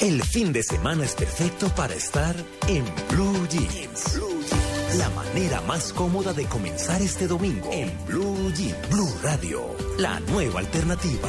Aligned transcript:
El 0.00 0.22
fin 0.22 0.52
de 0.52 0.62
semana 0.62 1.04
es 1.04 1.16
perfecto 1.16 1.68
para 1.74 1.92
estar 1.92 2.36
en 2.68 2.84
Blue 3.10 3.48
Jeans. 3.48 4.20
La 4.96 5.10
manera 5.10 5.60
más 5.62 5.92
cómoda 5.92 6.32
de 6.32 6.44
comenzar 6.44 7.02
este 7.02 7.26
domingo 7.26 7.68
en 7.72 7.92
Blue 8.06 8.52
Jeans. 8.54 8.88
Blue 8.90 9.12
Radio, 9.24 9.76
la 9.98 10.20
nueva 10.20 10.60
alternativa. 10.60 11.28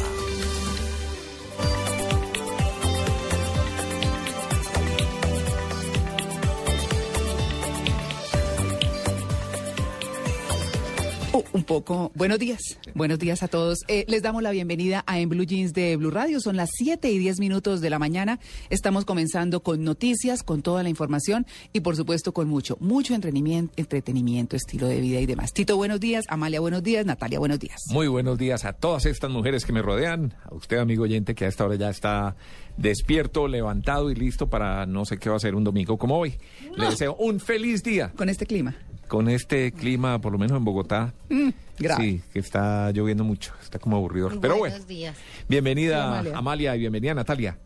Un 11.53 11.63
poco. 11.63 12.11
Buenos 12.15 12.39
días. 12.39 12.59
Buenos 12.95 13.19
días 13.19 13.43
a 13.43 13.47
todos. 13.47 13.79
Eh, 13.87 14.05
les 14.07 14.21
damos 14.21 14.43
la 14.43 14.51
bienvenida 14.51 15.03
a 15.07 15.19
En 15.19 15.29
Blue 15.29 15.45
Jeans 15.45 15.73
de 15.73 15.95
Blue 15.95 16.11
Radio. 16.11 16.39
Son 16.39 16.55
las 16.55 16.69
7 16.73 17.11
y 17.11 17.17
10 17.17 17.39
minutos 17.39 17.81
de 17.81 17.89
la 17.89 17.99
mañana. 17.99 18.39
Estamos 18.69 19.05
comenzando 19.05 19.61
con 19.61 19.83
noticias, 19.83 20.43
con 20.43 20.61
toda 20.61 20.83
la 20.83 20.89
información 20.89 21.45
y, 21.73 21.81
por 21.81 21.95
supuesto, 21.95 22.33
con 22.33 22.47
mucho, 22.47 22.77
mucho 22.79 23.13
entretenimiento, 23.13 23.73
entretenimiento, 23.77 24.55
estilo 24.55 24.87
de 24.87 24.99
vida 25.01 25.19
y 25.19 25.25
demás. 25.25 25.53
Tito, 25.53 25.77
buenos 25.77 25.99
días. 25.99 26.25
Amalia, 26.27 26.59
buenos 26.59 26.83
días. 26.83 27.05
Natalia, 27.05 27.39
buenos 27.39 27.59
días. 27.59 27.79
Muy 27.91 28.07
buenos 28.07 28.37
días 28.37 28.65
a 28.65 28.73
todas 28.73 29.05
estas 29.05 29.29
mujeres 29.29 29.65
que 29.65 29.73
me 29.73 29.81
rodean. 29.81 30.33
A 30.43 30.55
usted, 30.55 30.77
amigo 30.77 31.03
oyente, 31.03 31.35
que 31.35 31.45
a 31.45 31.47
esta 31.47 31.65
hora 31.65 31.75
ya 31.75 31.89
está 31.89 32.35
despierto, 32.77 33.47
levantado 33.47 34.11
y 34.11 34.15
listo 34.15 34.49
para 34.49 34.85
no 34.85 35.05
sé 35.05 35.17
qué 35.17 35.29
va 35.29 35.35
a 35.35 35.39
ser 35.39 35.55
un 35.55 35.63
domingo 35.63 35.97
como 35.97 36.17
hoy. 36.17 36.37
Le 36.75 36.89
deseo 36.89 37.15
un 37.15 37.39
feliz 37.39 37.83
día. 37.83 38.11
Con 38.15 38.29
este 38.29 38.45
clima. 38.45 38.75
Con 39.09 39.27
este 39.27 39.73
clima, 39.73 40.21
por 40.21 40.31
lo 40.31 40.37
menos 40.37 40.55
en 40.57 40.63
Bogotá. 40.63 41.13
Mm, 41.29 41.49
grave. 41.79 42.03
Sí, 42.03 42.21
que 42.31 42.39
está 42.39 42.91
lloviendo 42.91 43.25
mucho, 43.25 43.51
está 43.61 43.77
como 43.79 43.97
aburrido. 43.97 44.29
Pero 44.39 44.55
bueno, 44.57 44.73
Buenos 44.73 44.87
días. 44.87 45.17
bienvenida 45.49 45.95
Sí, 45.97 46.07
Amalia. 46.07 46.37
Amalia. 46.37 46.75
y 46.75 46.79
bienvenida 46.79 47.13
Natalia. 47.15 47.57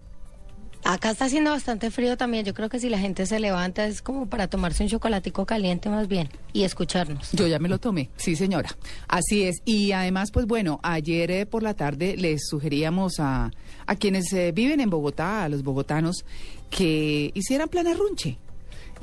Acá 0.85 1.11
está 1.11 1.25
haciendo 1.25 1.51
bastante 1.51 1.91
frío 1.91 2.17
también. 2.17 2.43
Yo 2.45 2.53
creo 2.53 2.67
que 2.67 2.77
si 2.77 2.89
la 2.89 2.97
gente 2.99 3.25
se 3.25 3.39
levanta 3.39 3.85
es 3.85 4.01
como 4.01 4.25
para 4.27 4.47
tomarse 4.49 4.83
un 4.83 4.89
chocolatico 4.89 5.45
caliente 5.45 5.89
más 5.89 6.09
bien 6.09 6.27
y 6.51 6.63
escucharnos. 6.63 7.31
Yo 7.31 7.47
ya 7.47 7.57
me 7.57 7.69
lo 7.69 7.77
tomé, 7.79 8.09
sí 8.17 8.35
señora. 8.35 8.69
Así 9.07 9.43
es. 9.43 9.61
Y 9.63 9.93
además, 9.93 10.31
pues 10.31 10.45
bueno, 10.45 10.81
ayer 10.83 11.31
eh, 11.31 11.45
por 11.45 11.63
la 11.63 11.73
tarde 11.73 12.17
les 12.17 12.47
sugeríamos 12.49 13.19
a, 13.19 13.51
a 13.85 13.95
quienes 13.95 14.31
eh, 14.33 14.51
viven 14.53 14.81
en 14.81 14.89
Bogotá, 14.89 15.45
a 15.45 15.49
los 15.49 15.63
bogotanos, 15.63 16.25
que 16.69 17.31
hicieran 17.33 17.69
plan 17.69 17.87
arrunche. 17.87 18.37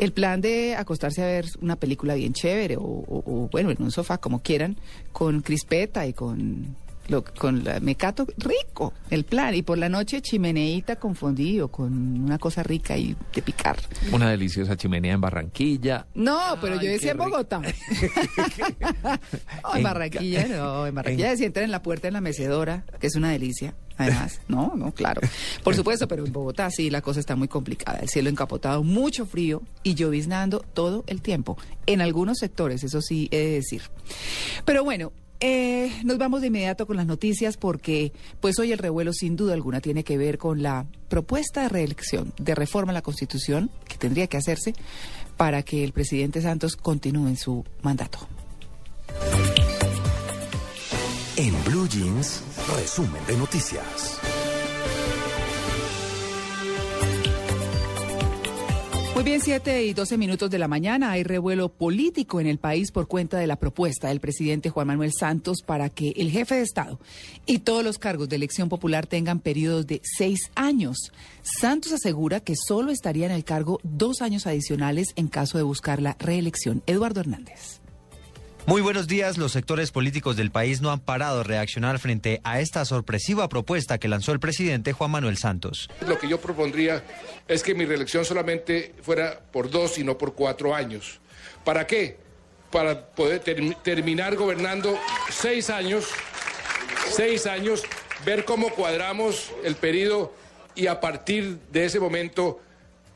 El 0.01 0.13
plan 0.13 0.41
de 0.41 0.77
acostarse 0.77 1.23
a 1.23 1.27
ver 1.27 1.45
una 1.61 1.77
película 1.77 2.15
bien 2.15 2.33
chévere 2.33 2.77
o, 2.79 2.83
o- 2.83 3.49
bueno, 3.53 3.71
en 3.71 3.83
un 3.83 3.91
sofá 3.91 4.17
como 4.17 4.41
quieran, 4.41 4.77
con 5.13 5.43
crispeta 5.43 6.07
y 6.07 6.15
con... 6.15 6.75
Lo, 7.11 7.25
con 7.25 7.65
la 7.65 7.81
mecato 7.81 8.27
rico, 8.39 8.93
el 9.11 9.25
plan. 9.25 9.55
Y 9.55 9.63
por 9.63 9.77
la 9.79 9.89
noche 9.89 10.23
chimeneita 10.23 10.97
con 10.97 11.15
fondillo, 11.15 11.69
con 11.69 11.93
una 12.23 12.39
cosa 12.39 12.63
rica 12.63 12.97
y 12.97 13.17
de 13.35 13.43
picar. 13.43 13.77
Una 14.13 14.31
deliciosa 14.31 14.77
chimenea 14.77 15.15
en 15.15 15.21
Barranquilla. 15.21 16.07
No, 16.15 16.57
pero 16.61 16.77
yo 16.81 16.89
decía 16.91 17.13
en. 17.13 17.19
Bogotá. 17.19 17.61
No, 19.63 19.73
en 19.73 19.77
En 19.79 19.83
Barranquilla 19.83 20.47
no, 20.49 20.87
en 20.87 20.95
Barranquilla 20.95 21.27
en- 21.31 21.37
se 21.37 21.39
sientan 21.39 21.65
en 21.65 21.71
la 21.71 21.83
puerta 21.83 22.09
en 22.09 22.15
la 22.15 22.21
mecedora, 22.21 22.85
que 22.99 23.07
es 23.07 23.15
una 23.17 23.31
delicia. 23.31 23.75
Además, 23.97 24.41
no, 24.49 24.73
no, 24.77 24.93
claro. 24.93 25.21
Por 25.63 25.75
supuesto, 25.75 26.09
pero 26.09 26.25
en 26.25 26.33
Bogotá 26.33 26.71
sí 26.71 26.91
la 26.91 27.03
cosa 27.03 27.21
está 27.21 27.37
muy 27.37 27.49
complicada. 27.49 27.99
El 27.99 28.09
cielo 28.09 28.31
encapotado, 28.31 28.83
mucho 28.83 29.27
frío 29.27 29.63
y 29.83 29.95
lloviznando 29.95 30.61
todo 30.75 31.05
el 31.07 31.21
tiempo. 31.23 31.59
En 31.87 32.01
algunos 32.01 32.39
sectores, 32.39 32.83
eso 32.85 33.03
sí 33.03 33.29
he 33.31 33.39
de 33.39 33.51
decir. 33.53 33.83
Pero 34.65 34.85
bueno, 34.85 35.13
eh, 35.41 35.91
nos 36.05 36.19
vamos 36.19 36.41
de 36.41 36.49
inmediato 36.49 36.87
con 36.87 36.97
las 36.97 37.07
noticias 37.07 37.57
porque 37.57 38.13
pues 38.41 38.59
hoy 38.59 38.73
el 38.73 38.79
revuelo 38.79 39.13
sin 39.13 39.37
duda 39.37 39.55
alguna 39.55 39.81
tiene 39.81 40.05
que 40.05 40.19
ver 40.19 40.39
con 40.39 40.63
la 40.63 40.87
propuesta 41.09 41.63
de 41.63 41.69
reelección, 41.69 42.33
de 42.39 42.55
reforma 42.55 42.93
a 42.93 42.95
la 42.95 43.03
Constitución 43.03 43.71
que 43.89 43.97
tendría 43.97 44.27
que 44.27 44.37
hacerse 44.37 44.75
para 45.37 45.63
que 45.63 45.83
el 45.83 45.93
presidente 45.93 46.43
Santos 46.43 46.77
continúe 46.77 47.29
en 47.29 47.37
su 47.37 47.65
mandato. 47.83 48.19
En 51.37 51.65
Blue 51.65 51.89
Jeans, 51.89 52.43
resumen 52.77 53.25
de 53.27 53.37
noticias. 53.39 54.21
Muy 59.15 59.25
bien, 59.25 59.41
7 59.41 59.85
y 59.85 59.93
12 59.93 60.17
minutos 60.17 60.51
de 60.51 60.59
la 60.59 60.69
mañana. 60.69 61.11
Hay 61.11 61.25
revuelo 61.25 61.69
político 61.69 62.41
en 62.41 62.47
el 62.47 62.59
país 62.59 62.91
por 62.91 63.07
cuenta 63.07 63.39
de 63.39 63.47
la 63.47 63.57
propuesta 63.57 64.09
del 64.09 64.21
presidente 64.21 64.71
Juan 64.71 64.87
Manuel 64.87 65.13
Santos 65.13 65.63
para 65.67 65.91
que 65.91 66.15
el 66.17 66.31
jefe 66.31 66.55
de 66.55 66.63
Estado 66.63 66.99
y 67.45 67.59
todos 67.59 67.85
los 67.85 67.99
cargos 67.99 68.29
de 68.29 68.37
elección 68.37 68.69
popular 68.69 69.07
tengan 69.07 69.41
periodos 69.41 69.87
de 69.87 70.01
seis 70.05 70.51
años. 70.55 71.13
Santos 71.43 71.93
asegura 71.93 72.41
que 72.41 72.55
solo 72.57 72.93
estaría 72.93 73.27
en 73.27 73.33
el 73.33 73.45
cargo 73.45 73.81
dos 73.83 74.23
años 74.23 74.47
adicionales 74.47 75.09
en 75.17 75.29
caso 75.29 75.59
de 75.59 75.65
buscar 75.65 76.01
la 76.01 76.17
reelección. 76.19 76.83
Eduardo 76.87 77.21
Hernández. 77.21 77.80
Muy 78.71 78.83
buenos 78.83 79.09
días. 79.09 79.37
Los 79.37 79.51
sectores 79.51 79.91
políticos 79.91 80.37
del 80.37 80.53
país 80.53 80.81
no 80.81 80.93
han 80.93 81.01
parado 81.01 81.39
de 81.39 81.43
reaccionar 81.43 81.99
frente 81.99 82.41
a 82.45 82.61
esta 82.61 82.85
sorpresiva 82.85 83.49
propuesta 83.49 83.99
que 83.99 84.07
lanzó 84.07 84.31
el 84.31 84.39
presidente 84.39 84.93
Juan 84.93 85.11
Manuel 85.11 85.37
Santos. 85.39 85.91
Lo 86.07 86.17
que 86.21 86.29
yo 86.29 86.41
propondría 86.41 87.03
es 87.49 87.65
que 87.65 87.75
mi 87.75 87.85
reelección 87.85 88.25
solamente 88.25 88.95
fuera 89.03 89.41
por 89.51 89.71
dos 89.73 89.99
y 89.99 90.05
no 90.05 90.17
por 90.17 90.37
cuatro 90.37 90.73
años. 90.73 91.19
¿Para 91.65 91.85
qué? 91.89 92.19
Para 92.71 93.07
poder 93.07 93.43
term- 93.43 93.75
terminar 93.83 94.37
gobernando 94.37 94.97
seis 95.31 95.69
años, 95.69 96.07
seis 97.11 97.47
años, 97.49 97.83
ver 98.25 98.45
cómo 98.45 98.71
cuadramos 98.71 99.51
el 99.65 99.75
periodo 99.75 100.33
y 100.77 100.87
a 100.87 101.01
partir 101.01 101.59
de 101.73 101.87
ese 101.87 101.99
momento 101.99 102.61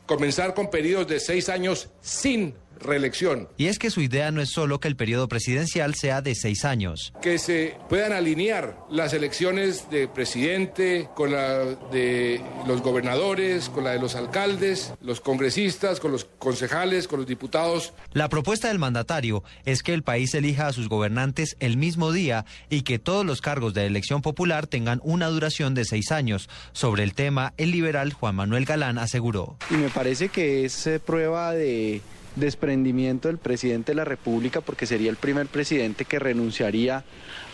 comenzar 0.07 0.53
con 0.53 0.69
periodos 0.69 1.07
de 1.07 1.21
seis 1.21 1.49
años 1.49 1.91
sin 2.03 2.57
reelección. 2.81 3.49
Y 3.57 3.67
es 3.67 3.79
que 3.79 3.91
su 3.91 4.01
idea 4.01 4.31
no 4.31 4.41
es 4.41 4.51
solo 4.51 4.81
que 4.81 4.89
el 4.89 4.97
periodo 4.97 5.29
presidencial 5.29 5.95
sea 5.95 6.23
de 6.23 6.35
seis 6.35 6.65
años. 6.65 7.13
que 7.23 7.39
se 7.39 7.77
puedan 7.89 8.13
alinear 8.13 8.77
las 8.91 9.13
elecciones 9.13 9.91
de 9.91 10.09
presidente 10.09 11.09
con 11.15 11.33
la 11.33 11.65
de 11.91 12.41
los 12.67 12.83
gobernadores, 12.83 13.69
con 13.69 13.85
la 13.85 13.91
de 13.91 13.99
los 13.99 14.15
alcaldes, 14.15 14.93
los 15.01 15.21
congresistas, 15.21 16.01
con 16.01 16.13
los 16.13 16.25
concejales, 16.39 17.09
con 17.09 17.21
los 17.21 17.29
diputados. 17.29 17.93
La 18.13 18.29
propuesta 18.29 18.69
del 18.69 18.79
mandatario 18.79 19.43
es 19.65 19.83
que 19.83 19.95
el 19.95 20.03
país 20.03 20.35
elija 20.35 20.67
a 20.67 20.73
sus 20.73 20.89
gobernantes 20.89 21.57
el 21.61 21.77
mismo 21.77 22.13
día 22.13 22.45
y 22.71 22.83
que 22.83 22.99
todos 22.99 23.25
los 23.25 23.41
cargos 23.41 23.75
de 23.75 23.87
elección 23.87 24.23
popular 24.23 24.67
tengan 24.67 25.01
una 25.03 25.29
duración 25.29 25.75
de 25.75 25.85
seis 25.85 26.13
años. 26.13 26.49
Sobre 26.73 27.03
el 27.03 27.15
tema, 27.15 27.55
el 27.57 27.71
liberal 27.71 28.13
Juan 28.13 28.37
Manuel 28.37 28.65
Galán 28.65 28.99
aseguró. 28.99 29.57
Y 29.71 29.75
me 29.75 29.89
parece 29.89 30.29
que 30.29 30.65
es 30.65 30.87
eh, 30.87 31.01
prueba 31.01 31.53
de 31.53 32.01
desprendimiento 32.37 33.29
del 33.29 33.39
presidente 33.39 33.93
de 33.93 33.97
la 33.97 34.05
República 34.05 34.61
porque 34.61 34.87
sería 34.87 35.11
el 35.11 35.17
primer 35.17 35.47
presidente 35.47 36.05
que 36.05 36.19
renunciaría 36.19 37.05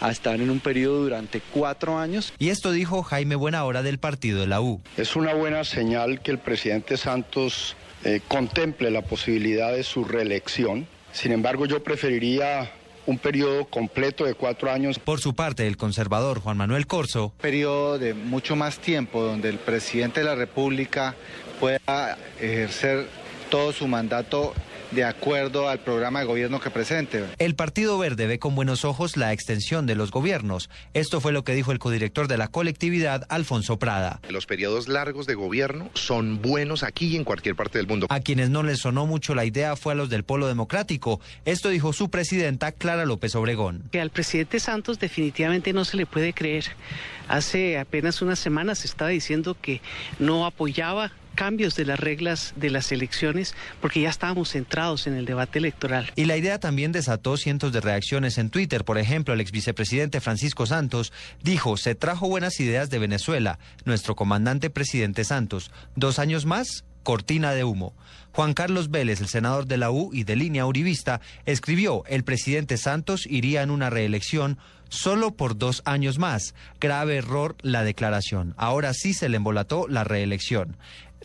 a 0.00 0.10
estar 0.10 0.41
en 0.41 0.50
un 0.50 0.60
periodo 0.60 1.02
durante 1.02 1.41
cuatro 1.52 1.98
años. 1.98 2.32
Y 2.38 2.48
esto 2.48 2.72
dijo 2.72 3.02
Jaime 3.02 3.36
Buenahora 3.36 3.82
del 3.82 3.98
partido 3.98 4.41
de 4.41 4.46
la 4.46 4.60
U. 4.60 4.80
Es 4.96 5.16
una 5.16 5.34
buena 5.34 5.64
señal 5.64 6.22
que 6.22 6.30
el 6.30 6.38
presidente 6.38 6.97
Santos 6.97 7.77
eh, 8.04 8.21
contemple 8.28 8.91
la 8.91 9.03
posibilidad 9.03 9.72
de 9.72 9.82
su 9.82 10.04
reelección. 10.04 10.86
Sin 11.12 11.32
embargo, 11.32 11.66
yo 11.66 11.82
preferiría 11.82 12.72
un 13.06 13.18
periodo 13.18 13.65
completo 13.65 14.24
de 14.24 14.34
cuatro 14.34 14.71
años. 14.71 14.98
Por 14.98 15.21
su 15.21 15.34
parte, 15.34 15.66
el 15.66 15.77
conservador 15.77 16.41
Juan 16.41 16.56
Manuel 16.56 16.86
Corso 16.86 17.32
periodo 17.41 17.98
de 17.98 18.15
mucho 18.15 18.56
más 18.56 18.78
tiempo 18.78 19.22
donde 19.22 19.48
el 19.48 19.59
presidente 19.59 20.21
de 20.21 20.27
la 20.27 20.34
República 20.34 21.15
pueda 21.59 22.16
ejercer 22.41 23.06
todo 23.50 23.72
su 23.72 23.88
mandato 23.88 24.54
de 24.91 25.04
acuerdo 25.04 25.69
al 25.69 25.81
programa 25.81 26.21
de 26.21 26.27
gobierno 26.27 26.60
que 26.60 26.71
presente. 26.71 27.25
El 27.39 27.54
Partido 27.54 27.98
Verde 27.98 28.27
ve 28.27 28.39
con 28.39 28.54
buenos 28.54 28.84
ojos 28.84 29.16
la 29.16 29.33
extensión 29.33 29.87
de 29.87 29.95
los 29.95 30.10
gobiernos. 30.10 30.71
Esto 30.95 31.21
fue 31.21 31.33
lo 31.33 31.45
que 31.45 31.54
dijo 31.54 31.72
el 31.72 31.78
codirector 31.78 32.28
de 32.28 32.39
la 32.39 32.48
colectividad, 32.48 33.27
Alfonso 33.28 33.78
Prada. 33.78 34.21
Los 34.28 34.47
periodos 34.47 34.89
largos 34.89 35.27
de 35.27 35.34
gobierno 35.34 35.91
son 35.95 36.42
buenos 36.42 36.83
aquí 36.83 37.09
y 37.09 37.16
en 37.16 37.25
cualquier 37.25 37.57
parte 37.57 37.78
del 37.78 37.87
mundo. 37.87 38.07
A 38.10 38.21
quienes 38.21 38.51
no 38.51 38.63
les 38.63 38.81
sonó 38.81 39.07
mucho 39.07 39.34
la 39.34 39.45
idea 39.45 39.77
fue 39.77 39.92
a 39.92 39.97
los 39.97 40.10
del 40.10 40.25
Polo 40.25 40.47
Democrático. 40.47 41.21
Esto 41.45 41.69
dijo 41.69 41.92
su 41.92 42.10
presidenta, 42.10 42.72
Clara 42.72 43.04
López 43.04 43.34
Obregón. 43.34 43.84
Que 43.92 44.01
al 44.01 44.10
presidente 44.10 44.60
Santos 44.60 44.98
definitivamente 44.98 45.72
no 45.72 45.84
se 45.84 45.97
le 45.97 46.07
puede 46.07 46.33
creer. 46.33 46.65
Hace 47.28 47.78
apenas 47.78 48.22
unas 48.22 48.39
semanas 48.39 48.84
estaba 48.84 49.10
diciendo 49.10 49.57
que 49.60 49.81
no 50.19 50.47
apoyaba 50.47 51.13
cambios 51.34 51.74
de 51.77 51.84
las 51.84 51.98
reglas 51.98 52.54
de 52.56 52.71
las 52.71 52.92
elecciones 52.92 53.54
porque 53.80 54.00
ya 54.00 54.10
estábamos 54.10 54.50
centrados 54.50 55.06
en 55.06 55.15
el 55.15 55.24
debate 55.24 55.59
electoral. 55.59 56.12
Y 56.16 56.24
la 56.24 56.36
idea 56.36 56.59
también 56.59 56.92
desató 56.92 57.36
cientos 57.36 57.72
de 57.72 57.80
reacciones 57.80 58.38
en 58.38 58.50
Twitter. 58.50 58.84
Por 58.84 58.98
ejemplo, 58.98 59.34
el 59.34 59.41
ex 59.41 59.53
vicepresidente 59.53 60.21
Francisco 60.21 60.66
Santos 60.66 61.12
dijo, 61.42 61.77
se 61.77 61.94
trajo 61.94 62.28
buenas 62.28 62.60
ideas 62.60 62.91
de 62.91 62.98
Venezuela, 62.98 63.59
nuestro 63.84 64.15
comandante 64.16 64.71
presidente 64.71 65.24
Santos. 65.24 65.71
Dos 65.97 66.18
años 66.18 66.47
más, 66.47 66.84
cortina 67.03 67.53
de 67.53 67.65
humo. 67.65 67.94
Juan 68.32 68.54
Carlos 68.54 68.91
Vélez, 68.91 69.21
el 69.21 69.28
senador 69.28 69.66
de 69.66 69.77
la 69.77 69.91
U 69.91 70.10
y 70.12 70.24
de 70.24 70.36
línea 70.36 70.66
uribista, 70.66 71.21
escribió, 71.47 72.04
el 72.06 72.24
presidente 72.24 72.77
Santos 72.77 73.27
iría 73.27 73.62
en 73.62 73.71
una 73.71 73.91
reelección 73.91 74.59
solo 74.88 75.36
por 75.36 75.56
dos 75.56 75.82
años 75.84 76.18
más. 76.18 76.54
Grave 76.80 77.16
error 77.16 77.56
la 77.62 77.82
declaración. 77.82 78.54
Ahora 78.56 78.92
sí 78.92 79.15
se 79.15 79.28
le 79.28 79.38
embolató 79.38 79.88
la 79.88 80.04
reelección. 80.04 80.77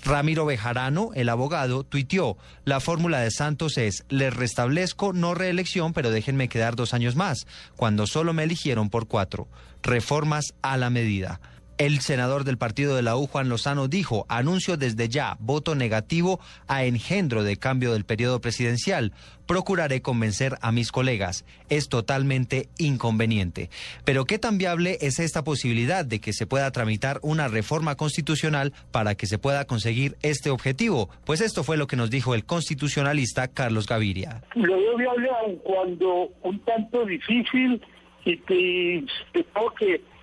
Ramiro 0.03 0.45
Bejarano, 0.45 1.11
el 1.15 1.29
abogado, 1.29 1.83
tuiteó, 1.83 2.37
la 2.65 2.79
fórmula 2.79 3.19
de 3.19 3.31
Santos 3.31 3.77
es, 3.77 4.03
les 4.09 4.33
restablezco 4.33 5.13
no 5.13 5.33
reelección, 5.33 5.93
pero 5.93 6.11
déjenme 6.11 6.49
quedar 6.49 6.75
dos 6.75 6.93
años 6.93 7.15
más, 7.15 7.47
cuando 7.75 8.07
solo 8.07 8.33
me 8.33 8.43
eligieron 8.43 8.89
por 8.89 9.07
cuatro. 9.07 9.47
Reformas 9.81 10.53
a 10.61 10.77
la 10.77 10.89
medida. 10.89 11.39
El 11.77 11.99
senador 11.99 12.45
del 12.45 12.57
partido 12.57 12.95
de 12.95 13.01
la 13.01 13.17
U, 13.17 13.27
Juan 13.27 13.49
Lozano, 13.49 13.89
dijo, 13.89 14.25
anuncio 14.29 14.77
desde 14.77 15.09
ya 15.09 15.35
voto 15.41 15.75
negativo 15.75 16.39
a 16.67 16.85
engendro 16.85 17.43
de 17.43 17.57
cambio 17.57 17.91
del 17.91 18.05
periodo 18.05 18.39
presidencial. 18.39 19.11
Procuraré 19.45 20.01
convencer 20.01 20.55
a 20.61 20.71
mis 20.71 20.93
colegas. 20.93 21.43
Es 21.67 21.89
totalmente 21.89 22.69
inconveniente. 22.77 23.69
Pero 24.05 24.23
¿qué 24.23 24.39
tan 24.39 24.57
viable 24.57 24.97
es 25.01 25.19
esta 25.19 25.43
posibilidad 25.43 26.05
de 26.05 26.21
que 26.21 26.31
se 26.31 26.47
pueda 26.47 26.71
tramitar 26.71 27.19
una 27.21 27.49
reforma 27.49 27.95
constitucional 27.95 28.71
para 28.91 29.15
que 29.15 29.27
se 29.27 29.37
pueda 29.37 29.65
conseguir 29.65 30.15
este 30.21 30.51
objetivo? 30.51 31.09
Pues 31.25 31.41
esto 31.41 31.65
fue 31.65 31.75
lo 31.75 31.87
que 31.87 31.97
nos 31.97 32.09
dijo 32.09 32.35
el 32.35 32.45
constitucionalista 32.45 33.49
Carlos 33.49 33.85
Gaviria. 33.85 34.43
Lo 34.55 34.77
veo 34.77 34.95
viable 34.95 35.59
cuando 35.63 36.29
un 36.41 36.57
tanto 36.59 37.05
difícil 37.05 37.81
y 38.23 38.37
que, 38.37 39.05
que 39.33 39.43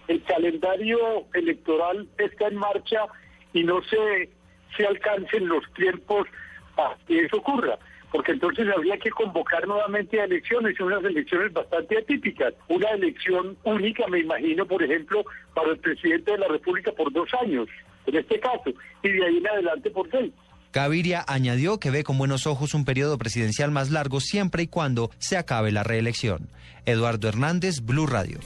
el 0.08 0.22
calendario 0.25 1.26
electoral 1.34 2.08
está 2.19 2.49
en 2.49 2.56
marcha 2.56 3.06
y 3.52 3.64
no 3.64 3.82
se, 3.84 4.31
se 4.76 4.87
alcancen 4.87 5.49
los 5.49 5.64
tiempos 5.75 6.26
para 6.75 6.96
que 7.06 7.25
eso 7.25 7.37
ocurra 7.37 7.78
porque 8.12 8.32
entonces 8.32 8.69
habría 8.69 8.99
que 8.99 9.10
convocar 9.10 9.66
nuevamente 9.66 10.20
a 10.20 10.25
elecciones, 10.25 10.78
unas 10.78 11.02
elecciones 11.02 11.50
bastante 11.52 11.99
atípicas. 11.99 12.52
Una 12.69 12.90
elección 12.90 13.56
única, 13.64 14.06
me 14.06 14.20
imagino, 14.20 14.66
por 14.66 14.82
ejemplo, 14.82 15.25
para 15.54 15.70
el 15.70 15.78
presidente 15.78 16.32
de 16.32 16.38
la 16.38 16.48
República 16.48 16.93
por 16.93 17.10
dos 17.10 17.28
años, 17.40 17.69
en 18.06 18.16
este 18.16 18.38
caso, 18.38 18.70
y 19.02 19.08
de 19.08 19.25
ahí 19.25 19.38
en 19.38 19.48
adelante 19.48 19.90
por 19.90 20.10
seis. 20.10 20.31
Gaviria 20.75 21.25
añadió 21.26 21.78
que 21.78 21.90
ve 21.90 22.05
con 22.05 22.19
buenos 22.19 22.46
ojos 22.46 22.75
un 22.75 22.84
periodo 22.84 23.19
presidencial 23.19 23.70
más 23.70 23.90
largo 23.90 24.20
siempre 24.20 24.62
y 24.62 24.69
cuando 24.69 25.10
se 25.19 25.38
acabe 25.38 25.72
la 25.72 25.82
reelección. 25.82 26.48
Eduardo 26.84 27.28
Hernández, 27.28 27.81
Blue 27.81 28.06
Radio. 28.06 28.38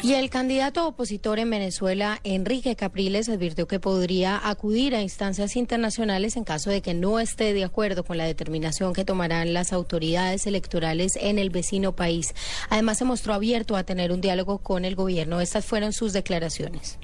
Y 0.00 0.14
el 0.14 0.30
candidato 0.30 0.86
opositor 0.86 1.40
en 1.40 1.50
Venezuela, 1.50 2.20
Enrique 2.22 2.76
Capriles, 2.76 3.28
advirtió 3.28 3.66
que 3.66 3.80
podría 3.80 4.40
acudir 4.48 4.94
a 4.94 5.02
instancias 5.02 5.56
internacionales 5.56 6.36
en 6.36 6.44
caso 6.44 6.70
de 6.70 6.82
que 6.82 6.94
no 6.94 7.18
esté 7.18 7.52
de 7.52 7.64
acuerdo 7.64 8.04
con 8.04 8.16
la 8.16 8.24
determinación 8.24 8.92
que 8.92 9.04
tomarán 9.04 9.52
las 9.52 9.72
autoridades 9.72 10.46
electorales 10.46 11.16
en 11.16 11.40
el 11.40 11.50
vecino 11.50 11.96
país. 11.96 12.32
Además, 12.70 12.98
se 12.98 13.04
mostró 13.06 13.34
abierto 13.34 13.76
a 13.76 13.82
tener 13.82 14.12
un 14.12 14.20
diálogo 14.20 14.58
con 14.58 14.84
el 14.84 14.94
gobierno. 14.94 15.40
Estas 15.40 15.64
fueron 15.66 15.92
sus 15.92 16.12
declaraciones. 16.12 16.98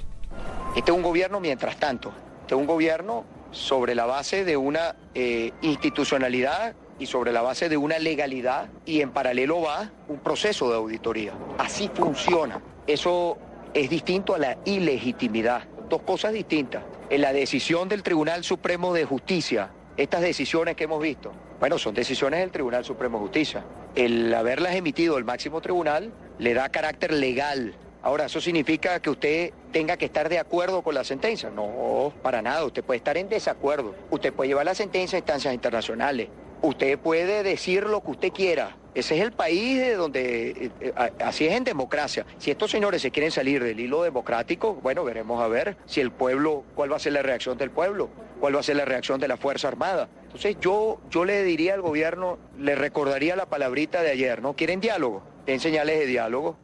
Este 0.77 0.91
es 0.91 0.97
un 0.97 1.03
gobierno 1.03 1.41
mientras 1.41 1.77
tanto. 1.77 2.13
Este 2.41 2.55
es 2.55 2.59
un 2.61 2.67
gobierno 2.67 3.25
sobre 3.51 3.93
la 3.93 4.05
base 4.05 4.45
de 4.45 4.55
una 4.55 4.95
eh, 5.13 5.51
institucionalidad 5.61 6.75
y 6.97 7.07
sobre 7.07 7.33
la 7.33 7.41
base 7.41 7.67
de 7.67 7.75
una 7.75 7.99
legalidad 7.99 8.69
y 8.85 9.01
en 9.01 9.11
paralelo 9.11 9.61
va 9.61 9.91
un 10.07 10.19
proceso 10.19 10.69
de 10.69 10.77
auditoría. 10.77 11.33
Así 11.57 11.89
funciona. 11.93 12.61
Eso 12.87 13.37
es 13.73 13.89
distinto 13.89 14.35
a 14.35 14.37
la 14.37 14.57
ilegitimidad. 14.65 15.63
Dos 15.89 16.03
cosas 16.03 16.33
distintas. 16.33 16.83
En 17.09 17.21
la 17.21 17.33
decisión 17.33 17.89
del 17.89 18.03
Tribunal 18.03 18.43
Supremo 18.43 18.93
de 18.93 19.05
Justicia, 19.05 19.71
estas 19.97 20.21
decisiones 20.21 20.75
que 20.75 20.83
hemos 20.83 21.01
visto, 21.01 21.31
bueno, 21.59 21.79
son 21.79 21.95
decisiones 21.95 22.41
del 22.41 22.51
Tribunal 22.51 22.85
Supremo 22.85 23.17
de 23.17 23.23
Justicia. 23.23 23.63
El 23.95 24.33
haberlas 24.33 24.75
emitido 24.75 25.17
el 25.17 25.23
máximo 25.23 25.61
tribunal 25.61 26.11
le 26.37 26.53
da 26.53 26.69
carácter 26.69 27.13
legal. 27.13 27.75
Ahora, 28.03 28.25
¿eso 28.25 28.39
significa 28.39 28.99
que 28.99 29.09
usted 29.09 29.51
tenga 29.71 29.97
que 29.97 30.05
estar 30.05 30.29
de 30.29 30.37
acuerdo 30.37 30.83
con 30.83 30.93
la 30.93 31.03
sentencia? 31.03 31.49
No, 31.49 32.13
para 32.21 32.41
nada. 32.43 32.65
Usted 32.65 32.83
puede 32.83 32.97
estar 32.97 33.17
en 33.17 33.29
desacuerdo. 33.29 33.95
Usted 34.11 34.31
puede 34.31 34.49
llevar 34.49 34.65
la 34.65 34.75
sentencia 34.75 35.17
a 35.17 35.19
instancias 35.19 35.53
internacionales. 35.53 36.29
Usted 36.61 36.97
puede 36.99 37.43
decir 37.43 37.83
lo 37.83 38.01
que 38.01 38.11
usted 38.11 38.31
quiera. 38.31 38.75
Ese 38.95 39.15
es 39.17 39.21
el 39.21 39.33
país 39.33 39.77
de 39.77 39.95
donde, 39.95 40.49
eh, 40.49 40.71
eh, 40.79 40.93
así 41.19 41.45
es 41.45 41.53
en 41.53 41.65
democracia. 41.65 42.25
Si 42.37 42.49
estos 42.49 42.71
señores 42.71 43.01
se 43.01 43.11
quieren 43.11 43.29
salir 43.29 43.61
del 43.61 43.77
hilo 43.77 44.03
democrático, 44.03 44.75
bueno, 44.75 45.03
veremos 45.03 45.43
a 45.43 45.49
ver 45.49 45.75
si 45.85 45.99
el 45.99 46.11
pueblo, 46.11 46.63
cuál 46.75 46.93
va 46.93 46.95
a 46.95 46.99
ser 46.99 47.11
la 47.11 47.21
reacción 47.21 47.57
del 47.57 47.71
pueblo, 47.71 48.09
cuál 48.39 48.55
va 48.55 48.61
a 48.61 48.63
ser 48.63 48.77
la 48.77 48.85
reacción 48.85 49.19
de 49.19 49.27
la 49.27 49.35
Fuerza 49.35 49.67
Armada. 49.67 50.07
Entonces 50.23 50.55
yo, 50.61 51.01
yo 51.09 51.25
le 51.25 51.43
diría 51.43 51.73
al 51.73 51.81
gobierno, 51.81 52.37
le 52.57 52.75
recordaría 52.75 53.35
la 53.35 53.47
palabrita 53.47 54.01
de 54.01 54.11
ayer, 54.11 54.41
¿no? 54.41 54.55
¿Quieren 54.55 54.79
diálogo? 54.79 55.23
Den 55.45 55.59
señales 55.59 55.99
de 55.99 56.05
diálogo. 56.05 56.55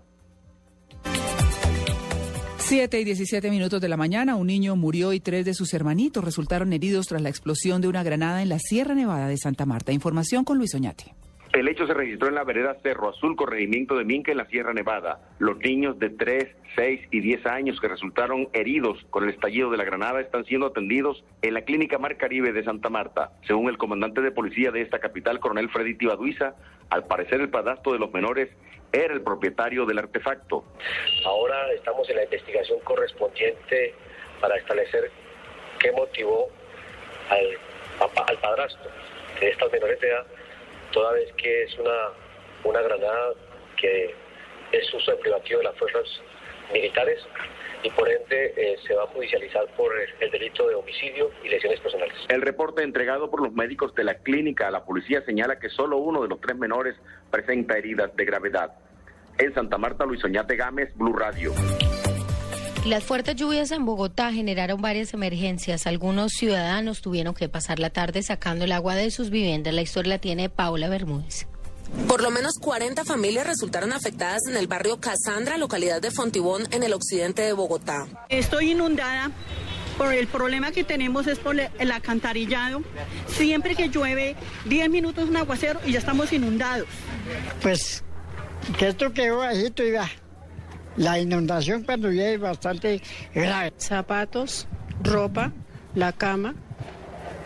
7 2.72 3.02
y 3.02 3.04
17 3.04 3.50
minutos 3.50 3.82
de 3.82 3.90
la 3.90 3.98
mañana, 3.98 4.38
un 4.38 4.48
niño 4.48 4.78
murió 4.78 5.12
y 5.12 5.20
tres 5.20 5.44
de 5.44 5.54
sus 5.54 5.74
hermanitos 5.74 6.24
resultaron 6.24 6.72
heridos 6.72 7.06
tras 7.08 7.22
la 7.22 7.28
explosión 7.28 7.82
de 7.82 7.90
una 7.90 8.02
granada 8.02 8.42
en 8.42 8.48
la 8.48 8.60
Sierra 8.60 8.96
Nevada 8.96 9.28
de 9.28 9.36
Santa 9.36 9.66
Marta. 9.66 9.92
Información 9.92 10.46
con 10.46 10.58
Luis 10.58 10.74
Oñate. 10.74 11.14
El 11.52 11.68
hecho 11.68 11.86
se 11.86 11.94
registró 11.94 12.30
en 12.30 12.36
la 12.36 12.46
vereda 12.46 12.78
Cerro 12.82 13.10
Azul, 13.10 13.36
corregimiento 13.36 13.98
de 13.98 14.06
Minca, 14.06 14.32
en 14.32 14.38
la 14.38 14.46
Sierra 14.46 14.74
Nevada. 14.74 15.20
Los 15.38 15.58
niños 15.58 16.00
de 16.00 16.12
3, 16.12 16.48
6 16.78 17.02
y 17.12 17.20
10 17.20 17.46
años 17.46 17.78
que 17.82 17.90
resultaron 17.90 18.48
heridos 18.54 19.06
con 19.10 19.26
el 19.26 19.32
estallido 19.32 19.70
de 19.70 19.76
la 19.76 19.84
granada 19.84 20.22
están 20.22 20.46
siendo 20.46 20.68
atendidos 20.68 21.26
en 21.42 21.54
la 21.54 21.64
Clínica 21.64 21.98
Mar 21.98 22.16
Caribe 22.16 22.54
de 22.54 22.64
Santa 22.64 22.90
Marta. 22.90 23.34
Según 23.48 23.68
el 23.68 23.78
comandante 23.78 24.22
de 24.22 24.32
policía 24.32 24.72
de 24.72 24.82
esta 24.82 25.00
capital, 25.00 25.42
coronel 25.42 25.70
Freddy 25.72 25.96
Tibaduiza, 25.96 26.56
al 26.90 27.04
parecer 27.04 27.42
el 27.42 27.50
padrastro 27.50 27.92
de 27.92 28.00
los 28.00 28.14
menores 28.14 28.50
era 28.92 29.14
el 29.14 29.22
propietario 29.22 29.86
del 29.86 30.00
artefacto. 30.00 30.64
Ahora 31.26 31.72
estamos 31.74 32.10
en 32.10 32.18
la 32.18 32.24
investigación 32.24 32.80
correspondiente 32.82 33.94
para 34.40 34.56
establecer 34.58 35.12
qué 35.80 35.92
motivó 35.92 36.50
al, 37.30 37.58
al 38.28 38.38
padrastro 38.38 38.92
de 39.40 39.50
estas 39.50 39.72
menores 39.72 40.00
de 40.00 40.10
edad 40.10 40.26
toda 40.92 41.14
vez 41.14 41.32
que 41.34 41.64
es 41.64 41.78
una, 41.80 42.10
una 42.64 42.82
granada 42.82 43.34
que 43.78 44.14
es 44.72 44.94
uso 44.94 45.18
privativo 45.20 45.60
de 45.60 45.66
las 45.66 45.76
fuerzas 45.78 46.22
militares 46.72 47.20
y 47.84 47.90
por 47.92 48.10
ende 48.10 48.54
eh, 48.56 48.76
se 48.86 48.94
va 48.94 49.04
a 49.04 49.08
judicializar 49.08 49.66
por 49.76 49.92
el 50.20 50.32
delito 50.32 50.68
de 50.68 50.76
homicidio 50.76 51.32
y 51.44 51.50
lesiones 51.50 51.80
personales. 51.80 52.16
El 52.30 52.42
reporte 52.42 52.84
entregado 52.84 53.30
por 53.30 53.42
los 53.42 53.54
médicos 53.54 53.94
de 53.96 54.04
la 54.04 54.16
clínica 54.16 54.68
a 54.68 54.72
la 54.72 54.86
policía 54.86 55.24
señala 55.26 55.60
que 55.60 55.70
solo 55.70 55.98
uno 55.98 56.22
de 56.22 56.28
los 56.28 56.40
tres 56.42 56.58
menores 56.58 56.96
presenta 57.30 57.78
heridas 57.78 58.16
de 58.16 58.26
gravedad. 58.26 58.74
En 59.38 59.54
Santa 59.54 59.78
Marta, 59.78 60.06
Luis 60.06 60.24
Oñate 60.24 60.56
Gámez, 60.56 60.96
Blue 60.96 61.14
Radio. 61.14 61.54
Las 62.86 63.04
fuertes 63.04 63.36
lluvias 63.36 63.72
en 63.72 63.86
Bogotá 63.86 64.32
generaron 64.32 64.82
varias 64.82 65.14
emergencias. 65.14 65.86
Algunos 65.86 66.32
ciudadanos 66.32 67.02
tuvieron 67.02 67.36
que 67.36 67.48
pasar 67.48 67.80
la 67.80 67.92
tarde 67.92 68.24
sacando 68.24 68.66
el 68.66 68.72
agua 68.72 68.96
de 68.96 69.12
sus 69.12 69.30
viviendas. 69.30 69.74
La 69.74 69.82
historia 69.82 70.16
la 70.16 70.18
tiene 70.18 70.50
Paula 70.50 70.90
Bermúdez. 70.90 71.48
Por 72.08 72.22
lo 72.22 72.32
menos 72.32 72.58
40 72.60 73.04
familias 73.06 73.46
resultaron 73.46 73.92
afectadas 73.94 74.42
en 74.48 74.56
el 74.58 74.68
barrio 74.68 75.00
Casandra, 75.00 75.58
localidad 75.58 76.02
de 76.02 76.12
Fontibón, 76.12 76.64
en 76.72 76.84
el 76.84 76.94
occidente 76.94 77.42
de 77.42 77.54
Bogotá. 77.54 78.08
Estoy 78.30 78.72
inundada. 78.72 79.32
Por 79.98 80.14
el 80.14 80.28
problema 80.28 80.72
que 80.72 80.84
tenemos 80.84 81.28
es 81.28 81.38
por 81.38 81.60
el 81.60 81.92
acantarillado. 81.92 82.82
Siempre 83.28 83.76
que 83.76 83.90
llueve, 83.90 84.36
10 84.66 84.90
minutos 84.90 85.30
un 85.30 85.38
aguacero 85.38 85.80
y 85.86 85.92
ya 85.92 86.00
estamos 86.00 86.32
inundados. 86.34 86.88
Pues 87.62 88.04
que 88.78 88.88
esto 88.88 89.12
quedó 89.14 89.38
bajito 89.38 89.84
y 89.84 89.92
va. 89.92 90.10
La 90.98 91.20
inundación 91.20 91.84
cuando 91.84 92.10
llueve 92.10 92.36
es 92.36 92.40
bastante 92.40 93.02
grave. 93.34 93.74
Zapatos, 93.78 94.68
ropa, 95.04 95.52
la 95.94 96.14
cama 96.14 96.56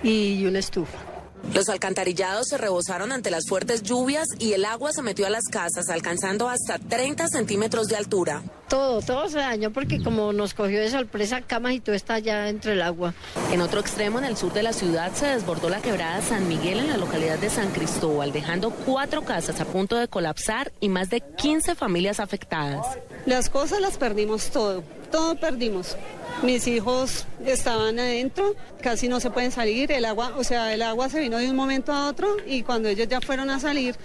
y 0.03 0.45
una 0.45 0.59
estufa. 0.59 1.14
Los 1.53 1.69
alcantarillados 1.69 2.47
se 2.49 2.57
rebosaron 2.57 3.11
ante 3.11 3.31
las 3.31 3.47
fuertes 3.47 3.83
lluvias 3.83 4.27
y 4.39 4.53
el 4.53 4.65
agua 4.65 4.91
se 4.91 5.01
metió 5.01 5.25
a 5.25 5.29
las 5.29 5.45
casas, 5.45 5.89
alcanzando 5.89 6.49
hasta 6.49 6.79
30 6.79 7.27
centímetros 7.27 7.87
de 7.87 7.95
altura. 7.95 8.43
Todo, 8.67 9.01
todo 9.01 9.29
se 9.29 9.37
dañó 9.37 9.71
porque 9.71 10.03
como 10.03 10.33
nos 10.33 10.53
cogió 10.53 10.79
de 10.79 10.89
sorpresa 10.89 11.41
camas 11.41 11.73
y 11.73 11.79
todo 11.79 11.95
está 11.95 12.15
allá 12.15 12.49
entre 12.49 12.73
el 12.73 12.81
agua. 12.81 13.13
En 13.51 13.61
otro 13.61 13.79
extremo, 13.79 14.19
en 14.19 14.25
el 14.25 14.35
sur 14.35 14.51
de 14.53 14.63
la 14.63 14.73
ciudad, 14.73 15.13
se 15.13 15.27
desbordó 15.27 15.69
la 15.69 15.81
quebrada 15.81 16.21
San 16.21 16.47
Miguel 16.47 16.79
en 16.79 16.89
la 16.89 16.97
localidad 16.97 17.37
de 17.37 17.49
San 17.49 17.71
Cristóbal, 17.71 18.31
dejando 18.31 18.71
cuatro 18.71 19.23
casas 19.23 19.61
a 19.61 19.65
punto 19.65 19.95
de 19.95 20.07
colapsar 20.07 20.71
y 20.79 20.89
más 20.89 21.09
de 21.09 21.21
15 21.21 21.75
familias 21.75 22.19
afectadas. 22.19 22.85
Las 23.25 23.49
cosas 23.49 23.79
las 23.81 23.97
perdimos 23.97 24.49
todo, 24.49 24.83
todo 25.15 25.35
perdimos. 25.35 25.95
Mis 26.43 26.67
hijos 26.67 27.25
estaban 27.45 27.97
adentro, 27.97 28.53
casi 28.81 29.07
no 29.07 29.21
se 29.21 29.29
pueden 29.29 29.49
salir, 29.49 29.89
el 29.93 30.03
agua, 30.03 30.33
o 30.35 30.43
sea, 30.43 30.73
el 30.73 30.81
agua 30.81 31.07
se 31.07 31.21
vino 31.21 31.37
de 31.37 31.49
un 31.49 31.55
momento 31.55 31.93
a 31.93 32.09
otro 32.09 32.35
y 32.45 32.63
cuando 32.63 32.89
ellos 32.89 33.07
ya 33.07 33.21
fueron 33.21 33.49
a 33.49 33.61
salir, 33.61 33.95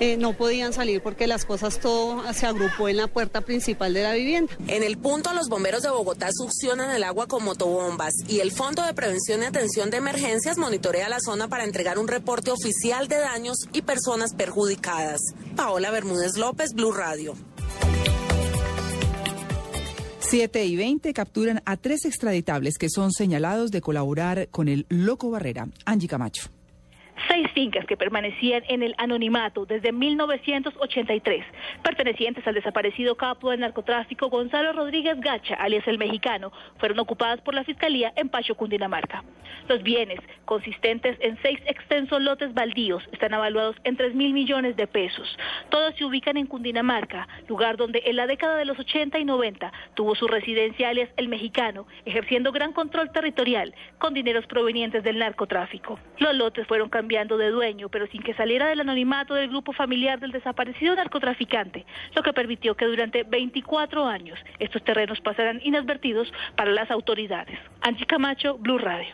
eh, 0.00 0.18
no 0.18 0.34
podían 0.34 0.74
salir 0.74 1.02
porque 1.02 1.26
las 1.26 1.46
cosas 1.46 1.78
todo 1.78 2.30
se 2.34 2.44
agrupó 2.44 2.90
en 2.90 2.98
la 2.98 3.06
puerta 3.06 3.40
principal 3.40 3.94
de 3.94 4.02
la 4.02 4.12
vivienda. 4.12 4.52
En 4.66 4.82
el 4.82 4.98
punto, 4.98 5.32
los 5.32 5.48
bomberos 5.48 5.82
de 5.82 5.88
Bogotá 5.88 6.28
succionan 6.30 6.90
el 6.90 7.04
agua 7.04 7.26
con 7.26 7.42
motobombas 7.42 8.12
y 8.28 8.40
el 8.40 8.52
Fondo 8.52 8.82
de 8.82 8.92
Prevención 8.92 9.42
y 9.42 9.46
Atención 9.46 9.88
de 9.88 9.96
Emergencias 9.96 10.58
monitorea 10.58 11.08
la 11.08 11.20
zona 11.20 11.48
para 11.48 11.64
entregar 11.64 11.98
un 11.98 12.06
reporte 12.06 12.50
oficial 12.50 13.08
de 13.08 13.16
daños 13.16 13.56
y 13.72 13.80
personas 13.80 14.34
perjudicadas. 14.34 15.22
Paola 15.56 15.90
Bermúdez 15.90 16.36
López, 16.36 16.74
Blue 16.74 16.92
Radio. 16.92 17.34
7 20.30 20.64
y 20.64 20.76
20 20.76 21.12
capturan 21.12 21.60
a 21.64 21.76
tres 21.76 22.04
extraditables 22.04 22.78
que 22.78 22.88
son 22.88 23.10
señalados 23.10 23.72
de 23.72 23.80
colaborar 23.80 24.46
con 24.52 24.68
el 24.68 24.86
Loco 24.88 25.28
Barrera. 25.28 25.66
Angie 25.84 26.06
Camacho. 26.06 26.59
Seis 27.28 27.48
fincas 27.52 27.84
que 27.86 27.96
permanecían 27.96 28.62
en 28.68 28.82
el 28.82 28.94
anonimato 28.96 29.66
desde 29.66 29.92
1983, 29.92 31.44
pertenecientes 31.82 32.46
al 32.46 32.54
desaparecido 32.54 33.14
capo 33.16 33.50
del 33.50 33.60
narcotráfico 33.60 34.28
Gonzalo 34.28 34.72
Rodríguez 34.72 35.20
Gacha, 35.20 35.54
alias 35.54 35.86
el 35.86 35.98
mexicano, 35.98 36.52
fueron 36.78 36.98
ocupadas 36.98 37.40
por 37.42 37.54
la 37.54 37.64
Fiscalía 37.64 38.12
en 38.16 38.28
Pacho, 38.28 38.54
Cundinamarca. 38.54 39.22
Los 39.68 39.82
bienes, 39.82 40.18
consistentes 40.44 41.16
en 41.20 41.38
seis 41.42 41.60
extensos 41.66 42.22
lotes 42.22 42.54
baldíos, 42.54 43.02
están 43.12 43.34
evaluados 43.34 43.76
en 43.84 43.96
3 43.96 44.14
mil 44.14 44.32
millones 44.32 44.76
de 44.76 44.86
pesos. 44.86 45.36
Todos 45.68 45.94
se 45.96 46.04
ubican 46.04 46.36
en 46.36 46.46
Cundinamarca, 46.46 47.28
lugar 47.48 47.76
donde 47.76 48.02
en 48.06 48.16
la 48.16 48.26
década 48.26 48.56
de 48.56 48.64
los 48.64 48.78
80 48.78 49.18
y 49.18 49.24
90 49.24 49.72
tuvo 49.94 50.14
su 50.14 50.26
residencia 50.26 50.88
alias 50.88 51.10
el 51.16 51.28
mexicano, 51.28 51.86
ejerciendo 52.04 52.52
gran 52.52 52.72
control 52.72 53.12
territorial 53.12 53.74
con 53.98 54.14
dineros 54.14 54.46
provenientes 54.46 55.04
del 55.04 55.18
narcotráfico. 55.18 55.98
Los 56.18 56.34
lotes 56.34 56.66
fueron 56.66 56.88
cambiados 56.88 57.09
de 57.10 57.50
dueño, 57.50 57.88
pero 57.88 58.06
sin 58.06 58.22
que 58.22 58.34
saliera 58.34 58.68
del 58.68 58.80
anonimato 58.80 59.34
del 59.34 59.48
grupo 59.48 59.72
familiar 59.72 60.20
del 60.20 60.30
desaparecido 60.30 60.94
narcotraficante, 60.94 61.84
lo 62.14 62.22
que 62.22 62.32
permitió 62.32 62.76
que 62.76 62.84
durante 62.84 63.24
24 63.24 64.06
años 64.06 64.38
estos 64.60 64.84
terrenos 64.84 65.20
pasaran 65.20 65.60
inadvertidos 65.64 66.32
para 66.56 66.70
las 66.70 66.88
autoridades. 66.90 67.58
Angie 67.80 68.06
Camacho, 68.06 68.58
Blue 68.58 68.78
Radio. 68.78 69.12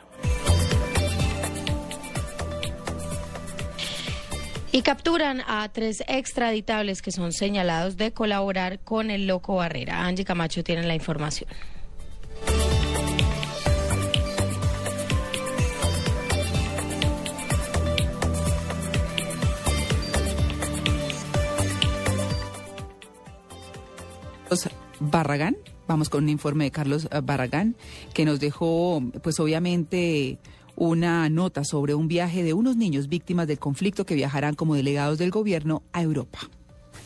Y 4.72 4.82
capturan 4.82 5.40
a 5.46 5.66
tres 5.72 6.04
extraditables 6.06 7.00
que 7.00 7.12
son 7.12 7.32
señalados 7.32 7.96
de 7.96 8.12
colaborar 8.12 8.78
con 8.80 9.10
el 9.10 9.26
Loco 9.26 9.56
Barrera. 9.56 10.04
Angie 10.04 10.26
Camacho 10.26 10.62
tiene 10.62 10.82
la 10.82 10.94
información. 10.94 11.48
Barragán. 25.00 25.56
Vamos 25.86 26.08
con 26.08 26.24
un 26.24 26.30
informe 26.30 26.64
de 26.64 26.70
Carlos 26.70 27.08
eh, 27.10 27.20
Barragán 27.22 27.76
que 28.12 28.24
nos 28.24 28.40
dejó, 28.40 29.02
pues 29.22 29.38
obviamente, 29.38 30.38
una 30.74 31.28
nota 31.28 31.64
sobre 31.64 31.94
un 31.94 32.08
viaje 32.08 32.42
de 32.42 32.52
unos 32.52 32.76
niños 32.76 33.08
víctimas 33.08 33.46
del 33.46 33.58
conflicto 33.58 34.04
que 34.04 34.14
viajarán 34.14 34.54
como 34.54 34.74
delegados 34.74 35.18
del 35.18 35.30
gobierno 35.30 35.82
a 35.92 36.02
Europa. 36.02 36.38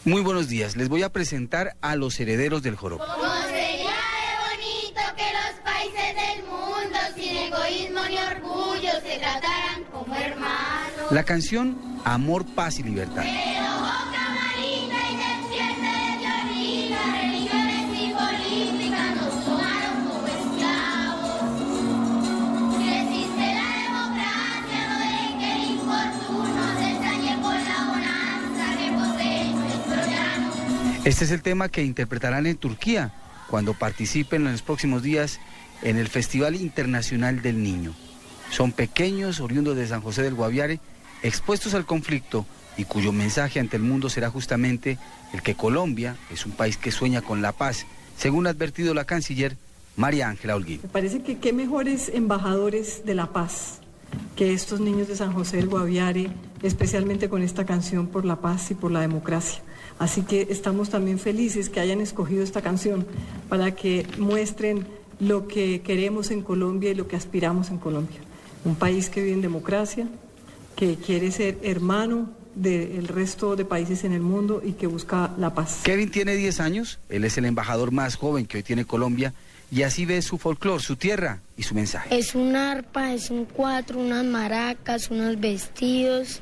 Muy 0.04 0.22
buenos 0.22 0.48
días. 0.48 0.76
Les 0.76 0.88
voy 0.88 1.02
a 1.02 1.12
presentar 1.12 1.76
a 1.80 1.94
los 1.94 2.18
herederos 2.20 2.62
del 2.62 2.74
joropo. 2.74 3.04
¿Cómo 3.04 3.32
sería 3.42 3.90
de 3.90 4.56
bonito 4.56 5.00
que 5.16 5.24
los 5.32 5.60
países 5.62 6.14
del 6.16 6.44
mundo 6.46 6.98
sin 7.14 7.36
egoísmo 7.36 8.00
ni 8.08 8.16
orgullo 8.16 8.92
se 9.02 9.18
trataran 9.18 9.84
como 9.92 10.14
hermanos? 10.14 11.12
La 11.12 11.24
canción 11.24 11.78
Amor, 12.04 12.46
Paz 12.54 12.78
y 12.78 12.82
Libertad. 12.82 13.24
Este 31.02 31.24
es 31.24 31.30
el 31.30 31.40
tema 31.40 31.70
que 31.70 31.82
interpretarán 31.82 32.46
en 32.46 32.58
Turquía 32.58 33.14
cuando 33.48 33.72
participen 33.72 34.44
en 34.44 34.52
los 34.52 34.60
próximos 34.60 35.02
días 35.02 35.40
en 35.82 35.96
el 35.96 36.08
Festival 36.08 36.54
Internacional 36.56 37.40
del 37.40 37.62
Niño. 37.62 37.94
Son 38.50 38.70
pequeños, 38.72 39.40
oriundos 39.40 39.76
de 39.76 39.88
San 39.88 40.02
José 40.02 40.22
del 40.22 40.34
Guaviare, 40.34 40.78
expuestos 41.22 41.72
al 41.72 41.86
conflicto 41.86 42.44
y 42.76 42.84
cuyo 42.84 43.12
mensaje 43.12 43.60
ante 43.60 43.78
el 43.78 43.82
mundo 43.82 44.10
será 44.10 44.28
justamente 44.28 44.98
el 45.32 45.40
que 45.40 45.54
Colombia 45.54 46.16
es 46.30 46.44
un 46.44 46.52
país 46.52 46.76
que 46.76 46.90
sueña 46.90 47.22
con 47.22 47.40
la 47.40 47.52
paz, 47.52 47.86
según 48.18 48.46
ha 48.46 48.50
advertido 48.50 48.92
la 48.92 49.06
canciller 49.06 49.56
María 49.96 50.28
Ángela 50.28 50.54
Holguín. 50.54 50.80
Me 50.82 50.90
parece 50.90 51.22
que 51.22 51.38
qué 51.38 51.54
mejores 51.54 52.10
embajadores 52.12 53.06
de 53.06 53.14
la 53.14 53.32
paz 53.32 53.78
que 54.36 54.52
estos 54.52 54.80
niños 54.80 55.08
de 55.08 55.16
San 55.16 55.32
José 55.32 55.56
del 55.56 55.68
Guaviare, 55.68 56.30
especialmente 56.62 57.30
con 57.30 57.42
esta 57.42 57.64
canción 57.64 58.06
por 58.06 58.26
la 58.26 58.36
paz 58.36 58.70
y 58.70 58.74
por 58.74 58.90
la 58.90 59.00
democracia. 59.00 59.62
Así 60.00 60.22
que 60.22 60.46
estamos 60.48 60.88
también 60.88 61.18
felices 61.18 61.68
que 61.68 61.78
hayan 61.78 62.00
escogido 62.00 62.42
esta 62.42 62.62
canción 62.62 63.06
para 63.50 63.76
que 63.76 64.06
muestren 64.16 64.86
lo 65.20 65.46
que 65.46 65.82
queremos 65.82 66.30
en 66.30 66.40
Colombia 66.40 66.90
y 66.90 66.94
lo 66.94 67.06
que 67.06 67.16
aspiramos 67.16 67.68
en 67.68 67.76
Colombia. 67.76 68.18
Un 68.64 68.76
país 68.76 69.10
que 69.10 69.20
vive 69.20 69.34
en 69.34 69.42
democracia, 69.42 70.08
que 70.74 70.96
quiere 70.96 71.30
ser 71.30 71.58
hermano 71.62 72.30
del 72.54 73.08
resto 73.08 73.56
de 73.56 73.66
países 73.66 74.02
en 74.04 74.12
el 74.12 74.22
mundo 74.22 74.62
y 74.64 74.72
que 74.72 74.86
busca 74.86 75.34
la 75.36 75.52
paz. 75.52 75.80
Kevin 75.84 76.10
tiene 76.10 76.34
10 76.34 76.60
años, 76.60 76.98
él 77.10 77.24
es 77.24 77.36
el 77.36 77.44
embajador 77.44 77.92
más 77.92 78.16
joven 78.16 78.46
que 78.46 78.56
hoy 78.56 78.62
tiene 78.62 78.86
Colombia 78.86 79.34
y 79.70 79.82
así 79.82 80.06
ve 80.06 80.22
su 80.22 80.38
folclore, 80.38 80.82
su 80.82 80.96
tierra 80.96 81.40
y 81.58 81.62
su 81.62 81.74
mensaje. 81.74 82.16
Es 82.16 82.34
un 82.34 82.56
arpa, 82.56 83.12
es 83.12 83.30
un 83.30 83.44
cuatro, 83.44 84.00
unas 84.00 84.24
maracas, 84.24 85.10
unos 85.10 85.38
vestidos 85.38 86.40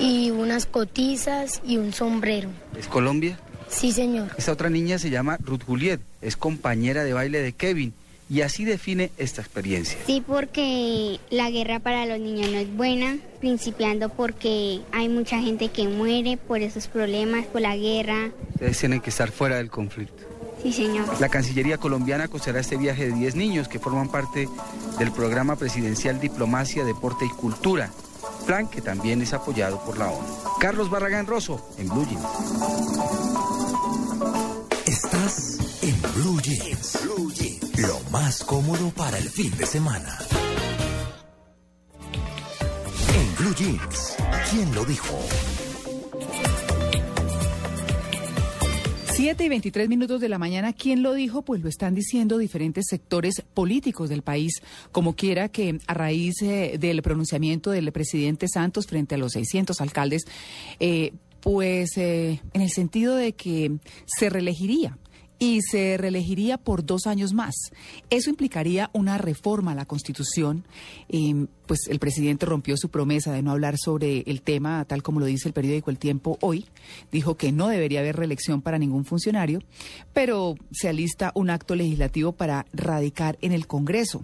y 0.00 0.30
unas 0.30 0.66
cotizas 0.66 1.60
y 1.66 1.76
un 1.76 1.92
sombrero. 1.92 2.48
¿Es 2.78 2.86
Colombia? 2.86 3.38
Sí, 3.68 3.92
señor. 3.92 4.28
Esta 4.36 4.52
otra 4.52 4.70
niña 4.70 4.98
se 4.98 5.10
llama 5.10 5.38
Ruth 5.42 5.64
Juliet, 5.66 6.00
es 6.20 6.36
compañera 6.36 7.04
de 7.04 7.12
baile 7.12 7.40
de 7.40 7.52
Kevin 7.52 7.94
y 8.28 8.40
así 8.42 8.64
define 8.64 9.10
esta 9.18 9.42
experiencia. 9.42 9.98
Sí, 10.06 10.22
porque 10.26 11.20
la 11.30 11.50
guerra 11.50 11.80
para 11.80 12.06
los 12.06 12.18
niños 12.18 12.50
no 12.50 12.58
es 12.58 12.74
buena, 12.74 13.18
principiando 13.40 14.08
porque 14.08 14.80
hay 14.92 15.08
mucha 15.08 15.38
gente 15.38 15.68
que 15.68 15.86
muere 15.88 16.38
por 16.38 16.62
esos 16.62 16.86
problemas, 16.86 17.44
por 17.46 17.60
la 17.60 17.76
guerra. 17.76 18.30
Ustedes 18.54 18.78
tienen 18.78 19.00
que 19.00 19.10
estar 19.10 19.30
fuera 19.30 19.56
del 19.56 19.70
conflicto. 19.70 20.22
Sí, 20.62 20.72
señor. 20.72 21.06
La 21.20 21.28
Cancillería 21.28 21.76
colombiana 21.76 22.28
costeará 22.28 22.60
este 22.60 22.76
viaje 22.76 23.06
de 23.06 23.12
10 23.12 23.34
niños 23.34 23.68
que 23.68 23.78
forman 23.78 24.08
parte 24.08 24.48
del 24.98 25.12
programa 25.12 25.56
presidencial 25.56 26.20
Diplomacia, 26.20 26.84
Deporte 26.84 27.26
y 27.26 27.30
Cultura, 27.30 27.90
plan 28.42 28.68
que 28.68 28.80
también 28.80 29.22
es 29.22 29.32
apoyado 29.32 29.78
por 29.84 29.98
la 29.98 30.08
ONU. 30.10 30.26
Carlos 30.60 30.90
Barragán 30.90 31.26
Rosso, 31.26 31.68
en 31.78 31.88
Blue 31.88 32.06
Jeans. 32.06 32.24
Estás 34.86 35.58
en 35.82 36.02
Blue 36.14 36.40
Jeans. 36.40 36.98
Blue 37.02 37.32
Jeans. 37.32 37.78
Lo 37.78 37.98
más 38.10 38.44
cómodo 38.44 38.90
para 38.90 39.18
el 39.18 39.28
fin 39.28 39.56
de 39.56 39.66
semana. 39.66 40.18
En 43.14 43.36
Blue 43.36 43.54
Jeans, 43.54 44.16
¿quién 44.50 44.74
lo 44.74 44.84
dijo? 44.84 45.18
7 49.14 49.44
y 49.44 49.48
23 49.50 49.90
minutos 49.90 50.22
de 50.22 50.30
la 50.30 50.38
mañana, 50.38 50.72
¿quién 50.72 51.02
lo 51.02 51.12
dijo? 51.12 51.42
Pues 51.42 51.60
lo 51.60 51.68
están 51.68 51.94
diciendo 51.94 52.38
diferentes 52.38 52.86
sectores 52.88 53.42
políticos 53.52 54.08
del 54.08 54.22
país, 54.22 54.62
como 54.90 55.14
quiera 55.16 55.50
que 55.50 55.78
a 55.86 55.92
raíz 55.92 56.40
eh, 56.40 56.78
del 56.80 57.02
pronunciamiento 57.02 57.70
del 57.70 57.92
presidente 57.92 58.48
Santos 58.48 58.86
frente 58.86 59.16
a 59.16 59.18
los 59.18 59.32
600 59.32 59.82
alcaldes, 59.82 60.24
eh, 60.80 61.12
pues 61.40 61.98
eh, 61.98 62.40
en 62.54 62.62
el 62.62 62.70
sentido 62.70 63.14
de 63.14 63.34
que 63.34 63.72
se 64.06 64.30
reelegiría 64.30 64.96
y 65.42 65.60
se 65.60 65.96
reelegiría 65.96 66.56
por 66.56 66.86
dos 66.86 67.08
años 67.08 67.32
más. 67.32 67.72
Eso 68.10 68.30
implicaría 68.30 68.90
una 68.92 69.18
reforma 69.18 69.72
a 69.72 69.74
la 69.74 69.86
Constitución. 69.86 70.64
Pues 71.66 71.88
el 71.88 71.98
presidente 71.98 72.46
rompió 72.46 72.76
su 72.76 72.90
promesa 72.90 73.32
de 73.32 73.42
no 73.42 73.50
hablar 73.50 73.74
sobre 73.76 74.20
el 74.26 74.40
tema, 74.42 74.84
tal 74.84 75.02
como 75.02 75.18
lo 75.18 75.26
dice 75.26 75.48
el 75.48 75.52
periódico 75.52 75.90
El 75.90 75.98
Tiempo 75.98 76.38
hoy. 76.42 76.66
Dijo 77.10 77.36
que 77.36 77.50
no 77.50 77.66
debería 77.66 77.98
haber 77.98 78.14
reelección 78.14 78.62
para 78.62 78.78
ningún 78.78 79.04
funcionario, 79.04 79.58
pero 80.12 80.54
se 80.70 80.88
alista 80.88 81.32
un 81.34 81.50
acto 81.50 81.74
legislativo 81.74 82.30
para 82.30 82.64
radicar 82.72 83.36
en 83.40 83.50
el 83.50 83.66
Congreso. 83.66 84.20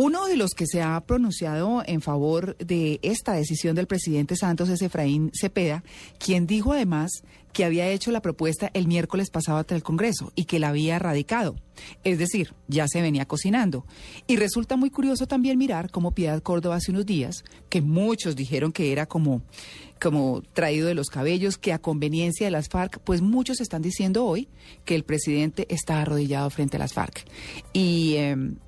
Uno 0.00 0.26
de 0.26 0.36
los 0.36 0.52
que 0.52 0.68
se 0.68 0.80
ha 0.80 1.00
pronunciado 1.00 1.82
en 1.84 2.00
favor 2.00 2.56
de 2.58 3.00
esta 3.02 3.32
decisión 3.32 3.74
del 3.74 3.88
presidente 3.88 4.36
Santos 4.36 4.68
es 4.68 4.80
Efraín 4.80 5.32
Cepeda, 5.34 5.82
quien 6.20 6.46
dijo 6.46 6.72
además 6.72 7.24
que 7.52 7.64
había 7.64 7.88
hecho 7.88 8.10
la 8.10 8.22
propuesta 8.22 8.70
el 8.74 8.86
miércoles 8.86 9.30
pasado 9.30 9.58
ante 9.58 9.74
el 9.74 9.82
Congreso 9.82 10.32
y 10.34 10.44
que 10.44 10.58
la 10.58 10.68
había 10.68 10.98
radicado. 10.98 11.56
Es 12.04 12.18
decir, 12.18 12.54
ya 12.66 12.86
se 12.88 13.02
venía 13.02 13.26
cocinando. 13.26 13.86
Y 14.26 14.36
resulta 14.36 14.76
muy 14.76 14.90
curioso 14.90 15.26
también 15.26 15.58
mirar 15.58 15.90
cómo 15.90 16.12
Piedad 16.12 16.42
Córdoba 16.42 16.76
hace 16.76 16.90
unos 16.90 17.06
días, 17.06 17.44
que 17.68 17.82
muchos 17.82 18.36
dijeron 18.36 18.72
que 18.72 18.92
era 18.92 19.06
como 19.06 19.42
como 20.00 20.42
traído 20.52 20.86
de 20.86 20.94
los 20.94 21.08
cabellos, 21.08 21.58
que 21.58 21.72
a 21.72 21.80
conveniencia 21.80 22.46
de 22.46 22.52
las 22.52 22.68
FARC, 22.68 23.00
pues 23.00 23.20
muchos 23.20 23.60
están 23.60 23.82
diciendo 23.82 24.24
hoy 24.24 24.48
que 24.84 24.94
el 24.94 25.04
presidente 25.04 25.66
está 25.70 26.00
arrodillado 26.00 26.48
frente 26.50 26.76
a 26.76 26.80
las 26.80 26.92
FARC. 26.92 27.24
Y 27.72 28.14
em, 28.16 28.58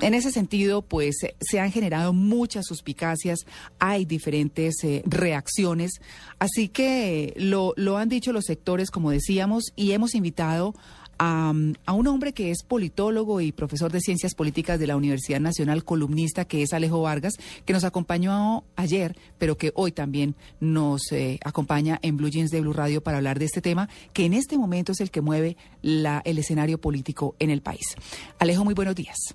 en 0.00 0.14
ese 0.14 0.30
sentido, 0.30 0.82
pues 0.82 1.16
se 1.40 1.60
han 1.60 1.70
generado 1.70 2.12
muchas 2.12 2.66
suspicacias, 2.66 3.40
hay 3.78 4.04
diferentes 4.04 4.82
eh, 4.82 5.02
reacciones, 5.06 6.00
así 6.38 6.68
que 6.68 7.34
lo, 7.36 7.72
lo 7.76 7.98
han 7.98 8.08
dicho 8.08 8.32
los 8.32 8.44
sectores, 8.44 8.90
como 8.90 9.10
decíamos, 9.10 9.72
y 9.76 9.92
hemos 9.92 10.14
invitado 10.14 10.74
a, 11.18 11.52
a, 11.86 11.92
un 11.92 12.06
hombre 12.08 12.32
que 12.32 12.50
es 12.50 12.64
politólogo 12.64 13.40
y 13.40 13.52
profesor 13.52 13.92
de 13.92 14.00
ciencias 14.00 14.34
políticas 14.34 14.80
de 14.80 14.86
la 14.86 14.96
Universidad 14.96 15.40
Nacional, 15.40 15.84
columnista, 15.84 16.46
que 16.46 16.62
es 16.62 16.72
Alejo 16.72 17.02
Vargas, 17.02 17.34
que 17.64 17.72
nos 17.72 17.84
acompañó 17.84 18.64
ayer, 18.76 19.16
pero 19.38 19.56
que 19.56 19.72
hoy 19.74 19.92
también 19.92 20.34
nos 20.58 21.12
eh, 21.12 21.38
acompaña 21.44 21.98
en 22.02 22.16
Blue 22.16 22.28
Jeans 22.28 22.50
de 22.50 22.60
Blue 22.60 22.72
Radio 22.72 23.02
para 23.02 23.18
hablar 23.18 23.38
de 23.38 23.44
este 23.44 23.60
tema, 23.60 23.88
que 24.12 24.24
en 24.24 24.34
este 24.34 24.58
momento 24.58 24.92
es 24.92 25.00
el 25.00 25.10
que 25.10 25.20
mueve 25.20 25.56
la, 25.80 26.22
el 26.24 26.38
escenario 26.38 26.80
político 26.80 27.36
en 27.38 27.50
el 27.50 27.62
país. 27.62 27.94
Alejo, 28.38 28.64
muy 28.64 28.74
buenos 28.74 28.96
días. 28.96 29.34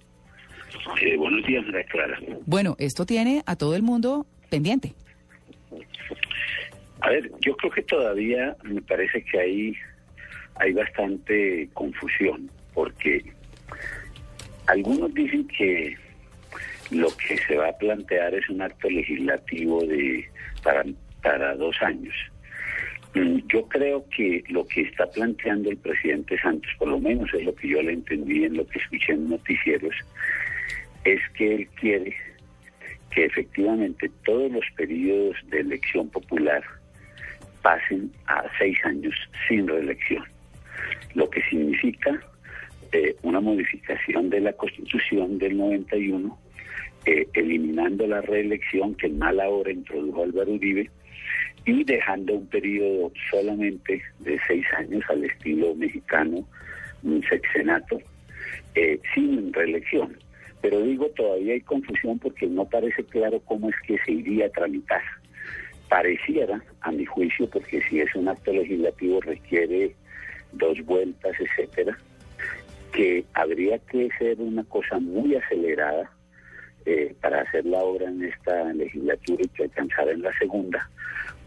Eh, 1.01 1.17
buenos 1.17 1.45
días, 1.45 1.65
María 1.65 1.83
Clara. 1.85 2.19
Bueno, 2.45 2.75
esto 2.79 3.05
tiene 3.05 3.43
a 3.45 3.55
todo 3.55 3.75
el 3.75 3.83
mundo 3.83 4.25
pendiente. 4.49 4.93
A 7.01 7.09
ver, 7.09 7.31
yo 7.41 7.55
creo 7.57 7.71
que 7.71 7.83
todavía 7.83 8.55
me 8.63 8.81
parece 8.81 9.23
que 9.23 9.39
hay, 9.39 9.75
hay 10.55 10.73
bastante 10.73 11.69
confusión, 11.73 12.49
porque 12.73 13.23
algunos 14.65 15.13
dicen 15.13 15.47
que 15.47 15.95
lo 16.89 17.07
que 17.17 17.37
se 17.37 17.55
va 17.55 17.69
a 17.69 17.77
plantear 17.77 18.33
es 18.33 18.49
un 18.49 18.61
acto 18.61 18.89
legislativo 18.89 19.85
de 19.85 20.27
para, 20.63 20.83
para 21.21 21.55
dos 21.55 21.75
años. 21.81 22.15
Mm, 23.13 23.39
Yo 23.47 23.67
creo 23.67 24.05
que 24.15 24.43
lo 24.49 24.65
que 24.67 24.81
está 24.81 25.09
planteando 25.11 25.69
el 25.69 25.77
presidente 25.77 26.37
Santos, 26.39 26.71
por 26.79 26.87
lo 26.87 26.99
menos 26.99 27.31
es 27.33 27.43
lo 27.43 27.53
que 27.55 27.67
yo 27.67 27.81
le 27.81 27.93
entendí 27.93 28.43
en 28.43 28.57
lo 28.57 28.67
que 28.67 28.79
escuché 28.79 29.13
en 29.13 29.29
noticieros, 29.29 29.95
es 31.07 31.21
que 31.37 31.55
él 31.55 31.67
quiere 31.79 32.15
que 33.11 33.25
efectivamente 33.25 34.11
todos 34.25 34.51
los 34.51 34.65
periodos 34.75 35.37
de 35.49 35.61
elección 35.61 36.09
popular 36.09 36.61
pasen 37.61 38.11
a 38.27 38.43
seis 38.59 38.77
años 38.83 39.15
sin 39.47 39.67
reelección, 39.67 40.23
lo 41.15 41.29
que 41.29 41.41
significa 41.43 42.19
eh, 42.91 43.15
una 43.23 43.39
modificación 43.39 44.29
de 44.29 44.41
la 44.41 44.53
Constitución 44.53 45.39
del 45.39 45.57
91, 45.57 46.37
eh, 47.05 47.27
eliminando 47.33 48.05
la 48.05 48.21
reelección 48.21 48.93
que 48.95 49.07
en 49.07 49.17
mala 49.17 49.47
hora 49.47 49.71
introdujo 49.71 50.23
Álvaro 50.23 50.51
Uribe 50.51 50.89
y 51.65 51.83
dejando 51.85 52.33
un 52.33 52.47
periodo 52.47 53.11
solamente 53.31 54.01
de 54.19 54.39
seis 54.45 54.65
años 54.77 55.03
al 55.09 55.23
estilo 55.23 55.73
mexicano, 55.75 56.45
un 57.03 57.23
sexenato, 57.23 57.99
eh, 58.75 58.99
sin 59.13 59.53
reelección. 59.53 60.26
Pero 60.61 60.81
digo, 60.81 61.07
todavía 61.15 61.53
hay 61.53 61.61
confusión 61.61 62.19
porque 62.19 62.47
no 62.47 62.65
parece 62.65 63.03
claro 63.03 63.39
cómo 63.45 63.69
es 63.69 63.75
que 63.85 63.97
se 64.05 64.11
iría 64.11 64.47
a 64.47 64.49
tramitar. 64.49 65.01
Pareciera, 65.89 66.61
a 66.81 66.91
mi 66.91 67.05
juicio, 67.05 67.49
porque 67.49 67.81
si 67.83 68.01
es 68.01 68.13
un 68.15 68.27
acto 68.27 68.51
legislativo 68.51 69.21
requiere 69.21 69.95
dos 70.51 70.83
vueltas, 70.85 71.35
etcétera, 71.39 71.97
que 72.91 73.23
habría 73.33 73.77
que 73.79 74.09
ser 74.17 74.39
una 74.39 74.63
cosa 74.65 74.99
muy 74.99 75.35
acelerada 75.35 76.11
eh, 76.85 77.13
para 77.21 77.41
hacer 77.41 77.65
la 77.65 77.79
obra 77.79 78.07
en 78.07 78.23
esta 78.23 78.73
legislatura 78.73 79.43
y 79.43 79.49
que 79.49 79.63
alcanzara 79.63 80.11
en 80.11 80.21
la 80.21 80.37
segunda, 80.37 80.89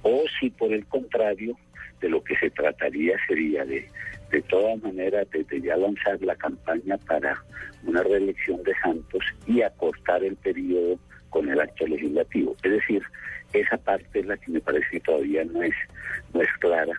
o 0.03 0.23
si 0.38 0.51
por 0.51 0.73
el 0.73 0.87
contrario, 0.87 1.57
de 2.01 2.09
lo 2.09 2.23
que 2.25 2.37
se 2.37 2.51
trataría 2.51 3.16
sería 3.27 3.64
de, 3.64 3.87
de 4.31 4.43
todas 4.43 4.81
maneras, 4.83 5.27
desde 5.33 5.61
ya 5.61 5.77
lanzar 5.77 6.21
la 6.23 6.37
campaña 6.37 6.97
para 6.99 7.43
una 7.85 8.03
reelección 8.03 8.62
de 8.62 8.75
Santos 8.83 9.23
y 9.47 9.62
acortar 9.62 10.23
el 10.25 10.37
periodo 10.37 10.99
con 11.31 11.49
el 11.49 11.61
acto 11.61 11.87
legislativo. 11.87 12.55
Es 12.62 12.73
decir, 12.73 13.03
esa 13.53 13.77
parte 13.79 14.21
es 14.21 14.27
la 14.27 14.37
que 14.37 14.51
me 14.53 14.61
parece 14.61 14.87
que 14.90 15.01
todavía 15.01 15.45
no 15.45 15.62
es, 15.62 15.75
no 16.35 16.43
es 16.43 16.49
clara 16.61 16.93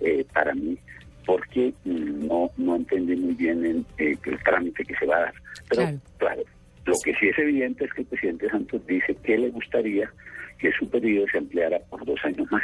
eh, 0.00 0.24
para 0.32 0.54
mí, 0.54 0.78
porque 1.26 1.72
no, 1.84 2.50
no 2.56 2.76
entendí 2.76 3.16
muy 3.16 3.34
bien 3.34 3.64
en, 3.64 3.86
eh, 3.98 4.16
el 4.24 4.42
trámite 4.44 4.84
que 4.84 4.94
se 4.96 5.06
va 5.06 5.16
a 5.16 5.20
dar. 5.20 5.34
Pero 5.68 5.82
claro. 5.82 6.00
claro, 6.18 6.42
lo 6.86 6.94
que 7.04 7.14
sí 7.16 7.28
es 7.28 7.38
evidente 7.38 7.84
es 7.84 7.92
que 7.92 8.02
el 8.02 8.06
presidente 8.06 8.48
Santos 8.48 8.86
dice 8.86 9.16
que 9.22 9.36
le 9.36 9.50
gustaría 9.50 10.10
que 10.58 10.72
su 10.72 10.88
periodo 10.88 11.26
se 11.30 11.38
ampliara 11.38 11.78
por 11.90 12.04
dos 12.04 12.18
años 12.24 12.50
más. 12.50 12.62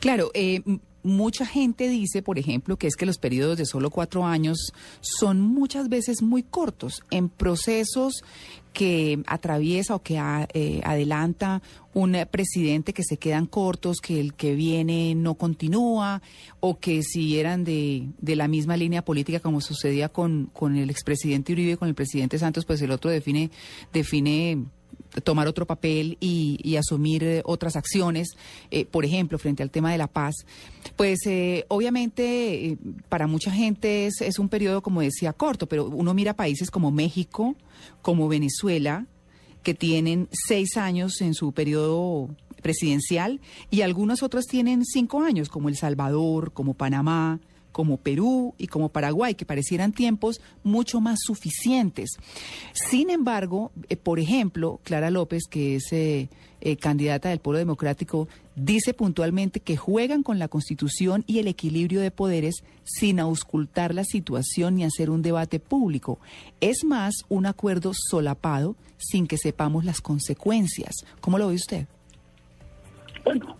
Claro, 0.00 0.30
eh, 0.34 0.60
mucha 1.02 1.46
gente 1.46 1.88
dice, 1.88 2.22
por 2.22 2.38
ejemplo, 2.38 2.76
que 2.76 2.86
es 2.86 2.96
que 2.96 3.06
los 3.06 3.18
periodos 3.18 3.58
de 3.58 3.66
solo 3.66 3.90
cuatro 3.90 4.24
años 4.24 4.72
son 5.00 5.40
muchas 5.40 5.88
veces 5.88 6.22
muy 6.22 6.42
cortos 6.42 7.02
en 7.10 7.28
procesos 7.28 8.22
que 8.72 9.22
atraviesa 9.26 9.94
o 9.94 10.02
que 10.02 10.18
a, 10.18 10.46
eh, 10.52 10.80
adelanta 10.84 11.62
un 11.94 12.16
presidente 12.30 12.92
que 12.92 13.02
se 13.02 13.16
quedan 13.16 13.46
cortos, 13.46 13.98
que 14.00 14.20
el 14.20 14.34
que 14.34 14.54
viene 14.54 15.14
no 15.16 15.34
continúa, 15.34 16.22
o 16.60 16.78
que 16.78 17.02
si 17.02 17.38
eran 17.38 17.64
de, 17.64 18.08
de 18.18 18.36
la 18.36 18.46
misma 18.46 18.76
línea 18.76 19.04
política 19.04 19.40
como 19.40 19.60
sucedía 19.60 20.08
con, 20.08 20.46
con 20.52 20.76
el 20.76 20.90
expresidente 20.90 21.52
Uribe 21.52 21.72
y 21.72 21.76
con 21.76 21.88
el 21.88 21.94
presidente 21.94 22.38
Santos, 22.38 22.64
pues 22.64 22.80
el 22.82 22.92
otro 22.92 23.10
define, 23.10 23.50
define 23.92 24.64
tomar 25.20 25.48
otro 25.48 25.66
papel 25.66 26.16
y, 26.20 26.58
y 26.62 26.76
asumir 26.76 27.24
eh, 27.24 27.42
otras 27.44 27.76
acciones, 27.76 28.36
eh, 28.70 28.84
por 28.84 29.04
ejemplo, 29.04 29.38
frente 29.38 29.62
al 29.62 29.70
tema 29.70 29.92
de 29.92 29.98
la 29.98 30.06
paz, 30.06 30.34
pues 30.96 31.20
eh, 31.26 31.64
obviamente 31.68 32.78
para 33.08 33.26
mucha 33.26 33.50
gente 33.50 34.06
es, 34.06 34.20
es 34.20 34.38
un 34.38 34.48
periodo, 34.48 34.82
como 34.82 35.00
decía, 35.00 35.32
corto, 35.32 35.66
pero 35.66 35.86
uno 35.86 36.14
mira 36.14 36.34
países 36.34 36.70
como 36.70 36.90
México, 36.90 37.56
como 38.02 38.28
Venezuela, 38.28 39.06
que 39.62 39.74
tienen 39.74 40.28
seis 40.30 40.76
años 40.76 41.20
en 41.20 41.34
su 41.34 41.52
periodo 41.52 42.28
presidencial 42.62 43.40
y 43.70 43.82
algunos 43.82 44.22
otros 44.22 44.46
tienen 44.46 44.84
cinco 44.84 45.22
años, 45.22 45.48
como 45.48 45.68
El 45.68 45.76
Salvador, 45.76 46.52
como 46.52 46.74
Panamá, 46.74 47.40
como 47.78 47.96
Perú 47.96 48.56
y 48.58 48.66
como 48.66 48.88
Paraguay, 48.88 49.36
que 49.36 49.46
parecieran 49.46 49.92
tiempos 49.92 50.40
mucho 50.64 51.00
más 51.00 51.20
suficientes. 51.24 52.10
Sin 52.72 53.08
embargo, 53.08 53.70
eh, 53.88 53.96
por 53.96 54.18
ejemplo, 54.18 54.80
Clara 54.82 55.12
López, 55.12 55.44
que 55.48 55.76
es 55.76 55.92
eh, 55.92 56.28
eh, 56.60 56.76
candidata 56.76 57.28
del 57.28 57.38
Polo 57.38 57.58
Democrático, 57.58 58.26
dice 58.56 58.94
puntualmente 58.94 59.60
que 59.60 59.76
juegan 59.76 60.24
con 60.24 60.40
la 60.40 60.48
Constitución 60.48 61.22
y 61.28 61.38
el 61.38 61.46
equilibrio 61.46 62.00
de 62.00 62.10
poderes 62.10 62.64
sin 62.82 63.20
auscultar 63.20 63.94
la 63.94 64.02
situación 64.02 64.74
ni 64.74 64.82
hacer 64.82 65.08
un 65.08 65.22
debate 65.22 65.60
público. 65.60 66.18
Es 66.60 66.82
más 66.82 67.14
un 67.28 67.46
acuerdo 67.46 67.92
solapado 67.94 68.74
sin 68.96 69.28
que 69.28 69.38
sepamos 69.38 69.84
las 69.84 70.00
consecuencias. 70.00 70.96
¿Cómo 71.20 71.38
lo 71.38 71.46
ve 71.46 71.54
usted? 71.54 71.86
Bueno, 73.22 73.56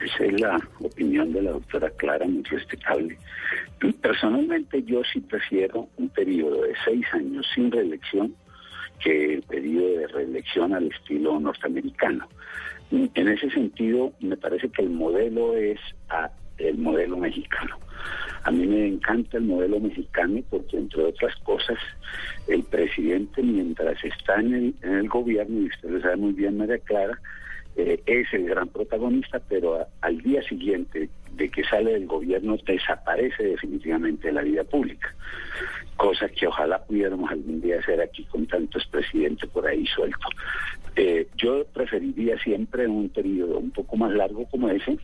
esa 0.00 0.24
es 0.24 0.40
la 0.40 0.60
opinión 0.80 1.32
de 1.32 1.42
la 1.42 1.52
doctora 1.52 1.90
Clara, 1.90 2.26
muy 2.26 2.42
respetable. 2.42 3.16
Personalmente 4.00 4.82
yo 4.84 5.02
sí 5.12 5.20
prefiero 5.20 5.88
un 5.96 6.08
periodo 6.08 6.62
de 6.62 6.74
seis 6.84 7.04
años 7.12 7.46
sin 7.54 7.70
reelección 7.70 8.34
que 9.00 9.34
el 9.34 9.42
periodo 9.42 9.98
de 9.98 10.06
reelección 10.08 10.74
al 10.74 10.86
estilo 10.90 11.38
norteamericano. 11.38 12.26
En 12.90 13.28
ese 13.28 13.50
sentido, 13.50 14.12
me 14.20 14.36
parece 14.36 14.68
que 14.68 14.82
el 14.82 14.90
modelo 14.90 15.56
es 15.56 15.80
a, 16.08 16.30
el 16.58 16.78
modelo 16.78 17.16
mexicano. 17.16 17.76
A 18.44 18.50
mí 18.52 18.64
me 18.64 18.86
encanta 18.86 19.38
el 19.38 19.44
modelo 19.44 19.80
mexicano 19.80 20.40
porque, 20.48 20.76
entre 20.76 21.02
otras 21.02 21.34
cosas, 21.42 21.78
el 22.46 22.62
presidente, 22.62 23.42
mientras 23.42 24.02
está 24.04 24.40
en 24.40 24.54
el, 24.54 24.74
en 24.82 24.94
el 24.94 25.08
gobierno, 25.08 25.62
y 25.62 25.66
usted 25.66 25.90
lo 25.90 26.00
sabe 26.00 26.16
muy 26.16 26.32
bien, 26.32 26.56
María 26.56 26.78
Clara, 26.78 27.18
eh, 27.76 28.00
es 28.06 28.32
el 28.32 28.46
gran 28.46 28.68
protagonista, 28.68 29.40
pero 29.48 29.86
al 30.00 30.20
día 30.22 30.42
siguiente 30.42 31.10
de 31.32 31.48
que 31.50 31.62
sale 31.64 31.92
del 31.92 32.06
gobierno 32.06 32.56
desaparece 32.64 33.42
definitivamente 33.42 34.28
de 34.28 34.32
la 34.32 34.42
vida 34.42 34.64
pública, 34.64 35.14
cosa 35.96 36.28
que 36.28 36.46
ojalá 36.46 36.82
pudiéramos 36.84 37.30
algún 37.30 37.60
día 37.60 37.78
hacer 37.78 38.00
aquí 38.00 38.24
con 38.24 38.46
tantos 38.46 38.86
presidentes 38.86 39.48
por 39.50 39.66
ahí 39.66 39.86
sueltos. 39.86 40.30
Eh, 40.96 41.28
yo 41.36 41.66
preferiría 41.74 42.38
siempre 42.38 42.88
un 42.88 43.10
periodo 43.10 43.58
un 43.58 43.70
poco 43.70 43.96
más 43.96 44.12
largo 44.12 44.46
como 44.46 44.70
ese, 44.70 44.96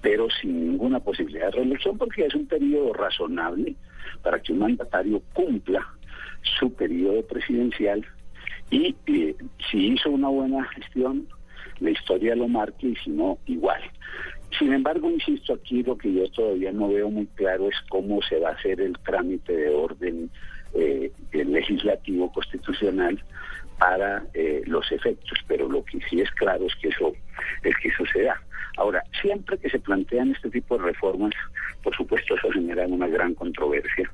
pero 0.00 0.28
sin 0.30 0.70
ninguna 0.70 1.00
posibilidad 1.00 1.46
de 1.46 1.58
reelección, 1.58 1.98
porque 1.98 2.24
es 2.24 2.34
un 2.34 2.46
periodo 2.46 2.94
razonable 2.94 3.74
para 4.22 4.40
que 4.40 4.54
un 4.54 4.60
mandatario 4.60 5.20
cumpla 5.34 5.86
su 6.58 6.72
periodo 6.72 7.22
presidencial 7.26 8.06
y 8.70 8.96
eh, 9.06 9.36
si 9.70 9.92
hizo 9.92 10.10
una 10.10 10.28
buena 10.28 10.64
gestión, 10.64 11.28
la 11.80 11.90
historia 11.90 12.34
lo 12.34 12.48
marque 12.48 12.88
y 12.88 12.96
si 12.96 13.10
no, 13.10 13.38
igual. 13.46 13.80
Sin 14.58 14.72
embargo, 14.72 15.10
insisto, 15.10 15.54
aquí 15.54 15.82
lo 15.82 15.98
que 15.98 16.12
yo 16.12 16.30
todavía 16.30 16.72
no 16.72 16.88
veo 16.88 17.10
muy 17.10 17.26
claro 17.34 17.68
es 17.68 17.76
cómo 17.88 18.22
se 18.22 18.38
va 18.38 18.50
a 18.50 18.52
hacer 18.52 18.80
el 18.80 18.96
trámite 19.00 19.54
de 19.54 19.68
orden 19.70 20.30
eh, 20.74 21.10
legislativo 21.32 22.32
constitucional 22.32 23.22
para 23.78 24.24
eh, 24.34 24.62
los 24.66 24.90
efectos, 24.90 25.38
pero 25.46 25.68
lo 25.68 25.84
que 25.84 25.98
sí 26.08 26.20
es 26.20 26.30
claro 26.32 26.66
es 26.66 26.74
que 26.76 26.88
eso 26.88 27.12
es 27.62 27.76
que 27.82 27.88
eso 27.88 28.04
se 28.12 28.22
da. 28.22 28.40
Ahora, 28.78 29.02
siempre 29.20 29.58
que 29.58 29.70
se 29.70 29.78
plantean 29.78 30.32
este 30.32 30.50
tipo 30.50 30.76
de 30.78 30.84
reformas, 30.84 31.32
por 31.82 31.94
supuesto 31.94 32.34
eso 32.36 32.50
genera 32.52 32.86
una 32.86 33.08
gran 33.08 33.34
controversia, 33.34 34.10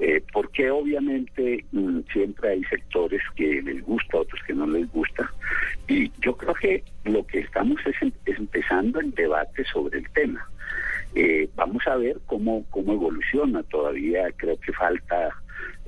eh, 0.00 0.22
porque 0.32 0.70
obviamente 0.70 1.64
mm, 1.72 2.00
siempre 2.12 2.50
hay 2.50 2.64
sectores 2.64 3.22
que 3.36 3.60
les 3.62 3.82
gusta, 3.84 4.18
otros 4.18 4.40
que 4.46 4.54
no 4.54 4.66
les 4.66 4.90
gusta, 4.92 5.30
y 5.88 6.10
yo 6.20 6.36
creo 6.36 6.54
que 6.54 6.82
lo 7.04 7.26
que 7.26 7.40
estamos 7.40 7.78
es, 7.86 7.94
em- 8.02 8.12
es 8.26 8.38
empezando 8.38 9.00
el 9.00 9.10
debate 9.12 9.64
sobre 9.64 9.98
el 9.98 10.10
tema. 10.10 10.46
Eh, 11.14 11.48
vamos 11.56 11.86
a 11.86 11.96
ver 11.96 12.18
cómo, 12.26 12.64
cómo 12.70 12.92
evoluciona. 12.92 13.62
Todavía 13.64 14.30
creo 14.36 14.58
que 14.60 14.72
falta 14.72 15.30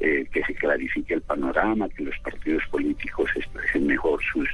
eh, 0.02 0.26
que 0.32 0.42
se 0.42 0.54
clarifique 0.54 1.14
el 1.14 1.22
panorama, 1.22 1.88
que 1.88 2.02
los 2.02 2.18
partidos 2.18 2.64
políticos 2.72 3.30
expresen 3.36 3.86
mejor 3.86 4.20
sus, 4.32 4.48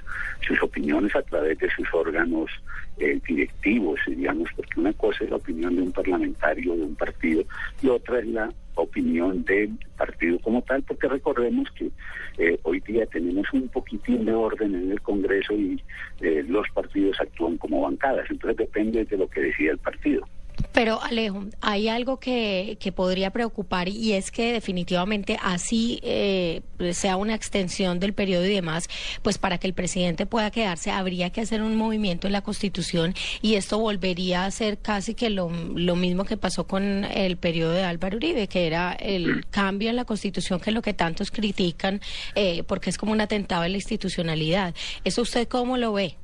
sus 0.47 0.63
opiniones 0.63 1.17
a 1.17 1.23
través 1.23 1.59
de 1.59 1.71
sus 1.71 1.89
órganos 1.95 2.51
eh, 2.99 3.19
directivos, 3.27 3.99
digamos, 4.07 4.51
porque 4.55 4.79
una 4.79 4.93
cosa 4.93 5.25
es 5.25 5.31
la 5.31 5.37
opinión 5.37 5.75
de 5.75 5.83
un 5.83 5.93
parlamentario 5.93 6.77
de 6.77 6.83
un 6.83 6.95
partido 6.97 7.45
y 7.81 7.89
otra 7.89 8.19
es 8.19 8.27
la 8.27 8.53
opinión 8.75 9.43
del 9.45 9.71
partido 9.97 10.39
como 10.41 10.61
tal, 10.61 10.83
porque 10.83 11.09
recordemos 11.09 11.71
que 11.71 11.91
eh, 12.37 12.59
hoy 12.65 12.81
día 12.81 13.07
tenemos 13.07 13.47
un 13.55 13.69
poquitín 13.69 14.27
de 14.27 14.35
orden 14.35 14.75
en 14.75 14.93
el 14.93 15.01
Congreso 15.01 15.55
y 15.55 15.83
eh, 16.21 16.45
los 16.47 16.69
partidos 16.75 17.19
actúan 17.21 17.57
como 17.57 17.81
bancadas, 17.81 18.31
entonces 18.31 18.59
depende 18.59 19.05
de 19.07 19.17
lo 19.17 19.29
que 19.29 19.41
decida 19.41 19.73
el 19.73 19.79
partido. 19.79 20.29
Pero 20.73 21.03
Alejo, 21.03 21.47
hay 21.61 21.89
algo 21.89 22.19
que, 22.19 22.77
que 22.81 22.93
podría 22.93 23.31
preocupar 23.31 23.89
y 23.89 24.13
es 24.13 24.31
que 24.31 24.53
definitivamente 24.53 25.39
así 25.43 26.01
eh, 26.03 26.63
sea 26.93 27.17
una 27.17 27.35
extensión 27.35 28.01
del 28.01 28.13
periodo 28.13 28.47
y 28.47 28.55
demás, 28.55 28.89
pues 29.23 29.39
para 29.39 29.59
que 29.59 29.67
el 29.67 29.75
presidente 29.75 30.27
pueda 30.27 30.51
quedarse 30.51 30.91
habría 30.91 31.31
que 31.31 31.41
hacer 31.41 31.63
un 31.63 31.77
movimiento 31.77 32.27
en 32.27 32.33
la 32.33 32.43
Constitución 32.43 33.15
y 33.43 33.55
esto 33.55 33.79
volvería 33.79 34.45
a 34.45 34.51
ser 34.51 34.79
casi 34.79 35.15
que 35.15 35.31
lo, 35.31 35.51
lo 35.51 35.97
mismo 35.97 36.25
que 36.25 36.37
pasó 36.37 36.67
con 36.67 37.05
el 37.05 37.37
periodo 37.37 37.73
de 37.73 37.85
Álvaro 37.85 38.17
Uribe, 38.17 38.49
que 38.49 38.67
era 38.67 38.93
el 38.93 39.47
cambio 39.51 39.91
en 39.91 39.97
la 39.97 40.05
Constitución 40.05 40.61
que 40.61 40.71
es 40.71 40.75
lo 40.75 40.83
que 40.83 40.95
tantos 40.95 41.31
critican 41.31 42.01
eh, 42.35 42.63
porque 42.65 42.91
es 42.91 42.99
como 42.99 43.13
un 43.13 43.21
atentado 43.21 43.63
a 43.63 43.69
la 43.69 43.77
institucionalidad. 43.77 44.75
¿Eso 45.05 45.23
usted 45.23 45.49
cómo 45.49 45.77
lo 45.77 45.93
ve? 45.93 46.17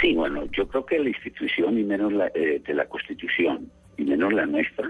Sí, 0.00 0.14
bueno, 0.14 0.46
yo 0.52 0.68
creo 0.68 0.86
que 0.86 0.98
la 0.98 1.08
institución 1.08 1.78
y 1.78 1.84
menos 1.84 2.12
la, 2.12 2.30
eh, 2.34 2.62
de 2.64 2.74
la 2.74 2.86
Constitución 2.86 3.70
y 3.96 4.04
menos 4.04 4.32
la 4.32 4.46
nuestra 4.46 4.88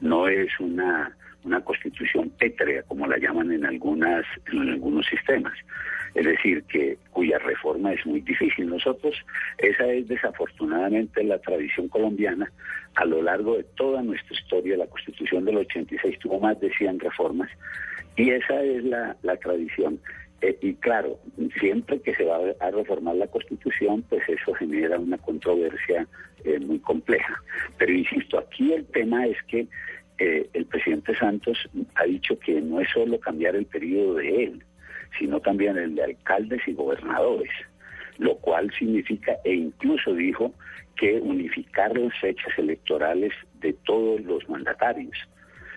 no 0.00 0.28
es 0.28 0.48
una 0.60 1.16
una 1.46 1.60
constitución 1.60 2.30
pétrea 2.30 2.82
como 2.82 3.06
la 3.06 3.18
llaman 3.18 3.52
en 3.52 3.64
algunas 3.64 4.26
en 4.52 4.68
algunos 4.68 5.06
sistemas. 5.06 5.54
Es 6.14 6.24
decir, 6.24 6.64
que 6.64 6.98
cuya 7.10 7.38
reforma 7.38 7.92
es 7.92 8.04
muy 8.06 8.20
difícil. 8.20 8.68
Nosotros, 8.68 9.14
esa 9.58 9.86
es 9.86 10.08
desafortunadamente 10.08 11.22
la 11.22 11.38
tradición 11.38 11.88
colombiana. 11.88 12.50
A 12.94 13.04
lo 13.04 13.22
largo 13.22 13.58
de 13.58 13.64
toda 13.76 14.02
nuestra 14.02 14.34
historia, 14.34 14.76
la 14.76 14.86
Constitución 14.86 15.44
del 15.44 15.58
86 15.58 16.18
tuvo 16.18 16.40
más 16.40 16.58
de 16.60 16.70
100 16.72 17.00
reformas 17.00 17.50
y 18.16 18.30
esa 18.30 18.62
es 18.62 18.82
la, 18.84 19.16
la 19.22 19.36
tradición. 19.36 20.00
Eh, 20.42 20.58
y 20.60 20.74
claro, 20.74 21.18
siempre 21.58 22.00
que 22.00 22.14
se 22.14 22.24
va 22.24 22.38
a 22.60 22.70
reformar 22.70 23.16
la 23.16 23.26
Constitución, 23.26 24.04
pues 24.08 24.22
eso 24.28 24.52
genera 24.54 24.98
una 24.98 25.18
controversia 25.18 26.06
eh, 26.44 26.58
muy 26.60 26.78
compleja. 26.78 27.42
Pero 27.78 27.92
insisto, 27.92 28.38
aquí 28.38 28.72
el 28.72 28.84
tema 28.86 29.26
es 29.26 29.36
que 29.44 29.66
eh, 30.18 30.48
el 30.52 30.66
presidente 30.66 31.14
Santos 31.16 31.58
ha 31.94 32.04
dicho 32.04 32.38
que 32.38 32.60
no 32.60 32.80
es 32.80 32.88
solo 32.90 33.18
cambiar 33.18 33.56
el 33.56 33.66
periodo 33.66 34.14
de 34.14 34.44
él, 34.44 34.64
sino 35.18 35.40
también 35.40 35.76
el 35.76 35.94
de 35.94 36.04
alcaldes 36.04 36.60
y 36.66 36.72
gobernadores, 36.72 37.50
lo 38.18 38.36
cual 38.36 38.72
significa, 38.78 39.36
e 39.44 39.54
incluso 39.54 40.14
dijo, 40.14 40.52
que 40.96 41.20
unificar 41.20 41.96
las 41.96 42.18
fechas 42.18 42.58
electorales 42.58 43.32
de 43.60 43.74
todos 43.84 44.20
los 44.22 44.48
mandatarios. 44.48 45.16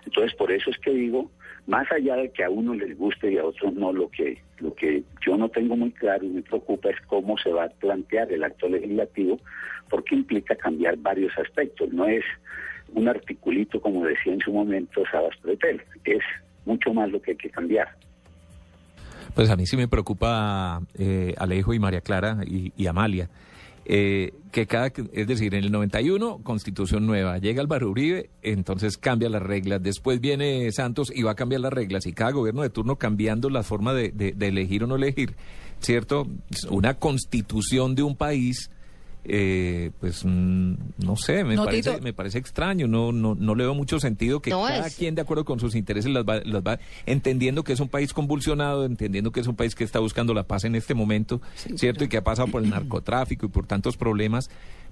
Entonces, 0.06 0.34
por 0.36 0.52
eso 0.52 0.70
es 0.70 0.78
que 0.80 0.92
digo, 0.92 1.30
más 1.70 1.90
allá 1.92 2.16
de 2.16 2.32
que 2.32 2.44
a 2.44 2.50
uno 2.50 2.74
les 2.74 2.98
guste 2.98 3.32
y 3.32 3.38
a 3.38 3.46
otros 3.46 3.74
no, 3.76 3.94
lo 3.94 4.10
que, 4.10 4.42
lo 4.58 4.74
que 4.74 5.04
yo 5.24 5.38
no 5.38 5.50
tengo 5.50 5.78
muy 5.78 5.92
claro 5.92 6.26
y 6.26 6.30
me 6.30 6.42
preocupa 6.42 6.90
es 6.90 6.96
cómo 7.06 7.38
se 7.38 7.52
va 7.52 7.66
a 7.66 7.70
plantear 7.70 8.32
el 8.34 8.44
acto 8.44 8.68
legislativo, 8.68 9.40
porque 9.88 10.16
implica 10.16 10.56
cambiar 10.56 10.98
varios 10.98 11.32
aspectos. 11.38 11.94
No 11.94 12.08
es 12.08 12.24
un 12.96 13.08
articulito, 13.08 13.80
como 13.80 14.04
decía 14.04 14.34
en 14.34 14.40
su 14.40 14.52
momento 14.52 15.04
Sabas 15.12 15.38
Pretel, 15.44 15.80
es 16.06 16.24
mucho 16.66 16.92
más 16.92 17.12
lo 17.12 17.22
que 17.22 17.32
hay 17.32 17.38
que 17.38 17.52
cambiar. 17.52 17.88
Pues 19.36 19.52
a 19.52 19.56
mí 19.56 19.68
sí 19.68 19.78
me 19.78 19.88
preocupa 19.88 20.82
eh, 20.98 21.36
Alejo 21.38 21.76
y 21.76 21.80
María 21.80 22.02
Clara 22.02 22.40
y 22.48 22.88
Amalia. 22.88 23.30
Eh, 23.92 24.36
que 24.52 24.68
cada, 24.68 24.92
es 25.14 25.26
decir, 25.26 25.56
en 25.56 25.64
el 25.64 25.72
91, 25.72 26.44
constitución 26.44 27.08
nueva, 27.08 27.40
llega 27.40 27.60
Álvaro 27.60 27.90
Uribe, 27.90 28.30
entonces 28.44 29.00
cambia 29.00 29.30
las 29.30 29.42
reglas, 29.42 29.82
después 29.82 30.22
viene 30.22 30.72
Santos 30.72 31.12
y 31.12 31.24
va 31.24 31.32
a 31.32 31.36
cambiar 31.36 31.62
las 31.62 31.74
reglas, 31.74 32.06
y 32.06 32.14
cada 32.14 32.30
gobierno 32.30 32.62
de 32.62 32.70
turno 32.70 32.98
cambiando 32.98 33.50
la 33.50 33.64
forma 33.64 33.96
de, 33.96 34.12
de, 34.12 34.34
de 34.34 34.48
elegir 34.48 34.84
o 34.84 34.88
no 34.88 34.96
elegir, 34.96 35.36
¿cierto? 35.80 36.28
Una 36.70 37.00
constitución 37.00 37.96
de 37.96 38.04
un 38.04 38.16
país, 38.16 38.70
eh, 39.26 39.92
pues 40.00 40.24
mm, 40.26 40.74
no 41.06 41.16
sé, 41.18 41.44
me, 41.44 41.56
No, 41.56 41.66
parece, 41.66 41.92
Tito. 41.92 42.02
me 42.04 42.14
parece 42.14 42.38
extraño, 42.38 42.88
no, 42.88 43.12
no, 43.12 43.36
no 43.36 43.54
le 43.56 43.64
veo 43.66 43.74
mucho 43.76 44.00
sentido 44.00 44.42
que 44.42 44.50
No, 44.50 44.64
cada 44.64 44.88
es- 44.88 44.96
quien 44.96 45.14
de 45.16 45.22
acuerdo 45.22 45.46
con 45.46 45.60
sus 45.60 45.76
intereses 45.76 46.10
las 46.12 46.24
va, 46.24 46.40
las 46.44 46.62
va 46.64 46.80
entendiendo 47.06 47.64
que 47.64 47.74
es 47.74 47.80
un 47.80 47.90
país 47.90 48.14
convulsionado, 48.14 48.86
entendiendo 48.86 49.32
que 49.32 49.42
es 49.42 49.48
un 49.48 49.56
país 49.56 49.76
que 49.76 49.84
está 49.84 50.00
buscando 50.00 50.34
la 50.34 50.44
paz 50.44 50.64
en 50.64 50.76
este 50.76 50.94
momento, 50.94 51.42
¿cierto? 51.76 52.04
Y 52.06 52.08
que 52.08 52.18
ha 52.18 52.24
pasado 52.24 52.48
por 52.48 52.64
el 52.64 52.70
narcotráfico 52.70 53.46
y 53.46 53.50
por 53.50 53.66
tantos 53.68 53.98
problemas. 53.98 54.50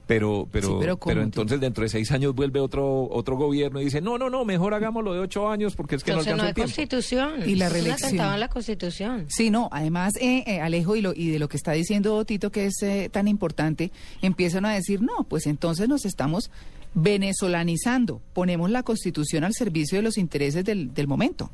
Pero, 0.08 0.48
pero, 0.52 0.80
Sí, 0.80 0.98
pero 1.06 1.22
entonces 1.22 1.60
dentro 1.60 1.84
de 1.84 1.90
seis 1.90 2.10
años 2.14 2.34
vuelve 2.34 2.62
otro 2.62 3.10
otro 3.12 3.36
gobierno 3.36 3.82
y 3.82 3.84
dice, 3.86 4.00
no, 4.00 4.18
no, 4.18 4.30
no, 4.30 4.46
mejor 4.46 4.74
hagámoslo 4.74 5.14
de 5.14 5.20
ocho 5.20 5.50
años 5.50 5.76
porque 5.76 5.96
es 5.98 6.04
que 6.06 6.12
Entonces 6.12 6.32
no 6.32 6.38
no 6.38 6.44
hay 6.44 6.50
el 6.50 6.56
tiempo. 6.56 6.68
constitución. 6.70 7.34
Y 7.46 7.56
la 7.56 7.68
Es 7.68 7.74
reelección. 7.74 8.22
a 8.22 8.38
la 8.38 8.48
constitución. 8.48 9.26
Sí, 9.28 9.50
no, 9.50 9.68
además, 9.72 10.14
eh, 10.22 10.46
eh, 10.48 10.62
Alejo, 10.62 10.96
y, 10.96 11.02
lo, 11.02 11.14
y 11.14 11.30
de 11.32 11.40
lo 11.40 11.50
que 11.50 11.58
está 11.58 11.74
diciendo 11.74 12.24
Tito, 12.24 12.52
que 12.52 12.68
es 12.68 12.82
eh, 12.84 13.10
tan 13.12 13.28
importante, 13.28 13.92
empiezan 14.22 14.66
a 14.66 14.74
decir, 14.74 15.02
no, 15.02 15.26
pues 15.28 15.46
entonces 15.46 15.90
nos 15.90 16.06
estamos 16.06 16.52
venezolanizando, 16.94 18.22
ponemos 18.34 18.70
la 18.72 18.84
constitución 18.84 19.44
al 19.44 19.54
servicio 19.54 19.98
de 19.98 20.04
los 20.04 20.18
intereses 20.18 20.64
del, 20.64 20.94
del 20.94 21.08
momento. 21.08 21.52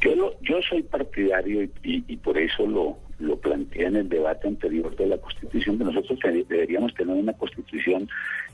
Yo, 0.00 0.14
lo- 0.14 0.40
yo 0.42 0.60
soy 0.68 0.82
partidario 0.84 1.62
y, 1.64 1.70
y- 1.82 2.04
y 2.06 2.16
por 2.16 2.38
eso 2.38 2.64
lo, 2.66 2.96
lo 3.18 3.38
planteé 3.38 3.86
en 3.86 3.96
el 3.96 4.08
debate 4.08 4.46
anterior 4.48 4.94
de 4.96 5.06
la 5.06 5.18
Constitución, 5.18 5.78
que 5.78 5.84
nosotros 5.84 6.18
deberíamos 6.22 6.94
tener 6.94 7.16
una 7.16 7.32
Constitución 7.32 8.08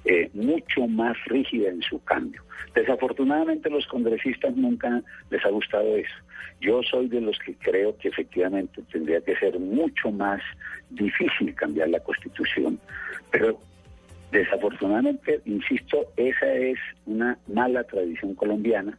eh, 0.05 0.31
mucho 0.35 0.87
más 0.87 1.16
rígida 1.27 1.70
en 1.70 1.83
su 1.83 2.03
cambio. 2.05 2.42
Desafortunadamente 2.75 3.70
los 3.70 3.87
congresistas 3.87 4.57
nunca 4.57 5.03
les 5.31 5.44
ha 5.44 5.51
gustado 5.51 5.96
eso. 5.96 6.14
Yo 6.61 6.81
soy 6.83 7.09
de 7.09 7.20
los 7.20 7.38
que 7.40 7.55
creo 7.55 7.96
que 7.98 8.09
efectivamente 8.09 8.83
tendría 8.92 9.20
que 9.20 9.37
ser 9.37 9.59
mucho 9.59 10.12
más 10.12 10.40
difícil 10.90 11.55
cambiar 11.55 11.88
la 11.88 12.01
Constitución, 12.01 12.79
pero 13.31 13.59
desafortunadamente, 14.31 15.40
insisto, 15.44 16.07
esa 16.16 16.53
es 16.55 16.79
una 17.07 17.37
mala 17.48 17.85
tradición 17.85 18.35
colombiana 18.35 18.96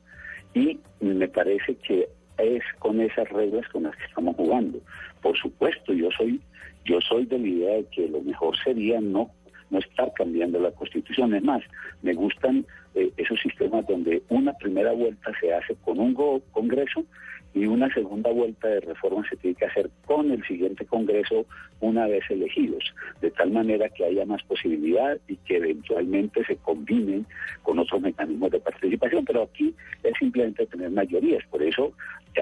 y 0.53 0.79
me 0.99 1.27
parece 1.27 1.75
que 1.77 2.07
es 2.37 2.63
con 2.79 2.99
esas 3.01 3.29
reglas 3.29 3.67
con 3.69 3.83
las 3.83 3.95
que 3.95 4.05
estamos 4.05 4.35
jugando. 4.35 4.79
Por 5.23 5.35
supuesto, 5.37 5.93
yo 5.93 6.09
soy 6.11 6.39
yo 6.85 6.99
soy 6.99 7.25
de 7.25 7.39
la 7.39 7.47
idea 7.47 7.75
de 7.77 7.85
que 7.85 8.09
lo 8.09 8.21
mejor 8.21 8.55
sería 8.63 8.99
no 9.01 9.31
no 9.69 9.79
estar 9.79 10.13
cambiando 10.13 10.59
la 10.59 10.71
constitución. 10.71 11.33
Es 11.33 11.43
más, 11.43 11.63
me 12.03 12.13
gustan 12.13 12.65
eh, 12.93 13.11
esos 13.17 13.39
sistemas 13.39 13.87
donde 13.87 14.21
una 14.29 14.53
primera 14.53 14.91
vuelta 14.91 15.31
se 15.39 15.51
hace 15.51 15.75
con 15.83 15.99
un 15.99 16.13
congreso 16.51 17.05
y 17.53 17.65
una 17.65 17.93
segunda 17.93 18.31
vuelta 18.31 18.67
de 18.67 18.79
reforma 18.81 19.23
se 19.29 19.35
tiene 19.37 19.55
que 19.55 19.65
hacer 19.65 19.89
con 20.05 20.31
el 20.31 20.43
siguiente 20.45 20.85
congreso 20.85 21.45
una 21.81 22.07
vez 22.07 22.23
elegidos, 22.29 22.83
de 23.21 23.31
tal 23.31 23.51
manera 23.51 23.89
que 23.89 24.05
haya 24.05 24.25
más 24.25 24.41
posibilidad 24.43 25.17
y 25.27 25.35
que 25.37 25.57
eventualmente 25.57 26.43
se 26.45 26.55
combinen 26.57 27.25
con 27.61 27.77
otros 27.79 28.01
mecanismos 28.01 28.51
de 28.51 28.59
participación. 28.59 29.25
Pero 29.25 29.43
aquí 29.43 29.73
es 30.03 30.13
simplemente 30.17 30.65
tener 30.65 30.89
mayorías. 30.89 31.43
Por 31.51 31.61
eso, 31.61 31.93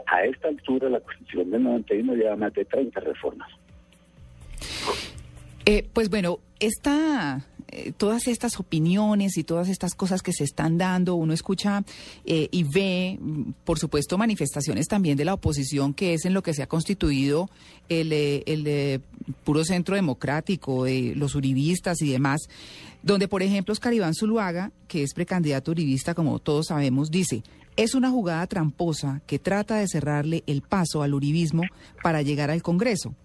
a 0.07 0.23
esta 0.23 0.47
altura, 0.47 0.89
la 0.89 0.99
Constitución 1.01 1.51
del 1.51 1.63
91 1.63 2.15
lleva 2.15 2.35
más 2.35 2.53
de 2.53 2.65
30 2.65 2.99
reformas. 3.01 3.49
Eh, 5.65 5.87
pues 5.93 6.09
bueno, 6.09 6.39
esta, 6.59 7.45
eh, 7.71 7.93
todas 7.95 8.27
estas 8.27 8.59
opiniones 8.59 9.37
y 9.37 9.43
todas 9.43 9.69
estas 9.69 9.95
cosas 9.95 10.21
que 10.21 10.33
se 10.33 10.43
están 10.43 10.77
dando, 10.77 11.15
uno 11.15 11.33
escucha 11.33 11.83
eh, 12.25 12.49
y 12.51 12.63
ve, 12.63 13.17
mm, 13.19 13.51
por 13.63 13.79
supuesto, 13.79 14.17
manifestaciones 14.17 14.87
también 14.87 15.17
de 15.17 15.25
la 15.25 15.33
oposición, 15.33 15.93
que 15.93 16.13
es 16.13 16.25
en 16.25 16.33
lo 16.33 16.43
que 16.43 16.53
se 16.53 16.63
ha 16.63 16.67
constituido 16.67 17.49
el, 17.89 18.11
eh, 18.11 18.43
el 18.45 19.01
puro 19.43 19.63
centro 19.63 19.95
democrático, 19.95 20.83
de 20.85 21.13
los 21.15 21.35
uribistas 21.35 22.01
y 22.01 22.11
demás, 22.11 22.41
donde, 23.03 23.27
por 23.27 23.41
ejemplo, 23.41 23.71
Oscar 23.71 23.93
Iván 23.93 24.15
Zuluaga, 24.15 24.71
que 24.87 25.03
es 25.03 25.13
precandidato 25.13 25.71
uribista, 25.71 26.13
como 26.13 26.39
todos 26.39 26.67
sabemos, 26.67 27.09
dice, 27.09 27.43
es 27.77 27.95
una 27.95 28.11
jugada 28.11 28.45
tramposa 28.47 29.21
que 29.25 29.39
trata 29.39 29.77
de 29.77 29.87
cerrarle 29.87 30.43
el 30.45 30.61
paso 30.61 31.03
al 31.03 31.13
uribismo 31.13 31.63
para 32.03 32.21
llegar 32.21 32.51
al 32.51 32.61
Congreso. 32.61 33.15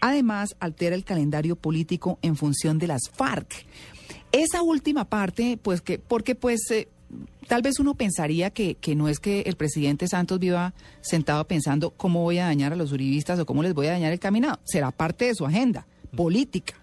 Además, 0.00 0.56
altera 0.60 0.94
el 0.94 1.04
calendario 1.04 1.56
político 1.56 2.18
en 2.22 2.36
función 2.36 2.78
de 2.78 2.86
las 2.86 3.10
FARC. 3.12 3.66
Esa 4.32 4.62
última 4.62 5.04
parte, 5.04 5.58
pues 5.62 5.80
que, 5.80 5.98
porque 5.98 6.34
pues 6.34 6.70
eh, 6.70 6.88
tal 7.46 7.62
vez 7.62 7.78
uno 7.78 7.94
pensaría 7.94 8.50
que, 8.50 8.74
que 8.74 8.94
no 8.94 9.08
es 9.08 9.18
que 9.18 9.42
el 9.42 9.56
presidente 9.56 10.08
Santos 10.08 10.38
viva 10.38 10.74
sentado 11.00 11.46
pensando 11.46 11.90
cómo 11.90 12.22
voy 12.22 12.38
a 12.38 12.46
dañar 12.46 12.72
a 12.72 12.76
los 12.76 12.92
uribistas 12.92 13.38
o 13.38 13.46
cómo 13.46 13.62
les 13.62 13.74
voy 13.74 13.86
a 13.86 13.92
dañar 13.92 14.12
el 14.12 14.18
caminado. 14.18 14.58
Será 14.64 14.90
parte 14.90 15.26
de 15.26 15.34
su 15.34 15.46
agenda 15.46 15.86
política. 16.14 16.74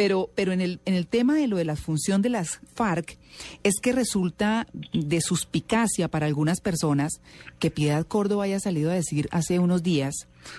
Pero, 0.00 0.30
pero 0.34 0.52
en, 0.52 0.62
el, 0.62 0.80
en 0.86 0.94
el 0.94 1.06
tema 1.06 1.34
de 1.34 1.46
lo 1.46 1.58
de 1.58 1.66
la 1.66 1.76
función 1.76 2.22
de 2.22 2.30
las 2.30 2.60
FARC, 2.74 3.18
es 3.62 3.74
que 3.82 3.92
resulta 3.92 4.66
de 4.94 5.20
suspicacia 5.20 6.08
para 6.08 6.24
algunas 6.24 6.62
personas 6.62 7.20
que 7.58 7.70
Piedad 7.70 8.06
Córdoba 8.06 8.44
haya 8.44 8.60
salido 8.60 8.90
a 8.90 8.94
decir 8.94 9.28
hace 9.30 9.58
unos 9.58 9.82
días, 9.82 10.14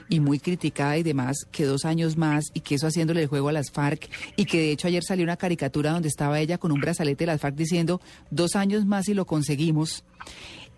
y 0.10 0.20
muy 0.20 0.38
criticada 0.38 0.96
y 1.00 1.02
demás, 1.02 1.48
que 1.52 1.66
dos 1.66 1.86
años 1.86 2.18
más 2.18 2.52
y 2.54 2.60
que 2.60 2.76
eso 2.76 2.86
haciéndole 2.86 3.24
el 3.24 3.30
juego 3.30 3.50
a 3.50 3.52
las 3.52 3.72
FARC, 3.72 4.12
y 4.36 4.46
que 4.46 4.60
de 4.60 4.72
hecho 4.74 4.88
ayer 4.88 5.02
salió 5.04 5.24
una 5.24 5.38
caricatura 5.38 5.92
donde 5.92 6.10
estaba 6.10 6.40
ella 6.40 6.60
con 6.60 6.72
un 6.72 6.80
brazalete 6.80 7.24
de 7.24 7.32
las 7.32 7.42
FARC 7.42 7.56
diciendo 7.56 8.00
dos 8.30 8.56
años 8.56 8.86
más 8.86 9.10
y 9.10 9.16
lo 9.16 9.26
conseguimos. 9.26 10.04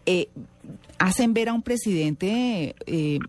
Eh, 0.06 0.30
hacen 1.00 1.34
ver 1.34 1.50
a 1.50 1.54
un 1.54 1.64
presidente 1.64 2.78
eh, 2.86 3.20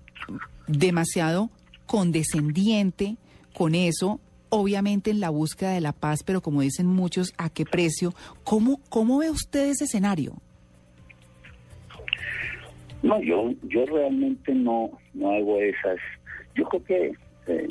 demasiado 0.68 1.50
condescendiente 1.86 3.16
con 3.52 3.74
eso, 3.74 4.20
obviamente 4.48 5.11
en 5.11 5.20
la 5.20 5.30
búsqueda 5.30 5.72
de 5.72 5.80
la 5.80 5.92
paz, 5.92 6.22
pero 6.22 6.40
como 6.40 6.62
dicen 6.62 6.87
muchos, 6.87 7.33
¿a 7.38 7.50
qué 7.50 7.64
precio? 7.64 8.14
¿Cómo, 8.44 8.80
cómo 8.88 9.18
ve 9.18 9.30
usted 9.30 9.70
ese 9.70 9.85
escenario? 9.85 10.35
No, 13.02 13.20
yo, 13.20 13.52
yo 13.64 13.85
realmente 13.85 14.54
no, 14.54 14.90
no 15.12 15.30
hago 15.30 15.61
esas. 15.61 15.98
Yo 16.54 16.64
creo 16.64 16.85
que 16.85 17.12
eh, 17.46 17.68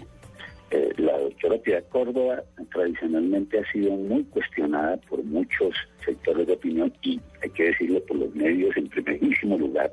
eh, 0.70 0.90
la 0.98 1.18
doctora 1.18 1.58
Piedad 1.58 1.84
Córdoba 1.90 2.44
tradicionalmente 2.72 3.60
ha 3.60 3.72
sido 3.72 3.92
muy 3.92 4.24
cuestionada 4.26 4.98
por 4.98 5.24
muchos 5.24 5.76
sectores 6.06 6.48
de 6.48 6.54
opinión 6.54 6.94
y 7.02 7.20
hay 7.42 7.50
que 7.50 7.64
decirlo 7.64 8.04
por 8.06 8.18
los 8.18 8.34
medios 8.36 8.76
en 8.78 8.90
primerísimo 8.90 9.58
lugar. 9.58 9.92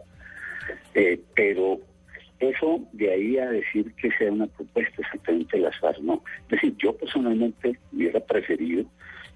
Eh, 0.94 1.20
pero 1.34 1.80
eso 2.40 2.80
de 2.92 3.12
ahí 3.12 3.38
a 3.38 3.50
decir 3.50 3.92
que 3.94 4.10
sea 4.12 4.32
una 4.32 4.46
propuesta 4.46 5.02
exactamente 5.02 5.58
de 5.58 5.64
las 5.64 5.78
FARC, 5.78 5.98
no. 6.00 6.22
Es 6.44 6.48
decir, 6.48 6.74
yo 6.78 6.96
personalmente 6.96 7.78
hubiera 7.92 8.18
preferido 8.20 8.84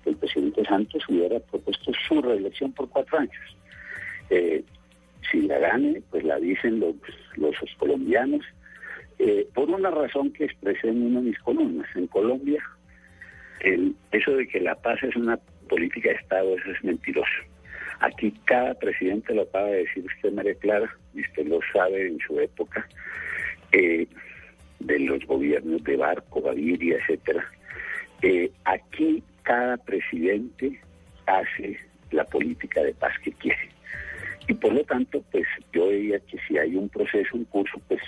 que 0.02 0.10
el 0.10 0.16
presidente 0.16 0.64
Santos 0.64 1.02
hubiera 1.08 1.38
propuesto 1.40 1.92
su 2.08 2.22
reelección 2.22 2.72
por 2.72 2.88
cuatro 2.88 3.18
años. 3.18 3.56
Eh, 4.30 4.64
si 5.30 5.42
la 5.42 5.58
gane, 5.58 6.02
pues 6.10 6.24
la 6.24 6.38
dicen 6.38 6.80
los, 6.80 6.94
los 7.36 7.56
colombianos, 7.78 8.44
eh, 9.18 9.46
por 9.54 9.70
una 9.70 9.90
razón 9.90 10.32
que 10.32 10.44
expresé 10.44 10.88
en 10.88 11.02
una 11.02 11.20
de 11.20 11.26
mis 11.26 11.38
columnas. 11.40 11.88
En 11.94 12.06
Colombia, 12.06 12.62
el, 13.60 13.94
eso 14.12 14.32
de 14.32 14.46
que 14.48 14.60
la 14.60 14.74
paz 14.74 15.02
es 15.02 15.14
una 15.16 15.38
política 15.68 16.08
de 16.08 16.16
Estado, 16.16 16.56
eso 16.56 16.70
es 16.70 16.84
mentiroso. 16.84 17.53
Aquí 18.00 18.32
cada 18.44 18.74
presidente 18.74 19.34
lo 19.34 19.42
acaba 19.42 19.68
de 19.68 19.84
decir 19.84 20.04
usted, 20.04 20.32
María 20.32 20.54
Clara, 20.56 20.94
y 21.14 21.20
usted 21.22 21.46
lo 21.46 21.60
sabe 21.72 22.08
en 22.08 22.18
su 22.18 22.38
época, 22.40 22.86
eh, 23.72 24.06
de 24.80 24.98
los 25.00 25.24
gobiernos 25.26 25.82
de 25.84 25.96
Barco, 25.96 26.42
Gaviria, 26.42 26.98
etcétera. 26.98 27.44
Eh, 28.22 28.50
aquí 28.64 29.22
cada 29.42 29.76
presidente 29.76 30.80
hace 31.26 31.78
la 32.10 32.24
política 32.24 32.82
de 32.82 32.94
paz 32.94 33.12
que 33.22 33.32
quiere. 33.32 33.68
Y 34.46 34.54
por 34.54 34.72
lo 34.72 34.84
tanto, 34.84 35.22
pues 35.30 35.46
yo 35.72 35.88
veía 35.88 36.18
que 36.20 36.38
si 36.46 36.58
hay 36.58 36.76
un 36.76 36.88
proceso, 36.88 37.36
un 37.36 37.44
curso, 37.44 37.80
pues 37.88 38.00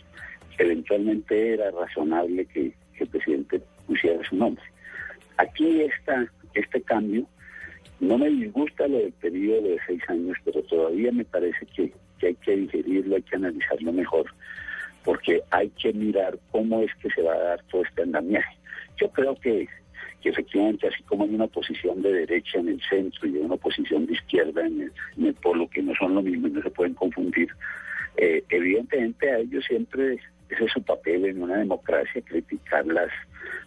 eventualmente 0.58 1.54
era 1.54 1.70
razonable 1.70 2.44
que, 2.46 2.72
que 2.96 3.04
el 3.04 3.10
presidente 3.10 3.60
pusiera 3.86 4.22
su 4.28 4.36
nombre. 4.36 4.64
Aquí 5.38 5.82
está 5.82 6.26
este 6.54 6.80
cambio 6.82 7.26
no 8.00 8.18
me 8.18 8.28
disgusta 8.28 8.86
lo 8.88 8.98
del 8.98 9.12
periodo 9.12 9.68
de 9.68 9.78
seis 9.86 10.02
años, 10.08 10.36
pero 10.44 10.62
todavía 10.62 11.12
me 11.12 11.24
parece 11.24 11.66
que, 11.74 11.92
hay 12.22 12.34
que 12.34 12.56
digerirlo, 12.56 13.16
hay 13.16 13.22
que 13.22 13.36
analizarlo 13.36 13.92
mejor, 13.92 14.26
porque 15.04 15.42
hay 15.50 15.70
que 15.70 15.92
mirar 15.92 16.38
cómo 16.50 16.82
es 16.82 16.94
que 16.96 17.10
se 17.10 17.22
va 17.22 17.34
a 17.34 17.38
dar 17.38 17.62
todo 17.70 17.82
este 17.82 18.02
andamiaje. 18.02 18.56
Yo 19.00 19.08
creo 19.10 19.34
que, 19.36 19.68
que 20.20 20.28
efectivamente, 20.28 20.88
así 20.88 21.02
como 21.04 21.24
hay 21.24 21.34
una 21.34 21.46
posición 21.46 22.02
de 22.02 22.12
derecha 22.12 22.58
en 22.58 22.68
el 22.68 22.80
centro 22.88 23.28
y 23.28 23.36
una 23.38 23.56
posición 23.56 24.06
de 24.06 24.14
izquierda 24.14 24.66
en 24.66 24.82
el, 24.82 24.92
en 25.16 25.26
el 25.26 25.34
polo, 25.34 25.68
que 25.68 25.82
no 25.82 25.94
son 25.94 26.14
lo 26.14 26.22
mismo 26.22 26.48
y 26.48 26.50
no 26.50 26.62
se 26.62 26.70
pueden 26.70 26.94
confundir, 26.94 27.48
eh, 28.16 28.42
evidentemente 28.48 29.30
a 29.30 29.38
ellos 29.38 29.64
siempre 29.66 30.18
ese 30.48 30.64
es 30.64 30.72
su 30.72 30.82
papel 30.82 31.24
en 31.24 31.42
una 31.42 31.56
democracia, 31.56 32.22
criticar 32.22 32.86
las, 32.86 33.10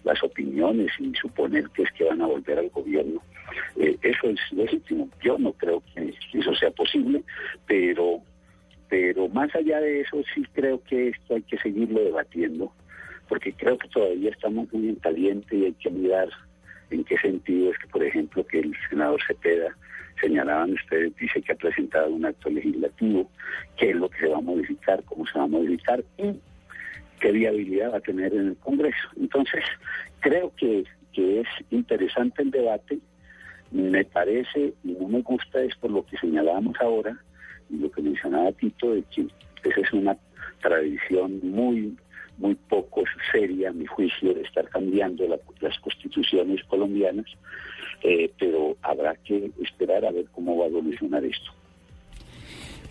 las 0.04 0.22
opiniones 0.24 0.92
y 1.00 1.14
suponer 1.16 1.70
que 1.70 1.84
es 1.84 1.92
que 1.92 2.06
van 2.06 2.22
a 2.22 2.28
volver 2.28 2.60
al 2.60 2.70
gobierno. 2.70 3.22
Eh, 3.78 3.98
eso 4.02 4.30
es 4.30 4.40
legítimo. 4.52 5.10
Yo 5.22 5.38
no 5.38 5.54
creo 5.54 5.84
que 5.94 6.14
eso 6.34 6.56
sea 6.56 6.72
posible, 6.72 7.24
pero, 7.68 8.22
pero 8.90 9.28
más 9.30 9.54
allá 9.56 9.80
de 9.80 10.02
eso 10.02 10.22
sí 10.34 10.44
creo 10.54 10.82
que 10.84 11.10
esto 11.10 11.36
hay 11.36 11.42
que 11.44 11.58
seguirlo 11.58 12.02
debatiendo, 12.02 12.72
porque 13.28 13.54
creo 13.54 13.78
que 13.78 13.88
todavía 13.88 14.32
estamos 14.32 14.72
muy 14.74 14.90
en 14.90 14.96
caliente 14.96 15.56
y 15.56 15.66
hay 15.66 15.74
que 15.74 15.90
mirar 15.90 16.30
en 16.90 17.04
qué 17.04 17.18
sentido 17.18 17.72
es 17.72 17.78
que, 17.78 17.88
por 17.88 18.04
ejemplo, 18.04 18.46
que 18.46 18.60
el 18.60 18.74
senador 18.90 19.22
Cepeda 19.28 19.76
señalaban 20.20 20.74
ustedes, 20.74 21.16
dice 21.16 21.42
que 21.42 21.54
ha 21.54 21.56
presentado 21.56 22.12
un 22.12 22.26
acto 22.26 22.50
legislativo, 22.50 23.30
qué 23.78 23.92
es 23.92 23.96
lo 23.96 24.10
que 24.10 24.20
se 24.20 24.28
va 24.28 24.38
a 24.38 24.42
modificar, 24.42 25.04
cómo 25.04 25.26
se 25.28 25.38
va 25.38 25.46
a 25.46 25.48
modificar 25.48 26.04
y 26.18 26.40
qué 27.20 27.32
viabilidad 27.32 27.94
va 27.94 27.98
a 27.98 28.02
tener 28.02 28.34
en 28.34 28.50
el 28.50 28.58
Congreso. 28.58 29.08
Entonces, 29.18 29.64
creo 30.20 30.54
que, 30.56 30.84
que 31.14 31.42
es 31.42 31.48
interesante 31.70 32.42
el 32.42 32.52
debate, 32.52 33.00
me 33.72 34.04
parece 34.06 34.74
y 34.84 34.94
no 34.94 35.08
me 35.08 35.22
gusta 35.22 35.62
es 35.62 35.76
por 35.76 35.92
lo 35.92 36.06
que 36.06 36.18
señalábamos 36.18 36.76
ahora 36.80 37.18
y 37.70 37.78
lo 37.78 37.92
que 37.92 38.02
mencionaba 38.02 38.52
Tito, 38.54 38.94
de 38.94 39.04
que 39.04 39.28
esa 39.64 39.82
es 39.82 39.94
una 39.94 40.18
tradición 40.62 41.40
muy 41.44 41.96
muy 42.40 42.56
poco 42.56 43.04
seria, 43.32 43.70
a 43.70 43.74
mi 43.74 43.86
juicio, 43.86 44.34
de 44.34 44.42
estar 44.42 44.68
cambiando 44.70 45.28
la, 45.28 45.38
las 45.60 45.78
constituciones 45.80 46.64
colombianas, 46.66 47.26
eh, 48.02 48.32
pero 48.40 48.78
habrá 48.82 49.16
que 49.16 49.52
esperar 49.62 50.06
a 50.06 50.12
ver 50.12 50.26
cómo 50.32 50.58
va 50.58 50.66
a 50.66 50.68
evolucionar 50.70 51.24
esto. 51.26 51.52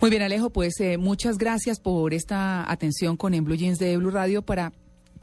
Muy 0.01 0.11
bien, 0.11 0.21
Alejo, 0.21 0.51
pues 0.51 0.79
eh, 0.79 0.97
muchas 0.97 1.37
gracias 1.37 1.79
por 1.79 2.13
esta 2.13 2.71
atención 2.71 3.17
con 3.17 3.33
En 3.33 3.43
Blue 3.43 3.55
Jeans 3.55 3.79
de 3.79 3.97
Blue 3.97 4.11
Radio 4.11 4.43
para 4.43 4.71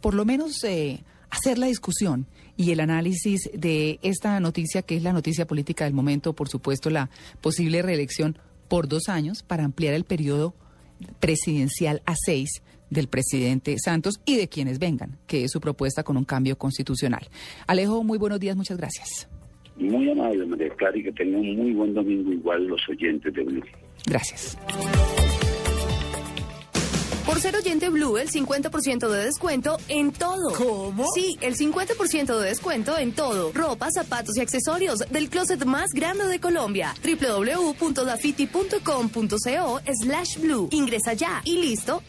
por 0.03 0.13
lo 0.13 0.25
menos 0.25 0.63
eh, 0.65 1.01
hacer 1.31 1.59
la 1.59 1.67
discusión 1.67 2.27
y 2.57 2.71
el 2.71 2.81
análisis 2.81 3.51
de 3.53 3.99
esta 4.03 4.39
noticia, 4.41 4.83
que 4.83 4.97
es 4.97 5.03
la 5.03 5.13
noticia 5.13 5.47
política 5.47 5.85
del 5.85 5.95
momento, 5.95 6.33
por 6.33 6.49
supuesto, 6.49 6.91
la 6.91 7.11
posible 7.41 7.83
reelección 7.83 8.39
por 8.69 8.89
dos 8.89 9.09
años 9.09 9.43
para 9.43 9.65
ampliar 9.65 9.95
el 9.95 10.05
periodo 10.05 10.55
presidencial 11.21 12.03
a 12.07 12.15
seis 12.17 12.63
del 12.91 13.09
presidente 13.09 13.77
Santos 13.83 14.21
y 14.25 14.37
de 14.37 14.49
quienes 14.49 14.79
vengan, 14.79 15.19
que 15.27 15.45
es 15.45 15.51
su 15.51 15.61
propuesta 15.61 16.03
con 16.03 16.17
un 16.17 16.25
cambio 16.25 16.57
constitucional. 16.57 17.29
Alejo, 17.67 18.03
muy 18.05 18.19
buenos 18.19 18.41
días, 18.41 18.57
muchas 18.57 18.77
gracias. 18.77 19.29
Muy 19.77 20.11
amable, 20.11 20.47
María 20.47 20.71
Clara, 20.71 20.97
y 20.97 21.03
que 21.03 21.13
tengan 21.13 21.41
un 21.41 21.57
muy 21.57 21.73
buen 21.73 21.93
domingo 21.93 22.33
igual 22.33 22.67
los 22.67 22.81
oyentes 22.89 23.33
de 23.35 23.43
Blue. 23.43 23.65
Gracias. 24.07 24.57
Por 27.37 27.43
ser 27.43 27.55
oyente 27.55 27.91
Blue, 27.91 28.17
el 28.17 28.31
50% 28.31 29.11
de 29.11 29.27
descuento 29.27 29.77
en 29.89 30.11
todo. 30.11 30.55
¿Cómo? 30.57 31.05
Sí, 31.15 31.37
el 31.43 31.55
50% 31.55 32.39
de 32.39 32.49
descuento 32.49 32.97
en 32.97 33.13
todo. 33.13 33.53
Ropa, 33.53 33.91
zapatos 33.91 34.39
y 34.39 34.41
accesorios 34.41 35.01
del 35.01 35.29
closet 35.29 35.63
más 35.67 35.91
grande 35.93 36.27
de 36.29 36.41
Colombia. 36.41 36.95
www.dafiti.com.co 37.05 39.81
slash 40.03 40.39
blue. 40.39 40.71
Ingresa 40.73 41.13
ya 41.13 41.43
y 41.45 41.59
listo. 41.59 42.03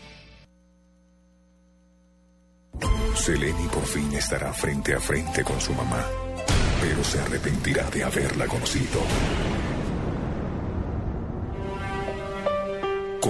Seleni 3.13 3.67
por 3.67 3.85
fin 3.85 4.13
estará 4.13 4.53
frente 4.53 4.93
a 4.93 5.01
frente 5.01 5.43
con 5.43 5.59
su 5.59 5.73
mamá, 5.73 6.05
pero 6.81 7.03
se 7.03 7.19
arrepentirá 7.19 7.89
de 7.89 8.05
haberla 8.05 8.47
conocido. 8.47 9.01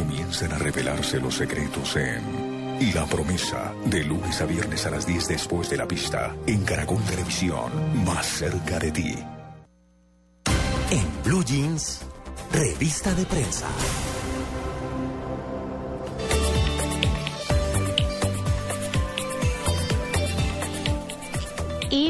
Comienzan 0.08 0.54
a 0.54 0.58
revelarse 0.58 1.20
los 1.20 1.36
secretos 1.36 1.98
en 1.98 2.78
Y 2.80 2.94
la 2.94 3.06
promesa, 3.06 3.74
de 3.88 4.06
lunes 4.06 4.40
a 4.40 4.46
viernes 4.46 4.86
a 4.86 4.90
las 4.90 5.06
10 5.06 5.28
después 5.28 5.70
de 5.70 5.76
la 5.76 5.86
pista, 5.86 6.34
en 6.46 6.64
Caracol 6.64 7.04
Televisión, 7.04 8.06
más 8.06 8.26
cerca 8.26 8.80
de 8.80 8.92
ti. 8.92 9.16
En 10.92 11.24
Blue 11.26 11.44
Jeans, 11.44 12.04
revista 12.54 13.14
de 13.16 13.26
prensa. 13.26 13.68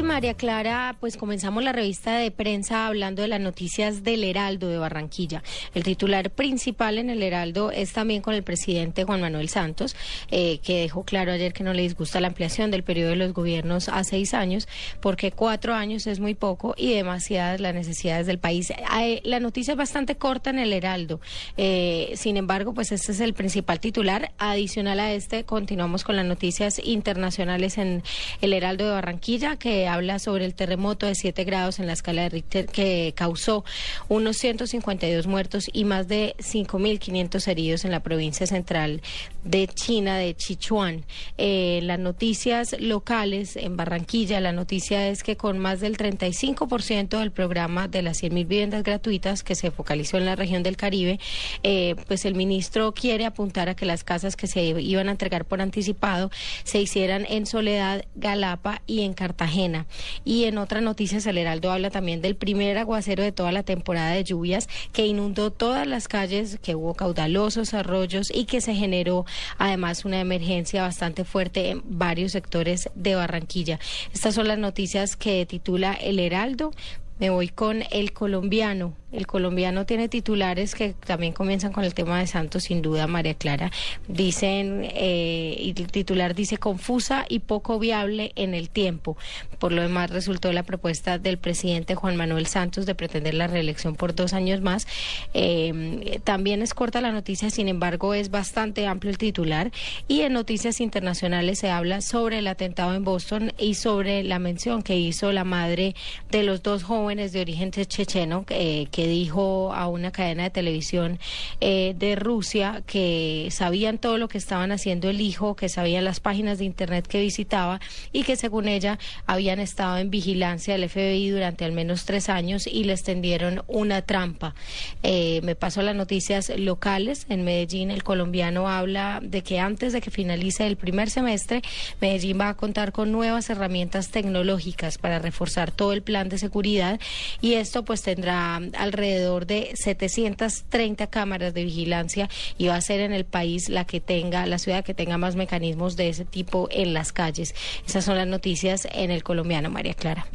María 0.08 0.32
Clara, 0.32 0.96
pues 1.00 1.18
comenzamos 1.18 1.62
la 1.62 1.72
revista 1.72 2.16
de 2.16 2.30
prensa 2.30 2.86
hablando 2.86 3.20
de 3.20 3.28
las 3.28 3.40
noticias 3.40 4.02
del 4.02 4.24
Heraldo 4.24 4.68
de 4.68 4.78
Barranquilla. 4.78 5.42
El 5.74 5.82
titular 5.82 6.30
principal 6.30 6.96
en 6.96 7.10
el 7.10 7.22
Heraldo 7.22 7.70
es 7.70 7.92
también 7.92 8.22
con 8.22 8.32
el 8.32 8.42
presidente 8.42 9.04
Juan 9.04 9.20
Manuel 9.20 9.50
Santos, 9.50 9.94
eh, 10.30 10.60
que 10.62 10.80
dejó 10.80 11.04
claro 11.04 11.30
ayer 11.30 11.52
que 11.52 11.62
no 11.62 11.74
le 11.74 11.82
disgusta 11.82 12.20
la 12.20 12.28
ampliación 12.28 12.70
del 12.70 12.84
periodo 12.84 13.10
de 13.10 13.16
los 13.16 13.34
gobiernos 13.34 13.90
a 13.90 14.02
seis 14.02 14.32
años, 14.32 14.66
porque 15.00 15.30
cuatro 15.30 15.74
años 15.74 16.06
es 16.06 16.20
muy 16.20 16.34
poco 16.34 16.74
y 16.78 16.94
demasiadas 16.94 17.60
las 17.60 17.74
necesidades 17.74 18.26
del 18.26 18.38
país. 18.38 18.70
Eh, 18.70 19.20
la 19.24 19.40
noticia 19.40 19.72
es 19.72 19.78
bastante 19.78 20.16
corta 20.16 20.48
en 20.48 20.58
el 20.58 20.72
Heraldo. 20.72 21.20
Eh, 21.58 22.12
sin 22.16 22.38
embargo, 22.38 22.72
pues 22.72 22.92
este 22.92 23.12
es 23.12 23.20
el 23.20 23.34
principal 23.34 23.78
titular. 23.78 24.32
Adicional 24.38 25.00
a 25.00 25.12
este, 25.12 25.44
continuamos 25.44 26.02
con 26.02 26.16
las 26.16 26.24
noticias 26.24 26.80
internacionales 26.82 27.76
en 27.76 28.02
el 28.40 28.54
Heraldo 28.54 28.86
de 28.86 28.92
Barranquilla, 28.92 29.56
que 29.56 29.86
habla 29.98 30.18
sobre 30.18 30.44
el 30.44 30.54
terremoto 30.54 31.06
de 31.06 31.14
7 31.14 31.44
grados 31.44 31.78
en 31.78 31.86
la 31.86 31.92
escala 31.92 32.22
de 32.22 32.28
Richter 32.30 32.66
que 32.66 33.12
causó 33.16 33.64
unos 34.08 34.36
152 34.36 35.26
muertos 35.26 35.68
y 35.72 35.84
más 35.84 36.08
de 36.08 36.34
5.500 36.38 37.48
heridos 37.48 37.84
en 37.84 37.90
la 37.90 38.00
provincia 38.00 38.46
central 38.46 39.02
de 39.44 39.66
China, 39.66 40.16
de 40.16 40.34
Sichuan. 40.38 41.04
Eh, 41.36 41.80
las 41.82 41.98
noticias 41.98 42.76
locales 42.78 43.56
en 43.56 43.76
Barranquilla, 43.76 44.40
la 44.40 44.52
noticia 44.52 45.08
es 45.08 45.22
que 45.22 45.36
con 45.36 45.58
más 45.58 45.80
del 45.80 45.96
35% 45.96 47.18
del 47.18 47.32
programa 47.32 47.88
de 47.88 48.02
las 48.02 48.22
100.000 48.22 48.30
viviendas 48.46 48.82
gratuitas 48.84 49.42
que 49.42 49.54
se 49.54 49.70
focalizó 49.70 50.16
en 50.16 50.26
la 50.26 50.36
región 50.36 50.62
del 50.62 50.76
Caribe, 50.76 51.18
eh, 51.62 51.96
pues 52.06 52.24
el 52.24 52.34
ministro 52.34 52.92
quiere 52.92 53.26
apuntar 53.26 53.68
a 53.68 53.74
que 53.74 53.84
las 53.84 54.04
casas 54.04 54.36
que 54.36 54.46
se 54.46 54.62
iban 54.62 55.08
a 55.08 55.12
entregar 55.12 55.44
por 55.44 55.60
anticipado 55.60 56.30
se 56.62 56.80
hicieran 56.80 57.26
en 57.28 57.46
Soledad, 57.46 58.04
Galapa 58.14 58.80
y 58.86 59.02
en 59.02 59.14
Cartagena. 59.14 59.87
Y 60.24 60.44
en 60.44 60.58
otra 60.58 60.80
noticia, 60.80 61.18
el 61.24 61.38
Heraldo 61.38 61.72
habla 61.72 61.90
también 61.90 62.22
del 62.22 62.36
primer 62.36 62.78
aguacero 62.78 63.22
de 63.22 63.32
toda 63.32 63.52
la 63.52 63.62
temporada 63.62 64.12
de 64.12 64.24
lluvias 64.24 64.68
que 64.92 65.06
inundó 65.06 65.50
todas 65.50 65.86
las 65.86 66.08
calles, 66.08 66.58
que 66.62 66.74
hubo 66.74 66.94
caudalosos 66.94 67.74
arroyos 67.74 68.30
y 68.34 68.44
que 68.44 68.60
se 68.60 68.74
generó 68.74 69.26
además 69.58 70.04
una 70.04 70.20
emergencia 70.20 70.82
bastante 70.82 71.24
fuerte 71.24 71.70
en 71.70 71.82
varios 71.84 72.32
sectores 72.32 72.88
de 72.94 73.14
Barranquilla. 73.14 73.78
Estas 74.12 74.34
son 74.34 74.48
las 74.48 74.58
noticias 74.58 75.16
que 75.16 75.44
titula 75.46 75.92
El 75.92 76.18
Heraldo. 76.18 76.72
Me 77.18 77.30
voy 77.30 77.48
con 77.48 77.82
el 77.90 78.12
colombiano. 78.12 78.94
El 79.10 79.26
colombiano 79.26 79.86
tiene 79.86 80.08
titulares 80.08 80.74
que 80.74 80.92
también 80.92 81.32
comienzan 81.32 81.72
con 81.72 81.84
el 81.84 81.94
tema 81.94 82.18
de 82.18 82.26
Santos, 82.26 82.64
sin 82.64 82.82
duda, 82.82 83.06
María 83.06 83.32
Clara. 83.34 83.70
Dicen, 84.06 84.86
eh, 84.94 85.56
y 85.58 85.68
el 85.80 85.90
titular 85.90 86.34
dice 86.34 86.58
confusa 86.58 87.24
y 87.26 87.38
poco 87.38 87.78
viable 87.78 88.32
en 88.36 88.52
el 88.52 88.68
tiempo. 88.68 89.16
Por 89.58 89.72
lo 89.72 89.80
demás, 89.80 90.10
resultó 90.10 90.52
la 90.52 90.62
propuesta 90.62 91.18
del 91.18 91.38
presidente 91.38 91.94
Juan 91.94 92.16
Manuel 92.16 92.46
Santos 92.46 92.84
de 92.84 92.94
pretender 92.94 93.32
la 93.32 93.46
reelección 93.46 93.96
por 93.96 94.14
dos 94.14 94.34
años 94.34 94.60
más. 94.60 94.86
Eh, 95.32 96.20
también 96.24 96.60
es 96.60 96.74
corta 96.74 97.00
la 97.00 97.10
noticia, 97.10 97.48
sin 97.48 97.68
embargo, 97.68 98.12
es 98.12 98.30
bastante 98.30 98.86
amplio 98.86 99.10
el 99.10 99.18
titular. 99.18 99.72
Y 100.06 100.20
en 100.20 100.34
noticias 100.34 100.82
internacionales 100.82 101.58
se 101.58 101.70
habla 101.70 102.02
sobre 102.02 102.40
el 102.40 102.46
atentado 102.46 102.94
en 102.94 103.04
Boston 103.04 103.52
y 103.58 103.74
sobre 103.74 104.22
la 104.22 104.38
mención 104.38 104.82
que 104.82 104.98
hizo 104.98 105.32
la 105.32 105.44
madre 105.44 105.94
de 106.30 106.42
los 106.42 106.62
dos 106.62 106.82
jóvenes 106.82 107.32
de 107.32 107.40
origen 107.40 107.70
checheno. 107.70 108.44
Eh, 108.50 108.86
que 108.98 109.06
dijo 109.06 109.72
a 109.72 109.86
una 109.86 110.10
cadena 110.10 110.42
de 110.42 110.50
televisión 110.50 111.20
eh, 111.60 111.94
de 111.96 112.16
Rusia 112.16 112.82
que 112.84 113.46
sabían 113.52 113.98
todo 113.98 114.18
lo 114.18 114.26
que 114.26 114.38
estaban 114.38 114.72
haciendo 114.72 115.08
el 115.08 115.20
hijo, 115.20 115.54
que 115.54 115.68
sabían 115.68 116.02
las 116.02 116.18
páginas 116.18 116.58
de 116.58 116.64
internet 116.64 117.06
que 117.06 117.20
visitaba 117.20 117.80
y 118.12 118.24
que 118.24 118.34
según 118.34 118.66
ella 118.66 118.98
habían 119.24 119.60
estado 119.60 119.98
en 119.98 120.10
vigilancia 120.10 120.76
del 120.76 120.88
FBI 120.88 121.28
durante 121.28 121.64
al 121.64 121.70
menos 121.70 122.06
tres 122.06 122.28
años 122.28 122.66
y 122.66 122.82
les 122.82 123.04
tendieron 123.04 123.62
una 123.68 124.02
trampa. 124.02 124.56
Eh, 125.04 125.42
me 125.44 125.54
paso 125.54 125.78
a 125.78 125.84
las 125.84 125.94
noticias 125.94 126.50
locales. 126.58 127.26
En 127.28 127.44
Medellín 127.44 127.92
el 127.92 128.02
colombiano 128.02 128.68
habla 128.68 129.20
de 129.22 129.44
que 129.44 129.60
antes 129.60 129.92
de 129.92 130.00
que 130.00 130.10
finalice 130.10 130.66
el 130.66 130.76
primer 130.76 131.08
semestre, 131.08 131.62
Medellín 132.00 132.40
va 132.40 132.48
a 132.48 132.56
contar 132.56 132.90
con 132.90 133.12
nuevas 133.12 133.48
herramientas 133.48 134.08
tecnológicas 134.08 134.98
para 134.98 135.20
reforzar 135.20 135.70
todo 135.70 135.92
el 135.92 136.02
plan 136.02 136.28
de 136.28 136.38
seguridad 136.38 136.98
y 137.40 137.54
esto 137.54 137.84
pues 137.84 138.02
tendrá 138.02 138.60
alrededor 138.88 139.46
de 139.46 139.70
730 139.74 141.06
cámaras 141.08 141.54
de 141.54 141.64
vigilancia 141.64 142.28
y 142.56 142.68
va 142.68 142.76
a 142.76 142.80
ser 142.80 143.00
en 143.00 143.12
el 143.12 143.24
país 143.24 143.68
la 143.68 143.84
que 143.84 144.00
tenga, 144.00 144.46
la 144.46 144.58
ciudad 144.58 144.84
que 144.84 144.94
tenga 144.94 145.18
más 145.18 145.36
mecanismos 145.36 145.96
de 145.96 146.08
ese 146.08 146.24
tipo 146.24 146.68
en 146.70 146.94
las 146.94 147.12
calles. 147.12 147.54
Esas 147.86 148.04
son 148.04 148.16
las 148.16 148.26
noticias 148.26 148.88
en 148.92 149.10
el 149.10 149.22
colombiano, 149.22 149.70
María 149.70 149.94
Clara. 149.94 150.26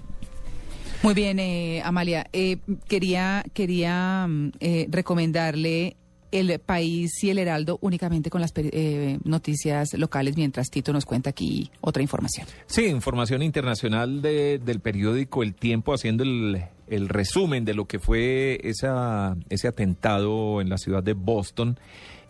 Muy 1.02 1.13
bien, 1.13 1.38
eh, 1.39 1.82
Amalia. 1.84 2.28
Eh, 2.32 2.58
quería 2.88 3.44
quería 3.54 4.26
mm, 4.28 4.52
eh, 4.62 4.88
recomendarle 4.89 5.98
el 6.34 6.60
país 6.60 7.24
y 7.24 7.30
el 7.30 7.38
Heraldo 7.38 7.78
únicamente 7.82 8.30
con 8.30 8.42
las 8.42 8.52
eh, 8.56 9.20
noticias 9.24 9.94
locales, 9.94 10.36
mientras 10.36 10.70
Tito 10.70 10.92
nos 10.92 11.06
cuenta 11.06 11.30
aquí 11.30 11.70
otra 11.80 12.02
información. 12.02 12.48
Sí, 12.66 12.86
información 12.86 13.44
internacional 13.44 14.22
de, 14.22 14.60
del 14.60 14.80
periódico 14.80 15.44
El 15.44 15.54
Tiempo, 15.54 15.94
haciendo 15.94 16.24
el, 16.24 16.63
el 16.94 17.10
resumen 17.10 17.66
de 17.66 17.74
lo 17.74 17.86
que 17.86 18.00
fue 18.00 18.60
esa, 18.64 19.36
ese 19.50 19.68
atentado 19.68 20.62
en 20.62 20.70
la 20.70 20.78
ciudad 20.78 21.04
de 21.04 21.14
Boston. 21.14 21.78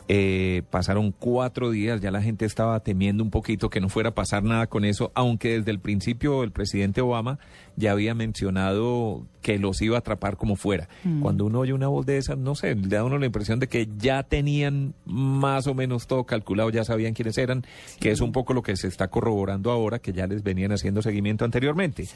Eh, 0.10 0.64
pasaron 0.70 1.14
cuatro 1.18 1.72
días, 1.72 2.02
ya 2.02 2.12
la 2.12 2.22
gente 2.22 2.46
estaba 2.46 2.80
temiendo 2.82 3.24
un 3.24 3.30
poquito 3.30 3.70
que 3.70 3.80
no 3.80 3.88
fuera 3.88 4.10
a 4.10 4.16
pasar 4.16 4.44
nada 4.44 4.68
con 4.68 4.84
eso, 4.84 5.12
aunque 5.16 5.60
desde 5.60 5.72
el 5.72 5.80
principio 5.80 6.44
el 6.44 6.52
presidente 6.52 7.02
Obama 7.02 7.40
ya 7.76 7.92
había 7.92 8.14
mencionado 8.14 9.26
que 9.44 9.60
los 9.60 9.82
iba 9.82 9.98
a 9.98 10.00
atrapar 10.00 10.38
como 10.38 10.56
fuera. 10.56 10.88
Mm. 11.04 11.22
Cuando 11.22 11.46
uno 11.46 11.60
oye 11.60 11.74
una 11.74 11.90
voz 11.90 12.06
de 12.06 12.18
esas, 12.18 12.38
no 12.38 12.56
sé, 12.56 12.76
le 12.76 12.88
da 12.88 13.04
uno 13.04 13.18
la 13.18 13.26
impresión 13.26 13.60
de 13.60 13.68
que 13.68 13.90
ya 13.98 14.24
tenían 14.24 14.96
más 15.06 15.68
o 15.68 15.76
menos 15.76 16.08
todo 16.08 16.24
calculado, 16.24 16.70
ya 16.70 16.84
sabían 16.86 17.14
quiénes 17.14 17.38
eran, 17.38 17.66
que 18.00 18.12
es 18.12 18.22
un 18.22 18.32
poco 18.32 18.54
lo 18.54 18.64
que 18.64 18.76
se 18.78 18.88
está 18.88 19.10
corroborando 19.10 19.70
ahora, 19.70 20.00
que 20.00 20.14
ya 20.14 20.28
les 20.28 20.44
venían 20.44 20.72
haciendo 20.72 21.02
seguimiento 21.02 21.46
anteriormente. 21.46 22.08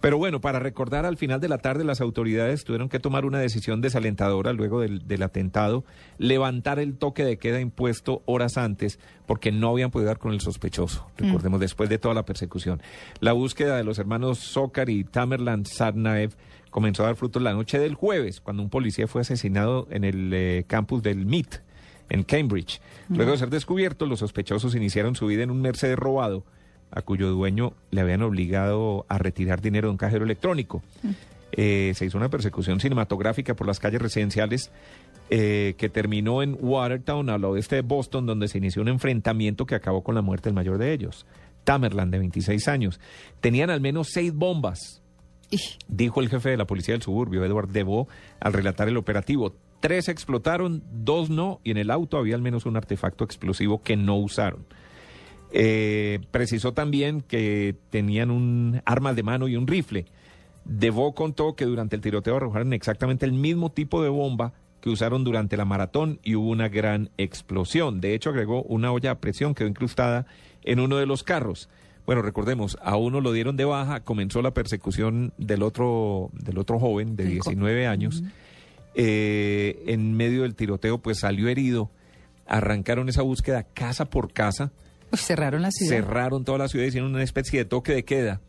Pero 0.00 0.18
bueno, 0.18 0.40
para 0.40 0.60
recordar, 0.60 1.04
al 1.04 1.16
final 1.16 1.40
de 1.40 1.48
la 1.48 1.58
tarde 1.58 1.84
las 1.84 2.00
autoridades 2.00 2.64
tuvieron 2.64 2.88
que 2.88 3.00
tomar 3.00 3.24
una 3.24 3.40
decisión 3.40 3.80
desalentadora 3.80 4.52
luego 4.52 4.80
del, 4.80 5.06
del 5.06 5.22
atentado, 5.24 5.84
levantar 6.16 6.78
el 6.78 6.96
toque 6.96 7.24
de 7.24 7.38
queda 7.38 7.60
impuesto 7.60 8.22
horas 8.24 8.56
antes, 8.56 9.00
porque 9.28 9.52
no 9.52 9.68
habían 9.68 9.90
podido 9.90 10.08
dar 10.08 10.18
con 10.18 10.32
el 10.32 10.40
sospechoso, 10.40 11.06
recordemos, 11.18 11.60
después 11.60 11.90
de 11.90 11.98
toda 11.98 12.14
la 12.14 12.24
persecución. 12.24 12.80
La 13.20 13.34
búsqueda 13.34 13.76
de 13.76 13.84
los 13.84 13.98
hermanos 13.98 14.38
Zócar 14.38 14.88
y 14.88 15.04
Tamerlan 15.04 15.66
Sarnaev 15.66 16.34
comenzó 16.70 17.02
a 17.02 17.06
dar 17.06 17.16
frutos 17.16 17.42
la 17.42 17.52
noche 17.52 17.78
del 17.78 17.94
jueves, 17.94 18.40
cuando 18.40 18.62
un 18.62 18.70
policía 18.70 19.06
fue 19.06 19.20
asesinado 19.20 19.86
en 19.90 20.04
el 20.04 20.32
eh, 20.32 20.64
campus 20.66 21.02
del 21.02 21.26
MIT, 21.26 21.56
en 22.08 22.22
Cambridge. 22.22 22.80
Luego 23.10 23.32
de 23.32 23.36
ser 23.36 23.50
descubierto, 23.50 24.06
los 24.06 24.20
sospechosos 24.20 24.74
iniciaron 24.74 25.14
su 25.14 25.26
vida 25.26 25.42
en 25.42 25.50
un 25.50 25.60
Mercedes 25.60 25.98
robado, 25.98 26.42
a 26.90 27.02
cuyo 27.02 27.28
dueño 27.28 27.74
le 27.90 28.00
habían 28.00 28.22
obligado 28.22 29.04
a 29.10 29.18
retirar 29.18 29.60
dinero 29.60 29.88
de 29.88 29.92
un 29.92 29.98
cajero 29.98 30.24
electrónico. 30.24 30.82
Eh, 31.52 31.92
se 31.94 32.06
hizo 32.06 32.16
una 32.16 32.30
persecución 32.30 32.80
cinematográfica 32.80 33.54
por 33.54 33.66
las 33.66 33.78
calles 33.78 34.00
residenciales 34.00 34.70
eh, 35.30 35.74
que 35.76 35.90
terminó 35.90 36.42
en 36.42 36.56
Watertown, 36.58 37.28
al 37.28 37.44
oeste 37.44 37.76
de 37.76 37.82
Boston, 37.82 38.24
donde 38.24 38.48
se 38.48 38.58
inició 38.58 38.80
un 38.80 38.88
enfrentamiento 38.88 39.66
que 39.66 39.74
acabó 39.74 40.02
con 40.02 40.14
la 40.14 40.22
muerte 40.22 40.48
del 40.48 40.54
mayor 40.54 40.78
de 40.78 40.92
ellos, 40.92 41.26
Tamerlan, 41.64 42.10
de 42.10 42.18
26 42.18 42.66
años. 42.68 42.98
Tenían 43.40 43.68
al 43.68 43.82
menos 43.82 44.08
seis 44.08 44.32
bombas, 44.32 45.02
dijo 45.86 46.20
el 46.20 46.30
jefe 46.30 46.48
de 46.50 46.56
la 46.56 46.66
policía 46.66 46.94
del 46.94 47.02
suburbio, 47.02 47.44
Edward 47.44 47.68
Devo, 47.68 48.08
al 48.40 48.54
relatar 48.54 48.88
el 48.88 48.96
operativo. 48.96 49.54
Tres 49.80 50.08
explotaron, 50.08 50.82
dos 50.90 51.28
no, 51.28 51.60
y 51.62 51.72
en 51.72 51.76
el 51.76 51.90
auto 51.90 52.16
había 52.16 52.34
al 52.34 52.42
menos 52.42 52.64
un 52.64 52.76
artefacto 52.76 53.24
explosivo 53.24 53.82
que 53.82 53.96
no 53.96 54.16
usaron. 54.16 54.64
Eh, 55.52 56.20
precisó 56.30 56.72
también 56.72 57.20
que 57.20 57.76
tenían 57.90 58.30
un 58.30 58.80
armas 58.86 59.14
de 59.14 59.22
mano 59.22 59.46
y 59.46 59.56
un 59.56 59.66
rifle. 59.66 60.06
Devo 60.64 61.14
contó 61.14 61.54
que 61.54 61.64
durante 61.64 61.96
el 61.96 62.02
tiroteo 62.02 62.36
arrojaron 62.36 62.72
exactamente 62.72 63.26
el 63.26 63.32
mismo 63.32 63.70
tipo 63.70 64.02
de 64.02 64.08
bomba 64.08 64.54
que 64.80 64.90
usaron 64.90 65.24
durante 65.24 65.56
la 65.56 65.64
maratón 65.64 66.20
y 66.22 66.34
hubo 66.34 66.50
una 66.50 66.68
gran 66.68 67.10
explosión. 67.18 68.00
De 68.00 68.14
hecho, 68.14 68.30
agregó 68.30 68.62
una 68.62 68.92
olla 68.92 69.12
a 69.12 69.18
presión 69.20 69.54
quedó 69.54 69.68
incrustada 69.68 70.26
en 70.62 70.80
uno 70.80 70.96
de 70.98 71.06
los 71.06 71.22
carros. 71.22 71.68
Bueno, 72.06 72.22
recordemos, 72.22 72.78
a 72.80 72.96
uno 72.96 73.20
lo 73.20 73.32
dieron 73.32 73.56
de 73.56 73.66
baja, 73.66 74.00
comenzó 74.00 74.40
la 74.40 74.52
persecución 74.52 75.32
del 75.36 75.62
otro, 75.62 76.30
del 76.32 76.58
otro 76.58 76.78
joven 76.78 77.16
de 77.16 77.24
19 77.24 77.86
años. 77.86 78.22
Eh, 78.94 79.82
en 79.86 80.16
medio 80.16 80.42
del 80.42 80.54
tiroteo, 80.54 80.98
pues 80.98 81.18
salió 81.20 81.48
herido. 81.48 81.90
Arrancaron 82.46 83.08
esa 83.08 83.22
búsqueda 83.22 83.62
casa 83.62 84.06
por 84.06 84.32
casa. 84.32 84.72
Pues 85.10 85.22
cerraron 85.22 85.62
la 85.62 85.70
ciudad. 85.70 85.96
Cerraron 85.96 86.44
toda 86.44 86.58
la 86.58 86.68
ciudad, 86.68 86.86
hicieron 86.86 87.14
una 87.14 87.22
especie 87.22 87.58
de 87.58 87.64
toque 87.66 87.92
de 87.92 88.04
queda. 88.04 88.40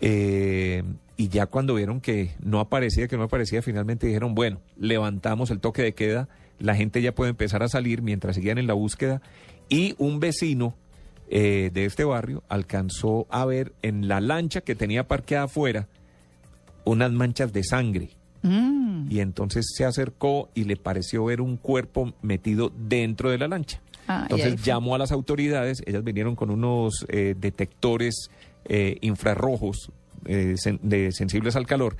Eh, 0.00 0.82
y 1.20 1.28
ya 1.30 1.46
cuando 1.46 1.74
vieron 1.74 2.00
que 2.00 2.30
no 2.40 2.60
aparecía, 2.60 3.08
que 3.08 3.16
no 3.16 3.24
aparecía, 3.24 3.60
finalmente 3.60 4.06
dijeron, 4.06 4.36
bueno, 4.36 4.60
levantamos 4.76 5.50
el 5.50 5.58
toque 5.58 5.82
de 5.82 5.92
queda, 5.92 6.28
la 6.60 6.76
gente 6.76 7.02
ya 7.02 7.12
puede 7.12 7.30
empezar 7.30 7.64
a 7.64 7.68
salir 7.68 8.02
mientras 8.02 8.36
seguían 8.36 8.56
en 8.56 8.68
la 8.68 8.74
búsqueda. 8.74 9.20
Y 9.68 9.96
un 9.98 10.20
vecino 10.20 10.76
eh, 11.28 11.70
de 11.74 11.86
este 11.86 12.04
barrio 12.04 12.44
alcanzó 12.48 13.26
a 13.30 13.44
ver 13.44 13.72
en 13.82 14.06
la 14.06 14.20
lancha 14.20 14.60
que 14.60 14.76
tenía 14.76 15.08
parqueada 15.08 15.46
afuera 15.46 15.88
unas 16.84 17.10
manchas 17.10 17.52
de 17.52 17.64
sangre. 17.64 18.10
Mm. 18.42 19.10
Y 19.10 19.18
entonces 19.18 19.66
se 19.76 19.84
acercó 19.84 20.50
y 20.54 20.64
le 20.64 20.76
pareció 20.76 21.24
ver 21.24 21.40
un 21.40 21.56
cuerpo 21.56 22.14
metido 22.22 22.70
dentro 22.76 23.28
de 23.28 23.38
la 23.38 23.48
lancha. 23.48 23.80
Ah, 24.06 24.28
entonces 24.30 24.62
llamó 24.62 24.94
a 24.94 24.98
las 24.98 25.10
autoridades, 25.10 25.82
ellas 25.84 26.04
vinieron 26.04 26.36
con 26.36 26.50
unos 26.50 27.04
eh, 27.08 27.34
detectores 27.36 28.30
eh, 28.66 28.98
infrarrojos 29.00 29.90
eh, 30.26 30.54
sen- 30.56 30.80
de 30.82 31.12
sensibles 31.12 31.56
al 31.56 31.66
calor 31.66 31.96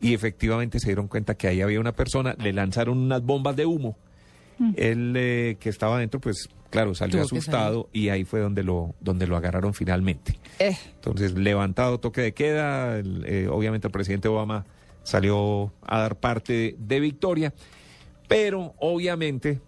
y 0.00 0.14
efectivamente 0.14 0.80
se 0.80 0.86
dieron 0.88 1.08
cuenta 1.08 1.34
que 1.34 1.48
ahí 1.48 1.60
había 1.60 1.80
una 1.80 1.92
persona, 1.92 2.34
le 2.38 2.52
lanzaron 2.52 2.98
unas 2.98 3.22
bombas 3.22 3.54
de 3.56 3.66
humo. 3.66 3.96
Mm. 4.58 4.72
Él 4.76 5.14
eh, 5.16 5.56
que 5.60 5.68
estaba 5.68 5.96
adentro, 5.96 6.20
pues 6.20 6.48
claro, 6.70 6.94
salió 6.94 7.16
Tuvo 7.16 7.24
asustado 7.24 7.88
y 7.92 8.08
ahí 8.10 8.24
fue 8.24 8.40
donde 8.40 8.62
lo, 8.62 8.94
donde 9.00 9.26
lo 9.26 9.36
agarraron 9.36 9.74
finalmente. 9.74 10.38
Eh. 10.58 10.76
Entonces, 10.94 11.32
levantado 11.34 11.98
toque 12.00 12.20
de 12.20 12.32
queda, 12.34 12.98
el, 12.98 13.24
eh, 13.26 13.48
obviamente 13.50 13.88
el 13.88 13.92
presidente 13.92 14.28
Obama 14.28 14.64
salió 15.02 15.72
a 15.82 16.00
dar 16.00 16.16
parte 16.16 16.76
de 16.78 17.00
victoria, 17.00 17.52
pero 18.28 18.74
obviamente 18.78 19.60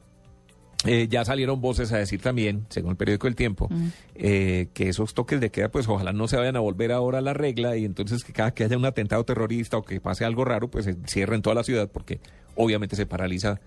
eh, 0.85 1.07
ya 1.09 1.25
salieron 1.25 1.61
voces 1.61 1.93
a 1.93 1.99
decir 1.99 2.21
también, 2.21 2.67
según 2.69 2.93
el 2.93 2.97
periódico 2.97 3.29
El 3.29 3.37
Tiempo, 3.37 3.69
eh, 4.15 4.69
que 4.75 4.89
esos 4.89 5.15
toques 5.15 5.41
de 5.41 5.51
queda, 5.51 5.69
pues 5.69 5.89
ojalá 5.89 6.13
no 6.13 6.27
se 6.29 6.37
vayan 6.37 6.57
a 6.57 6.61
volver 6.61 6.93
ahora 6.93 7.19
a 7.19 7.21
la 7.21 7.35
regla 7.35 7.77
y 7.77 7.85
entonces 7.85 8.25
que 8.25 8.33
cada 8.33 8.53
que 8.53 8.65
haya 8.65 8.77
un 8.77 8.85
atentado 8.85 9.25
terrorista 9.25 9.77
o 9.77 9.83
que 9.83 10.01
pase 10.01 10.25
algo 10.25 10.45
raro, 10.45 10.69
pues 10.69 10.85
se 10.87 10.97
cierren 11.07 11.43
toda 11.43 11.55
la 11.55 11.63
ciudad 11.63 11.89
porque 11.89 12.21
obviamente 12.57 12.97
se 12.97 13.07
paraliza 13.07 13.61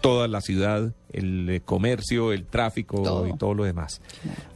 toda 0.00 0.28
la 0.28 0.40
ciudad, 0.40 0.92
el 1.12 1.48
eh, 1.48 1.60
comercio, 1.60 2.32
el 2.32 2.46
tráfico 2.46 3.02
Todo. 3.02 3.26
y 3.28 3.36
todo 3.36 3.54
lo 3.54 3.64
demás. 3.64 4.00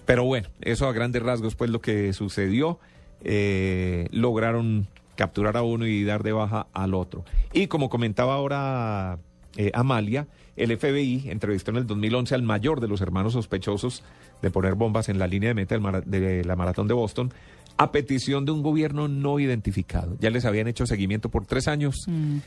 Pero 0.07 0.25
bueno, 0.25 0.49
eso 0.61 0.89
a 0.89 0.93
grandes 0.93 1.23
rasgos 1.23 1.55
pues 1.55 1.71
lo 1.71 1.81
que 1.81 2.13
sucedió. 2.13 2.79
Eh, 3.27 4.09
lograron 4.11 4.87
capturar 5.17 5.57
a 5.57 5.63
uno 5.63 5.87
y 5.87 6.05
dar 6.05 6.23
de 6.23 6.33
baja 6.33 6.67
al 6.73 6.95
otro. 6.95 7.25
Y 7.53 7.69
como 7.69 7.89
comentaba 7.89 8.35
ahora 8.35 9.19
eh, 9.57 9.71
Amalia, 9.75 10.27
el 10.57 10.77
FBI 10.77 11.31
entrevistó 11.31 11.71
en 11.71 11.79
el 11.79 11.87
2011 11.87 12.35
al 12.35 12.43
mayor 12.43 12.81
de 12.81 12.89
los 12.89 13.01
hermanos 13.01 13.33
sospechosos 13.33 14.03
de 14.43 14.51
poner 14.51 14.75
bombas 14.75 15.09
en 15.09 15.19
la 15.19 15.27
línea 15.27 15.51
de 15.51 15.55
meta 15.55 15.79
de 16.05 16.45
la 16.45 16.57
maratón 16.57 16.89
de 16.89 16.95
Boston 16.95 17.33
a 17.77 17.91
petición 17.91 18.45
de 18.45 18.53
un 18.53 18.63
gobierno 18.63 19.09
no 19.09 19.41
identificado. 19.41 20.17
Ya 20.21 20.31
les 20.31 20.45
habían 20.45 20.69
hecho 20.69 20.87
seguimiento 20.87 21.29
por 21.29 21.47
tres 21.47 21.67
años. 21.69 22.05
Mm. 22.07 22.39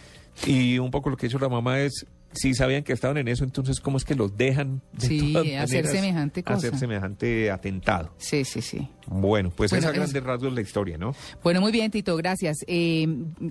Y 0.45 0.79
un 0.79 0.91
poco 0.91 1.09
lo 1.09 1.17
que 1.17 1.27
hizo 1.27 1.39
la 1.39 1.49
mamá 1.49 1.79
es, 1.79 2.05
si 2.34 2.53
sabían 2.53 2.84
que 2.84 2.93
estaban 2.93 3.17
en 3.17 3.28
eso, 3.28 3.43
entonces 3.43 3.80
¿cómo 3.80 3.97
es 3.97 4.05
que 4.05 4.13
los 4.15 4.36
dejan 4.38 4.82
de 4.93 5.07
Sí, 5.07 5.34
todas 5.34 5.47
hacer 5.63 5.88
semejante 5.88 6.43
cosa. 6.43 6.57
hacer 6.57 6.78
semejante 6.78 7.49
atentado? 7.51 8.13
Sí, 8.17 8.43
sí, 8.45 8.61
sí. 8.61 8.88
Bueno, 9.09 9.49
pues 9.55 9.71
Bueno, 9.71 9.80
esa 9.80 9.89
a 9.89 9.91
es- 9.93 9.97
grandes 9.97 10.23
rasgos 10.23 10.53
la 10.53 10.61
historia, 10.61 10.97
¿no? 10.97 11.15
Bueno, 11.41 11.61
muy 11.61 11.71
bien, 11.71 11.89
Tito, 11.89 12.15
gracias. 12.17 12.57
Eh, 12.67 13.07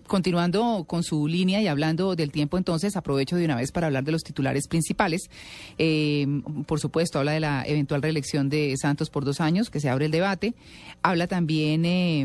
continuando 0.07 0.85
con 0.87 1.03
su 1.03 1.27
línea 1.27 1.61
y 1.63 1.67
hablando 1.67 2.15
del 2.15 2.31
tiempo, 2.31 2.59
entonces 2.59 2.95
aprovecho 2.97 3.37
de 3.37 3.45
una 3.47 3.57
vez 3.57 3.73
para 3.73 3.87
hablar 3.87 4.05
de 4.05 4.13
los 4.13 4.23
titulares 4.23 4.69
principales. 4.69 5.31
Eh, 5.79 6.27
por 6.67 6.79
supuesto, 6.79 7.19
habla 7.19 7.33
de 7.33 7.41
la 7.41 7.65
eventual 7.67 8.03
reelección 8.03 8.49
de 8.51 8.75
Santos 8.77 9.09
por 9.11 9.25
dos 9.25 9.41
años, 9.41 9.71
que 9.71 9.81
se 9.81 9.89
abre 9.89 10.05
el 10.07 10.11
debate. 10.13 10.55
Habla 11.03 11.27
también 11.27 11.85
eh, 11.87 12.21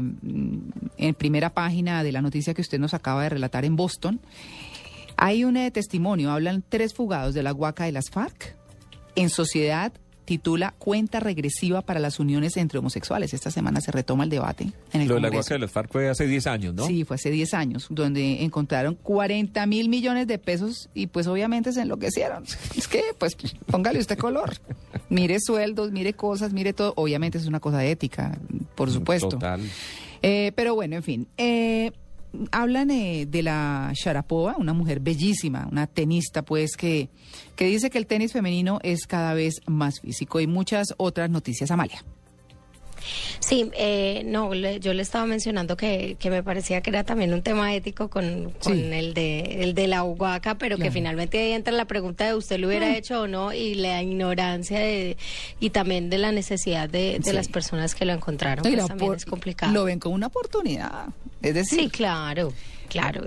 en 0.97 1.14
primera 1.18 1.52
página 1.54 2.04
de 2.04 2.12
la 2.12 2.22
noticia 2.22 2.54
que 2.54 2.62
usted 2.62 2.80
nos 2.80 2.93
acaba 2.93 3.24
de 3.24 3.30
relatar 3.30 3.64
en 3.66 3.76
Boston. 3.78 4.20
Hay 5.24 5.43
un 5.43 5.55
eh, 5.55 5.69
testimonio, 5.69 6.32
hablan 6.32 6.63
tres 6.67 6.95
fugados 6.95 7.36
de 7.36 7.43
la 7.43 7.53
Huaca 7.53 7.84
de 7.84 7.91
las 7.91 8.09
FARC. 8.09 8.55
En 9.13 9.30
sociedad 9.30 9.93
titula 10.26 10.74
Cuenta 10.80 11.19
regresiva 11.19 11.84
para 11.84 11.99
las 11.99 12.19
uniones 12.19 12.57
entre 12.57 12.80
homosexuales. 12.80 13.32
Esta 13.36 13.51
semana 13.51 13.82
se 13.82 13.91
retoma 13.91 14.24
el 14.24 14.32
debate 14.32 14.72
en 14.91 15.01
el 15.01 15.07
Lo 15.07 15.15
de 15.15 15.22
la 15.22 15.28
Congreso. 15.28 15.45
Huaca 15.45 15.53
de 15.53 15.59
las 15.59 15.72
FARC 15.72 15.91
fue 15.91 16.09
hace 16.09 16.26
10 16.26 16.47
años, 16.47 16.74
¿no? 16.74 16.88
Sí, 16.88 17.03
fue 17.03 17.17
hace 17.17 17.30
10 17.30 17.53
años, 17.53 17.86
donde 17.91 18.43
encontraron 18.43 18.95
40 18.95 19.63
mil 19.67 19.89
millones 19.89 20.26
de 20.26 20.39
pesos 20.39 20.89
y 20.95 21.05
pues 21.05 21.28
obviamente 21.28 21.72
se 21.72 21.84
enloquecieron. 21.84 22.43
Es 22.76 22.88
que, 22.88 23.03
pues, 23.19 23.38
póngale 23.67 23.99
usted 23.99 24.17
color. 24.17 24.55
Mire 25.09 25.39
sueldos, 25.39 25.91
mire 25.91 26.13
cosas, 26.13 26.51
mire 26.51 26.74
todo. 26.74 26.93
Obviamente 26.95 27.38
es 27.38 27.45
una 27.45 27.59
cosa 27.59 27.78
de 27.78 27.91
ética, 27.91 28.39
por 28.74 28.89
supuesto. 28.89 29.30
Total. 29.30 29.61
Eh, 30.24 30.51
pero 30.55 30.74
bueno, 30.74 30.95
en 30.95 31.03
fin. 31.03 31.28
Eh, 31.38 31.91
hablan 32.51 32.91
eh, 32.91 33.25
de 33.25 33.43
la 33.43 33.91
Sharapova, 33.93 34.55
una 34.57 34.73
mujer 34.73 34.99
bellísima, 34.99 35.67
una 35.71 35.88
tenista, 35.88 36.43
pues, 36.43 36.75
que, 36.77 37.09
que 37.55 37.65
dice 37.65 37.89
que 37.89 37.97
el 37.97 38.07
tenis 38.07 38.34
femenino 38.34 38.79
es 38.84 39.07
cada 39.07 39.34
vez 39.34 39.61
más 39.67 39.99
físico 39.99 40.39
y 40.39 40.47
muchas 40.47 40.93
otras 40.97 41.29
noticias, 41.29 41.71
Amalia. 41.71 42.03
Sí, 43.39 43.70
eh, 43.74 44.24
no, 44.26 44.54
le- 44.54 44.80
yo 44.80 44.93
le 44.93 45.02
estaba 45.02 45.26
mencionando 45.26 45.76
que, 45.78 46.16
que 46.20 46.30
me 46.30 46.43
parecía 46.43 46.82
que 46.82 46.89
era 46.89 47.04
también 47.04 47.34
un 47.34 47.41
tema 47.41 47.74
ético 47.74 48.10
con, 48.10 48.52
con 48.64 48.74
Sí. 48.76 48.84
el, 48.91 49.14
de, 49.14 49.64
el 49.64 49.74
de 49.74 49.88
la 49.88 50.04
huaca, 50.04 50.56
pero 50.56 50.78
que 50.78 50.91
finalmente 50.91 51.39
ahí 51.39 51.52
entra 51.52 51.74
la 51.74 51.86
pregunta 51.86 52.26
de 52.26 52.36
usted 52.36 52.60
lo 52.60 52.68
hubiera 52.68 52.88
Mm. 52.89 52.95
hecho 52.95 53.22
o 53.22 53.28
no 53.28 53.54
y 53.54 53.76
la 53.76 54.02
ignorancia 54.02 54.80
de, 54.80 55.18
y 55.60 55.70
también 55.72 56.10
de 56.10 56.18
la 56.18 56.32
necesidad 56.32 56.89
de, 56.89 57.20
de 57.20 57.24
Sí. 57.30 57.32
las 57.34 57.47
personas 57.47 57.95
que 57.95 58.06
lo 58.06 58.14
encontraron, 58.14 58.64
pues 58.64 58.76
la 58.76 58.88
también 58.88 59.14
es 59.14 59.26
complicado. 59.26 59.72
Lo 59.74 59.84
ven 59.86 59.99
como 59.99 60.16
una 60.16 60.28
oportunidad. 60.28 61.06
Es 61.41 61.54
decir, 61.56 61.80
Sí, 61.80 61.89
claro, 61.89 62.54
claro. 62.89 63.24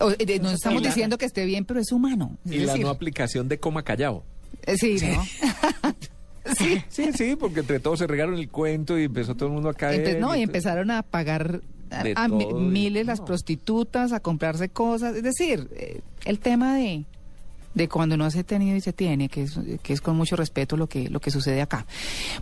o- 0.00 0.10
eh, 0.18 0.38
no 0.40 0.50
estamos 0.50 0.82
la- 0.82 0.88
diciendo 0.88 1.18
que 1.18 1.26
esté 1.26 1.44
bien, 1.44 1.64
pero 1.64 1.80
es 1.80 1.92
humano. 1.92 2.36
Es 2.46 2.52
Y 2.52 2.58
la 2.60 2.66
decir, 2.72 2.84
no 2.84 2.90
aplicación 2.90 3.48
de 3.48 3.58
coma 3.58 3.82
callado. 3.82 4.24
eh, 4.66 4.76
sí, 4.76 4.96
¿no? 5.02 5.24
Sí, 6.56 6.82
sí, 6.88 7.12
sí, 7.12 7.36
porque 7.36 7.60
entre 7.60 7.80
todos 7.80 7.98
se 7.98 8.06
regaron 8.06 8.34
el 8.34 8.48
cuento 8.48 8.98
y 8.98 9.04
empezó 9.04 9.34
todo 9.34 9.48
el 9.48 9.54
mundo 9.54 9.68
a 9.68 9.74
caer. 9.74 10.04
Empe- 10.04 10.20
no, 10.20 10.34
y 10.36 10.42
empezaron 10.42 10.90
a 10.90 11.02
pagar 11.02 11.60
a, 11.90 12.28
miles 12.28 13.06
las 13.06 13.20
no. 13.20 13.24
prostitutas, 13.26 14.12
a 14.12 14.20
comprarse 14.20 14.68
cosas. 14.68 15.16
Es 15.16 15.22
decir, 15.22 15.68
eh, 15.72 16.00
el 16.24 16.38
tema 16.38 16.76
de, 16.76 17.04
de 17.74 17.88
cuando 17.88 18.16
no 18.16 18.30
se 18.30 18.40
ha 18.40 18.44
tenido 18.44 18.76
y 18.76 18.80
se 18.80 18.92
tiene, 18.92 19.28
que 19.28 19.42
es, 19.42 19.58
que 19.82 19.92
es 19.92 20.00
con 20.00 20.16
mucho 20.16 20.36
respeto 20.36 20.76
lo 20.76 20.88
que, 20.88 21.08
lo 21.08 21.20
que 21.20 21.30
sucede 21.30 21.60
acá. 21.60 21.86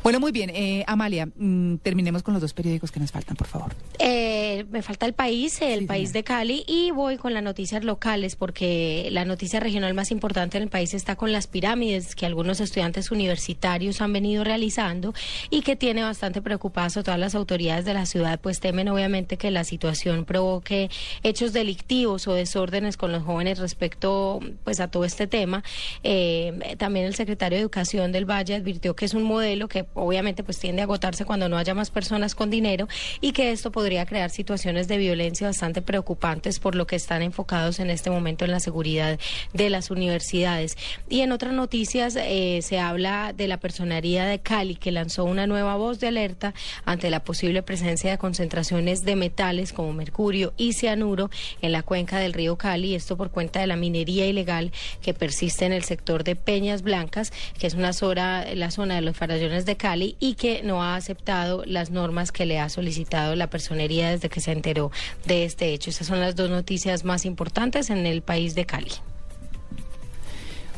Bueno, 0.03 0.21
muy 0.21 0.33
bien. 0.33 0.51
eh, 0.51 0.85
Amalia, 0.87 1.27
mm, 1.27 1.77
terminemos 1.77 2.23
con 2.23 2.35
los 2.35 2.41
dos 2.41 2.53
periódicos 2.53 2.91
que 2.91 3.01
nos 3.01 3.11
faltan, 3.11 3.37
por 3.37 3.47
favor. 3.47 3.75
Eh, 3.99 4.65
me 4.71 4.83
falta 4.83 5.07
el 5.07 5.13
país, 5.13 5.61
el 5.61 5.87
país 5.87 6.13
de 6.13 6.25
Cali, 6.25 6.65
y 6.67 6.91
voy 6.91 7.17
con 7.17 7.35
las 7.35 7.43
noticias 7.43 7.85
locales, 7.85 8.37
porque 8.37 9.09
la 9.11 9.25
noticia 9.25 9.61
regional 9.61 9.95
más 9.95 10.11
importante 10.11 10.57
en 10.57 10.65
el 10.65 10.69
país 10.71 10.95
está 10.95 11.17
con 11.17 11.33
las 11.33 11.47
pirámides 11.47 12.15
que 12.15 12.27
algunos 12.27 12.61
estudiantes 12.61 13.11
universitarios 13.11 14.01
han 14.01 14.13
venido 14.13 14.45
realizando 14.45 15.15
y 15.51 15.63
que 15.63 15.77
tiene 15.77 16.03
bastante 16.03 16.43
preocupadas 16.43 16.97
a 16.97 17.03
todas 17.03 17.21
las 17.21 17.35
autoridades 17.35 17.85
de 17.85 17.95
la 17.95 18.07
ciudad, 18.07 18.41
pues 18.41 18.61
temen 18.61 18.89
obviamente 18.89 19.37
que 19.37 19.51
la 19.51 19.65
situación 19.65 20.25
provoque 20.25 20.91
hechos 21.23 21.53
delictivos 21.53 22.27
o 22.29 22.35
desórdenes 22.35 22.97
con 22.97 23.13
los 23.13 23.23
jóvenes 23.23 23.59
respecto 23.59 24.41
pues 24.65 24.81
a 24.81 24.89
todo 24.89 25.05
este 25.05 25.16
tema. 25.27 25.65
Eh, 26.03 26.77
también 26.77 27.07
el 27.07 27.15
secretario 27.15 27.57
de 27.57 27.63
Educación 27.63 28.13
del 28.13 28.29
Valle 28.29 28.55
advirtió 28.55 28.95
que 28.95 29.07
es 29.07 29.15
un 29.15 29.23
modelo 29.23 29.69
que 29.69 29.87
obviamente 29.95 30.45
pues 30.45 30.59
tiende 30.59 30.83
a 30.83 30.85
agotarse 30.85 31.25
cuando 31.25 31.49
no 31.49 31.57
haya 31.57 31.75
más 31.75 31.91
personas 31.91 32.35
con 32.35 32.51
dinero 32.51 32.89
y 33.23 33.33
que 33.33 33.53
esto 33.53 33.73
podría 33.73 34.05
crear 34.05 34.31
situaciones 34.31 34.89
de 34.89 34.99
violencia 34.99 35.47
bastante 35.47 35.81
preocupantes, 35.81 36.59
por 36.59 36.75
lo 36.75 36.87
que 36.87 36.97
están 36.97 37.23
enfocados 37.23 37.81
en 37.81 37.89
este 37.89 38.11
momento 38.11 38.45
en 38.45 38.51
la 38.51 38.61
seguridad 38.61 39.19
de 39.55 39.71
las 39.71 39.91
universidades. 39.91 40.77
Y 41.09 41.21
en 41.21 41.33
otras 41.33 41.53
noticias 41.53 42.17
eh, 42.17 42.61
se 42.63 42.79
habla 42.79 43.33
de 43.33 43.49
la 43.49 43.59
personería 43.59 44.27
de 44.27 44.41
Cali, 44.41 44.77
que 44.77 44.93
lanzó 44.93 45.25
una 45.25 45.47
nueva 45.47 45.77
voz 45.77 46.01
de 46.01 46.09
alerta 46.09 46.53
ante 46.85 47.11
la 47.11 47.21
posible 47.21 47.63
presencia 47.63 48.11
de 48.11 48.19
concentraciones 48.19 49.05
de 49.05 49.17
metales 49.17 49.73
como 49.73 49.93
mercurio 49.93 50.53
y 50.57 50.73
cianuro 50.73 51.31
en 51.63 51.73
la 51.73 51.83
cuenca 51.83 52.19
del 52.19 52.33
río 52.33 52.57
Cali, 52.57 52.95
esto 52.95 53.17
por 53.17 53.31
cuenta 53.31 53.61
de 53.61 53.67
la 53.67 53.77
minería 53.77 54.27
ilegal 54.27 54.73
que 55.07 55.15
persiste 55.15 55.65
en 55.65 55.73
el 55.73 55.85
sector 55.85 56.25
de 56.25 56.35
Peñas 56.35 56.83
Blancas, 56.83 57.33
que 57.61 57.69
es 57.69 57.75
una 57.75 57.93
zona, 57.93 58.45
la 58.57 58.73
zona 58.73 58.97
de 58.97 59.03
los 59.03 59.17
farallones 59.17 59.65
de 59.65 59.77
Cali 59.77 60.17
y 60.19 60.35
que 60.35 60.65
no 60.65 60.83
ha 60.83 60.97
aceptado 60.97 61.63
las 61.65 61.91
normas 61.93 62.33
que 62.33 62.45
le 62.45 62.59
ha 62.59 62.69
solicitado 62.69 63.37
la 63.37 63.49
personería 63.49 64.11
desde 64.11 64.29
que 64.29 64.41
se 64.41 64.51
enteró 64.51 64.91
de 65.25 65.45
este 65.45 65.73
hecho. 65.73 65.91
Esas 65.91 66.09
son 66.09 66.19
las 66.19 66.35
dos 66.35 66.51
noticias 66.51 67.05
más 67.05 67.25
importantes 67.25 67.89
en 67.91 68.05
el 68.05 68.21
país 68.21 68.57
de 68.57 68.67
Cali. 68.67 68.91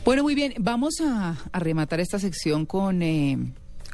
Bueno, 0.04 0.24
muy 0.24 0.34
bien, 0.34 0.52
vamos 0.58 1.00
a, 1.00 1.34
rematar 1.54 1.98
esta 2.00 2.18
sección 2.18 2.66
con... 2.66 3.00
Eh, 3.00 3.38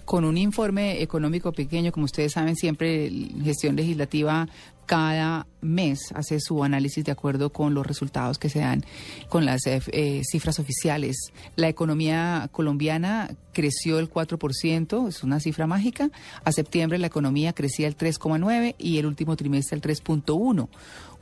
con 0.04 0.26
un 0.26 0.36
informe 0.36 1.00
económico 1.00 1.52
pequeño, 1.52 1.90
como 1.90 2.04
ustedes 2.04 2.32
saben, 2.32 2.56
siempre 2.56 3.10
gestión 3.42 3.74
legislativa 3.74 4.46
cada 4.86 5.46
mes 5.60 6.12
hace 6.14 6.40
su 6.40 6.62
análisis 6.62 7.04
de 7.04 7.12
acuerdo 7.12 7.50
con 7.50 7.74
los 7.74 7.86
resultados 7.86 8.38
que 8.38 8.48
se 8.48 8.60
dan 8.60 8.84
con 9.28 9.44
las 9.44 9.66
eh, 9.66 9.80
eh, 9.92 10.22
cifras 10.30 10.58
oficiales. 10.58 11.16
La 11.56 11.68
economía 11.68 12.48
colombiana 12.52 13.34
creció 13.52 13.98
el 13.98 14.10
4%, 14.10 15.08
es 15.08 15.22
una 15.22 15.40
cifra 15.40 15.66
mágica. 15.66 16.10
A 16.44 16.52
septiembre 16.52 16.98
la 16.98 17.06
economía 17.06 17.52
crecía 17.52 17.88
el 17.88 17.96
3,9% 17.96 18.74
y 18.78 18.98
el 18.98 19.06
último 19.06 19.36
trimestre 19.36 19.76
el 19.76 19.82
3,1%. 19.82 20.68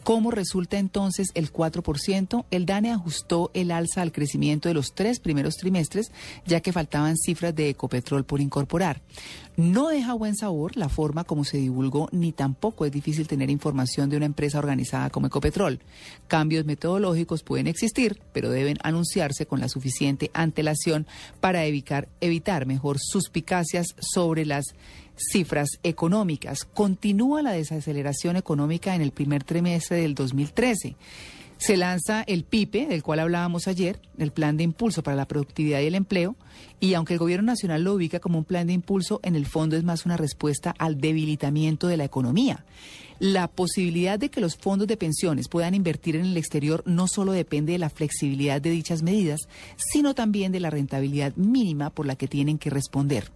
¿Cómo 0.04 0.32
resulta 0.32 0.78
entonces 0.78 1.28
el 1.34 1.52
4%? 1.52 2.44
El 2.50 2.66
DANE 2.66 2.90
ajustó 2.90 3.52
el 3.54 3.70
alza 3.70 4.02
al 4.02 4.10
crecimiento 4.10 4.68
de 4.68 4.74
los 4.74 4.94
tres 4.94 5.20
primeros 5.20 5.54
trimestres, 5.54 6.10
ya 6.44 6.60
que 6.60 6.72
faltaban 6.72 7.16
cifras 7.16 7.54
de 7.54 7.68
Ecopetrol 7.68 8.24
por 8.24 8.40
incorporar. 8.40 9.00
No 9.56 9.88
deja 9.88 10.14
buen 10.14 10.34
sabor 10.34 10.76
la 10.76 10.88
forma 10.88 11.22
como 11.22 11.44
se 11.44 11.58
divulgó, 11.58 12.08
ni 12.10 12.32
tampoco 12.32 12.84
es 12.84 12.90
difícil 12.90 13.28
tener 13.28 13.48
información 13.48 14.10
de 14.10 14.16
una 14.16 14.26
empresa 14.26 14.58
organizada 14.58 15.10
como 15.10 15.28
Ecopetrol. 15.28 15.78
Cambios 16.26 16.64
metodológicos 16.64 17.44
pueden 17.44 17.68
existir, 17.68 18.20
pero 18.32 18.50
deben 18.50 18.78
anunciarse 18.82 19.46
con 19.46 19.60
la 19.60 19.68
suficiente 19.68 20.32
antelación 20.34 21.06
para 21.40 21.64
evitar, 21.64 22.08
evitar 22.20 22.66
mejor 22.66 22.98
suspicacias 22.98 23.86
sobre 24.00 24.46
las 24.46 24.64
cifras 25.16 25.78
económicas. 25.82 26.64
Continúa 26.64 27.42
la 27.42 27.52
desaceleración 27.52 28.36
económica 28.36 28.94
en 28.94 29.02
el 29.02 29.12
primer 29.12 29.44
trimestre 29.44 29.98
del 29.98 30.14
2013. 30.14 30.96
Se 31.62 31.76
lanza 31.76 32.22
el 32.22 32.42
PIPE, 32.42 32.86
del 32.86 33.04
cual 33.04 33.20
hablábamos 33.20 33.68
ayer, 33.68 34.00
el 34.18 34.32
Plan 34.32 34.56
de 34.56 34.64
Impulso 34.64 35.04
para 35.04 35.16
la 35.16 35.28
Productividad 35.28 35.80
y 35.80 35.86
el 35.86 35.94
Empleo, 35.94 36.34
y 36.80 36.94
aunque 36.94 37.12
el 37.12 37.20
Gobierno 37.20 37.46
Nacional 37.46 37.84
lo 37.84 37.94
ubica 37.94 38.18
como 38.18 38.38
un 38.38 38.44
plan 38.44 38.66
de 38.66 38.72
impulso, 38.72 39.20
en 39.22 39.36
el 39.36 39.46
fondo 39.46 39.76
es 39.76 39.84
más 39.84 40.04
una 40.04 40.16
respuesta 40.16 40.74
al 40.76 40.98
debilitamiento 40.98 41.86
de 41.86 41.96
la 41.96 42.04
economía. 42.04 42.64
La 43.20 43.46
posibilidad 43.46 44.18
de 44.18 44.28
que 44.28 44.40
los 44.40 44.56
fondos 44.56 44.88
de 44.88 44.96
pensiones 44.96 45.46
puedan 45.46 45.74
invertir 45.74 46.16
en 46.16 46.24
el 46.24 46.36
exterior 46.36 46.82
no 46.84 47.06
solo 47.06 47.30
depende 47.30 47.74
de 47.74 47.78
la 47.78 47.90
flexibilidad 47.90 48.60
de 48.60 48.70
dichas 48.70 49.04
medidas, 49.04 49.42
sino 49.76 50.16
también 50.16 50.50
de 50.50 50.58
la 50.58 50.70
rentabilidad 50.70 51.32
mínima 51.36 51.90
por 51.90 52.06
la 52.06 52.16
que 52.16 52.26
tienen 52.26 52.58
que 52.58 52.70
responder. 52.70 53.30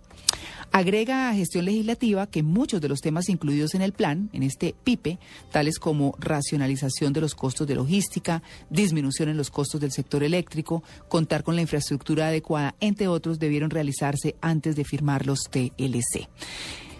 Agrega 0.77 1.31
a 1.31 1.35
gestión 1.35 1.64
legislativa 1.64 2.27
que 2.27 2.43
muchos 2.43 2.83
de 2.83 2.91
los 2.91 3.01
temas 3.01 3.31
incluidos 3.31 3.74
en 3.74 3.81
el 3.81 3.95
plan, 3.95 4.29
en 4.35 4.43
este 4.43 4.74
PIPE, 4.85 5.18
tales 5.51 5.79
como 5.79 6.14
racionalización 6.18 7.14
de 7.14 7.22
los 7.22 7.35
costos 7.35 7.66
de 7.66 7.77
logística, 7.77 8.43
disminución 8.68 9.31
en 9.31 9.39
los 9.39 9.49
costos 9.49 9.81
del 9.81 9.91
sector 9.91 10.22
eléctrico, 10.22 10.83
contar 11.09 11.45
con 11.45 11.57
la 11.57 11.62
infraestructura 11.62 12.29
adecuada, 12.29 12.74
entre 12.79 13.09
otros, 13.09 13.39
debieron 13.39 13.70
realizarse 13.70 14.37
antes 14.43 14.77
de 14.77 14.85
firmar 14.85 15.24
los 15.24 15.45
TLC. 15.45 16.29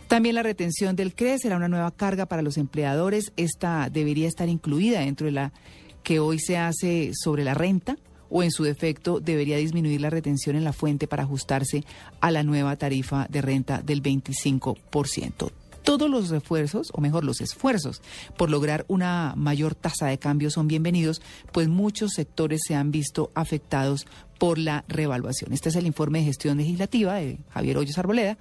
También 0.09 0.37
la 0.37 0.43
retención 0.43 0.97
del 0.97 1.15
CRE 1.15 1.39
será 1.39 1.59
una 1.59 1.69
nueva 1.69 1.91
carga 1.91 2.25
para 2.25 2.41
los 2.41 2.57
empleadores. 2.57 3.31
Esta 3.37 3.91
debería 3.91 4.27
estar 4.27 4.49
incluida 4.49 5.01
dentro 5.01 5.27
de 5.27 5.33
la 5.33 5.53
que 6.03 6.19
hoy 6.19 6.39
se 6.39 6.57
hace 6.57 7.11
sobre 7.13 7.45
la 7.45 7.53
renta 7.53 7.99
o 8.31 8.43
en 8.43 8.51
su 8.51 8.65
defecto 8.65 9.21
debería 9.21 9.57
disminuir 9.57 10.01
la 10.01 10.11
retención 10.11 10.57
en 10.57 10.65
la 10.65 10.73
fuente 10.73 11.07
para 11.07 11.23
ajustarse 11.23 11.85
a 12.21 12.31
la 12.31 12.43
nueva 12.43 12.77
tarifa 12.77 13.27
de 13.31 13.43
renta 13.43 13.83
del 13.83 14.03
25%. 14.03 15.51
Todos 15.87 16.11
los 16.11 16.31
refuerzos, 16.31 16.91
o 16.95 17.01
mejor 17.01 17.23
los 17.23 17.41
esfuerzos, 17.41 18.03
por 18.37 18.51
lograr 18.51 18.85
una 18.89 19.35
mayor 19.37 19.77
tasa 19.77 20.07
de 20.07 20.19
cambio 20.19 20.51
son 20.51 20.67
bienvenidos, 20.67 21.23
pues 21.53 21.69
muchos 21.69 22.11
sectores 22.15 22.63
se 22.67 22.75
han 22.75 22.91
visto 22.91 23.31
afectados 23.37 24.05
por 24.39 24.59
la 24.59 24.85
revaluación. 24.89 25.53
Este 25.53 25.69
es 25.69 25.77
el 25.77 25.87
informe 25.87 26.19
de 26.19 26.25
gestión 26.25 26.59
legislativa 26.59 27.15
de 27.15 27.39
Javier 27.51 27.79
Hoyos 27.79 27.99
Arboleda, 27.99 28.37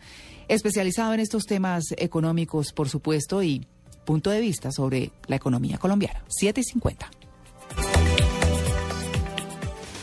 especializado 0.47 1.13
en 1.13 1.19
estos 1.19 1.45
temas 1.45 1.83
económicos, 1.97 2.73
por 2.73 2.89
supuesto, 2.89 3.43
y 3.43 3.67
punto 4.05 4.31
de 4.31 4.41
vista 4.41 4.71
sobre 4.71 5.11
la 5.27 5.35
economía 5.35 5.77
colombiana. 5.77 6.23
750. 6.29 8.04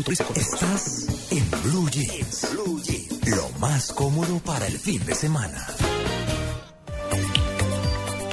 Autoriza 0.00 0.24
con 0.24 0.36
Estás 0.38 1.30
en 1.30 1.50
Blue 1.62 1.90
Jeans. 1.90 2.48
Blue 2.52 2.80
Jeans. 2.82 3.28
Lo 3.28 3.58
más 3.58 3.92
cómodo 3.92 4.38
para 4.38 4.66
el 4.66 4.78
fin 4.78 5.04
de 5.04 5.14
semana. 5.14 5.66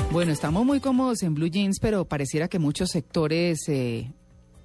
Bueno, 0.10 0.32
estamos 0.32 0.66
muy 0.66 0.80
cómodos 0.80 1.24
en 1.24 1.34
Blue 1.34 1.50
Jeans, 1.50 1.80
pero 1.82 2.06
pareciera 2.06 2.48
que 2.48 2.58
muchos 2.58 2.92
sectores 2.92 3.68
eh, 3.68 4.10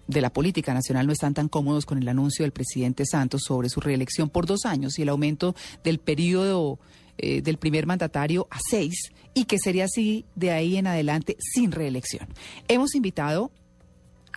de 0.07 0.21
la 0.21 0.33
política 0.33 0.75
nacional 0.75 1.09
no 1.09 1.13
están 1.13 1.35
tan 1.35 1.49
cómodos 1.49 1.87
con 1.87 1.99
el 1.99 2.07
anuncio 2.07 2.45
del 2.45 2.53
presidente 2.53 3.05
Santos 3.05 3.43
sobre 3.45 3.69
su 3.69 3.81
reelección 3.81 4.31
por 4.31 4.47
dos 4.47 4.65
años 4.65 4.97
y 4.97 5.03
el 5.03 5.09
aumento 5.09 5.57
del 5.83 5.99
periodo 5.99 6.79
eh, 7.19 7.43
del 7.43 7.59
primer 7.59 7.85
mandatario 7.85 8.47
a 8.49 8.61
seis 8.71 9.11
y 9.35 9.47
que 9.47 9.59
sería 9.59 9.87
así 9.87 10.25
de 10.37 10.53
ahí 10.53 10.77
en 10.77 10.87
adelante 10.87 11.37
sin 11.41 11.73
reelección. 11.73 12.29
Hemos 12.69 12.95
invitado 12.95 13.51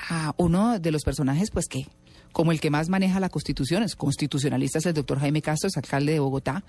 a 0.09 0.33
uno 0.37 0.79
de 0.79 0.91
los 0.91 1.03
personajes, 1.03 1.51
pues 1.51 1.67
que 1.67 1.85
como 2.35 2.51
el 2.51 2.59
que 2.59 2.69
más 2.69 2.89
maneja 2.89 3.21
la 3.21 3.29
Constitución, 3.29 3.81
es 3.81 3.95
constitucionalista, 3.95 4.79
es 4.79 4.85
el 4.85 4.93
doctor 4.93 5.19
Jaime 5.19 5.41
Castro, 5.41 5.69
es 5.69 5.77
alcalde 5.77 6.11
de 6.11 6.19
Bogotá, 6.19 6.63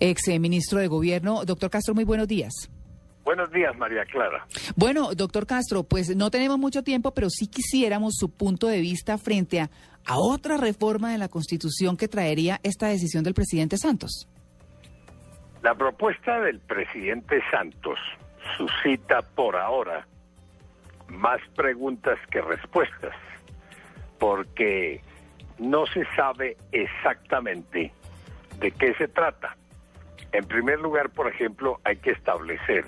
ex 0.00 0.26
eh, 0.26 0.40
ministro 0.40 0.80
de 0.80 0.88
Gobierno. 0.88 1.44
Doctor 1.44 1.70
Castro, 1.70 1.94
muy 1.94 2.02
buenos 2.02 2.26
días. 2.26 2.52
Buenos 3.22 3.48
días, 3.52 3.78
María 3.78 4.04
Clara. 4.06 4.44
Bueno, 4.74 5.14
doctor 5.14 5.46
Castro, 5.46 5.84
pues 5.84 6.16
no 6.16 6.32
tenemos 6.32 6.58
mucho 6.58 6.82
tiempo, 6.82 7.14
pero 7.14 7.30
sí 7.30 7.46
quisiéramos 7.46 8.14
su 8.16 8.28
punto 8.28 8.66
de 8.66 8.80
vista 8.80 9.18
frente 9.18 9.60
a, 9.60 9.70
a 10.04 10.18
otra 10.18 10.56
reforma 10.56 11.12
de 11.12 11.18
la 11.18 11.28
Constitución 11.28 11.96
que 11.96 12.08
traería 12.08 12.58
esta 12.64 12.88
decisión 12.88 13.22
del 13.22 13.34
presidente 13.34 13.76
Santos. 13.76 14.28
La 15.62 15.76
propuesta 15.76 16.40
del 16.40 16.58
presidente 16.58 17.40
Santos 17.52 18.00
suscita 18.56 19.22
por 19.22 19.54
ahora 19.54 20.08
más 21.06 21.38
preguntas 21.54 22.18
que 22.32 22.40
respuestas 22.40 23.14
porque 24.18 25.00
no 25.58 25.86
se 25.86 26.04
sabe 26.16 26.56
exactamente 26.72 27.92
de 28.58 28.70
qué 28.72 28.94
se 28.94 29.08
trata. 29.08 29.56
En 30.32 30.46
primer 30.46 30.80
lugar, 30.80 31.10
por 31.10 31.28
ejemplo, 31.28 31.80
hay 31.84 31.96
que 31.96 32.10
establecer 32.10 32.84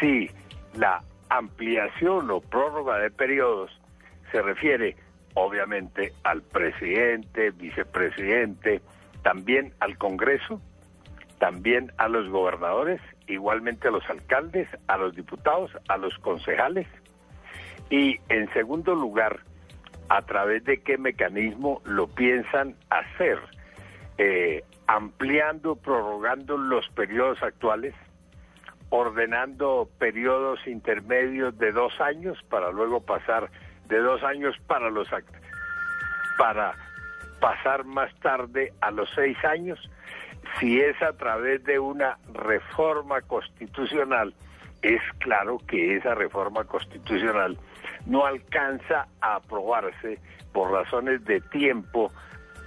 si 0.00 0.30
la 0.74 1.02
ampliación 1.28 2.30
o 2.30 2.40
prórroga 2.40 2.98
de 2.98 3.10
periodos 3.10 3.70
se 4.30 4.42
refiere 4.42 4.96
obviamente 5.34 6.12
al 6.24 6.42
presidente, 6.42 7.50
vicepresidente, 7.50 8.80
también 9.22 9.74
al 9.80 9.98
Congreso, 9.98 10.60
también 11.38 11.92
a 11.98 12.08
los 12.08 12.28
gobernadores, 12.30 13.00
igualmente 13.26 13.88
a 13.88 13.90
los 13.90 14.08
alcaldes, 14.08 14.68
a 14.86 14.96
los 14.96 15.14
diputados, 15.14 15.70
a 15.88 15.98
los 15.98 16.16
concejales. 16.18 16.86
Y 17.90 18.18
en 18.28 18.50
segundo 18.54 18.94
lugar, 18.94 19.40
a 20.08 20.22
través 20.22 20.64
de 20.64 20.80
qué 20.82 20.98
mecanismo 20.98 21.80
lo 21.84 22.06
piensan 22.06 22.76
hacer, 22.90 23.38
eh, 24.18 24.64
ampliando, 24.86 25.76
prorrogando 25.76 26.56
los 26.56 26.88
periodos 26.90 27.42
actuales, 27.42 27.94
ordenando 28.90 29.88
periodos 29.98 30.64
intermedios 30.66 31.58
de 31.58 31.72
dos 31.72 32.00
años 32.00 32.38
para 32.48 32.70
luego 32.70 33.00
pasar 33.00 33.50
de 33.88 33.98
dos 33.98 34.22
años 34.22 34.56
para 34.66 34.90
los 34.90 35.08
para 36.38 36.74
pasar 37.40 37.84
más 37.84 38.14
tarde 38.20 38.72
a 38.80 38.90
los 38.90 39.08
seis 39.14 39.36
años, 39.44 39.78
si 40.58 40.80
es 40.80 41.00
a 41.02 41.12
través 41.14 41.62
de 41.64 41.78
una 41.78 42.18
reforma 42.32 43.20
constitucional, 43.22 44.34
es 44.94 45.02
claro 45.18 45.58
que 45.66 45.96
esa 45.96 46.14
reforma 46.14 46.64
constitucional 46.64 47.58
no 48.06 48.24
alcanza 48.24 49.08
a 49.20 49.36
aprobarse 49.36 50.18
por 50.52 50.70
razones 50.70 51.24
de 51.24 51.40
tiempo 51.40 52.12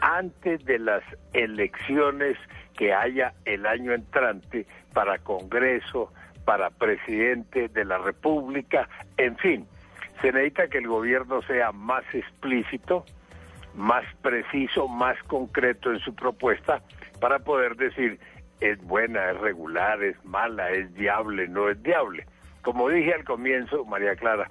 antes 0.01 0.63
de 0.65 0.79
las 0.79 1.03
elecciones 1.33 2.37
que 2.77 2.93
haya 2.93 3.33
el 3.45 3.65
año 3.65 3.93
entrante 3.93 4.65
para 4.93 5.19
Congreso, 5.19 6.11
para 6.43 6.69
presidente 6.69 7.69
de 7.69 7.85
la 7.85 7.97
República, 7.97 8.89
en 9.17 9.37
fin, 9.37 9.67
se 10.21 10.31
necesita 10.31 10.67
que 10.67 10.79
el 10.79 10.87
gobierno 10.87 11.41
sea 11.43 11.71
más 11.71 12.03
explícito, 12.13 13.05
más 13.75 14.03
preciso, 14.21 14.87
más 14.87 15.21
concreto 15.23 15.91
en 15.91 15.99
su 15.99 16.13
propuesta 16.15 16.81
para 17.21 17.39
poder 17.39 17.75
decir 17.75 18.19
es 18.59 18.81
buena, 18.83 19.31
es 19.31 19.37
regular, 19.39 20.03
es 20.03 20.23
mala, 20.25 20.71
es 20.71 20.91
viable, 20.93 21.47
no 21.47 21.69
es 21.69 21.81
viable. 21.81 22.25
Como 22.61 22.89
dije 22.89 23.13
al 23.13 23.23
comienzo, 23.23 23.85
María 23.85 24.15
Clara, 24.15 24.49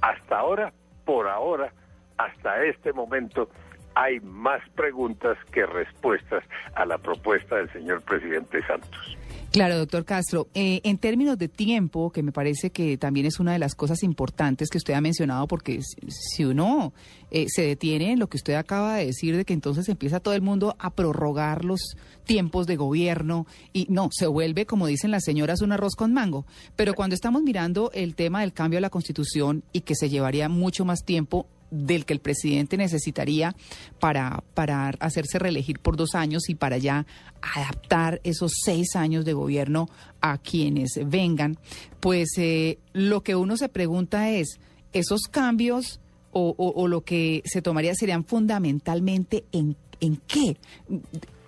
hasta 0.00 0.38
ahora, 0.38 0.72
por 1.04 1.28
ahora, 1.28 1.72
hasta 2.18 2.64
este 2.64 2.92
momento, 2.92 3.48
hay 3.94 4.20
más 4.20 4.60
preguntas 4.70 5.36
que 5.52 5.66
respuestas 5.66 6.44
a 6.74 6.84
la 6.84 6.98
propuesta 6.98 7.56
del 7.56 7.72
señor 7.72 8.02
presidente 8.02 8.62
Santos. 8.66 9.16
Claro, 9.50 9.78
doctor 9.78 10.04
Castro. 10.04 10.48
Eh, 10.52 10.82
en 10.84 10.98
términos 10.98 11.38
de 11.38 11.48
tiempo, 11.48 12.10
que 12.10 12.22
me 12.22 12.32
parece 12.32 12.68
que 12.70 12.98
también 12.98 13.24
es 13.24 13.40
una 13.40 13.54
de 13.54 13.58
las 13.58 13.74
cosas 13.74 14.02
importantes 14.02 14.68
que 14.68 14.76
usted 14.76 14.92
ha 14.92 15.00
mencionado, 15.00 15.46
porque 15.48 15.80
si, 16.08 16.44
uno 16.44 16.92
eh, 17.30 17.46
se 17.48 17.62
detiene 17.62 18.12
en 18.12 18.18
lo 18.18 18.28
que 18.28 18.36
usted 18.36 18.54
acaba 18.54 18.96
de 18.96 19.06
decir, 19.06 19.36
de 19.36 19.46
que 19.46 19.54
entonces 19.54 19.88
empieza 19.88 20.20
todo 20.20 20.34
el 20.34 20.42
mundo 20.42 20.76
a 20.78 20.90
prorrogar 20.90 21.64
los 21.64 21.96
tiempos 22.24 22.66
de 22.66 22.76
gobierno 22.76 23.46
y 23.72 23.86
no, 23.88 24.10
se 24.12 24.26
vuelve, 24.26 24.66
como 24.66 24.86
dicen 24.86 25.10
las 25.10 25.24
señoras, 25.24 25.62
un 25.62 25.72
arroz 25.72 25.94
con 25.96 26.12
mango. 26.12 26.44
Pero 26.76 26.92
cuando 26.92 27.14
estamos 27.14 27.42
mirando 27.42 27.90
el 27.94 28.14
tema 28.14 28.42
del 28.42 28.52
cambio 28.52 28.76
a 28.78 28.82
la 28.82 28.90
Constitución 28.90 29.64
y 29.72 29.80
que 29.80 29.94
se 29.94 30.10
llevaría 30.10 30.50
mucho 30.50 30.84
más 30.84 31.04
tiempo, 31.06 31.46
del 31.70 32.04
que 32.06 32.14
el 32.14 32.20
presidente 32.20 32.76
necesitaría 32.76 33.54
para, 34.00 34.42
para 34.54 34.88
hacerse 35.00 35.38
reelegir 35.38 35.78
por 35.80 35.96
dos 35.96 36.14
años 36.14 36.48
y 36.48 36.54
para 36.54 36.78
ya 36.78 37.06
adaptar 37.54 38.20
esos 38.24 38.52
seis 38.64 38.96
años 38.96 39.24
de 39.24 39.32
gobierno 39.34 39.88
a 40.20 40.38
quienes 40.38 40.92
vengan, 41.06 41.58
pues 42.00 42.28
eh, 42.38 42.78
lo 42.92 43.22
que 43.22 43.34
uno 43.36 43.56
se 43.56 43.68
pregunta 43.68 44.30
es, 44.30 44.58
¿esos 44.92 45.22
cambios 45.30 46.00
o, 46.32 46.54
o- 46.56 46.88
lo 46.88 47.02
que 47.02 47.42
se 47.44 47.62
tomaría 47.62 47.94
serían 47.94 48.24
fundamentalmente 48.24 49.44
en, 49.52 49.76
en 50.00 50.16
qué? 50.26 50.56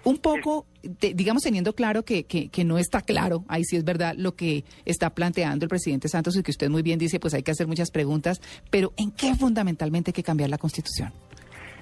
Un 0.03 0.19
poco, 0.19 0.67
digamos, 0.83 1.43
teniendo 1.43 1.75
claro 1.75 2.05
que, 2.05 2.25
que, 2.25 2.49
que 2.49 2.65
no 2.65 2.79
está 2.79 3.03
claro, 3.03 3.45
ahí 3.49 3.65
sí 3.65 3.77
es 3.77 3.85
verdad 3.85 4.15
lo 4.17 4.35
que 4.35 4.65
está 4.87 5.11
planteando 5.11 5.67
el 5.67 5.69
presidente 5.69 6.09
Santos 6.09 6.37
y 6.37 6.43
que 6.43 6.51
usted 6.51 6.71
muy 6.71 6.83
bien 6.83 6.99
dice, 6.99 7.21
pues 7.21 7.35
hay 7.35 7.43
que 7.43 7.51
hacer 7.51 7.67
muchas 7.67 7.91
preguntas, 7.91 8.41
pero 8.71 8.93
¿en 8.97 9.11
qué 9.11 9.35
fundamentalmente 9.35 10.11
hay 10.11 10.15
que 10.15 10.23
cambiar 10.23 10.49
la 10.49 10.59
Constitución? 10.59 11.13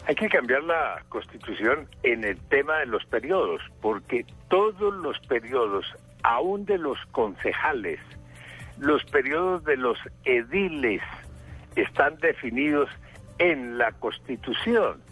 Hay 0.08 0.14
que 0.14 0.28
cambiar 0.30 0.62
la 0.64 1.04
constitución 1.10 1.86
en 2.02 2.24
el 2.24 2.38
tema 2.48 2.78
de 2.78 2.86
los 2.86 3.04
periodos, 3.04 3.60
porque 3.82 4.24
todos 4.48 4.94
los 4.94 5.18
periodos, 5.28 5.84
aún 6.22 6.64
de 6.64 6.78
los 6.78 6.96
concejales, 7.12 8.00
los 8.78 9.04
periodos 9.04 9.64
de 9.64 9.76
los 9.76 9.98
ediles, 10.24 11.02
están 11.76 12.16
definidos 12.20 12.88
en 13.38 13.76
la 13.76 13.92
constitución. 13.92 15.02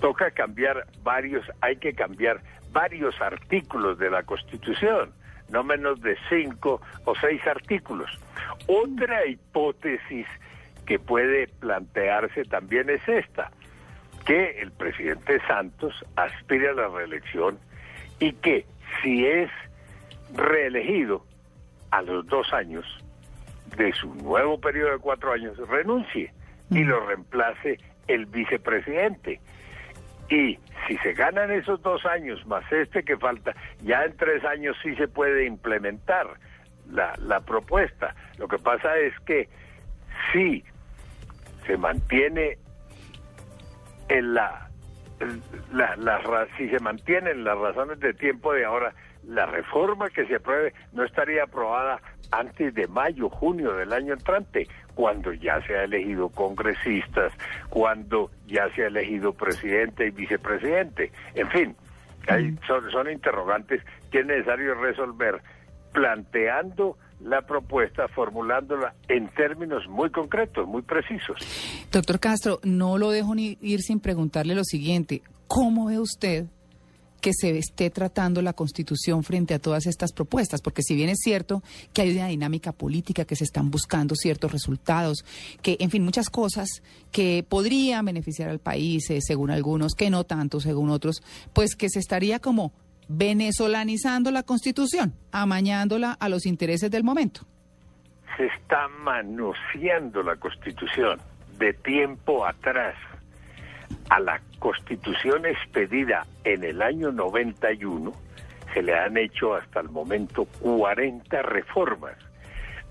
Toca 0.00 0.30
cambiar 0.30 0.86
varios, 1.02 1.44
hay 1.60 1.76
que 1.76 1.94
cambiar 1.94 2.40
varios 2.72 3.20
artículos 3.20 3.98
de 3.98 4.10
la 4.10 4.22
constitución, 4.22 5.12
no 5.48 5.64
menos 5.64 6.00
de 6.00 6.16
cinco 6.28 6.80
o 7.04 7.14
seis 7.14 7.44
artículos. 7.46 8.10
Otra 8.66 9.26
hipótesis 9.26 10.26
que 10.84 10.98
puede 10.98 11.48
plantearse 11.48 12.44
también 12.44 12.90
es 12.90 13.06
esta 13.08 13.50
que 14.24 14.60
el 14.60 14.72
presidente 14.72 15.40
Santos 15.46 15.94
aspire 16.16 16.70
a 16.70 16.74
la 16.74 16.88
reelección 16.88 17.58
y 18.18 18.32
que 18.32 18.66
si 19.00 19.24
es 19.24 19.50
reelegido 20.34 21.24
a 21.90 22.02
los 22.02 22.26
dos 22.26 22.52
años 22.52 22.84
de 23.76 23.92
su 23.92 24.12
nuevo 24.16 24.60
periodo 24.60 24.92
de 24.92 24.98
cuatro 24.98 25.32
años, 25.32 25.56
renuncie 25.68 26.32
y 26.70 26.82
lo 26.82 27.06
reemplace 27.06 27.78
el 28.08 28.26
vicepresidente. 28.26 29.40
Y 30.28 30.58
si 30.88 30.96
se 30.98 31.12
ganan 31.12 31.50
esos 31.50 31.80
dos 31.82 32.04
años 32.06 32.44
más 32.46 32.64
este 32.72 33.04
que 33.04 33.16
falta, 33.16 33.54
ya 33.82 34.04
en 34.04 34.16
tres 34.16 34.44
años 34.44 34.76
sí 34.82 34.94
se 34.96 35.08
puede 35.08 35.46
implementar 35.46 36.26
la, 36.90 37.40
propuesta. 37.40 38.14
Lo 38.38 38.48
que 38.48 38.58
pasa 38.58 38.96
es 38.96 39.18
que 39.20 39.48
si 40.32 40.64
se 41.66 41.76
mantiene 41.76 42.58
en 44.08 44.34
la, 44.34 44.68
la, 45.72 46.46
si 46.56 46.68
se 46.68 46.78
mantienen 46.80 47.44
las 47.44 47.58
razones 47.58 48.00
de 48.00 48.14
tiempo 48.14 48.52
de 48.52 48.64
ahora, 48.64 48.94
la 49.24 49.46
reforma 49.46 50.08
que 50.10 50.26
se 50.26 50.36
apruebe 50.36 50.72
no 50.92 51.04
estaría 51.04 51.44
aprobada 51.44 52.00
antes 52.30 52.74
de 52.74 52.86
mayo, 52.86 53.28
junio 53.28 53.72
del 53.74 53.92
año 53.92 54.12
entrante, 54.12 54.68
cuando 54.96 55.32
ya 55.32 55.60
se 55.66 55.76
ha 55.76 55.84
elegido 55.84 56.28
congresistas, 56.30 57.32
cuando 57.68 58.32
ya 58.48 58.68
se 58.74 58.82
ha 58.82 58.86
elegido 58.88 59.32
presidente 59.34 60.08
y 60.08 60.10
vicepresidente. 60.10 61.12
En 61.36 61.48
fin, 61.50 61.76
hay- 62.26 62.56
son, 62.66 62.90
son 62.90 63.08
interrogantes 63.12 63.82
que 64.10 64.20
es 64.20 64.26
necesario 64.26 64.74
resolver 64.74 65.40
planteando 65.92 66.96
la 67.20 67.42
propuesta, 67.42 68.08
formulándola 68.08 68.94
en 69.08 69.28
términos 69.28 69.86
muy 69.88 70.10
concretos, 70.10 70.66
muy 70.66 70.82
precisos. 70.82 71.36
Doctor 71.90 72.20
Castro, 72.20 72.58
no 72.62 72.98
lo 72.98 73.10
dejo 73.10 73.34
ni 73.34 73.56
ir 73.62 73.80
sin 73.80 74.00
preguntarle 74.00 74.54
lo 74.54 74.64
siguiente. 74.64 75.22
¿Cómo 75.46 75.86
ve 75.86 75.98
usted 75.98 76.46
que 77.20 77.32
se 77.32 77.56
esté 77.58 77.90
tratando 77.90 78.42
la 78.42 78.52
Constitución 78.52 79.24
frente 79.24 79.54
a 79.54 79.58
todas 79.58 79.86
estas 79.86 80.12
propuestas? 80.12 80.60
Porque 80.60 80.82
si 80.82 80.94
bien 80.94 81.08
es 81.08 81.18
cierto 81.22 81.62
que 81.92 82.02
hay 82.02 82.16
una 82.16 82.28
dinámica 82.28 82.72
política, 82.72 83.24
que 83.24 83.36
se 83.36 83.44
están 83.44 83.70
buscando 83.70 84.14
ciertos 84.14 84.52
resultados, 84.52 85.24
que, 85.62 85.76
en 85.80 85.90
fin, 85.90 86.04
muchas 86.04 86.30
cosas 86.30 86.82
que 87.12 87.44
podrían 87.48 88.04
beneficiar 88.04 88.48
al 88.48 88.58
país, 88.58 89.10
eh, 89.10 89.20
según 89.20 89.50
algunos, 89.50 89.94
que 89.94 90.10
no 90.10 90.24
tanto, 90.24 90.60
según 90.60 90.90
otros, 90.90 91.22
pues 91.52 91.74
que 91.74 91.88
se 91.88 91.98
estaría 91.98 92.38
como 92.38 92.72
venezolanizando 93.08 94.30
la 94.30 94.42
Constitución, 94.42 95.14
amañándola 95.32 96.12
a 96.12 96.28
los 96.28 96.46
intereses 96.46 96.90
del 96.90 97.04
momento. 97.04 97.42
se 98.36 98.46
está 98.46 98.88
manoseando 98.88 100.22
la 100.22 100.36
Constitución 100.36 101.20
de 101.58 101.72
tiempo 101.72 102.46
atrás. 102.46 102.94
A 104.08 104.20
la 104.20 104.40
Constitución 104.58 105.46
expedida 105.46 106.26
en 106.44 106.64
el 106.64 106.82
año 106.82 107.12
91 107.12 108.12
se 108.72 108.82
le 108.82 108.94
han 108.94 109.16
hecho 109.16 109.54
hasta 109.54 109.80
el 109.80 109.88
momento 109.88 110.44
40 110.60 111.42
reformas, 111.42 112.14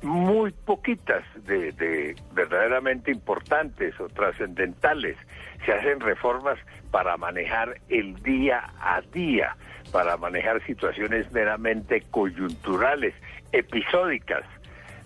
muy 0.01 0.51
poquitas 0.51 1.23
de, 1.45 1.71
de 1.73 2.15
verdaderamente 2.33 3.11
importantes 3.11 3.99
o 3.99 4.07
trascendentales. 4.09 5.17
Se 5.65 5.73
hacen 5.73 5.99
reformas 5.99 6.57
para 6.91 7.17
manejar 7.17 7.79
el 7.89 8.15
día 8.23 8.71
a 8.79 9.01
día, 9.13 9.55
para 9.91 10.17
manejar 10.17 10.65
situaciones 10.65 11.31
meramente 11.31 12.01
coyunturales, 12.11 13.13
episódicas. 13.51 14.43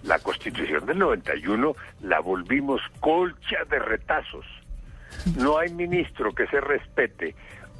La 0.03 0.19
Constitución 0.19 0.85
del 0.85 0.99
91 0.99 1.75
la 2.01 2.19
volvimos 2.19 2.81
colcha 2.99 3.65
de 3.69 3.79
retazos. 3.79 4.45
No 5.37 5.57
hay 5.57 5.73
ministro 5.73 6.33
que 6.33 6.47
se 6.47 6.61
respete, 6.61 7.35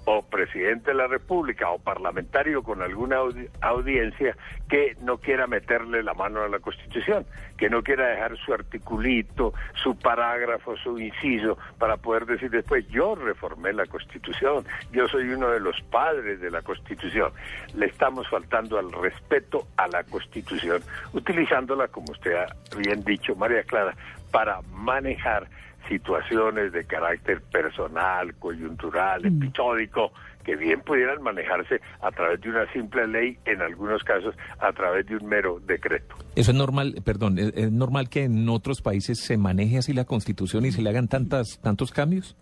o 0.06 0.24
presidente 0.24 0.90
de 0.90 0.96
la 0.98 1.06
República, 1.06 1.70
o 1.70 1.78
parlamentario 1.78 2.64
con 2.64 2.82
alguna 2.82 3.18
audi- 3.18 3.48
audiencia, 3.62 4.36
que 4.68 4.96
no 5.02 5.20
quiera 5.20 5.46
meterle 5.46 6.02
la 6.02 6.16
mano 6.16 6.42
a 6.42 6.48
la 6.48 6.58
Constitución, 6.58 7.28
que 7.58 7.70
no 7.70 7.84
quiera 7.84 8.08
dejar 8.08 8.36
su 8.38 8.52
articulito, 8.52 9.54
su 9.76 9.96
parágrafo, 10.00 10.76
su 10.78 10.98
inciso, 10.98 11.60
para 11.78 11.98
poder 11.98 12.26
decir 12.26 12.50
después, 12.50 12.88
yo 12.88 13.14
reformé 13.14 13.72
la 13.72 13.86
Constitución, 13.86 14.66
yo 14.92 15.08
soy 15.08 15.30
uno 15.30 15.50
de 15.50 15.60
los 15.60 15.80
padres 15.92 16.42
de 16.42 16.50
la 16.50 16.64
Constitución. 16.64 17.32
Le 17.76 17.86
estamos 17.86 18.28
faltando 18.30 18.80
al 18.80 18.92
respeto 18.92 19.68
a 19.78 19.88
la 19.90 20.04
Constitución, 20.06 20.82
utilizándola, 21.14 21.88
como 21.88 22.12
usted 22.14 22.34
ha 22.34 22.48
bien 22.78 23.04
dicho, 23.04 23.36
María 23.36 23.62
Clara, 23.64 23.94
para 24.32 24.62
manejar 24.74 25.48
situaciones 25.88 26.72
de 26.72 26.86
carácter 26.86 27.42
personal, 27.42 28.34
coyuntural, 28.36 29.26
episódico, 29.26 30.12
que 30.44 30.56
bien 30.56 30.82
pudieran 30.82 31.22
manejarse 31.22 31.82
a 32.02 32.12
través 32.12 32.42
de 32.42 32.50
una 32.50 32.72
simple 32.72 33.08
ley, 33.08 33.38
en 33.46 33.62
algunos 33.62 34.04
casos 34.04 34.36
a 34.60 34.72
través 34.72 35.06
de 35.08 35.18
un 35.18 35.26
mero 35.28 35.60
decreto. 35.66 36.16
Eso 36.36 36.52
es 36.52 36.58
normal, 36.58 36.96
perdón, 37.04 37.38
¿es, 37.40 37.54
es 37.56 37.72
normal 37.72 38.10
que 38.10 38.24
en 38.24 38.48
otros 38.50 38.82
países 38.82 39.20
se 39.20 39.38
maneje 39.38 39.78
así 39.78 39.94
la 39.94 40.06
Constitución 40.06 40.66
y 40.66 40.72
se 40.72 40.82
le 40.82 40.90
hagan 40.90 41.08
tantas, 41.08 41.60
tantos 41.62 41.92
cambios? 41.92 42.36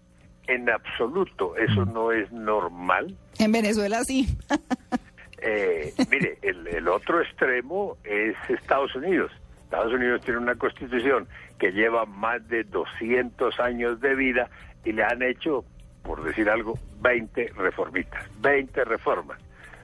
En 0.48 0.70
absoluto, 0.70 1.58
eso 1.58 1.86
no 1.86 2.12
es 2.12 2.32
normal. 2.32 3.14
En 3.38 3.52
Venezuela 3.52 4.04
sí. 4.04 4.28
Eh, 5.40 5.94
mire, 6.10 6.40
el, 6.42 6.68
el 6.68 6.88
otro 6.88 7.22
extremo 7.22 7.96
es 8.04 8.36
Estados 8.50 8.96
Unidos. 8.96 9.32
Estados 9.66 9.94
Unidos 9.94 10.22
tiene 10.22 10.40
una 10.40 10.56
constitución 10.56 11.28
que 11.60 11.72
lleva 11.72 12.06
más 12.06 12.48
de 12.48 12.64
200 12.64 13.60
años 13.60 14.00
de 14.00 14.16
vida 14.16 14.50
y 14.86 14.92
le 14.92 15.04
han 15.04 15.22
hecho, 15.22 15.66
por 16.04 16.24
decir 16.24 16.50
algo, 16.50 16.78
20 17.02 17.54
reformitas, 17.56 18.24
20 18.42 18.86
reformas. 18.86 19.40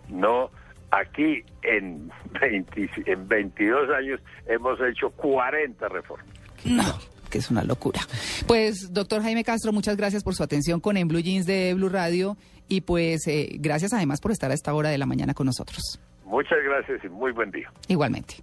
No, 0.09 0.49
aquí 0.91 1.43
en, 1.63 2.11
20 2.41 2.89
en 3.05 3.27
22 3.27 3.89
años 3.89 4.19
hemos 4.47 4.79
hecho 4.81 5.09
40 5.11 5.87
reformas. 5.89 6.27
No, 6.65 6.83
que 7.29 7.39
es 7.39 7.49
una 7.51 7.63
locura. 7.63 8.01
Pues, 8.47 8.93
doctor 8.93 9.21
Jaime 9.21 9.43
Castro, 9.43 9.73
muchas 9.73 9.97
gracias 9.97 10.23
por 10.23 10.35
su 10.35 10.43
atención 10.43 10.79
con 10.79 10.97
En 10.97 11.07
Blue 11.07 11.19
Jeans 11.19 11.45
de 11.45 11.73
Blue 11.73 11.89
Radio 11.89 12.37
y 12.67 12.81
pues 12.81 13.27
eh, 13.27 13.49
gracias 13.59 13.93
además 13.93 14.21
por 14.21 14.31
estar 14.31 14.51
a 14.51 14.53
esta 14.53 14.73
hora 14.73 14.89
de 14.89 14.97
la 14.97 15.05
mañana 15.05 15.33
con 15.33 15.45
nosotros. 15.47 15.99
Muchas 16.25 16.59
gracias 16.63 17.03
y 17.03 17.09
muy 17.09 17.31
buen 17.31 17.51
día. 17.51 17.71
Igualmente. 17.87 18.35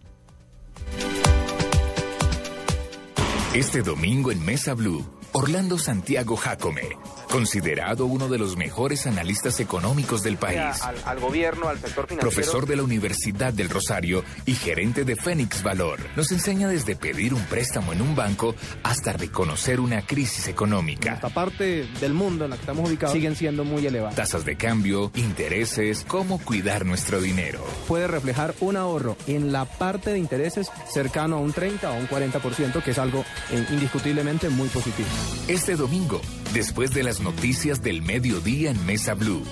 Este 3.54 3.82
domingo 3.82 4.30
en 4.30 4.44
Mesa 4.44 4.74
Blue, 4.74 5.04
Orlando 5.32 5.78
Santiago 5.78 6.36
Jacome, 6.36 6.88
considerado 7.30 8.04
uno 8.06 8.26
de 8.28 8.36
los 8.36 8.56
mejores 8.56 9.06
analistas 9.06 9.60
económicos 9.60 10.22
del 10.22 10.36
país, 10.36 10.82
Al, 10.82 10.96
al 11.04 11.20
gobierno, 11.20 11.68
al 11.68 11.76
sector 11.78 12.08
financiero. 12.08 12.20
profesor 12.20 12.66
de 12.66 12.74
la 12.74 12.82
Universidad 12.82 13.52
del 13.52 13.68
Rosario 13.70 14.24
y 14.44 14.54
gerente 14.54 15.04
de 15.04 15.14
Fénix 15.14 15.62
Valor, 15.62 16.00
nos 16.16 16.32
enseña 16.32 16.66
desde 16.68 16.96
pedir 16.96 17.32
un 17.32 17.42
préstamo 17.44 17.92
en 17.92 18.02
un 18.02 18.16
banco 18.16 18.56
hasta 18.82 19.12
reconocer 19.12 19.78
una 19.78 20.04
crisis 20.04 20.48
económica. 20.48 21.14
Esta 21.14 21.28
parte 21.28 21.86
del 22.00 22.12
mundo 22.12 22.44
en 22.44 22.50
la 22.50 22.56
que 22.56 22.62
estamos 22.62 22.88
ubicados 22.88 23.14
siguen 23.14 23.36
siendo 23.36 23.62
muy 23.64 23.86
elevadas. 23.86 24.16
Tasas 24.16 24.44
de 24.44 24.56
cambio, 24.56 25.12
intereses, 25.14 26.04
cómo 26.08 26.40
cuidar 26.40 26.84
nuestro 26.84 27.20
dinero. 27.20 27.64
Puede 27.86 28.08
reflejar 28.08 28.52
un 28.58 28.76
ahorro 28.76 29.16
en 29.28 29.52
la 29.52 29.64
parte 29.64 30.10
de 30.10 30.18
intereses 30.18 30.68
cercano 30.92 31.36
a 31.36 31.38
un 31.38 31.52
30 31.52 31.88
o 31.88 31.94
un 31.96 32.08
40%, 32.08 32.82
que 32.82 32.90
es 32.90 32.98
algo 32.98 33.24
eh, 33.52 33.64
indiscutiblemente 33.70 34.48
muy 34.48 34.68
positivo. 34.68 35.08
Este 35.48 35.76
domingo, 35.76 36.20
después 36.52 36.92
de 36.92 37.02
las 37.02 37.20
noticias 37.20 37.82
del 37.82 38.02
mediodía 38.02 38.70
en 38.70 38.86
Mesa 38.86 39.14
Blue, 39.14 39.42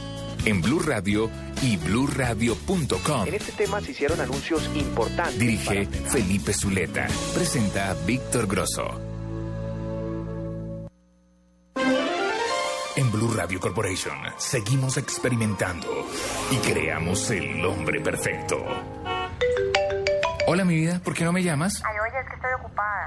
en 0.45 0.62
Blue 0.62 0.81
Radio 0.81 1.31
y 1.62 1.77
bluradio.com. 1.77 3.27
En 3.27 3.35
este 3.35 3.53
tema 3.53 3.81
se 3.81 3.91
hicieron 3.91 4.21
anuncios 4.21 4.71
importantes. 4.75 5.39
Dirige 5.39 5.87
Felipe 5.87 6.53
Zuleta. 6.53 7.07
Presenta 7.35 7.95
Víctor 8.07 8.47
Grosso. 8.47 9.01
En 12.97 13.12
Blue 13.12 13.33
Radio 13.33 13.61
Corporation 13.61 14.19
seguimos 14.39 14.97
experimentando 14.97 15.87
y 16.51 16.57
creamos 16.57 17.31
el 17.31 17.64
hombre 17.64 18.01
perfecto. 18.01 18.57
Hola, 20.49 20.64
mi 20.64 20.75
vida, 20.77 20.99
¿por 21.05 21.14
qué 21.14 21.25
no 21.25 21.33
me 21.33 21.43
llamas? 21.43 21.81
Ay, 21.85 21.95
oye, 22.01 22.21
es 22.21 22.27
que 22.29 22.35
estoy 22.35 22.51
ocupada. 22.59 23.07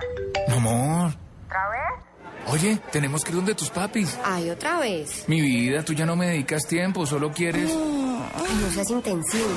Amor. 0.56 1.12
¿Otra 1.46 1.70
vez? 1.70 2.11
Oye, 2.48 2.80
tenemos 2.92 3.24
que 3.24 3.32
ir 3.32 3.36
donde 3.36 3.56
tus 3.56 3.70
papis. 3.70 4.18
Ay, 4.24 4.50
otra 4.50 4.80
vez. 4.80 5.26
Mi 5.28 5.42
vida, 5.42 5.84
tú 5.84 5.94
ya 5.94 6.06
no 6.06 6.16
me 6.16 6.28
dedicas 6.28 6.68
tiempo, 6.68 7.06
solo 7.06 7.32
quieres... 7.32 7.70
Ay, 7.72 8.60
no 8.62 8.72
seas 8.72 8.90
intensivo. 8.90 9.48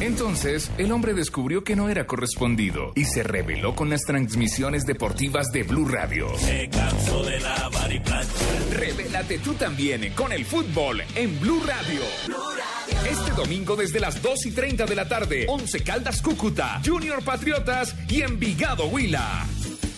Entonces, 0.00 0.70
el 0.78 0.92
hombre 0.92 1.12
descubrió 1.12 1.64
que 1.64 1.74
no 1.74 1.88
era 1.88 2.06
correspondido 2.06 2.92
y 2.94 3.04
se 3.04 3.24
rebeló 3.24 3.74
con 3.74 3.90
las 3.90 4.02
transmisiones 4.02 4.84
deportivas 4.86 5.48
de 5.52 5.64
Blue 5.64 5.88
Radio. 5.88 6.28
Me 6.46 6.70
canso 6.70 7.24
de 7.24 7.40
lavar 7.40 7.92
y 7.92 7.98
planchar. 7.98 8.48
Revélate 8.72 9.38
tú 9.38 9.54
también 9.54 10.12
con 10.14 10.32
el 10.32 10.44
fútbol 10.44 11.02
en 11.16 11.40
Blue 11.40 11.62
Radio. 11.66 12.00
Este 13.10 13.32
domingo 13.32 13.74
desde 13.74 13.98
las 13.98 14.22
2 14.22 14.46
y 14.46 14.50
30 14.52 14.86
de 14.86 14.94
la 14.94 15.08
tarde, 15.08 15.46
11 15.48 15.82
Caldas 15.82 16.22
Cúcuta, 16.22 16.80
Junior 16.84 17.22
Patriotas 17.24 17.94
y 18.08 18.22
Envigado 18.22 18.86
Huila. 18.86 19.46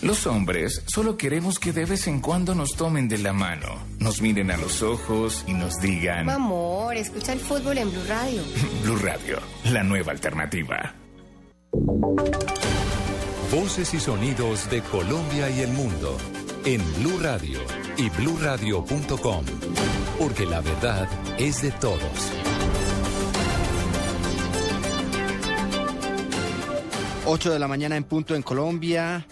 Los 0.01 0.25
hombres 0.25 0.81
solo 0.87 1.15
queremos 1.15 1.59
que 1.59 1.73
de 1.73 1.85
vez 1.85 2.07
en 2.07 2.21
cuando 2.21 2.55
nos 2.55 2.75
tomen 2.75 3.07
de 3.07 3.19
la 3.19 3.33
mano, 3.33 3.67
nos 3.99 4.19
miren 4.19 4.49
a 4.49 4.57
los 4.57 4.81
ojos 4.81 5.43
y 5.47 5.53
nos 5.53 5.79
digan 5.79 6.27
Amor, 6.27 6.97
escucha 6.97 7.33
el 7.33 7.39
fútbol 7.39 7.77
en 7.77 7.91
Blue 7.91 8.03
Radio. 8.07 8.41
Blue 8.83 8.97
Radio, 8.97 9.39
la 9.65 9.83
nueva 9.83 10.11
alternativa. 10.11 10.95
Voces 13.51 13.93
y 13.93 13.99
sonidos 13.99 14.71
de 14.71 14.81
Colombia 14.81 15.51
y 15.51 15.61
el 15.61 15.71
mundo 15.71 16.17
en 16.65 16.81
Blue 16.95 17.19
Radio 17.19 17.59
y 17.97 18.09
bluradio.com, 18.09 19.45
porque 20.17 20.47
la 20.47 20.61
verdad 20.61 21.07
es 21.37 21.61
de 21.61 21.71
todos. 21.73 22.31
8 27.25 27.51
de 27.51 27.59
la 27.59 27.67
mañana 27.67 27.97
en 27.97 28.03
punto 28.03 28.33
en 28.33 28.41
Colombia. 28.41 29.27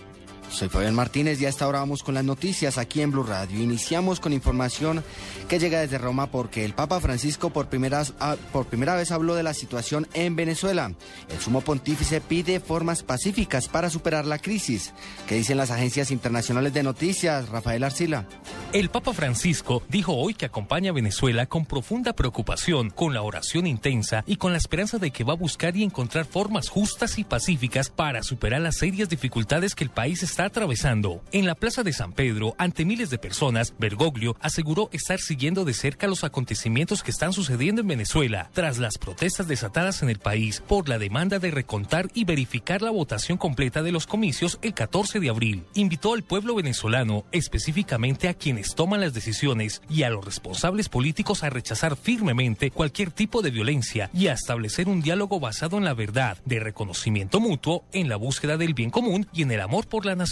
Soy 0.51 0.67
Fabián 0.67 0.95
Martínez 0.95 1.39
y 1.39 1.45
a 1.45 1.49
esta 1.49 1.67
hora 1.67 1.79
vamos 1.79 2.01
con 2.01 2.15
las 2.15 2.23
noticias 2.23 2.79
aquí 2.79 3.01
en 3.01 3.11
Blue 3.11 3.23
Radio. 3.23 3.61
Iniciamos 3.61 4.19
con 4.19 4.33
información 4.33 5.03
que 5.47 5.59
llega 5.59 5.79
desde 5.79 5.99
Roma 5.99 6.31
porque 6.31 6.65
el 6.65 6.73
Papa 6.73 6.99
Francisco 6.99 7.51
por 7.51 7.69
primera, 7.69 8.03
ah, 8.19 8.35
por 8.51 8.65
primera 8.65 8.95
vez 8.95 9.11
habló 9.11 9.35
de 9.35 9.43
la 9.43 9.53
situación 9.53 10.07
en 10.13 10.35
Venezuela. 10.35 10.91
El 11.29 11.39
sumo 11.39 11.61
pontífice 11.61 12.19
pide 12.19 12.59
formas 12.59 13.03
pacíficas 13.03 13.69
para 13.69 13.91
superar 13.91 14.25
la 14.25 14.39
crisis. 14.39 14.91
¿Qué 15.27 15.35
dicen 15.35 15.57
las 15.57 15.71
agencias 15.71 16.09
internacionales 16.09 16.73
de 16.73 16.83
noticias? 16.83 17.47
Rafael 17.49 17.83
Arcila. 17.83 18.25
El 18.73 18.89
Papa 18.89 19.13
Francisco 19.13 19.83
dijo 19.87 20.13
hoy 20.13 20.33
que 20.33 20.45
acompaña 20.45 20.89
a 20.89 20.93
Venezuela 20.93 21.45
con 21.45 21.65
profunda 21.65 22.13
preocupación, 22.13 22.89
con 22.89 23.13
la 23.13 23.21
oración 23.21 23.67
intensa 23.67 24.23
y 24.25 24.37
con 24.37 24.51
la 24.51 24.57
esperanza 24.57 24.97
de 24.97 25.11
que 25.11 25.23
va 25.23 25.33
a 25.33 25.37
buscar 25.37 25.75
y 25.77 25.83
encontrar 25.83 26.25
formas 26.25 26.69
justas 26.69 27.19
y 27.19 27.23
pacíficas 27.23 27.89
para 27.89 28.23
superar 28.23 28.61
las 28.61 28.77
serias 28.77 29.09
dificultades 29.09 29.75
que 29.75 29.83
el 29.83 29.89
país 29.89 30.23
está 30.23 30.38
atravesando. 30.45 31.23
En 31.31 31.45
la 31.45 31.55
Plaza 31.55 31.83
de 31.83 31.93
San 31.93 32.13
Pedro, 32.13 32.55
ante 32.57 32.85
miles 32.85 33.09
de 33.09 33.17
personas, 33.17 33.73
Bergoglio 33.77 34.35
aseguró 34.39 34.89
estar 34.91 35.19
siguiendo 35.19 35.65
de 35.65 35.73
cerca 35.73 36.07
los 36.07 36.23
acontecimientos 36.23 37.03
que 37.03 37.11
están 37.11 37.33
sucediendo 37.33 37.81
en 37.81 37.87
Venezuela 37.87 38.49
tras 38.53 38.77
las 38.77 38.97
protestas 38.97 39.47
desatadas 39.47 40.01
en 40.01 40.09
el 40.09 40.19
país 40.19 40.63
por 40.67 40.89
la 40.89 40.97
demanda 40.97 41.39
de 41.39 41.51
recontar 41.51 42.09
y 42.13 42.25
verificar 42.25 42.81
la 42.81 42.91
votación 42.91 43.37
completa 43.37 43.83
de 43.83 43.91
los 43.91 44.07
comicios 44.07 44.59
el 44.61 44.73
14 44.73 45.19
de 45.19 45.29
abril. 45.29 45.63
Invitó 45.73 46.13
al 46.13 46.23
pueblo 46.23 46.55
venezolano, 46.55 47.25
específicamente 47.31 48.29
a 48.29 48.33
quienes 48.33 48.75
toman 48.75 49.01
las 49.01 49.13
decisiones 49.13 49.81
y 49.89 50.03
a 50.03 50.09
los 50.09 50.23
responsables 50.23 50.89
políticos 50.89 51.43
a 51.43 51.49
rechazar 51.49 51.95
firmemente 51.95 52.71
cualquier 52.71 53.11
tipo 53.11 53.41
de 53.41 53.51
violencia 53.51 54.09
y 54.13 54.27
a 54.27 54.33
establecer 54.33 54.87
un 54.87 55.01
diálogo 55.01 55.39
basado 55.39 55.77
en 55.77 55.85
la 55.85 55.93
verdad, 55.93 56.37
de 56.45 56.59
reconocimiento 56.59 57.39
mutuo, 57.39 57.83
en 57.91 58.09
la 58.09 58.15
búsqueda 58.15 58.57
del 58.57 58.73
bien 58.73 58.89
común 58.89 59.27
y 59.33 59.41
en 59.41 59.51
el 59.51 59.61
amor 59.61 59.87
por 59.87 60.05
la 60.05 60.15
nación. 60.15 60.28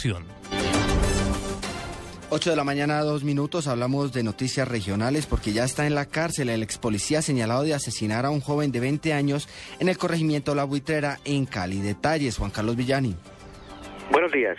8 2.30 2.50
de 2.50 2.56
la 2.56 2.64
mañana, 2.64 3.02
dos 3.02 3.24
minutos, 3.24 3.68
hablamos 3.68 4.14
de 4.14 4.22
noticias 4.22 4.68
regionales 4.68 5.26
porque 5.26 5.54
ya 5.54 5.64
está 5.64 5.88
en 5.88 5.96
la 5.96 6.06
cárcel 6.06 6.50
el 6.50 6.62
ex 6.62 6.78
policía 6.78 7.22
señalado 7.22 7.64
de 7.64 7.74
asesinar 7.74 8.26
a 8.26 8.30
un 8.30 8.42
joven 8.42 8.72
de 8.72 8.80
20 8.80 9.14
años 9.14 9.50
en 9.80 9.88
el 9.90 9.98
corregimiento 9.98 10.54
La 10.54 10.66
Buitrera 10.66 11.18
en 11.26 11.46
Cali. 11.46 11.80
Detalles, 11.80 12.38
Juan 12.38 12.52
Carlos 12.52 12.76
Villani. 12.76 13.16
Buenos 14.12 14.32
días. 14.32 14.58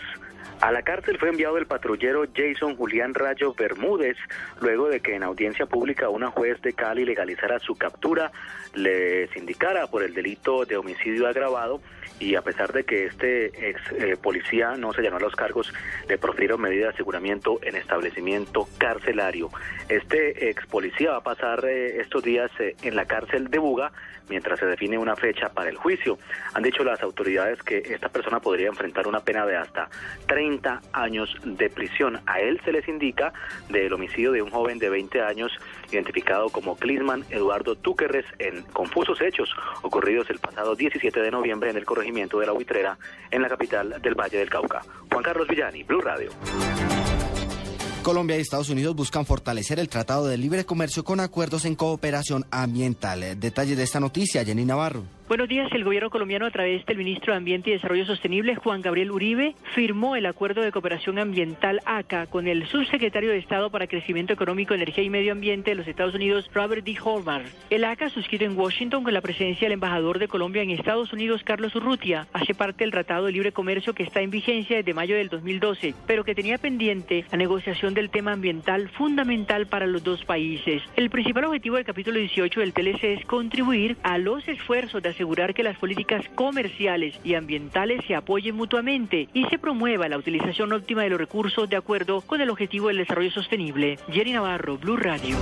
A 0.61 0.73
la 0.73 0.83
cárcel 0.83 1.19
fue 1.19 1.29
enviado 1.29 1.57
el 1.57 1.67
patrullero 1.67 2.25
Jason 2.35 2.75
Julián 2.77 3.15
Rayo 3.15 3.55
Bermúdez, 3.55 4.17
luego 4.61 4.89
de 4.89 4.99
que 4.99 5.15
en 5.15 5.23
audiencia 5.23 5.67
pública 5.67 6.09
una 6.09 6.33
juez 6.33 6.61
de 6.63 6.73
Cali 6.73 7.05
legalizara 7.05 7.61
su 7.61 7.77
captura, 7.77 8.33
les 8.75 9.35
indicara 9.37 9.87
por 9.87 10.03
el 10.03 10.15
delito 10.15 10.65
de 10.65 10.77
homicidio 10.77 11.29
agravado 11.29 11.81
y 12.19 12.35
a 12.35 12.43
pesar 12.43 12.73
de 12.73 12.85
que 12.85 13.07
este 13.07 13.71
ex 13.71 13.81
eh, 13.93 14.17
policía 14.21 14.75
no 14.77 14.93
se 14.93 15.03
llenó 15.03 15.17
a 15.17 15.21
los 15.21 15.37
cargos, 15.37 15.73
le 16.09 16.19
profirieron 16.19 16.61
medida 16.61 16.87
de 16.87 16.95
aseguramiento 16.95 17.61
en 17.63 17.77
establecimiento 17.77 18.69
carcelario. 18.79 19.51
Este 19.89 20.51
ex 20.51 20.67
policía 20.67 21.13
va 21.13 21.17
a 21.19 21.23
pasar 21.23 21.65
eh, 21.65 22.01
estos 22.01 22.23
días 22.23 22.51
eh, 22.59 22.77
en 22.83 22.97
la 22.97 23.07
cárcel 23.07 23.49
de 23.49 23.59
Buga 23.59 23.93
mientras 24.29 24.59
se 24.59 24.67
define 24.67 24.99
una 24.99 25.17
fecha 25.17 25.49
para 25.49 25.71
el 25.71 25.77
juicio. 25.77 26.19
Han 26.53 26.63
dicho 26.63 26.85
las 26.85 27.03
autoridades 27.03 27.63
que 27.63 27.79
esta 27.79 28.11
persona 28.11 28.41
podría 28.41 28.69
enfrentar 28.69 29.07
una 29.07 29.21
pena 29.21 29.47
de 29.47 29.57
hasta 29.57 29.89
30 30.27 30.49
30 30.49 30.81
años 30.93 31.37
de 31.45 31.69
prisión. 31.69 32.21
A 32.27 32.41
él 32.41 32.61
se 32.65 32.73
les 32.73 32.87
indica 32.89 33.33
del 33.69 33.93
homicidio 33.93 34.33
de 34.33 34.41
un 34.41 34.51
joven 34.51 34.79
de 34.79 34.89
20 34.89 35.21
años 35.21 35.53
identificado 35.91 36.49
como 36.51 36.77
Clisman 36.77 37.25
Eduardo 37.31 37.75
Túquerres 37.75 38.25
en 38.39 38.63
confusos 38.63 39.21
hechos 39.21 39.51
ocurridos 39.83 40.31
el 40.31 40.39
pasado 40.39 40.75
17 40.75 41.21
de 41.21 41.31
noviembre 41.31 41.71
en 41.71 41.77
el 41.77 41.85
corregimiento 41.85 42.39
de 42.39 42.47
la 42.47 42.53
Huitrera 42.53 42.99
en 43.31 43.43
la 43.43 43.49
capital 43.49 44.01
del 44.01 44.15
Valle 44.15 44.39
del 44.39 44.49
Cauca. 44.49 44.83
Juan 45.11 45.25
Carlos 45.25 45.49
Villani, 45.49 45.83
Blue 45.83 46.01
Radio. 46.01 46.31
Colombia 48.09 48.39
y 48.39 48.41
Estados 48.41 48.71
Unidos 48.71 48.97
buscan 48.97 49.27
fortalecer 49.27 49.79
el 49.79 49.91
Tratado 49.91 50.27
de 50.29 50.39
Libre 50.39 50.65
Comercio 50.65 51.05
con 51.05 51.21
acuerdos 51.21 51.67
en 51.67 51.75
cooperación 51.75 52.47
ambiental. 52.51 53.39
Detalles 53.39 53.77
de 53.77 53.83
esta 53.83 54.01
noticia, 54.01 54.47
Jenny 54.47 54.65
Navarro. 54.65 55.18
Buenos 55.29 55.47
días. 55.47 55.71
El 55.73 55.85
gobierno 55.85 56.09
colombiano, 56.09 56.47
a 56.47 56.51
través 56.51 56.87
del 56.87 56.97
ministro 56.97 57.35
de 57.35 57.37
Ambiente 57.37 57.69
y 57.69 57.75
Desarrollo 57.75 58.07
Sostenible, 58.07 58.57
Juan 58.57 58.81
Gabriel 58.81 59.11
Uribe, 59.11 59.55
firmó 59.75 60.17
el 60.17 60.25
acuerdo 60.25 60.63
de 60.63 60.73
cooperación 60.73 61.19
ambiental 61.19 61.83
ACA 61.85 62.29
con 62.29 62.49
el 62.49 62.67
subsecretario 62.67 63.29
de 63.29 63.37
Estado 63.37 63.69
para 63.69 63.87
Crecimiento 63.89 64.33
Económico, 64.33 64.73
Energía 64.73 65.05
y 65.05 65.11
Medio 65.11 65.33
Ambiente 65.33 65.73
de 65.73 65.75
los 65.75 65.87
Estados 65.87 66.15
Unidos, 66.15 66.49
Robert 66.55 66.83
D. 66.83 66.97
Hallmark. 67.05 67.45
El 67.69 67.85
ACA, 67.85 68.09
suscrito 68.09 68.47
en 68.47 68.59
Washington 68.59 69.05
con 69.05 69.13
la 69.13 69.21
presencia 69.21 69.67
del 69.67 69.73
embajador 69.73 70.19
de 70.19 70.29
Colombia 70.29 70.63
en 70.63 70.71
Estados 70.71 71.13
Unidos, 71.13 71.43
Carlos 71.45 71.77
Urrutia, 71.77 72.27
hace 72.33 72.55
parte 72.55 72.85
del 72.85 72.93
Tratado 72.93 73.27
de 73.27 73.33
Libre 73.33 73.53
Comercio 73.53 73.93
que 73.93 74.05
está 74.05 74.23
en 74.23 74.31
vigencia 74.31 74.79
desde 74.79 74.95
mayo 74.95 75.15
del 75.15 75.29
2012, 75.29 75.95
pero 76.07 76.25
que 76.25 76.35
tenía 76.35 76.57
pendiente 76.57 77.27
la 77.31 77.37
negociación 77.37 77.93
del 77.93 78.09
tema 78.09 78.33
ambiental 78.33 78.89
fundamental 78.89 79.67
para 79.67 79.87
los 79.87 80.03
dos 80.03 80.25
países. 80.25 80.83
El 80.97 81.11
principal 81.11 81.45
objetivo 81.45 81.77
del 81.77 81.85
capítulo 81.85 82.19
18 82.19 82.61
del 82.61 82.73
TLC 82.73 83.05
es 83.05 83.27
contribuir 83.27 83.99
a 84.03 84.17
los 84.17 84.49
esfuerzos 84.49 85.03
de 85.03 85.18
asegurar 85.19 85.53
que 85.53 85.65
las 85.65 85.77
políticas 85.79 86.25
comerciales 86.37 87.13
y 87.25 87.35
ambientales 87.35 88.05
se 88.07 88.15
apoyen 88.15 88.55
mutuamente 88.55 89.29
y 89.35 89.45
se 89.47 89.59
promueva 89.59 90.09
la 90.09 90.17
utilización 90.17 90.73
óptima 90.73 91.03
de 91.03 91.09
los 91.09 91.19
recursos 91.19 91.69
de 91.69 91.75
acuerdo 91.75 92.21
con 92.21 92.41
el 92.41 92.51
objetivo 92.51 92.87
del 92.87 92.99
desarrollo 92.99 93.33
sostenible. 93.33 93.99
Jerry 94.13 94.33
Navarro, 94.33 94.79
Blue 94.79 94.97
Radio. 94.97 95.37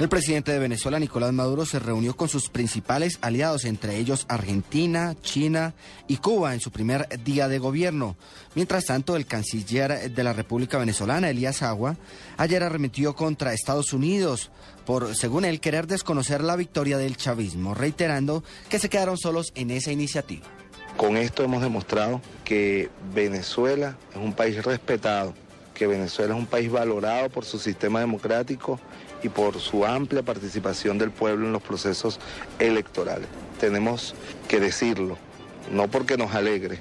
El 0.00 0.08
presidente 0.08 0.50
de 0.50 0.58
Venezuela, 0.58 0.98
Nicolás 0.98 1.32
Maduro, 1.32 1.66
se 1.66 1.78
reunió 1.78 2.16
con 2.16 2.28
sus 2.28 2.48
principales 2.48 3.18
aliados, 3.20 3.66
entre 3.66 3.98
ellos 3.98 4.24
Argentina, 4.28 5.14
China 5.22 5.74
y 6.08 6.16
Cuba, 6.16 6.54
en 6.54 6.60
su 6.60 6.70
primer 6.70 7.06
día 7.22 7.48
de 7.48 7.58
gobierno. 7.58 8.16
Mientras 8.54 8.86
tanto, 8.86 9.14
el 9.14 9.26
canciller 9.26 10.10
de 10.10 10.24
la 10.24 10.32
República 10.32 10.78
Venezolana, 10.78 11.28
Elías 11.28 11.62
Agua, 11.62 11.96
ayer 12.38 12.62
arremetió 12.62 13.14
contra 13.14 13.52
Estados 13.52 13.92
Unidos 13.92 14.50
por, 14.90 15.14
según 15.14 15.44
él, 15.44 15.60
querer 15.60 15.86
desconocer 15.86 16.42
la 16.42 16.56
victoria 16.56 16.98
del 16.98 17.16
chavismo, 17.16 17.74
reiterando 17.74 18.42
que 18.68 18.80
se 18.80 18.88
quedaron 18.88 19.16
solos 19.18 19.52
en 19.54 19.70
esa 19.70 19.92
iniciativa. 19.92 20.44
Con 20.96 21.16
esto 21.16 21.44
hemos 21.44 21.62
demostrado 21.62 22.20
que 22.42 22.90
Venezuela 23.14 23.96
es 24.10 24.16
un 24.16 24.32
país 24.32 24.64
respetado, 24.64 25.32
que 25.74 25.86
Venezuela 25.86 26.34
es 26.34 26.40
un 26.40 26.46
país 26.48 26.72
valorado 26.72 27.30
por 27.30 27.44
su 27.44 27.60
sistema 27.60 28.00
democrático 28.00 28.80
y 29.22 29.28
por 29.28 29.60
su 29.60 29.86
amplia 29.86 30.24
participación 30.24 30.98
del 30.98 31.12
pueblo 31.12 31.46
en 31.46 31.52
los 31.52 31.62
procesos 31.62 32.18
electorales. 32.58 33.28
Tenemos 33.60 34.16
que 34.48 34.58
decirlo, 34.58 35.18
no 35.70 35.86
porque 35.86 36.16
nos 36.16 36.34
alegre, 36.34 36.80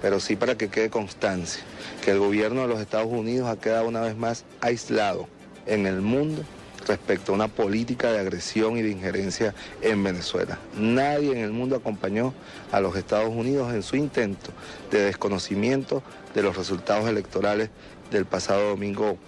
pero 0.00 0.20
sí 0.20 0.36
para 0.36 0.56
que 0.56 0.70
quede 0.70 0.88
constancia, 0.88 1.62
que 2.02 2.12
el 2.12 2.18
gobierno 2.18 2.62
de 2.62 2.68
los 2.68 2.80
Estados 2.80 3.12
Unidos 3.12 3.50
ha 3.50 3.60
quedado 3.60 3.88
una 3.88 4.00
vez 4.00 4.16
más 4.16 4.46
aislado 4.62 5.28
en 5.66 5.84
el 5.84 6.00
mundo 6.00 6.44
respecto 6.86 7.32
a 7.32 7.34
una 7.34 7.48
política 7.48 8.12
de 8.12 8.20
agresión 8.20 8.76
y 8.76 8.82
de 8.82 8.90
injerencia 8.90 9.54
en 9.80 10.02
Venezuela. 10.02 10.58
Nadie 10.76 11.32
en 11.32 11.38
el 11.38 11.52
mundo 11.52 11.76
acompañó 11.76 12.34
a 12.70 12.80
los 12.80 12.96
Estados 12.96 13.30
Unidos 13.30 13.72
en 13.72 13.82
su 13.82 13.96
intento 13.96 14.50
de 14.90 15.02
desconocimiento 15.02 16.02
de 16.34 16.42
los 16.42 16.56
resultados 16.56 17.08
electorales 17.08 17.70
del 18.10 18.26
pasado 18.26 18.70
domingo 18.70 19.18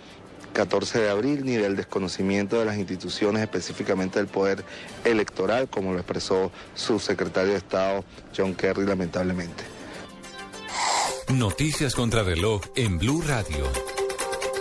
14 0.52 1.00
de 1.00 1.10
abril 1.10 1.44
ni 1.44 1.56
del 1.56 1.76
desconocimiento 1.76 2.58
de 2.58 2.64
las 2.64 2.78
instituciones, 2.78 3.42
específicamente 3.42 4.20
del 4.20 4.28
poder 4.28 4.64
electoral, 5.04 5.68
como 5.68 5.92
lo 5.92 5.98
expresó 5.98 6.52
su 6.74 6.98
secretario 7.00 7.52
de 7.52 7.58
Estado, 7.58 8.04
John 8.34 8.54
Kerry, 8.54 8.86
lamentablemente. 8.86 9.64
Noticias 11.32 11.94
contra 11.94 12.22
reloj 12.22 12.62
en 12.76 12.98
Blue 12.98 13.22
Radio. 13.26 13.66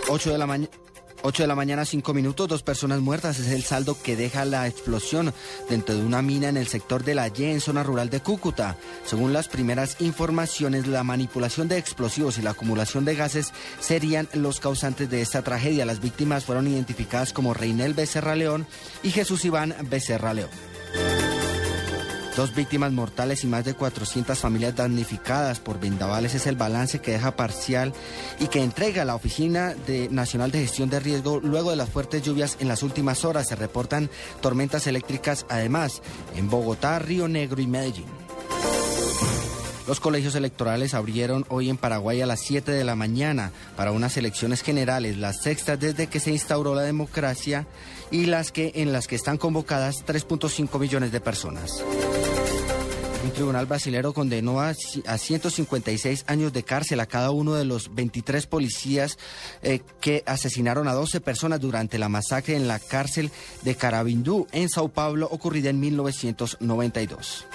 8 0.08 0.32
de 0.32 0.38
la 0.38 0.46
mañana. 0.46 0.83
8 1.26 1.44
de 1.44 1.46
la 1.46 1.54
mañana, 1.54 1.86
5 1.86 2.12
minutos, 2.12 2.48
dos 2.48 2.62
personas 2.62 3.00
muertas 3.00 3.38
es 3.38 3.48
el 3.48 3.62
saldo 3.62 3.96
que 4.02 4.14
deja 4.14 4.44
la 4.44 4.68
explosión 4.68 5.32
dentro 5.70 5.94
de 5.94 6.04
una 6.04 6.20
mina 6.20 6.50
en 6.50 6.58
el 6.58 6.68
sector 6.68 7.02
de 7.02 7.14
la 7.14 7.28
Y 7.28 7.44
en 7.44 7.62
zona 7.62 7.82
rural 7.82 8.10
de 8.10 8.20
Cúcuta. 8.20 8.76
Según 9.06 9.32
las 9.32 9.48
primeras 9.48 10.02
informaciones, 10.02 10.86
la 10.86 11.02
manipulación 11.02 11.66
de 11.66 11.78
explosivos 11.78 12.36
y 12.36 12.42
la 12.42 12.50
acumulación 12.50 13.06
de 13.06 13.14
gases 13.14 13.54
serían 13.80 14.28
los 14.34 14.60
causantes 14.60 15.08
de 15.08 15.22
esta 15.22 15.40
tragedia. 15.40 15.86
Las 15.86 16.02
víctimas 16.02 16.44
fueron 16.44 16.68
identificadas 16.68 17.32
como 17.32 17.54
Reinel 17.54 17.94
Becerra 17.94 18.36
León 18.36 18.66
y 19.02 19.10
Jesús 19.10 19.46
Iván 19.46 19.74
Becerra 19.88 20.34
León. 20.34 20.73
Dos 22.36 22.52
víctimas 22.52 22.90
mortales 22.90 23.44
y 23.44 23.46
más 23.46 23.64
de 23.64 23.74
400 23.74 24.36
familias 24.36 24.74
damnificadas 24.74 25.60
por 25.60 25.78
vendavales 25.78 26.34
es 26.34 26.48
el 26.48 26.56
balance 26.56 26.98
que 26.98 27.12
deja 27.12 27.36
parcial 27.36 27.92
y 28.40 28.48
que 28.48 28.60
entrega 28.60 29.04
la 29.04 29.14
Oficina 29.14 29.76
Nacional 30.10 30.50
de 30.50 30.62
Gestión 30.62 30.90
de 30.90 30.98
Riesgo 30.98 31.38
luego 31.38 31.70
de 31.70 31.76
las 31.76 31.90
fuertes 31.90 32.22
lluvias 32.22 32.56
en 32.58 32.66
las 32.66 32.82
últimas 32.82 33.24
horas. 33.24 33.46
Se 33.46 33.54
reportan 33.54 34.10
tormentas 34.40 34.88
eléctricas 34.88 35.46
además 35.48 36.02
en 36.34 36.50
Bogotá, 36.50 36.98
Río 36.98 37.28
Negro 37.28 37.62
y 37.62 37.68
Medellín. 37.68 38.06
Los 39.86 40.00
colegios 40.00 40.34
electorales 40.34 40.94
abrieron 40.94 41.44
hoy 41.50 41.68
en 41.68 41.76
Paraguay 41.76 42.20
a 42.20 42.26
las 42.26 42.40
7 42.40 42.72
de 42.72 42.84
la 42.84 42.96
mañana 42.96 43.52
para 43.76 43.92
unas 43.92 44.16
elecciones 44.16 44.62
generales, 44.62 45.18
las 45.18 45.42
sextas 45.42 45.78
desde 45.78 46.06
que 46.08 46.20
se 46.20 46.30
instauró 46.30 46.74
la 46.74 46.82
democracia 46.82 47.66
y 48.14 48.26
las 48.26 48.52
que 48.52 48.70
en 48.76 48.92
las 48.92 49.08
que 49.08 49.16
están 49.16 49.38
convocadas 49.38 50.06
3.5 50.06 50.78
millones 50.78 51.10
de 51.10 51.20
personas. 51.20 51.82
Un 53.24 53.32
tribunal 53.32 53.66
brasilero 53.66 54.12
condenó 54.12 54.60
a, 54.60 54.72
a 55.06 55.18
156 55.18 56.24
años 56.28 56.52
de 56.52 56.62
cárcel 56.62 57.00
a 57.00 57.06
cada 57.06 57.32
uno 57.32 57.54
de 57.54 57.64
los 57.64 57.92
23 57.92 58.46
policías 58.46 59.18
eh, 59.62 59.80
que 60.00 60.22
asesinaron 60.26 60.86
a 60.86 60.92
12 60.92 61.22
personas 61.22 61.58
durante 61.58 61.98
la 61.98 62.08
masacre 62.08 62.54
en 62.54 62.68
la 62.68 62.78
cárcel 62.78 63.32
de 63.62 63.74
Carabindú 63.74 64.46
en 64.52 64.68
Sao 64.68 64.90
Paulo 64.90 65.26
ocurrida 65.28 65.70
en 65.70 65.80
1992. 65.80 67.46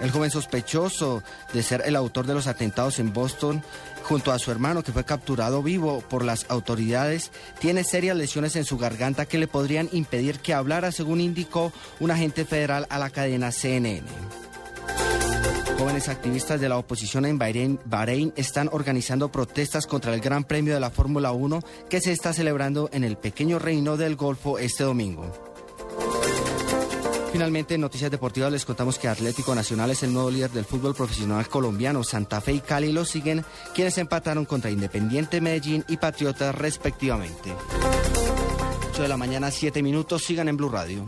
El 0.00 0.12
joven 0.12 0.30
sospechoso 0.30 1.24
de 1.52 1.64
ser 1.64 1.82
el 1.86 1.96
autor 1.96 2.24
de 2.26 2.34
los 2.34 2.46
atentados 2.46 3.00
en 3.00 3.12
Boston 3.12 3.64
junto 4.08 4.32
a 4.32 4.38
su 4.38 4.50
hermano 4.50 4.82
que 4.82 4.92
fue 4.92 5.04
capturado 5.04 5.62
vivo 5.62 6.00
por 6.08 6.24
las 6.24 6.46
autoridades, 6.48 7.30
tiene 7.60 7.84
serias 7.84 8.16
lesiones 8.16 8.56
en 8.56 8.64
su 8.64 8.78
garganta 8.78 9.26
que 9.26 9.38
le 9.38 9.46
podrían 9.46 9.90
impedir 9.92 10.38
que 10.38 10.54
hablara, 10.54 10.92
según 10.92 11.20
indicó 11.20 11.72
un 12.00 12.10
agente 12.10 12.46
federal 12.46 12.86
a 12.88 12.98
la 12.98 13.10
cadena 13.10 13.52
CNN. 13.52 14.02
Jóvenes 15.78 16.08
activistas 16.08 16.60
de 16.60 16.68
la 16.68 16.78
oposición 16.78 17.26
en 17.26 17.38
Bahrein, 17.38 17.78
Bahrein, 17.84 18.32
están 18.36 18.68
organizando 18.72 19.30
protestas 19.30 19.86
contra 19.86 20.14
el 20.14 20.20
Gran 20.20 20.42
Premio 20.42 20.74
de 20.74 20.80
la 20.80 20.90
Fórmula 20.90 21.30
1 21.32 21.60
que 21.88 22.00
se 22.00 22.12
está 22.12 22.32
celebrando 22.32 22.88
en 22.92 23.04
el 23.04 23.16
pequeño 23.16 23.58
reino 23.58 23.96
del 23.96 24.16
Golfo 24.16 24.58
este 24.58 24.84
domingo. 24.84 25.47
Finalmente, 27.32 27.74
en 27.74 27.82
Noticias 27.82 28.10
Deportivas 28.10 28.50
les 28.50 28.64
contamos 28.64 28.98
que 28.98 29.06
Atlético 29.06 29.54
Nacional 29.54 29.90
es 29.90 30.02
el 30.02 30.12
nuevo 30.12 30.30
líder 30.30 30.50
del 30.50 30.64
fútbol 30.64 30.94
profesional 30.94 31.46
colombiano. 31.48 32.02
Santa 32.02 32.40
Fe 32.40 32.54
y 32.54 32.60
Cali 32.60 32.90
lo 32.92 33.04
siguen, 33.04 33.44
quienes 33.74 33.98
empataron 33.98 34.44
contra 34.44 34.70
Independiente 34.70 35.40
Medellín 35.40 35.84
y 35.88 35.98
Patriotas 35.98 36.54
respectivamente. 36.54 37.52
8 38.90 39.02
de 39.02 39.08
la 39.08 39.16
mañana, 39.16 39.50
7 39.50 39.82
minutos, 39.82 40.24
sigan 40.24 40.48
en 40.48 40.56
Blue 40.56 40.70
Radio. 40.70 41.04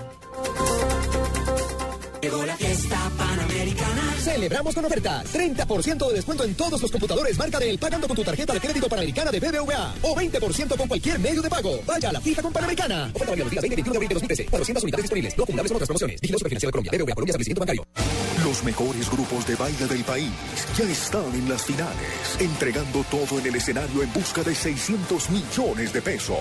Celebramos 4.21 4.75
con 4.75 4.85
ofertas. 4.85 5.35
30% 5.35 6.09
de 6.09 6.15
descuento 6.15 6.45
en 6.45 6.55
todos 6.55 6.81
los 6.83 6.91
computadores 6.91 7.39
marca 7.39 7.59
Dell 7.59 7.79
pagando 7.79 8.07
con 8.07 8.17
tu 8.17 8.23
tarjeta 8.23 8.53
de 8.53 8.61
crédito 8.61 8.89
panamericana 8.89 9.31
de 9.31 9.41
BBVA. 9.41 9.95
O 10.03 10.15
20% 10.15 10.77
con 10.77 10.89
cualquier 10.89 11.19
medio 11.19 11.41
de 11.41 11.49
pago. 11.49 11.81
Vaya 11.87 12.11
a 12.11 12.13
la 12.13 12.21
fija 12.21 12.43
con 12.43 12.53
Panamericana. 12.53 13.11
Oferta 13.15 13.31
válida 13.31 13.45
los 13.45 13.51
días 13.51 13.63
20 13.63 13.77
21 13.77 13.93
de 13.93 13.97
abril 13.97 14.09
de 14.09 14.15
2013. 14.15 14.45
400 14.47 14.85
unidades 14.85 15.03
disponibles. 15.05 15.39
No 15.39 15.45
acumulables 15.45 15.71
en 15.71 15.77
otras 15.77 15.89
promociones. 15.89 16.21
Vigilado 16.21 16.39
Superfinanciera 16.39 16.69
de 16.69 16.73
Colombia. 16.73 16.93
BBVA 16.93 17.15
Colombia 17.15 17.33
Establecimiento 17.33 17.61
Bancario. 17.61 18.40
Los 18.51 18.65
mejores 18.65 19.09
grupos 19.09 19.47
de 19.47 19.55
baile 19.55 19.87
del 19.87 20.03
país 20.03 20.33
ya 20.77 20.83
están 20.83 21.33
en 21.35 21.49
las 21.49 21.63
finales, 21.63 22.37
entregando 22.41 23.05
todo 23.05 23.39
en 23.39 23.47
el 23.47 23.55
escenario 23.55 24.03
en 24.03 24.13
busca 24.13 24.43
de 24.43 24.57
600 24.57 25.31
millones 25.31 25.93
de 25.93 26.03
pesos. 26.03 26.37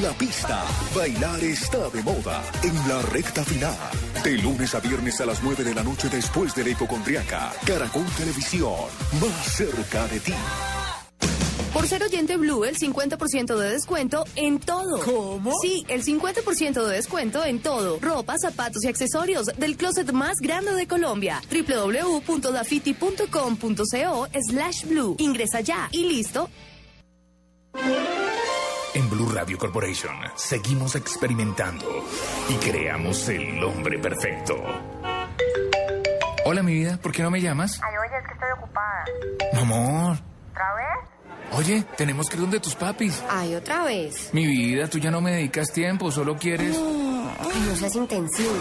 La 0.00 0.10
pista, 0.12 0.64
bailar 0.96 1.38
está 1.44 1.90
de 1.90 2.02
moda 2.02 2.42
en 2.62 2.88
la 2.88 3.02
recta 3.02 3.44
final. 3.44 3.76
De 4.24 4.38
lunes 4.38 4.74
a 4.74 4.80
viernes 4.80 5.20
a 5.20 5.26
las 5.26 5.42
9 5.42 5.62
de 5.62 5.74
la 5.74 5.82
noche 5.82 6.08
después 6.08 6.54
de 6.54 6.64
la 6.64 6.70
hipocondriaca. 6.70 7.52
Caracol 7.66 8.06
Televisión, 8.16 8.86
más 9.20 9.52
cerca 9.54 10.08
de 10.08 10.20
ti. 10.20 10.34
Por 11.72 11.86
ser 11.86 12.02
oyente 12.02 12.36
Blue, 12.36 12.64
el 12.64 12.76
50% 12.76 13.56
de 13.56 13.70
descuento 13.70 14.24
en 14.34 14.58
todo. 14.58 14.98
¿Cómo? 15.04 15.52
Sí, 15.62 15.84
el 15.88 16.02
50% 16.04 16.84
de 16.84 16.96
descuento 16.96 17.44
en 17.44 17.62
todo. 17.62 18.00
Ropa, 18.00 18.36
zapatos 18.38 18.82
y 18.84 18.88
accesorios 18.88 19.46
del 19.56 19.76
closet 19.76 20.10
más 20.12 20.38
grande 20.40 20.72
de 20.72 20.88
Colombia. 20.88 21.40
www.dafiti.com.co 21.50 24.26
slash 24.48 24.84
blue. 24.86 25.14
Ingresa 25.18 25.60
ya 25.60 25.88
y 25.92 26.08
listo. 26.08 26.50
En 28.94 29.08
Blue 29.08 29.30
Radio 29.32 29.56
Corporation 29.56 30.16
seguimos 30.34 30.96
experimentando 30.96 31.86
y 32.48 32.54
creamos 32.54 33.28
el 33.28 33.62
hombre 33.62 34.00
perfecto. 34.00 34.56
Hola, 36.44 36.64
mi 36.64 36.74
vida, 36.74 36.98
¿por 37.00 37.12
qué 37.12 37.22
no 37.22 37.30
me 37.30 37.40
llamas? 37.40 37.78
Ay, 37.80 37.94
oye, 37.96 38.16
es 38.18 38.26
que 38.26 38.32
estoy 38.34 38.48
ocupada. 38.58 39.04
Mi 39.52 39.60
amor. 39.60 40.16
¿Otra 40.50 40.74
vez? 40.74 41.09
Oye, 41.52 41.84
tenemos 41.96 42.28
que 42.28 42.36
ir 42.36 42.42
donde 42.42 42.60
tus 42.60 42.74
papis. 42.74 43.22
Ay, 43.28 43.54
otra 43.54 43.84
vez. 43.84 44.30
Mi 44.32 44.46
vida, 44.46 44.88
tú 44.88 44.98
ya 44.98 45.10
no 45.10 45.20
me 45.20 45.32
dedicas 45.32 45.72
tiempo, 45.72 46.10
solo 46.10 46.36
quieres. 46.36 46.76
Ay, 46.76 47.62
no 47.68 47.76
seas 47.76 47.96
intensivo. 47.96 48.52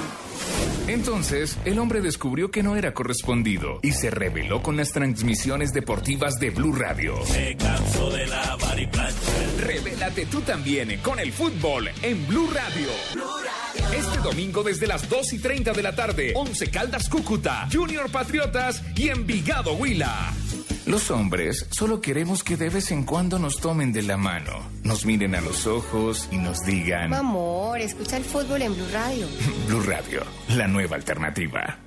Entonces, 0.87 1.57
el 1.65 1.77
hombre 1.77 2.01
descubrió 2.01 2.49
que 2.49 2.63
no 2.63 2.75
era 2.75 2.93
correspondido 2.93 3.79
y 3.83 3.91
se 3.91 4.09
rebeló 4.09 4.63
con 4.63 4.75
las 4.75 4.91
transmisiones 4.91 5.71
deportivas 5.71 6.39
de 6.39 6.49
Blue 6.49 6.73
Radio. 6.73 7.15
Me 7.31 7.55
canso 7.57 8.09
de 8.09 8.25
lavar 8.25 8.79
y 8.79 8.87
planchar. 8.87 9.33
Revélate 9.59 10.25
tú 10.25 10.41
también 10.41 10.99
con 11.03 11.19
el 11.19 11.31
fútbol 11.31 11.89
en 12.01 12.27
Blue 12.27 12.49
Radio. 12.51 12.89
Este 13.95 14.17
domingo 14.23 14.63
desde 14.63 14.87
las 14.87 15.07
2 15.07 15.33
y 15.33 15.39
30 15.39 15.73
de 15.73 15.83
la 15.83 15.95
tarde, 15.95 16.33
11 16.35 16.71
Caldas 16.71 17.07
Cúcuta, 17.07 17.67
Junior 17.71 18.09
Patriotas 18.09 18.81
y 18.95 19.09
Envigado 19.09 19.73
Huila. 19.73 20.33
Los 20.89 21.11
hombres 21.11 21.67
solo 21.69 22.01
queremos 22.01 22.43
que 22.43 22.57
de 22.57 22.67
vez 22.67 22.89
en 22.89 23.03
cuando 23.03 23.37
nos 23.37 23.57
tomen 23.57 23.93
de 23.93 24.01
la 24.01 24.17
mano, 24.17 24.71
nos 24.81 25.05
miren 25.05 25.35
a 25.35 25.41
los 25.41 25.67
ojos 25.67 26.27
y 26.31 26.37
nos 26.37 26.65
digan 26.65 27.13
Amor, 27.13 27.79
escucha 27.79 28.17
el 28.17 28.23
fútbol 28.23 28.63
en 28.63 28.73
Blue 28.73 28.87
Radio. 28.91 29.27
Blue 29.67 29.83
Radio, 29.83 30.23
la 30.57 30.67
nueva 30.67 30.95
alternativa. 30.95 31.77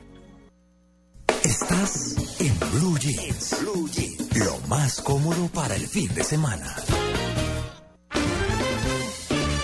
Estás 1.42 2.14
en 2.38 2.57
Blue 2.78 2.96
Jeans. 2.96 3.57
Blue 3.62 3.90
Jeans. 3.90 4.38
Lo 4.38 4.57
más 4.68 5.00
cómodo 5.00 5.48
para 5.48 5.74
el 5.74 5.88
fin 5.88 6.14
de 6.14 6.22
semana. 6.22 6.72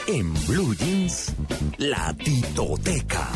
En 0.09 0.35
Blue 0.49 0.75
Jeans, 0.75 1.33
la 1.77 2.13
titoteca. 2.15 3.29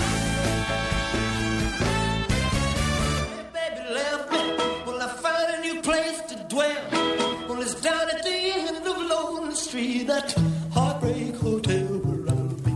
Street, 9.72 10.06
that 10.06 10.34
heartbreak 10.74 11.34
hotel 11.36 11.86
where 12.04 12.28
I'll 12.28 12.52
be. 12.60 12.72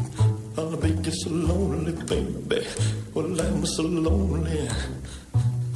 I'll 0.57 0.77
be 0.79 1.03
just 1.03 1.21
so 1.25 1.29
lonely, 1.29 1.93
baby. 1.93 2.67
Well, 3.13 3.39
I'm 3.39 3.67
so 3.67 3.83
lonely. 3.83 4.67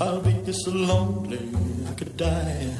I'll 0.00 0.22
be 0.22 0.32
just 0.46 0.64
so 0.64 0.70
lonely, 0.70 1.42
I 1.90 1.92
could 1.92 2.16
die. 2.16 2.74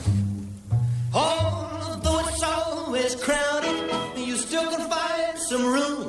Although 1.13 2.21
it's 2.21 2.43
always 2.43 3.15
crowded, 3.17 3.77
you 4.17 4.37
still 4.39 4.71
can 4.71 4.89
find 4.89 5.39
some 5.51 5.67
room 5.67 6.09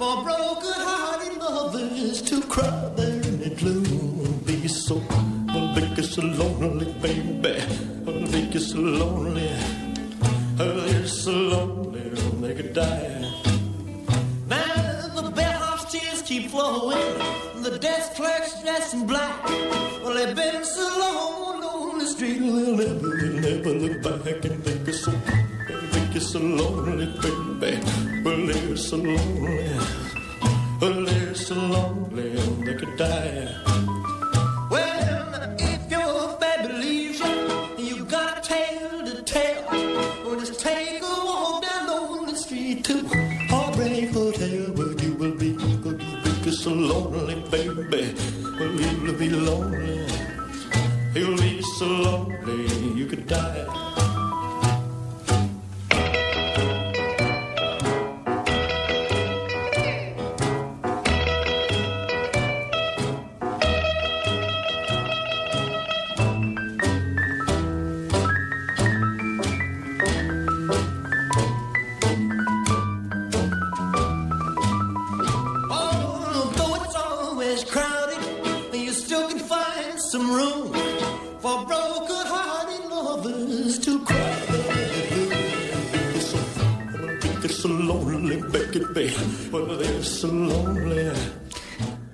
for 0.00 0.24
broken-hearted 0.24 1.38
lovers 1.38 2.22
to 2.22 2.42
cry 2.42 2.90
there 2.96 3.22
in 3.22 3.38
the 3.38 3.50
gloom. 3.50 4.42
Be 4.44 4.66
so, 4.66 5.00
I'll 5.50 5.72
be 5.76 5.82
just 5.94 6.14
so 6.14 6.22
lonely, 6.22 6.92
baby. 6.94 7.62
I'll 8.08 8.32
be 8.32 8.50
just 8.50 8.72
so 8.72 8.78
lonely. 8.80 9.81
I'll 10.62 10.74
be 10.74 11.08
so 11.08 11.32
lonely, 11.32 12.08
they 12.40 12.54
could 12.54 12.72
die. 12.72 13.18
Now 14.46 15.08
the 15.20 15.32
bellhop's 15.34 15.90
tears 15.90 16.22
keep 16.22 16.50
flowing. 16.50 17.18
The 17.64 17.78
desk 17.80 18.14
clerk's 18.14 18.62
dressed 18.62 18.94
in 18.94 19.04
black. 19.08 19.44
Well, 20.04 20.14
they've 20.14 20.36
been 20.36 20.64
so 20.64 20.86
long 21.00 21.64
on 21.64 21.98
the 21.98 22.06
street, 22.06 22.38
they'll 22.38 22.76
never, 22.76 22.94
they'll 22.94 23.40
never 23.40 23.70
look 23.70 24.02
back 24.04 24.44
and 24.44 24.64
think 24.64 24.86
it's 24.86 25.04
so, 25.04 25.10
think 25.10 26.14
it's 26.14 26.30
so 26.30 26.38
lonely, 26.38 27.06
baby. 27.20 27.80
Well, 28.22 28.46
they're 28.46 28.76
so 28.76 28.98
lonely. 28.98 29.80
Well, 30.80 31.04
they're 31.04 31.34
so 31.34 31.54
lonely, 31.56 32.36
they 32.64 32.74
could 32.74 32.96
die. 32.96 33.91
To 42.92 43.06
Heartbreak 43.48 44.10
Hotel, 44.12 44.72
where 44.76 44.92
you 45.02 45.14
will 45.14 45.34
be, 45.34 45.52
where 45.52 45.96
you 45.96 46.16
will 46.24 46.44
be 46.44 46.50
so 46.50 46.70
lonely, 46.70 47.36
baby. 47.50 48.14
Well, 48.58 48.72
you'll 48.72 49.18
be 49.18 49.28
lonely. 49.30 50.06
You'll 51.14 51.36
be 51.36 51.62
so 51.78 51.86
lonely, 51.86 52.94
you 52.94 53.06
could 53.06 53.26
die. 53.26 53.81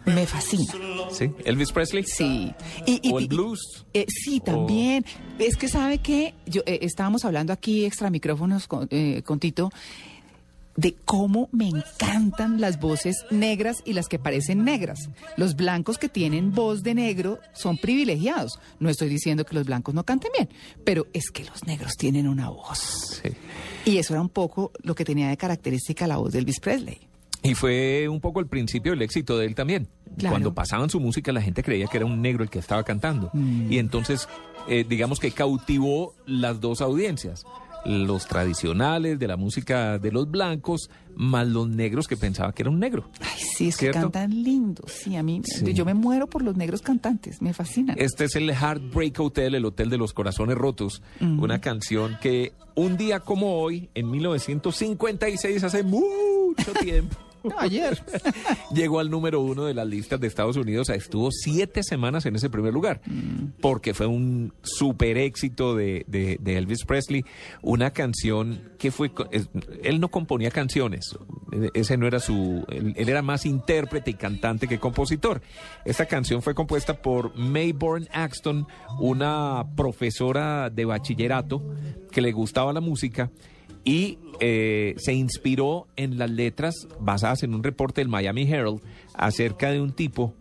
Me 0.06 0.26
fascina. 0.26 0.72
¿Sí? 1.10 1.30
¿Elvis 1.44 1.70
Presley? 1.72 2.04
Sí. 2.04 2.52
Y, 2.86 3.08
y- 3.08 3.12
¿O 3.12 3.18
el 3.18 3.24
y- 3.26 3.28
blues? 3.28 3.84
eh, 3.92 4.06
sí, 4.08 4.40
también. 4.40 5.04
Es 5.38 5.56
que 5.56 5.68
sabe 5.68 5.98
que 5.98 6.34
yo 6.46 6.62
eh, 6.64 6.78
estábamos 6.82 7.24
hablando 7.26 7.52
aquí 7.52 7.84
extra 7.84 8.08
micrófonos 8.08 8.66
con, 8.66 8.88
eh, 8.90 9.22
con 9.22 9.38
Tito 9.38 9.70
de 10.76 10.94
cómo 11.04 11.48
me 11.50 11.66
encantan 11.68 12.60
las 12.60 12.78
voces 12.78 13.26
negras 13.32 13.78
y 13.84 13.94
las 13.94 14.06
que 14.06 14.20
parecen 14.20 14.62
negras. 14.64 15.08
Los 15.36 15.56
blancos 15.56 15.98
que 15.98 16.08
tienen 16.08 16.52
voz 16.54 16.84
de 16.84 16.94
negro 16.94 17.40
son 17.52 17.78
privilegiados. 17.78 18.60
No 18.78 18.88
estoy 18.88 19.08
diciendo 19.08 19.44
que 19.44 19.56
los 19.56 19.66
blancos 19.66 19.92
no 19.94 20.04
canten 20.04 20.30
bien, 20.32 20.48
pero 20.84 21.08
es 21.12 21.30
que 21.32 21.44
los 21.44 21.64
negros 21.64 21.96
tienen 21.96 22.28
una 22.28 22.48
voz. 22.50 23.20
Y 23.84 23.98
eso 23.98 24.14
era 24.14 24.20
un 24.20 24.28
poco 24.28 24.72
lo 24.82 24.94
que 24.94 25.04
tenía 25.04 25.28
de 25.28 25.36
característica 25.36 26.06
la 26.06 26.16
voz 26.16 26.32
de 26.32 26.40
Elvis 26.40 26.60
Presley. 26.60 27.08
Y 27.42 27.54
fue 27.54 28.08
un 28.08 28.20
poco 28.20 28.40
el 28.40 28.46
principio 28.46 28.92
del 28.92 29.02
éxito 29.02 29.38
de 29.38 29.46
él 29.46 29.54
también. 29.54 29.88
Claro. 30.16 30.32
Cuando 30.32 30.54
pasaban 30.54 30.90
su 30.90 30.98
música, 30.98 31.32
la 31.32 31.40
gente 31.40 31.62
creía 31.62 31.86
que 31.86 31.98
era 31.98 32.06
un 32.06 32.20
negro 32.20 32.42
el 32.42 32.50
que 32.50 32.58
estaba 32.58 32.82
cantando. 32.82 33.30
Mm. 33.32 33.72
Y 33.72 33.78
entonces, 33.78 34.28
eh, 34.68 34.84
digamos 34.88 35.20
que 35.20 35.30
cautivó 35.30 36.14
las 36.26 36.60
dos 36.60 36.80
audiencias. 36.80 37.44
Los 37.88 38.26
tradicionales 38.26 39.18
de 39.18 39.26
la 39.26 39.36
música 39.36 39.98
de 39.98 40.12
los 40.12 40.30
blancos, 40.30 40.90
más 41.16 41.48
los 41.48 41.68
negros 41.68 42.06
que 42.06 42.16
pensaban 42.16 42.52
que 42.52 42.62
era 42.62 42.70
un 42.70 42.78
negro. 42.78 43.10
Ay, 43.20 43.40
sí, 43.40 43.68
es 43.68 43.76
que 43.78 43.90
cantan 43.90 44.30
lindos. 44.42 44.92
Sí, 44.92 45.16
a 45.16 45.22
mí, 45.22 45.40
Sí. 45.44 45.72
yo 45.72 45.84
me 45.84 45.94
muero 45.94 46.26
por 46.28 46.42
los 46.42 46.56
negros 46.56 46.82
cantantes, 46.82 47.40
me 47.40 47.52
fascinan. 47.54 47.96
Este 47.98 48.26
es 48.26 48.36
el 48.36 48.50
Heartbreak 48.50 49.18
Hotel, 49.18 49.54
el 49.54 49.64
Hotel 49.64 49.88
de 49.90 49.96
los 49.98 50.12
Corazones 50.12 50.56
Rotos. 50.56 51.02
Una 51.20 51.60
canción 51.60 52.18
que 52.20 52.52
un 52.74 52.96
día 52.96 53.20
como 53.20 53.54
hoy, 53.60 53.88
en 53.94 54.10
1956, 54.10 55.64
hace 55.64 55.82
mucho 55.82 56.72
tiempo. 56.80 57.16
Ayer. 57.58 58.02
Llegó 58.74 59.00
al 59.00 59.10
número 59.10 59.40
uno 59.40 59.64
de 59.64 59.74
las 59.74 59.86
listas 59.86 60.20
de 60.20 60.26
Estados 60.26 60.56
Unidos. 60.56 60.88
Estuvo 60.90 61.30
siete 61.30 61.82
semanas 61.82 62.26
en 62.26 62.36
ese 62.36 62.50
primer 62.50 62.72
lugar. 62.72 63.00
Porque 63.60 63.94
fue 63.94 64.06
un 64.06 64.52
super 64.62 65.16
éxito 65.18 65.74
de, 65.74 66.04
de- 66.08 66.38
de 66.40 66.56
Elvis 66.58 66.84
Presley. 66.84 67.24
Una 67.62 67.90
canción 67.92 68.72
que 68.78 68.90
fue. 68.90 69.10
Él 69.82 70.00
no 70.00 70.08
componía 70.08 70.50
canciones. 70.50 71.16
Ese 71.74 71.96
no 71.96 72.06
era 72.06 72.20
su. 72.20 72.64
Él, 72.68 72.94
él 72.96 73.08
era 73.08 73.22
más 73.22 73.46
intérprete 73.46 74.10
y 74.10 74.14
cantante 74.14 74.68
que 74.68 74.78
compositor. 74.78 75.40
Esta 75.84 76.06
canción 76.06 76.42
fue 76.42 76.54
compuesta 76.54 77.00
por 77.00 77.36
Mayborn 77.36 78.08
Axton, 78.12 78.66
una 79.00 79.64
profesora 79.76 80.70
de 80.70 80.84
bachillerato 80.84 81.62
que 82.10 82.20
le 82.20 82.32
gustaba 82.32 82.72
la 82.72 82.80
música 82.80 83.30
y 83.88 84.18
eh, 84.40 84.94
se 84.98 85.14
inspiró 85.14 85.88
en 85.96 86.18
las 86.18 86.30
letras 86.30 86.74
basadas 87.00 87.42
en 87.42 87.54
un 87.54 87.62
reporte 87.62 88.02
del 88.02 88.08
Miami 88.08 88.42
Herald 88.42 88.82
acerca 89.14 89.70
de 89.70 89.80
un 89.80 89.92
tipo 89.92 90.34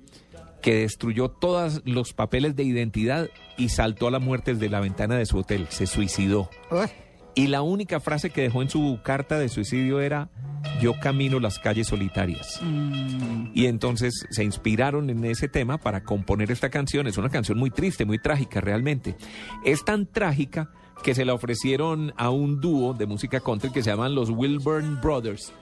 que 0.61 0.79
destruyó 0.79 1.29
todos 1.29 1.81
los 1.85 2.11
papeles 2.11 2.57
de 2.57 2.63
identidad 2.63 3.29
y 3.57 3.69
saltó 3.69 4.09
a 4.09 4.11
la 4.11 4.19
muerte 4.19 4.53
desde 4.53 4.67
la 4.67 4.81
ventana 4.81 5.15
de 5.15 5.25
su 5.25 5.37
hotel, 5.37 5.67
se 5.69 5.87
suicidó. 5.87 6.49
Y 7.35 7.47
la 7.47 7.61
única 7.61 8.01
frase 8.01 8.31
que 8.31 8.41
dejó 8.41 8.63
en 8.63 8.69
su 8.69 8.99
carta 9.01 9.39
de 9.39 9.47
suicidio 9.47 10.01
era, 10.01 10.29
yo 10.81 10.99
camino 10.99 11.39
las 11.39 11.57
calles 11.57 11.87
solitarias. 11.87 12.59
Mm. 12.61 13.51
Y 13.53 13.67
entonces 13.67 14.25
se 14.29 14.43
inspiraron 14.43 15.09
en 15.09 15.23
ese 15.23 15.47
tema 15.47 15.77
para 15.77 16.03
componer 16.03 16.51
esta 16.51 16.69
canción. 16.69 17.07
Es 17.07 17.17
una 17.17 17.29
canción 17.29 17.57
muy 17.57 17.69
triste, 17.69 18.03
muy 18.03 18.19
trágica 18.19 18.59
realmente. 18.59 19.15
Es 19.63 19.85
tan 19.85 20.05
trágica 20.05 20.69
que 21.03 21.15
se 21.15 21.25
la 21.25 21.33
ofrecieron 21.33 22.13
a 22.17 22.29
un 22.29 22.59
dúo 22.59 22.93
de 22.93 23.05
música 23.05 23.39
country 23.39 23.71
que 23.71 23.83
se 23.83 23.89
llaman 23.89 24.15
los 24.15 24.29
Wilburn 24.29 24.99
Brothers. 25.01 25.53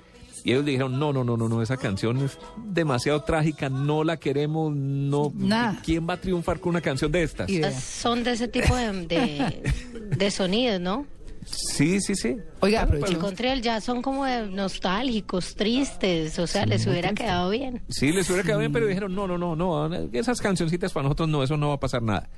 Y 0.44 0.52
ellos 0.52 0.64
dijeron, 0.64 1.00
no, 1.00 1.12
no, 1.12 1.24
no, 1.24 1.38
no, 1.38 1.50
no, 1.50 1.62
esa 1.64 1.76
canción 1.76 2.18
es 2.18 2.38
demasiado 2.68 3.24
trágica, 3.24 3.68
no 3.68 4.04
la 4.04 4.18
queremos, 4.18 4.76
no. 4.76 5.34
¿Quién 5.84 6.08
va 6.08 6.14
a 6.14 6.22
triunfar 6.22 6.60
con 6.60 6.70
una 6.72 6.82
canción 6.82 7.12
de 7.12 7.24
estas? 7.24 7.50
Son 7.84 8.24
de 8.24 8.34
ese 8.34 8.48
tipo 8.48 8.76
de, 8.76 8.92
de, 9.08 9.74
de 10.16 10.32
sonidos, 10.32 10.80
¿no? 10.80 11.08
Sí, 11.46 12.02
sí, 12.02 12.16
sí. 12.16 12.38
Oiga, 12.60 12.88
El 13.08 13.18
country 13.18 13.48
y 13.48 13.52
el 13.52 13.62
jazz 13.62 13.84
son 13.84 14.02
como 14.02 14.26
nostálgicos, 14.28 15.56
tristes, 15.56 16.38
o 16.40 16.48
sea, 16.48 16.66
les 16.66 16.86
hubiera 16.88 17.14
quedado 17.14 17.50
bien. 17.52 17.82
Sí, 17.90 18.12
les 18.12 18.28
hubiera 18.30 18.44
quedado 18.44 18.60
bien, 18.60 18.72
pero 18.74 18.88
dijeron, 18.88 19.14
no, 19.14 19.28
no, 19.28 19.38
no, 19.38 19.56
no, 19.56 19.96
esas 20.14 20.42
cancioncitas 20.42 20.92
para 20.92 21.04
nosotros 21.04 21.30
no, 21.30 21.44
eso 21.44 21.56
no 21.58 21.70
va 21.70 21.76
a 21.76 21.80
pasar 21.80 22.02
nada. 22.02 22.30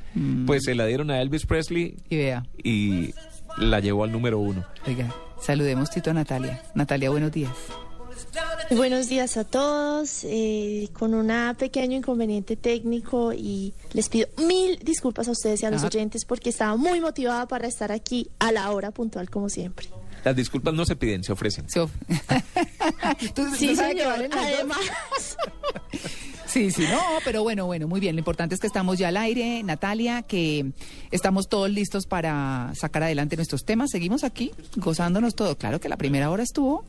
Pues 0.45 0.64
se 0.66 0.76
la 0.76 0.86
dieron 0.86 1.10
a 1.12 1.22
Elvis 1.22 1.45
Presley 1.45 1.95
Y 2.10 2.18
vea. 2.18 2.43
y 2.64 3.14
la 3.58 3.80
llevó 3.80 4.03
al 4.03 4.12
número 4.12 4.39
uno. 4.39 4.66
Oiga, 4.86 5.14
saludemos 5.41 5.89
Tito 5.89 6.12
a 6.12 6.14
Natalia. 6.14 6.62
Natalia, 6.76 7.10
buenos 7.10 7.32
días. 7.32 7.51
Buenos 8.71 9.07
días 9.07 9.38
a 9.38 9.43
todos, 9.45 10.23
eh, 10.25 10.89
con 10.93 11.13
un 11.13 11.31
pequeño 11.57 11.97
inconveniente 11.97 12.55
técnico 12.55 13.31
y 13.33 13.73
les 13.93 14.09
pido 14.09 14.27
mil 14.45 14.77
disculpas 14.79 15.27
a 15.27 15.31
ustedes 15.31 15.63
y 15.63 15.65
a 15.65 15.71
los 15.71 15.83
Ah. 15.83 15.88
oyentes 15.88 16.25
porque 16.25 16.49
estaba 16.49 16.75
muy 16.75 16.99
motivada 16.99 17.47
para 17.47 17.67
estar 17.67 17.91
aquí 17.91 18.29
a 18.39 18.51
la 18.51 18.69
hora 18.71 18.91
puntual 18.91 19.29
como 19.29 19.49
siempre. 19.49 19.88
Las 20.23 20.35
disculpas 20.35 20.73
no 20.73 20.85
se 20.85 20.95
piden, 20.95 21.23
se 21.23 21.31
ofrecen. 21.31 21.67
Sí, 23.19 23.29
tú 23.33 23.43
sabes 23.43 23.59
que 23.59 23.75
señor, 23.75 24.07
valen 24.07 24.33
además... 24.33 24.77
Sí, 26.47 26.71
sí, 26.71 26.83
no, 26.89 26.99
pero 27.25 27.43
bueno, 27.43 27.65
bueno, 27.65 27.88
muy 27.89 27.99
bien. 27.99 28.15
Lo 28.15 28.19
importante 28.19 28.55
es 28.55 28.61
que 28.61 28.67
estamos 28.67 28.97
ya 28.97 29.09
al 29.09 29.17
aire, 29.17 29.61
Natalia, 29.63 30.21
que 30.23 30.71
estamos 31.11 31.49
todos 31.49 31.69
listos 31.69 32.07
para 32.07 32.71
sacar 32.73 33.03
adelante 33.03 33.35
nuestros 33.35 33.65
temas. 33.65 33.91
Seguimos 33.91 34.23
aquí 34.23 34.51
gozándonos 34.77 35.35
todo. 35.35 35.57
Claro 35.57 35.81
que 35.81 35.89
la 35.89 35.97
primera 35.97 36.31
hora 36.31 36.43
estuvo 36.43 36.85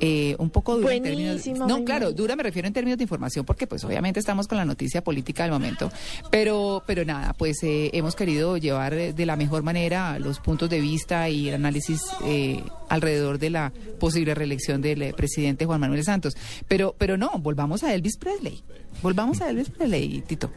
eh, 0.00 0.36
un 0.38 0.50
poco 0.50 0.76
dura 0.76 0.94
en 0.94 1.02
términos... 1.02 1.46
No, 1.66 1.84
claro, 1.84 2.12
dura 2.12 2.36
me 2.36 2.42
refiero 2.42 2.66
en 2.68 2.74
términos 2.74 2.98
de 2.98 3.04
información 3.04 3.44
porque 3.44 3.66
pues 3.66 3.84
obviamente 3.84 4.20
estamos 4.20 4.48
con 4.48 4.58
la 4.58 4.64
noticia 4.64 5.02
política 5.02 5.44
del 5.44 5.52
momento. 5.52 5.90
Pero, 6.30 6.82
pero 6.86 7.04
nada, 7.04 7.32
pues 7.34 7.62
eh, 7.62 7.90
hemos 7.92 8.14
querido 8.14 8.56
llevar 8.56 8.94
de 9.14 9.26
la 9.26 9.36
mejor 9.36 9.62
manera 9.62 10.18
los 10.18 10.40
puntos 10.40 10.68
de 10.70 10.80
vista 10.80 11.28
y 11.28 11.48
el 11.48 11.54
análisis 11.54 12.02
eh, 12.24 12.62
alrededor 12.88 13.38
de 13.38 13.50
la 13.50 13.72
posible 13.98 14.34
reelección 14.34 14.80
del 14.82 15.02
eh, 15.02 15.14
presidente 15.14 15.66
Juan 15.66 15.80
Manuel 15.80 16.04
Santos. 16.04 16.34
Pero, 16.68 16.94
pero 16.98 17.16
no, 17.16 17.30
volvamos 17.38 17.82
a 17.82 17.94
Elvis 17.94 18.16
Presley. 18.16 18.62
Volvamos 19.02 19.40
a 19.40 19.50
Elvis 19.50 19.70
Presley, 19.70 20.22
Tito. 20.26 20.50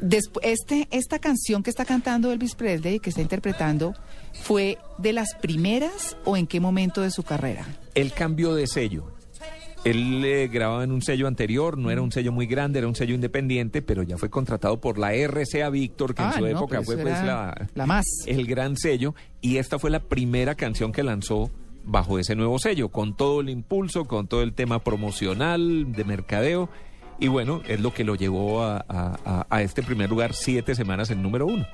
Despu- 0.00 0.40
este, 0.42 0.88
esta 0.90 1.18
canción 1.18 1.62
que 1.62 1.70
está 1.70 1.84
cantando 1.84 2.32
Elvis 2.32 2.54
Presley, 2.54 2.98
que 2.98 3.10
está 3.10 3.20
interpretando, 3.22 3.94
¿fue 4.32 4.78
de 4.98 5.12
las 5.12 5.34
primeras 5.40 6.16
o 6.24 6.36
en 6.36 6.46
qué 6.46 6.60
momento 6.60 7.00
de 7.00 7.10
su 7.10 7.22
carrera? 7.22 7.66
Él 7.94 8.12
cambió 8.12 8.54
de 8.54 8.66
sello. 8.66 9.04
Él 9.84 10.24
eh, 10.24 10.48
grababa 10.52 10.84
en 10.84 10.92
un 10.92 11.02
sello 11.02 11.26
anterior, 11.26 11.76
no 11.76 11.90
era 11.90 12.02
un 12.02 12.12
sello 12.12 12.30
muy 12.30 12.46
grande, 12.46 12.78
era 12.78 12.86
un 12.86 12.94
sello 12.94 13.16
independiente, 13.16 13.82
pero 13.82 14.04
ya 14.04 14.16
fue 14.16 14.30
contratado 14.30 14.80
por 14.80 14.96
la 14.96 15.12
RCA 15.12 15.70
Víctor, 15.70 16.14
que 16.14 16.22
Ah, 16.22 16.26
en 16.28 16.32
su 16.34 16.40
no, 16.42 16.46
época 16.46 16.82
fue 16.82 16.96
pues, 16.98 17.04
la, 17.24 17.68
la 17.74 17.86
más. 17.86 18.04
el 18.26 18.46
gran 18.46 18.76
sello, 18.76 19.16
y 19.40 19.56
esta 19.56 19.80
fue 19.80 19.90
la 19.90 19.98
primera 19.98 20.54
canción 20.54 20.92
que 20.92 21.02
lanzó 21.02 21.50
bajo 21.84 22.20
ese 22.20 22.36
nuevo 22.36 22.60
sello, 22.60 22.90
con 22.90 23.16
todo 23.16 23.40
el 23.40 23.48
impulso, 23.50 24.04
con 24.04 24.28
todo 24.28 24.42
el 24.42 24.52
tema 24.52 24.78
promocional, 24.84 25.90
de 25.90 26.04
mercadeo, 26.04 26.68
y 27.18 27.26
bueno, 27.26 27.60
es 27.66 27.80
lo 27.80 27.92
que 27.92 28.04
lo 28.04 28.14
llevó 28.14 28.62
a, 28.62 28.84
a- 28.88 29.18
a- 29.24 29.46
a 29.50 29.62
este 29.62 29.82
primer 29.82 30.08
lugar 30.10 30.32
siete 30.32 30.76
semanas 30.76 31.10
en 31.10 31.22
número 31.22 31.46
uno. 31.46 31.66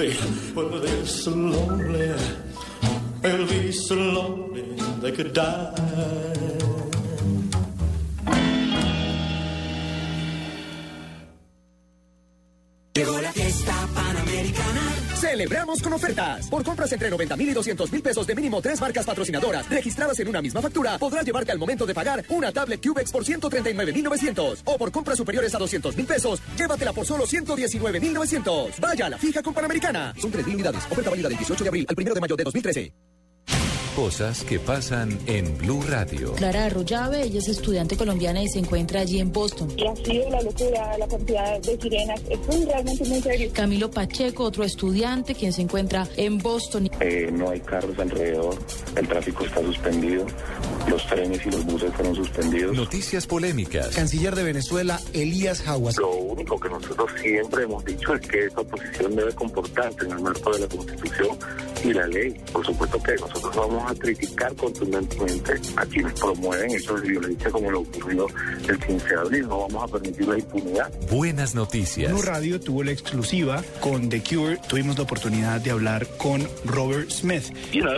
Baby. 0.00 0.16
Well, 0.54 0.80
they're 0.80 1.04
so 1.04 1.30
lonely. 1.30 2.14
They'll 3.20 3.46
be 3.46 3.70
so 3.70 3.96
lonely 3.96 4.62
they 5.02 5.12
could 5.12 5.34
die. 5.34 5.74
Llegó 12.94 13.20
la 13.20 13.32
fiesta 13.32 13.74
panamericana. 13.94 15.09
Celebramos 15.20 15.82
con 15.82 15.92
ofertas. 15.92 16.48
Por 16.48 16.64
compras 16.64 16.90
entre 16.92 17.10
90 17.10 17.36
mil 17.36 17.50
y 17.50 17.52
200 17.52 17.92
mil 17.92 18.02
pesos 18.02 18.26
de 18.26 18.34
mínimo 18.34 18.62
tres 18.62 18.80
marcas 18.80 19.04
patrocinadoras 19.04 19.68
registradas 19.68 20.18
en 20.20 20.28
una 20.28 20.40
misma 20.40 20.62
factura, 20.62 20.96
podrás 20.98 21.26
llevarte 21.26 21.52
al 21.52 21.58
momento 21.58 21.84
de 21.84 21.92
pagar 21.92 22.24
una 22.30 22.50
tablet 22.52 22.82
Cubex 22.82 23.12
por 23.12 23.22
139 23.22 23.92
mil 23.92 24.04
900. 24.04 24.62
O 24.64 24.78
por 24.78 24.90
compras 24.90 25.18
superiores 25.18 25.54
a 25.54 25.58
200 25.58 25.94
mil 25.94 26.06
pesos, 26.06 26.40
llévatela 26.56 26.94
por 26.94 27.04
solo 27.04 27.26
119 27.26 28.00
mil 28.00 28.14
900. 28.14 28.80
Vaya 28.80 29.06
a 29.06 29.10
la 29.10 29.18
fija 29.18 29.42
con 29.42 29.52
Panamericana. 29.52 30.14
Son 30.18 30.30
3 30.30 30.46
mil 30.46 30.54
unidades. 30.54 30.86
Oferta 30.90 31.10
válida 31.10 31.28
del 31.28 31.36
18 31.36 31.64
de 31.64 31.68
abril 31.68 31.86
al 31.86 31.94
1 31.98 32.14
de 32.14 32.20
mayo 32.20 32.36
de 32.36 32.44
2013. 32.44 32.92
Cosas 33.96 34.44
que 34.44 34.60
pasan 34.60 35.18
en 35.26 35.58
Blue 35.58 35.82
Radio. 35.82 36.32
Clara 36.34 36.66
Arroyave, 36.66 37.24
ella 37.24 37.40
es 37.40 37.48
estudiante 37.48 37.96
colombiana 37.96 38.40
y 38.40 38.48
se 38.48 38.60
encuentra 38.60 39.00
allí 39.00 39.18
en 39.18 39.32
Boston. 39.32 39.68
Y 39.76 39.84
ha 39.84 39.96
sido 39.96 40.30
la 40.30 40.40
locura, 40.42 40.96
la 40.96 41.08
cantidad 41.08 41.60
de 41.60 41.76
sirenas. 41.76 42.20
Esto 42.30 42.52
es 42.52 42.66
realmente 42.66 43.04
muy 43.04 43.20
serio. 43.20 43.50
Camilo 43.52 43.90
Pacheco, 43.90 44.44
otro 44.44 44.62
estudiante, 44.62 45.34
quien 45.34 45.52
se 45.52 45.62
encuentra 45.62 46.06
en 46.16 46.38
Boston. 46.38 46.88
Eh, 47.00 47.30
no 47.32 47.50
hay 47.50 47.60
carros 47.60 47.98
alrededor, 47.98 48.56
el 48.94 49.08
tráfico 49.08 49.44
está 49.44 49.60
suspendido, 49.60 50.24
los 50.88 51.06
trenes 51.06 51.44
y 51.44 51.50
los 51.50 51.64
buses 51.66 51.92
fueron 51.92 52.14
suspendidos. 52.14 52.76
Noticias 52.76 53.26
polémicas. 53.26 53.88
Canciller 53.88 54.36
de 54.36 54.44
Venezuela, 54.44 55.00
Elías 55.12 55.62
Jaguas. 55.62 55.96
Lo 55.98 56.14
único 56.14 56.58
que 56.60 56.68
nosotros 56.68 57.10
siempre 57.20 57.64
hemos 57.64 57.84
dicho 57.84 58.14
es 58.14 58.20
que 58.26 58.46
esta 58.46 58.60
oposición 58.60 59.16
debe 59.16 59.32
comportarse 59.34 60.06
en 60.06 60.12
el 60.12 60.20
marco 60.20 60.52
de 60.52 60.60
la 60.60 60.68
Constitución 60.68 61.36
y 61.84 61.92
la 61.92 62.06
ley. 62.06 62.34
Por 62.52 62.64
supuesto 62.64 63.02
que 63.02 63.16
nosotros 63.16 63.56
vamos 63.56 63.89
a 63.90 63.94
criticar 63.94 64.54
contundentemente 64.56 65.54
a 65.76 65.86
quienes 65.86 66.12
promueven 66.14 66.70
hechos 66.70 67.02
de 67.02 67.08
violencia 67.08 67.50
como 67.50 67.70
lo 67.70 67.80
ocurrido 67.80 68.26
el 68.68 68.78
15 68.78 69.08
de 69.08 69.14
abril. 69.16 69.48
No 69.48 69.68
vamos 69.68 69.84
a 69.84 69.92
permitir 69.92 70.28
la 70.28 70.38
impunidad. 70.38 70.92
Buenas 71.10 71.54
noticias. 71.54 72.12
Blue 72.12 72.22
Radio 72.22 72.60
tuvo 72.60 72.84
la 72.84 72.92
exclusiva 72.92 73.62
con 73.80 74.08
The 74.08 74.22
Cure. 74.22 74.58
Tuvimos 74.68 74.96
la 74.96 75.04
oportunidad 75.04 75.60
de 75.60 75.70
hablar 75.70 76.06
con 76.18 76.46
Robert 76.64 77.10
Smith. 77.10 77.52
You 77.72 77.82
know, 77.82 77.96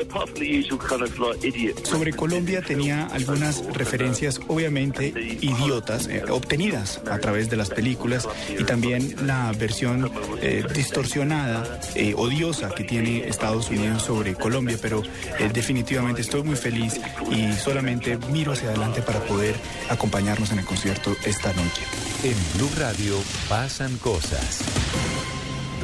kind 0.79 1.03
of 1.03 1.19
like. 1.19 1.43
Sobre 1.85 2.13
Colombia 2.13 2.63
tenía 2.63 3.07
algunas 3.07 3.65
referencias 3.75 4.41
obviamente 4.49 5.09
idiotas 5.41 6.07
eh, 6.07 6.23
obtenidas 6.29 7.01
a 7.11 7.19
través 7.19 7.51
de 7.51 7.57
las 7.57 7.71
películas 7.71 8.29
y 8.59 8.65
también 8.65 9.15
la 9.27 9.53
versión 9.53 10.11
eh, 10.41 10.65
distorsionada, 10.75 11.81
eh, 11.95 12.15
odiosa 12.17 12.71
que 12.75 12.85
tiene 12.85 13.29
Estados 13.29 13.71
Unidos 13.71 14.03
sobre 14.03 14.35
Colombia, 14.35 14.79
pero 14.81 15.03
eh, 15.39 15.51
definitivamente 15.73 16.21
estoy 16.21 16.43
muy 16.43 16.57
feliz 16.57 17.01
y 17.31 17.51
solamente 17.55 18.19
miro 18.31 18.53
hacia 18.53 18.69
adelante 18.69 19.01
para 19.01 19.21
poder 19.21 19.55
acompañarnos 19.89 20.53
en 20.53 20.59
el 20.59 20.67
concierto 20.67 21.17
esta 21.25 21.51
noche. 21.55 21.83
En 22.23 22.37
Blue 22.59 22.71
Radio 22.79 23.17
pasan 23.49 23.97
cosas. 23.97 24.61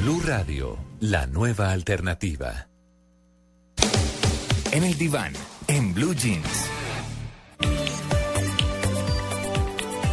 Blue 0.02 0.20
Radio, 0.26 0.76
la 1.00 1.26
nueva 1.26 1.72
alternativa. 1.72 2.68
En 4.72 4.84
el 4.84 4.98
diván, 4.98 5.32
en 5.68 5.94
Blue 5.94 6.14
Jeans. 6.14 6.77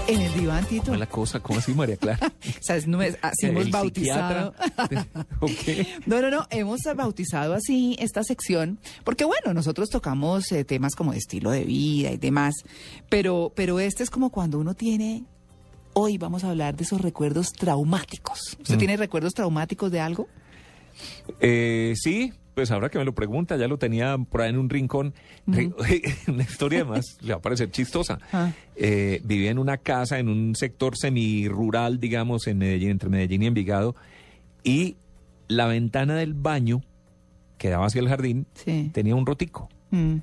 En 0.08 0.22
el 0.22 0.34
diván, 0.36 0.64
Tito. 0.66 0.84
¿Cómo 0.86 0.94
es 0.96 1.00
la 1.00 1.06
cosa? 1.10 1.40
¿Cómo 1.40 1.60
así, 1.60 1.74
María 1.74 1.98
Clara? 1.98 2.20
O 2.60 2.62
sea, 2.64 2.78
no 2.86 3.02
es- 3.02 3.18
así 3.24 3.48
hemos 3.48 3.66
El 3.66 3.72
bautizado. 3.72 4.54
No, 6.06 6.22
no, 6.22 6.30
no, 6.30 6.48
hemos 6.52 6.82
bautizado 6.96 7.56
así 7.56 7.96
esta 8.00 8.24
sección, 8.24 8.80
porque 9.04 9.26
bueno, 9.26 9.54
nosotros 9.54 9.90
tocamos 9.90 10.52
eh, 10.52 10.64
temas 10.64 10.96
como 10.96 11.12
de 11.12 11.18
estilo 11.18 11.50
de 11.50 11.64
vida 11.64 12.12
y 12.12 12.18
demás, 12.18 12.54
pero, 13.10 13.52
pero 13.56 13.80
este 13.80 14.04
es 14.04 14.10
como 14.12 14.30
cuando 14.30 14.60
uno 14.60 14.76
tiene, 14.76 15.24
hoy 15.94 16.18
vamos 16.20 16.44
a 16.44 16.52
hablar 16.52 16.76
de 16.76 16.84
esos 16.84 17.02
recuerdos 17.02 17.52
traumáticos. 17.54 18.40
¿Usted 18.62 18.76
Mm. 18.76 18.80
tiene 18.80 18.98
recuerdos 18.98 19.34
traumáticos 19.34 19.92
de 19.92 20.00
algo? 20.02 20.28
Eh, 21.40 21.94
sí, 21.96 22.32
pues 22.56 22.72
ahora 22.72 22.90
que 22.90 22.98
me 22.98 23.06
lo 23.06 23.14
pregunta, 23.14 23.58
ya 23.58 23.68
lo 23.68 23.78
tenía 23.78 24.18
por 24.18 24.42
ahí 24.42 24.50
en 24.50 24.58
un 24.58 24.70
rincón. 24.70 25.14
Una 25.46 26.44
historia 26.44 26.80
además 26.82 27.18
le 27.22 27.34
va 27.34 27.38
a 27.40 27.42
parecer 27.42 27.70
chistosa. 27.70 28.18
Ah. 28.34 28.52
Eh, 28.76 29.22
vivía 29.24 29.52
en 29.52 29.60
una 29.60 29.78
casa 29.78 30.18
en 30.18 30.30
un 30.30 30.56
sector 30.56 30.98
semi-rural, 30.98 32.00
digamos, 32.00 32.48
en 32.48 32.58
Medellín, 32.58 32.90
entre 32.92 33.10
Medellín 33.10 33.44
y 33.44 33.48
Envigado, 33.48 33.96
y 34.64 34.96
la 35.48 35.68
ventana 35.68 36.16
del 36.16 36.34
baño 36.34 36.82
que 37.58 37.70
daba 37.70 37.86
hacia 37.86 38.00
el 38.02 38.10
jardín 38.10 38.48
Sí. 38.56 38.90
tenía 38.94 39.16
un 39.16 39.26
rotico. 39.26 39.70
Mm. 39.92 40.16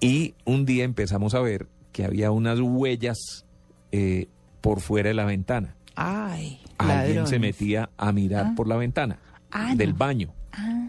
Y 0.00 0.34
un 0.44 0.64
día 0.64 0.84
empezamos 0.84 1.34
a 1.34 1.40
ver 1.40 1.66
que 1.92 2.04
había 2.04 2.30
unas 2.30 2.60
huellas 2.60 3.44
eh, 3.92 4.26
por 4.60 4.80
fuera 4.80 5.08
de 5.08 5.14
la 5.14 5.24
ventana. 5.24 5.74
Ay, 5.96 6.60
Alguien 6.78 6.98
ladrones. 7.08 7.30
se 7.30 7.38
metía 7.38 7.90
a 7.96 8.12
mirar 8.12 8.46
Ah. 8.50 8.52
por 8.56 8.68
la 8.68 8.76
ventana 8.76 9.18
Ah, 9.50 9.74
del 9.74 9.90
no. 9.90 9.96
baño. 9.96 10.32
Ah. 10.52 10.88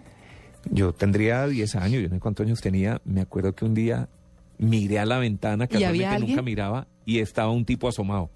Yo 0.70 0.94
tendría 0.94 1.48
10 1.48 1.76
años, 1.76 2.02
yo 2.02 2.10
no 2.10 2.16
sé 2.16 2.20
cuántos 2.20 2.46
años 2.46 2.62
tenía. 2.62 3.02
Me 3.06 3.22
acuerdo 3.22 3.54
que 3.54 3.66
un 3.66 3.74
día 3.74 4.10
miré 4.58 5.00
a 5.00 5.06
la 5.06 5.18
ventana, 5.18 5.68
¿Y 5.70 5.84
había 5.84 6.10
casualmente 6.10 6.28
nunca 6.28 6.42
miraba, 6.42 6.88
y 7.06 7.20
estaba 7.20 7.52
un 7.52 7.66
tipo 7.66 7.88
asomado. 7.88 8.30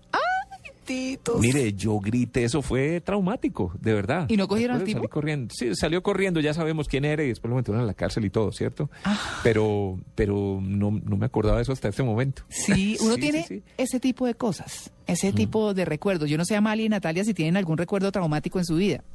Titos. 0.86 1.40
Mire, 1.40 1.72
yo 1.74 1.98
grité, 2.00 2.44
eso 2.44 2.62
fue 2.62 3.00
traumático, 3.00 3.72
de 3.80 3.94
verdad. 3.94 4.26
¿Y 4.30 4.36
no 4.36 4.50
cogieron 4.50 4.78
al 4.78 4.84
tipo? 4.84 5.00
salí 5.00 5.08
corriendo. 5.08 5.54
Sí, 5.58 5.76
salió 5.76 6.04
corriendo, 6.04 6.42
ya 6.42 6.54
sabemos 6.54 6.90
quién 6.90 7.06
era 7.06 7.24
y 7.24 7.30
después 7.30 7.50
lo 7.50 7.56
metieron 7.56 7.82
a 7.82 7.86
la 7.86 7.94
cárcel 7.94 8.26
y 8.26 8.30
todo, 8.30 8.52
¿cierto? 8.52 8.90
Ah. 9.06 9.18
Pero, 9.44 9.98
pero 10.16 10.60
no, 10.62 10.92
no 10.92 11.16
me 11.16 11.26
acordaba 11.26 11.58
de 11.58 11.64
eso 11.64 11.72
hasta 11.72 11.88
este 11.88 12.04
momento. 12.04 12.44
Sí, 12.50 12.98
uno 13.00 13.14
Sí, 13.16 13.22
tiene 13.22 13.44
sí, 13.44 13.60
sí. 13.60 13.64
ese 13.78 14.02
tipo 14.02 14.26
de 14.26 14.36
cosas, 14.36 14.92
ese 15.08 15.32
tipo 15.32 15.74
de 15.74 15.86
recuerdos. 15.86 16.30
Yo 16.30 16.38
no 16.38 16.44
sé, 16.44 16.58
Amalia 16.58 16.86
y 16.86 16.90
Natalia, 16.90 17.24
si 17.24 17.34
tienen 17.34 17.56
algún 17.56 17.78
recuerdo 17.78 18.12
traumático 18.12 18.60
en 18.60 18.66
su 18.66 18.76
vida. 18.76 19.06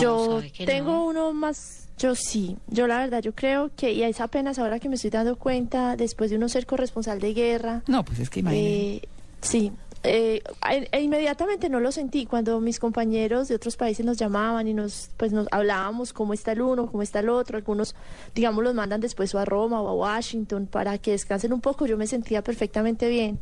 Yo 0.00 0.36
sabe 0.36 0.50
que 0.50 0.66
tengo 0.66 0.92
no. 0.92 1.04
uno 1.06 1.32
más, 1.32 1.88
yo 1.98 2.14
sí, 2.14 2.56
yo 2.68 2.86
la 2.86 2.98
verdad, 2.98 3.22
yo 3.22 3.32
creo 3.34 3.70
que, 3.76 3.92
y 3.92 4.02
es 4.02 4.20
apenas 4.20 4.58
ahora 4.58 4.78
que 4.80 4.88
me 4.88 4.94
estoy 4.96 5.10
dando 5.10 5.36
cuenta, 5.36 5.96
después 5.96 6.30
de 6.30 6.36
uno 6.36 6.48
ser 6.48 6.66
corresponsal 6.66 7.20
de 7.20 7.34
guerra, 7.34 7.82
No, 7.86 8.04
pues 8.04 8.18
es 8.18 8.30
que 8.30 8.40
imagínate. 8.40 8.96
eh, 8.96 9.02
sí, 9.40 9.72
eh, 10.06 10.42
e- 10.70 10.88
e 10.92 11.00
inmediatamente 11.00 11.70
no 11.70 11.80
lo 11.80 11.90
sentí 11.90 12.26
cuando 12.26 12.60
mis 12.60 12.78
compañeros 12.78 13.48
de 13.48 13.54
otros 13.54 13.76
países 13.76 14.04
nos 14.04 14.18
llamaban 14.18 14.68
y 14.68 14.74
nos, 14.74 15.08
pues 15.16 15.32
nos 15.32 15.46
hablábamos 15.50 16.12
cómo 16.12 16.34
está 16.34 16.52
el 16.52 16.60
uno, 16.60 16.86
cómo 16.90 17.02
está 17.02 17.20
el 17.20 17.30
otro, 17.30 17.56
algunos, 17.56 17.94
digamos, 18.34 18.62
los 18.62 18.74
mandan 18.74 19.00
después 19.00 19.34
o 19.34 19.38
a 19.38 19.44
Roma 19.46 19.80
o 19.80 19.88
a 19.88 19.94
Washington 19.94 20.66
para 20.66 20.98
que 20.98 21.12
descansen 21.12 21.52
un 21.54 21.60
poco, 21.62 21.86
yo 21.86 21.96
me 21.96 22.06
sentía 22.06 22.42
perfectamente 22.42 23.08
bien. 23.08 23.38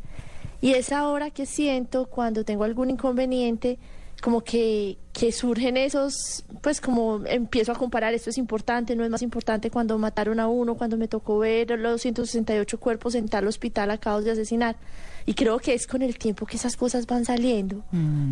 Y 0.61 0.71
es 0.75 0.93
ahora 0.93 1.31
que 1.31 1.45
siento 1.45 2.05
cuando 2.05 2.45
tengo 2.45 2.63
algún 2.63 2.89
inconveniente, 2.91 3.77
como 4.23 4.41
que, 4.41 4.97
que 5.11 5.33
surgen 5.33 5.75
esos, 5.75 6.45
pues 6.61 6.79
como 6.79 7.25
empiezo 7.25 7.73
a 7.73 7.75
comparar, 7.75 8.13
esto 8.13 8.29
es 8.29 8.37
importante, 8.37 8.95
no 8.95 9.03
es 9.03 9.09
más 9.09 9.21
importante 9.21 9.69
cuando 9.69 9.97
mataron 9.97 10.39
a 10.39 10.47
uno, 10.47 10.75
cuando 10.75 10.95
me 10.95 11.09
tocó 11.09 11.39
ver 11.39 11.77
los 11.77 12.01
168 12.01 12.79
cuerpos 12.79 13.15
en 13.15 13.27
tal 13.27 13.45
hospital 13.47 13.91
acabados 13.91 14.23
de 14.23 14.31
asesinar. 14.31 14.77
Y 15.25 15.33
creo 15.33 15.59
que 15.59 15.73
es 15.73 15.87
con 15.87 16.01
el 16.01 16.17
tiempo 16.17 16.45
que 16.45 16.55
esas 16.55 16.77
cosas 16.77 17.05
van 17.05 17.25
saliendo. 17.25 17.83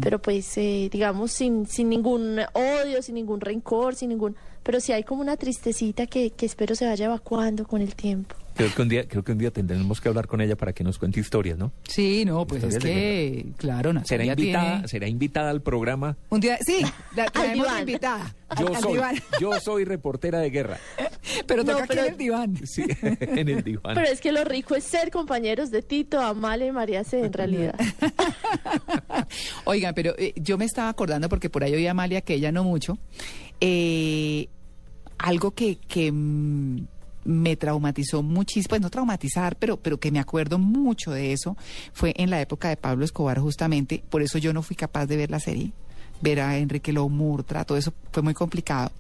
Pero 0.02 0.22
pues, 0.22 0.58
eh, 0.58 0.88
digamos, 0.90 1.34
sin, 1.34 1.68
sin 1.68 1.90
ningún 1.90 2.40
odio, 2.54 3.02
sin 3.02 3.16
ningún 3.16 3.42
rencor, 3.42 3.94
sin 3.96 4.10
ningún... 4.10 4.38
Pero 4.64 4.80
sí 4.80 4.94
hay 4.94 5.04
como 5.04 5.22
una 5.22 5.36
tristecita 5.36 6.08
que, 6.08 6.32
que 6.32 6.46
espero 6.46 6.74
se 6.74 6.86
vaya 6.86 7.06
evacuando 7.06 7.68
con 7.68 7.82
el 7.82 7.96
tiempo. 7.96 8.36
Creo 8.56 8.74
que 8.76 8.82
un 8.82 8.90
día, 8.90 9.08
creo 9.08 9.24
que 9.24 9.32
un 9.32 9.38
día 9.38 9.50
tendremos 9.52 10.02
que 10.02 10.10
hablar 10.10 10.28
con 10.28 10.42
ella 10.42 10.56
para 10.56 10.74
que 10.74 10.84
nos 10.84 11.00
cuente 11.00 11.20
historias, 11.20 11.58
¿no? 11.58 11.72
Sí, 11.88 12.26
no, 12.26 12.46
pues 12.46 12.64
es 12.64 12.76
Historias 12.76 12.96
de 12.96 13.02
que, 13.02 13.46
claro, 13.58 13.90
Será 14.04 14.26
Natalia 14.26 14.34
invitada, 14.34 14.74
tiene- 14.76 14.88
será 14.88 15.08
invitada 15.08 15.50
al 15.50 15.62
programa. 15.62 16.18
Un 16.30 16.40
día, 16.42 16.58
sí, 16.66 16.82
la 17.16 17.26
traemos 17.28 17.66
diván. 17.66 17.80
invitada. 17.80 18.36
Yo 18.60 18.68
al- 18.68 18.76
al 18.76 18.82
soy, 18.82 18.94
diván. 18.94 19.16
yo 19.40 19.60
soy 19.62 19.86
reportera 19.86 20.40
de 20.40 20.50
guerra. 20.50 20.78
Pero 21.48 21.64
No, 21.64 21.72
toca 21.72 21.84
aquí 21.86 21.88
pero- 21.96 22.04
en 22.06 22.12
el 22.12 22.18
diván. 22.18 22.58
Sí, 22.66 22.84
en 23.02 23.50
el 23.50 23.64
diván. 23.64 23.96
Pero 23.96 24.08
es 24.08 24.20
que 24.20 24.32
lo 24.32 24.44
rico 24.44 24.76
es 24.76 24.84
ser 24.84 25.12
compañeros 25.12 25.72
de 25.72 25.82
Tito, 25.82 26.20
Amalia 26.20 26.68
y 26.68 26.72
María 26.72 27.04
C. 27.04 27.22
en 27.26 27.34
realidad. 27.34 27.76
Oigan, 29.66 29.94
pero 29.94 30.14
eh, 30.18 30.34
yo 30.36 30.58
me 30.58 30.66
estaba 30.66 30.90
acordando 30.90 31.30
porque 31.30 31.50
por 31.50 31.64
ahí 31.64 31.74
oí 31.74 31.88
a 31.88 31.92
Amalia 31.92 32.22
que 32.22 32.34
ella 32.34 32.52
no 32.52 32.64
mucho. 32.64 32.98
eh, 33.62 34.48
algo 35.18 35.52
que, 35.52 35.78
que 35.88 36.12
mm, 36.12 36.88
me 37.24 37.56
traumatizó 37.56 38.24
muchísimo, 38.24 38.70
pues 38.70 38.82
no 38.82 38.90
traumatizar, 38.90 39.56
pero, 39.56 39.78
pero 39.78 40.00
que 40.00 40.12
me 40.12 40.20
acuerdo 40.20 40.58
mucho 40.58 41.12
de 41.12 41.34
eso, 41.34 41.58
fue 41.94 42.14
en 42.18 42.30
la 42.30 42.42
época 42.42 42.70
de 42.70 42.78
Pablo 42.78 43.06
Escobar 43.06 43.40
justamente, 43.40 44.04
por 44.10 44.22
eso 44.22 44.38
yo 44.38 44.54
no 44.54 44.62
fui 44.62 44.76
capaz 44.76 45.06
de 45.06 45.18
ver 45.18 45.32
la 45.32 45.40
serie, 45.40 45.72
ver 46.22 46.40
a 46.42 46.58
Enrique 46.58 46.94
Lobo 46.94 47.10
Murtra, 47.10 47.66
todo 47.66 47.78
eso 47.78 47.94
fue 48.12 48.24
muy 48.24 48.34
complicado. 48.34 48.92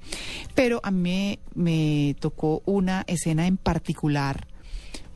Pero 0.55 0.79
a 0.83 0.91
mí 0.91 1.39
me 1.55 2.15
tocó 2.19 2.61
una 2.65 3.03
escena 3.07 3.47
en 3.47 3.57
particular 3.57 4.47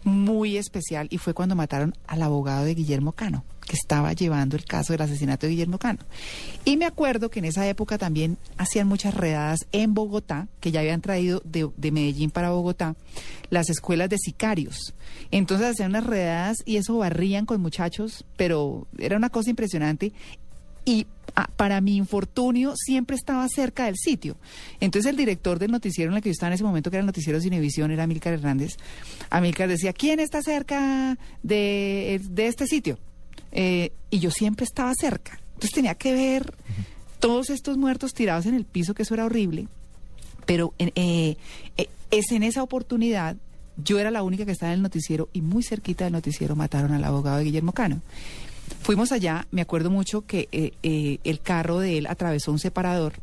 muy 0.03 0.57
especial 0.57 1.07
y 1.09 1.17
fue 1.17 1.33
cuando 1.33 1.55
mataron 1.55 1.95
al 2.07 2.21
abogado 2.21 2.65
de 2.65 2.75
Guillermo 2.75 3.13
Cano, 3.13 3.43
que 3.65 3.75
estaba 3.75 4.13
llevando 4.13 4.55
el 4.55 4.65
caso 4.65 4.93
del 4.93 5.01
asesinato 5.01 5.45
de 5.45 5.51
Guillermo 5.51 5.79
Cano. 5.79 5.99
Y 6.63 6.77
me 6.77 6.85
acuerdo 6.85 7.29
que 7.29 7.39
en 7.39 7.45
esa 7.45 7.67
época 7.67 7.97
también 7.97 8.37
hacían 8.57 8.87
muchas 8.87 9.13
redadas 9.13 9.67
en 9.71 9.93
Bogotá, 9.93 10.47
que 10.59 10.71
ya 10.71 10.81
habían 10.81 11.01
traído 11.01 11.41
de, 11.45 11.69
de 11.75 11.91
Medellín 11.91 12.31
para 12.31 12.51
Bogotá 12.51 12.95
las 13.49 13.69
escuelas 13.69 14.09
de 14.09 14.17
sicarios. 14.17 14.93
Entonces 15.31 15.67
hacían 15.67 15.91
unas 15.91 16.05
redadas 16.05 16.57
y 16.65 16.77
eso 16.77 16.97
barrían 16.97 17.45
con 17.45 17.61
muchachos, 17.61 18.25
pero 18.37 18.87
era 18.97 19.17
una 19.17 19.29
cosa 19.29 19.49
impresionante. 19.49 20.13
Y 20.87 21.07
ah, 21.35 21.49
para 21.55 21.81
mi 21.81 21.95
infortunio 21.95 22.73
siempre 22.75 23.15
estaba 23.15 23.47
cerca 23.49 23.85
del 23.85 23.95
sitio. 23.97 24.37
Entonces 24.79 25.09
el 25.09 25.17
director 25.17 25.57
del 25.57 25.71
noticiero 25.71 26.11
en 26.11 26.17
el 26.17 26.23
que 26.23 26.29
yo 26.29 26.33
estaba 26.33 26.49
en 26.49 26.55
ese 26.55 26.63
momento, 26.63 26.91
que 26.91 26.97
era 26.97 27.01
el 27.01 27.07
noticiero 27.07 27.41
Cinevisión, 27.41 27.91
era 27.91 28.03
Amílcar 28.03 28.33
Hernández. 28.33 28.77
Amílcar 29.31 29.67
decía, 29.67 29.93
¿quién 29.93 30.19
está 30.19 30.43
cerca 30.43 31.17
de, 31.41 32.21
de 32.29 32.47
este 32.47 32.67
sitio? 32.67 32.99
Eh, 33.57 33.91
y 34.11 34.19
yo 34.19 34.29
siempre 34.31 34.65
estaba 34.65 34.93
cerca. 34.99 35.39
Entonces 35.53 35.71
tenía 35.71 35.95
que 35.95 36.13
ver 36.13 36.53
todos 37.19 37.49
estos 37.49 37.77
muertos 37.77 38.13
tirados 38.13 38.45
en 38.45 38.53
el 38.53 38.65
piso, 38.65 38.93
que 38.93 39.03
eso 39.03 39.13
era 39.13 39.25
horrible. 39.25 39.67
Pero 40.45 40.73
en- 40.77 40.91
eh, 40.95 41.37
eh, 41.77 41.87
es 42.11 42.31
en 42.31 42.43
esa 42.43 42.61
oportunidad, 42.61 43.37
yo 43.77 43.97
era 43.97 44.11
la 44.11 44.21
única 44.23 44.45
que 44.45 44.51
estaba 44.51 44.73
en 44.73 44.77
el 44.79 44.83
noticiero 44.83 45.29
y 45.33 45.41
muy 45.41 45.63
cerquita 45.63 46.03
del 46.03 46.13
noticiero 46.13 46.55
mataron 46.55 46.91
al 46.91 47.03
abogado 47.03 47.37
de 47.37 47.45
Guillermo 47.45 47.71
Cano. 47.71 48.01
Fuimos 48.81 49.11
allá, 49.11 49.47
me 49.51 49.61
acuerdo 49.61 49.89
mucho 49.89 50.21
que 50.25 50.47
eh, 50.51 50.73
eh, 50.83 51.19
el 51.23 51.39
carro 51.39 51.79
de 51.79 51.97
él 51.97 52.07
atravesó 52.07 52.51
un 52.51 52.59
separador, 52.59 53.13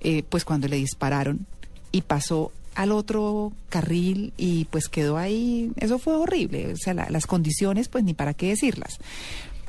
eh, 0.00 0.22
pues 0.28 0.44
cuando 0.44 0.66
le 0.68 0.76
dispararon 0.76 1.46
y 1.92 2.02
pasó 2.02 2.52
al 2.74 2.92
otro 2.92 3.52
carril 3.70 4.32
y 4.36 4.66
pues 4.66 4.88
quedó 4.88 5.16
ahí, 5.18 5.72
eso 5.76 5.98
fue 5.98 6.14
horrible, 6.16 6.72
o 6.72 6.76
sea, 6.76 6.94
la- 6.94 7.08
las 7.10 7.26
condiciones 7.26 7.88
pues 7.88 8.04
ni 8.04 8.14
para 8.14 8.34
qué 8.34 8.48
decirlas. 8.48 8.98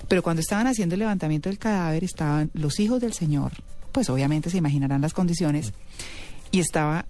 Pero 0.10 0.24
cuando 0.24 0.42
estaban 0.42 0.68
haciendo 0.68 0.96
el 0.96 1.00
levantamiento 1.00 1.48
del 1.48 1.60
cadáver 1.60 2.04
estaban 2.04 2.50
los 2.54 2.80
hijos 2.80 3.00
del 3.00 3.14
señor, 3.14 3.54
pues 3.94 4.10
obviamente 4.10 4.50
se 4.50 4.58
imaginarán 4.58 5.02
las 5.02 5.14
condiciones, 5.14 5.72
y 6.52 6.60
estaba, 6.60 7.06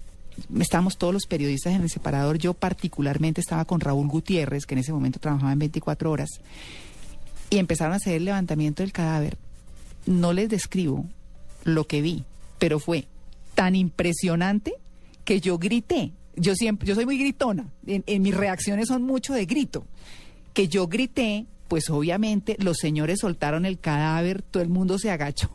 estábamos 0.60 0.98
todos 0.98 1.14
los 1.14 1.26
periodistas 1.26 1.74
en 1.74 1.82
el 1.82 1.90
separador, 1.90 2.38
yo 2.38 2.54
particularmente 2.54 3.42
estaba 3.42 3.64
con 3.66 3.80
Raúl 3.80 4.08
Gutiérrez, 4.08 4.66
que 4.66 4.76
en 4.76 4.80
ese 4.80 4.92
momento 4.92 5.20
trabajaba 5.20 5.54
en 5.54 5.60
24 5.60 6.12
horas, 6.12 6.30
y 7.50 7.58
empezaron 7.58 7.94
a 7.94 7.98
hacer 7.98 8.16
el 8.16 8.26
levantamiento 8.26 8.84
del 8.84 8.92
cadáver. 8.92 9.38
No 10.06 10.34
les 10.34 10.50
describo 10.50 11.06
lo 11.64 11.88
que 11.88 12.02
vi, 12.02 12.26
pero 12.60 12.80
fue 12.80 13.08
tan 13.56 13.76
impresionante 13.76 14.74
que 15.24 15.40
yo 15.40 15.58
grité. 15.58 16.12
Yo 16.36 16.54
siempre, 16.54 16.88
yo 16.88 16.96
soy 16.96 17.06
muy 17.06 17.18
gritona. 17.18 17.70
En, 17.88 18.04
en 18.08 18.22
mis 18.22 18.36
reacciones 18.36 18.88
son 18.88 19.04
mucho 19.04 19.34
de 19.34 19.46
grito. 19.46 19.86
Que 20.54 20.68
yo 20.68 20.88
grité, 20.88 21.46
pues 21.70 21.90
obviamente 21.90 22.58
los 22.60 22.78
señores 22.78 23.20
soltaron 23.22 23.66
el 23.66 23.80
cadáver, 23.80 24.42
todo 24.42 24.62
el 24.62 24.70
mundo 24.70 25.00
se 25.00 25.12
agachó. 25.12 25.50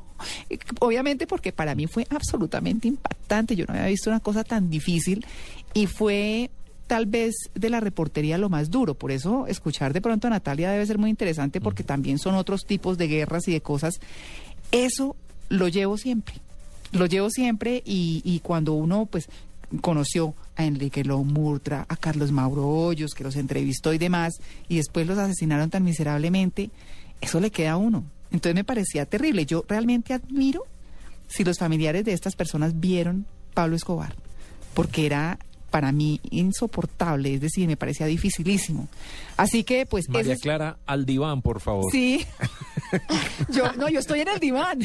Obviamente 0.81 1.27
porque 1.27 1.53
para 1.53 1.75
mí 1.75 1.87
fue 1.87 2.07
absolutamente 2.09 2.89
impactante. 2.89 3.57
Yo 3.57 3.67
no 3.67 3.75
había 3.75 3.87
visto 3.87 4.09
una 4.09 4.21
cosa 4.21 4.45
tan 4.45 4.71
difícil 4.71 5.27
y 5.75 5.87
fue 5.87 6.51
tal 6.87 7.07
vez 7.07 7.35
de 7.55 7.69
la 7.69 7.81
reportería 7.81 8.39
lo 8.39 8.49
más 8.49 8.71
duro. 8.71 8.95
Por 8.95 9.11
eso 9.11 9.47
escuchar 9.49 9.93
de 9.93 10.01
pronto 10.01 10.29
a 10.29 10.31
Natalia 10.31 10.71
debe 10.71 10.87
ser 10.87 10.99
muy 10.99 11.11
interesante 11.11 11.61
porque 11.61 11.83
también 11.83 12.19
son 12.19 12.37
otros 12.37 12.65
tipos 12.65 12.97
de 12.97 13.09
guerras 13.09 13.49
y 13.49 13.53
de 13.53 13.61
cosas. 13.61 14.01
Eso 14.71 15.17
lo 15.49 15.69
llevo 15.69 15.99
siempre. 15.99 16.37
Lo 16.93 17.07
llevo 17.07 17.29
siempre 17.29 17.83
y, 17.85 18.23
y 18.25 18.39
cuando 18.39 18.75
uno 18.75 19.07
pues 19.07 19.29
conoció 19.81 20.35
a 20.57 20.65
Enrique 20.65 21.05
Lobo 21.05 21.25
Murtra, 21.25 21.87
a 21.89 21.97
Carlos 21.97 22.33
Mauro 22.33 22.69
Hoyos, 22.69 23.15
que 23.15 23.25
los 23.25 23.37
entrevistó 23.37 23.93
y 23.93 23.99
demás, 23.99 24.35
y 24.69 24.77
después 24.77 25.07
los 25.07 25.19
asesinaron 25.19 25.71
tan 25.71 25.85
miserablemente, 25.85 26.71
eso 27.21 27.41
le 27.41 27.51
queda 27.51 27.73
a 27.73 27.77
uno. 27.77 28.05
Entonces 28.31 28.55
me 28.55 28.65
parecía 28.65 29.07
terrible. 29.07 29.47
Yo 29.47 29.65
realmente 29.69 30.13
admiro 30.13 30.65
si 31.29 31.45
los 31.45 31.59
familiares 31.59 32.05
de 32.05 32.13
estas 32.13 32.37
personas 32.37 32.79
vieron 32.81 33.27
Pablo 33.55 33.77
Escobar, 33.77 34.15
porque 34.75 35.07
era 35.07 35.39
para 35.71 35.91
mí 35.91 36.21
insoportable, 36.31 37.35
es 37.35 37.41
decir, 37.41 37.67
me 37.67 37.77
parecía 37.77 38.07
dificilísimo. 38.07 38.89
Así 39.37 39.65
que, 39.65 39.87
pues, 39.87 40.09
María 40.09 40.35
es- 40.35 40.41
Clara, 40.41 40.79
al 40.87 41.05
diván, 41.07 41.43
por 41.43 41.61
favor. 41.61 41.91
Sí. 41.91 42.25
Yo, 43.51 43.73
no, 43.73 43.89
yo 43.89 43.99
estoy 43.99 44.21
en 44.21 44.29
el 44.29 44.39
diván. 44.39 44.79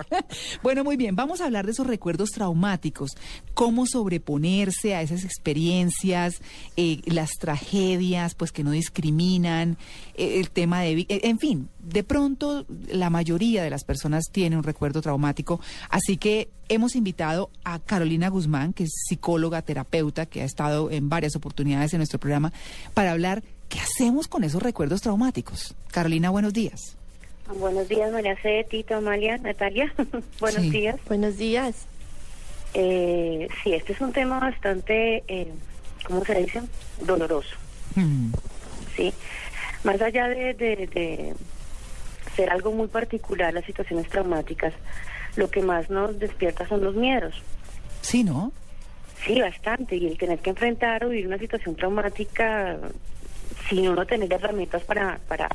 bueno, 0.62 0.82
muy 0.82 0.96
bien, 0.96 1.14
vamos 1.14 1.40
a 1.40 1.44
hablar 1.44 1.66
de 1.66 1.72
esos 1.72 1.86
recuerdos 1.86 2.30
traumáticos, 2.30 3.12
cómo 3.54 3.86
sobreponerse 3.86 4.94
a 4.96 5.02
esas 5.02 5.24
experiencias, 5.24 6.40
eh, 6.76 7.00
las 7.04 7.30
tragedias, 7.38 8.34
pues 8.34 8.50
que 8.50 8.64
no 8.64 8.72
discriminan, 8.72 9.78
eh, 10.16 10.40
el 10.40 10.50
tema 10.50 10.80
de, 10.80 11.00
eh, 11.00 11.06
en 11.24 11.38
fin, 11.38 11.68
de 11.80 12.02
pronto 12.02 12.66
la 12.88 13.10
mayoría 13.10 13.62
de 13.62 13.70
las 13.70 13.84
personas 13.84 14.24
tiene 14.32 14.56
un 14.56 14.64
recuerdo 14.64 15.00
traumático, 15.00 15.60
así 15.90 16.16
que 16.16 16.48
hemos 16.68 16.96
invitado 16.96 17.50
a 17.62 17.78
Carolina 17.78 18.28
Guzmán, 18.28 18.72
que 18.72 18.84
es 18.84 18.90
psicóloga, 19.06 19.62
terapeuta, 19.62 20.26
que 20.26 20.42
ha 20.42 20.44
estado 20.44 20.90
en 20.90 21.08
varias 21.08 21.36
oportunidades 21.36 21.92
en 21.92 21.98
nuestro 21.98 22.18
programa, 22.18 22.52
para 22.94 23.12
hablar 23.12 23.44
qué 23.74 23.80
hacemos 23.80 24.28
con 24.28 24.44
esos 24.44 24.62
recuerdos 24.62 25.02
traumáticos. 25.02 25.74
Carolina, 25.90 26.30
buenos 26.30 26.52
días. 26.52 26.96
Buenos 27.58 27.88
días, 27.88 28.10
María 28.12 28.36
C, 28.40 28.64
Tito, 28.70 28.94
Amalia, 28.96 29.36
Natalia. 29.38 29.92
Buenos 30.40 30.62
Sí. 30.62 30.70
días. 30.70 30.96
Buenos 31.08 31.36
días. 31.36 31.86
Eh, 32.72 33.48
sí, 33.62 33.72
este 33.74 33.92
es 33.92 34.00
un 34.00 34.12
tema 34.12 34.38
bastante, 34.40 35.22
eh, 35.28 35.48
¿cómo 36.06 36.24
se 36.24 36.34
dice? 36.36 36.62
Doloroso, 37.02 37.54
¿sí? 38.96 39.12
Más 39.84 40.00
allá 40.00 40.28
de, 40.28 40.54
de- 40.54 40.88
de 40.92 41.34
ser 42.34 42.50
algo 42.50 42.72
muy 42.72 42.88
particular, 42.88 43.52
las 43.54 43.64
situaciones 43.64 44.08
traumáticas, 44.08 44.72
lo 45.36 45.50
que 45.50 45.62
más 45.62 45.90
nos 45.90 46.18
despierta 46.18 46.66
son 46.68 46.82
los 46.82 46.94
miedos. 46.96 47.34
Sí, 48.00 48.24
¿no? 48.24 48.52
Sí, 49.24 49.40
bastante. 49.40 49.96
Y 49.96 50.06
el 50.06 50.18
tener 50.18 50.38
que 50.40 50.50
enfrentar 50.50 51.04
o 51.04 51.08
vivir 51.10 51.26
una 51.28 51.38
situación 51.38 51.76
traumática 51.76 52.76
sin 53.68 53.88
uno 53.88 54.06
tener 54.06 54.32
herramientas 54.32 54.82
para, 54.84 55.18
para 55.28 55.48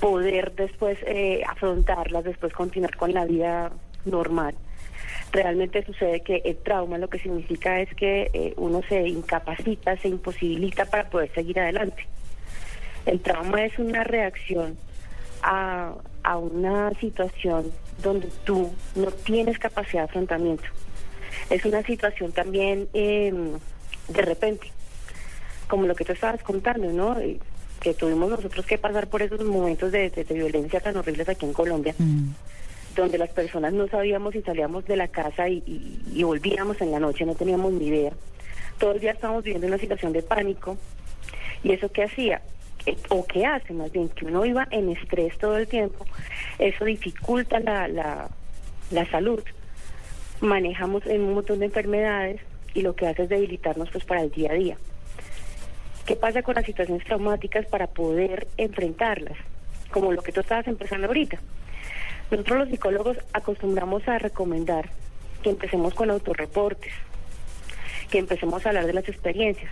poder 0.00 0.52
después 0.54 0.98
eh, 1.06 1.42
afrontarlas, 1.48 2.24
después 2.24 2.52
continuar 2.52 2.96
con 2.96 3.12
la 3.12 3.24
vida 3.24 3.72
normal. 4.04 4.54
Realmente 5.30 5.84
sucede 5.84 6.20
que 6.20 6.42
el 6.44 6.56
trauma 6.56 6.98
lo 6.98 7.08
que 7.08 7.18
significa 7.18 7.80
es 7.80 7.94
que 7.94 8.30
eh, 8.32 8.54
uno 8.56 8.82
se 8.88 9.08
incapacita, 9.08 9.96
se 9.96 10.08
imposibilita 10.08 10.84
para 10.86 11.08
poder 11.08 11.32
seguir 11.32 11.60
adelante. 11.60 12.06
El 13.06 13.20
trauma 13.20 13.64
es 13.64 13.78
una 13.78 14.04
reacción 14.04 14.76
a, 15.42 15.94
a 16.22 16.36
una 16.36 16.90
situación 17.00 17.72
donde 18.02 18.28
tú 18.44 18.72
no 18.94 19.10
tienes 19.10 19.58
capacidad 19.58 20.02
de 20.02 20.08
afrontamiento. 20.08 20.64
Es 21.48 21.64
una 21.64 21.82
situación 21.82 22.32
también 22.32 22.88
eh, 22.92 23.32
de 24.08 24.22
repente, 24.22 24.70
como 25.68 25.86
lo 25.86 25.94
que 25.94 26.04
tú 26.04 26.12
estabas 26.12 26.42
contando, 26.42 26.92
¿no? 26.92 27.16
Que 27.80 27.94
tuvimos 27.94 28.30
nosotros 28.30 28.64
que 28.66 28.78
pasar 28.78 29.08
por 29.08 29.22
esos 29.22 29.42
momentos 29.44 29.90
de, 29.92 30.10
de- 30.10 30.24
de 30.24 30.34
violencia 30.34 30.80
tan 30.80 30.96
horribles 30.96 31.28
aquí 31.28 31.46
en 31.46 31.52
Colombia, 31.52 31.94
donde 32.94 33.18
las 33.18 33.30
personas 33.30 33.72
no 33.72 33.88
sabíamos 33.88 34.34
si 34.34 34.42
salíamos 34.42 34.84
de 34.84 34.96
la 34.96 35.08
casa 35.08 35.48
y, 35.48 35.62
y- 35.66 36.00
y 36.14 36.22
volvíamos 36.22 36.80
en 36.80 36.90
la 36.92 37.00
noche, 37.00 37.24
no 37.24 37.34
teníamos 37.34 37.72
ni 37.72 37.86
idea. 37.86 38.12
Todo 38.78 38.92
el 38.92 39.00
día 39.00 39.12
estábamos 39.12 39.44
viviendo 39.44 39.66
una 39.66 39.78
situación 39.78 40.12
de 40.12 40.22
pánico. 40.22 40.76
¿Y 41.64 41.72
eso 41.72 41.90
qué 41.90 42.04
hacía? 42.04 42.42
Eh, 42.86 42.96
o 43.10 43.24
qué 43.24 43.46
hace 43.46 43.72
más 43.72 43.92
bien, 43.92 44.08
que 44.08 44.24
uno 44.26 44.44
iba 44.44 44.66
en 44.72 44.90
estrés 44.90 45.38
todo 45.38 45.56
el 45.56 45.68
tiempo, 45.68 46.04
eso 46.58 46.84
dificulta 46.84 47.60
la, 47.60 47.86
la, 47.86 48.28
la 48.90 49.10
salud. 49.10 49.40
Manejamos 50.40 51.06
en 51.06 51.20
un 51.22 51.34
montón 51.34 51.60
de 51.60 51.66
enfermedades 51.66 52.40
y 52.74 52.82
lo 52.82 52.96
que 52.96 53.06
hace 53.06 53.22
es 53.24 53.28
debilitarnos 53.28 53.90
pues 53.90 54.04
para 54.04 54.22
el 54.22 54.30
día 54.32 54.50
a 54.50 54.54
día. 54.54 54.76
¿Qué 56.06 56.16
pasa 56.16 56.42
con 56.42 56.56
las 56.56 56.66
situaciones 56.66 57.04
traumáticas 57.04 57.66
para 57.66 57.86
poder 57.86 58.48
enfrentarlas? 58.56 59.38
Como 59.90 60.12
lo 60.12 60.22
que 60.22 60.32
tú 60.32 60.40
estabas 60.40 60.66
empezando 60.66 61.06
ahorita. 61.06 61.38
Nosotros 62.30 62.58
los 62.58 62.68
psicólogos 62.70 63.18
acostumbramos 63.32 64.06
a 64.08 64.18
recomendar 64.18 64.88
que 65.42 65.50
empecemos 65.50 65.94
con 65.94 66.10
autorreportes, 66.10 66.92
que 68.10 68.18
empecemos 68.18 68.64
a 68.64 68.70
hablar 68.70 68.86
de 68.86 68.94
las 68.94 69.08
experiencias. 69.08 69.70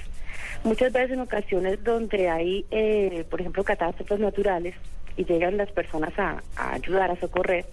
Muchas 0.63 0.93
veces 0.93 1.13
en 1.13 1.21
ocasiones 1.21 1.83
donde 1.83 2.29
hay, 2.29 2.65
eh, 2.71 3.25
por 3.29 3.41
ejemplo, 3.41 3.65
catástrofes 3.65 4.21
naturales 4.21 4.75
y 5.17 5.25
llegan 5.25 5.57
las 5.57 5.71
personas 5.73 6.17
a, 6.19 6.43
a 6.57 6.75
ayudar, 6.75 7.11
a 7.11 7.17
socorrer, 7.17 7.65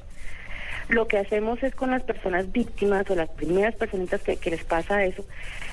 lo 0.90 1.08
que 1.08 1.18
hacemos 1.18 1.62
es 1.64 1.76
con 1.76 1.92
las 1.92 2.04
personas 2.04 2.52
víctimas 2.52 3.10
o 3.10 3.16
las 3.16 3.30
primeras 3.30 3.76
personitas 3.76 4.22
que, 4.22 4.50
les 4.50 4.64
pasa 4.64 5.04
eso, 5.04 5.26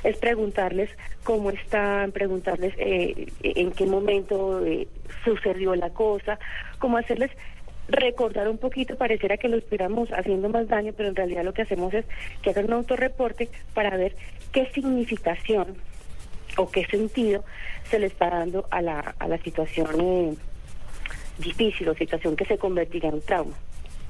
es 0.03 0.17
preguntarles 0.17 0.91
cómo 1.23 1.51
están, 1.51 2.13
preguntarles 2.13 2.75
eh, 2.79 3.29
en 3.43 3.71
qué 3.73 3.87
momento 3.87 4.65
eh, 4.65 4.89
sucedió 5.25 5.75
la 5.77 5.91
cosa, 5.91 6.39
cómo 6.79 6.97
hacerles 6.97 7.31
recordar 7.89 8.49
un 8.49 8.59
poquito, 8.59 8.97
pareciera 8.97 9.37
que 9.37 9.49
lo 9.49 9.59
estuviéramos 9.59 10.09
haciendo 10.11 10.49
más 10.49 10.69
daño, 10.69 10.93
pero 10.97 11.11
en 11.11 11.17
realidad 11.17 11.45
lo 11.45 11.53
que 11.53 11.63
hacemos 11.63 11.93
es 11.95 12.05
que 12.43 12.51
hagan 12.51 12.67
un 12.67 12.73
autorreporte 12.73 13.51
para 13.75 13.97
ver 13.97 14.17
qué 14.53 14.69
significación 14.75 15.77
o 16.57 16.71
qué 16.71 16.87
sentido 16.87 17.45
se 17.91 17.99
le 17.99 18.07
está 18.07 18.31
dando 18.31 18.67
a 18.71 18.81
la, 18.81 19.15
a 19.19 19.29
la 19.29 19.39
situación 19.39 20.01
eh, 20.01 20.35
difícil 21.39 21.89
o 21.89 21.95
situación 21.95 22.37
que 22.37 22.47
se 22.47 22.59
convertirá 22.59 23.11
en 23.11 23.21
trauma. 23.21 23.55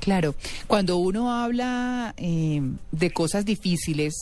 Claro, 0.01 0.35
cuando 0.67 0.99
uno 0.99 1.33
habla 1.33 2.15
eh, 2.17 2.61
de 2.93 3.11
cosas 3.11 3.45
difíciles, 3.45 4.15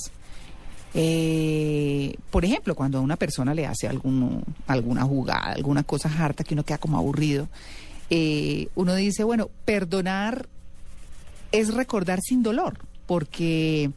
eh, 0.95 2.15
por 2.31 2.45
ejemplo, 2.45 2.75
cuando 2.75 2.99
a 2.99 3.01
una 3.01 3.17
persona 3.17 3.55
le 3.55 3.67
hace 3.67 3.89
algún, 3.89 4.45
alguna 4.67 5.03
jugada, 5.05 5.53
alguna 5.53 5.83
cosa 5.83 6.11
harta 6.17 6.45
que 6.45 6.55
uno 6.55 6.65
queda 6.65 6.79
como 6.79 6.99
aburrido, 6.99 7.49
eh, 8.11 8.69
uno 8.75 8.95
dice, 8.95 9.25
bueno, 9.25 9.49
perdonar 9.65 10.49
es 11.51 11.73
recordar 11.73 12.21
sin 12.23 12.43
dolor, 12.43 12.79
porque, 13.07 13.91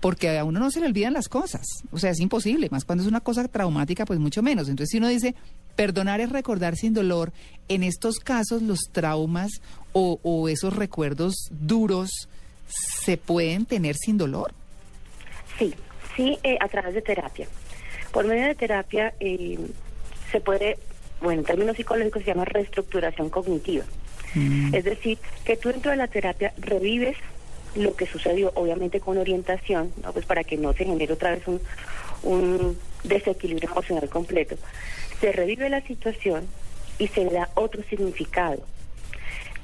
porque 0.00 0.38
a 0.38 0.44
uno 0.44 0.58
no 0.58 0.70
se 0.70 0.80
le 0.80 0.86
olvidan 0.86 1.12
las 1.12 1.28
cosas, 1.28 1.66
o 1.90 1.98
sea, 1.98 2.10
es 2.10 2.20
imposible, 2.20 2.68
más 2.70 2.84
cuando 2.84 3.02
es 3.02 3.08
una 3.08 3.20
cosa 3.20 3.46
traumática, 3.46 4.06
pues 4.06 4.18
mucho 4.18 4.42
menos. 4.42 4.68
Entonces, 4.68 4.90
si 4.90 4.98
uno 4.98 5.08
dice, 5.08 5.34
perdonar 5.76 6.20
es 6.20 6.30
recordar 6.30 6.76
sin 6.76 6.94
dolor, 6.94 7.32
en 7.68 7.82
estos 7.82 8.16
casos 8.16 8.62
los 8.62 8.80
traumas 8.90 9.50
o, 9.98 10.20
o 10.22 10.48
esos 10.48 10.76
recuerdos 10.76 11.34
duros 11.50 12.28
se 12.68 13.16
pueden 13.16 13.66
tener 13.66 13.96
sin 13.96 14.16
dolor. 14.16 14.52
Sí, 15.58 15.74
sí, 16.16 16.38
eh, 16.42 16.56
a 16.60 16.68
través 16.68 16.94
de 16.94 17.02
terapia. 17.02 17.48
Por 18.12 18.26
medio 18.26 18.46
de 18.46 18.54
terapia 18.54 19.14
eh, 19.18 19.58
se 20.30 20.40
puede, 20.40 20.78
bueno, 21.20 21.40
en 21.40 21.46
términos 21.46 21.76
psicológicos 21.76 22.22
se 22.22 22.28
llama 22.28 22.44
reestructuración 22.44 23.28
cognitiva. 23.30 23.84
Es 24.72 24.84
decir, 24.84 25.18
que 25.44 25.56
tú 25.56 25.70
dentro 25.70 25.90
de 25.90 25.96
la 25.96 26.06
terapia 26.06 26.52
revives 26.58 27.16
lo 27.74 27.96
que 27.96 28.06
sucedió, 28.06 28.52
obviamente 28.54 29.00
con 29.00 29.16
orientación, 29.16 29.90
¿no? 30.02 30.12
pues 30.12 30.26
para 30.26 30.44
que 30.44 30.58
no 30.58 30.74
se 30.74 30.84
genere 30.84 31.14
otra 31.14 31.30
vez 31.30 31.48
un, 31.48 31.60
un 32.22 32.78
desequilibrio 33.04 33.70
emocional 33.70 34.08
completo. 34.10 34.56
Se 35.20 35.32
revive 35.32 35.70
la 35.70 35.80
situación 35.80 36.46
y 36.98 37.08
se 37.08 37.24
le 37.24 37.32
da 37.32 37.48
otro 37.54 37.82
significado. 37.84 38.62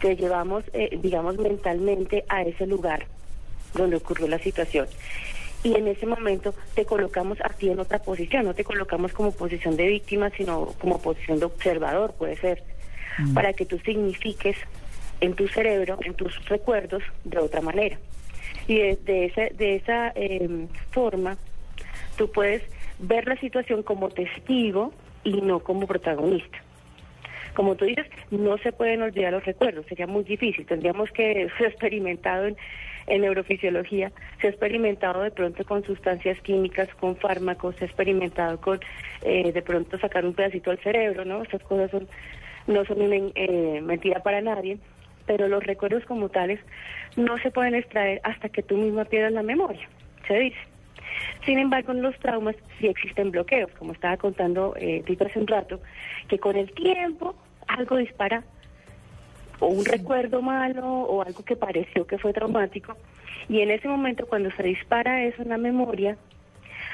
Te 0.01 0.16
llevamos, 0.16 0.65
eh, 0.73 0.99
digamos, 1.01 1.39
mentalmente 1.39 2.25
a 2.29 2.43
ese 2.43 2.66
lugar 2.66 3.07
donde 3.75 3.97
ocurrió 3.97 4.29
la 4.29 4.39
situación. 4.39 4.87
Y 5.62 5.75
en 5.75 5.89
ese 5.89 6.07
momento 6.07 6.55
te 6.75 6.85
colocamos 6.85 7.39
a 7.43 7.49
ti 7.49 7.71
en 7.71 7.81
otra 7.81 7.99
posición, 7.99 8.45
no 8.45 8.55
te 8.55 8.65
colocamos 8.65 9.12
como 9.12 9.33
posición 9.33 9.77
de 9.77 9.87
víctima, 9.87 10.31
sino 10.37 10.75
como 10.79 11.01
posición 11.01 11.39
de 11.39 11.47
observador, 11.47 12.12
puede 12.19 12.37
ser, 12.37 12.62
para 13.33 13.55
que 13.55 13.65
tú 13.65 13.79
signifiques 13.79 14.57
en 15.21 15.35
tu 15.35 15.49
cerebro, 15.49 15.99
en 16.03 16.15
tus 16.15 16.45
recuerdos, 16.49 17.03
de 17.25 17.39
otra 17.39 17.62
manera. 17.62 17.99
Y 18.69 18.77
de, 18.77 18.97
de 19.05 19.25
esa, 19.27 19.43
de 19.55 19.77
esa 19.77 20.12
eh, 20.15 20.66
forma, 20.91 21.39
tú 22.16 22.31
puedes 22.31 22.62
ver 22.99 23.27
la 23.27 23.37
situación 23.37 23.83
como 23.83 24.11
testigo 24.11 24.93
y 25.25 25.41
no 25.41 25.61
como 25.61 25.87
protagonista. 25.87 26.64
Como 27.55 27.76
tú 27.76 27.85
dices, 27.85 28.06
no 28.31 28.59
se 28.59 28.72
pueden 28.72 29.02
olvidar 29.02 29.32
los 29.32 29.44
recuerdos, 29.44 29.86
sería 29.86 30.06
muy 30.06 30.24
difícil. 30.24 30.66
Tendríamos 30.66 31.10
que 31.12 31.48
ser 31.59 31.68
experimentado 31.68 32.47
en, 32.47 32.56
neurofisiología, 33.06 34.12
se 34.40 34.47
ha 34.47 34.51
experimentado 34.51 35.22
de 35.22 35.31
pronto 35.31 35.62
con 35.64 35.85
sustancias 35.85 36.40
químicas, 36.40 36.89
con 36.94 37.16
fármacos, 37.16 37.76
se 37.76 37.85
ha 37.85 37.86
experimentado 37.86 38.59
con 38.60 38.81
eh, 39.22 39.52
de 39.52 39.62
pronto 39.62 39.98
sacar 39.98 40.24
un 40.24 40.32
pedacito 40.32 40.70
al 40.70 40.78
cerebro, 40.78 41.26
¿no? 41.26 41.43
Estas 41.43 41.62
cosas 41.64 41.90
son, 41.90 42.09
no 42.66 42.82
son 42.86 43.02
una 43.02 43.16
eh, 43.35 43.81
mentira 43.82 44.22
para 44.22 44.40
nadie, 44.40 44.78
pero 45.26 45.48
los 45.48 45.62
recuerdos 45.64 46.02
como 46.06 46.31
tales 46.31 46.60
no 47.16 47.36
se 47.39 47.51
pueden 47.51 47.74
extraer 47.74 48.22
hasta 48.24 48.48
que 48.48 48.62
tú 48.62 48.78
misma 48.78 49.05
pierdas 49.05 49.32
la 49.32 49.43
memoria, 49.43 49.86
se 50.26 50.39
dice. 50.39 50.59
Sin 51.44 51.59
embargo, 51.59 51.93
en 51.93 52.02
los 52.02 52.18
traumas 52.18 52.56
sí 52.78 52.86
existen 52.86 53.31
bloqueos, 53.31 53.70
como 53.78 53.93
estaba 53.93 54.16
contando 54.16 54.74
eh, 54.76 55.02
Tito 55.06 55.26
hace 55.26 55.39
un 55.39 55.47
rato, 55.47 55.81
que 56.28 56.39
con 56.39 56.56
el 56.56 56.72
tiempo 56.72 57.35
algo 57.69 57.97
dispara 57.97 58.45
o 59.61 59.66
un 59.66 59.85
recuerdo 59.85 60.43
malo 60.43 60.86
o 60.86 61.23
algo 61.23 61.45
que 61.45 61.57
pareció 61.57 62.07
que 62.07 62.19
fue 62.19 62.32
traumático 62.32 62.97
y 63.49 63.61
en 63.61 63.70
ese 63.70 63.89
momento 63.89 64.27
cuando 64.27 64.51
se 64.53 64.62
dispara 64.62 65.24
eso 65.24 65.43
en 65.43 65.49
la 65.51 65.59
memoria 65.59 66.16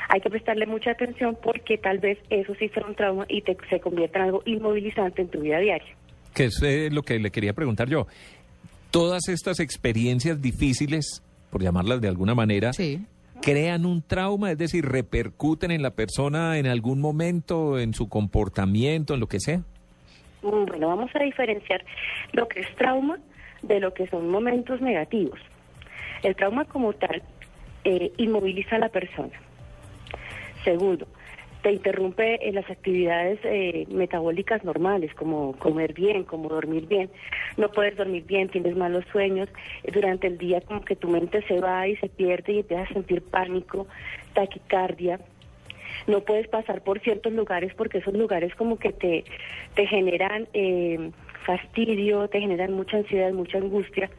hay 0.09 0.21
que 0.21 0.31
prestarle 0.31 0.67
mucha 0.67 0.91
atención 0.91 1.37
porque 1.41 1.79
tal 1.79 1.99
vez 1.99 2.19
eso 2.31 2.55
sí 2.59 2.69
sea 2.71 2.85
un 2.85 2.95
trauma 2.95 3.27
y 3.29 3.43
te, 3.43 3.57
se 3.69 3.81
convierta 3.81 4.19
en 4.19 4.25
algo 4.27 4.43
inmovilizante 4.45 5.23
en 5.23 5.29
tu 5.29 5.41
vida 5.41 5.59
diaria. 5.59 5.95
que 6.35 6.47
es 6.47 6.61
eh, 6.63 6.89
lo 6.91 7.03
que 7.03 7.19
le 7.19 7.31
quería 7.31 7.53
preguntar 7.53 7.89
yo. 7.89 8.07
Todas 8.91 9.29
estas 9.29 9.61
experiencias 9.61 10.43
difíciles, 10.43 11.23
por 11.51 11.63
llamarlas 11.63 12.01
de 12.01 12.09
alguna 12.09 12.35
manera, 12.35 12.73
crean 13.41 13.87
un 13.87 14.03
trauma, 14.03 14.51
es 14.51 14.59
decir, 14.59 14.85
repercuten 14.85 15.71
en 15.71 15.83
la 15.83 15.93
persona 15.93 16.59
en 16.59 16.67
algún 16.67 17.01
momento, 17.01 17.79
en 17.79 17.95
su 17.95 18.09
comportamiento, 18.09 19.15
en 19.15 19.21
lo 19.21 19.29
que 19.29 19.39
sea. 19.39 19.63
Mm, 20.43 20.65
Bueno, 20.67 20.89
vamos 20.89 21.11
a 21.15 21.19
diferenciar 21.23 21.85
lo 22.33 22.49
que 22.49 22.61
es 22.61 22.75
trauma 22.77 23.19
de 23.63 23.81
lo 23.81 23.93
que 23.93 24.07
son 24.07 24.29
momentos 24.31 24.81
negativos. 24.81 25.39
El 26.23 26.37
trauma 26.37 26.65
como 26.65 26.93
tal 26.93 27.23
eh, 27.85 28.13
inmoviliza 28.17 28.77
a 28.77 28.79
la 28.79 28.89
persona. 28.89 29.33
Segundo, 30.65 31.07
te 31.63 31.73
interrumpe 31.73 32.47
en 32.47 32.55
las 32.55 32.69
actividades 32.71 33.39
eh, 33.45 33.87
metabólicas 33.91 34.65
normales, 34.65 35.15
como 35.15 35.53
comer 35.59 35.93
bien, 35.93 36.25
como 36.25 36.49
dormir 36.49 36.87
bien. 36.87 37.11
No 37.57 37.71
puedes 37.71 37.97
dormir 37.97 38.25
bien, 38.27 38.49
tienes 38.49 38.77
malos 38.77 39.05
sueños. 39.13 39.49
Durante 39.93 40.27
el 40.27 40.39
día 40.39 40.61
como 40.63 40.83
que 40.83 40.97
tu 40.97 41.09
mente 41.09 41.43
se 41.47 41.61
va 41.61 41.87
y 41.87 41.97
se 41.97 42.09
pierde 42.09 42.55
y 42.55 42.59
empiezas 42.61 42.91
a 42.91 42.95
sentir 42.95 43.23
pánico, 43.23 43.87
taquicardia. 44.35 45.21
No 46.07 46.21
puedes 46.21 46.49
pasar 46.49 46.83
por 46.83 47.01
ciertos 47.01 47.33
lugares 47.33 47.75
porque 47.75 47.99
esos 47.99 48.15
lugares 48.15 48.55
como 48.55 48.79
que 48.79 48.93
te, 48.93 49.25
te 49.75 49.87
generan 49.87 50.49
eh, 50.55 51.11
fastidio, 51.45 52.29
te 52.29 52.41
generan 52.41 52.73
mucha 52.73 52.99
ansiedad, 52.99 53.33
mucha 53.33 53.59
angustia. 53.59 54.11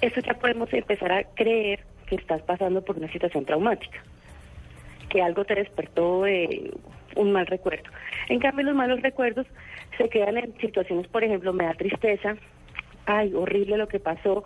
Eso 0.00 0.20
ya 0.20 0.34
podemos 0.34 0.72
empezar 0.72 1.12
a 1.12 1.24
creer 1.34 1.80
que 2.06 2.16
estás 2.16 2.42
pasando 2.42 2.82
por 2.82 2.96
una 2.96 3.10
situación 3.12 3.44
traumática 3.44 4.02
que 5.10 5.20
algo 5.20 5.44
te 5.44 5.56
despertó 5.56 6.26
eh, 6.26 6.70
un 7.16 7.32
mal 7.32 7.46
recuerdo. 7.46 7.90
En 8.28 8.38
cambio, 8.38 8.64
los 8.64 8.74
malos 8.74 9.02
recuerdos 9.02 9.46
se 9.98 10.08
quedan 10.08 10.38
en 10.38 10.56
situaciones, 10.58 11.06
por 11.08 11.22
ejemplo, 11.22 11.52
me 11.52 11.64
da 11.64 11.74
tristeza, 11.74 12.36
ay, 13.04 13.34
horrible 13.34 13.76
lo 13.76 13.88
que 13.88 14.00
pasó, 14.00 14.44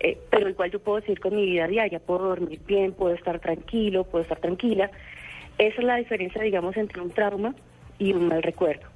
eh, 0.00 0.18
pero 0.30 0.48
igual 0.48 0.70
yo 0.70 0.80
puedo 0.80 1.00
seguir 1.02 1.20
con 1.20 1.36
mi 1.36 1.44
vida 1.46 1.68
diaria, 1.68 2.00
puedo 2.00 2.28
dormir 2.28 2.60
bien, 2.66 2.92
puedo 2.92 3.14
estar 3.14 3.38
tranquilo, 3.38 4.04
puedo 4.04 4.22
estar 4.22 4.40
tranquila. 4.40 4.90
Esa 5.58 5.78
es 5.78 5.84
la 5.84 5.96
diferencia, 5.96 6.42
digamos, 6.42 6.76
entre 6.76 7.00
un 7.00 7.10
trauma 7.10 7.54
y 7.98 8.12
un 8.12 8.28
mal 8.28 8.42
recuerdo. 8.42 8.86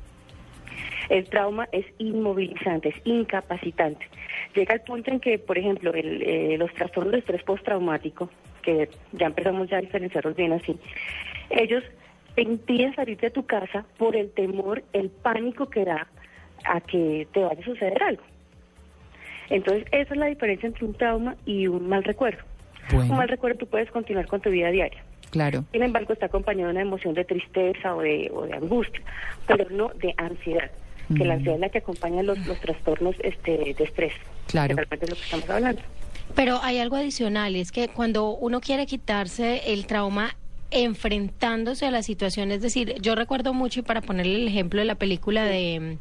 El 1.08 1.28
trauma 1.28 1.68
es 1.72 1.86
inmovilizante, 1.98 2.90
es 2.90 2.96
incapacitante. 3.04 4.06
Llega 4.54 4.74
al 4.74 4.82
punto 4.82 5.10
en 5.10 5.20
que, 5.20 5.38
por 5.38 5.58
ejemplo, 5.58 5.92
el, 5.92 6.22
eh, 6.22 6.56
los 6.58 6.72
trastornos 6.74 7.12
de 7.12 7.18
estrés 7.18 7.42
postraumático, 7.42 8.30
que 8.62 8.88
ya 9.12 9.26
empezamos 9.26 9.68
ya 9.68 9.78
a 9.78 9.80
diferenciarlos 9.80 10.36
bien 10.36 10.52
así, 10.52 10.78
ellos 11.50 11.82
te 12.34 12.42
impiden 12.42 12.94
salir 12.94 13.18
de 13.18 13.30
tu 13.30 13.44
casa 13.44 13.84
por 13.98 14.14
el 14.14 14.30
temor, 14.30 14.84
el 14.92 15.10
pánico 15.10 15.68
que 15.68 15.84
da 15.84 16.06
a 16.64 16.80
que 16.80 17.26
te 17.32 17.40
vaya 17.40 17.60
a 17.60 17.64
suceder 17.64 18.02
algo. 18.02 18.22
Entonces, 19.48 19.84
esa 19.90 20.14
es 20.14 20.16
la 20.16 20.26
diferencia 20.26 20.68
entre 20.68 20.84
un 20.84 20.94
trauma 20.94 21.36
y 21.44 21.66
un 21.66 21.88
mal 21.88 22.04
recuerdo. 22.04 22.44
Un 22.92 23.08
mal 23.08 23.28
recuerdo 23.28 23.58
tú 23.58 23.66
puedes 23.66 23.90
continuar 23.90 24.26
con 24.26 24.40
tu 24.40 24.50
vida 24.50 24.70
diaria. 24.70 25.02
Claro. 25.30 25.64
Sin 25.72 25.82
embargo, 25.82 26.12
está 26.12 26.26
acompañado 26.26 26.66
de 26.66 26.72
una 26.72 26.82
emoción 26.82 27.14
de 27.14 27.24
tristeza 27.24 27.94
o 27.94 28.00
de, 28.02 28.30
o 28.34 28.46
de 28.46 28.54
angustia, 28.54 29.00
pero 29.46 29.68
no 29.70 29.90
de 29.94 30.14
ansiedad, 30.16 30.70
que 31.16 31.24
la 31.24 31.34
Mm. 31.34 31.38
ansiedad 31.38 31.54
es 31.54 31.60
la 31.60 31.68
que 31.68 31.78
acompaña 31.78 32.22
los, 32.22 32.38
los 32.46 32.60
trastornos 32.60 33.14
este, 33.22 33.74
de 33.76 33.84
estrés. 33.84 34.12
Claro. 34.48 34.68
Que 34.68 34.74
realmente 34.82 35.04
es 35.06 35.10
lo 35.10 35.16
que 35.16 35.22
estamos 35.22 35.50
hablando. 35.50 35.82
Pero 36.34 36.60
hay 36.62 36.78
algo 36.78 36.96
adicional, 36.96 37.56
es 37.56 37.72
que 37.72 37.88
cuando 37.88 38.30
uno 38.30 38.60
quiere 38.60 38.86
quitarse 38.86 39.72
el 39.72 39.86
trauma 39.86 40.36
enfrentándose 40.72 41.86
a 41.86 41.90
la 41.90 42.02
situación, 42.04 42.52
es 42.52 42.62
decir, 42.62 42.94
yo 43.00 43.16
recuerdo 43.16 43.52
mucho, 43.52 43.80
y 43.80 43.82
para 43.82 44.00
ponerle 44.00 44.36
el 44.36 44.46
ejemplo 44.46 44.78
de 44.80 44.86
la 44.86 44.94
película 44.94 45.44
de, 45.44 45.98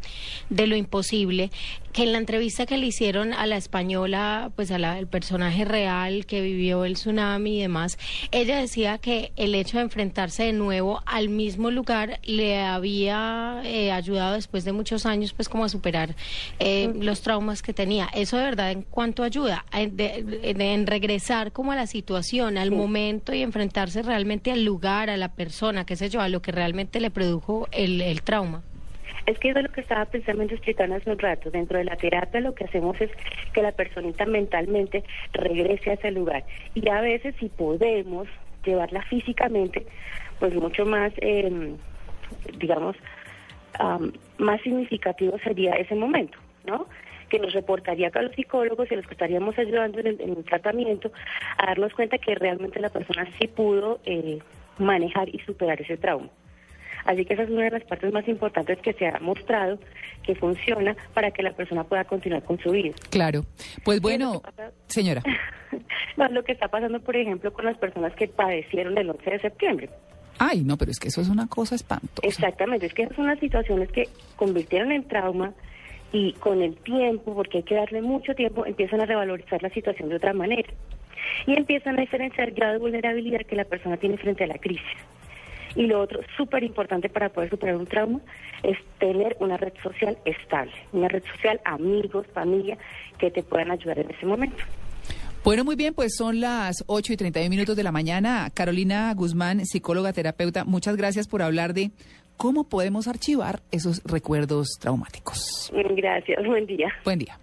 de 0.50 0.68
Lo 0.68 0.76
Imposible, 0.76 1.50
que 1.92 2.04
en 2.04 2.12
la 2.12 2.18
entrevista 2.20 2.66
que 2.66 2.78
le 2.78 2.86
hicieron 2.88 3.34
a 3.34 3.48
la 3.48 3.58
española, 3.58 4.52
pues 4.56 4.72
al 4.72 5.08
personaje 5.08 5.66
real 5.66 6.26
que 6.26 6.42
vivió 6.42 6.86
el 6.86 6.94
tsunami 6.94 7.58
y 7.58 7.62
demás, 7.62 7.98
ella 8.32 8.58
decía 8.58 8.98
que 9.00 9.32
el 9.36 9.56
hecho 9.56 9.78
de 9.78 9.84
enfrentarse 9.84 10.44
de 10.44 10.54
nuevo 10.54 11.02
al 11.06 11.30
mismo 11.30 11.72
lugar 11.72 12.20
le 12.24 12.60
había 12.60 13.62
eh, 13.66 13.92
ayudado 13.92 14.34
después 14.36 14.66
de 14.66 14.72
muchos 14.74 15.06
años, 15.06 15.34
pues 15.34 15.50
como 15.50 15.66
a 15.66 15.70
superar 15.70 16.16
eh, 16.60 16.92
los 16.96 17.22
traumas 17.22 17.62
que 17.62 17.74
tenía. 17.74 18.08
Eso 18.14 18.38
de 18.38 18.44
verdad, 18.44 18.72
¿en 18.72 18.84
cuánto 18.84 19.24
ayuda? 19.24 19.66
En, 19.72 19.98
de- 19.98 20.24
de- 20.24 20.74
en 20.74 20.86
regresar 20.88 21.52
como 21.52 21.72
a 21.72 21.76
la 21.76 21.88
situación, 21.88 22.58
al 22.58 22.72
momento 22.72 23.34
y 23.34 23.42
enfrentarse 23.42 24.04
realmente 24.04 24.52
al 24.52 24.64
lugar, 24.64 25.10
a 25.10 25.18
la 25.18 25.34
persona, 25.34 25.86
qué 25.86 25.96
sé 25.96 26.10
yo, 26.10 26.22
a 26.22 26.30
lo 26.30 26.42
que 26.42 26.52
realmente 26.52 27.00
le 27.00 27.10
produjo 27.12 27.68
el, 27.72 28.02
el 28.02 28.22
trauma. 28.22 28.64
Es 29.30 29.38
que 29.38 29.50
eso 29.50 29.60
es 29.60 29.66
lo 29.66 29.72
que 29.72 29.82
estaba 29.82 30.06
precisamente 30.06 30.56
explicando 30.56 30.96
hace 30.96 31.12
un 31.12 31.20
rato. 31.20 31.52
Dentro 31.52 31.78
de 31.78 31.84
la 31.84 31.96
terapia 31.96 32.42
lo 32.42 32.56
que 32.56 32.64
hacemos 32.64 33.00
es 33.00 33.12
que 33.54 33.62
la 33.62 33.72
personita 33.72 34.26
mentalmente 34.26 35.04
regrese 35.34 35.92
a 35.92 35.94
ese 35.94 36.10
lugar. 36.10 36.46
Y 36.74 36.90
a 36.90 37.00
veces 37.02 37.36
si 37.40 37.48
podemos 37.48 38.28
llevarla 38.66 39.04
físicamente, 39.04 39.86
pues 40.40 40.56
mucho 40.56 40.84
más, 40.84 41.14
eh, 41.18 41.76
digamos, 42.58 42.96
am, 43.78 44.14
más 44.40 44.60
significativo 44.62 45.38
sería 45.44 45.74
ese 45.74 45.94
momento, 45.94 46.40
¿no? 46.66 46.88
que 47.30 47.38
nos 47.38 47.54
reportaría 47.54 48.10
a 48.12 48.22
los 48.24 48.34
psicólogos 48.34 48.92
y 48.92 48.96
los 48.96 49.06
que 49.06 49.14
estaríamos 49.14 49.56
ayudando 49.60 50.00
en 50.00 50.08
el, 50.08 50.22
en 50.22 50.30
el 50.38 50.44
tratamiento 50.44 51.12
a 51.60 51.68
darnos 51.68 51.94
cuenta 51.94 52.18
que 52.18 52.34
realmente 52.34 52.80
la 52.80 52.90
persona 52.90 53.28
sí 53.38 53.48
pudo 53.48 54.00
eh, 54.06 54.40
manejar 54.80 55.30
y 55.30 55.38
superar 55.42 55.80
ese 55.80 55.98
trauma. 55.98 56.30
Así 57.06 57.26
que 57.26 57.34
esa 57.34 57.44
es 57.44 57.50
una 57.50 57.64
de 57.64 57.72
las 57.72 57.84
partes 57.84 58.12
más 58.14 58.28
importantes 58.28 58.78
que 58.80 58.94
se 58.94 59.08
ha 59.08 59.20
mostrado 59.20 59.80
que 60.24 60.36
funciona 60.36 60.96
para 61.14 61.32
que 61.32 61.44
la 61.44 61.54
persona 61.54 61.84
pueda 61.84 62.04
continuar 62.04 62.44
con 62.44 62.60
su 62.60 62.72
vida. 62.72 62.94
Claro. 63.10 63.46
Pues 63.84 64.02
bueno, 64.02 64.42
señora. 64.88 65.24
Lo 66.32 66.44
que 66.44 66.52
está 66.52 66.68
pasando, 66.68 67.00
por 67.00 67.16
ejemplo, 67.16 67.54
con 67.54 67.66
las 67.66 67.78
personas 67.78 68.14
que 68.14 68.28
padecieron 68.28 68.98
el 68.98 69.10
11 69.10 69.30
de 69.30 69.40
septiembre. 69.40 69.90
Ay, 70.38 70.64
no, 70.64 70.78
pero 70.78 70.92
es 70.92 71.00
que 71.00 71.10
eso 71.10 71.22
es 71.22 71.30
una 71.30 71.48
cosa 71.48 71.76
espantosa. 71.76 72.28
Exactamente, 72.28 72.86
es 72.86 72.94
que 72.94 73.04
esas 73.04 73.16
son 73.16 73.28
las 73.28 73.40
situaciones 73.40 73.92
que 73.92 74.08
convirtieron 74.36 74.92
en 74.92 75.08
trauma 75.08 75.54
y 76.12 76.34
con 76.34 76.62
el 76.62 76.76
tiempo, 76.78 77.36
porque 77.36 77.60
hay 77.60 77.64
que 77.64 77.76
darle 77.76 78.02
mucho 78.02 78.34
tiempo, 78.34 78.66
empiezan 78.66 79.02
a 79.02 79.06
revalorizar 79.06 79.62
la 79.62 79.70
situación 79.70 80.10
de 80.10 80.16
otra 80.16 80.34
manera 80.34 80.70
y 81.46 81.58
empiezan 81.58 81.98
a 81.98 82.02
diferenciar 82.02 82.50
el 82.50 82.56
grado 82.56 82.74
de 82.74 82.80
vulnerabilidad 82.80 83.42
que 83.42 83.56
la 83.56 83.66
persona 83.66 83.98
tiene 83.98 84.18
frente 84.18 84.44
a 84.44 84.48
la 84.48 84.58
crisis. 84.58 84.86
Y 85.76 85.88
lo 85.88 86.02
otro, 86.02 86.20
súper 86.36 86.64
importante 86.64 87.10
para 87.10 87.30
poder 87.30 87.50
superar 87.50 87.76
un 87.76 87.86
trauma, 87.86 88.20
es 88.64 88.78
tener 89.00 89.38
una 89.40 89.58
red 89.58 89.74
social 89.84 90.18
estable, 90.26 90.74
una 90.92 91.08
red 91.08 91.24
social, 91.36 91.60
amigos, 91.66 92.26
familia, 92.34 92.78
que 93.18 93.32
te 93.32 93.44
puedan 93.44 93.72
ayudar 93.72 94.00
en 94.00 94.12
ese 94.12 94.26
momento. 94.26 94.64
Bueno, 95.44 95.64
muy 95.64 95.76
bien, 95.76 95.94
pues 95.94 96.16
son 96.18 96.42
las 96.42 96.84
8 96.88 97.14
y 97.14 97.18
31 97.18 97.50
minutos 97.50 97.76
de 97.76 97.84
la 97.84 97.92
mañana. 97.92 98.50
Carolina 98.54 99.14
Guzmán, 99.14 99.66
psicóloga, 99.66 100.12
terapeuta, 100.12 100.66
muchas 100.66 100.98
gracias 100.98 101.28
por 101.28 101.42
hablar 101.42 101.74
de 101.74 101.92
cómo 102.36 102.66
podemos 102.66 103.08
archivar 103.08 103.62
esos 103.72 104.02
recuerdos 104.04 104.78
traumáticos. 104.80 105.72
Gracias, 105.74 106.46
buen 106.46 106.66
día. 106.66 106.90
Buen 107.06 107.20
día. 107.20 107.40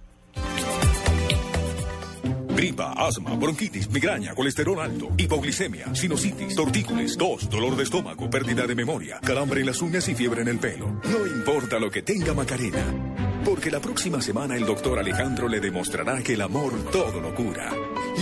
Gripa, 2.57 2.95
asma, 2.97 3.35
bronquitis, 3.35 3.91
migraña, 3.91 4.35
colesterol 4.35 4.81
alto, 4.81 5.11
hipoglicemia, 5.19 5.95
sinusitis, 5.95 6.57
tortícolis, 6.57 7.15
tos, 7.19 7.51
dolor 7.51 7.77
de 7.77 7.83
estómago, 7.83 8.31
pérdida 8.31 8.66
de 8.66 8.74
memoria, 8.74 9.20
calambre 9.20 9.61
en 9.61 9.66
las 9.66 9.83
uñas 9.83 10.09
y 10.09 10.15
fiebre 10.15 10.41
en 10.41 10.49
el 10.49 10.59
pelo. 10.59 10.99
No 11.05 11.27
importa 11.27 11.78
lo 11.78 11.91
que 11.91 12.01
tenga 12.01 12.33
Macarena, 12.33 12.83
porque 13.45 13.70
la 13.70 13.78
próxima 13.78 14.23
semana 14.23 14.57
el 14.57 14.65
doctor 14.65 14.99
Alejandro 14.99 15.49
le 15.49 15.61
demostrará 15.61 16.23
que 16.23 16.33
el 16.33 16.41
amor 16.41 16.73
todo 16.91 17.20
lo 17.20 17.35
cura. 17.35 17.70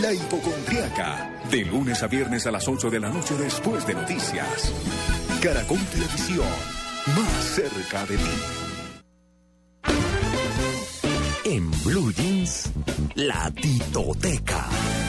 La 0.03 0.13
hipocondriaca, 0.13 1.41
de 1.49 1.65
lunes 1.65 2.03
a 2.03 2.09
viernes 2.09 2.45
a 2.49 2.51
las 2.51 2.67
8 2.67 2.91
de 2.91 2.99
la 2.99 3.11
noche 3.11 3.37
después 3.37 3.87
de 3.87 3.95
noticias. 3.95 4.73
Caracol 5.41 5.79
Televisión, 5.93 6.49
más 7.07 7.45
cerca 7.55 8.05
de 8.07 8.17
ti. 8.17 8.74
En 11.47 11.71
Blue 11.85 12.11
Jeans, 12.11 12.71
la 13.17 13.51
titoteca. 13.51 15.04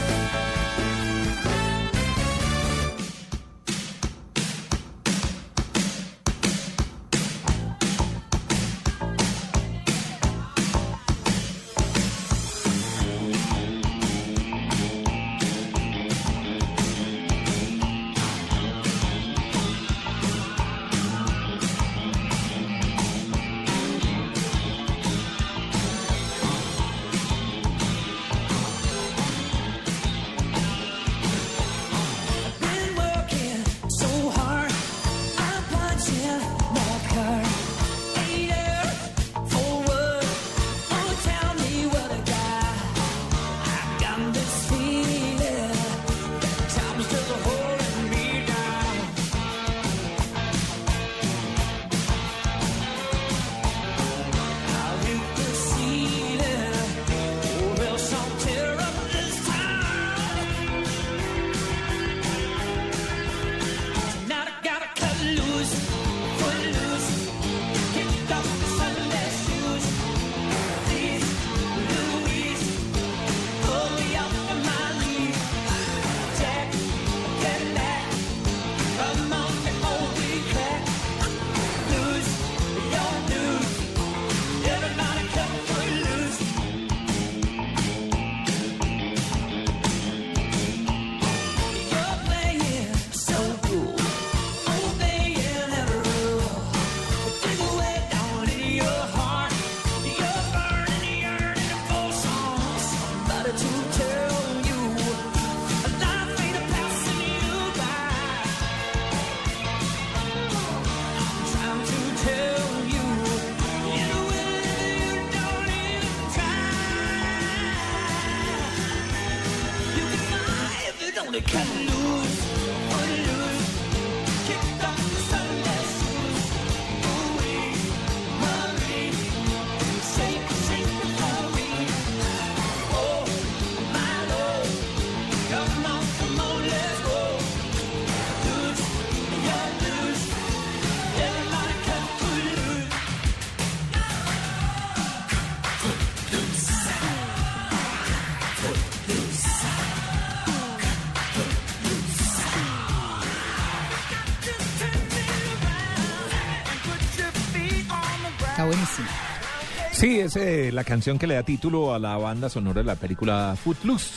Es 160.26 160.36
eh, 160.36 160.72
la 160.72 160.84
canción 160.84 161.20
que 161.20 161.28
le 161.28 161.36
da 161.36 161.44
título 161.44 161.94
a 161.94 162.00
la 162.00 162.18
banda 162.18 162.50
sonora 162.50 162.82
de 162.82 162.86
la 162.86 162.96
película 162.96 163.56
Footloose, 163.62 164.10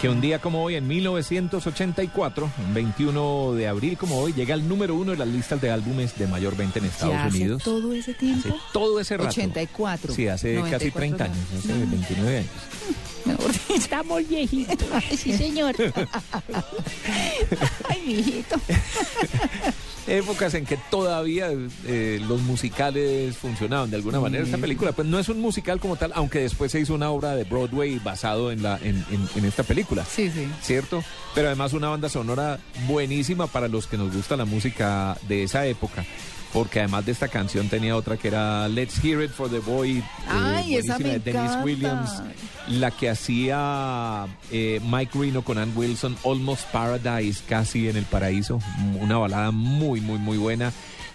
que 0.00 0.08
un 0.08 0.20
día 0.20 0.40
como 0.40 0.62
hoy, 0.62 0.76
en 0.76 0.86
1984, 0.86 2.50
un 2.66 2.74
21 2.74 3.52
de 3.54 3.68
abril 3.68 3.96
como 3.96 4.18
hoy, 4.18 4.32
llega 4.32 4.54
al 4.54 4.68
número 4.68 4.94
uno 4.94 5.12
de 5.12 5.18
las 5.18 5.28
listas 5.28 5.60
de 5.60 5.70
álbumes 5.70 6.16
de 6.18 6.26
mayor 6.26 6.56
venta 6.56 6.78
en 6.78 6.86
Estados 6.86 7.14
Ya 7.14 7.24
hace 7.24 7.36
Unidos. 7.38 7.62
todo 7.62 7.92
ese 7.92 8.14
tiempo. 8.14 8.48
Hace 8.48 8.58
todo 8.72 9.00
ese 9.00 9.16
rato. 9.16 9.30
84. 9.30 10.14
Sí, 10.14 10.28
hace 10.28 10.54
casi 10.56 10.90
94 10.90 11.00
30 11.00 11.24
años, 11.24 11.36
hace 11.58 11.72
29 11.72 12.38
años. 12.38 12.50
Estamos 13.74 14.28
viejitos. 14.28 14.76
Sí, 15.16 15.36
señor. 15.36 15.74
Ay, 17.88 18.02
mijito. 18.06 18.56
Épocas 20.12 20.52
en 20.54 20.66
que 20.66 20.78
todavía 20.90 21.48
eh, 21.86 22.20
los 22.28 22.40
musicales 22.42 23.36
funcionaban 23.36 23.90
de 23.90 23.96
alguna 23.96 24.20
manera. 24.20 24.44
Esta 24.44 24.58
película, 24.58 24.92
pues 24.92 25.08
no 25.08 25.18
es 25.18 25.28
un 25.28 25.40
musical 25.40 25.80
como 25.80 25.96
tal, 25.96 26.12
aunque 26.14 26.40
después 26.40 26.70
se 26.70 26.80
hizo 26.80 26.94
una 26.94 27.10
obra 27.10 27.34
de 27.34 27.44
Broadway 27.44 27.98
basado 27.98 28.52
en, 28.52 28.62
la, 28.62 28.78
en, 28.82 29.04
en- 29.10 29.28
en 29.34 29.44
esta 29.44 29.62
película. 29.62 30.04
Sí, 30.04 30.30
sí. 30.30 30.46
¿Cierto? 30.62 31.02
Pero 31.34 31.48
además 31.48 31.72
una 31.72 31.88
banda 31.88 32.08
sonora 32.08 32.58
buenísima 32.86 33.46
para 33.46 33.68
los 33.68 33.86
que 33.86 33.96
nos 33.96 34.14
gusta 34.14 34.36
la 34.36 34.44
música 34.44 35.16
de 35.28 35.44
esa 35.44 35.64
época. 35.66 36.04
Porque 36.52 36.80
además 36.80 37.06
de 37.06 37.12
esta 37.12 37.28
canción 37.28 37.68
tenía 37.68 37.96
otra 37.96 38.16
que 38.18 38.28
era 38.28 38.68
Let's 38.68 39.02
Hear 39.02 39.22
It 39.22 39.30
for 39.30 39.48
the 39.50 39.60
Boy. 39.60 39.98
eh, 39.98 40.04
Ay, 40.28 40.74
esa 40.76 40.98
buenísima, 40.98 40.98
me 40.98 41.18
de 41.18 41.32
Dennis. 41.32 41.64
Williams. 41.64 42.22
La 42.68 42.90
que 42.90 43.08
hacía 43.10 44.26
eh, 44.50 44.80
Mike 44.84 45.18
Reno 45.18 45.42
con 45.42 45.58
Ann 45.58 45.72
Wilson, 45.74 46.16
Almost 46.24 46.66
Paradise, 46.70 47.42
casi 47.48 47.88
en 47.88 47.96
el 47.96 48.04
paraíso. 48.04 48.60
Una 49.00 49.18
balada 49.18 49.50
muy, 49.50 50.00
muy, 50.00 50.18
muy 50.18 50.36
buena. 50.36 50.72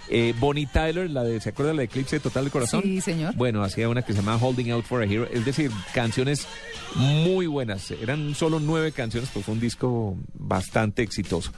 Eh, 0.09 0.33
Bonnie 0.39 0.65
Tyler, 0.67 1.09
la 1.09 1.23
de, 1.23 1.41
¿se 1.41 1.49
acuerda 1.49 1.73
la 1.73 1.79
de 1.79 1.85
Eclipse 1.85 2.19
Total 2.19 2.43
del 2.45 2.51
Corazón? 2.51 2.81
Sí, 2.83 3.01
señor. 3.01 3.35
Bueno, 3.35 3.61
hacía 3.63 3.89
una 3.89 4.01
que 4.03 4.13
se 4.13 4.19
llama 4.19 4.37
Holding 4.37 4.71
Out 4.71 4.85
for 4.85 5.01
a 5.01 5.05
Hero. 5.05 5.27
Es 5.31 5.43
decir, 5.43 5.69
canciones 5.93 6.47
muy 6.95 7.45
buenas. 7.47 7.91
Eran 7.91 8.33
solo 8.33 8.59
nueve 8.59 8.91
canciones, 8.93 9.29
pues 9.33 9.43
fue 9.45 9.53
un 9.53 9.59
disco 9.59 10.17
bastante 10.33 11.01
exitoso. 11.03 11.51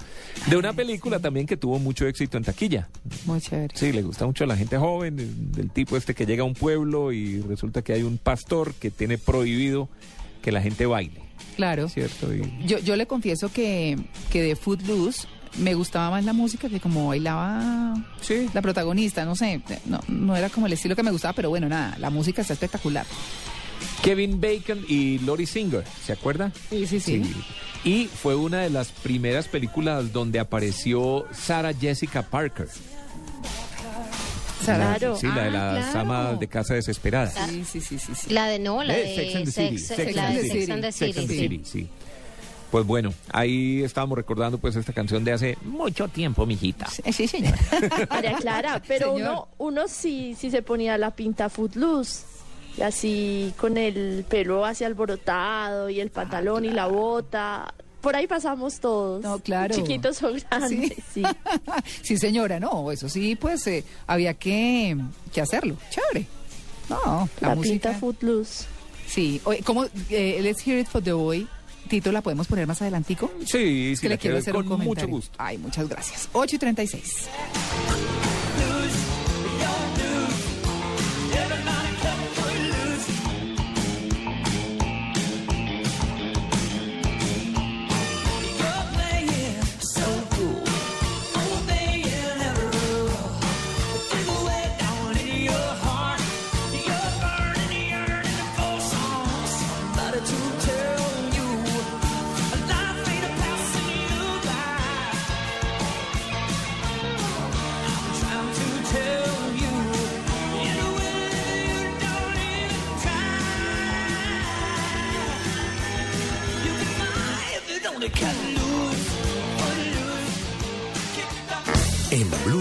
De 0.47 0.57
una 0.57 0.73
película 0.73 1.19
también 1.19 1.45
que 1.45 1.57
tuvo 1.57 1.77
mucho 1.79 2.07
éxito 2.07 2.37
en 2.37 2.43
taquilla. 2.43 2.89
Muy 3.25 3.39
chévere. 3.39 3.75
Sí, 3.77 3.91
le 3.91 4.01
gusta 4.01 4.25
mucho 4.25 4.43
a 4.43 4.47
la 4.47 4.57
gente 4.57 4.77
joven, 4.77 5.15
del- 5.15 5.51
del 5.51 5.69
tipo 5.69 5.95
este 5.95 6.15
que 6.15 6.25
llega 6.25 6.41
a 6.43 6.45
un 6.45 6.55
pueblo 6.55 7.11
y 7.11 7.41
resulta 7.41 7.81
que 7.83 7.93
hay 7.93 8.01
un 8.03 8.17
pastor 8.17 8.73
que 8.73 8.89
tiene 8.89 9.17
prohibido 9.19 9.89
que 10.41 10.51
la 10.51 10.61
gente 10.61 10.85
baile. 10.87 11.21
Claro. 11.55 11.87
¿Cierto? 11.89 12.33
Y- 12.33 12.65
Yo, 12.65 12.79
yo 12.79 12.95
le 12.95 13.05
confieso 13.05 13.51
que, 13.51 13.97
que 14.31 14.41
de 14.41 14.55
Footloose 14.55 15.27
me 15.57 15.73
gustaba 15.73 16.11
más 16.11 16.23
la 16.25 16.33
música 16.33 16.69
que 16.69 16.79
como 16.79 17.07
bailaba 17.07 17.95
la 18.53 18.61
protagonista, 18.61 19.25
no 19.25 19.35
sé, 19.35 19.61
no, 19.85 19.99
no 20.07 20.35
era 20.35 20.49
como 20.49 20.67
el 20.67 20.73
estilo 20.73 20.95
que 20.95 21.03
me 21.03 21.11
gustaba, 21.11 21.33
pero 21.33 21.49
bueno, 21.49 21.67
nada, 21.67 21.97
la 21.99 22.09
música 22.09 22.41
está 22.41 22.53
espectacular. 22.53 23.05
Kevin 24.03 24.39
Bacon 24.39 24.83
y 24.87 25.19
Lori 25.19 25.45
Singer, 25.45 25.83
¿se 26.05 26.13
acuerda? 26.13 26.51
Sí, 26.69 26.85
sí, 26.87 26.99
sí. 26.99 27.21
Y 27.83 28.05
fue 28.07 28.35
una 28.35 28.59
de 28.61 28.69
las 28.69 28.89
primeras 28.91 29.47
películas 29.47 30.11
donde 30.13 30.39
apareció 30.39 31.25
Sarah 31.33 31.73
Jessica 31.73 32.21
Parker. 32.23 32.67
Sarah- 34.63 34.97
Claro. 34.97 35.15
Sí, 35.17 35.27
la 35.27 35.33
de 35.43 35.57
Ah, 35.57 35.73
las 35.73 35.85
claro. 35.91 35.99
amas 36.01 36.39
de 36.39 36.47
casa 36.47 36.73
desesperadas. 36.73 37.33
Sí, 37.49 37.63
sí, 37.65 37.81
sí, 37.81 37.97
sí. 37.97 38.11
sí. 38.15 38.33
La 38.33 38.47
de 38.47 38.59
no, 38.59 38.83
la 38.83 38.95
Eh, 38.97 39.03
de 39.03 39.15
Sex 39.15 39.35
and 39.35 39.45
the 39.45 39.51
City. 39.51 39.77
Sex, 39.77 40.15
la 40.15 40.27
and 40.27 40.35
de 40.35 40.41
the 40.41 40.47
Sex 40.49 40.59
City. 40.59 40.71
and 40.71 40.81
the 40.83 40.91
Sex 40.91 41.17
and 41.17 41.27
the 41.27 41.33
City, 41.33 41.57
City, 41.57 41.61
sí. 41.65 41.87
Pues 42.71 42.85
bueno, 42.85 43.13
ahí 43.31 43.81
estábamos 43.83 44.17
recordando 44.17 44.59
pues 44.59 44.75
esta 44.75 44.93
canción 44.93 45.23
de 45.23 45.31
hace 45.31 45.57
mucho 45.63 46.07
tiempo, 46.07 46.45
mijita. 46.45 46.87
Sí, 47.11 47.27
señor. 47.27 47.55
María 48.09 48.37
Clara, 48.37 48.81
pero 48.87 49.15
Señor. 49.15 49.31
uno, 49.31 49.47
uno 49.57 49.87
sí, 49.87 50.35
sí 50.37 50.51
se 50.51 50.61
ponía 50.61 50.97
la 50.97 51.11
pinta 51.11 51.49
footloose. 51.49 52.25
Y 52.77 52.81
así 52.83 53.53
con 53.57 53.77
el 53.77 54.23
pelo 54.29 54.63
así 54.65 54.83
alborotado 54.83 55.89
y 55.89 55.99
el 55.99 56.11
pantalón 56.11 56.63
y 56.65 56.69
la 56.69 56.85
bota. 56.85 57.73
Por 58.01 58.15
ahí 58.15 58.27
pasamos 58.27 58.79
todos. 58.79 59.21
No, 59.23 59.39
claro. 59.39 59.73
Chiquitos 59.75 60.21
o 60.23 60.31
grandes, 60.31 60.93
sí. 61.11 61.23
Sí, 62.03 62.17
señora, 62.17 62.59
no, 62.59 62.91
eso 62.91 63.09
sí, 63.09 63.35
pues 63.35 63.65
eh, 63.67 63.83
había 64.07 64.35
que, 64.35 64.95
que 65.33 65.41
hacerlo. 65.41 65.75
Chévere. 65.89 66.27
No, 66.87 67.27
la, 67.41 67.49
La, 67.49 67.55
música. 67.55 67.73
pinta 67.73 67.93
footloose. 67.99 68.65
Sí, 69.07 69.41
oye, 69.43 69.61
¿cómo? 69.63 69.85
eh, 70.11 70.39
Let's 70.41 70.65
Hear 70.65 70.79
It 70.79 70.87
for 70.87 71.03
the 71.03 71.13
Boy. 71.13 71.47
Tito, 71.89 72.11
¿la 72.11 72.21
podemos 72.21 72.47
poner 72.47 72.67
más 72.67 72.81
adelantico? 72.81 73.31
Sí, 73.45 73.95
sí, 73.95 74.01
que 74.01 74.09
le 74.09 74.17
quiero 74.17 74.37
hacer 74.37 74.53
con 74.53 74.63
un 74.63 74.69
mucho 74.69 74.79
comentario. 74.83 75.09
gusto. 75.15 75.35
Ay, 75.37 75.57
muchas 75.57 75.89
gracias. 75.89 76.29
8 76.31 76.55
y 76.55 76.59
36. 76.59 77.27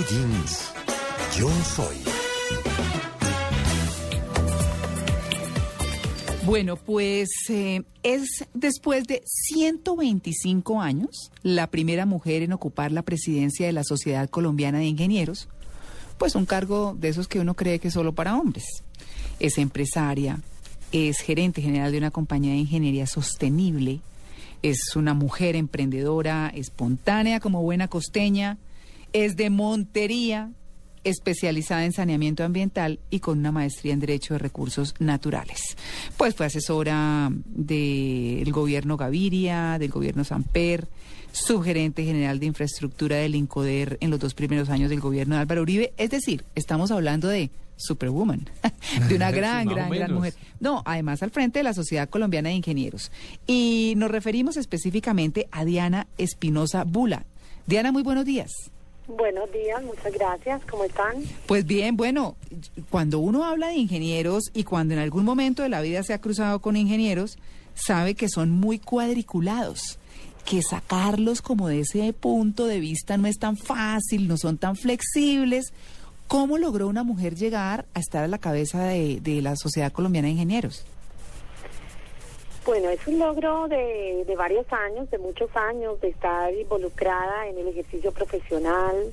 Jeans, 0.03 0.73
yo 1.37 1.51
soy. 1.65 1.97
Bueno, 6.47 6.77
pues 6.77 7.29
eh, 7.49 7.83
es 8.03 8.45
después 8.55 9.05
de 9.05 9.23
125 9.25 10.81
años 10.81 11.33
la 11.43 11.66
primera 11.66 12.07
mujer 12.07 12.43
en 12.43 12.53
ocupar 12.53 12.93
la 12.93 13.03
presidencia 13.03 13.66
de 13.66 13.73
la 13.73 13.83
Sociedad 13.83 14.31
Colombiana 14.31 14.79
de 14.79 14.87
Ingenieros, 14.87 15.49
pues 16.16 16.37
un 16.37 16.47
cargo 16.47 16.97
de 16.99 17.09
esos 17.09 17.27
que 17.27 17.41
uno 17.41 17.55
cree 17.55 17.81
que 17.81 17.89
es 17.89 17.95
solo 17.95 18.15
para 18.15 18.37
hombres. 18.37 18.65
Es 19.41 19.59
empresaria, 19.59 20.41
es 20.93 21.19
gerente 21.19 21.61
general 21.61 21.93
de 21.93 21.99
una 21.99 22.11
compañía 22.11 22.53
de 22.53 22.59
ingeniería 22.59 23.07
sostenible, 23.07 24.01
es 24.62 24.95
una 24.97 25.15
mujer 25.15 25.57
emprendedora, 25.57 26.53
espontánea 26.55 27.41
como 27.41 27.62
buena 27.62 27.89
costeña, 27.89 28.59
es 29.13 29.37
de 29.37 29.51
Montería, 29.51 30.51
especializada 31.05 31.85
en 31.85 31.93
saneamiento 31.93 32.45
ambiental 32.45 32.99
y 33.11 33.21
con 33.21 33.39
una 33.39 33.53
maestría 33.53 33.93
en 33.93 34.01
Derecho 34.01 34.35
de 34.35 34.39
Recursos 34.39 34.95
Naturales. 34.99 35.77
Pues 36.17 36.35
fue 36.35 36.47
asesora 36.47 37.31
del 37.45 38.51
gobierno 38.53 38.97
Gaviria, 38.97 39.79
del 39.79 39.91
gobierno 39.91 40.25
Samper, 40.25 40.89
subgerente 41.33 42.05
general 42.05 42.41
de 42.41 42.47
infraestructura 42.47 43.17
del 43.17 43.35
INCODER 43.35 43.99
en 44.01 44.11
los 44.11 44.21
dos 44.21 44.35
primeros 44.35 44.69
años 44.71 44.91
del 44.91 45.01
gobierno 45.01 45.35
de 45.35 45.43
Álvaro 45.43 45.63
Uribe. 45.63 45.93
Es 45.97 46.11
decir, 46.11 46.45
estamos 46.55 46.91
hablando 46.91 47.29
de 47.29 47.51
Superwoman, 47.77 48.49
de 49.09 49.15
una 49.15 49.31
gran, 49.31 49.67
gran, 49.67 49.91
gran 49.91 50.13
mujer. 50.13 50.35
No, 50.61 50.83
además 50.85 51.23
al 51.23 51.31
frente 51.31 51.61
de 51.61 51.63
la 51.63 51.75
Sociedad 51.75 52.09
Colombiana 52.09 52.49
de 52.51 52.57
Ingenieros. 52.57 53.11
Y 53.47 53.95
nos 53.97 54.11
referimos 54.11 54.57
específicamente 54.57 55.49
a 55.53 55.65
Diana 55.65 56.07
Espinosa 56.19 56.85
Bula. 56.85 57.25
Diana, 57.67 57.93
muy 57.93 58.03
buenos 58.03 58.25
días. 58.25 58.51
Buenos 59.09 59.51
días, 59.51 59.83
muchas 59.83 60.13
gracias. 60.13 60.63
¿Cómo 60.71 60.85
están? 60.85 61.15
Pues 61.47 61.65
bien, 61.67 61.97
bueno, 61.97 62.37
cuando 62.91 63.19
uno 63.19 63.45
habla 63.45 63.69
de 63.69 63.77
ingenieros 63.77 64.45
y 64.53 64.65
cuando 64.65 64.93
en 64.93 65.01
algún 65.01 65.25
momento 65.25 65.63
de 65.63 65.71
la 65.71 65.81
vida 65.81 66.03
se 66.03 66.13
ha 66.13 66.21
cruzado 66.21 66.61
con 66.61 66.77
ingenieros, 66.77 67.39
sabe 67.75 68.15
que 68.15 68.29
son 68.29 68.51
muy 68.51 68.79
cuadriculados 68.79 69.99
que 70.45 70.63
sacarlos 70.63 71.43
como 71.43 71.69
de 71.69 71.81
ese 71.81 72.13
punto 72.15 72.67
de 72.67 72.81
vista 72.81 73.19
no 73.19 73.27
es 73.27 73.39
tan 73.39 73.59
fácil, 73.59 74.29
no 74.29 74.39
son 74.39 74.57
tan 74.57 74.77
flexibles. 74.77 75.75
¿Cómo 76.27 76.57
logró 76.57 76.89
una 76.89 77.03
mujer 77.03 77.35
llegar 77.35 77.85
a 77.93 78.01
estar 78.01 78.25
a 78.25 78.29
la 78.29 78.39
cabeza 78.39 78.85
de, 78.85 79.21
de 79.21 79.43
la 79.43 79.57
Sociedad 79.57 79.93
Colombiana 79.93 80.29
de 80.29 80.33
Ingenieros? 80.33 80.87
Bueno, 82.69 82.90
es 82.90 83.07
un 83.07 83.19
logro 83.19 83.66
de, 83.66 84.24
de 84.27 84.36
varios 84.36 84.70
años, 84.70 85.11
de 85.11 85.16
muchos 85.16 85.49
años, 85.57 85.99
de 86.03 86.09
estar 86.09 86.53
involucrada 86.53 87.49
en 87.49 87.57
el 87.57 87.69
ejercicio 87.69 88.12
profesional, 88.12 89.11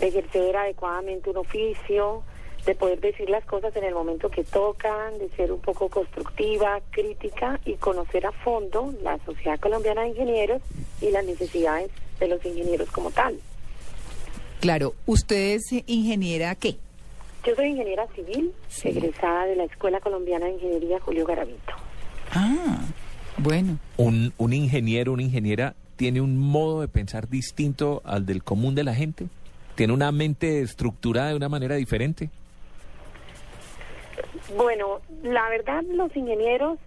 de 0.00 0.08
ejercer 0.08 0.56
adecuadamente 0.56 1.30
un 1.30 1.36
oficio, 1.36 2.24
de 2.66 2.74
poder 2.74 2.98
decir 2.98 3.30
las 3.30 3.44
cosas 3.44 3.76
en 3.76 3.84
el 3.84 3.94
momento 3.94 4.28
que 4.28 4.42
tocan, 4.42 5.20
de 5.20 5.28
ser 5.36 5.52
un 5.52 5.60
poco 5.60 5.88
constructiva, 5.88 6.80
crítica 6.90 7.60
y 7.64 7.74
conocer 7.74 8.26
a 8.26 8.32
fondo 8.32 8.92
la 9.04 9.18
Sociedad 9.24 9.60
Colombiana 9.60 10.02
de 10.02 10.08
Ingenieros 10.08 10.60
y 11.00 11.12
las 11.12 11.24
necesidades 11.24 11.92
de 12.18 12.26
los 12.26 12.44
ingenieros 12.44 12.90
como 12.90 13.12
tal. 13.12 13.38
Claro, 14.58 14.94
¿usted 15.06 15.54
es 15.54 15.70
ingeniera 15.86 16.56
qué? 16.56 16.74
Yo 17.46 17.54
soy 17.54 17.66
ingeniera 17.66 18.08
civil, 18.16 18.52
egresada 18.82 19.46
de 19.46 19.54
la 19.54 19.62
Escuela 19.62 20.00
Colombiana 20.00 20.46
de 20.46 20.54
Ingeniería 20.54 20.98
Julio 20.98 21.24
Garavito. 21.24 21.89
Ah, 22.32 22.78
bueno. 23.38 23.78
¿Un, 23.96 24.32
¿Un 24.38 24.52
ingeniero, 24.52 25.12
una 25.12 25.22
ingeniera 25.22 25.74
tiene 25.96 26.20
un 26.20 26.38
modo 26.38 26.80
de 26.80 26.88
pensar 26.88 27.28
distinto 27.28 28.02
al 28.04 28.26
del 28.26 28.42
común 28.42 28.74
de 28.74 28.84
la 28.84 28.94
gente? 28.94 29.26
¿Tiene 29.74 29.92
una 29.92 30.12
mente 30.12 30.60
estructurada 30.60 31.30
de 31.30 31.36
una 31.36 31.48
manera 31.48 31.76
diferente? 31.76 32.30
Bueno, 34.56 35.00
la 35.22 35.48
verdad 35.48 35.82
los 35.82 36.14
ingenieros 36.16 36.78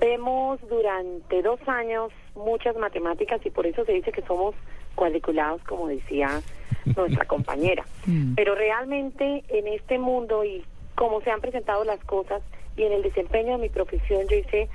vemos 0.00 0.60
durante 0.68 1.42
dos 1.42 1.60
años 1.66 2.10
muchas 2.34 2.76
matemáticas 2.76 3.44
y 3.44 3.50
por 3.50 3.66
eso 3.66 3.84
se 3.84 3.92
dice 3.92 4.12
que 4.12 4.22
somos 4.22 4.54
cuadriculados, 4.94 5.62
como 5.64 5.88
decía 5.88 6.42
nuestra 6.96 7.24
compañera. 7.24 7.84
Pero 8.36 8.54
realmente 8.54 9.44
en 9.48 9.68
este 9.68 9.98
mundo 9.98 10.44
y 10.44 10.64
como 10.94 11.20
se 11.20 11.30
han 11.30 11.40
presentado 11.40 11.84
las 11.84 12.02
cosas 12.04 12.42
y 12.76 12.82
en 12.82 12.92
el 12.92 13.02
desempeño 13.02 13.52
de 13.52 13.58
mi 13.58 13.68
profesión, 13.68 14.26
yo 14.28 14.36
hice 14.36 14.68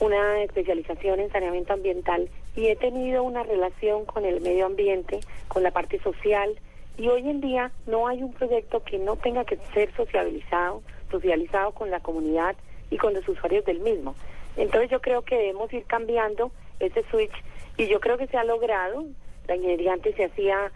una 0.00 0.42
especialización 0.42 1.20
en 1.20 1.30
saneamiento 1.30 1.72
ambiental 1.72 2.28
y 2.56 2.66
he 2.66 2.76
tenido 2.76 3.22
una 3.22 3.42
relación 3.42 4.04
con 4.04 4.24
el 4.24 4.40
medio 4.40 4.66
ambiente, 4.66 5.20
con 5.48 5.62
la 5.62 5.70
parte 5.70 6.00
social 6.00 6.58
y 6.96 7.08
hoy 7.08 7.28
en 7.28 7.40
día 7.40 7.72
no 7.86 8.06
hay 8.06 8.22
un 8.22 8.32
proyecto 8.32 8.82
que 8.82 8.98
no 8.98 9.16
tenga 9.16 9.44
que 9.44 9.58
ser 9.72 9.92
sociabilizado, 9.96 10.82
socializado 11.10 11.72
con 11.72 11.90
la 11.90 12.00
comunidad 12.00 12.54
y 12.90 12.96
con 12.96 13.14
los 13.14 13.28
usuarios 13.28 13.64
del 13.64 13.80
mismo. 13.80 14.14
Entonces 14.56 14.90
yo 14.90 15.00
creo 15.00 15.22
que 15.22 15.36
debemos 15.36 15.72
ir 15.72 15.84
cambiando 15.84 16.52
ese 16.78 17.02
switch 17.10 17.32
y 17.76 17.88
yo 17.88 18.00
creo 18.00 18.16
que 18.16 18.28
se 18.28 18.36
ha 18.36 18.44
logrado. 18.44 19.04
La 19.48 19.56
ingeniería 19.56 19.92
antes 19.92 20.14
se 20.14 20.24
hacía 20.24 20.70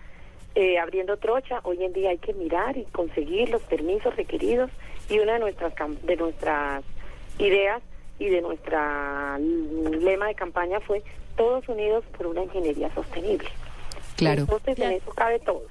eh, 0.61 0.77
abriendo 0.79 1.17
trocha, 1.19 1.61
hoy 1.63 1.85
en 1.85 1.93
día 1.93 2.11
hay 2.11 2.19
que 2.19 2.33
mirar 2.33 2.77
y 2.77 2.83
conseguir 2.87 3.49
los 3.49 3.63
permisos 3.63 4.17
requeridos 4.17 4.71
y 5.09 5.21
una 5.21 5.35
de 5.35 5.39
nuestras 5.39 5.73
cam- 5.77 6.01
de 6.01 6.17
nuestras 6.17 6.83
ideas 7.39 7.81
y 8.19 8.29
de 8.29 8.41
nuestra 8.41 9.39
lema 9.39 10.27
de 10.27 10.35
campaña 10.35 10.81
fue 10.81 11.05
todos 11.37 11.69
unidos 11.69 12.05
por 12.17 12.27
una 12.27 12.43
ingeniería 12.43 12.93
sostenible. 12.93 13.49
Claro. 14.17 14.41
Entonces 14.41 14.77
en 14.81 14.93
eso 14.93 15.11
cabe 15.13 15.39
todo. 15.39 15.63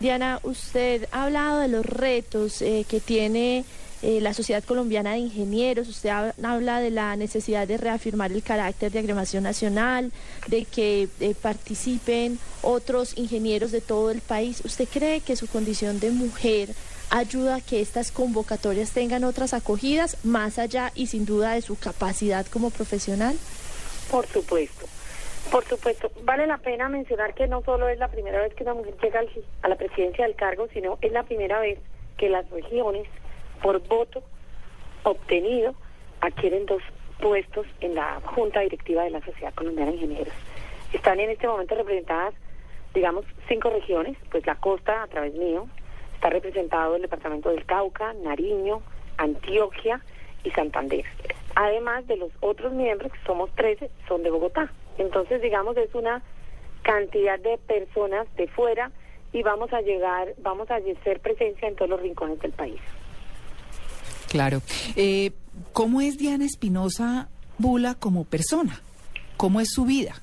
Diana, 0.00 0.40
usted 0.42 1.06
ha 1.12 1.24
hablado 1.26 1.60
de 1.60 1.68
los 1.68 1.84
retos 1.84 2.62
eh, 2.62 2.86
que 2.88 2.98
tiene 3.00 3.64
eh, 4.02 4.20
la 4.20 4.34
Sociedad 4.34 4.62
Colombiana 4.64 5.12
de 5.12 5.18
Ingenieros, 5.18 5.88
usted 5.88 6.10
ha- 6.10 6.34
habla 6.42 6.80
de 6.80 6.90
la 6.90 7.16
necesidad 7.16 7.66
de 7.68 7.76
reafirmar 7.78 8.32
el 8.32 8.42
carácter 8.42 8.90
de 8.92 8.98
agremación 8.98 9.44
nacional, 9.44 10.12
de 10.48 10.64
que 10.64 11.08
eh, 11.20 11.34
participen 11.40 12.38
otros 12.62 13.16
ingenieros 13.16 13.70
de 13.72 13.80
todo 13.80 14.10
el 14.10 14.20
país. 14.20 14.62
¿Usted 14.64 14.88
cree 14.92 15.20
que 15.20 15.36
su 15.36 15.46
condición 15.48 16.00
de 16.00 16.10
mujer 16.10 16.70
ayuda 17.10 17.56
a 17.56 17.60
que 17.60 17.80
estas 17.80 18.10
convocatorias 18.10 18.90
tengan 18.92 19.22
otras 19.24 19.54
acogidas, 19.54 20.16
más 20.24 20.58
allá 20.58 20.92
y 20.94 21.06
sin 21.08 21.24
duda 21.26 21.52
de 21.54 21.62
su 21.62 21.78
capacidad 21.78 22.46
como 22.46 22.70
profesional? 22.70 23.36
Por 24.10 24.26
supuesto. 24.26 24.86
Por 25.50 25.64
supuesto, 25.68 26.10
vale 26.24 26.46
la 26.46 26.58
pena 26.58 26.88
mencionar 26.88 27.34
que 27.34 27.46
no 27.48 27.62
solo 27.62 27.88
es 27.88 27.98
la 27.98 28.08
primera 28.08 28.40
vez 28.40 28.54
que 28.54 28.62
una 28.62 28.74
mujer 28.74 28.94
llega 29.02 29.20
a 29.62 29.68
la 29.68 29.76
presidencia 29.76 30.24
del 30.24 30.36
cargo, 30.36 30.68
sino 30.72 30.98
es 31.02 31.12
la 31.12 31.24
primera 31.24 31.58
vez 31.60 31.78
que 32.16 32.28
las 32.28 32.48
regiones, 32.50 33.06
por 33.62 33.86
voto 33.86 34.22
obtenido, 35.04 35.74
adquieren 36.20 36.66
dos 36.66 36.82
puestos 37.20 37.66
en 37.80 37.94
la 37.94 38.20
Junta 38.24 38.60
Directiva 38.60 39.04
de 39.04 39.10
la 39.10 39.24
Sociedad 39.24 39.54
Colombiana 39.54 39.92
de 39.92 39.96
Ingenieros. 39.98 40.34
Están 40.92 41.20
en 41.20 41.30
este 41.30 41.46
momento 41.46 41.74
representadas, 41.74 42.34
digamos, 42.94 43.24
cinco 43.48 43.70
regiones, 43.70 44.16
pues 44.30 44.44
la 44.46 44.56
costa 44.56 45.04
a 45.04 45.06
través 45.06 45.34
mío, 45.34 45.68
está 46.14 46.30
representado 46.30 46.96
el 46.96 47.02
departamento 47.02 47.50
del 47.50 47.64
Cauca, 47.64 48.12
Nariño, 48.12 48.82
Antioquia 49.16 50.00
y 50.44 50.50
Santander. 50.50 51.04
Además 51.54 52.06
de 52.06 52.16
los 52.16 52.30
otros 52.40 52.72
miembros, 52.72 53.12
que 53.12 53.18
somos 53.26 53.50
13, 53.54 53.90
son 54.08 54.22
de 54.22 54.30
Bogotá. 54.30 54.70
Entonces, 54.98 55.40
digamos, 55.40 55.76
es 55.76 55.94
una 55.94 56.22
cantidad 56.82 57.38
de 57.38 57.58
personas 57.58 58.26
de 58.36 58.48
fuera 58.48 58.90
y 59.32 59.42
vamos 59.42 59.72
a 59.72 59.80
llegar, 59.80 60.34
vamos 60.38 60.70
a 60.70 60.76
hacer 60.76 61.20
presencia 61.20 61.68
en 61.68 61.76
todos 61.76 61.90
los 61.90 62.00
rincones 62.00 62.40
del 62.40 62.52
país. 62.52 62.80
Claro. 64.28 64.62
Eh, 64.96 65.32
¿Cómo 65.72 66.00
es 66.00 66.18
Diana 66.18 66.44
Espinosa 66.44 67.28
Bula 67.58 67.94
como 67.94 68.24
persona? 68.24 68.80
¿Cómo 69.36 69.60
es 69.60 69.70
su 69.72 69.84
vida? 69.84 70.14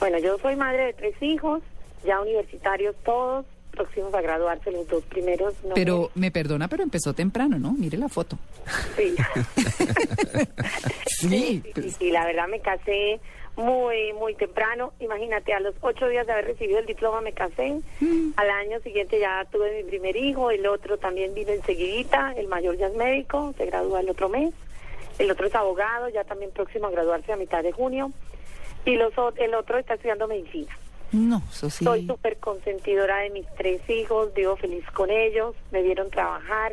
Bueno, 0.00 0.18
yo 0.18 0.38
soy 0.38 0.56
madre 0.56 0.86
de 0.86 0.92
tres 0.92 1.14
hijos, 1.22 1.62
ya 2.04 2.20
universitarios 2.20 2.94
todos, 3.04 3.46
próximos 3.72 4.14
a 4.14 4.20
graduarse 4.20 4.70
los 4.70 4.86
dos 4.88 5.04
primeros. 5.04 5.54
No 5.64 5.74
Pero 5.74 6.10
me 6.14 6.30
perdona, 6.30 6.68
pero 6.68 6.82
empezó 6.82 7.14
temprano, 7.14 7.58
¿no? 7.58 7.72
Mire 7.72 7.98
la 7.98 8.08
foto. 8.08 8.38
Sí. 8.96 9.14
Sí, 11.18 11.64
sí, 11.74 11.90
sí, 11.98 12.10
la 12.12 12.24
verdad 12.24 12.46
me 12.46 12.60
casé 12.60 13.18
muy, 13.58 14.12
muy 14.12 14.34
temprano. 14.36 14.92
Imagínate, 15.00 15.52
a 15.52 15.60
los 15.60 15.74
ocho 15.80 16.08
días 16.08 16.26
de 16.26 16.32
haber 16.32 16.46
recibido 16.46 16.78
el 16.78 16.86
diploma 16.86 17.20
me 17.20 17.32
casé. 17.32 17.80
Al 18.36 18.50
año 18.50 18.80
siguiente 18.80 19.18
ya 19.18 19.44
tuve 19.50 19.82
mi 19.82 19.88
primer 19.88 20.16
hijo, 20.16 20.50
el 20.50 20.66
otro 20.66 20.96
también 20.96 21.34
vino 21.34 21.50
enseguidita, 21.50 22.34
el 22.36 22.46
mayor 22.46 22.76
ya 22.76 22.86
es 22.86 22.94
médico, 22.94 23.52
se 23.58 23.66
gradúa 23.66 24.00
el 24.00 24.10
otro 24.10 24.28
mes. 24.28 24.54
El 25.18 25.30
otro 25.32 25.48
es 25.48 25.54
abogado, 25.56 26.08
ya 26.08 26.22
también 26.22 26.52
próximo 26.52 26.86
a 26.86 26.90
graduarse 26.90 27.32
a 27.32 27.36
mitad 27.36 27.64
de 27.64 27.72
junio. 27.72 28.12
Y 28.84 28.94
los, 28.94 29.12
el 29.36 29.54
otro 29.54 29.76
está 29.76 29.94
estudiando 29.94 30.28
medicina. 30.28 30.78
No, 31.10 31.42
eso 31.50 31.68
sí. 31.68 31.84
Soy 31.84 32.06
súper 32.06 32.36
consentidora 32.36 33.18
de 33.18 33.30
mis 33.30 33.46
tres 33.56 33.80
hijos, 33.90 34.32
vivo 34.34 34.54
feliz 34.56 34.84
con 34.92 35.10
ellos, 35.10 35.56
me 35.72 35.82
vieron 35.82 36.10
trabajar, 36.10 36.72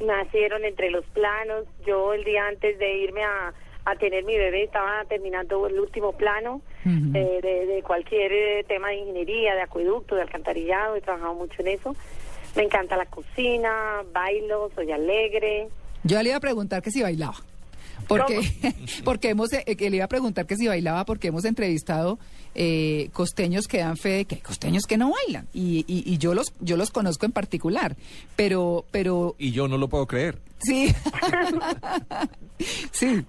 nacieron 0.00 0.66
entre 0.66 0.90
los 0.90 1.06
planos. 1.06 1.64
Yo 1.86 2.12
el 2.12 2.24
día 2.24 2.46
antes 2.46 2.78
de 2.78 2.98
irme 2.98 3.24
a, 3.24 3.54
a 3.86 3.94
tener 3.94 4.24
mi 4.24 4.36
bebé 4.36 4.64
estaba 4.64 5.04
terminando 5.08 5.64
el 5.68 5.78
último 5.78 6.12
plano 6.12 6.60
eh, 6.84 7.38
de, 7.40 7.66
de 7.66 7.82
cualquier 7.84 8.32
eh, 8.32 8.64
tema 8.66 8.88
de 8.88 8.96
ingeniería, 8.96 9.54
de 9.54 9.62
acueducto, 9.62 10.16
de 10.16 10.22
alcantarillado, 10.22 10.96
he 10.96 11.00
trabajado 11.00 11.34
mucho 11.34 11.62
en 11.62 11.68
eso. 11.68 11.94
Me 12.56 12.64
encanta 12.64 12.96
la 12.96 13.06
cocina, 13.06 14.02
bailo, 14.12 14.70
soy 14.74 14.90
alegre. 14.90 15.68
Yo 16.02 16.20
le 16.20 16.30
iba 16.30 16.36
a 16.36 16.40
preguntar 16.40 16.82
que 16.82 16.90
si 16.90 17.00
bailaba. 17.00 17.36
Porque, 18.08 18.40
porque 19.04 19.30
hemos, 19.30 19.52
eh, 19.52 19.76
que 19.76 19.88
le 19.88 19.96
iba 19.96 20.04
a 20.04 20.08
preguntar 20.08 20.46
que 20.46 20.56
si 20.56 20.66
bailaba, 20.66 21.04
porque 21.04 21.28
hemos 21.28 21.44
entrevistado 21.44 22.18
eh, 22.56 23.08
costeños 23.12 23.68
que 23.68 23.78
dan 23.78 23.96
fe 23.96 24.08
de 24.10 24.24
que 24.24 24.34
hay 24.36 24.40
costeños 24.40 24.84
que 24.84 24.96
no 24.96 25.12
bailan. 25.12 25.46
Y, 25.54 25.84
y, 25.86 26.12
y 26.12 26.18
yo 26.18 26.34
los, 26.34 26.52
yo 26.60 26.76
los 26.76 26.90
conozco 26.90 27.24
en 27.24 27.32
particular. 27.32 27.96
Pero, 28.34 28.84
pero 28.90 29.36
Y 29.38 29.52
yo 29.52 29.68
no 29.68 29.78
lo 29.78 29.86
puedo 29.86 30.08
creer. 30.08 30.40
sí. 30.58 30.92
sí. 32.90 33.24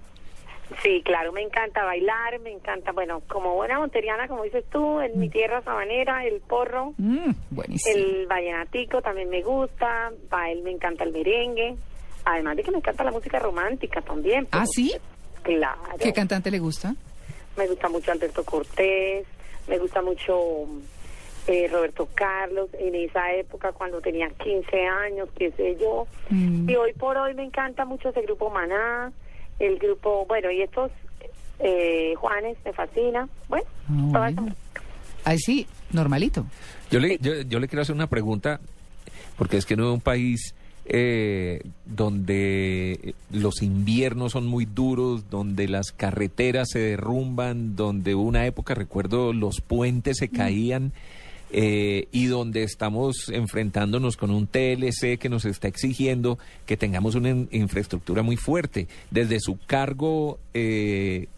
Sí, 0.82 1.02
claro, 1.04 1.32
me 1.32 1.42
encanta 1.42 1.82
bailar, 1.84 2.38
me 2.40 2.50
encanta, 2.52 2.92
bueno, 2.92 3.22
como 3.28 3.54
buena 3.54 3.78
monteriana, 3.78 4.28
como 4.28 4.42
dices 4.44 4.64
tú, 4.70 5.00
en 5.00 5.18
mi 5.18 5.28
tierra 5.30 5.62
sabanera, 5.62 6.24
el 6.26 6.40
porro, 6.40 6.92
Mm, 6.98 7.30
buenísimo. 7.50 7.96
el 7.96 8.26
vallenatico 8.26 9.00
también 9.00 9.30
me 9.30 9.42
gusta, 9.42 10.12
bail, 10.28 10.62
me 10.62 10.70
encanta 10.70 11.04
el 11.04 11.12
merengue, 11.12 11.74
además 12.24 12.56
de 12.56 12.62
que 12.64 12.70
me 12.70 12.78
encanta 12.78 13.02
la 13.04 13.10
música 13.12 13.38
romántica 13.38 14.02
también. 14.02 14.46
¿Ah, 14.52 14.66
sí? 14.66 14.92
Claro. 15.42 15.80
¿Qué 15.98 16.12
cantante 16.12 16.50
le 16.50 16.58
gusta? 16.58 16.94
Me 17.56 17.66
gusta 17.66 17.88
mucho 17.88 18.12
Alberto 18.12 18.44
Cortés, 18.44 19.26
me 19.68 19.78
gusta 19.78 20.02
mucho 20.02 20.66
eh, 21.46 21.66
Roberto 21.72 22.06
Carlos, 22.14 22.68
en 22.78 22.94
esa 22.94 23.32
época 23.32 23.72
cuando 23.72 24.00
tenía 24.02 24.28
15 24.28 24.86
años, 24.86 25.30
qué 25.36 25.50
sé 25.52 25.76
yo. 25.80 26.06
Mm. 26.28 26.68
Y 26.68 26.76
hoy 26.76 26.92
por 26.92 27.16
hoy 27.16 27.32
me 27.34 27.42
encanta 27.44 27.86
mucho 27.86 28.10
ese 28.10 28.20
grupo 28.20 28.50
Maná, 28.50 29.10
el 29.58 29.78
grupo, 29.78 30.24
bueno, 30.26 30.50
y 30.50 30.62
estos 30.62 30.90
eh, 31.60 32.14
Juanes, 32.16 32.56
me 32.64 32.72
fascina. 32.72 33.28
Bueno, 33.48 33.66
Ah, 33.88 34.08
toda 34.12 34.28
esa 34.30 34.40
bueno. 34.40 34.56
Ay, 35.24 35.38
sí, 35.38 35.66
normalito. 35.92 36.46
Yo 36.90 37.00
le, 37.00 37.18
yo, 37.20 37.42
yo 37.42 37.58
le 37.58 37.68
quiero 37.68 37.82
hacer 37.82 37.94
una 37.94 38.06
pregunta, 38.06 38.60
porque 39.36 39.56
es 39.56 39.66
que 39.66 39.76
no 39.76 39.88
es 39.88 39.94
un 39.94 40.00
país 40.00 40.54
eh, 40.86 41.60
donde 41.84 43.14
los 43.30 43.62
inviernos 43.62 44.32
son 44.32 44.46
muy 44.46 44.64
duros, 44.64 45.28
donde 45.28 45.68
las 45.68 45.92
carreteras 45.92 46.68
se 46.70 46.78
derrumban, 46.78 47.76
donde 47.76 48.14
una 48.14 48.46
época, 48.46 48.74
recuerdo, 48.74 49.32
los 49.32 49.60
puentes 49.60 50.18
se 50.18 50.28
caían. 50.28 50.92
Eh, 51.50 52.08
y 52.12 52.26
donde 52.26 52.62
estamos 52.62 53.28
enfrentándonos 53.30 54.16
con 54.16 54.30
un 54.30 54.46
TLC 54.46 55.18
que 55.18 55.28
nos 55.28 55.44
está 55.44 55.68
exigiendo 55.68 56.38
que 56.66 56.76
tengamos 56.76 57.14
una 57.14 57.30
in- 57.30 57.48
infraestructura 57.52 58.22
muy 58.22 58.36
fuerte. 58.36 58.86
Desde 59.10 59.40
su 59.40 59.58
cargo, 59.66 60.38
eh, 60.54 61.28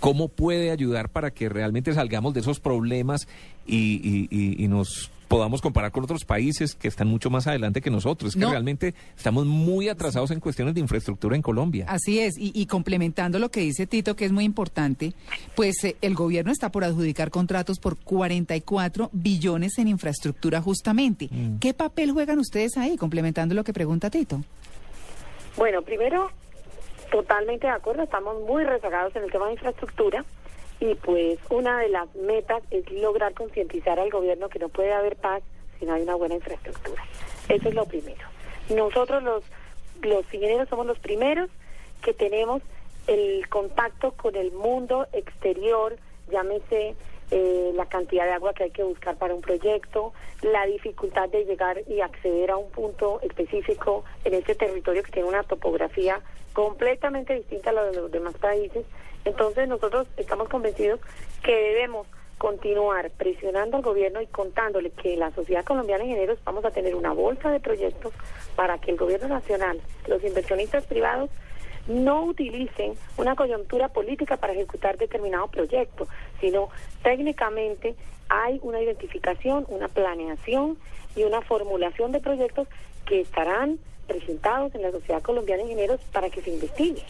¿cómo 0.00 0.28
puede 0.28 0.70
ayudar 0.70 1.08
para 1.08 1.30
que 1.30 1.48
realmente 1.48 1.92
salgamos 1.94 2.34
de 2.34 2.40
esos 2.40 2.60
problemas 2.60 3.28
y, 3.66 4.00
y- 4.02 4.28
y- 4.30 4.64
y 4.64 4.68
nos 4.68 5.10
podamos 5.28 5.60
comparar 5.60 5.92
con 5.92 6.04
otros 6.04 6.24
países 6.24 6.74
que 6.74 6.88
están 6.88 7.08
mucho 7.08 7.30
más 7.30 7.46
adelante 7.46 7.80
que 7.80 7.90
nosotros? 7.90 8.34
Es 8.34 8.40
que 8.40 8.48
realmente 8.48 8.94
estamos 9.16 9.46
muy 9.46 9.88
atrasados 9.88 10.30
en 10.30 10.40
cuestiones 10.40 10.74
de 10.74 10.80
infraestructura 10.80 11.36
en 11.36 11.42
Colombia. 11.42 11.86
Así 11.88 12.20
es, 12.20 12.38
y, 12.38 12.52
y 12.54 12.66
complementando 12.66 13.38
lo 13.38 13.50
que 13.50 13.60
dice 13.60 13.86
Tito, 13.86 14.16
que 14.16 14.24
es 14.24 14.32
muy 14.32 14.44
importante, 14.44 15.12
pues 15.54 15.82
eh, 15.84 15.96
el 16.00 16.14
gobierno 16.14 16.52
está 16.52 16.70
por 16.70 16.84
adjudicar 16.84 17.30
contratos 17.30 17.78
por 17.78 17.96
44 17.96 19.10
billones 19.12 19.78
en 19.78 19.88
infraestructura 19.88 20.60
justamente. 20.60 21.28
Mm. 21.30 21.58
¿Qué 21.58 21.74
papel 21.74 22.12
juegan 22.12 22.38
ustedes 22.38 22.76
ahí, 22.76 22.96
complementando 22.96 23.54
lo 23.54 23.64
que 23.64 23.72
pregunta 23.72 24.10
Tito? 24.10 24.40
Bueno, 25.56 25.82
primero, 25.82 26.30
totalmente 27.10 27.66
de 27.66 27.72
acuerdo, 27.72 28.02
estamos 28.02 28.42
muy 28.46 28.64
rezagados 28.64 29.14
en 29.16 29.24
el 29.24 29.30
tema 29.30 29.46
de 29.46 29.52
infraestructura 29.52 30.24
y 30.80 30.94
pues 30.96 31.38
una 31.50 31.80
de 31.80 31.88
las 31.88 32.14
metas 32.14 32.62
es 32.70 32.90
lograr 32.90 33.34
concientizar 33.34 33.98
al 33.98 34.10
gobierno 34.10 34.48
que 34.48 34.58
no 34.58 34.68
puede 34.68 34.92
haber 34.92 35.16
paz 35.16 35.42
si 35.78 35.86
no 35.86 35.94
hay 35.94 36.02
una 36.02 36.14
buena 36.14 36.34
infraestructura. 36.34 37.02
Eso 37.48 37.68
es 37.68 37.74
lo 37.74 37.86
primero. 37.86 38.26
Nosotros 38.68 39.22
los, 39.22 39.44
los 40.02 40.22
ingenieros 40.34 40.68
somos 40.68 40.86
los 40.86 40.98
primeros 40.98 41.50
que 42.02 42.12
tenemos 42.12 42.62
el 43.06 43.48
contacto 43.48 44.12
con 44.12 44.34
el 44.36 44.52
mundo 44.52 45.06
exterior, 45.12 45.96
llámese 46.30 46.96
eh, 47.30 47.72
la 47.74 47.86
cantidad 47.86 48.24
de 48.24 48.32
agua 48.32 48.52
que 48.52 48.64
hay 48.64 48.70
que 48.70 48.82
buscar 48.82 49.16
para 49.16 49.34
un 49.34 49.40
proyecto, 49.40 50.12
la 50.42 50.66
dificultad 50.66 51.28
de 51.28 51.44
llegar 51.44 51.82
y 51.88 52.00
acceder 52.00 52.50
a 52.50 52.56
un 52.56 52.70
punto 52.70 53.20
específico 53.22 54.04
en 54.24 54.34
este 54.34 54.54
territorio 54.54 55.02
que 55.02 55.12
tiene 55.12 55.28
una 55.28 55.42
topografía 55.42 56.20
completamente 56.52 57.34
distinta 57.34 57.70
a 57.70 57.74
la 57.74 57.84
de 57.84 57.96
los 57.96 58.10
demás 58.10 58.34
países. 58.34 58.84
Entonces 59.26 59.68
nosotros 59.68 60.06
estamos 60.16 60.48
convencidos 60.48 61.00
que 61.42 61.52
debemos 61.54 62.06
continuar 62.38 63.10
presionando 63.10 63.76
al 63.78 63.82
gobierno 63.82 64.20
y 64.20 64.26
contándole 64.26 64.90
que 64.90 65.16
la 65.16 65.30
sociedad 65.32 65.64
colombiana 65.64 66.04
de 66.04 66.10
ingenieros 66.10 66.38
vamos 66.44 66.64
a 66.64 66.70
tener 66.70 66.94
una 66.94 67.12
bolsa 67.12 67.50
de 67.50 67.60
proyectos 67.60 68.12
para 68.54 68.78
que 68.78 68.90
el 68.92 68.96
gobierno 68.96 69.28
nacional, 69.28 69.80
los 70.06 70.22
inversionistas 70.22 70.84
privados, 70.84 71.30
no 71.88 72.24
utilicen 72.24 72.94
una 73.16 73.34
coyuntura 73.36 73.88
política 73.88 74.36
para 74.36 74.52
ejecutar 74.52 74.96
determinado 74.98 75.46
proyecto, 75.48 76.06
sino 76.40 76.68
técnicamente 77.02 77.94
hay 78.28 78.58
una 78.62 78.80
identificación, 78.80 79.64
una 79.68 79.88
planeación 79.88 80.76
y 81.14 81.22
una 81.24 81.40
formulación 81.42 82.12
de 82.12 82.20
proyectos 82.20 82.68
que 83.06 83.20
estarán 83.20 83.78
presentados 84.06 84.74
en 84.74 84.82
la 84.82 84.90
Sociedad 84.92 85.22
Colombiana 85.22 85.62
de 85.62 85.70
Ingenieros 85.70 86.00
para 86.12 86.28
que 86.28 86.42
se 86.42 86.50
investigue. 86.50 87.02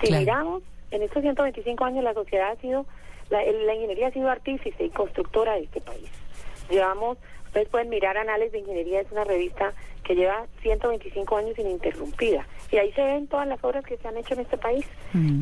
Si 0.00 0.06
Claro. 0.06 0.20
miramos, 0.20 0.62
en 0.90 1.02
estos 1.02 1.22
125 1.22 1.84
años 1.84 2.04
la 2.04 2.14
sociedad 2.14 2.50
ha 2.52 2.56
sido, 2.56 2.86
la, 3.30 3.44
ingeniería 3.44 4.08
ha 4.08 4.12
sido 4.12 4.28
artífice 4.28 4.84
y 4.84 4.90
constructora 4.90 5.54
de 5.54 5.64
este 5.64 5.80
país. 5.80 6.08
Llevamos, 6.68 7.18
ustedes 7.46 7.68
pueden 7.68 7.88
mirar 7.88 8.16
Anales 8.16 8.52
de 8.52 8.58
Ingeniería, 8.58 9.00
es 9.00 9.10
una 9.12 9.24
revista 9.24 9.72
que 10.04 10.14
lleva 10.14 10.46
125 10.62 11.36
años 11.36 11.58
ininterrumpida. 11.58 12.46
Y 12.72 12.76
ahí 12.78 12.92
se 12.92 13.02
ven 13.02 13.26
todas 13.26 13.46
las 13.46 13.62
obras 13.62 13.84
que 13.84 13.96
se 13.96 14.08
han 14.08 14.16
hecho 14.16 14.34
en 14.34 14.40
este 14.40 14.56
país. 14.56 14.86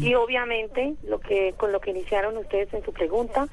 Y 0.01 0.15
obviamente, 0.15 0.95
lo 1.05 1.21
que 1.21 1.55
con 1.57 1.73
lo 1.73 1.81
que 1.81 1.91
iniciaron 1.91 2.37
ustedes 2.37 2.73
en 2.75 2.85
su 2.85 2.93
pregunta, 2.93 3.49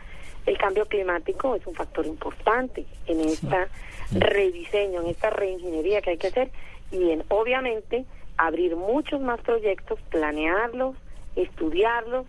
el 0.45 0.57
cambio 0.57 0.85
climático 0.85 1.55
es 1.55 1.65
un 1.65 1.73
factor 1.73 2.05
importante 2.05 2.85
en 3.07 3.21
esta 3.21 3.67
rediseño, 4.11 5.01
en 5.01 5.07
esta 5.07 5.29
reingeniería 5.29 6.01
que 6.01 6.11
hay 6.11 6.17
que 6.17 6.27
hacer 6.27 6.51
y 6.91 7.11
en 7.11 7.23
obviamente 7.29 8.05
abrir 8.37 8.75
muchos 8.75 9.21
más 9.21 9.39
proyectos, 9.41 9.99
planearlos, 10.09 10.95
estudiarlos 11.35 12.25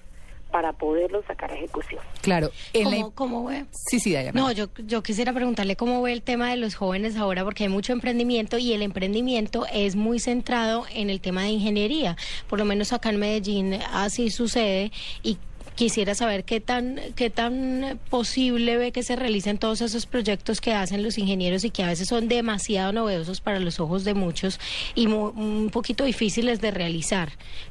para 0.50 0.72
poderlos 0.72 1.24
sacar 1.26 1.50
a 1.50 1.54
ejecución. 1.54 2.00
Claro, 2.22 2.50
¿Cómo, 2.72 3.10
cómo 3.10 3.44
ve? 3.46 3.66
Sí, 3.72 4.00
sí, 4.00 4.12
Dayana. 4.12 4.40
No, 4.40 4.52
yo, 4.52 4.68
yo 4.86 5.02
quisiera 5.02 5.32
preguntarle 5.32 5.76
cómo 5.76 6.00
ve 6.02 6.12
el 6.12 6.22
tema 6.22 6.50
de 6.50 6.56
los 6.56 6.76
jóvenes 6.76 7.16
ahora, 7.16 7.44
porque 7.44 7.64
hay 7.64 7.68
mucho 7.68 7.92
emprendimiento 7.92 8.56
y 8.56 8.72
el 8.72 8.82
emprendimiento 8.82 9.66
es 9.72 9.96
muy 9.96 10.18
centrado 10.18 10.86
en 10.94 11.10
el 11.10 11.20
tema 11.20 11.42
de 11.42 11.48
ingeniería. 11.48 12.16
Por 12.48 12.58
lo 12.58 12.64
menos 12.64 12.92
acá 12.92 13.10
en 13.10 13.18
Medellín 13.18 13.74
así 13.92 14.30
sucede 14.30 14.92
y 15.22 15.38
quisiera 15.76 16.14
saber 16.14 16.44
qué 16.44 16.60
tan, 16.60 16.98
qué 17.14 17.30
tan 17.30 18.00
posible 18.10 18.76
ve 18.78 18.92
que 18.92 19.02
se 19.02 19.14
realicen 19.14 19.58
todos 19.58 19.80
esos 19.82 20.06
proyectos 20.06 20.60
que 20.60 20.72
hacen 20.72 21.02
los 21.02 21.18
ingenieros 21.18 21.64
y 21.64 21.70
que 21.70 21.82
a 21.84 21.88
veces 21.88 22.08
son 22.08 22.28
demasiado 22.28 22.92
novedosos 22.92 23.40
para 23.40 23.60
los 23.60 23.78
ojos 23.78 24.02
de 24.04 24.14
muchos 24.14 24.58
y 24.94 25.06
mu- 25.06 25.28
un 25.36 25.70
poquito 25.70 26.04
difíciles 26.04 26.60
de 26.60 26.70
realizar. 26.70 27.28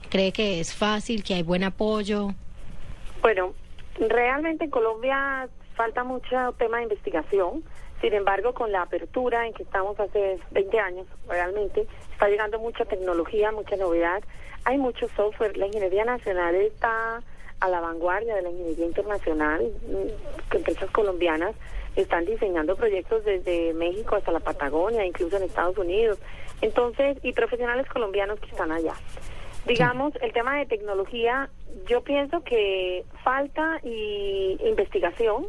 ¿Cree 0.10 0.32
que 0.32 0.60
es 0.60 0.74
fácil, 0.74 1.24
que 1.24 1.34
hay 1.34 1.44
buen 1.44 1.64
apoyo? 1.64 2.30
Bueno, 3.22 3.54
realmente 4.00 4.66
en 4.66 4.70
Colombia 4.70 5.50
falta 5.76 6.04
mucho 6.04 6.54
tema 6.58 6.78
de 6.78 6.84
investigación. 6.84 7.64
Sin 8.02 8.14
embargo, 8.14 8.54
con 8.54 8.72
la 8.72 8.84
apertura 8.84 9.48
en 9.48 9.54
que 9.54 9.64
estamos 9.64 10.00
hace 10.00 10.38
20 10.52 10.80
años, 10.80 11.08
realmente 11.28 11.88
está 12.12 12.28
llegando 12.28 12.60
mucha 12.60 12.86
tecnología, 12.86 13.52
mucha 13.52 13.76
novedad. 13.78 14.22
Hay 14.66 14.78
mucho 14.78 15.08
software. 15.16 15.58
La 15.58 15.66
ingeniería 15.68 16.06
nacional 16.06 16.54
está 16.56 17.22
a 17.66 17.70
la 17.70 17.80
vanguardia 17.80 18.36
de 18.36 18.42
la 18.44 18.50
ingeniería 18.50 18.86
internacional. 18.86 19.72
Mm, 19.88 20.56
Empresas 20.56 20.90
colombianas 20.92 21.56
están 21.96 22.26
diseñando 22.26 22.76
proyectos 22.76 23.24
desde 23.26 23.74
México 23.74 24.16
hasta 24.16 24.32
la 24.32 24.40
Patagonia, 24.40 25.06
incluso 25.06 25.38
en 25.38 25.44
Estados 25.44 25.78
Unidos. 25.78 26.20
Entonces, 26.62 27.18
y 27.24 27.34
profesionales 27.34 27.88
colombianos 27.88 28.40
que 28.40 28.48
están 28.48 28.72
allá. 28.72 28.94
Digamos, 29.66 30.14
el 30.22 30.32
tema 30.32 30.58
de 30.58 30.68
tecnología, 30.68 31.50
yo 31.88 32.02
pienso 32.04 32.44
que 32.44 33.04
falta 33.24 33.80
y 33.84 34.58
investigación. 34.64 35.48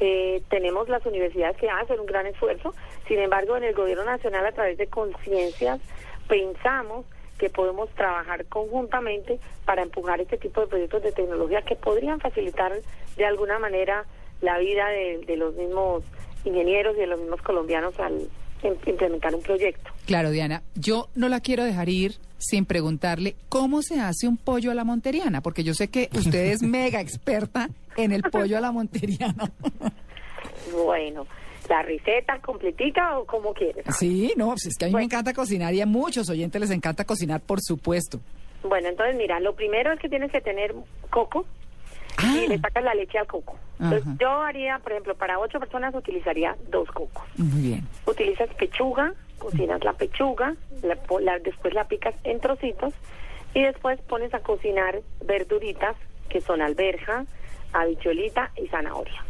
Eh, 0.00 0.42
tenemos 0.50 0.88
las 0.88 1.06
universidades 1.06 1.56
que 1.58 1.70
hacen 1.70 2.00
un 2.00 2.06
gran 2.06 2.26
esfuerzo. 2.26 2.74
Sin 3.06 3.20
embargo, 3.20 3.56
en 3.56 3.64
el 3.64 3.74
gobierno 3.74 4.04
nacional, 4.04 4.44
a 4.46 4.52
través 4.52 4.78
de 4.78 4.88
conciencias, 4.88 5.80
pensamos 6.28 7.06
que 7.42 7.50
podemos 7.50 7.90
trabajar 7.96 8.44
conjuntamente 8.46 9.40
para 9.64 9.82
empujar 9.82 10.20
este 10.20 10.38
tipo 10.38 10.60
de 10.60 10.68
proyectos 10.68 11.02
de 11.02 11.10
tecnología 11.10 11.60
que 11.62 11.74
podrían 11.74 12.20
facilitar 12.20 12.72
de 13.16 13.26
alguna 13.26 13.58
manera 13.58 14.04
la 14.42 14.58
vida 14.58 14.86
de, 14.90 15.24
de 15.26 15.36
los 15.36 15.52
mismos 15.56 16.04
ingenieros 16.44 16.94
y 16.96 17.00
de 17.00 17.08
los 17.08 17.18
mismos 17.18 17.42
colombianos 17.42 17.98
al 17.98 18.28
im- 18.62 18.76
implementar 18.86 19.34
un 19.34 19.42
proyecto. 19.42 19.90
Claro, 20.06 20.30
Diana, 20.30 20.62
yo 20.76 21.08
no 21.16 21.28
la 21.28 21.40
quiero 21.40 21.64
dejar 21.64 21.88
ir 21.88 22.14
sin 22.38 22.64
preguntarle 22.64 23.34
cómo 23.48 23.82
se 23.82 23.98
hace 23.98 24.28
un 24.28 24.36
pollo 24.36 24.70
a 24.70 24.74
la 24.74 24.84
monteriana, 24.84 25.40
porque 25.40 25.64
yo 25.64 25.74
sé 25.74 25.88
que 25.88 26.10
usted 26.14 26.46
es 26.52 26.62
mega 26.78 27.00
experta 27.00 27.70
en 27.96 28.12
el 28.12 28.22
pollo 28.22 28.56
a 28.56 28.60
la 28.60 28.70
monteriana. 28.70 29.50
Bueno, 30.72 31.26
la 31.68 31.82
receta 31.82 32.38
completita 32.40 33.18
o 33.18 33.24
como 33.26 33.52
quieres. 33.54 33.84
Sí, 33.96 34.32
no, 34.36 34.48
pues 34.48 34.66
es 34.66 34.76
que 34.78 34.86
a 34.86 34.88
mí 34.88 34.94
me 34.94 35.02
encanta 35.04 35.32
cocinar 35.32 35.72
y 35.74 35.80
a 35.80 35.86
muchos 35.86 36.28
oyentes 36.28 36.60
les 36.60 36.70
encanta 36.70 37.04
cocinar, 37.04 37.40
por 37.40 37.60
supuesto. 37.60 38.20
Bueno, 38.62 38.88
entonces 38.88 39.16
mira, 39.16 39.40
lo 39.40 39.54
primero 39.54 39.92
es 39.92 39.98
que 40.00 40.08
tienes 40.08 40.30
que 40.30 40.40
tener 40.40 40.74
coco 41.10 41.44
y 42.22 42.46
le 42.46 42.58
sacas 42.58 42.84
la 42.84 42.94
leche 42.94 43.18
al 43.18 43.26
coco. 43.26 43.56
Entonces, 43.80 44.06
yo 44.20 44.30
haría, 44.30 44.78
por 44.78 44.92
ejemplo, 44.92 45.14
para 45.16 45.38
ocho 45.40 45.58
personas 45.58 45.92
utilizaría 45.94 46.56
dos 46.70 46.88
cocos. 46.92 47.24
Muy 47.36 47.60
bien. 47.62 47.88
Utilizas 48.06 48.48
pechuga, 48.54 49.12
cocinas 49.38 49.82
la 49.82 49.92
pechuga, 49.94 50.54
la 50.82 50.96
la- 51.20 51.38
después 51.40 51.74
la 51.74 51.84
picas 51.88 52.14
en 52.22 52.38
trocitos 52.38 52.94
y 53.54 53.62
después 53.62 54.00
pones 54.02 54.32
a 54.34 54.38
cocinar 54.40 55.00
verduritas 55.26 55.96
que 56.28 56.40
son 56.40 56.62
alberja, 56.62 57.24
habichuelita 57.72 58.52
y 58.62 58.68
zanahoria. 58.68 59.24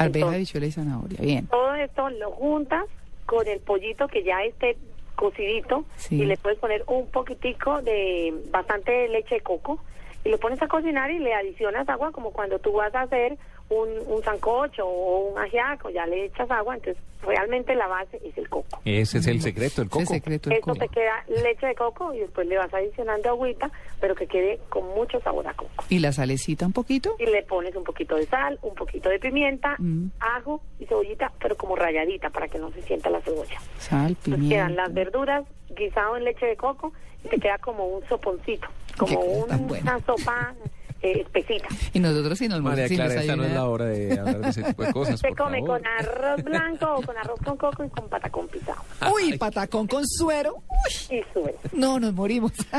Arveja, 0.00 0.26
Entonces- 0.26 0.40
bichuela 0.40 0.66
y 0.66 0.72
zanahoria. 0.72 1.18
Bien. 1.20 1.46
Todo 1.46 1.74
esto 1.74 2.10
lo 2.10 2.30
juntas 2.32 2.84
con 3.26 3.46
el 3.46 3.60
pollito 3.60 4.08
que 4.08 4.24
ya 4.24 4.42
esté 4.44 4.76
cocidito 5.14 5.84
Sí. 5.96 6.22
y 6.22 6.24
le 6.24 6.36
puedes 6.36 6.58
poner 6.58 6.82
un 6.86 7.06
poquitico 7.08 7.82
de 7.82 8.32
bastante 8.50 9.08
leche 9.08 9.36
de 9.36 9.40
coco 9.42 9.78
y 10.24 10.30
lo 10.30 10.38
pones 10.38 10.60
a 10.62 10.68
cocinar 10.68 11.10
y 11.10 11.18
le 11.18 11.34
adicionas 11.34 11.88
agua 11.88 12.10
como 12.12 12.30
cuando 12.32 12.58
tú 12.58 12.72
vas 12.72 12.94
a 12.94 13.02
hacer 13.02 13.36
un, 13.70 13.88
un 14.06 14.22
sancocho 14.22 14.86
o 14.86 15.30
un 15.32 15.38
ajiaco, 15.38 15.90
ya 15.90 16.04
le 16.06 16.24
echas 16.26 16.50
agua, 16.50 16.74
entonces 16.74 17.02
realmente 17.22 17.74
la 17.74 17.86
base 17.86 18.20
es 18.24 18.36
el 18.36 18.48
coco. 18.48 18.80
Ese 18.84 19.18
es 19.18 19.26
el 19.26 19.40
secreto, 19.40 19.82
el 19.82 19.88
coco. 19.88 20.02
Eso 20.02 20.74
te 20.74 20.88
queda 20.88 21.24
leche 21.28 21.66
de 21.66 21.74
coco 21.74 22.12
y 22.14 22.18
después 22.20 22.46
le 22.48 22.56
vas 22.56 22.72
adicionando 22.74 23.28
agüita, 23.28 23.70
pero 24.00 24.14
que 24.14 24.26
quede 24.26 24.58
con 24.70 24.86
mucho 24.88 25.20
sabor 25.20 25.46
a 25.46 25.54
coco. 25.54 25.84
¿Y 25.88 25.98
la 26.00 26.12
salecita 26.12 26.66
un 26.66 26.72
poquito? 26.72 27.14
Y 27.18 27.26
le 27.26 27.42
pones 27.44 27.76
un 27.76 27.84
poquito 27.84 28.16
de 28.16 28.26
sal, 28.26 28.58
un 28.62 28.74
poquito 28.74 29.08
de 29.08 29.18
pimienta, 29.18 29.76
Mm. 29.78 30.10
ajo 30.18 30.60
y 30.78 30.86
cebollita, 30.86 31.32
pero 31.40 31.56
como 31.56 31.76
rayadita 31.76 32.30
para 32.30 32.48
que 32.48 32.58
no 32.58 32.70
se 32.72 32.82
sienta 32.82 33.08
la 33.10 33.20
cebolla. 33.20 33.60
Sal, 33.78 34.08
Entonces 34.08 34.24
quedan 34.24 34.40
pimienta. 34.68 34.82
las 34.82 34.94
verduras 34.94 35.44
guisado 35.76 36.16
en 36.16 36.24
leche 36.24 36.46
de 36.46 36.56
coco 36.56 36.92
y 37.24 37.28
te 37.28 37.38
queda 37.38 37.58
como 37.58 37.86
un 37.86 38.02
soponcito, 38.08 38.66
como 38.98 39.20
un- 39.20 39.68
buena. 39.68 39.96
una 39.96 40.04
sopa 40.06 40.54
eh, 41.02 41.22
espesita. 41.22 41.66
Y 41.92 41.98
nosotros 42.00 42.38
si 42.38 42.48
nos 42.48 42.60
María 42.62 42.86
Clara, 42.88 43.14
esta 43.20 43.36
no 43.36 43.44
es 43.44 43.52
la 43.52 43.64
hora 43.66 43.86
de 43.86 44.18
hablar 44.18 44.40
de 44.40 44.48
ese 44.50 44.62
tipo 44.62 44.84
de 44.84 44.92
cosas, 44.92 45.20
Se 45.20 45.28
come 45.34 45.60
favor. 45.60 45.80
con 45.80 45.86
arroz 45.86 46.44
blanco 46.44 46.94
o 46.96 47.02
con 47.02 47.16
arroz 47.16 47.40
con 47.44 47.56
coco 47.56 47.84
y 47.84 47.88
con 47.88 48.08
patacón 48.08 48.48
pisado. 48.48 48.82
Uy, 49.14 49.36
patacón 49.38 49.86
con 49.86 50.06
suero. 50.06 50.56
Uy. 50.68 51.18
Y 51.18 51.22
suero. 51.32 51.58
No, 51.72 51.98
nos 52.00 52.12
morimos. 52.14 52.52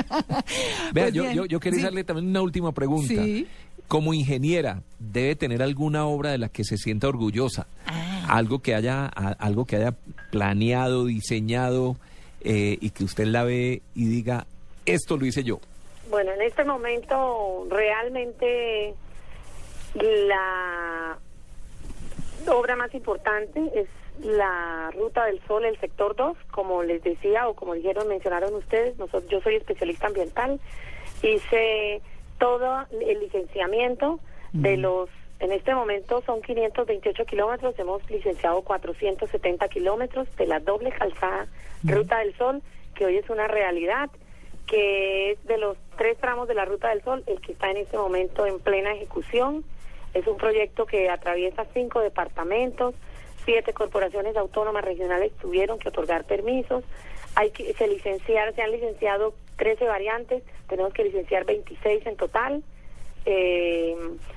Vea, 0.93 1.05
Pues 1.05 1.13
yo, 1.13 1.31
yo, 1.31 1.45
yo 1.45 1.59
quería 1.59 1.79
sí. 1.79 1.85
hacerle 1.85 2.03
también 2.03 2.27
una 2.29 2.41
última 2.41 2.71
pregunta. 2.71 3.07
Sí. 3.13 3.47
Como 3.87 4.13
ingeniera, 4.13 4.83
¿debe 4.99 5.35
tener 5.35 5.61
alguna 5.61 6.05
obra 6.05 6.31
de 6.31 6.37
la 6.37 6.47
que 6.49 6.63
se 6.63 6.77
sienta 6.77 7.09
orgullosa? 7.09 7.67
Ah. 7.85 8.25
Algo 8.29 8.59
que 8.59 8.73
haya, 8.73 9.05
a- 9.05 9.35
algo 9.39 9.65
que 9.65 9.75
haya 9.75 9.93
planeado, 10.31 11.05
diseñado 11.05 11.97
eh, 12.41 12.77
y 12.79 12.91
que 12.91 13.03
usted 13.03 13.25
la 13.25 13.43
ve 13.43 13.81
y 13.93 14.05
diga, 14.05 14.45
esto 14.85 15.17
lo 15.17 15.25
hice 15.25 15.43
yo. 15.43 15.59
Bueno, 16.11 16.33
en 16.33 16.41
este 16.41 16.65
momento 16.65 17.65
realmente 17.69 18.93
la 19.93 21.17
obra 22.47 22.75
más 22.75 22.93
importante 22.93 23.61
es 23.73 23.87
la 24.19 24.91
Ruta 24.93 25.23
del 25.27 25.39
Sol, 25.47 25.63
el 25.63 25.79
sector 25.79 26.17
2, 26.17 26.35
como 26.51 26.83
les 26.83 27.01
decía 27.01 27.47
o 27.47 27.53
como 27.53 27.75
dijeron, 27.75 28.09
mencionaron 28.09 28.53
ustedes, 28.55 28.97
nosotros, 28.97 29.31
yo 29.31 29.39
soy 29.39 29.55
especialista 29.55 30.07
ambiental, 30.07 30.59
hice 31.23 32.01
todo 32.37 32.85
el 32.91 33.19
licenciamiento 33.21 34.19
de 34.51 34.75
los, 34.75 35.09
en 35.39 35.53
este 35.53 35.73
momento 35.73 36.21
son 36.25 36.41
528 36.41 37.25
kilómetros, 37.25 37.79
hemos 37.79 38.07
licenciado 38.09 38.61
470 38.63 39.65
kilómetros 39.69 40.27
de 40.35 40.45
la 40.45 40.59
doble 40.59 40.91
calzada 40.91 41.47
Ruta 41.83 42.19
del 42.19 42.35
Sol, 42.35 42.61
que 42.95 43.05
hoy 43.05 43.15
es 43.15 43.29
una 43.29 43.47
realidad 43.47 44.09
que 44.71 45.31
es 45.31 45.43
de 45.43 45.57
los 45.57 45.75
tres 45.97 46.17
tramos 46.17 46.47
de 46.47 46.53
la 46.53 46.63
Ruta 46.63 46.87
del 46.87 47.03
Sol, 47.03 47.25
el 47.27 47.41
que 47.41 47.51
está 47.51 47.69
en 47.69 47.77
este 47.77 47.97
momento 47.97 48.45
en 48.45 48.57
plena 48.61 48.93
ejecución. 48.93 49.65
Es 50.13 50.25
un 50.27 50.37
proyecto 50.37 50.85
que 50.85 51.09
atraviesa 51.09 51.65
cinco 51.73 51.99
departamentos, 51.99 52.95
siete 53.43 53.73
corporaciones 53.73 54.37
autónomas 54.37 54.85
regionales 54.85 55.33
tuvieron 55.41 55.77
que 55.77 55.89
otorgar 55.89 56.23
permisos. 56.23 56.85
Hay 57.35 57.49
que 57.51 57.73
se 57.73 57.85
licenciar, 57.85 58.55
se 58.55 58.61
han 58.61 58.71
licenciado 58.71 59.33
13 59.57 59.85
variantes, 59.87 60.41
tenemos 60.69 60.93
que 60.93 61.03
licenciar 61.03 61.43
26 61.43 62.05
en 62.07 62.15
total. 62.15 62.63
Eh, 63.25 63.93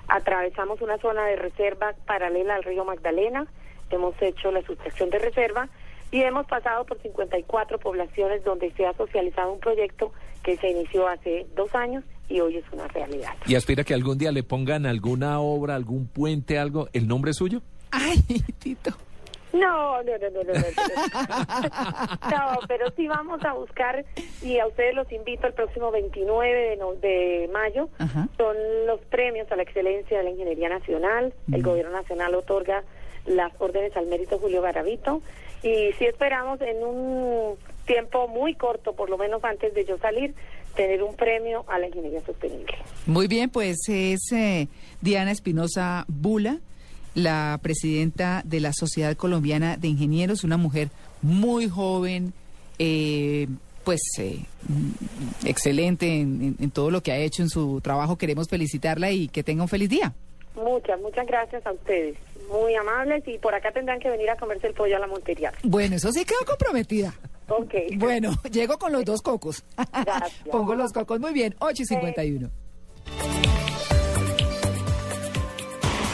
atravesamos 0.08 0.82
una 0.82 0.98
zona 0.98 1.26
de 1.26 1.36
reserva 1.36 1.94
paralela 2.06 2.56
al 2.56 2.64
río 2.64 2.84
Magdalena, 2.84 3.46
hemos 3.88 4.20
hecho 4.20 4.50
la 4.50 4.62
sustracción 4.62 5.10
de 5.10 5.20
reserva 5.20 5.68
y 6.14 6.22
hemos 6.22 6.46
pasado 6.46 6.84
por 6.86 7.00
54 7.02 7.78
poblaciones 7.80 8.44
donde 8.44 8.70
se 8.74 8.86
ha 8.86 8.92
socializado 8.94 9.52
un 9.52 9.58
proyecto 9.58 10.12
que 10.44 10.56
se 10.58 10.70
inició 10.70 11.08
hace 11.08 11.44
dos 11.56 11.74
años 11.74 12.04
y 12.28 12.38
hoy 12.40 12.56
es 12.58 12.64
una 12.72 12.86
realidad. 12.86 13.32
¿Y 13.46 13.56
aspira 13.56 13.82
que 13.82 13.94
algún 13.94 14.16
día 14.16 14.30
le 14.30 14.44
pongan 14.44 14.86
alguna 14.86 15.40
obra, 15.40 15.74
algún 15.74 16.06
puente, 16.06 16.56
algo, 16.58 16.88
el 16.92 17.08
nombre 17.08 17.32
suyo? 17.32 17.62
Ay, 17.90 18.18
Tito. 18.60 18.90
No, 19.52 20.02
no, 20.02 20.12
no, 20.18 20.30
no, 20.30 20.42
no, 20.44 20.52
no. 20.52 20.60
No, 22.30 22.58
pero 22.68 22.90
sí 22.96 23.06
vamos 23.08 23.42
a 23.44 23.52
buscar 23.52 24.04
y 24.42 24.58
a 24.58 24.66
ustedes 24.66 24.94
los 24.94 25.10
invito 25.12 25.46
el 25.46 25.52
próximo 25.54 25.90
29 25.90 26.70
de, 26.70 26.76
no- 26.76 26.94
de 26.94 27.48
mayo. 27.52 27.88
Son 28.36 28.56
los 28.86 29.00
premios 29.10 29.50
a 29.52 29.56
la 29.56 29.62
excelencia 29.62 30.18
de 30.18 30.24
la 30.24 30.30
ingeniería 30.30 30.68
nacional. 30.68 31.32
El 31.52 31.62
gobierno 31.62 31.92
nacional 31.92 32.34
otorga 32.34 32.82
las 33.26 33.52
órdenes 33.58 33.96
al 33.96 34.06
mérito 34.06 34.38
Julio 34.38 34.62
Garavito 34.62 35.22
y 35.62 35.92
sí 35.98 36.04
esperamos 36.04 36.60
en 36.60 36.84
un 36.84 37.56
tiempo 37.86 38.28
muy 38.28 38.54
corto, 38.54 38.94
por 38.94 39.10
lo 39.10 39.18
menos 39.18 39.42
antes 39.44 39.74
de 39.74 39.84
yo 39.84 39.98
salir, 39.98 40.34
tener 40.76 41.02
un 41.02 41.14
premio 41.14 41.64
a 41.68 41.78
la 41.78 41.86
ingeniería 41.86 42.24
sostenible. 42.24 42.74
Muy 43.06 43.28
bien, 43.28 43.50
pues 43.50 43.78
es 43.88 44.32
eh, 44.32 44.68
Diana 45.00 45.30
Espinosa 45.30 46.04
Bula, 46.08 46.58
la 47.14 47.58
presidenta 47.62 48.42
de 48.44 48.60
la 48.60 48.72
Sociedad 48.72 49.16
Colombiana 49.16 49.76
de 49.76 49.88
Ingenieros, 49.88 50.44
una 50.44 50.56
mujer 50.56 50.88
muy 51.22 51.68
joven, 51.68 52.32
eh, 52.78 53.46
pues 53.84 54.00
eh, 54.18 54.40
mm, 54.68 55.46
excelente 55.46 56.20
en, 56.20 56.70
todo 56.72 56.90
lo 56.90 57.02
que 57.02 57.12
ha 57.12 57.18
hecho 57.18 57.42
en 57.42 57.48
su 57.48 57.80
trabajo. 57.80 58.18
Queremos 58.18 58.48
felicitarla 58.48 59.12
y 59.12 59.28
que 59.28 59.42
tenga 59.42 59.62
un 59.62 59.68
feliz 59.68 59.88
día. 59.88 60.12
Muchas, 60.54 61.00
muchas 61.00 61.26
gracias 61.26 61.66
a 61.66 61.72
ustedes. 61.72 62.16
Muy 62.48 62.74
amables 62.74 63.26
y 63.26 63.38
por 63.38 63.54
acá 63.54 63.72
tendrán 63.72 63.98
que 63.98 64.10
venir 64.10 64.30
a 64.30 64.36
comerse 64.36 64.68
el 64.68 64.74
pollo 64.74 64.96
a 64.96 65.00
la 65.00 65.06
Montería. 65.06 65.52
Bueno, 65.62 65.96
eso 65.96 66.12
sí 66.12 66.24
quedó 66.24 66.44
comprometida. 66.46 67.14
Ok. 67.48 67.74
Bueno, 67.96 68.34
llego 68.50 68.78
con 68.78 68.92
los 68.92 69.04
dos 69.04 69.22
cocos. 69.22 69.64
Pongo 70.50 70.74
los 70.74 70.92
cocos 70.92 71.20
muy 71.20 71.32
bien, 71.32 71.54
8 71.58 71.82
y 71.82 71.86
51. 71.86 72.50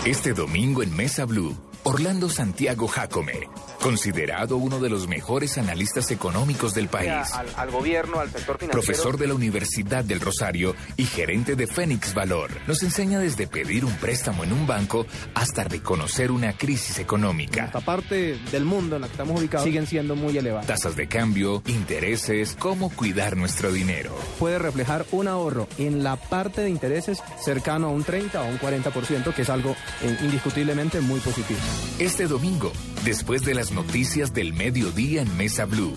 Este 0.07 0.33
domingo 0.33 0.83
en 0.83 0.97
Mesa 0.97 1.27
Blue, 1.27 1.55
Orlando 1.83 2.29
Santiago 2.29 2.87
Jacome, 2.89 3.49
considerado 3.83 4.59
uno 4.59 4.81
de 4.81 4.91
los 4.91 5.09
mejores 5.09 5.57
analistas 5.57 6.11
económicos 6.11 6.75
del 6.75 6.89
país. 6.89 7.33
al, 7.33 7.47
al 7.57 7.71
gobierno, 7.71 8.21
al 8.21 8.31
sector 8.31 8.59
financiero. 8.59 8.73
Profesor 8.73 9.17
de 9.17 9.27
la 9.27 9.35
Universidad 9.35 10.05
del 10.05 10.21
Rosario 10.21 10.75
y 10.99 11.05
gerente 11.05 11.57
de 11.57 11.67
Fénix 11.67 12.13
Valor, 12.13 12.51
nos 12.67 12.83
enseña 12.83 13.19
desde 13.19 13.47
pedir 13.47 13.87
un 13.87 13.95
préstamo 13.95 14.45
en 14.45 14.53
un 14.53 14.67
banco 14.67 15.07
hasta 15.35 15.65
reconocer 15.65 16.31
una 16.31 16.53
crisis 16.53 16.99
económica. 16.99 17.65
Esta 17.65 17.81
parte 17.81 18.39
del 18.53 18.67
mundo 18.67 18.97
en 18.97 19.03
la 19.03 19.09
que 19.09 19.13
estamos 19.15 19.41
ubicados 19.41 19.65
siguen 19.65 19.87
siendo 19.87 20.15
muy 20.15 20.37
elevadas. 20.37 20.67
Tasas 20.67 20.97
de 20.97 21.09
cambio, 21.09 21.63
intereses, 21.67 22.57
cómo 22.59 22.91
cuidar 22.91 23.39
nuestro 23.39 23.73
dinero. 23.73 24.15
Puede 24.39 24.59
reflejar 24.59 25.07
un 25.13 25.29
ahorro 25.29 25.67
en 25.79 26.05
la 26.05 26.17
parte 26.17 26.61
de 26.61 26.69
intereses 26.69 27.23
cercano 27.43 27.87
a 27.87 27.91
un 27.91 28.05
30 28.05 28.43
o 28.43 28.47
un 28.47 28.59
40%, 28.59 29.35
que 29.35 29.43
es 29.43 29.49
algo 29.51 29.75
eh, 30.03 30.19
indiscutiblemente 30.23 31.01
muy 31.01 31.21
positivo. 31.21 31.59
Este 31.99 32.27
domingo, 32.27 32.73
después 33.05 33.45
de 33.45 33.55
las 33.55 33.73
noticias 33.73 34.33
del 34.33 34.53
mediodía 34.55 35.23
en 35.23 35.37
Mesa 35.37 35.65
Blue, 35.67 35.95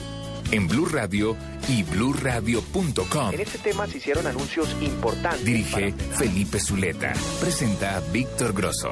en 0.52 0.68
Blue 0.68 0.86
Radio 0.86 1.36
y 1.68 1.84
bluradio.com. 1.84 3.34
En 3.34 3.40
este 3.40 3.58
tema 3.60 3.88
se 3.88 3.98
hicieron 3.98 4.28
anuncios 4.28 4.76
importantes. 4.82 5.46
Dirige 5.46 5.94
Felipe 5.94 6.60
Zuleta. 6.60 7.14
Presenta 7.40 8.02
Víctor 8.12 8.54
Grosso. 8.54 8.92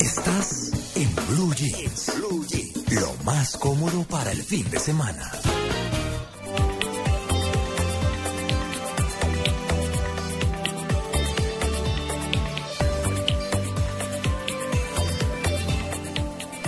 Estás 0.00 0.72
en 0.96 1.14
Blue 1.28 1.54
Jeans. 1.54 2.12
Blue 2.16 2.46
Jeans. 2.46 2.92
Lo 2.92 3.14
más 3.24 3.56
cómodo 3.56 4.04
para 4.04 4.32
el 4.32 4.42
fin 4.42 4.68
de 4.70 4.78
semana. 4.78 5.30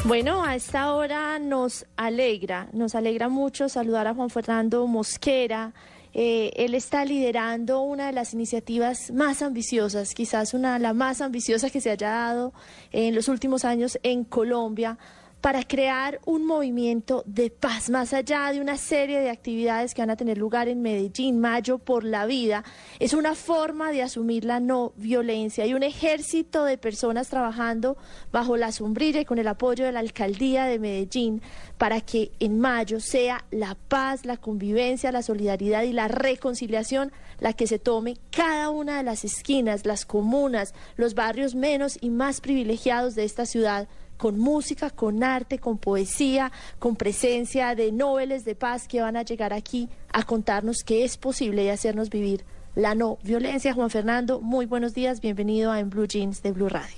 Bueno, 0.06 0.44
a 0.44 0.54
esta 0.54 0.94
hora 0.94 1.36
nos 1.40 1.84
alegra, 1.96 2.68
nos 2.72 2.94
alegra 2.94 3.28
mucho 3.28 3.68
saludar 3.68 4.06
a 4.06 4.14
Juan 4.14 4.30
Fernando 4.30 4.86
Mosquera. 4.86 5.72
Eh, 6.14 6.52
él 6.54 6.76
está 6.76 7.04
liderando 7.04 7.80
una 7.80 8.06
de 8.06 8.12
las 8.12 8.32
iniciativas 8.32 9.10
más 9.10 9.42
ambiciosas, 9.42 10.14
quizás 10.14 10.54
una 10.54 10.78
la 10.78 10.92
más 10.92 11.20
ambiciosa 11.20 11.70
que 11.70 11.80
se 11.80 11.90
haya 11.90 12.10
dado 12.10 12.52
en 12.92 13.16
los 13.16 13.26
últimos 13.26 13.64
años 13.64 13.98
en 14.04 14.22
Colombia, 14.22 14.96
para 15.40 15.62
crear 15.62 16.20
un 16.24 16.44
movimiento 16.44 17.22
de 17.26 17.50
paz, 17.50 17.88
más 17.88 18.12
allá 18.12 18.50
de 18.52 18.60
una 18.60 18.76
serie 18.76 19.20
de 19.20 19.30
actividades 19.30 19.94
que 19.94 20.02
van 20.02 20.10
a 20.10 20.16
tener 20.16 20.38
lugar 20.38 20.68
en 20.68 20.82
Medellín, 20.82 21.38
Mayo 21.38 21.78
por 21.78 22.04
la 22.04 22.26
Vida. 22.26 22.64
Es 22.98 23.12
una 23.12 23.34
forma 23.34 23.92
de 23.92 24.02
asumir 24.02 24.44
la 24.44 24.58
no 24.58 24.92
violencia. 24.96 25.64
Hay 25.64 25.74
un 25.74 25.82
ejército 25.82 26.64
de 26.64 26.78
personas 26.78 27.28
trabajando 27.28 27.96
bajo 28.32 28.56
la 28.56 28.72
sombrilla 28.72 29.20
y 29.20 29.24
con 29.24 29.38
el 29.38 29.46
apoyo 29.46 29.84
de 29.84 29.92
la 29.92 30.00
alcaldía 30.00 30.64
de 30.64 30.78
Medellín 30.78 31.42
para 31.78 32.00
que 32.00 32.32
en 32.40 32.58
mayo 32.58 32.98
sea 33.00 33.44
la 33.50 33.76
paz, 33.76 34.24
la 34.24 34.38
convivencia, 34.38 35.12
la 35.12 35.22
solidaridad 35.22 35.82
y 35.82 35.92
la 35.92 36.08
reconciliación 36.08 37.12
la 37.38 37.52
que 37.52 37.66
se 37.66 37.78
tome 37.78 38.16
cada 38.30 38.70
una 38.70 38.96
de 38.96 39.02
las 39.02 39.24
esquinas, 39.24 39.86
las 39.86 40.06
comunas, 40.06 40.74
los 40.96 41.14
barrios 41.14 41.54
menos 41.54 41.98
y 42.00 42.10
más 42.10 42.40
privilegiados 42.40 43.14
de 43.14 43.24
esta 43.24 43.46
ciudad 43.46 43.88
con 44.16 44.38
música, 44.38 44.90
con 44.90 45.22
arte, 45.22 45.58
con 45.58 45.78
poesía, 45.78 46.52
con 46.78 46.96
presencia 46.96 47.74
de 47.74 47.92
noveles 47.92 48.44
de 48.44 48.54
paz 48.54 48.88
que 48.88 49.00
van 49.00 49.16
a 49.16 49.22
llegar 49.22 49.52
aquí 49.52 49.88
a 50.12 50.22
contarnos 50.22 50.82
que 50.84 51.04
es 51.04 51.16
posible 51.16 51.64
y 51.64 51.68
hacernos 51.68 52.10
vivir 52.10 52.44
la 52.74 52.94
no 52.94 53.18
violencia. 53.22 53.72
Juan 53.72 53.90
Fernando, 53.90 54.40
muy 54.40 54.66
buenos 54.66 54.94
días, 54.94 55.20
bienvenido 55.20 55.72
a 55.72 55.82
Blue 55.82 56.06
Jeans 56.06 56.42
de 56.42 56.52
Blue 56.52 56.68
Radio. 56.68 56.96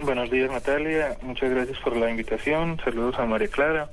Buenos 0.00 0.30
días, 0.30 0.50
Natalia. 0.50 1.16
Muchas 1.22 1.50
gracias 1.50 1.78
por 1.78 1.96
la 1.96 2.10
invitación. 2.10 2.78
Saludos 2.84 3.16
a 3.18 3.26
María 3.26 3.48
Clara. 3.48 3.90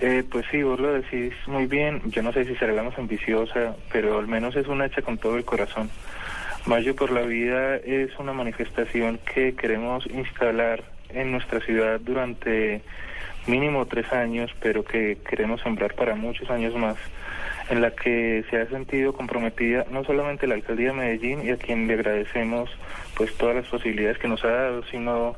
Eh, 0.00 0.24
pues 0.30 0.44
sí, 0.50 0.62
vos 0.62 0.78
lo 0.80 0.92
decís 0.92 1.32
muy 1.46 1.66
bien. 1.66 2.02
Yo 2.06 2.22
no 2.22 2.32
sé 2.32 2.44
si 2.44 2.56
será 2.56 2.72
la 2.72 2.82
más 2.82 2.98
ambiciosa, 2.98 3.76
pero 3.92 4.18
al 4.18 4.26
menos 4.26 4.56
es 4.56 4.66
una 4.66 4.86
hecha 4.86 5.02
con 5.02 5.18
todo 5.18 5.36
el 5.36 5.44
corazón. 5.44 5.90
Mayo 6.66 6.96
por 6.96 7.12
la 7.12 7.22
Vida 7.22 7.76
es 7.76 8.10
una 8.18 8.32
manifestación 8.32 9.20
que 9.32 9.54
queremos 9.54 10.04
instalar 10.06 10.82
en 11.16 11.32
nuestra 11.32 11.60
ciudad 11.60 12.00
durante 12.00 12.82
mínimo 13.46 13.86
tres 13.86 14.12
años, 14.12 14.50
pero 14.60 14.84
que 14.84 15.18
queremos 15.28 15.60
sembrar 15.62 15.94
para 15.94 16.14
muchos 16.14 16.50
años 16.50 16.74
más, 16.74 16.96
en 17.70 17.80
la 17.80 17.90
que 17.92 18.44
se 18.50 18.60
ha 18.60 18.66
sentido 18.66 19.12
comprometida 19.12 19.86
no 19.90 20.04
solamente 20.04 20.46
la 20.46 20.54
alcaldía 20.54 20.88
de 20.88 20.94
Medellín 20.94 21.44
y 21.44 21.50
a 21.50 21.56
quien 21.56 21.86
le 21.86 21.94
agradecemos 21.94 22.70
pues 23.16 23.34
todas 23.36 23.56
las 23.56 23.66
posibilidades 23.66 24.18
que 24.18 24.28
nos 24.28 24.44
ha 24.44 24.48
dado, 24.48 24.82
sino 24.90 25.36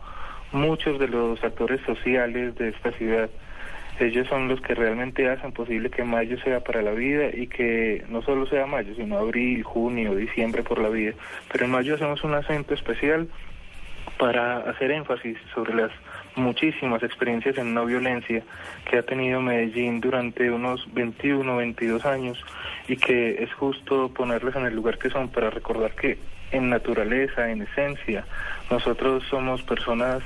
muchos 0.53 0.99
de 0.99 1.09
los 1.09 1.43
actores 1.45 1.81
sociales 1.83 2.57
de 2.57 2.69
esta 2.69 2.93
ciudad. 2.93 3.29
Ellos 4.01 4.29
son 4.29 4.47
los 4.47 4.61
que 4.61 4.75
realmente 4.75 5.29
hacen 5.29 5.51
posible 5.51 5.91
que 5.91 6.05
mayo 6.05 6.39
sea 6.43 6.61
para 6.61 6.83
la 6.83 6.93
vida 6.93 7.31
y 7.35 7.49
que 7.49 8.05
no 8.09 8.23
solo 8.23 8.47
sea 8.47 8.65
mayo, 8.65 8.95
sino 8.95 9.19
abril, 9.19 9.65
junio, 9.65 10.15
diciembre 10.15 10.63
por 10.63 10.79
la 10.81 10.89
vida. 10.89 11.15
Pero 11.51 11.65
en 11.65 11.73
mayo 11.73 11.97
hacemos 11.97 12.23
un 12.23 12.35
acento 12.35 12.75
especial 12.75 13.29
para 14.19 14.59
hacer 14.71 14.91
énfasis 14.91 15.39
sobre 15.55 15.75
las 15.75 15.91
muchísimas 16.35 17.03
experiencias 17.03 17.59
en 17.59 17.75
no 17.75 17.87
violencia 17.87 18.43
que 18.89 18.99
ha 18.99 19.03
tenido 19.03 19.41
Medellín 19.41 20.01
durante 20.01 20.51
unos 20.51 20.87
21, 20.93 21.57
22 21.57 22.05
años 22.05 22.39
y 22.87 22.97
que 22.97 23.43
es 23.43 23.53
justo 23.55 24.13
ponerles 24.13 24.57
en 24.57 24.67
el 24.67 24.75
lugar 24.75 24.99
que 24.99 25.11
son 25.11 25.29
para 25.29 25.51
recordar 25.51 25.93
que 25.93 26.19
en 26.51 26.71
naturaleza, 26.71 27.51
en 27.51 27.63
esencia, 27.63 28.25
nosotros 28.71 29.25
somos 29.29 29.63
personas 29.63 30.23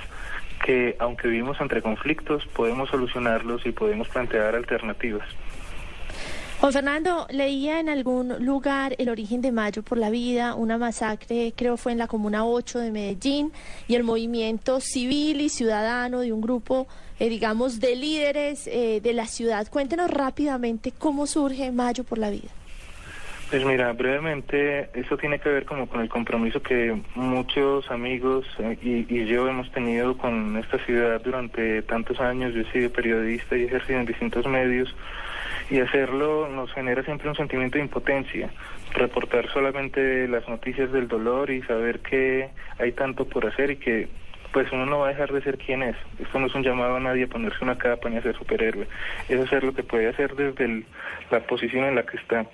que 0.64 0.96
aunque 0.98 1.28
vivimos 1.28 1.60
entre 1.60 1.82
conflictos, 1.82 2.46
podemos 2.46 2.88
solucionarlos 2.90 3.66
y 3.66 3.72
podemos 3.72 4.08
plantear 4.08 4.54
alternativas. 4.54 5.26
Juan 6.62 6.72
Fernando, 6.72 7.26
leía 7.28 7.80
en 7.80 7.88
algún 7.88 8.36
lugar 8.46 8.94
el 8.98 9.08
origen 9.08 9.40
de 9.40 9.50
Mayo 9.50 9.82
por 9.82 9.98
la 9.98 10.10
Vida, 10.10 10.54
una 10.54 10.78
masacre, 10.78 11.52
creo 11.56 11.76
fue 11.76 11.90
en 11.90 11.98
la 11.98 12.06
Comuna 12.06 12.46
8 12.46 12.78
de 12.78 12.92
Medellín, 12.92 13.50
y 13.88 13.96
el 13.96 14.04
movimiento 14.04 14.78
civil 14.78 15.40
y 15.40 15.48
ciudadano 15.48 16.20
de 16.20 16.32
un 16.32 16.40
grupo, 16.40 16.86
eh, 17.18 17.28
digamos, 17.28 17.80
de 17.80 17.96
líderes 17.96 18.68
eh, 18.68 19.00
de 19.02 19.12
la 19.12 19.26
ciudad. 19.26 19.66
Cuéntenos 19.68 20.08
rápidamente 20.08 20.92
cómo 20.96 21.26
surge 21.26 21.72
Mayo 21.72 22.04
por 22.04 22.18
la 22.18 22.30
Vida. 22.30 22.50
Pues 23.50 23.64
mira, 23.64 23.92
brevemente, 23.92 24.88
eso 24.94 25.16
tiene 25.16 25.40
que 25.40 25.48
ver 25.48 25.64
como 25.64 25.88
con 25.88 26.00
el 26.00 26.08
compromiso 26.08 26.62
que 26.62 26.96
muchos 27.16 27.90
amigos 27.90 28.46
eh, 28.60 28.78
y, 28.80 29.12
y 29.12 29.26
yo 29.26 29.48
hemos 29.48 29.68
tenido 29.72 30.16
con 30.16 30.56
esta 30.58 30.78
ciudad 30.84 31.20
durante 31.22 31.82
tantos 31.82 32.20
años. 32.20 32.54
Yo 32.54 32.60
he 32.60 32.70
sido 32.70 32.88
periodista 32.92 33.56
y 33.56 33.62
he 33.62 33.64
ejercido 33.64 33.98
en 33.98 34.06
distintos 34.06 34.46
medios 34.46 34.94
y 35.70 35.80
hacerlo 35.80 36.48
nos 36.48 36.72
genera 36.72 37.02
siempre 37.02 37.28
un 37.28 37.36
sentimiento 37.36 37.78
de 37.78 37.84
impotencia. 37.84 38.50
Reportar 38.94 39.50
solamente 39.50 40.28
las 40.28 40.48
noticias 40.48 40.92
del 40.92 41.08
dolor 41.08 41.50
y 41.50 41.62
saber 41.62 42.00
que 42.00 42.50
hay 42.78 42.92
tanto 42.92 43.26
por 43.26 43.46
hacer 43.46 43.70
y 43.70 43.76
que 43.76 44.08
pues 44.52 44.70
uno 44.70 44.84
no 44.84 44.98
va 44.98 45.06
a 45.06 45.10
dejar 45.10 45.32
de 45.32 45.42
ser 45.42 45.56
quien 45.56 45.82
es. 45.82 45.96
Esto 46.18 46.38
no 46.38 46.46
es 46.46 46.54
un 46.54 46.62
llamado 46.62 46.96
a 46.96 47.00
nadie 47.00 47.24
a 47.24 47.28
ponerse 47.28 47.64
una 47.64 47.78
capa 47.78 48.10
ni 48.10 48.18
a 48.18 48.22
ser 48.22 48.36
superhéroe. 48.36 48.86
Es 49.28 49.40
hacer 49.40 49.64
lo 49.64 49.72
que 49.72 49.82
puede 49.82 50.08
hacer 50.08 50.34
desde 50.36 50.84
la 51.30 51.40
posición 51.40 51.84
en 51.84 51.94
la 51.94 52.02
que 52.04 52.18
está. 52.18 52.44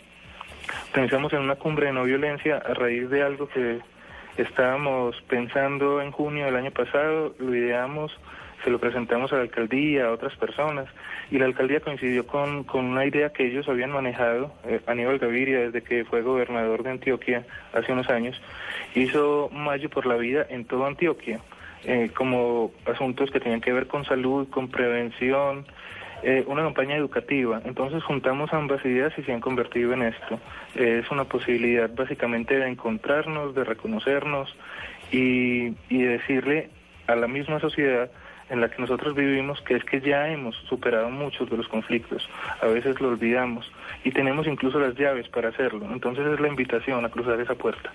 Pensamos 0.93 1.32
en 1.32 1.40
una 1.40 1.56
cumbre 1.56 1.86
de 1.86 1.93
no 1.93 2.05
violencia 2.05 2.59
a 2.59 2.74
raíz 2.74 3.10
de 3.10 3.22
algo 3.22 3.48
que 3.48 3.80
estábamos 4.36 5.20
pensando 5.28 6.01
en 6.01 6.12
junio 6.12 6.47
del 6.47 6.56
año 6.56 6.70
pasado, 6.70 7.35
lo 7.39 7.55
ideamos, 7.55 8.16
se 8.64 8.70
lo 8.70 8.78
presentamos 8.78 9.32
a 9.32 9.36
la 9.36 9.43
alcaldía, 9.43 10.06
a 10.06 10.12
otras 10.12 10.35
personas, 10.36 10.86
y 11.30 11.39
la 11.39 11.47
alcaldía 11.47 11.80
coincidió 11.80 12.26
con, 12.26 12.64
con 12.64 12.85
una 12.85 13.05
idea 13.06 13.30
que 13.32 13.47
ellos 13.47 13.68
habían 13.68 13.90
manejado, 13.90 14.52
eh, 14.64 14.80
Aníbal 14.86 15.18
Gaviria, 15.18 15.60
desde 15.60 15.82
que 15.82 16.05
fue 16.05 16.22
gobernador 16.22 16.82
de 16.82 16.90
Antioquia 16.90 17.44
hace 17.72 17.93
unos 17.93 18.09
años, 18.10 18.40
hizo 18.94 19.51
Mayo 19.52 19.89
por 19.90 20.06
la 20.06 20.16
Vida 20.16 20.47
en 20.48 20.64
toda 20.64 20.89
Antioquia, 20.89 21.40
eh, 21.85 22.10
como 22.14 22.72
asuntos 22.86 23.30
que 23.30 23.40
tenían 23.40 23.60
que 23.60 23.72
ver 23.72 23.86
con 23.86 24.05
salud, 24.05 24.48
con 24.48 24.68
prevención, 24.68 25.66
eh, 26.22 26.43
una 26.48 26.64
campaña 26.64 26.97
educativa. 26.97 27.62
Entonces 27.64 28.02
juntamos 28.02 28.52
ambas 28.52 28.85
ideas 28.85 29.12
y 29.16 29.22
se 29.22 29.32
han 29.32 29.40
convertido 29.40 29.93
en 29.93 30.02
esto. 30.02 30.40
Es 30.74 31.09
una 31.12 31.24
posibilidad 31.24 31.89
básicamente 31.94 32.59
de 32.59 32.66
encontrarnos, 32.66 33.55
de 33.55 33.62
reconocernos 33.62 34.52
y, 35.12 35.74
y 35.89 36.02
de 36.02 36.18
decirle 36.18 36.70
a 37.06 37.14
la 37.14 37.28
misma 37.28 37.60
sociedad 37.60 38.10
en 38.51 38.61
la 38.61 38.70
que 38.70 38.81
nosotros 38.81 39.15
vivimos 39.15 39.61
que 39.62 39.77
es 39.77 39.85
que 39.85 40.01
ya 40.01 40.29
hemos 40.29 40.57
superado 40.69 41.11
muchos 41.11 41.49
de 41.51 41.57
los 41.57 41.69
conflictos. 41.69 42.29
A 42.62 42.66
veces 42.66 43.01
lo 43.01 43.09
olvidamos 43.09 43.70
y 44.05 44.11
tenemos 44.11 44.47
incluso 44.47 44.79
las 44.79 44.95
llaves 44.95 45.29
para 45.29 45.51
hacerlo. 45.51 45.87
Entonces 45.93 46.27
es 46.27 46.41
la 46.41 46.49
invitación 46.49 47.05
a 47.05 47.09
cruzar 47.09 47.41
esa 47.41 47.55
puerta. 47.55 47.93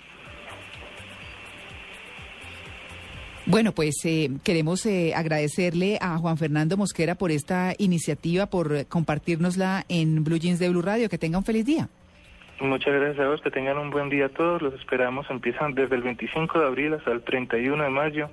Bueno, 3.46 3.74
pues 3.74 3.96
eh, 4.06 4.30
queremos 4.46 4.86
eh, 4.86 5.14
agradecerle 5.14 5.98
a 6.00 6.18
Juan 6.18 6.38
Fernando 6.38 6.78
Mosquera 6.78 7.16
por 7.16 7.30
esta 7.30 7.74
iniciativa, 7.78 8.46
por 8.46 8.88
compartirnosla 8.88 9.84
en 9.90 10.24
Blue 10.24 10.38
Jeans 10.38 10.60
de 10.60 10.70
Blue 10.70 10.82
Radio. 10.82 11.10
Que 11.10 11.18
tenga 11.18 11.38
un 11.40 11.44
feliz 11.44 11.66
día. 11.66 11.90
Muchas 12.62 12.94
gracias 12.94 13.20
a 13.20 13.28
vos, 13.28 13.42
que 13.42 13.52
tengan 13.52 13.78
un 13.78 13.90
buen 13.90 14.08
día 14.08 14.30
todos. 14.30 14.62
Los 14.62 14.74
esperamos. 14.76 15.30
Empiezan 15.30 15.74
desde 15.74 15.96
el 15.96 16.04
25 16.04 16.58
de 16.58 16.66
abril 16.66 16.94
hasta 16.94 17.12
el 17.12 17.22
31 17.22 17.84
de 17.84 17.90
mayo. 17.90 18.30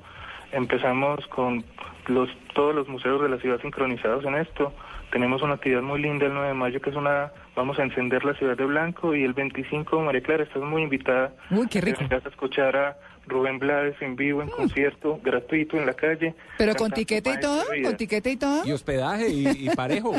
Empezamos 0.52 1.26
con 1.28 1.64
los 2.06 2.28
todos 2.54 2.74
los 2.74 2.88
museos 2.88 3.22
de 3.22 3.28
la 3.28 3.38
ciudad 3.38 3.60
sincronizados 3.60 4.24
en 4.24 4.34
esto. 4.34 4.72
Tenemos 5.12 5.42
una 5.42 5.54
actividad 5.54 5.82
muy 5.82 6.00
linda 6.00 6.26
el 6.26 6.34
9 6.34 6.48
de 6.48 6.54
mayo 6.54 6.80
que 6.80 6.90
es 6.90 6.96
una 6.96 7.32
vamos 7.56 7.78
a 7.78 7.82
encender 7.82 8.24
la 8.24 8.34
ciudad 8.34 8.56
de 8.56 8.64
blanco 8.64 9.14
y 9.14 9.24
el 9.24 9.32
25 9.32 10.00
María 10.00 10.22
Clara 10.22 10.44
estás 10.44 10.62
muy 10.62 10.82
invitada. 10.82 11.32
Uy, 11.50 11.66
qué 11.68 11.80
rico. 11.80 12.00
A 12.10 12.28
escuchar 12.28 12.76
a 12.76 12.96
Rubén 13.30 13.58
Blades 13.58 13.94
en 14.02 14.16
vivo 14.16 14.42
en 14.42 14.48
concierto 14.48 15.18
gratuito 15.22 15.76
en 15.78 15.86
la 15.86 15.94
calle. 15.94 16.34
Pero 16.58 16.74
con 16.74 16.90
tiquete 16.90 17.30
y 17.32 17.40
todo, 17.40 17.64
con 17.82 17.96
tiquete 17.96 18.30
y 18.32 18.36
todo. 18.36 18.66
Y 18.66 18.72
hospedaje 18.72 19.28
y, 19.30 19.48
y 19.48 19.70
parejo. 19.76 20.14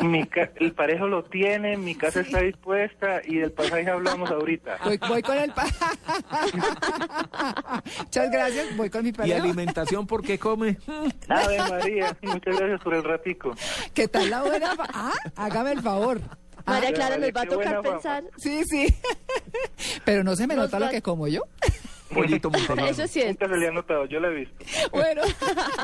Mi 0.00 0.24
ca- 0.26 0.50
el 0.56 0.72
parejo 0.72 1.06
lo 1.08 1.24
tiene, 1.24 1.76
mi 1.76 1.94
casa 1.94 2.20
está 2.20 2.40
dispuesta 2.40 3.20
y 3.26 3.36
del 3.38 3.52
pasaje 3.52 3.90
hablamos 3.90 4.30
ahorita. 4.30 4.78
Voy, 4.84 4.98
voy 5.08 5.22
con 5.22 5.36
el... 5.38 5.52
pa- 5.52 5.66
Muchas 7.98 8.30
gracias, 8.30 8.76
voy 8.76 8.90
con 8.90 9.02
mi 9.02 9.10
¿Y 9.10 9.12
pareja. 9.12 9.42
alimentación 9.42 10.06
por 10.06 10.22
qué 10.22 10.38
come? 10.38 10.78
Ave 11.28 11.58
María, 11.68 12.16
muchas 12.22 12.56
gracias 12.56 12.80
por 12.82 12.94
el 12.94 13.04
ratico. 13.04 13.52
¿Qué 13.94 14.08
tal 14.08 14.30
la 14.30 14.42
buena? 14.42 14.74
Ah, 14.92 15.12
hágame 15.36 15.72
el 15.72 15.82
favor. 15.82 16.20
María 16.66 16.92
Clara, 16.92 17.16
nos 17.16 17.30
va 17.30 17.42
a 17.42 17.46
tocar 17.46 17.80
pensar. 17.82 18.24
Sí, 18.38 18.64
sí. 18.64 18.86
Pero 20.04 20.24
no 20.24 20.34
se 20.34 20.46
me 20.48 20.56
Nos 20.56 20.64
nota 20.64 20.78
va- 20.80 20.86
lo 20.86 20.90
que 20.92 21.00
como 21.02 21.28
yo. 21.28 21.42
Pollito. 22.12 22.50
Eso 22.88 23.06
sí 23.06 23.20
es. 23.20 23.28
Nunca 23.28 23.48
se 23.48 23.56
le 23.56 23.68
ha 23.68 23.72
notado, 23.72 24.06
yo 24.06 24.20
la 24.20 24.28
he 24.28 24.34
visto. 24.34 24.54
Bueno, 24.92 25.22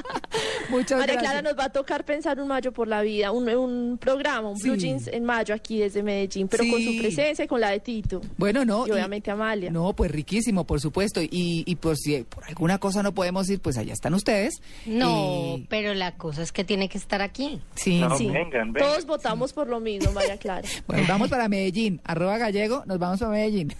muchas 0.71 0.99
María 0.99 1.15
gracias. 1.15 1.33
Clara, 1.33 1.43
nos 1.43 1.59
va 1.59 1.65
a 1.65 1.73
tocar 1.73 2.05
pensar 2.05 2.41
un 2.41 2.49
Mayo 2.49 2.73
por 2.73 2.89
la 2.89 3.03
Vida, 3.03 3.31
un, 3.33 3.49
un 3.49 3.99
programa, 3.99 4.49
un 4.49 4.59
Blue 4.59 4.75
Sí. 4.75 4.81
Jeans 4.81 5.09
en 5.09 5.25
Mayo 5.25 5.55
aquí 5.55 5.79
desde 5.81 6.03
Medellín, 6.03 6.49
pero 6.49 6.65
con 6.71 6.81
su 6.83 6.97
presencia 6.99 7.45
y 7.45 7.49
con 7.49 7.61
la 7.61 7.71
de 7.71 7.81
Tito. 7.81 8.21
Bueno, 8.39 8.65
no. 8.65 8.87
Y 8.87 8.91
obviamente 8.93 9.31
Amalia. 9.31 9.71
No, 9.71 9.93
pues 9.93 10.11
riquísimo, 10.11 10.65
por 10.65 10.81
supuesto. 10.81 11.21
Y, 11.21 11.65
y 11.67 11.77
por 11.77 11.97
si 11.97 12.23
por 12.23 12.45
alguna 12.45 12.79
cosa 12.79 13.03
no 13.03 13.13
podemos 13.13 13.49
ir, 13.51 13.61
pues 13.61 13.77
allá 13.79 13.93
están 13.93 14.15
ustedes. 14.15 14.55
No, 14.87 15.57
Y- 15.59 15.67
pero 15.69 15.95
la 15.95 16.13
cosa 16.17 16.43
es 16.43 16.53
que 16.53 16.65
tiene 16.65 16.89
que 16.89 16.99
estar 16.99 17.21
aquí. 17.23 17.61
sí, 17.75 18.01
No, 18.01 18.17
sí. 18.17 18.27
vengan, 18.29 18.73
vengan. 18.73 18.89
Todos 18.89 19.05
votamos 19.07 19.53
por 19.53 19.69
lo 19.69 19.81
mismo, 19.81 20.13
María 20.13 20.37
Clara. 20.39 20.67
Bueno, 20.87 21.05
vamos 21.09 21.29
para 21.31 21.49
Medellín. 21.49 22.01
Arroba 22.05 22.39
gallego, 22.39 22.83
nos 22.87 22.99
vamos 22.99 23.19
para 23.21 23.33
Medellín. 23.33 23.75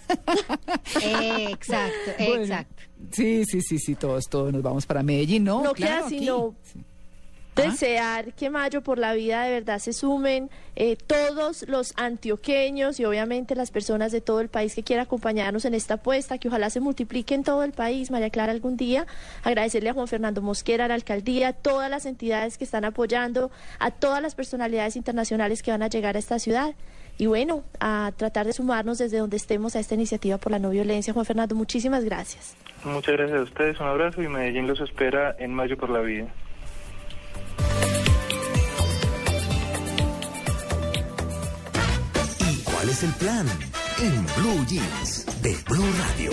Eh, 1.01 1.47
exacto, 1.51 2.11
Bueno, 2.37 2.43
exacto. 2.53 2.83
Sí, 3.11 3.43
sí, 3.45 3.61
sí, 3.61 3.79
sí, 3.79 3.95
todos, 3.95 4.27
todos 4.29 4.51
nos 4.53 4.61
vamos 4.61 4.85
para 4.85 5.03
Medellín, 5.03 5.43
¿no? 5.43 5.63
No 5.63 5.73
claro, 5.73 6.07
queda 6.07 6.09
sino 6.09 6.55
Sí. 6.63 6.79
desear 7.55 8.33
que 8.33 8.49
Mayo 8.49 8.81
por 8.81 8.97
la 8.97 9.13
Vida 9.13 9.43
de 9.43 9.51
verdad 9.51 9.77
se 9.77 9.93
sumen 9.93 10.49
eh, 10.75 10.95
todos 10.95 11.65
los 11.67 11.93
antioqueños 11.97 12.99
y 12.99 13.05
obviamente 13.05 13.55
las 13.55 13.69
personas 13.69 14.11
de 14.11 14.21
todo 14.21 14.39
el 14.39 14.49
país 14.49 14.73
que 14.73 14.81
quieran 14.81 15.05
acompañarnos 15.05 15.63
en 15.65 15.75
esta 15.75 15.95
apuesta, 15.95 16.39
que 16.39 16.47
ojalá 16.47 16.71
se 16.71 16.79
multiplique 16.79 17.35
en 17.35 17.43
todo 17.43 17.63
el 17.63 17.71
país, 17.71 18.09
María 18.09 18.31
Clara, 18.31 18.51
algún 18.51 18.75
día. 18.75 19.05
Agradecerle 19.43 19.89
a 19.91 19.93
Juan 19.93 20.07
Fernando 20.07 20.41
Mosquera, 20.41 20.85
a 20.85 20.87
la 20.87 20.95
alcaldía, 20.95 21.49
a 21.49 21.53
todas 21.53 21.91
las 21.91 22.07
entidades 22.07 22.57
que 22.57 22.63
están 22.63 22.85
apoyando, 22.85 23.51
a 23.77 23.91
todas 23.91 24.21
las 24.23 24.33
personalidades 24.33 24.95
internacionales 24.95 25.61
que 25.61 25.69
van 25.69 25.83
a 25.83 25.87
llegar 25.89 26.15
a 26.15 26.19
esta 26.19 26.39
ciudad. 26.39 26.73
Y 27.17 27.27
bueno, 27.27 27.63
a 27.79 28.11
tratar 28.15 28.45
de 28.45 28.53
sumarnos 28.53 28.97
desde 28.97 29.19
donde 29.19 29.37
estemos 29.37 29.75
a 29.75 29.79
esta 29.79 29.95
iniciativa 29.95 30.37
por 30.37 30.51
la 30.51 30.59
no 30.59 30.71
violencia. 30.71 31.13
Juan 31.13 31.25
Fernando, 31.25 31.55
muchísimas 31.55 32.03
gracias. 32.03 32.55
Muchas 32.83 33.15
gracias 33.15 33.39
a 33.39 33.43
ustedes, 33.43 33.79
un 33.79 33.87
abrazo 33.87 34.21
y 34.21 34.27
Medellín 34.27 34.67
los 34.67 34.81
espera 34.81 35.35
en 35.39 35.53
mayo 35.53 35.77
por 35.77 35.89
la 35.89 36.01
vida. 36.01 36.27
¿Y 42.39 42.63
cuál 42.63 42.89
es 42.89 43.03
el 43.03 43.13
plan? 43.13 43.47
En 44.01 44.25
Blue 44.35 44.65
Jeans 44.67 45.25
de 45.41 45.55
Blue 45.69 45.91
Radio. 45.99 46.31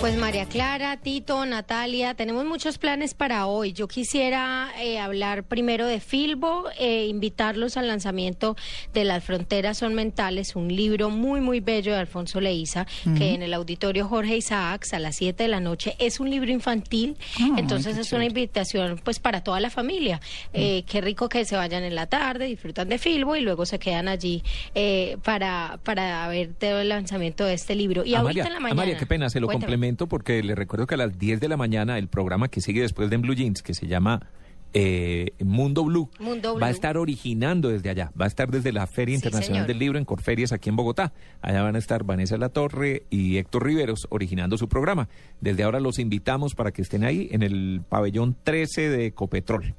Pues 0.00 0.16
María 0.16 0.46
Clara, 0.46 0.96
Tito, 0.96 1.44
Natalia, 1.44 2.14
tenemos 2.14 2.44
muchos 2.44 2.78
planes 2.78 3.14
para 3.14 3.46
hoy. 3.46 3.72
Yo 3.72 3.88
quisiera 3.88 4.70
eh, 4.80 5.00
hablar 5.00 5.42
primero 5.42 5.86
de 5.88 5.98
Filbo, 5.98 6.66
eh, 6.78 7.06
invitarlos 7.08 7.76
al 7.76 7.88
lanzamiento 7.88 8.56
de 8.94 9.02
Las 9.02 9.24
Fronteras 9.24 9.78
son 9.78 9.94
Mentales, 9.94 10.54
un 10.54 10.68
libro 10.68 11.10
muy, 11.10 11.40
muy 11.40 11.58
bello 11.58 11.92
de 11.92 11.98
Alfonso 11.98 12.40
Leiza, 12.40 12.86
que 13.16 13.34
en 13.34 13.42
el 13.42 13.52
auditorio 13.52 14.06
Jorge 14.06 14.36
Isaacs 14.36 14.94
a 14.94 15.00
las 15.00 15.16
7 15.16 15.42
de 15.42 15.48
la 15.48 15.58
noche 15.58 15.96
es 15.98 16.20
un 16.20 16.30
libro 16.30 16.52
infantil, 16.52 17.16
Ah, 17.40 17.56
entonces 17.56 17.98
es 17.98 18.12
una 18.12 18.24
invitación 18.24 19.00
pues 19.02 19.18
para 19.18 19.42
toda 19.42 19.58
la 19.58 19.68
familia. 19.68 20.20
Eh, 20.52 20.84
Qué 20.86 21.00
rico 21.00 21.28
que 21.28 21.44
se 21.44 21.56
vayan 21.56 21.82
en 21.82 21.96
la 21.96 22.06
tarde, 22.06 22.46
disfrutan 22.46 22.88
de 22.88 22.98
Filbo 22.98 23.34
y 23.34 23.40
luego 23.40 23.66
se 23.66 23.80
quedan 23.80 24.06
allí 24.06 24.44
eh, 24.76 25.16
para, 25.24 25.80
para 25.82 26.28
ver 26.28 26.54
todo 26.54 26.80
el 26.80 26.88
lanzamiento 26.90 27.44
de 27.44 27.54
este 27.54 27.74
libro. 27.74 28.04
Y 28.04 28.14
ahorita 28.14 28.20
Amalia, 28.20 28.46
en 28.46 28.52
la 28.52 28.60
mañana. 28.60 28.82
Amalia, 28.82 28.96
qué 28.96 29.06
pena, 29.06 29.28
se 29.28 29.40
lo 29.40 29.48
Cuéntame. 29.48 29.87
Porque 29.96 30.42
le 30.42 30.54
recuerdo 30.54 30.86
que 30.86 30.94
a 30.94 30.98
las 30.98 31.18
10 31.18 31.40
de 31.40 31.48
la 31.48 31.56
mañana 31.56 31.98
el 31.98 32.08
programa 32.08 32.48
que 32.48 32.60
sigue 32.60 32.82
después 32.82 33.10
de 33.10 33.16
En 33.16 33.22
Blue 33.22 33.34
Jeans, 33.34 33.62
que 33.62 33.74
se 33.74 33.86
llama 33.86 34.20
eh, 34.74 35.32
Mundo 35.40 35.84
Blue, 35.84 36.10
Mundo 36.18 36.58
va 36.58 36.66
a 36.66 36.70
estar 36.70 36.98
originando 36.98 37.70
desde 37.70 37.88
allá, 37.88 38.12
va 38.20 38.26
a 38.26 38.28
estar 38.28 38.50
desde 38.50 38.70
la 38.72 38.86
Feria 38.86 39.14
Internacional 39.14 39.66
del 39.66 39.78
Libro 39.78 39.98
en 39.98 40.04
Corferias 40.04 40.52
aquí 40.52 40.68
en 40.68 40.76
Bogotá. 40.76 41.12
Allá 41.40 41.62
van 41.62 41.76
a 41.76 41.78
estar 41.78 42.04
Vanessa 42.04 42.36
Latorre 42.36 43.04
y 43.08 43.38
Héctor 43.38 43.64
Riveros 43.64 44.06
originando 44.10 44.58
su 44.58 44.68
programa. 44.68 45.08
Desde 45.40 45.62
ahora 45.62 45.80
los 45.80 45.98
invitamos 45.98 46.54
para 46.54 46.70
que 46.70 46.82
estén 46.82 47.04
ahí 47.04 47.28
en 47.32 47.42
el 47.42 47.80
pabellón 47.88 48.36
13 48.44 48.90
de 48.90 49.12
Copetrol. 49.12 49.74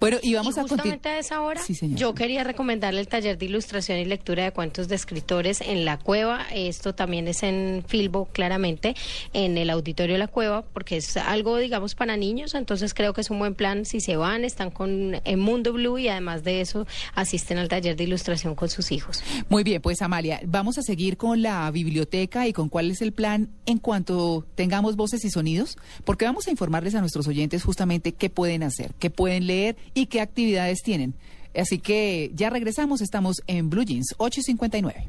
Bueno, 0.00 0.18
y 0.22 0.34
vamos 0.34 0.56
y 0.56 0.60
a 0.60 0.62
justamente 0.62 1.08
a 1.08 1.18
esa 1.18 1.40
hora, 1.40 1.62
Sí, 1.62 1.76
yo 1.94 2.14
quería 2.14 2.44
recomendarle 2.44 3.00
el 3.00 3.08
taller 3.08 3.38
de 3.38 3.46
ilustración 3.46 3.98
y 3.98 4.04
lectura 4.04 4.44
de 4.44 4.52
cuentos 4.52 4.88
de 4.88 4.94
escritores 4.94 5.60
en 5.60 5.84
La 5.84 5.98
Cueva. 5.98 6.46
Esto 6.52 6.94
también 6.94 7.28
es 7.28 7.42
en 7.42 7.84
Filbo, 7.86 8.26
claramente, 8.26 8.94
en 9.32 9.58
el 9.58 9.70
auditorio 9.70 10.14
de 10.14 10.18
La 10.18 10.28
Cueva, 10.28 10.62
porque 10.62 10.96
es 10.98 11.16
algo, 11.16 11.56
digamos, 11.58 11.94
para 11.94 12.16
niños. 12.16 12.54
Entonces 12.54 12.94
creo 12.94 13.12
que 13.12 13.20
es 13.20 13.30
un 13.30 13.38
buen 13.38 13.54
plan. 13.54 13.84
Si 13.84 14.00
se 14.00 14.16
van, 14.16 14.44
están 14.44 14.70
con 14.70 15.20
en 15.24 15.38
Mundo 15.38 15.72
Blue 15.72 15.98
y 15.98 16.08
además 16.08 16.44
de 16.44 16.60
eso 16.60 16.86
asisten 17.14 17.58
al 17.58 17.68
taller 17.68 17.96
de 17.96 18.04
ilustración 18.04 18.54
con 18.54 18.68
sus 18.68 18.92
hijos. 18.92 19.22
Muy 19.48 19.64
bien, 19.64 19.80
pues 19.82 20.02
Amalia, 20.02 20.40
vamos 20.46 20.78
a 20.78 20.82
seguir 20.82 21.16
con 21.16 21.42
la 21.42 21.70
biblioteca 21.70 22.46
y 22.46 22.52
con 22.52 22.68
cuál 22.68 22.90
es 22.90 23.02
el 23.02 23.12
plan 23.12 23.48
en 23.66 23.78
cuanto 23.78 24.44
tengamos 24.54 24.96
voces 24.96 25.24
y 25.24 25.30
sonidos, 25.30 25.76
porque 26.04 26.24
vamos 26.24 26.48
a 26.48 26.50
informarles 26.50 26.94
a 26.94 27.00
nuestros 27.00 27.26
oyentes 27.28 27.62
justamente 27.64 28.12
qué 28.12 28.30
pueden 28.30 28.62
hacer, 28.62 28.94
qué 28.98 29.10
pueden 29.10 29.46
leer 29.46 29.67
y 29.94 30.06
qué 30.06 30.20
actividades 30.20 30.82
tienen. 30.82 31.14
Así 31.56 31.78
que 31.78 32.30
ya 32.34 32.50
regresamos, 32.50 33.00
estamos 33.00 33.42
en 33.46 33.70
Blue 33.70 33.84
Jeans 33.84 34.14
859. 34.18 35.08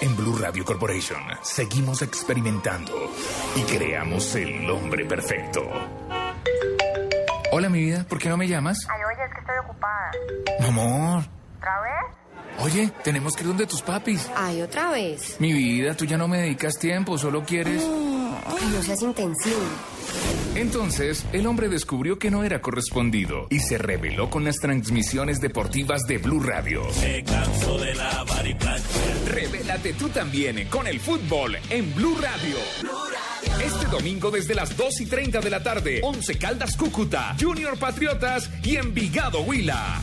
En 0.00 0.16
Blue 0.16 0.36
Radio 0.38 0.64
Corporation 0.64 1.20
seguimos 1.42 2.02
experimentando 2.02 2.92
y 3.56 3.62
creamos 3.62 4.34
el 4.36 4.70
hombre 4.70 5.04
perfecto. 5.04 5.60
Hola, 7.50 7.68
mi 7.68 7.80
vida, 7.80 8.04
¿por 8.08 8.18
qué 8.18 8.28
no 8.28 8.36
me 8.36 8.46
llamas? 8.46 8.78
Ay, 8.90 9.00
oye, 9.02 9.24
es 9.24 9.32
que 9.32 9.40
estoy 9.40 9.56
ocupada. 9.64 10.10
Amor. 10.68 11.22
¿Otra 11.56 11.80
vez? 11.80 12.27
Oye, 12.60 12.90
tenemos 13.04 13.34
que 13.34 13.42
ir 13.42 13.48
donde 13.48 13.66
tus 13.66 13.82
papis. 13.82 14.28
Ay, 14.34 14.62
otra 14.62 14.90
vez. 14.90 15.36
Mi 15.38 15.52
vida, 15.52 15.94
tú 15.94 16.04
ya 16.04 16.16
no 16.18 16.26
me 16.28 16.38
dedicas 16.38 16.78
tiempo, 16.78 17.16
solo 17.16 17.44
quieres... 17.44 17.82
Ay, 17.82 18.68
no 18.72 18.82
seas 18.82 19.02
intensivo. 19.02 19.60
Entonces, 20.54 21.24
el 21.32 21.46
hombre 21.46 21.68
descubrió 21.68 22.18
que 22.18 22.30
no 22.30 22.42
era 22.42 22.60
correspondido 22.60 23.46
y 23.50 23.60
se 23.60 23.78
rebeló 23.78 24.28
con 24.28 24.44
las 24.44 24.56
transmisiones 24.56 25.40
deportivas 25.40 26.02
de 26.08 26.18
Blue 26.18 26.40
Radio. 26.40 26.82
Me 27.00 27.22
canso 27.22 27.78
de 27.78 27.94
lavar 27.94 28.46
y 28.46 28.54
planchar. 28.54 29.34
Revélate 29.34 29.92
tú 29.92 30.08
también 30.08 30.66
con 30.68 30.86
el 30.86 30.98
fútbol 30.98 31.56
en 31.70 31.94
Blue 31.94 32.16
Radio. 32.20 32.56
Este 33.64 33.86
domingo 33.86 34.30
desde 34.30 34.54
las 34.54 34.76
2 34.76 35.00
y 35.02 35.06
30 35.06 35.40
de 35.40 35.50
la 35.50 35.62
tarde, 35.62 36.00
11 36.02 36.38
Caldas 36.38 36.76
Cúcuta, 36.76 37.36
Junior 37.40 37.78
Patriotas 37.78 38.50
y 38.64 38.76
Envigado 38.76 39.42
Huila. 39.42 40.00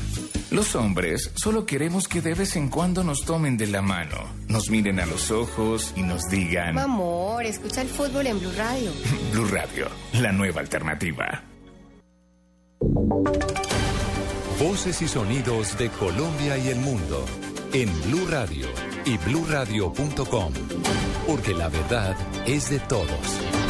Los 0.56 0.74
hombres 0.74 1.32
solo 1.36 1.66
queremos 1.66 2.08
que 2.08 2.22
de 2.22 2.34
vez 2.34 2.56
en 2.56 2.70
cuando 2.70 3.04
nos 3.04 3.26
tomen 3.26 3.58
de 3.58 3.68
la 3.68 3.82
mano, 3.82 4.16
nos 4.48 4.70
miren 4.70 5.02
a 5.02 5.06
los 5.06 5.30
ojos 5.30 5.92
y 5.98 6.02
nos 6.02 6.30
digan 6.30 6.80
Amor, 6.80 7.44
escucha 7.44 7.82
el 7.82 7.90
fútbol 7.90 8.26
en 8.26 8.40
Blue 8.40 8.54
Radio. 8.56 8.90
Blue 9.34 9.50
Radio, 9.50 9.90
la 10.14 10.32
nueva 10.32 10.62
alternativa. 10.62 11.44
Voces 14.58 15.02
y 15.02 15.10
sonidos 15.10 15.78
de 15.78 15.90
Colombia 15.90 16.58
y 16.58 16.70
el 16.70 16.78
mundo 16.78 17.26
en 17.74 17.90
Blue 18.04 18.26
Radio 18.30 18.68
y 19.04 19.18
bluradio.com, 19.18 20.54
porque 21.28 21.54
la 21.54 21.68
verdad 21.68 22.16
es 22.48 22.70
de 22.70 22.80
todos. 22.80 23.65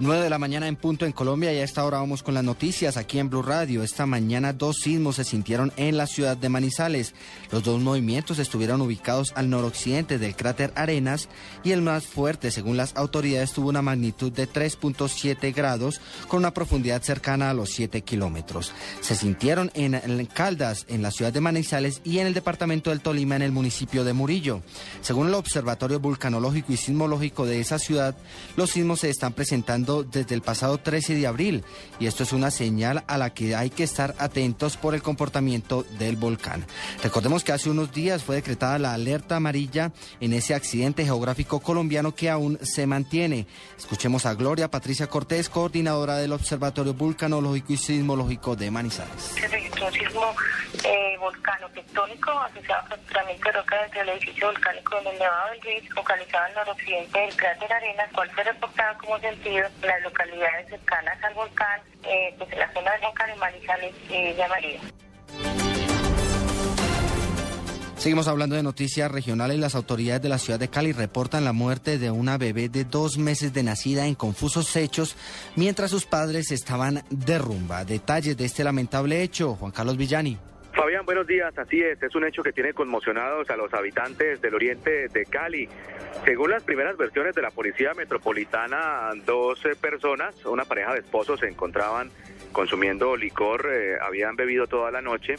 9 0.00 0.22
de 0.22 0.30
la 0.30 0.38
mañana 0.38 0.68
en 0.68 0.76
punto 0.76 1.06
en 1.06 1.12
Colombia 1.12 1.52
y 1.52 1.58
a 1.58 1.64
esta 1.64 1.84
hora 1.84 1.98
vamos 1.98 2.22
con 2.22 2.32
las 2.32 2.44
noticias 2.44 2.96
aquí 2.96 3.18
en 3.18 3.30
Blue 3.30 3.42
Radio. 3.42 3.82
Esta 3.82 4.06
mañana 4.06 4.52
dos 4.52 4.76
sismos 4.76 5.16
se 5.16 5.24
sintieron 5.24 5.72
en 5.76 5.96
la 5.96 6.06
ciudad 6.06 6.36
de 6.36 6.48
Manizales. 6.48 7.14
Los 7.50 7.64
dos 7.64 7.80
movimientos 7.80 8.38
estuvieron 8.38 8.80
ubicados 8.80 9.32
al 9.34 9.50
noroccidente 9.50 10.18
del 10.18 10.36
cráter 10.36 10.72
Arenas 10.76 11.28
y 11.64 11.72
el 11.72 11.82
más 11.82 12.06
fuerte, 12.06 12.52
según 12.52 12.76
las 12.76 12.94
autoridades, 12.96 13.52
tuvo 13.52 13.70
una 13.70 13.82
magnitud 13.82 14.30
de 14.30 14.48
3.7 14.48 15.52
grados 15.52 16.00
con 16.28 16.38
una 16.38 16.54
profundidad 16.54 17.02
cercana 17.02 17.50
a 17.50 17.54
los 17.54 17.70
7 17.70 18.02
kilómetros. 18.02 18.70
Se 19.00 19.16
sintieron 19.16 19.72
en, 19.74 19.98
Caldas, 20.26 20.86
en 20.88 21.02
la 21.02 21.10
ciudad 21.10 21.32
de 21.32 21.40
Manizales 21.40 22.02
y 22.04 22.20
en 22.20 22.28
el 22.28 22.34
departamento 22.34 22.90
del 22.90 23.00
Tolima, 23.00 23.34
en 23.34 23.42
el 23.42 23.50
municipio 23.50 24.04
de 24.04 24.12
Murillo. 24.12 24.62
Según 25.00 25.26
el 25.26 25.34
Observatorio 25.34 25.98
Vulcanológico 25.98 26.72
y 26.72 26.76
Sismológico 26.76 27.46
de 27.46 27.58
esa 27.58 27.80
ciudad, 27.80 28.16
los 28.54 28.70
sismos 28.70 29.00
se 29.00 29.10
están 29.10 29.32
presentando 29.32 29.87
desde 29.88 30.34
el 30.34 30.42
pasado 30.42 30.78
13 30.78 31.14
de 31.14 31.26
abril 31.26 31.64
y 31.98 32.06
esto 32.06 32.22
es 32.22 32.32
una 32.32 32.50
señal 32.50 33.04
a 33.06 33.16
la 33.16 33.32
que 33.32 33.56
hay 33.56 33.70
que 33.70 33.84
estar 33.84 34.14
atentos 34.18 34.76
por 34.76 34.94
el 34.94 35.02
comportamiento 35.02 35.84
del 35.98 36.16
volcán. 36.16 36.66
Recordemos 37.02 37.42
que 37.42 37.52
hace 37.52 37.70
unos 37.70 37.92
días 37.92 38.22
fue 38.22 38.36
decretada 38.36 38.78
la 38.78 38.92
alerta 38.92 39.36
amarilla 39.36 39.92
en 40.20 40.32
ese 40.34 40.54
accidente 40.54 41.04
geográfico 41.04 41.60
colombiano 41.60 42.14
que 42.14 42.28
aún 42.28 42.58
se 42.62 42.86
mantiene. 42.86 43.46
Escuchemos 43.76 44.26
a 44.26 44.34
Gloria 44.34 44.70
Patricia 44.70 45.06
Cortés, 45.06 45.48
coordinadora 45.48 46.16
del 46.16 46.32
Observatorio 46.32 46.94
Vulcanológico 46.94 47.72
y 47.72 47.76
Sismológico 47.76 48.56
de 48.56 48.70
Manizales. 48.70 49.22
Se 49.34 49.48
registró 49.48 49.86
un 49.86 49.92
sismo 49.92 50.34
eh, 50.84 51.16
volcano 51.18 51.68
tectónico 51.70 52.30
asociado 52.30 52.82
a 52.82 52.86
fracturamiento 52.86 53.44
de 53.46 53.52
roca 53.52 53.82
dentro 53.82 54.00
del 54.00 54.08
edificio 54.10 54.46
volcánico 54.48 55.00
del 55.00 55.18
Nevado 55.18 55.50
del 55.50 55.62
Ruiz, 55.62 55.90
localizado 55.94 56.44
al 56.44 56.54
noroccidente 56.54 57.18
del 57.18 57.36
cráter 57.36 57.72
Arenas, 57.72 58.12
cual 58.12 58.30
fue 58.30 58.44
reportado 58.44 58.98
como 58.98 59.18
sentido 59.18 59.66
en 59.66 59.72
las 59.82 60.02
localidades 60.02 60.68
cercanas 60.68 61.22
al 61.22 61.34
volcán, 61.34 61.80
eh, 62.04 62.34
pues 62.38 62.52
en 62.52 62.58
la 62.58 62.72
zona 62.72 62.92
de 62.92 63.06
Boca 63.06 63.26
de 63.26 63.36
Manizales 63.36 63.94
y 64.08 64.22
Villa 64.22 64.48
María. 64.48 64.80
Seguimos 67.98 68.28
hablando 68.28 68.54
de 68.54 68.62
noticias 68.62 69.10
regionales. 69.10 69.58
Las 69.58 69.74
autoridades 69.74 70.22
de 70.22 70.28
la 70.28 70.38
ciudad 70.38 70.60
de 70.60 70.68
Cali 70.68 70.92
reportan 70.92 71.44
la 71.44 71.52
muerte 71.52 71.98
de 71.98 72.12
una 72.12 72.38
bebé 72.38 72.68
de 72.68 72.84
dos 72.84 73.18
meses 73.18 73.52
de 73.52 73.64
nacida 73.64 74.06
en 74.06 74.14
confusos 74.14 74.76
hechos 74.76 75.16
mientras 75.56 75.90
sus 75.90 76.06
padres 76.06 76.52
estaban 76.52 77.02
de 77.10 77.38
rumba. 77.38 77.84
Detalles 77.84 78.36
de 78.36 78.44
este 78.44 78.62
lamentable 78.62 79.22
hecho, 79.22 79.56
Juan 79.56 79.72
Carlos 79.72 79.96
Villani. 79.96 80.38
Fabián, 80.78 81.04
buenos 81.04 81.26
días. 81.26 81.58
Así 81.58 81.82
es, 81.82 82.00
es 82.00 82.14
un 82.14 82.24
hecho 82.24 82.44
que 82.44 82.52
tiene 82.52 82.72
conmocionados 82.72 83.50
a 83.50 83.56
los 83.56 83.74
habitantes 83.74 84.40
del 84.40 84.54
oriente 84.54 85.08
de 85.08 85.24
Cali. 85.26 85.68
Según 86.24 86.52
las 86.52 86.62
primeras 86.62 86.96
versiones 86.96 87.34
de 87.34 87.42
la 87.42 87.50
Policía 87.50 87.94
Metropolitana, 87.94 89.10
dos 89.26 89.64
eh, 89.66 89.74
personas, 89.74 90.46
una 90.46 90.64
pareja 90.66 90.92
de 90.92 91.00
esposos, 91.00 91.40
se 91.40 91.48
encontraban 91.48 92.12
consumiendo 92.52 93.16
licor, 93.16 93.68
eh, 93.68 93.96
habían 94.00 94.36
bebido 94.36 94.68
toda 94.68 94.92
la 94.92 95.02
noche. 95.02 95.34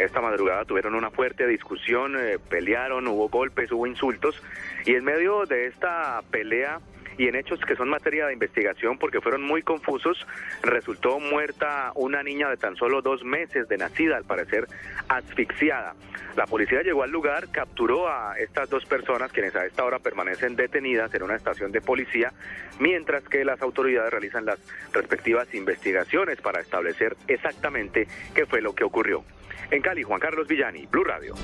Esta 0.00 0.20
madrugada 0.20 0.64
tuvieron 0.64 0.96
una 0.96 1.12
fuerte 1.12 1.46
discusión, 1.46 2.16
eh, 2.18 2.40
pelearon, 2.48 3.06
hubo 3.06 3.28
golpes, 3.28 3.70
hubo 3.70 3.86
insultos. 3.86 4.42
Y 4.86 4.96
en 4.96 5.04
medio 5.04 5.46
de 5.46 5.66
esta 5.66 6.20
pelea 6.32 6.80
y 7.18 7.28
en 7.28 7.36
hechos 7.36 7.60
que 7.60 7.76
son 7.76 7.88
materia 7.88 8.26
de 8.26 8.32
investigación 8.32 8.98
porque 8.98 9.20
fueron 9.20 9.42
muy 9.42 9.62
confusos, 9.62 10.26
resultó 10.62 11.18
muerta 11.18 11.92
una 11.94 12.22
niña 12.22 12.48
de 12.48 12.56
tan 12.56 12.76
solo 12.76 13.02
dos 13.02 13.24
meses 13.24 13.68
de 13.68 13.78
nacida, 13.78 14.16
al 14.16 14.24
parecer 14.24 14.66
asfixiada. 15.08 15.94
La 16.36 16.46
policía 16.46 16.82
llegó 16.82 17.02
al 17.02 17.10
lugar, 17.10 17.48
capturó 17.50 18.08
a 18.08 18.38
estas 18.38 18.70
dos 18.70 18.84
personas 18.86 19.32
quienes 19.32 19.54
a 19.56 19.66
esta 19.66 19.84
hora 19.84 19.98
permanecen 19.98 20.56
detenidas 20.56 21.12
en 21.14 21.22
una 21.22 21.34
estación 21.34 21.72
de 21.72 21.80
policía, 21.80 22.32
mientras 22.78 23.24
que 23.24 23.44
las 23.44 23.60
autoridades 23.62 24.10
realizan 24.10 24.44
las 24.44 24.58
respectivas 24.92 25.52
investigaciones 25.54 26.40
para 26.40 26.60
establecer 26.60 27.16
exactamente 27.26 28.06
qué 28.34 28.46
fue 28.46 28.60
lo 28.60 28.74
que 28.74 28.84
ocurrió. 28.84 29.24
En 29.70 29.82
Cali, 29.82 30.02
Juan 30.02 30.20
Carlos 30.20 30.48
Villani, 30.48 30.86
Blue 30.86 31.04
Radio. 31.04 31.34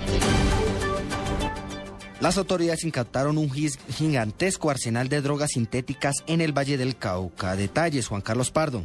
Las 2.21 2.39
autoridades 2.39 2.85
incautaron 2.85 3.37
un 3.37 3.51
gigantesco 3.51 4.71
arsenal 4.71 5.09
de 5.09 5.21
drogas 5.21 5.51
sintéticas 5.53 6.15
en 6.27 6.41
el 6.41 6.57
Valle 6.57 6.79
del 6.79 6.97
Cauca. 6.97 7.57
Detalles, 7.57 8.09
Juan 8.09 8.23
Carlos 8.23 8.51
Pardo. 8.51 8.85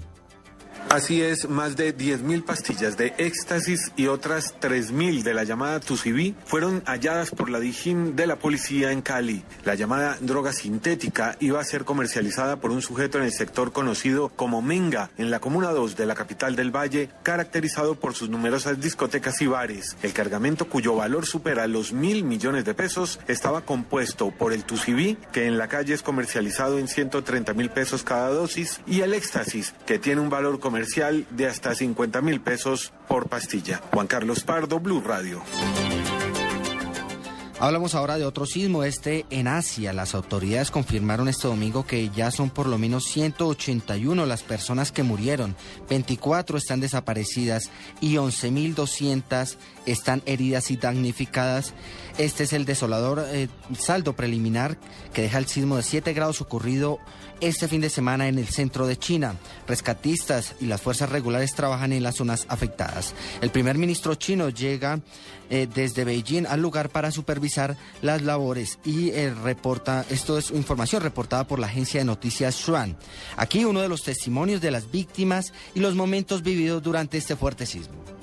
Así 0.89 1.21
es, 1.21 1.47
más 1.47 1.77
de 1.77 1.95
10.000 1.95 2.43
pastillas 2.43 2.97
de 2.97 3.13
éxtasis 3.17 3.93
y 3.95 4.07
otras 4.07 4.55
3.000 4.59 5.23
de 5.23 5.33
la 5.33 5.45
llamada 5.45 5.79
Tusibi 5.79 6.35
fueron 6.45 6.83
halladas 6.85 7.31
por 7.31 7.49
la 7.49 7.61
Dijín 7.61 8.17
de 8.17 8.27
la 8.27 8.35
policía 8.35 8.91
en 8.91 9.01
Cali. 9.01 9.43
La 9.63 9.75
llamada 9.75 10.17
droga 10.19 10.51
sintética 10.51 11.37
iba 11.39 11.61
a 11.61 11.63
ser 11.63 11.85
comercializada 11.85 12.57
por 12.57 12.71
un 12.71 12.81
sujeto 12.81 13.17
en 13.17 13.23
el 13.23 13.31
sector 13.31 13.71
conocido 13.71 14.29
como 14.35 14.61
Menga, 14.61 15.11
en 15.17 15.31
la 15.31 15.39
Comuna 15.39 15.71
2 15.71 15.95
de 15.95 16.05
la 16.05 16.15
capital 16.15 16.57
del 16.57 16.75
Valle, 16.75 17.09
caracterizado 17.23 17.95
por 17.95 18.13
sus 18.13 18.29
numerosas 18.29 18.81
discotecas 18.81 19.41
y 19.41 19.47
bares. 19.47 19.95
El 20.03 20.11
cargamento, 20.11 20.67
cuyo 20.67 20.95
valor 20.95 21.25
supera 21.25 21.67
los 21.67 21.93
mil 21.93 22.25
millones 22.25 22.65
de 22.65 22.73
pesos, 22.73 23.19
estaba 23.29 23.61
compuesto 23.61 24.31
por 24.31 24.51
el 24.51 24.65
Tusibi, 24.65 25.17
que 25.31 25.45
en 25.47 25.57
la 25.57 25.69
calle 25.69 25.93
es 25.93 26.03
comercializado 26.03 26.79
en 26.79 26.89
130 26.89 27.53
mil 27.53 27.69
pesos 27.69 28.03
cada 28.03 28.29
dosis, 28.29 28.81
y 28.85 29.01
el 29.01 29.13
éxtasis, 29.13 29.73
que 29.85 29.99
tiene 29.99 30.19
un 30.19 30.29
valor 30.29 30.59
de 30.71 31.47
hasta 31.47 31.75
50 31.75 32.21
mil 32.21 32.41
pesos 32.41 32.93
por 33.07 33.27
pastilla. 33.27 33.81
Juan 33.93 34.07
Carlos 34.07 34.43
Pardo, 34.43 34.79
Blue 34.79 35.01
Radio. 35.01 35.41
Hablamos 37.59 37.93
ahora 37.93 38.17
de 38.17 38.25
otro 38.25 38.47
sismo, 38.47 38.83
este 38.83 39.27
en 39.29 39.47
Asia. 39.47 39.93
Las 39.93 40.15
autoridades 40.15 40.71
confirmaron 40.71 41.27
este 41.27 41.47
domingo 41.47 41.85
que 41.85 42.09
ya 42.09 42.31
son 42.31 42.49
por 42.49 42.67
lo 42.67 42.79
menos 42.79 43.03
181 43.05 44.25
las 44.25 44.41
personas 44.41 44.91
que 44.91 45.03
murieron, 45.03 45.55
24 45.87 46.57
están 46.57 46.79
desaparecidas 46.79 47.69
y 47.99 48.15
11.200 48.15 49.57
están 49.85 50.23
heridas 50.25 50.71
y 50.71 50.77
damnificadas. 50.77 51.75
Este 52.21 52.43
es 52.43 52.53
el 52.53 52.65
desolador 52.65 53.25
eh, 53.31 53.47
saldo 53.79 54.15
preliminar 54.15 54.77
que 55.11 55.23
deja 55.23 55.39
el 55.39 55.47
sismo 55.47 55.77
de 55.77 55.81
7 55.81 56.13
grados 56.13 56.39
ocurrido 56.39 56.99
este 57.39 57.67
fin 57.67 57.81
de 57.81 57.89
semana 57.89 58.27
en 58.27 58.37
el 58.37 58.47
centro 58.47 58.85
de 58.85 58.95
China. 58.95 59.37
Rescatistas 59.67 60.53
y 60.59 60.67
las 60.67 60.83
fuerzas 60.83 61.09
regulares 61.09 61.55
trabajan 61.55 61.93
en 61.93 62.03
las 62.03 62.17
zonas 62.17 62.45
afectadas. 62.47 63.15
El 63.41 63.49
primer 63.49 63.79
ministro 63.79 64.13
chino 64.13 64.49
llega 64.49 64.99
eh, 65.49 65.67
desde 65.73 66.03
Beijing 66.03 66.45
al 66.45 66.61
lugar 66.61 66.89
para 66.89 67.09
supervisar 67.09 67.75
las 68.03 68.21
labores 68.21 68.77
y 68.85 69.09
eh, 69.09 69.33
reporta, 69.33 70.05
esto 70.11 70.37
es 70.37 70.51
información 70.51 71.01
reportada 71.01 71.47
por 71.47 71.57
la 71.57 71.65
agencia 71.65 72.01
de 72.01 72.05
noticias 72.05 72.53
Xuan. 72.53 72.97
Aquí 73.35 73.65
uno 73.65 73.81
de 73.81 73.89
los 73.89 74.03
testimonios 74.03 74.61
de 74.61 74.69
las 74.69 74.91
víctimas 74.91 75.53
y 75.73 75.79
los 75.79 75.95
momentos 75.95 76.43
vividos 76.43 76.83
durante 76.83 77.17
este 77.17 77.35
fuerte 77.35 77.65
sismo. 77.65 78.20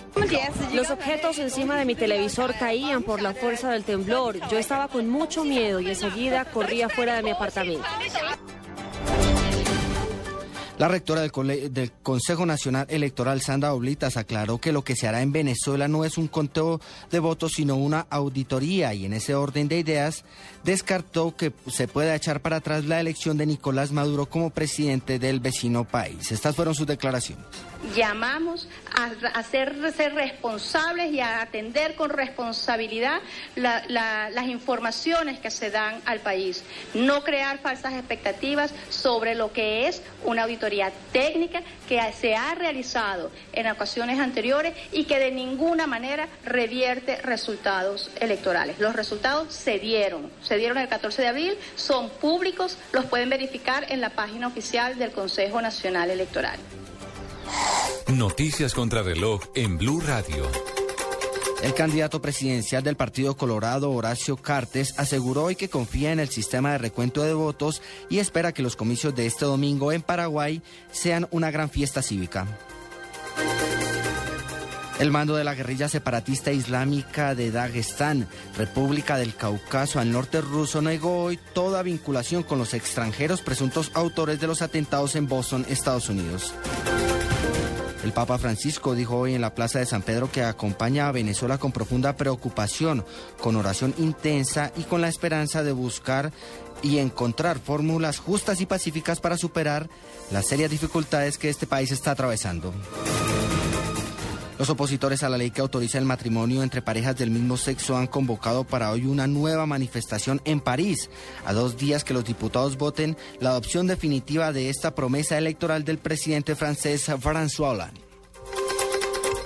Los 0.72 0.90
objetos 0.90 1.38
encima 1.38 1.76
de 1.76 1.84
mi 1.84 1.94
televisor 1.94 2.54
caían 2.58 3.02
por 3.02 3.22
la 3.22 3.34
fuerza 3.34 3.70
del 3.70 3.84
temblor. 3.84 4.38
Yo 4.50 4.58
estaba 4.58 4.88
con 4.88 5.08
mucho 5.08 5.44
miedo 5.44 5.80
y 5.80 5.88
enseguida 5.88 6.44
corría 6.46 6.88
fuera 6.88 7.16
de 7.16 7.22
mi 7.22 7.30
apartamento. 7.30 7.84
La 10.78 10.86
rectora 10.86 11.22
del, 11.22 11.72
del, 11.74 11.90
Consejo 12.04 12.46
Nacional 12.46 12.86
Electoral, 12.88 13.40
Sandra 13.40 13.74
Oblitas, 13.74 14.16
aclaró 14.16 14.58
que 14.58 14.70
lo 14.70 14.84
que 14.84 14.94
se 14.94 15.08
hará 15.08 15.22
en 15.22 15.32
Venezuela 15.32 15.88
no 15.88 16.04
es 16.04 16.16
un 16.16 16.28
conteo 16.28 16.80
de 17.10 17.18
votos, 17.18 17.54
sino 17.56 17.74
una 17.74 18.06
auditoría 18.08 18.94
y 18.94 19.04
en 19.04 19.12
ese 19.12 19.34
orden 19.34 19.66
de 19.66 19.80
ideas 19.80 20.24
descartó 20.64 21.36
que 21.36 21.52
se 21.68 21.88
pueda 21.88 22.14
echar 22.14 22.40
para 22.40 22.56
atrás 22.56 22.84
la 22.84 23.00
elección 23.00 23.36
de 23.36 23.46
Nicolás 23.46 23.92
Maduro 23.92 24.26
como 24.26 24.50
presidente 24.50 25.18
del 25.18 25.40
vecino 25.40 25.84
país. 25.84 26.32
Estas 26.32 26.54
fueron 26.54 26.74
sus 26.74 26.86
declaraciones 26.86 27.46
llamamos 27.94 28.68
a, 28.94 29.42
ser, 29.42 29.76
responsables 30.14 31.12
y 31.12 31.20
a 31.20 31.42
atender 31.42 31.94
con 31.94 32.10
responsabilidad 32.10 33.20
las 33.56 34.46
informaciones 34.46 35.38
que 35.38 35.50
se 35.50 35.70
dan 35.70 36.00
al 36.04 36.20
país. 36.20 36.64
No 36.94 37.22
crear 37.22 37.58
falsas 37.58 37.94
expectativas 37.94 38.72
sobre 38.90 39.34
lo 39.34 39.52
que 39.52 39.88
es 39.88 40.02
una 40.24 40.44
auditoría 40.44 40.92
técnica 41.12 41.62
que 41.88 42.00
se 42.18 42.34
ha 42.34 42.54
realizado 42.54 43.30
en 43.52 43.68
ocasiones 43.68 44.18
anteriores 44.18 44.74
y 44.92 45.04
que 45.04 45.18
de 45.18 45.30
ninguna 45.30 45.86
manera 45.86 46.28
revierte 46.44 47.16
resultados 47.22 48.10
electorales. 48.20 48.78
Los 48.78 48.96
resultados 48.96 49.52
se 49.54 49.78
dieron, 49.78 50.30
se 50.48 50.56
dieron 50.56 50.78
el 50.78 50.88
14 50.88 51.22
de 51.22 51.28
abril, 51.28 51.58
son 51.76 52.08
públicos, 52.08 52.78
los 52.92 53.04
pueden 53.04 53.28
verificar 53.28 53.86
en 53.92 54.00
la 54.00 54.10
página 54.10 54.46
oficial 54.46 54.98
del 54.98 55.12
Consejo 55.12 55.60
Nacional 55.60 56.10
Electoral. 56.10 56.58
Noticias 58.08 58.72
contra 58.72 59.02
reloj 59.02 59.42
en 59.54 59.76
Blue 59.76 60.00
Radio. 60.00 60.50
El 61.62 61.74
candidato 61.74 62.22
presidencial 62.22 62.82
del 62.82 62.96
Partido 62.96 63.36
Colorado, 63.36 63.90
Horacio 63.90 64.36
Cartes, 64.36 64.94
aseguró 64.96 65.44
hoy 65.44 65.56
que 65.56 65.68
confía 65.68 66.12
en 66.12 66.20
el 66.20 66.28
sistema 66.28 66.72
de 66.72 66.78
recuento 66.78 67.22
de 67.22 67.34
votos 67.34 67.82
y 68.08 68.20
espera 68.20 68.52
que 68.52 68.62
los 68.62 68.76
comicios 68.76 69.14
de 69.14 69.26
este 69.26 69.44
domingo 69.44 69.92
en 69.92 70.02
Paraguay 70.02 70.62
sean 70.92 71.26
una 71.30 71.50
gran 71.50 71.68
fiesta 71.68 72.00
cívica. 72.00 72.46
El 74.98 75.12
mando 75.12 75.36
de 75.36 75.44
la 75.44 75.54
guerrilla 75.54 75.88
separatista 75.88 76.50
islámica 76.50 77.36
de 77.36 77.52
Dagestán, 77.52 78.26
República 78.56 79.16
del 79.16 79.36
Cáucaso 79.36 80.00
al 80.00 80.10
norte 80.10 80.40
ruso, 80.40 80.82
negó 80.82 81.22
hoy 81.22 81.38
toda 81.52 81.84
vinculación 81.84 82.42
con 82.42 82.58
los 82.58 82.74
extranjeros 82.74 83.40
presuntos 83.40 83.92
autores 83.94 84.40
de 84.40 84.48
los 84.48 84.60
atentados 84.60 85.14
en 85.14 85.28
Boston, 85.28 85.64
Estados 85.68 86.08
Unidos. 86.08 86.52
El 88.02 88.12
Papa 88.12 88.38
Francisco 88.38 88.96
dijo 88.96 89.18
hoy 89.18 89.34
en 89.34 89.40
la 89.40 89.54
Plaza 89.54 89.78
de 89.78 89.86
San 89.86 90.02
Pedro 90.02 90.32
que 90.32 90.42
acompaña 90.42 91.06
a 91.06 91.12
Venezuela 91.12 91.58
con 91.58 91.70
profunda 91.70 92.16
preocupación, 92.16 93.04
con 93.40 93.54
oración 93.54 93.94
intensa 93.98 94.72
y 94.76 94.82
con 94.82 95.00
la 95.00 95.08
esperanza 95.08 95.62
de 95.62 95.72
buscar 95.72 96.32
y 96.82 96.98
encontrar 96.98 97.60
fórmulas 97.60 98.18
justas 98.18 98.60
y 98.60 98.66
pacíficas 98.66 99.20
para 99.20 99.36
superar 99.36 99.88
las 100.32 100.46
serias 100.46 100.70
dificultades 100.70 101.38
que 101.38 101.50
este 101.50 101.68
país 101.68 101.92
está 101.92 102.12
atravesando. 102.12 102.74
Los 104.58 104.70
opositores 104.70 105.22
a 105.22 105.28
la 105.28 105.38
ley 105.38 105.52
que 105.52 105.60
autoriza 105.60 105.98
el 105.98 106.04
matrimonio 106.04 106.64
entre 106.64 106.82
parejas 106.82 107.16
del 107.16 107.30
mismo 107.30 107.56
sexo 107.56 107.96
han 107.96 108.08
convocado 108.08 108.64
para 108.64 108.90
hoy 108.90 109.06
una 109.06 109.28
nueva 109.28 109.66
manifestación 109.66 110.40
en 110.44 110.60
París, 110.60 111.10
a 111.44 111.52
dos 111.52 111.76
días 111.76 112.02
que 112.02 112.12
los 112.12 112.24
diputados 112.24 112.76
voten 112.76 113.16
la 113.38 113.50
adopción 113.50 113.86
definitiva 113.86 114.52
de 114.52 114.68
esta 114.68 114.96
promesa 114.96 115.38
electoral 115.38 115.84
del 115.84 115.98
presidente 115.98 116.56
francés 116.56 117.08
François 117.08 117.70
Hollande. 117.70 118.00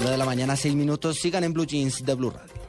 Lo 0.01 0.09
de 0.09 0.17
la 0.17 0.25
mañana, 0.25 0.57
seis 0.57 0.75
minutos. 0.75 1.19
Sigan 1.21 1.45
en 1.45 1.53
Blue 1.53 1.67
Jeans 1.67 2.03
de 2.05 2.15
Blue 2.15 2.31
Radio. 2.31 2.62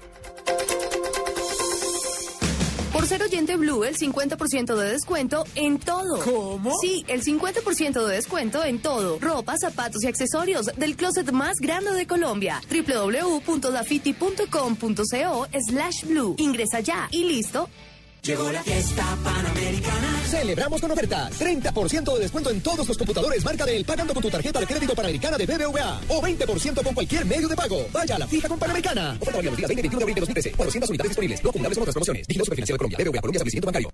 Ser 3.14 3.22
oyente 3.22 3.56
Blue, 3.58 3.84
el 3.84 3.96
50% 3.96 4.76
de 4.76 4.92
descuento 4.92 5.46
en 5.54 5.78
todo. 5.78 6.18
¿Cómo? 6.24 6.74
Sí, 6.82 7.06
el 7.08 7.24
50% 7.24 8.08
de 8.08 8.16
descuento 8.16 8.64
en 8.64 8.82
todo. 8.82 9.20
Ropa, 9.20 9.56
zapatos 9.56 10.04
y 10.04 10.08
accesorios 10.08 10.66
del 10.78 10.96
closet 10.96 11.32
más 11.32 11.58
grande 11.60 11.92
de 11.92 12.08
Colombia. 12.08 12.60
www.dafiti.com.co 12.72 15.48
slash 15.70 16.06
blue. 16.06 16.34
Ingresa 16.40 16.80
ya 16.80 17.08
y 17.12 17.26
listo. 17.26 17.70
Llegó 18.24 18.50
la 18.54 18.64
fiesta 18.64 19.18
panamericana. 19.22 20.22
Celebramos 20.28 20.80
con 20.80 20.92
ofertas. 20.92 21.42
30% 21.42 22.14
de 22.14 22.20
descuento 22.22 22.52
en 22.52 22.62
todos 22.62 22.88
los 22.88 22.98
computadores 22.98 23.44
marca 23.44 23.66
del 23.66 23.84
pagando 23.84 24.14
con 24.14 24.24
tu 24.24 24.30
tarjeta 24.30 24.62
de 24.62 24.66
crédito 24.66 24.96
panamericana 24.96 25.38
de 25.38 25.46
BBVA. 25.46 26.00
O 26.08 26.22
20% 26.22 26.84
con 26.84 26.94
cualquier 26.94 27.26
medio 27.26 27.50
de 27.50 27.56
pago. 27.58 27.86
Vaya 27.92 28.16
a 28.16 28.20
la 28.20 28.26
fija 28.26 28.48
con 28.48 28.58
Panamericana. 28.58 29.18
Oferta 29.20 29.36
válida 29.36 29.52
los 29.52 29.58
días 29.58 29.68
20 29.68 29.82
21 29.82 30.00
de 30.00 30.04
abril 30.04 30.16
de 30.16 30.22
2013. 30.22 30.52
400 30.52 30.90
unidades 30.90 31.10
disponibles. 31.10 31.44
No 31.44 31.50
acumulables 31.50 31.78
con 31.78 31.82
otras 31.84 31.94
promociones. 31.96 32.28
Vigilado 32.28 32.46
Superfinanciero 32.46 32.76
de 32.76 32.78
Colombia. 32.78 32.98
BBVA 32.98 33.22
Colombia 33.22 33.38
Establecimiento 33.40 33.68
Bancario. 33.68 33.90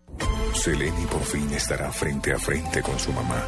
Seleni 0.54 1.06
por 1.08 1.24
fin 1.24 1.50
estará 1.52 1.92
frente 1.92 2.32
a 2.32 2.38
frente 2.38 2.84
con 2.84 3.00
su 3.00 3.12
mamá. 3.12 3.44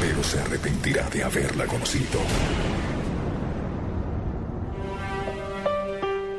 Pero 0.00 0.24
se 0.24 0.40
arrepentirá 0.40 1.08
de 1.08 1.22
haberla 1.22 1.66
conocido. 1.66 2.18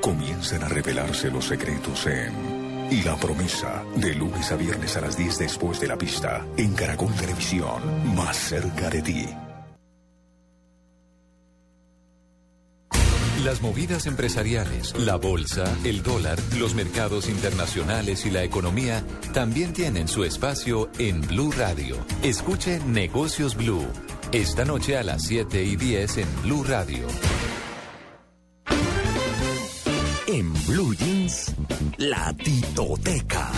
Comienzan 0.02 0.62
a 0.64 0.68
revelarse 0.68 1.32
los 1.32 1.46
secretos 1.46 2.06
en 2.08 2.61
y 2.92 3.02
la 3.04 3.16
promesa, 3.16 3.84
de 3.96 4.14
lunes 4.14 4.52
a 4.52 4.58
viernes 4.58 4.98
a 4.98 5.02
las 5.02 5.18
10 5.18 5.40
después 5.40 5.80
de 5.80 5.88
la 5.88 5.98
pista, 5.98 6.46
en 6.58 6.74
Caracol 6.74 7.14
Televisión, 7.16 7.82
más 8.14 8.36
cerca 8.38 8.90
de 8.90 9.02
ti. 9.02 9.26
Las 13.46 13.62
movidas 13.62 14.06
empresariales, 14.06 14.94
la 15.00 15.16
bolsa, 15.16 15.64
el 15.84 16.04
dólar, 16.04 16.38
los 16.60 16.76
mercados 16.76 17.28
internacionales 17.28 18.26
y 18.28 18.30
la 18.30 18.44
economía 18.44 19.04
también 19.34 19.74
tienen 19.74 20.08
su 20.08 20.24
espacio 20.24 20.92
en 21.00 21.22
Blue 21.22 21.52
Radio. 21.52 21.98
Escuche 22.22 22.80
Negocios 22.86 23.56
Blue. 23.56 23.88
Esta 24.32 24.64
noche 24.64 24.96
a 24.96 25.04
las 25.04 25.24
7 25.24 25.64
y 25.64 25.76
10 25.76 26.18
en 26.18 26.42
Blue 26.44 26.64
Radio. 26.64 27.08
En 30.42 30.52
Blue 30.66 30.96
Jeans, 30.98 31.54
la 32.00 32.34
titoteca. 32.34 33.52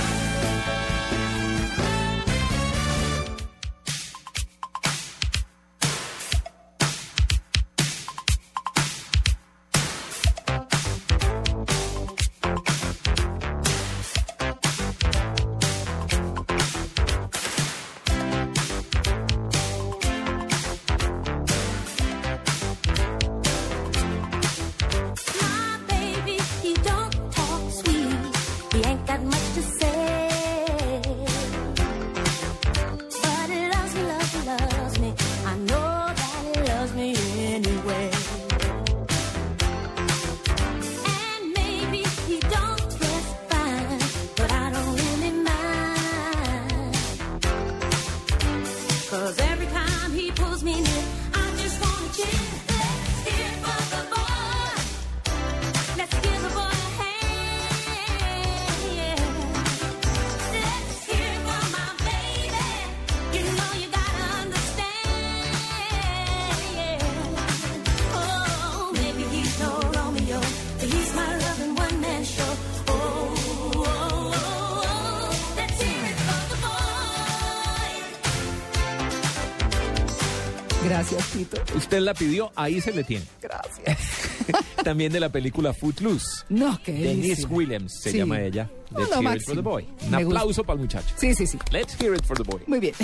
Usted 81.93 82.05
la 82.05 82.15
pidió, 82.15 82.51
ahí 82.55 82.81
se 82.81 82.91
le 82.91 83.03
tiene. 83.03 83.23
Gracias. 83.39 83.99
También 84.83 85.13
de 85.13 85.19
la 85.19 85.29
película 85.29 85.75
Footloose. 85.75 86.43
No, 86.49 86.81
qué 86.83 86.91
Denise. 86.91 87.45
Williams 87.45 87.99
se 88.01 88.09
Sí. 88.09 88.17
llama 88.17 88.41
ella. 88.41 88.67
No, 88.89 88.97
Let's 89.01 89.11
lo 89.15 89.21
hear 89.21 89.37
it 89.37 89.43
for 89.45 89.55
the 89.55 89.61
boy. 89.61 89.83
Un 90.01 90.09
Me 90.09 90.23
gusta. 90.23 90.39
aplauso 90.39 90.63
para 90.63 90.73
el 90.77 90.81
muchacho. 90.81 91.13
Sí, 91.15 91.35
sí, 91.35 91.45
sí. 91.45 91.59
Let's 91.71 91.93
hear 92.01 92.15
it 92.15 92.25
for 92.25 92.35
the 92.35 92.41
boy. 92.43 92.61
Muy 92.65 92.79
bien. 92.79 92.95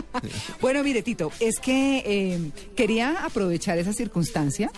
bueno, 0.60 0.82
mire, 0.84 1.00
Tito, 1.00 1.32
es 1.40 1.58
que 1.60 2.02
eh, 2.04 2.50
quería 2.76 3.24
aprovechar 3.24 3.78
esa 3.78 3.94
circunstancia 3.94 4.70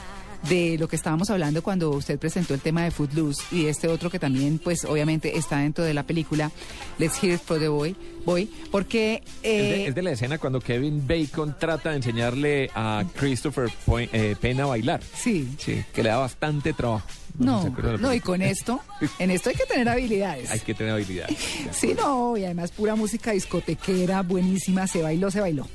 de 0.48 0.76
lo 0.78 0.88
que 0.88 0.96
estábamos 0.96 1.30
hablando 1.30 1.62
cuando 1.62 1.90
usted 1.90 2.18
presentó 2.18 2.54
el 2.54 2.60
tema 2.60 2.84
de 2.84 2.90
Footloose 2.90 3.42
y 3.50 3.66
este 3.66 3.88
otro 3.88 4.08
que 4.10 4.18
también, 4.18 4.58
pues, 4.58 4.84
obviamente 4.84 5.36
está 5.36 5.58
dentro 5.58 5.84
de 5.84 5.94
la 5.94 6.04
película 6.04 6.50
Let's 6.98 7.22
Hear 7.22 7.34
It 7.34 7.40
for 7.40 7.58
the 7.58 7.68
Boy, 7.68 7.96
boy 8.24 8.48
porque... 8.70 9.22
Es 9.42 9.52
de, 9.62 9.84
eh, 9.84 9.88
es 9.88 9.94
de 9.94 10.02
la 10.02 10.12
escena 10.12 10.38
cuando 10.38 10.60
Kevin 10.60 11.06
Bacon 11.06 11.56
trata 11.58 11.90
de 11.90 11.96
enseñarle 11.96 12.70
a 12.74 13.04
Christopher 13.16 13.68
Point- 13.86 14.10
eh, 14.12 14.36
Penn 14.40 14.60
a 14.60 14.66
bailar. 14.66 15.00
Sí. 15.14 15.48
Sí, 15.58 15.84
que 15.92 16.02
le 16.02 16.10
da 16.10 16.18
bastante 16.18 16.72
trabajo. 16.72 17.06
¿Se 17.38 17.44
no, 17.44 17.72
la 17.82 17.96
no, 17.98 18.12
y 18.14 18.18
con 18.20 18.42
esto, 18.42 18.80
en 19.20 19.30
esto 19.30 19.50
hay 19.50 19.54
que 19.54 19.64
tener 19.64 19.88
habilidades. 19.88 20.50
Hay 20.50 20.58
que 20.60 20.74
tener 20.74 20.92
habilidad. 20.92 21.28
Sí, 21.72 21.94
no, 21.96 22.36
y 22.36 22.44
además 22.44 22.72
pura 22.72 22.96
música 22.96 23.30
discotequera, 23.32 24.22
buenísima, 24.22 24.86
se 24.86 25.02
bailó, 25.02 25.30
se 25.30 25.40
bailó. 25.40 25.66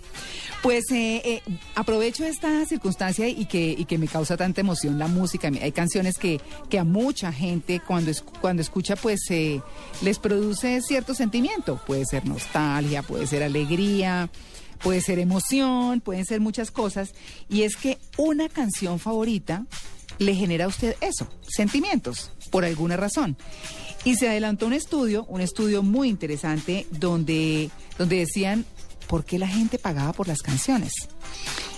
Pues 0.64 0.86
eh, 0.92 1.22
eh, 1.26 1.42
aprovecho 1.76 2.24
esta 2.24 2.66
circunstancia 2.66 3.28
y 3.28 3.46
que, 3.46 3.98
me 4.00 4.08
causa 4.08 4.38
tanta 4.38 4.62
emoción 4.62 4.98
la 4.98 5.08
música. 5.08 5.52
Hay 5.62 5.74
canciones 5.74 6.18
que, 6.18 6.40
que 6.70 6.80
a 6.80 6.86
mucha 6.86 7.34
gente 7.34 7.82
cuando, 7.86 8.10
es- 8.12 8.22
cuando 8.22 8.62
escucha 8.62 8.96
pues 8.96 9.20
eh, 9.30 9.62
les 10.02 10.20
produce 10.20 10.82
cierto 10.82 11.14
sentimiento. 11.16 11.82
Puede 11.86 12.06
ser 12.06 12.26
nostalgia, 12.26 13.04
puede 13.04 13.28
ser 13.28 13.44
alegría, 13.44 14.30
puede 14.82 15.02
ser 15.02 15.20
emoción, 15.20 16.00
pueden 16.00 16.24
ser 16.26 16.40
muchas 16.40 16.72
cosas. 16.72 17.10
Y 17.50 17.64
es 17.64 17.76
que 17.76 17.98
una 18.18 18.48
canción 18.48 19.00
favorita 19.00 19.66
le 20.18 20.34
genera 20.34 20.64
a 20.66 20.70
usted 20.70 20.96
eso, 21.02 21.28
sentimientos, 21.46 22.32
por 22.52 22.64
alguna 22.64 22.96
razón. 22.96 23.36
Y 24.06 24.16
se 24.16 24.30
adelantó 24.30 24.68
un 24.68 24.74
estudio, 24.74 25.26
un 25.28 25.42
estudio 25.42 25.84
muy 25.84 26.08
interesante, 26.08 26.88
donde, 26.92 27.70
donde 27.98 28.18
decían 28.20 28.66
por 29.08 29.26
qué 29.26 29.40
la 29.40 29.48
gente 29.48 29.78
pagaba 29.78 30.14
por 30.14 30.28
las 30.28 30.42
canciones. 30.42 30.94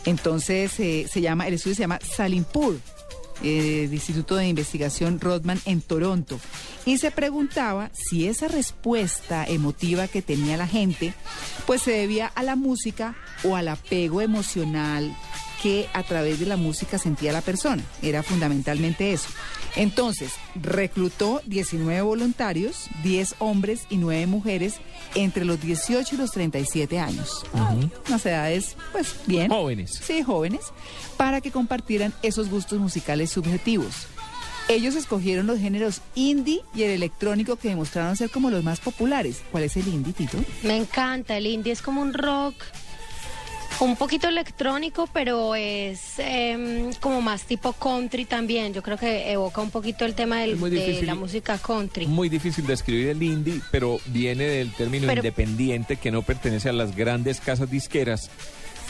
Entonces 0.05 0.79
eh, 0.79 1.07
se 1.11 1.21
llama, 1.21 1.47
el 1.47 1.55
estudio 1.55 1.75
se 1.75 1.83
llama 1.83 1.99
Salimpur, 2.01 2.79
eh, 3.43 3.81
del 3.81 3.93
Instituto 3.93 4.37
de 4.37 4.47
Investigación 4.47 5.19
Rodman 5.19 5.59
en 5.65 5.81
Toronto. 5.81 6.39
Y 6.85 6.99
se 6.99 7.11
preguntaba 7.11 7.91
si 7.93 8.27
esa 8.27 8.47
respuesta 8.47 9.43
emotiva 9.45 10.07
que 10.07 10.21
tenía 10.21 10.55
la 10.55 10.67
gente, 10.67 11.13
pues 11.65 11.81
se 11.81 11.91
debía 11.91 12.27
a 12.27 12.43
la 12.43 12.55
música 12.55 13.15
o 13.43 13.55
al 13.57 13.67
apego 13.67 14.21
emocional 14.21 15.15
que 15.61 15.87
a 15.93 16.03
través 16.03 16.39
de 16.39 16.45
la 16.45 16.57
música 16.57 16.97
sentía 16.97 17.31
la 17.31 17.41
persona. 17.41 17.83
Era 18.01 18.23
fundamentalmente 18.23 19.13
eso. 19.13 19.29
Entonces, 19.75 20.33
reclutó 20.55 21.41
19 21.45 22.01
voluntarios, 22.01 22.87
10 23.03 23.35
hombres 23.39 23.85
y 23.89 23.97
9 23.97 24.27
mujeres 24.27 24.75
entre 25.15 25.45
los 25.45 25.59
18 25.61 26.15
y 26.15 26.17
los 26.17 26.31
37 26.31 26.99
años. 26.99 27.45
Unas 28.07 28.25
edades, 28.25 28.77
pues 28.91 29.15
bien. 29.25 29.49
Jóvenes. 29.49 29.99
Sí, 30.03 30.23
jóvenes, 30.23 30.61
para 31.17 31.41
que 31.41 31.51
compartieran 31.51 32.13
esos 32.21 32.49
gustos 32.49 32.79
musicales 32.79 33.31
subjetivos. 33.31 34.07
Ellos 34.67 34.95
escogieron 34.95 35.45
los 35.45 35.59
géneros 35.59 36.01
indie 36.15 36.61
y 36.73 36.83
el 36.83 36.91
electrónico 36.91 37.55
que 37.55 37.69
demostraron 37.69 38.17
ser 38.17 38.31
como 38.31 38.49
los 38.49 38.63
más 38.63 38.79
populares. 38.79 39.43
¿Cuál 39.51 39.65
es 39.65 39.77
el 39.77 39.87
indie, 39.87 40.13
Tito? 40.13 40.39
Me 40.63 40.75
encanta, 40.75 41.37
el 41.37 41.45
indie 41.45 41.71
es 41.71 41.83
como 41.83 42.01
un 42.01 42.13
rock 42.13 42.55
un 43.81 43.95
poquito 43.95 44.27
electrónico, 44.27 45.07
pero 45.11 45.55
es 45.55 46.13
em, 46.19 46.93
como 47.01 47.21
más 47.21 47.43
tipo 47.43 47.73
country 47.73 48.25
también. 48.25 48.73
Yo 48.73 48.81
creo 48.81 48.97
que 48.97 49.31
evoca 49.31 49.61
un 49.61 49.69
poquito 49.71 50.05
el 50.05 50.13
tema 50.15 50.39
del- 50.41 50.59
de 50.59 51.01
la 51.03 51.15
música 51.15 51.57
country. 51.57 52.07
Muy 52.07 52.29
difícil 52.29 52.65
de 52.65 52.73
escribir 52.73 53.09
el 53.09 53.21
indie, 53.21 53.61
pero 53.71 53.99
viene 54.07 54.45
del 54.45 54.71
término 54.73 55.07
Pero- 55.07 55.19
independiente 55.19 55.97
que 55.97 56.11
no 56.11 56.21
pertenece 56.21 56.69
a 56.69 56.73
las 56.73 56.95
grandes 56.95 57.39
casas 57.41 57.69
disqueras, 57.69 58.29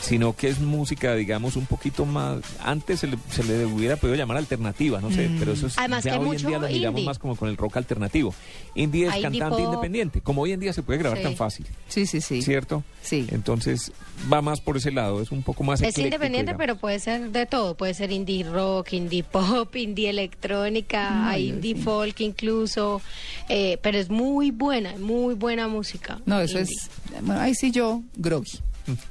sino 0.00 0.34
que 0.36 0.48
es 0.48 0.60
música, 0.60 1.14
digamos, 1.14 1.56
un 1.56 1.66
poquito 1.66 2.04
más... 2.06 2.40
Antes 2.62 3.00
se 3.00 3.06
le, 3.08 3.16
se 3.30 3.42
le 3.44 3.64
hubiera 3.66 3.96
podido 3.96 4.16
llamar 4.16 4.36
alternativa, 4.36 5.00
no 5.00 5.10
sé, 5.10 5.28
Mm. 5.28 5.38
pero 5.38 5.52
eso 5.52 5.66
es... 5.66 5.78
Además 5.78 6.04
ya 6.04 6.12
que 6.12 6.18
hoy 6.18 6.36
en 6.36 6.46
día 6.46 6.58
lo 6.58 6.68
miramos 6.68 6.98
indie. 7.00 7.04
más 7.04 7.18
como 7.18 7.34
con 7.36 7.48
el 7.48 7.56
rock 7.56 7.76
alternativo. 7.78 8.34
Indie 8.74 9.06
es 9.06 9.12
Hay 9.12 9.22
cantante 9.22 9.62
independiente, 9.62 10.20
como 10.20 10.42
hoy 10.42 10.52
en 10.52 10.60
día 10.60 10.72
se 10.72 10.82
puede 10.82 10.98
grabar 11.00 11.18
Sí. 11.18 11.24
tan 11.24 11.36
fácil. 11.36 11.66
Sí, 11.88 12.06
sí, 12.06 12.20
sí. 12.20 12.42
¿Cierto? 12.42 12.84
Sí. 13.02 13.26
Entonces 13.30 13.92
va 14.32 14.42
más 14.42 14.60
por 14.60 14.76
ese 14.76 14.90
lado, 14.92 15.20
es 15.22 15.30
un 15.32 15.42
poco 15.42 15.64
más 15.64 15.80
Es 15.82 15.96
independiente, 15.98 16.52
digamos. 16.52 16.58
pero 16.58 16.76
puede 16.76 16.98
ser 17.00 17.30
de 17.30 17.46
todo. 17.46 17.74
Puede 17.76 17.94
ser 17.94 18.12
indie 18.12 18.44
rock, 18.44 18.92
indie 18.92 19.22
pop, 19.24 19.74
indie 19.76 20.10
electrónica, 20.10 21.38
indie 21.38 21.74
folk 21.74 22.20
incluso. 22.20 23.00
eh, 23.48 23.78
pero 23.82 23.98
es 23.98 24.08
muy 24.10 24.50
buena, 24.50 24.94
muy 24.98 25.34
buena 25.34 25.68
música. 25.68 26.20
No, 26.26 26.40
eso 26.40 26.58
indie. 26.60 26.74
es. 26.74 26.90
Bueno, 27.22 27.40
ahí 27.40 27.54
sí 27.54 27.70
yo, 27.70 28.02
groggy. 28.16 28.58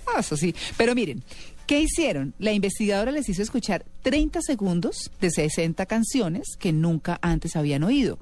Ah, 0.07 0.19
eso 0.19 0.37
sí. 0.37 0.53
Pero 0.77 0.95
miren, 0.95 1.23
¿qué 1.67 1.81
hicieron? 1.81 2.33
La 2.39 2.53
investigadora 2.53 3.11
les 3.11 3.27
hizo 3.29 3.41
escuchar 3.41 3.85
30 4.03 4.41
segundos 4.41 5.11
de 5.19 5.31
60 5.31 5.85
canciones 5.85 6.47
que 6.59 6.71
nunca 6.71 7.19
antes 7.21 7.55
habían 7.55 7.83
oído. 7.83 8.17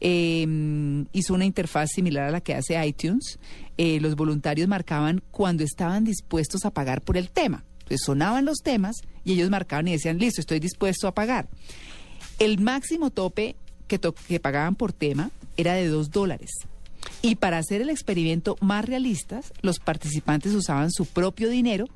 Eh, 0.00 0.46
hizo 1.12 1.34
una 1.34 1.44
interfaz 1.44 1.90
similar 1.94 2.24
a 2.24 2.30
la 2.30 2.40
que 2.40 2.54
hace 2.54 2.84
iTunes. 2.86 3.38
Eh, 3.76 4.00
los 4.00 4.16
voluntarios 4.16 4.68
marcaban 4.68 5.22
cuando 5.30 5.64
estaban 5.64 6.04
dispuestos 6.04 6.64
a 6.64 6.70
pagar 6.70 7.02
por 7.02 7.16
el 7.16 7.30
tema. 7.30 7.64
Entonces 7.80 8.04
sonaban 8.04 8.44
los 8.44 8.58
temas 8.58 8.96
y 9.24 9.32
ellos 9.32 9.50
marcaban 9.50 9.88
y 9.88 9.92
decían, 9.92 10.18
listo, 10.18 10.40
estoy 10.40 10.60
dispuesto 10.60 11.08
a 11.08 11.14
pagar. 11.14 11.48
El 12.38 12.60
máximo 12.60 13.10
tope 13.10 13.56
que, 13.86 13.98
que 13.98 14.40
pagaban 14.40 14.74
por 14.74 14.92
tema 14.92 15.30
era 15.56 15.74
de 15.74 15.88
dos 15.88 16.10
dólares. 16.10 16.50
Y 17.20 17.34
para 17.34 17.58
hacer 17.58 17.80
el 17.80 17.90
experimento 17.90 18.56
más 18.60 18.84
realistas, 18.84 19.52
los 19.60 19.80
participantes 19.80 20.54
usaban 20.54 20.92
su 20.92 21.04
propio 21.04 21.48
dinero 21.48 21.86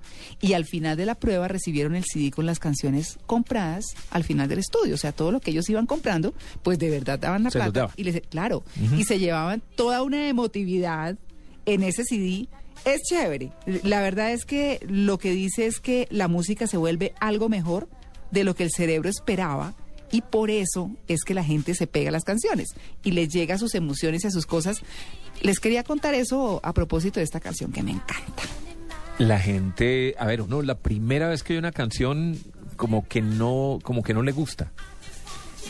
y 0.41 0.55
al 0.55 0.65
final 0.65 0.97
de 0.97 1.07
la 1.07 1.15
prueba 1.15 1.47
recibieron 1.47 1.95
el 1.95 2.05
CD 2.05 2.31
con 2.33 2.45
las 2.45 2.59
canciones 2.59 3.19
compradas 3.27 3.85
al 4.11 4.25
final 4.25 4.49
del 4.49 4.59
estudio. 4.59 4.95
O 4.95 4.99
sea, 4.99 5.13
todo 5.13 5.31
lo 5.31 5.41
que 5.41 5.53
ellos 5.53 5.69
iban 5.71 5.87
comprando, 5.87 6.35
pues 6.63 6.79
de 6.79 6.91
verdad 6.91 7.21
daban 7.21 7.45
la 7.45 7.51
Se 7.51 7.59
plata. 7.59 7.91
Y 7.97 8.05
les, 8.05 8.21
claro, 8.23 8.65
y 8.97 9.05
se 9.05 9.19
llevaban 9.21 9.63
toda 9.77 10.03
una 10.03 10.29
emotividad 10.29 11.17
en 11.67 11.83
ese 11.85 12.05
CD. 12.05 12.49
Es 12.85 13.03
chévere. 13.03 13.53
La 13.85 14.01
verdad 14.01 14.33
es 14.33 14.45
que 14.45 14.81
lo 14.89 15.19
que 15.19 15.31
dice 15.31 15.67
es 15.67 15.79
que 15.79 16.09
la 16.11 16.27
música 16.27 16.67
se 16.67 16.77
vuelve 16.77 17.15
algo 17.21 17.49
mejor 17.49 17.89
de 18.33 18.43
lo 18.43 18.57
que 18.57 18.65
el 18.65 18.73
cerebro 18.73 19.09
esperaba 19.09 19.75
y 20.13 20.21
por 20.21 20.51
eso 20.51 20.91
es 21.09 21.25
que 21.25 21.35
la 21.35 21.43
gente 21.43 21.75
se 21.75 21.89
pega 21.89 22.11
a 22.11 22.13
las 22.13 22.23
canciones 22.23 22.69
y 23.03 23.11
les 23.13 23.31
llega 23.31 23.57
a 23.57 23.59
sus 23.59 23.75
emociones 23.75 24.23
y 24.23 24.29
a 24.29 24.31
sus 24.31 24.47
cosas. 24.47 24.83
Les 25.41 25.59
quería 25.59 25.83
contar 25.83 26.15
eso 26.15 26.61
a 26.63 26.73
propósito 26.73 27.19
de 27.19 27.25
esta 27.25 27.41
canción 27.41 27.73
que 27.73 27.83
me 27.83 27.91
encanta. 27.93 28.43
La 29.19 29.41
gente, 29.41 30.15
a 30.19 30.27
ver, 30.27 30.43
uno 30.43 30.63
la 30.63 30.77
primera 30.77 31.29
vez 31.29 31.43
que 31.43 31.55
oye 31.55 31.59
una 31.59 31.73
canción 31.73 32.39
como 32.77 33.09
que 33.09 33.23
no, 33.23 33.79
como 33.83 34.03
que 34.03 34.15
no 34.15 34.23
le 34.23 34.33
gusta. 34.33 34.71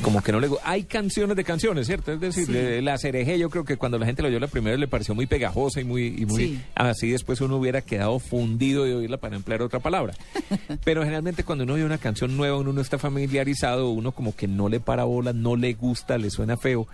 Como 0.01 0.23
que 0.23 0.33
no 0.33 0.41
le 0.41 0.49
gusta. 0.49 0.69
Hay 0.69 0.85
canciones 0.85 1.37
de 1.37 1.45
canciones, 1.45 1.87
¿cierto? 1.87 2.13
Es 2.13 2.21
decir, 2.21 2.47
Sí. 2.47 2.53
le- 2.53 2.81
la 2.83 2.97
cereje 2.99 3.39
yo 3.39 3.51
creo 3.51 3.65
que 3.65 3.77
cuando 3.77 3.99
la 3.99 4.07
gente 4.07 4.23
la 4.23 4.29
oyó 4.29 4.41
la 4.41 4.47
primera 4.47 4.77
le 4.77 4.89
pareció 4.89 5.15
muy 5.15 5.27
pegajosa 5.27 5.81
y 5.81 5.85
muy, 5.85 6.07
y 6.19 6.25
muy 6.27 6.37
Sí. 6.47 6.61
así 6.75 7.11
después 7.11 7.41
uno 7.41 7.57
hubiera 7.57 7.83
quedado 7.83 8.19
fundido 8.19 8.85
de 8.85 8.95
oírla 8.95 9.19
para 9.19 9.37
emplear 9.37 9.61
otra 9.63 9.81
palabra. 9.81 10.15
Pero 10.85 11.03
generalmente 11.03 11.45
cuando 11.45 11.65
uno 11.65 11.75
oye 11.75 11.85
una 11.85 11.99
canción 11.99 12.37
nueva, 12.37 12.57
uno 12.59 12.73
no 12.73 12.81
está 12.81 12.99
familiarizado, 12.99 13.91
uno 13.91 14.13
como 14.13 14.35
que 14.35 14.49
no 14.49 14.69
le 14.69 14.81
para 14.81 15.05
bola, 15.05 15.33
no 15.33 15.57
le 15.57 15.75
gusta, 15.75 16.17
le 16.19 16.31
suena 16.31 16.57
feo. 16.57 16.87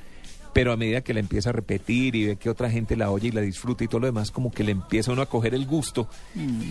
Pero 0.52 0.72
a 0.72 0.76
medida 0.76 1.02
que 1.02 1.14
la 1.14 1.20
empieza 1.20 1.50
a 1.50 1.52
repetir 1.52 2.14
y 2.16 2.26
ve 2.26 2.36
que 2.36 2.50
otra 2.50 2.70
gente 2.70 2.96
la 2.96 3.10
oye 3.10 3.28
y 3.28 3.32
la 3.32 3.40
disfruta 3.42 3.84
y 3.84 3.88
todo 3.88 4.00
lo 4.00 4.06
demás, 4.06 4.30
como 4.30 4.50
que 4.50 4.64
le 4.64 4.72
empieza 4.72 5.12
uno 5.12 5.22
a 5.22 5.26
coger 5.26 5.54
el 5.54 5.66
gusto 5.66 6.08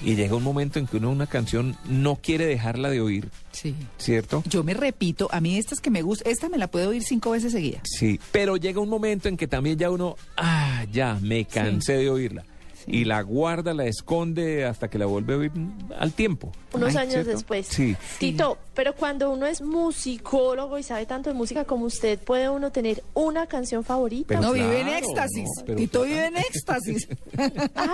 y 0.04 0.16
llega 0.16 0.36
un 0.36 0.44
momento 0.44 0.80
en 0.80 0.88
que 0.88 0.98
uno 0.98 1.10
una 1.12 1.28
canción 1.28 1.78
no 1.88 2.16
quiere 2.18 2.46
dejarla 2.46 2.90
de 2.90 3.02
oír, 3.02 3.30
Sí. 3.52 3.76
¿cierto? 3.98 4.44
Yo 4.50 4.64
me 4.64 4.74
repito, 4.74 5.30
a 5.32 5.40
mí 5.42 5.58
estas 5.58 5.80
que 5.80 5.90
me 5.90 6.02
gustan, 6.02 6.32
esta 6.32 6.50
me 6.50 6.58
la 6.58 6.68
puedo 6.68 6.90
oír 6.90 7.04
cinco 7.04 7.32
veces 7.32 7.52
seguidas. 7.54 7.82
Sí, 7.86 8.20
pero 8.32 8.58
llega 8.58 8.80
un 8.82 8.90
momento 8.90 9.30
en 9.30 9.38
que 9.38 9.48
también 9.48 9.78
ya 9.78 9.90
uno, 9.90 10.16
ah, 10.36 10.86
ya, 10.92 11.18
me 11.22 11.46
cansé 11.46 11.94
de 11.94 12.10
oírla. 12.10 12.44
Y 12.88 13.04
la 13.06 13.22
guarda, 13.22 13.74
la 13.74 13.86
esconde 13.86 14.66
hasta 14.66 14.90
que 14.90 14.98
la 14.98 15.06
vuelve 15.06 15.34
a 15.34 15.38
oír 15.38 15.52
al 16.00 16.14
tiempo. 16.14 16.52
Unos 16.74 16.92
Ay, 16.96 17.02
años 17.04 17.14
¿cierto? 17.16 17.32
después. 17.32 17.68
Sí. 17.68 17.96
Tito, 18.18 18.58
pero 18.74 18.96
cuando 18.96 19.30
uno 19.32 19.46
es 19.46 19.62
musicólogo 19.62 20.78
y 20.80 20.84
sabe 20.84 21.06
tanto 21.06 21.30
de 21.30 21.36
música 21.36 21.66
como 21.66 21.86
usted, 21.86 22.18
¿puede 22.20 22.50
uno 22.50 22.72
tener 22.72 23.04
una 23.14 23.46
canción 23.48 23.84
favorita? 23.84 24.28
Pero 24.30 24.42
no, 24.42 24.54
vive 24.54 24.82
en 24.82 24.88
éxtasis. 24.90 25.44
no, 25.58 25.64
pero 25.66 25.78
Tito 25.78 26.00
total. 26.00 26.08
vive 26.14 26.26
en 26.28 26.38
éxtasis. 26.38 27.08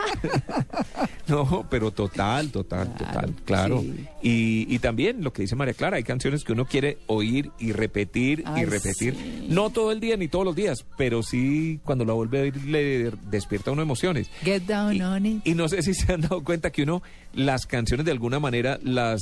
No, 1.28 1.66
pero 1.70 1.92
total, 1.92 2.50
total, 2.52 2.94
total, 2.96 3.34
claro. 3.46 3.80
sí. 3.82 4.06
Y, 4.22 4.74
y 4.76 4.80
también 4.80 5.24
lo 5.24 5.32
que 5.32 5.42
dice 5.44 5.56
María 5.56 5.74
Clara, 5.74 5.96
hay 5.98 6.04
canciones 6.04 6.44
que 6.44 6.52
uno 6.52 6.66
quiere 6.66 6.98
oír 7.08 7.50
y 7.60 7.72
repetir 7.72 8.44
y 8.58 8.66
repetir. 8.66 9.16
sí. 9.16 9.48
No 9.50 9.70
todo 9.70 9.92
el 9.92 10.00
día 10.02 10.18
ni 10.18 10.28
todos 10.28 10.44
los 10.46 10.56
días, 10.56 10.86
pero 10.98 11.24
sí 11.24 11.80
cuando 11.86 12.04
la 12.06 12.14
vuelve 12.14 12.40
a 12.40 12.42
oír 12.44 12.58
le 12.66 13.12
despierta 13.30 13.70
a 13.70 13.74
uno 13.74 13.82
emociones. 13.82 14.30
Get 14.44 14.64
down 14.64 14.83
No, 14.92 15.12
no, 15.12 15.20
ni. 15.20 15.42
Y 15.46 15.54
no 15.54 15.68
sé 15.70 15.82
si 15.84 15.94
se 15.94 16.12
han 16.14 16.22
dado 16.22 16.44
cuenta 16.44 16.72
que 16.72 16.84
uno 16.84 17.02
las 17.34 17.66
canciones 17.66 18.06
de 18.06 18.12
alguna 18.12 18.40
manera 18.40 18.80
las 18.84 19.22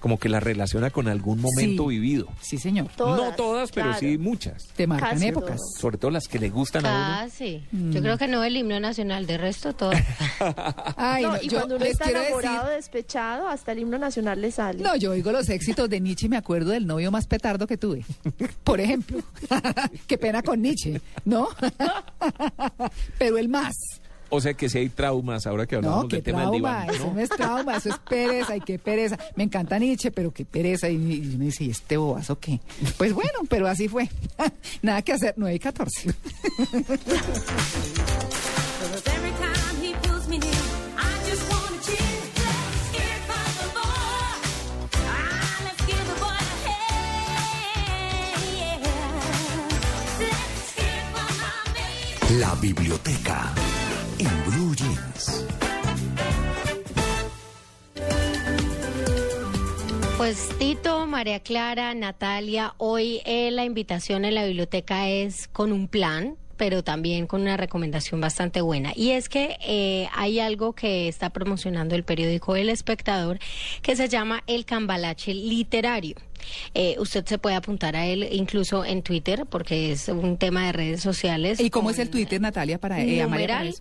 como 0.00 0.18
que 0.18 0.28
las 0.28 0.42
relaciona 0.42 0.90
con 0.90 1.08
algún 1.08 1.40
momento 1.40 1.84
Sí. 1.84 1.88
vivido. 1.88 2.28
Sí, 2.42 2.58
señor. 2.58 2.90
no 2.98 3.32
todas, 3.36 3.70
pero 3.72 3.86
claro. 3.86 4.00
sí 4.00 4.18
muchas. 4.18 4.66
Te 4.76 4.86
marcan 4.86 5.12
Casi 5.12 5.28
épocas. 5.28 5.58
Sobre 5.80 5.96
todo 5.96 6.10
las 6.10 6.28
que 6.28 6.38
le 6.38 6.50
gustan 6.50 6.84
a 6.84 6.90
uno. 6.90 7.30
Casi. 7.30 7.64
Mm. 7.72 7.90
Yo 7.90 8.02
creo 8.02 8.18
que 8.18 8.28
no 8.28 8.44
el 8.44 8.54
himno 8.54 8.78
nacional, 8.80 9.24
de 9.26 9.38
resto 9.38 9.72
todo. 9.72 9.92
Ay, 10.98 11.22
No, 11.22 11.32
no, 11.32 11.38
y 11.42 11.48
yo 11.48 11.56
cuando 11.56 11.76
uno 11.76 11.84
está 11.86 12.10
enamorado, 12.10 12.66
decir- 12.66 12.76
despechado, 12.76 13.48
hasta 13.48 13.72
el 13.72 13.78
himno 13.78 13.96
nacional 13.96 14.42
le 14.42 14.50
sale. 14.50 14.82
No, 14.82 14.94
yo 14.94 15.12
oigo 15.12 15.32
los 15.32 15.48
éxitos 15.48 15.88
de 15.88 15.98
Nietzsche 16.00 16.26
y 16.26 16.28
me 16.28 16.36
acuerdo 16.36 16.72
del 16.72 16.86
novio 16.86 17.10
más 17.10 17.26
petardo 17.26 17.66
que 17.66 17.78
tuve. 17.78 18.04
Por 18.62 18.80
ejemplo. 18.80 19.22
Qué 20.06 20.18
pena 20.18 20.42
con 20.42 20.60
Nietzsche, 20.60 21.00
¿no? 21.24 21.48
Pero 23.18 23.38
el 23.38 23.48
más. 23.48 23.72
O 24.30 24.40
sea 24.40 24.54
que 24.54 24.68
si 24.68 24.78
hay 24.78 24.88
traumas 24.88 25.46
ahora 25.46 25.66
que 25.66 25.76
hablamos 25.76 26.02
No, 26.04 26.08
del 26.08 26.22
tema 26.22 26.40
del 26.40 26.60
trauma. 26.60 26.82
diván. 26.84 26.90
Eso 26.94 27.06
¿no? 27.06 27.14
no 27.14 27.20
es 27.20 27.28
trauma, 27.28 27.76
eso 27.76 27.88
es 27.90 27.98
pereza. 27.98 28.56
Y 28.56 28.60
qué 28.60 28.78
pereza. 28.78 29.18
Me 29.36 29.44
encanta 29.44 29.78
Nietzsche, 29.78 30.10
pero 30.10 30.32
qué 30.32 30.44
pereza. 30.44 30.88
Y, 30.88 30.94
y 30.96 31.34
uno 31.36 31.44
dice, 31.44 31.64
¿y 31.64 31.70
este 31.70 31.96
bobazo 31.96 32.38
qué? 32.38 32.60
Pues 32.96 33.12
bueno, 33.12 33.40
pero 33.48 33.66
así 33.68 33.88
fue. 33.88 34.08
Nada 34.82 35.02
que 35.02 35.12
hacer. 35.12 35.34
9 35.36 35.54
y 35.54 35.58
14. 35.58 36.14
Every 39.06 39.30
time 39.32 39.74
Pues 60.16 60.48
Tito, 60.58 61.06
María 61.06 61.40
Clara, 61.40 61.92
Natalia, 61.92 62.74
hoy 62.78 63.20
eh, 63.24 63.50
la 63.50 63.64
invitación 63.64 64.24
en 64.24 64.34
la 64.36 64.44
biblioteca 64.44 65.08
es 65.08 65.48
con 65.48 65.72
un 65.72 65.88
plan 65.88 66.36
pero 66.56 66.84
también 66.84 67.26
con 67.26 67.42
una 67.42 67.56
recomendación 67.56 68.20
bastante 68.20 68.60
buena. 68.60 68.92
Y 68.94 69.10
es 69.10 69.28
que 69.28 69.58
eh, 69.66 70.08
hay 70.14 70.38
algo 70.38 70.72
que 70.72 71.08
está 71.08 71.30
promocionando 71.30 71.94
el 71.94 72.04
periódico 72.04 72.54
El 72.56 72.68
Espectador 72.68 73.38
que 73.82 73.96
se 73.96 74.08
llama 74.08 74.42
el 74.46 74.64
cambalache 74.64 75.34
literario. 75.34 76.14
Eh, 76.74 76.96
usted 76.98 77.26
se 77.26 77.38
puede 77.38 77.56
apuntar 77.56 77.96
a 77.96 78.06
él 78.06 78.28
incluso 78.30 78.84
en 78.84 79.02
Twitter 79.02 79.46
porque 79.46 79.92
es 79.92 80.08
un 80.08 80.36
tema 80.36 80.66
de 80.66 80.72
redes 80.72 81.00
sociales. 81.00 81.58
¿Y 81.60 81.70
cómo 81.70 81.90
es 81.90 81.98
el 81.98 82.10
Twitter, 82.10 82.40
Natalia, 82.40 82.78
para 82.78 83.00
eh, 83.00 83.20
Amalia, 83.20 83.48
para 83.48 83.64
numeral 83.64 83.74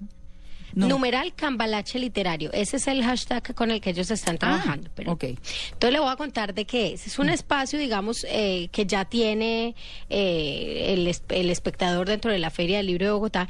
eso? 0.78 0.88
Numeral 0.88 1.34
Cambalache 1.36 2.00
Literario. 2.00 2.52
Ese 2.54 2.78
es 2.78 2.88
el 2.88 3.04
hashtag 3.04 3.54
con 3.56 3.72
el 3.72 3.82
que 3.82 3.92
ellos 3.92 4.10
están 4.12 4.38
trabajando. 4.38 4.90
pero, 4.96 5.14
ok. 5.14 5.24
Entonces 5.24 5.92
le 5.92 6.00
voy 6.00 6.12
a 6.12 6.16
contar 6.16 6.54
de 6.54 6.66
qué 6.66 6.94
es. 6.94 7.08
Es 7.08 7.20
un 7.20 7.30
espacio, 7.30 7.80
digamos, 7.80 8.26
eh, 8.30 8.70
que 8.72 8.86
ya 8.86 9.06
tiene 9.06 9.76
eh, 10.10 10.94
el, 10.94 11.16
el 11.30 11.50
espectador 11.50 12.08
dentro 12.08 12.32
de 12.32 12.40
la 12.40 12.50
Feria 12.50 12.78
del 12.78 12.88
Libro 12.88 13.06
de 13.06 13.12
Bogotá 13.12 13.48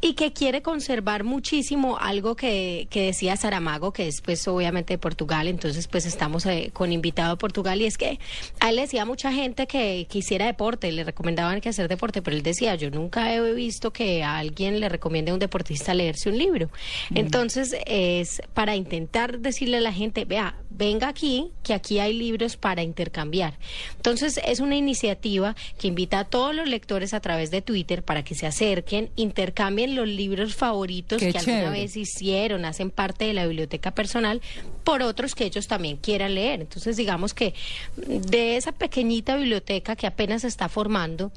y 0.00 0.14
que 0.14 0.32
quiere 0.32 0.62
conservar 0.62 1.24
muchísimo 1.24 1.98
algo 1.98 2.36
que, 2.36 2.86
que 2.90 3.06
decía 3.06 3.36
Saramago, 3.36 3.92
que 3.92 4.08
es 4.08 4.20
pues 4.20 4.46
obviamente 4.46 4.94
de 4.94 4.98
Portugal, 4.98 5.48
entonces 5.48 5.88
pues 5.88 6.06
estamos 6.06 6.44
eh, 6.46 6.70
con 6.72 6.92
invitado 6.92 7.32
a 7.32 7.36
Portugal 7.36 7.80
y 7.80 7.86
es 7.86 7.96
que 7.96 8.18
a 8.60 8.70
él 8.70 8.76
le 8.76 8.82
decía 8.82 9.02
a 9.02 9.04
mucha 9.04 9.32
gente 9.32 9.66
que, 9.66 10.06
que 10.10 10.18
hiciera 10.18 10.46
deporte, 10.46 10.92
le 10.92 11.04
recomendaban 11.04 11.60
que 11.60 11.70
hacer 11.70 11.88
deporte, 11.88 12.22
pero 12.22 12.36
él 12.36 12.42
decía, 12.42 12.74
yo 12.74 12.90
nunca 12.90 13.34
he 13.34 13.52
visto 13.54 13.92
que 13.92 14.22
a 14.22 14.38
alguien 14.38 14.80
le 14.80 14.88
recomiende 14.88 15.30
a 15.30 15.34
un 15.34 15.40
deportista 15.40 15.94
leerse 15.94 16.28
un 16.28 16.38
libro. 16.38 16.70
Entonces 17.14 17.74
es 17.86 18.42
para 18.54 18.76
intentar 18.76 19.38
decirle 19.38 19.78
a 19.78 19.80
la 19.80 19.92
gente, 19.92 20.24
vea, 20.24 20.56
venga 20.70 21.08
aquí, 21.08 21.50
que 21.62 21.74
aquí 21.74 21.98
hay 21.98 22.12
libros 22.12 22.56
para 22.56 22.82
intercambiar. 22.82 23.58
Entonces 23.96 24.40
es 24.44 24.60
una 24.60 24.76
iniciativa 24.76 25.56
que 25.78 25.88
invita 25.88 26.20
a 26.20 26.24
todos 26.24 26.54
los 26.54 26.68
lectores 26.68 27.14
a 27.14 27.20
través 27.20 27.50
de 27.50 27.62
Twitter 27.62 28.02
para 28.02 28.24
que 28.24 28.34
se 28.34 28.46
acerquen, 28.46 29.10
intercambien 29.16 29.85
los 29.88 30.08
libros 30.08 30.54
favoritos 30.54 31.18
Qué 31.18 31.32
que 31.32 31.38
alguna 31.38 31.60
chévere. 31.60 31.80
vez 31.80 31.96
hicieron, 31.96 32.64
hacen 32.64 32.90
parte 32.90 33.24
de 33.26 33.34
la 33.34 33.46
biblioteca 33.46 33.94
personal, 33.94 34.40
por 34.84 35.02
otros 35.02 35.34
que 35.34 35.44
ellos 35.44 35.66
también 35.66 35.96
quieran 35.96 36.34
leer. 36.34 36.60
Entonces 36.60 36.96
digamos 36.96 37.34
que 37.34 37.54
de 37.96 38.56
esa 38.56 38.72
pequeñita 38.72 39.36
biblioteca 39.36 39.96
que 39.96 40.06
apenas 40.06 40.42
se 40.42 40.48
está 40.48 40.68
formando, 40.68 41.32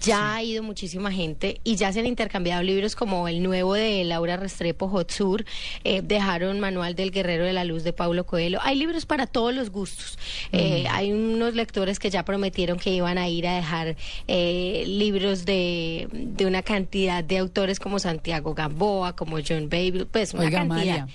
ya 0.00 0.34
ha 0.34 0.42
ido 0.42 0.62
muchísima 0.62 1.10
gente 1.12 1.60
y 1.64 1.76
ya 1.76 1.92
se 1.92 2.00
han 2.00 2.06
intercambiado 2.06 2.62
libros 2.62 2.94
como 2.96 3.28
el 3.28 3.42
nuevo 3.42 3.74
de 3.74 4.04
Laura 4.04 4.36
Restrepo, 4.36 4.88
Hot 4.88 5.10
Sur, 5.10 5.44
eh, 5.84 6.02
dejaron 6.02 6.60
Manual 6.60 6.94
del 6.94 7.10
Guerrero 7.10 7.44
de 7.44 7.52
la 7.52 7.64
Luz 7.64 7.84
de 7.84 7.92
Paulo 7.92 8.24
Coelho. 8.26 8.58
Hay 8.62 8.76
libros 8.76 9.06
para 9.06 9.26
todos 9.26 9.54
los 9.54 9.70
gustos. 9.70 10.18
Eh, 10.52 10.86
hay 10.90 11.12
unos 11.12 11.54
lectores 11.54 11.98
que 11.98 12.10
ya 12.10 12.24
prometieron 12.24 12.78
que 12.78 12.90
iban 12.90 13.18
a 13.18 13.28
ir 13.28 13.46
a 13.46 13.56
dejar 13.56 13.96
eh, 14.28 14.84
libros 14.86 15.44
de, 15.44 16.08
de 16.12 16.46
una 16.46 16.62
cantidad 16.62 17.22
de 17.24 17.38
autores 17.38 17.80
como 17.80 17.98
Santiago 17.98 18.54
Gamboa, 18.54 19.14
como 19.14 19.38
John 19.46 19.68
Baby, 19.68 20.06
pues 20.10 20.34
una 20.34 20.44
Oiga, 20.44 20.58
cantidad. 20.58 20.96
Amalia, 20.96 21.08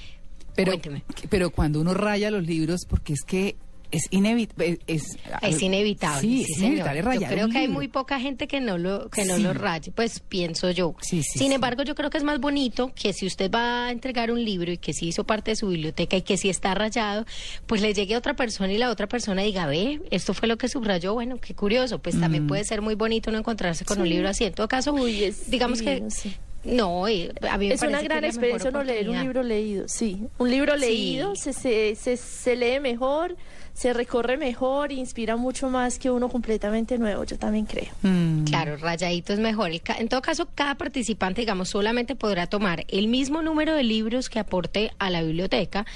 pero, 0.55 0.73
pero 1.29 1.49
cuando 1.49 1.79
uno 1.79 1.93
raya 1.93 2.29
los 2.29 2.45
libros, 2.45 2.85
porque 2.87 3.13
es 3.13 3.21
que 3.23 3.55
es 3.91 4.07
inevitable. 4.11 4.80
Es, 4.88 5.03
Es 5.41 5.61
inevitable. 5.61 6.22
Sí, 6.22 6.43
sí, 6.45 6.51
es 6.53 6.57
señor. 6.59 6.72
inevitable 6.95 7.19
Yo 7.19 7.27
creo 7.27 7.45
un 7.45 7.51
que 7.51 7.57
hay 7.59 7.68
muy 7.68 7.88
poca 7.88 8.19
gente 8.19 8.47
que 8.47 8.59
no 8.61 8.77
lo 8.77 9.09
que 9.09 9.26
no 9.26 9.35
Sí. 9.35 9.43
lo 9.43 9.53
raye, 9.53 9.91
pues 9.91 10.19
pienso 10.19 10.69
yo. 10.72 10.95
Sí, 11.01 11.23
sí, 11.23 11.39
Sin 11.39 11.47
sí. 11.49 11.53
embargo, 11.53 11.84
yo 11.84 11.95
creo 11.95 12.09
que 12.09 12.18
es 12.18 12.23
más 12.23 12.39
bonito 12.39 12.91
que 12.95 13.13
si 13.13 13.26
usted 13.26 13.51
va 13.51 13.88
a 13.88 13.91
entregar 13.91 14.31
un 14.31 14.43
libro 14.43 14.72
y 14.72 14.77
que 14.77 14.93
sí 14.93 15.07
hizo 15.07 15.23
parte 15.26 15.51
de 15.51 15.55
su 15.55 15.68
biblioteca 15.68 16.15
y 16.18 16.22
que 16.22 16.38
sí 16.38 16.49
está 16.49 16.73
rayado, 16.73 17.26
pues 17.68 17.81
le 17.81 17.93
llegue 17.93 18.15
a 18.15 18.18
otra 18.18 18.35
persona 18.35 18.72
y 18.73 18.77
la 18.77 18.89
otra 18.89 19.07
persona 19.07 19.41
diga, 19.41 19.65
ve, 19.68 20.01
esto 20.11 20.34
fue 20.34 20.47
lo 20.47 20.57
que 20.57 20.68
subrayó, 20.69 21.13
bueno, 21.13 21.38
qué 21.39 21.53
curioso, 21.53 21.99
pues 21.99 22.19
también 22.19 22.45
Mm. 22.45 22.47
puede 22.47 22.63
ser 22.63 22.81
muy 22.81 22.95
bonito 22.95 23.31
no 23.31 23.38
encontrarse 23.38 23.85
con 23.85 23.99
un 24.01 24.07
libro 24.09 24.30
así. 24.30 24.45
En 24.45 24.53
todo 24.53 24.68
caso, 24.68 24.95
digamos 25.47 25.81
que 25.81 25.91
divino, 25.95 26.09
sí. 26.11 26.35
no, 26.63 27.07
eh, 27.07 27.31
a 27.49 27.57
mí 27.57 27.68
me 27.68 27.73
es 27.73 27.81
una 27.81 27.91
parece 27.91 28.01
que 28.01 28.07
gran 28.07 28.26
experiencia 28.26 28.72
no 28.72 28.84
leer 28.84 29.09
un 29.09 29.19
libro 29.19 29.43
leído, 29.43 29.88
sí. 29.88 30.18
Un 30.38 30.49
libro 30.49 30.73
Sí. 30.76 30.80
leído 30.80 31.35
se, 31.35 31.53
se, 31.53 31.95
se, 31.95 32.18
se 32.18 32.55
lee 32.55 32.80
mejor, 32.80 33.35
se 33.81 33.93
recorre 33.93 34.37
mejor, 34.37 34.91
inspira 34.91 35.37
mucho 35.37 35.67
más 35.71 35.97
que 35.97 36.11
uno 36.11 36.29
completamente 36.29 36.99
nuevo, 36.99 37.23
yo 37.23 37.39
también 37.39 37.65
creo. 37.65 37.89
Mm. 38.03 38.43
Claro, 38.43 38.77
rayadito 38.77 39.33
es 39.33 39.39
mejor. 39.39 39.71
El 39.71 39.81
ca- 39.81 39.95
En 39.97 40.07
todo 40.07 40.21
caso, 40.21 40.47
cada 40.53 40.75
participante, 40.75 41.41
digamos, 41.41 41.69
solamente 41.69 42.15
podrá 42.15 42.45
tomar 42.45 42.85
el 42.89 43.07
mismo 43.07 43.41
número 43.41 43.73
de 43.73 43.81
libros 43.81 44.29
que 44.29 44.37
aporte 44.37 44.91
a 44.99 45.09
la 45.09 45.23
biblioteca 45.23 45.87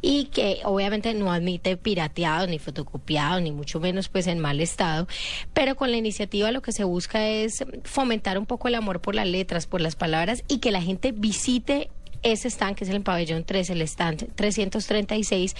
y 0.00 0.26
que 0.26 0.60
obviamente 0.62 1.14
no 1.14 1.32
admite 1.32 1.76
pirateados, 1.76 2.48
ni 2.48 2.60
fotocopiados, 2.60 3.42
ni 3.42 3.50
mucho 3.50 3.80
menos 3.80 4.08
pues 4.08 4.28
en 4.28 4.38
mal 4.38 4.60
estado. 4.60 5.08
Pero 5.52 5.74
con 5.74 5.90
la 5.90 5.96
iniciativa 5.96 6.52
lo 6.52 6.62
que 6.62 6.70
se 6.70 6.84
busca 6.84 7.26
es 7.26 7.64
fomentar 7.82 8.38
un 8.38 8.46
poco 8.46 8.68
el 8.68 8.76
amor 8.76 9.00
por 9.00 9.16
las 9.16 9.26
letras, 9.26 9.66
por 9.66 9.80
las 9.80 9.96
palabras 9.96 10.44
y 10.46 10.58
que 10.58 10.70
la 10.70 10.80
gente 10.80 11.10
visite 11.10 11.90
ese 12.22 12.46
stand 12.50 12.76
que 12.76 12.84
es 12.84 12.90
el 12.90 13.02
pabellón 13.02 13.42
3, 13.42 13.70
el 13.70 13.82
stand 13.82 14.32
336 14.36 15.56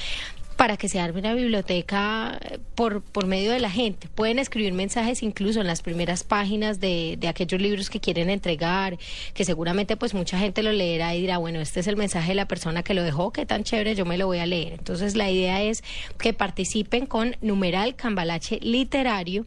para 0.63 0.77
que 0.77 0.89
se 0.89 1.01
arme 1.01 1.19
una 1.19 1.35
biblioteca 1.35 2.39
eh, 2.41 2.61
por, 2.77 3.03
por 3.03 3.27
medio 3.27 3.51
de 3.51 3.59
la 3.59 3.69
gente. 3.69 4.07
Pueden 4.15 4.39
escribir 4.39 4.73
mensajes 4.73 5.25
incluso 5.25 5.61
en 5.61 5.67
las 5.67 5.83
primeras 5.83 6.23
páginas 6.23 6.79
de, 6.79 7.17
de 7.19 7.27
aquellos 7.27 7.61
libros 7.61 7.91
que 7.91 7.99
quieren 7.99 8.31
entregar, 8.31 8.97
que 9.35 9.45
seguramente 9.45 9.97
pues 9.97 10.15
mucha 10.15 10.39
gente 10.39 10.63
lo 10.63 10.71
leerá 10.71 11.17
y 11.17 11.21
dirá, 11.23 11.39
bueno, 11.39 11.59
este 11.59 11.81
es 11.81 11.89
el 11.89 11.97
mensaje 11.97 12.29
de 12.29 12.35
la 12.37 12.47
persona 12.47 12.85
que 12.85 12.95
lo 12.95 13.03
dejó, 13.03 13.33
qué 13.33 13.45
tan 13.45 13.65
chévere, 13.65 13.97
yo 13.97 14.05
me 14.05 14.17
lo 14.17 14.29
voy 14.29 14.39
a 14.39 14.47
leer. 14.47 14.75
Entonces 14.75 15.17
la 15.17 15.29
idea 15.29 15.61
es 15.65 15.83
que 16.17 16.33
participen 16.33 17.07
con 17.07 17.35
numeral 17.41 17.97
Cambalache 17.97 18.61
Literario 18.63 19.47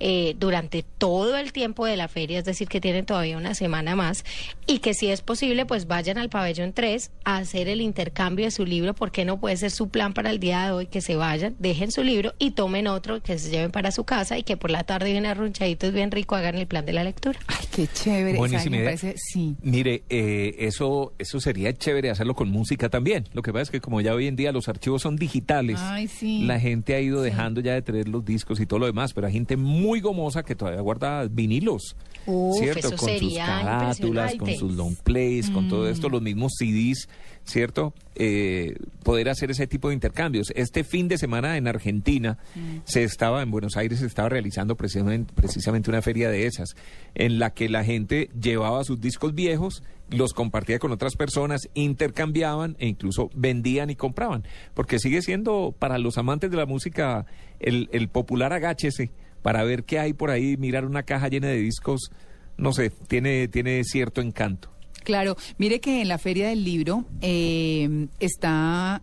eh, 0.00 0.34
durante 0.36 0.82
todo 0.82 1.36
el 1.36 1.52
tiempo 1.52 1.86
de 1.86 1.96
la 1.96 2.08
feria, 2.08 2.40
es 2.40 2.44
decir, 2.44 2.66
que 2.66 2.80
tienen 2.80 3.06
todavía 3.06 3.36
una 3.36 3.54
semana 3.54 3.94
más, 3.94 4.24
y 4.66 4.80
que 4.80 4.94
si 4.94 5.12
es 5.12 5.22
posible, 5.22 5.64
pues 5.64 5.86
vayan 5.86 6.18
al 6.18 6.28
pabellón 6.28 6.72
3 6.72 7.12
a 7.22 7.36
hacer 7.36 7.68
el 7.68 7.80
intercambio 7.80 8.46
de 8.46 8.50
su 8.50 8.66
libro, 8.66 8.94
porque 8.94 9.24
no 9.24 9.38
puede 9.38 9.56
ser 9.56 9.70
su 9.70 9.90
plan 9.90 10.12
para 10.12 10.30
el 10.30 10.40
día 10.40 10.55
de 10.64 10.72
hoy 10.72 10.86
que 10.86 11.00
se 11.02 11.14
vayan, 11.14 11.54
dejen 11.58 11.92
su 11.92 12.02
libro 12.02 12.32
y 12.38 12.52
tomen 12.52 12.86
otro 12.86 13.22
que 13.22 13.38
se 13.38 13.50
lleven 13.50 13.70
para 13.70 13.90
su 13.92 14.04
casa 14.04 14.38
y 14.38 14.42
que 14.42 14.56
por 14.56 14.70
la 14.70 14.84
tarde 14.84 15.12
bien 15.12 15.26
arrunchaditos, 15.26 15.92
bien 15.92 16.10
rico, 16.10 16.34
hagan 16.34 16.56
el 16.56 16.66
plan 16.66 16.86
de 16.86 16.94
la 16.94 17.04
lectura. 17.04 17.38
Ay, 17.46 17.66
qué 17.70 17.86
chévere. 17.86 18.38
Idea. 18.38 18.84
parece, 18.84 19.14
sí. 19.18 19.56
Mire, 19.62 20.02
eh, 20.08 20.54
eso, 20.60 21.12
eso 21.18 21.38
sería 21.40 21.72
chévere 21.74 22.10
hacerlo 22.10 22.34
con 22.34 22.48
música 22.48 22.88
también. 22.88 23.28
Lo 23.34 23.42
que 23.42 23.52
pasa 23.52 23.62
es 23.64 23.70
que 23.70 23.80
como 23.80 24.00
ya 24.00 24.14
hoy 24.14 24.26
en 24.26 24.36
día 24.36 24.50
los 24.52 24.68
archivos 24.68 25.02
son 25.02 25.16
digitales, 25.16 25.78
Ay, 25.80 26.06
sí. 26.08 26.42
la 26.44 26.58
gente 26.58 26.94
ha 26.94 27.00
ido 27.00 27.20
dejando 27.22 27.60
ya 27.60 27.74
de 27.74 27.82
traer 27.82 28.08
los 28.08 28.24
discos 28.24 28.58
y 28.60 28.66
todo 28.66 28.78
lo 28.78 28.86
demás, 28.86 29.12
pero 29.12 29.26
hay 29.26 29.32
gente 29.34 29.56
muy 29.56 30.00
gomosa 30.00 30.42
que 30.42 30.54
todavía 30.54 30.80
guarda 30.80 31.26
vinilos. 31.28 31.96
Uf, 32.26 32.58
¿Cierto? 32.58 32.88
eso 32.88 32.96
con 32.96 33.18
sus 33.18 33.34
carátulas, 33.36 34.34
con 34.36 34.54
sus 34.54 34.72
long 34.74 34.94
plays, 34.96 35.50
con 35.50 35.68
todo 35.68 35.84
Mm. 35.84 35.92
esto, 35.92 36.08
los 36.08 36.22
mismos 36.22 36.52
CDs, 36.58 37.08
¿cierto? 37.46 37.94
eh, 38.18 38.74
poder 39.02 39.28
hacer 39.28 39.50
ese 39.50 39.66
tipo 39.66 39.88
de 39.88 39.94
intercambios. 39.94 40.52
Este 40.56 40.84
fin 40.84 41.06
de 41.06 41.18
semana 41.18 41.56
en 41.56 41.68
Argentina 41.68 42.38
se 42.84 43.04
estaba, 43.04 43.42
en 43.42 43.50
Buenos 43.50 43.76
Aires 43.76 44.00
se 44.00 44.06
estaba 44.06 44.28
realizando 44.28 44.74
precisamente, 44.76 45.32
precisamente 45.34 45.90
una 45.90 46.02
feria 46.02 46.30
de 46.30 46.46
esas, 46.46 46.76
en 47.14 47.38
la 47.38 47.50
que 47.50 47.68
la 47.68 47.84
gente 47.84 48.30
llevaba 48.40 48.84
sus 48.84 49.00
discos 49.00 49.34
viejos, 49.34 49.82
los 50.10 50.32
compartía 50.32 50.78
con 50.78 50.92
otras 50.92 51.16
personas, 51.16 51.68
intercambiaban 51.74 52.76
e 52.78 52.86
incluso 52.88 53.30
vendían 53.34 53.90
y 53.90 53.96
compraban. 53.96 54.44
Porque 54.74 54.98
sigue 54.98 55.20
siendo 55.20 55.74
para 55.78 55.98
los 55.98 56.16
amantes 56.16 56.50
de 56.50 56.56
la 56.56 56.66
música 56.66 57.26
el, 57.60 57.88
el 57.92 58.08
popular 58.08 58.52
agáchese 58.52 59.10
para 59.42 59.62
ver 59.62 59.84
qué 59.84 59.98
hay 59.98 60.12
por 60.14 60.30
ahí, 60.30 60.56
mirar 60.56 60.86
una 60.86 61.04
caja 61.04 61.28
llena 61.28 61.48
de 61.48 61.58
discos, 61.58 62.10
no 62.56 62.72
sé, 62.72 62.90
tiene, 63.08 63.46
tiene 63.48 63.84
cierto 63.84 64.20
encanto. 64.22 64.75
Claro, 65.06 65.36
mire 65.56 65.78
que 65.78 66.02
en 66.02 66.08
la 66.08 66.18
Feria 66.18 66.48
del 66.48 66.64
Libro 66.64 67.04
eh, 67.20 68.08
está 68.18 69.02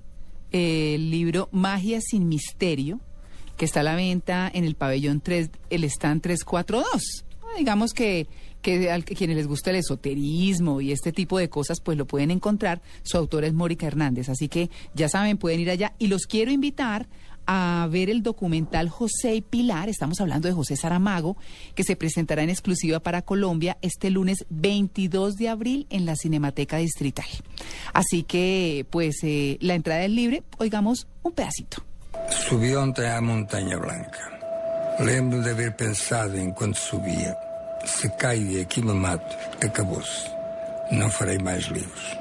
eh, 0.51 0.95
el 0.95 1.09
libro 1.09 1.47
Magia 1.53 2.01
sin 2.01 2.27
Misterio, 2.27 2.99
que 3.55 3.63
está 3.63 3.79
a 3.79 3.83
la 3.83 3.95
venta 3.95 4.51
en 4.53 4.65
el 4.65 4.75
pabellón 4.75 5.21
3, 5.21 5.49
el 5.69 5.85
stand 5.85 6.21
342. 6.21 7.23
Ah, 7.41 7.45
Digamos 7.57 7.93
que, 7.93 8.27
que 8.61 8.91
a 8.91 9.01
quienes 9.01 9.37
les 9.37 9.47
gusta 9.47 9.69
el 9.69 9.77
esoterismo 9.77 10.81
y 10.81 10.91
este 10.91 11.13
tipo 11.13 11.37
de 11.39 11.47
cosas, 11.47 11.79
pues 11.79 11.97
lo 11.97 12.05
pueden 12.05 12.31
encontrar. 12.31 12.81
Su 13.03 13.15
autora 13.15 13.47
es 13.47 13.53
Mónica 13.53 13.87
Hernández, 13.87 14.27
así 14.27 14.49
que 14.49 14.69
ya 14.93 15.07
saben, 15.07 15.37
pueden 15.37 15.61
ir 15.61 15.69
allá. 15.69 15.93
Y 15.99 16.07
los 16.07 16.25
quiero 16.25 16.51
invitar 16.51 17.07
a 17.45 17.87
ver 17.89 18.09
el 18.09 18.23
documental 18.23 18.89
José 18.89 19.35
y 19.35 19.41
Pilar, 19.41 19.89
estamos 19.89 20.19
hablando 20.21 20.47
de 20.47 20.53
José 20.53 20.75
Saramago, 20.75 21.37
que 21.75 21.83
se 21.83 21.95
presentará 21.95 22.43
en 22.43 22.49
exclusiva 22.49 22.99
para 22.99 23.21
Colombia 23.21 23.77
este 23.81 24.09
lunes 24.09 24.45
22 24.49 25.35
de 25.35 25.49
abril 25.49 25.87
en 25.89 26.05
la 26.05 26.15
Cinemateca 26.15 26.77
Distrital. 26.77 27.25
Así 27.93 28.23
que, 28.23 28.85
pues, 28.89 29.17
eh, 29.23 29.57
la 29.61 29.75
entrada 29.75 30.03
es 30.03 30.11
libre, 30.11 30.43
oigamos 30.57 31.07
un 31.23 31.33
pedacito. 31.33 31.83
Subiu 32.29 32.79
ontem 32.79 33.07
à 33.07 33.21
Montanha 33.21 33.77
Blanca. 33.77 34.33
Lembro 34.99 35.41
de 35.41 35.51
haver 35.51 35.75
pensado 35.75 36.37
enquanto 36.37 36.77
subia: 36.77 37.35
se 37.85 38.09
caio 38.15 38.51
e 38.51 38.61
aqui 38.61 38.81
me 38.81 38.93
mato, 38.93 39.35
acabou-se. 39.61 40.29
Não 40.91 41.09
farei 41.09 41.39
mais 41.39 41.65
livros. 41.65 42.17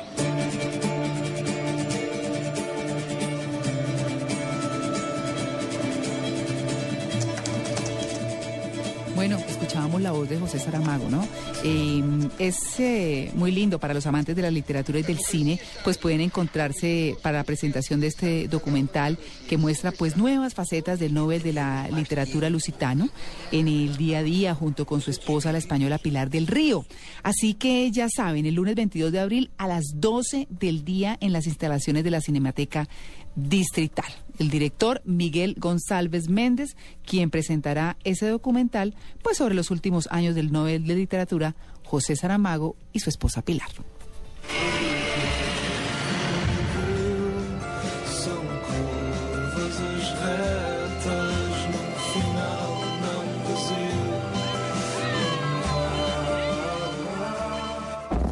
Bueno, 9.15 9.37
escuchábamos 9.37 10.01
la 10.01 10.13
voz 10.13 10.29
de 10.29 10.39
José 10.39 10.59
Saramago, 10.59 11.11
¿no? 11.11 11.27
Eh, 11.65 12.03
es 12.39 12.81
eh, 12.81 13.31
muy 13.35 13.53
lindo 13.53 13.79
para 13.79 13.93
los 13.93 14.07
amantes 14.07 14.35
de 14.35 14.41
la 14.41 14.51
literatura 14.51 15.01
y 15.01 15.03
del 15.03 15.19
cine, 15.19 15.61
pues 15.85 15.99
pueden 15.99 16.23
encontrarse 16.23 17.17
para 17.21 17.39
la 17.39 17.45
presentación 17.45 18.01
de 18.01 18.07
este 18.07 18.49
documental 18.49 19.19
que 19.49 19.59
muestra 19.59 19.93
pues 19.93 20.17
nuevas 20.17 20.55
facetas 20.55 20.99
del 20.99 21.13
Nobel 21.13 21.43
de 21.43 21.53
la 21.53 21.89
Literatura 21.89 22.49
Lusitano 22.49 23.11
en 23.53 23.69
el 23.69 23.99
día 23.99 24.21
a 24.21 24.23
día 24.23 24.55
junto 24.55 24.87
con 24.87 25.03
su 25.03 25.11
esposa, 25.11 25.53
la 25.53 25.59
española 25.59 25.99
Pilar 25.99 26.31
del 26.31 26.47
Río. 26.47 26.87
Así 27.23 27.53
que 27.53 27.91
ya 27.91 28.09
saben, 28.09 28.47
el 28.47 28.55
lunes 28.55 28.75
22 28.77 29.13
de 29.13 29.21
abril 29.21 29.51
a 29.59 29.69
las 29.69 29.85
12 29.97 30.49
del 30.49 30.85
día 30.85 31.19
en 31.21 31.35
las 31.35 31.47
instalaciones 31.47 32.03
de 32.03 32.11
la 32.11 32.23
Cinemateca 32.23 32.89
Distrital. 33.35 34.13
El 34.39 34.51
director 34.51 35.03
Miguel 35.05 35.55
González 35.59 36.29
Méndez, 36.29 36.77
quien 37.05 37.31
presentará 37.31 37.97
ese 38.05 38.27
documental, 38.29 38.95
pues 39.23 39.37
sobre 39.37 39.55
los 39.55 39.71
últimos 39.71 40.09
años 40.11 40.35
del 40.35 40.53
Nobel 40.53 40.87
de 40.87 40.97
Literatura, 40.97 41.55
José 41.85 42.17
Saramago 42.17 42.77
y 42.93 43.01
su 43.01 43.11
esposa 43.11 43.43
Pilar. 43.43 43.71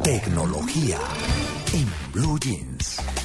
Tecnología 0.03 0.97
en 1.73 1.87
Blue 2.11 2.39
Jeans. 2.39 3.20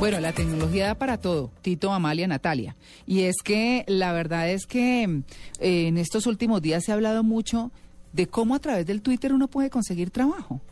Bueno, 0.00 0.18
la 0.18 0.32
tecnología 0.32 0.86
da 0.86 0.94
para 0.94 1.18
todo, 1.18 1.50
Tito, 1.60 1.92
Amalia, 1.92 2.26
Natalia. 2.26 2.74
Y 3.06 3.24
es 3.24 3.36
que 3.44 3.84
la 3.86 4.14
verdad 4.14 4.48
es 4.48 4.64
que 4.64 5.02
eh, 5.02 5.88
en 5.88 5.98
estos 5.98 6.26
últimos 6.26 6.62
días 6.62 6.84
se 6.84 6.90
ha 6.90 6.94
hablado 6.94 7.22
mucho 7.22 7.70
de 8.14 8.26
cómo 8.26 8.54
a 8.54 8.60
través 8.60 8.86
del 8.86 9.02
Twitter 9.02 9.34
uno 9.34 9.46
puede 9.48 9.68
conseguir 9.68 10.10
trabajo. 10.10 10.62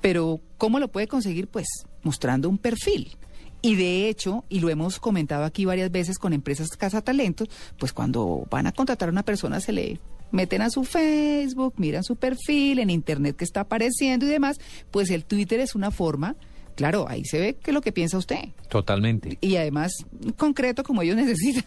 Pero 0.00 0.40
¿cómo 0.56 0.78
lo 0.78 0.88
puede 0.88 1.06
conseguir? 1.06 1.48
Pues 1.48 1.66
mostrando 2.02 2.48
un 2.48 2.56
perfil. 2.56 3.14
Y 3.60 3.76
de 3.76 4.08
hecho, 4.08 4.46
y 4.48 4.60
lo 4.60 4.70
hemos 4.70 4.98
comentado 4.98 5.44
aquí 5.44 5.66
varias 5.66 5.92
veces 5.92 6.18
con 6.18 6.32
empresas 6.32 6.70
Talentos, 7.04 7.50
pues 7.78 7.92
cuando 7.92 8.46
van 8.50 8.66
a 8.66 8.72
contratar 8.72 9.10
a 9.10 9.12
una 9.12 9.22
persona 9.22 9.60
se 9.60 9.72
le 9.72 10.00
meten 10.30 10.62
a 10.62 10.70
su 10.70 10.84
Facebook, 10.84 11.74
miran 11.76 12.04
su 12.04 12.16
perfil 12.16 12.78
en 12.78 12.88
Internet 12.88 13.36
que 13.36 13.44
está 13.44 13.60
apareciendo 13.60 14.24
y 14.24 14.30
demás, 14.30 14.58
pues 14.90 15.10
el 15.10 15.26
Twitter 15.26 15.60
es 15.60 15.74
una 15.74 15.90
forma, 15.90 16.36
claro, 16.74 17.06
ahí 17.08 17.24
se 17.24 17.38
ve 17.38 17.54
que 17.54 17.70
es 17.70 17.74
lo 17.74 17.80
que 17.80 17.92
piensa 17.92 18.18
usted 18.18 18.50
Totalmente. 18.68 19.38
y 19.40 19.56
además 19.56 19.92
concreto 20.36 20.82
como 20.82 21.02
ellos 21.02 21.16
necesitan. 21.16 21.64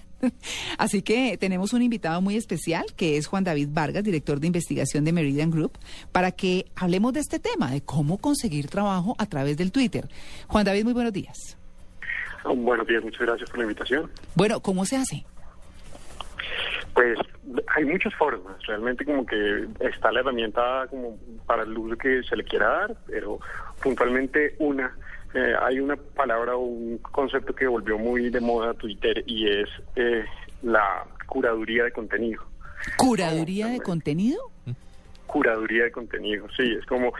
Así 0.77 1.02
que 1.02 1.38
tenemos 1.38 1.73
un 1.73 1.82
invitado 1.82 2.22
muy 2.22 2.36
especial 2.36 2.86
que 2.95 3.18
es 3.18 3.27
Juan 3.27 3.44
David 3.44 3.69
Vargas, 3.72 4.03
director 4.03 4.40
de 4.40 4.48
investigación 4.48 5.06
de 5.06 5.11
Meridian 5.11 5.52
Group, 5.52 5.77
para 6.11 6.32
que 6.32 6.65
hablemos 6.76 7.14
de 7.14 7.19
este 7.19 7.40
tema, 7.40 7.69
de 7.72 7.82
cómo 7.82 8.18
conseguir 8.18 8.68
trabajo 8.68 9.15
a 9.19 9.26
través 9.27 9.57
del 9.57 9.72
Twitter. 9.72 10.07
Juan 10.48 10.65
David, 10.65 10.84
muy 10.84 10.94
buenos 10.94 11.14
días. 11.14 11.57
Buenos 12.44 12.88
días, 12.88 13.03
muchas 13.03 13.22
gracias 13.22 13.49
por 13.49 13.60
la 13.60 13.64
invitación. 13.65 14.10
Bueno, 14.36 14.60
¿cómo 14.61 14.86
se 14.86 14.98
hace? 14.98 15.26
Pues 16.94 17.18
hay 17.76 17.86
muchas 17.86 18.14
formas, 18.15 18.56
realmente 18.68 19.03
como 19.03 19.26
que 19.26 19.68
está 19.82 20.11
la 20.11 20.22
herramienta 20.22 20.88
como 20.90 21.18
para 21.45 21.64
el 21.64 21.77
uso 21.77 21.98
que 21.98 22.23
se 22.23 22.36
le 22.38 22.44
quiera 22.44 22.68
dar, 22.68 22.95
pero 23.07 23.40
puntualmente 23.85 24.55
una, 24.57 24.97
eh, 25.35 25.53
hay 25.61 25.79
una 25.79 25.95
palabra 25.95 26.55
o 26.55 26.61
un 26.61 26.97
concepto 26.97 27.53
que 27.53 27.67
volvió 27.67 27.99
muy 27.99 28.31
de 28.31 28.39
moda 28.41 28.73
Twitter 28.73 29.23
y 29.27 29.47
es 29.47 29.69
eh, 29.95 30.25
la 30.63 31.05
curaduría 31.27 31.83
de 31.83 31.91
contenido. 31.91 32.41
¿Curaduría 32.97 33.67
de 33.67 33.79
contenido? 33.79 34.41
Curaduría 35.27 35.83
de 35.83 35.91
contenido, 35.91 36.47
sí, 36.57 36.63
es 36.79 36.85
como 36.87 37.13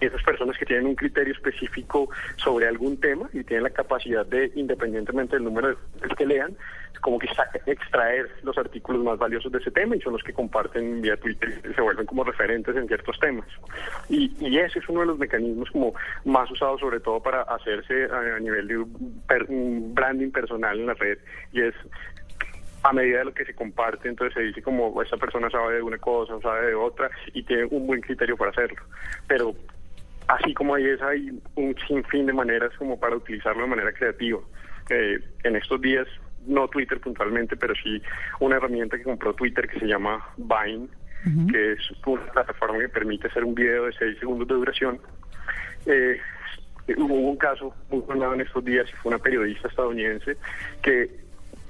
esas 0.00 0.22
personas 0.22 0.56
que 0.58 0.66
tienen 0.66 0.86
un 0.86 0.94
criterio 0.94 1.32
específico 1.32 2.08
sobre 2.36 2.66
algún 2.68 2.98
tema 3.00 3.28
y 3.32 3.44
tienen 3.44 3.64
la 3.64 3.70
capacidad 3.70 4.26
de, 4.26 4.52
independientemente 4.54 5.36
del 5.36 5.44
número 5.44 5.68
de 5.68 5.76
que 6.16 6.26
lean, 6.26 6.56
como 7.00 7.18
que 7.18 7.28
extraer 7.66 8.28
los 8.42 8.56
artículos 8.58 9.04
más 9.04 9.18
valiosos 9.18 9.52
de 9.52 9.58
ese 9.58 9.70
tema 9.70 9.96
y 9.96 10.00
son 10.00 10.14
los 10.14 10.22
que 10.22 10.32
comparten 10.32 11.02
vía 11.02 11.16
Twitter 11.16 11.60
y 11.70 11.74
se 11.74 11.80
vuelven 11.80 12.06
como 12.06 12.24
referentes 12.24 12.74
en 12.74 12.86
ciertos 12.88 13.18
temas. 13.20 13.46
Y, 14.08 14.32
y 14.40 14.58
ese 14.58 14.78
es 14.78 14.88
uno 14.88 15.00
de 15.00 15.06
los 15.06 15.18
mecanismos 15.18 15.70
como 15.70 15.94
más 16.24 16.50
usados 16.50 16.80
sobre 16.80 17.00
todo 17.00 17.22
para 17.22 17.42
hacerse 17.42 18.04
a, 18.04 18.40
nivel 18.40 18.66
de 18.68 18.84
per- 19.28 19.46
un 19.48 19.94
branding 19.94 20.30
personal 20.30 20.78
en 20.78 20.86
la 20.86 20.94
red 20.94 21.18
y 21.52 21.60
es 21.62 21.74
a 22.82 22.92
medida 22.92 23.18
de 23.18 23.24
lo 23.26 23.34
que 23.34 23.44
se 23.44 23.54
comparte, 23.54 24.08
entonces 24.08 24.34
se 24.34 24.42
dice 24.42 24.62
como 24.62 25.02
esta 25.02 25.16
persona 25.16 25.50
sabe 25.50 25.74
de 25.76 25.82
una 25.82 25.98
cosa 25.98 26.36
o 26.36 26.40
sabe 26.40 26.68
de 26.68 26.74
otra 26.74 27.10
y 27.34 27.42
tiene 27.42 27.64
un 27.70 27.86
buen 27.86 28.00
criterio 28.00 28.36
para 28.36 28.52
hacerlo. 28.52 28.80
Pero 29.26 29.54
así 30.28 30.54
como 30.54 30.74
hay 30.74 30.86
esa, 30.86 31.08
hay 31.08 31.30
un 31.54 31.74
sinfín 31.86 32.26
de 32.26 32.32
maneras 32.32 32.72
como 32.78 32.98
para 32.98 33.16
utilizarlo 33.16 33.62
de 33.62 33.68
manera 33.68 33.92
creativa. 33.92 34.40
Eh, 34.90 35.18
en 35.44 35.56
estos 35.56 35.80
días, 35.80 36.06
no 36.46 36.68
Twitter 36.68 37.00
puntualmente, 37.00 37.56
pero 37.56 37.74
sí 37.82 38.00
una 38.40 38.56
herramienta 38.56 38.96
que 38.96 39.02
compró 39.04 39.34
Twitter 39.34 39.68
que 39.68 39.80
se 39.80 39.86
llama 39.86 40.24
Vine, 40.36 40.88
que 41.50 41.72
es 41.72 41.78
una 42.06 42.24
plataforma 42.32 42.78
que 42.78 42.88
permite 42.88 43.26
hacer 43.26 43.42
un 43.44 43.54
video 43.54 43.86
de 43.86 43.92
6 43.94 44.18
segundos 44.20 44.46
de 44.46 44.54
duración. 44.54 45.00
Eh, 45.86 46.20
hubo 46.98 47.14
un 47.14 47.36
caso 47.36 47.74
muy 47.90 48.02
sonado 48.06 48.34
en 48.34 48.42
estos 48.42 48.64
días 48.64 48.86
y 48.88 48.92
fue 48.96 49.10
una 49.10 49.18
periodista 49.18 49.66
estadounidense 49.66 50.36
que 50.82 51.10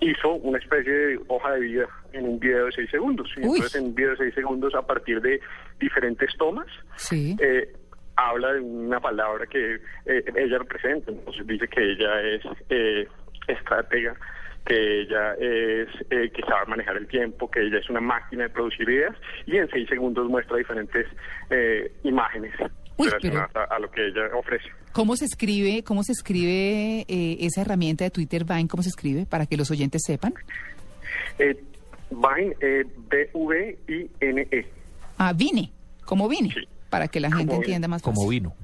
hizo 0.01 0.35
una 0.35 0.59
especie 0.59 0.93
de 0.93 1.21
hoja 1.29 1.53
de 1.53 1.61
vida 1.61 1.87
en 2.13 2.27
un 2.27 2.39
video 2.39 2.67
de 2.67 2.73
6 2.73 2.91
segundos. 2.91 3.31
Y 3.37 3.41
entonces, 3.45 3.75
en 3.77 3.85
un 3.87 3.95
video 3.95 4.11
de 4.11 4.17
6 4.19 4.35
segundos, 4.35 4.75
a 4.75 4.87
partir 4.87 5.23
de 5.23 5.41
diferentes 5.81 6.37
tomas, 6.37 6.67
Sí. 6.97 7.35
eh, 7.41 7.73
habla 8.17 8.55
de 8.55 8.61
una 8.61 9.01
palabra 9.01 9.47
que 9.47 9.75
eh, 10.07 10.25
ella 10.35 10.59
representa. 10.59 11.11
Entonces, 11.11 11.47
dice 11.47 11.69
que 11.69 11.93
ella 11.93 12.21
es 12.23 12.43
eh, 12.71 13.09
estratega, 13.47 14.17
que 14.65 15.03
ella 15.03 15.35
es 15.35 15.89
eh, 16.11 16.31
que 16.31 16.43
sabe 16.43 16.67
manejar 16.67 16.97
el 16.97 17.07
tiempo, 17.07 17.51
que 17.51 17.61
ella 17.61 17.79
es 17.79 17.89
una 17.89 18.01
máquina 18.01 18.45
de 18.45 18.51
producir 18.51 18.89
ideas, 18.89 19.15
y 19.47 19.57
en 19.57 19.69
6 19.69 19.89
segundos 19.89 20.29
muestra 20.29 20.57
diferentes 20.57 21.07
eh, 21.51 21.93
imágenes 22.03 22.53
Uy, 22.97 23.09
relacionadas 23.09 23.55
a, 23.55 23.65
a 23.65 23.79
lo 23.79 23.91
que 23.91 24.07
ella 24.07 24.23
ofrece. 24.35 24.69
¿Cómo 24.93 25.15
se 25.17 25.27
escribe, 25.27 25.85
cómo 25.85 26.03
se 26.03 26.13
escribe 26.13 27.05
eh, 27.07 27.37
esa 27.41 27.61
herramienta 27.61 28.05
de 28.05 28.11
Twitter 28.11 28.45
Vine? 28.45 28.67
¿Cómo 28.67 28.83
se 28.83 28.89
escribe 28.89 29.27
para 29.27 29.47
que 29.47 29.57
los 29.57 29.71
oyentes 29.71 30.03
sepan? 30.05 30.35
Eh, 31.39 31.55
Vine, 32.11 32.57
B-V-I-N-E. 33.09 34.67
Ah, 35.19 35.33
Vine, 35.33 35.71
como 36.05 36.29
Vine, 36.29 36.55
para 36.91 37.09
que 37.09 37.21
la 37.21 37.29
gente 37.31 37.47
Como 37.47 37.61
entienda 37.63 37.89
más 37.89 38.03
Como 38.03 38.17
fácil. 38.23 38.31
vino. 38.31 38.55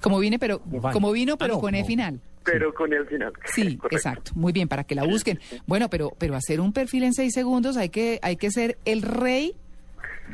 Como 0.00 0.18
vine, 0.18 0.38
pero 0.38 0.60
como 0.92 1.12
vino, 1.12 1.36
pero 1.36 1.54
Ah, 1.54 1.56
no, 1.56 1.60
con 1.60 1.74
E 1.74 1.78
como- 1.78 1.86
final. 1.88 2.20
Pero 2.44 2.74
con 2.74 2.92
el 2.92 3.06
final. 3.06 3.32
Sí, 3.54 3.78
exacto. 3.92 4.32
Muy 4.34 4.52
bien, 4.52 4.66
para 4.66 4.82
que 4.82 4.96
la 4.96 5.04
busquen. 5.04 5.38
Bueno, 5.66 5.88
pero 5.88 6.12
pero 6.18 6.34
hacer 6.34 6.60
un 6.60 6.72
perfil 6.72 7.04
en 7.04 7.14
seis 7.14 7.32
segundos 7.34 7.76
hay 7.76 7.88
que 7.90 8.18
hay 8.22 8.36
que 8.36 8.50
ser 8.50 8.78
el 8.84 9.02
rey 9.02 9.54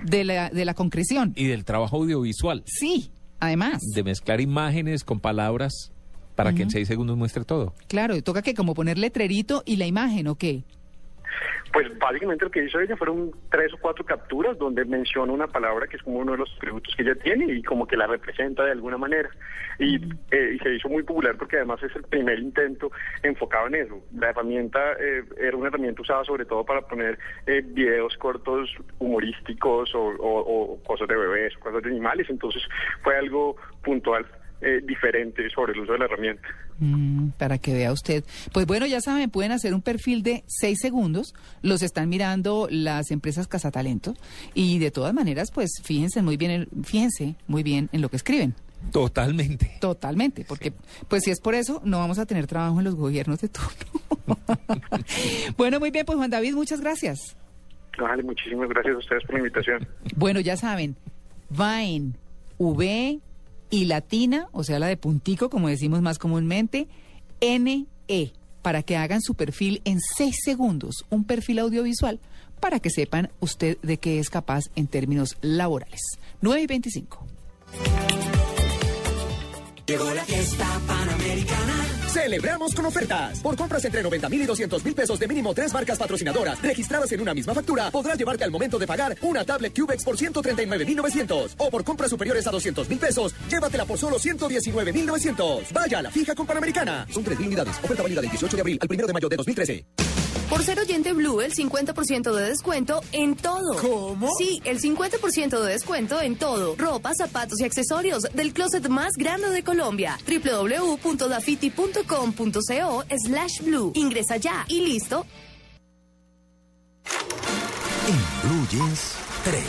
de 0.04 0.24
la 0.24 0.48
de 0.48 0.64
la 0.64 0.72
concreción. 0.74 1.34
Y 1.36 1.46
del 1.48 1.64
trabajo 1.66 1.96
audiovisual. 1.96 2.62
Sí, 2.64 3.10
además. 3.40 3.82
De 3.94 4.02
mezclar 4.02 4.40
imágenes 4.40 5.04
con 5.04 5.20
palabras 5.20 5.92
para 6.34 6.54
que 6.54 6.62
en 6.62 6.70
seis 6.70 6.88
segundos 6.88 7.16
muestre 7.18 7.44
todo. 7.44 7.74
Claro, 7.88 8.16
y 8.16 8.22
toca 8.22 8.40
que 8.42 8.54
como 8.54 8.72
poner 8.72 8.96
letrerito 8.96 9.62
y 9.66 9.76
la 9.76 9.86
imagen, 9.86 10.28
¿o 10.28 10.36
qué? 10.36 10.62
Pues 11.72 11.96
básicamente 11.98 12.44
lo 12.44 12.50
que 12.50 12.64
hizo 12.64 12.80
ella 12.80 12.96
fueron 12.96 13.32
tres 13.50 13.72
o 13.74 13.78
cuatro 13.78 14.04
capturas 14.04 14.56
donde 14.58 14.84
menciona 14.84 15.32
una 15.32 15.46
palabra 15.46 15.86
que 15.86 15.96
es 15.96 16.02
como 16.02 16.18
uno 16.18 16.32
de 16.32 16.38
los 16.38 16.54
atributos 16.56 16.94
que 16.96 17.02
ella 17.02 17.14
tiene 17.16 17.52
y 17.52 17.62
como 17.62 17.86
que 17.86 17.96
la 17.96 18.06
representa 18.06 18.64
de 18.64 18.72
alguna 18.72 18.96
manera. 18.98 19.28
Y, 19.78 19.96
eh, 20.32 20.52
y 20.54 20.58
se 20.58 20.74
hizo 20.74 20.88
muy 20.88 21.02
popular 21.04 21.36
porque 21.36 21.56
además 21.56 21.80
es 21.82 21.94
el 21.94 22.02
primer 22.04 22.38
intento 22.38 22.90
enfocado 23.22 23.68
en 23.68 23.76
eso. 23.76 24.02
La 24.16 24.30
herramienta 24.30 24.80
eh, 24.98 25.22
era 25.38 25.56
una 25.56 25.68
herramienta 25.68 26.02
usada 26.02 26.24
sobre 26.24 26.44
todo 26.46 26.64
para 26.64 26.80
poner 26.82 27.18
eh, 27.46 27.62
videos 27.64 28.16
cortos 28.16 28.74
humorísticos 28.98 29.94
o, 29.94 30.00
o- 30.00 30.72
o 30.74 30.82
cosas 30.82 31.06
de 31.08 31.16
bebés 31.16 31.56
o 31.56 31.60
cosas 31.60 31.82
de 31.82 31.90
animales. 31.90 32.28
Entonces 32.30 32.62
fue 33.02 33.16
algo 33.16 33.56
puntual. 33.82 34.26
Eh, 34.60 34.80
diferente 34.84 35.48
sobre 35.50 35.72
el 35.72 35.80
uso 35.80 35.92
de 35.92 35.98
la 35.98 36.04
herramienta. 36.06 36.48
Mm, 36.78 37.28
para 37.38 37.58
que 37.58 37.72
vea 37.74 37.92
usted. 37.92 38.24
Pues 38.52 38.66
bueno, 38.66 38.86
ya 38.86 39.00
saben, 39.00 39.30
pueden 39.30 39.52
hacer 39.52 39.74
un 39.74 39.82
perfil 39.82 40.22
de 40.22 40.44
seis 40.46 40.78
segundos. 40.80 41.34
Los 41.62 41.82
están 41.82 42.08
mirando 42.08 42.68
las 42.70 43.10
empresas 43.10 43.46
Cazatalento. 43.48 44.14
Y 44.54 44.78
de 44.78 44.90
todas 44.90 45.14
maneras, 45.14 45.50
pues 45.52 45.70
fíjense 45.82 46.22
muy 46.22 46.36
bien, 46.36 46.50
en- 46.50 46.84
fíjense 46.84 47.34
muy 47.46 47.62
bien 47.62 47.88
en 47.92 48.00
lo 48.00 48.08
que 48.08 48.16
escriben. 48.16 48.54
Totalmente. 48.92 49.72
Totalmente, 49.80 50.44
porque 50.48 50.72
pues 51.08 51.24
si 51.24 51.32
es 51.32 51.40
por 51.40 51.54
eso, 51.56 51.80
no 51.84 51.98
vamos 51.98 52.18
a 52.20 52.26
tener 52.26 52.46
trabajo 52.46 52.78
en 52.78 52.84
los 52.84 52.94
gobiernos 52.94 53.40
de 53.40 53.48
turno. 53.48 54.38
bueno, 55.56 55.80
muy 55.80 55.90
bien, 55.90 56.06
pues 56.06 56.16
Juan 56.16 56.30
David, 56.30 56.54
muchas 56.54 56.80
gracias. 56.80 57.36
Vale, 57.98 58.22
muchísimas 58.22 58.68
gracias 58.68 58.94
a 58.94 58.98
ustedes 58.98 59.22
por 59.24 59.32
la 59.34 59.38
invitación. 59.40 59.88
Bueno, 60.16 60.38
ya 60.40 60.56
saben, 60.56 60.94
Vine, 61.50 62.12
V 62.58 63.18
y 63.70 63.84
latina, 63.84 64.48
o 64.52 64.64
sea, 64.64 64.78
la 64.78 64.86
de 64.86 64.96
puntico, 64.96 65.50
como 65.50 65.68
decimos 65.68 66.02
más 66.02 66.18
comúnmente, 66.18 66.88
NE, 67.40 67.86
para 68.62 68.82
que 68.82 68.96
hagan 68.96 69.22
su 69.22 69.34
perfil 69.34 69.80
en 69.84 70.00
seis 70.00 70.36
segundos, 70.44 71.04
un 71.10 71.24
perfil 71.24 71.60
audiovisual, 71.60 72.20
para 72.60 72.80
que 72.80 72.90
sepan 72.90 73.30
usted 73.40 73.78
de 73.82 73.98
qué 73.98 74.18
es 74.18 74.30
capaz 74.30 74.64
en 74.74 74.86
términos 74.86 75.36
laborales. 75.40 76.00
9 76.40 76.62
y 76.62 76.66
25. 76.66 77.26
Llegó 79.86 80.12
la 80.12 80.24
fiesta 80.24 80.66
panamericana. 80.86 81.87
Celebramos 82.08 82.74
con 82.74 82.86
ofertas. 82.86 83.40
Por 83.40 83.54
compras 83.54 83.84
entre 83.84 84.02
90 84.02 84.28
mil 84.30 84.42
y 84.42 84.46
200 84.46 84.84
mil 84.84 84.94
pesos 84.94 85.18
de 85.18 85.28
mínimo 85.28 85.52
tres 85.52 85.72
marcas 85.74 85.98
patrocinadoras 85.98 86.60
registradas 86.62 87.12
en 87.12 87.20
una 87.20 87.34
misma 87.34 87.52
factura, 87.54 87.90
podrás 87.90 88.16
llevarte 88.18 88.44
al 88.44 88.50
momento 88.50 88.78
de 88.78 88.86
pagar 88.86 89.16
una 89.22 89.44
tablet 89.44 89.78
Cubex 89.78 90.04
por 90.04 90.16
139 90.16 90.86
mil 90.86 90.96
900. 90.96 91.54
O 91.58 91.70
por 91.70 91.84
compras 91.84 92.10
superiores 92.10 92.46
a 92.46 92.50
200 92.50 92.88
mil 92.88 92.98
pesos, 92.98 93.34
llévatela 93.50 93.84
por 93.84 93.98
solo 93.98 94.18
119 94.18 94.92
mil 94.92 95.06
900. 95.06 95.72
Vaya 95.72 95.98
a 95.98 96.02
la 96.02 96.10
fija 96.10 96.34
con 96.34 96.46
Panamericana. 96.46 97.06
Son 97.10 97.22
3 97.22 97.38
mil 97.38 97.48
unidades. 97.48 97.76
Oferta 97.82 98.02
válida 98.02 98.22
del 98.22 98.30
18 98.30 98.56
de 98.56 98.60
abril 98.62 98.78
al 98.80 98.88
1 98.90 99.06
de 99.06 99.12
mayo 99.12 99.28
de 99.28 99.36
2013. 99.36 100.17
Por 100.48 100.62
ser 100.62 100.78
oyente 100.78 101.12
Blue, 101.12 101.40
el 101.40 101.52
50% 101.54 102.32
de 102.34 102.48
descuento 102.48 103.00
en 103.12 103.36
todo. 103.36 103.76
¿Cómo? 103.80 104.28
Sí, 104.38 104.60
el 104.64 104.80
50% 104.80 105.60
de 105.60 105.72
descuento 105.72 106.20
en 106.20 106.36
todo. 106.36 106.74
Ropa, 106.76 107.12
zapatos 107.16 107.60
y 107.60 107.64
accesorios 107.64 108.22
del 108.32 108.52
closet 108.52 108.88
más 108.88 109.12
grande 109.16 109.50
de 109.50 109.62
Colombia. 109.62 110.18
www.dafiti.com.co 110.26 113.04
slash 113.26 113.60
blue. 113.62 113.92
Ingresa 113.94 114.36
ya 114.36 114.64
y 114.68 114.80
listo. 114.80 115.24
En 118.08 118.16
Blue 118.42 118.66
Jeans, 118.70 119.14
3, 119.44 119.62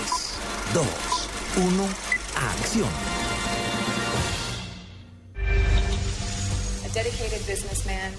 2, 0.74 0.86
1, 1.58 1.88
acción. 2.36 2.90
a 6.86 6.88
dedicated 6.94 7.42
businessman, 7.46 8.14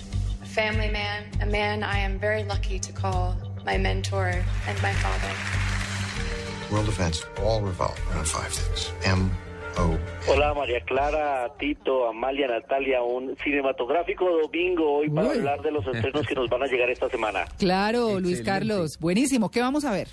family 0.51 0.91
man, 0.91 1.25
a 1.41 1.47
man 1.47 1.83
I 1.85 1.99
am 1.99 2.19
very 2.19 2.43
lucky 2.43 2.79
to 2.81 2.93
call 2.93 3.37
my 3.65 3.79
mentor 3.79 4.27
and 4.67 4.83
my 4.83 4.93
father. 4.95 5.33
World 6.73 6.89
events 6.89 7.25
all 7.45 7.61
revolve 7.63 7.99
around 8.11 8.27
five 8.27 8.53
things. 8.53 8.93
M 9.05 9.31
O. 9.79 9.97
Hola 10.27 10.53
María 10.53 10.81
Clara, 10.85 11.49
Tito, 11.59 12.09
Amalia, 12.09 12.49
Natalia, 12.49 13.01
un 13.03 13.37
cinematográfico 13.45 14.25
domingo 14.43 14.99
hoy 14.99 15.09
para 15.09 15.29
Uy. 15.29 15.39
hablar 15.39 15.63
de 15.63 15.71
los 15.71 15.87
estrenos 15.87 16.27
que 16.27 16.35
nos 16.35 16.49
van 16.49 16.65
a 16.65 16.67
llegar 16.67 16.91
esta 16.91 17.09
semana. 17.09 17.45
Claro, 17.59 18.19
Luis 18.19 18.43
Carlos. 18.43 18.99
Buenísimo. 18.99 19.51
¿Qué 19.51 19.61
vamos 19.61 19.85
a 19.85 19.93
ver? 19.93 20.09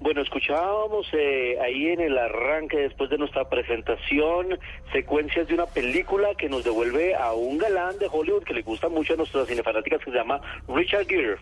Bueno, 0.00 0.22
escuchábamos 0.22 1.06
eh, 1.12 1.58
ahí 1.60 1.88
en 1.88 2.00
el 2.00 2.16
arranque, 2.16 2.78
después 2.78 3.10
de 3.10 3.18
nuestra 3.18 3.48
presentación, 3.50 4.58
secuencias 4.92 5.46
de 5.46 5.54
una 5.54 5.66
película 5.66 6.34
que 6.38 6.48
nos 6.48 6.64
devuelve 6.64 7.14
a 7.14 7.32
un 7.34 7.58
galán 7.58 7.98
de 7.98 8.08
Hollywood 8.10 8.42
que 8.44 8.54
le 8.54 8.62
gusta 8.62 8.88
mucho 8.88 9.12
a 9.12 9.16
nuestras 9.18 9.46
cinefanáticas 9.46 9.98
que 10.02 10.10
se 10.10 10.16
llama 10.16 10.40
Richard 10.68 11.06
Gere. 11.06 11.36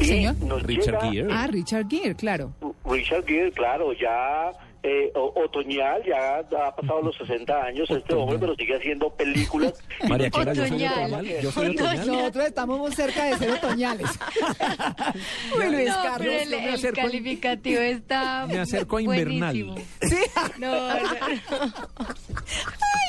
Señor. 0.00 0.34
Richard 0.64 1.00
llega- 1.02 1.10
Gere. 1.12 1.28
Ah, 1.32 1.46
Richard 1.50 1.86
Gere, 1.88 2.14
claro. 2.14 2.52
Richard 2.86 3.24
Gere, 3.26 3.50
claro, 3.52 3.92
ya 3.92 4.52
eh, 4.86 5.10
o- 5.14 5.32
otoñal, 5.42 6.02
ya 6.04 6.38
ha 6.66 6.76
pasado 6.76 7.00
los 7.02 7.16
60 7.16 7.64
años 7.64 7.90
este 7.90 8.14
hombre, 8.14 8.36
pero 8.38 8.54
sigue 8.54 8.76
haciendo 8.76 9.08
películas. 9.16 9.72
María 10.08 10.30
Clara, 10.30 10.52
yo 10.52 10.62
soy 10.66 10.76
Otoñal. 10.84 11.12
otoñal. 11.14 11.40
Yo 11.42 11.50
soy 11.50 11.66
otoñal. 11.70 12.06
Nosotros 12.06 12.46
estamos 12.46 12.78
muy 12.78 12.92
cerca 12.92 13.24
de 13.24 13.36
ser 13.38 13.50
otoñales. 13.50 14.10
Uy, 15.58 15.70
Luis 15.74 15.88
no, 15.88 15.94
Carlos. 16.02 16.18
pero 16.20 16.32
el, 16.42 16.50
me 16.50 16.68
el 16.68 16.74
acerco 16.74 17.00
a- 17.00 17.04
calificativo 17.04 17.80
está 17.80 18.46
Me 18.48 18.58
acerco 18.58 18.96
a 18.98 19.02
invernal. 19.02 19.74
Sí. 20.02 20.16
No, 20.58 20.68
no, 20.74 20.88
no. 20.88 20.94
Ay, 20.94 21.40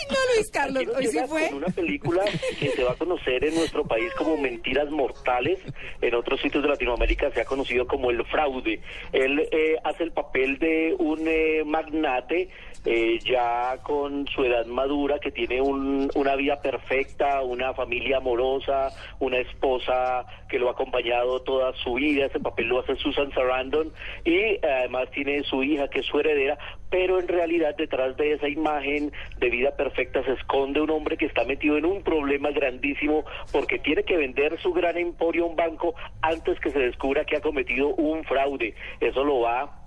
no, 0.09 0.15
Luis 0.35 0.49
Carlos. 0.51 0.83
Hoy 0.95 1.07
sí 1.07 1.17
fue. 1.27 1.47
con 1.49 1.57
una 1.57 1.67
película 1.67 2.23
que 2.59 2.69
se 2.71 2.83
va 2.83 2.91
a 2.91 2.95
conocer 2.95 3.43
en 3.43 3.55
nuestro 3.55 3.85
país 3.85 4.11
como 4.17 4.37
Mentiras 4.37 4.89
Mortales. 4.91 5.59
En 6.01 6.15
otros 6.15 6.39
sitios 6.41 6.63
de 6.63 6.69
Latinoamérica 6.69 7.31
se 7.31 7.41
ha 7.41 7.45
conocido 7.45 7.87
como 7.87 8.11
El 8.11 8.23
Fraude. 8.25 8.79
Él 9.11 9.47
eh, 9.51 9.75
hace 9.83 10.03
el 10.03 10.11
papel 10.11 10.57
de 10.59 10.95
un 10.99 11.19
eh, 11.27 11.63
magnate 11.65 12.49
eh, 12.85 13.17
ya 13.23 13.77
con 13.81 14.27
su 14.27 14.43
edad 14.43 14.65
madura 14.67 15.17
que 15.19 15.31
tiene 15.31 15.59
un- 15.61 16.09
una 16.15 16.35
vida 16.35 16.61
perfecta, 16.61 17.41
una 17.41 17.73
familia 17.73 18.17
amorosa, 18.17 18.89
una 19.19 19.37
esposa 19.39 20.25
que 20.47 20.59
lo 20.59 20.69
ha 20.69 20.73
acompañado 20.73 21.41
toda 21.41 21.73
su 21.73 21.95
vida. 21.95 22.27
Ese 22.27 22.39
papel 22.39 22.67
lo 22.67 22.79
hace 22.81 22.95
Susan 22.97 23.31
Sarandon 23.33 23.91
y 24.23 24.35
eh, 24.35 24.59
además 24.63 25.09
tiene 25.11 25.43
su 25.43 25.63
hija 25.63 25.87
que 25.89 26.01
es 26.01 26.05
su 26.05 26.19
heredera, 26.19 26.57
pero 26.91 27.19
en 27.19 27.27
realidad 27.27 27.75
detrás 27.75 28.15
de 28.17 28.33
esa 28.33 28.47
imagen 28.47 29.11
de 29.39 29.49
vida 29.49 29.75
perfecta 29.75 30.23
se 30.23 30.33
esconde 30.33 30.79
un 30.79 30.91
hombre 30.91 31.17
que 31.17 31.25
está 31.25 31.43
metido 31.43 31.77
en 31.77 31.85
un 31.85 32.03
problema 32.03 32.51
grandísimo 32.51 33.25
porque 33.51 33.79
tiene 33.79 34.03
que 34.03 34.15
vender 34.17 34.59
su 34.61 34.71
gran 34.73 34.95
emporio 34.97 35.45
a 35.45 35.47
un 35.47 35.55
banco 35.55 35.95
antes 36.21 36.59
que 36.59 36.69
se 36.69 36.79
descubra 36.79 37.25
que 37.25 37.37
ha 37.37 37.41
cometido 37.41 37.89
un 37.95 38.23
fraude. 38.25 38.75
Eso 38.99 39.23
lo 39.23 39.39
va 39.39 39.81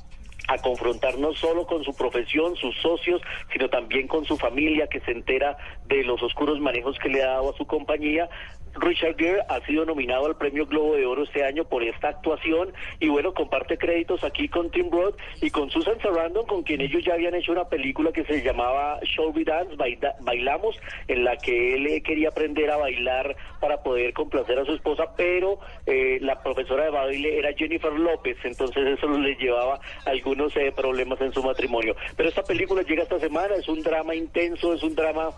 a 0.49 0.57
confrontar 0.59 1.19
no 1.19 1.35
solo 1.35 1.67
con 1.67 1.85
su 1.85 1.95
profesión, 1.95 2.57
sus 2.57 2.75
socios, 2.81 3.21
sino 3.53 3.69
también 3.69 4.09
con 4.09 4.25
su 4.25 4.37
familia 4.37 4.87
que 4.87 5.01
se 5.01 5.13
entera 5.13 5.57
de 5.87 6.03
los 6.05 6.23
oscuros 6.23 6.59
manejos 6.59 6.99
que 6.99 7.11
le 7.11 7.23
ha 7.23 7.29
dado 7.29 7.51
a 7.51 7.57
su 7.57 7.67
compañía. 7.67 8.29
Richard 8.75 9.17
Gere 9.17 9.43
ha 9.49 9.61
sido 9.67 9.85
nominado 9.85 10.27
al 10.27 10.37
Premio 10.37 10.67
Globo 10.67 10.95
de 10.97 11.07
Oro 11.07 11.23
este 11.25 11.45
año 11.45 11.65
por 11.65 11.83
esta 11.83 12.09
actuación 12.09 12.73
y 13.01 13.09
bueno, 13.09 13.35
comparte 13.35 13.77
créditos 13.79 14.23
aquí 14.25 14.49
con 14.49 14.71
Tim 14.71 14.91
Roth 14.91 15.17
y 15.43 15.51
con 15.51 15.71
Susan 15.71 16.01
Sarandon, 16.01 16.47
con 16.47 16.63
quien 16.63 16.81
ellos 16.81 17.03
ya 17.05 17.15
habían 17.15 17.35
hecho 17.35 17.53
una 17.53 17.69
película 17.69 18.13
que 18.13 18.25
se 18.25 18.43
llamaba 18.43 19.01
Shall 19.03 19.33
We 19.35 19.45
Dance, 19.45 19.77
Baila- 19.77 20.15
Bailamos, 20.21 20.77
en 21.09 21.25
la 21.25 21.37
que 21.37 21.75
él 21.75 21.87
eh, 21.87 22.03
quería 22.03 22.29
aprender 22.29 22.71
a 22.71 22.77
bailar 22.77 23.37
para 23.61 23.83
poder 23.83 24.13
complacer 24.13 24.59
a 24.59 24.65
su 24.65 24.75
esposa, 24.75 25.15
pero 25.17 25.59
eh, 25.87 26.19
la 26.21 26.43
profesora 26.43 26.85
de 26.85 26.91
baile 26.91 27.39
era 27.39 27.53
Jennifer 27.55 27.93
López, 27.93 28.37
entonces 28.45 28.87
eso 28.87 29.09
le 29.09 29.35
llevaba 29.37 29.81
algunos 30.07 30.57
eh, 30.57 30.73
problemas 30.75 31.21
en 31.21 31.33
su 31.33 31.43
matrimonio. 31.43 31.97
Pero 32.17 32.29
esta 32.29 32.43
película 32.43 32.83
llega 32.83 33.03
esta 33.03 33.19
semana, 33.19 33.55
es 33.57 33.69
un 33.69 33.83
drama 33.83 34.15
intenso, 34.15 34.73
es 34.75 34.83
un 34.83 34.95
drama 34.95 35.31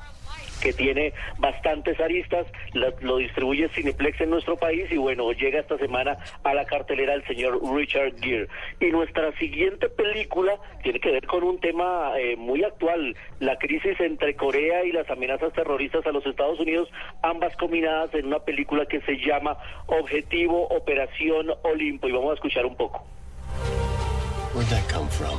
que 0.61 0.73
tiene 0.73 1.13
bastantes 1.39 1.99
aristas, 2.01 2.47
la- 2.75 2.93
lo 3.01 3.17
distribuye 3.17 3.69
Cineplex 3.71 4.21
en 4.21 4.31
nuestro 4.31 4.57
país 4.57 4.91
y 4.91 4.97
bueno, 4.97 5.33
llega 5.33 5.61
esta 5.61 5.79
semana 5.79 6.17
a 6.45 6.55
la 6.55 6.65
cartelera 6.65 7.15
el 7.15 7.25
señor 7.27 7.61
Richard 7.75 8.15
Gere. 8.21 8.49
Y 8.81 8.87
nuestra 8.87 9.33
siguiente 9.39 9.89
película 9.89 10.57
tiene 10.83 11.01
que 11.01 11.11
ver 11.11 11.27
con 11.27 11.43
un 11.43 11.59
tema 11.61 12.13
eh, 12.19 12.37
muy 12.37 12.63
actual, 12.65 13.17
la 13.41 13.57
crisis 13.57 13.99
entre 14.01 14.35
Corea 14.37 14.85
y 14.85 14.93
las 14.93 15.09
amenazas 15.11 15.53
terroristas 15.53 16.07
a 16.07 16.13
los 16.13 16.25
Estados 16.27 16.61
Unidos, 16.61 16.89
ambas 17.23 17.57
combinadas 17.57 18.13
en 18.15 18.27
una 18.27 18.41
película 18.41 18.87
que 18.87 19.01
se 19.03 19.17
llama 19.17 19.57
Objetivo 19.87 20.67
Operación 20.69 21.49
Olimpo 21.63 22.09
y 22.09 22.13
vamos 22.13 22.33
a 22.33 22.35
escuchar 22.35 22.67
un 22.67 22.77
poco. 22.77 23.05
Where'd 24.55 24.69
that 24.71 24.89
come 24.93 25.09
from? 25.11 25.39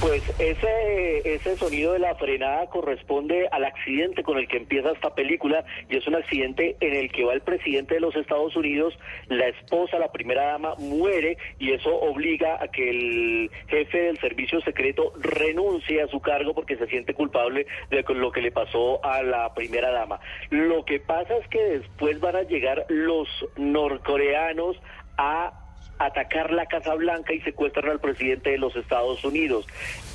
Pues 0.00 0.22
ese, 0.38 1.34
ese 1.34 1.56
sonido 1.58 1.92
de 1.92 1.98
la 1.98 2.14
frenada 2.14 2.66
corresponde 2.68 3.48
al 3.52 3.66
accidente 3.66 4.22
con 4.22 4.38
el 4.38 4.48
que 4.48 4.56
empieza 4.56 4.92
esta 4.92 5.14
película 5.14 5.62
y 5.90 5.96
es 5.98 6.06
un 6.06 6.14
accidente 6.14 6.76
en 6.80 6.94
el 6.94 7.12
que 7.12 7.24
va 7.24 7.34
el 7.34 7.42
presidente 7.42 7.94
de 7.94 8.00
los 8.00 8.16
Estados 8.16 8.56
Unidos, 8.56 8.98
la 9.28 9.48
esposa, 9.48 9.98
la 9.98 10.10
primera 10.10 10.46
dama, 10.46 10.74
muere 10.78 11.36
y 11.58 11.72
eso 11.72 11.94
obliga 11.94 12.62
a 12.62 12.68
que 12.68 12.88
el 12.88 13.50
jefe 13.68 13.98
del 14.04 14.18
servicio 14.18 14.62
secreto 14.62 15.12
renuncie 15.18 16.00
a 16.00 16.08
su 16.08 16.20
cargo 16.20 16.54
porque 16.54 16.78
se 16.78 16.86
siente 16.86 17.12
culpable 17.12 17.66
de 17.90 18.02
lo 18.14 18.32
que 18.32 18.40
le 18.40 18.52
pasó 18.52 19.04
a 19.04 19.22
la 19.22 19.52
primera 19.52 19.90
dama. 19.90 20.18
Lo 20.48 20.82
que 20.86 21.00
pasa 21.00 21.36
es 21.36 21.46
que 21.48 21.62
después 21.62 22.20
van 22.20 22.36
a 22.36 22.42
llegar 22.42 22.86
los 22.88 23.28
norcoreanos 23.56 24.80
a 25.18 25.59
atacar 26.00 26.50
la 26.50 26.66
Casa 26.66 26.94
Blanca 26.94 27.34
y 27.34 27.40
secuestran 27.42 27.90
al 27.90 28.00
presidente 28.00 28.50
de 28.50 28.58
los 28.58 28.74
Estados 28.74 29.22
Unidos. 29.22 29.66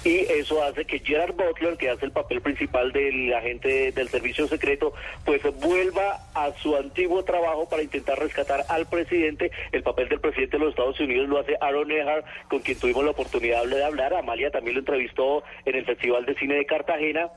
Y 0.04 0.18
eso 0.18 0.64
hace 0.64 0.86
que 0.86 1.00
Gerard 1.00 1.36
Butler, 1.36 1.78
que 1.78 1.90
hace 1.90 2.06
el 2.06 2.12
papel 2.12 2.42
principal 2.42 2.92
del 2.92 3.34
agente 3.34 3.92
del 3.92 4.10
servicio 4.10 4.48
secreto, 4.48 4.94
pues 5.24 5.42
vuelva 5.62 6.20
a 6.34 6.52
su 6.54 6.76
antiguo 6.76 7.24
trabajo 7.24 7.70
para 7.70 7.84
intentar 7.84 8.20
rescatar 8.20 8.66
al 8.68 8.88
presidente. 8.88 9.52
El 9.72 9.84
papel 9.84 10.10
del 10.10 10.20
presidente 10.20 10.58
de 10.58 10.64
los 10.64 10.72
Estados 10.72 11.00
Unidos 11.00 11.30
lo 11.30 11.40
hace 11.40 11.56
Aaron 11.62 11.92
Eckhart, 11.92 12.26
con 12.50 12.60
quien 12.60 12.80
tuvimos 12.80 13.06
la 13.06 13.12
oportunidad 13.12 13.64
de 13.66 13.84
hablar. 13.84 14.14
Amalia 14.16 14.50
también 14.50 14.76
lo 14.76 14.80
entrevistó 14.80 15.44
en 15.66 15.76
el 15.76 15.86
Festival 15.86 16.26
de 16.26 16.36
Cine 16.36 16.56
de 16.56 16.66
Cartagena. 16.66 17.30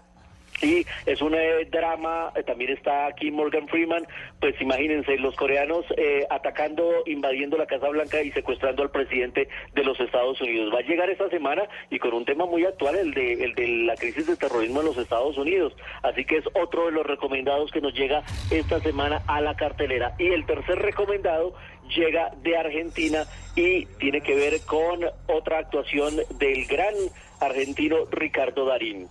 Y 0.62 0.86
es 1.06 1.22
un 1.22 1.34
eh, 1.34 1.66
drama, 1.70 2.32
eh, 2.34 2.42
también 2.42 2.72
está 2.72 3.06
aquí 3.06 3.30
Morgan 3.30 3.68
Freeman, 3.68 4.06
pues 4.40 4.60
imagínense, 4.60 5.16
los 5.18 5.36
coreanos 5.36 5.84
eh, 5.96 6.26
atacando, 6.30 7.02
invadiendo 7.06 7.56
la 7.56 7.66
Casa 7.66 7.88
Blanca 7.88 8.22
y 8.22 8.32
secuestrando 8.32 8.82
al 8.82 8.90
presidente 8.90 9.48
de 9.74 9.84
los 9.84 9.98
Estados 10.00 10.40
Unidos. 10.40 10.72
Va 10.74 10.80
a 10.80 10.82
llegar 10.82 11.10
esta 11.10 11.28
semana 11.30 11.62
y 11.90 11.98
con 11.98 12.12
un 12.14 12.24
tema 12.24 12.46
muy 12.46 12.64
actual, 12.64 12.96
el 12.96 13.14
de, 13.14 13.44
el 13.44 13.54
de 13.54 13.68
la 13.68 13.94
crisis 13.94 14.26
de 14.26 14.36
terrorismo 14.36 14.80
en 14.80 14.86
los 14.86 14.98
Estados 14.98 15.36
Unidos. 15.36 15.74
Así 16.02 16.24
que 16.24 16.38
es 16.38 16.44
otro 16.54 16.86
de 16.86 16.92
los 16.92 17.06
recomendados 17.06 17.70
que 17.70 17.80
nos 17.80 17.94
llega 17.94 18.22
esta 18.50 18.80
semana 18.80 19.22
a 19.26 19.40
la 19.40 19.54
cartelera. 19.54 20.14
Y 20.18 20.28
el 20.28 20.46
tercer 20.46 20.78
recomendado 20.78 21.54
llega 21.88 22.30
de 22.42 22.56
Argentina 22.56 23.24
y 23.56 23.86
tiene 23.98 24.20
que 24.20 24.34
ver 24.34 24.60
con 24.66 25.00
otra 25.26 25.58
actuación 25.58 26.16
del 26.38 26.66
gran 26.66 26.94
argentino 27.40 27.96
Ricardo 28.10 28.66
Darín. 28.66 29.08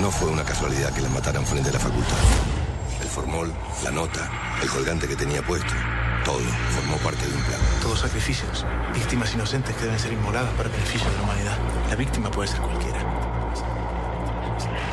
No 0.00 0.10
fue 0.10 0.30
una 0.30 0.44
casualidad 0.44 0.92
que 0.92 1.00
le 1.00 1.08
mataran 1.08 1.46
frente 1.46 1.70
a 1.70 1.72
la 1.72 1.78
facultad. 1.78 2.16
El 3.00 3.08
formol, 3.08 3.52
la 3.84 3.90
nota, 3.90 4.30
el 4.62 4.68
colgante 4.68 5.06
que 5.06 5.16
tenía 5.16 5.42
puesto, 5.42 5.72
todo 6.24 6.40
formó 6.74 6.96
parte 6.98 7.26
de 7.26 7.34
un 7.34 7.42
plan. 7.42 7.60
Todos 7.82 8.00
sacrificios, 8.00 8.64
víctimas 8.94 9.34
inocentes 9.34 9.74
que 9.76 9.84
deben 9.84 9.98
ser 9.98 10.12
inmoladas 10.12 10.52
para 10.54 10.68
beneficio 10.68 11.10
de 11.10 11.16
la 11.16 11.22
humanidad. 11.22 11.58
La 11.88 11.96
víctima 11.96 12.30
puede 12.30 12.48
ser 12.48 12.60
cualquiera. 12.60 13.41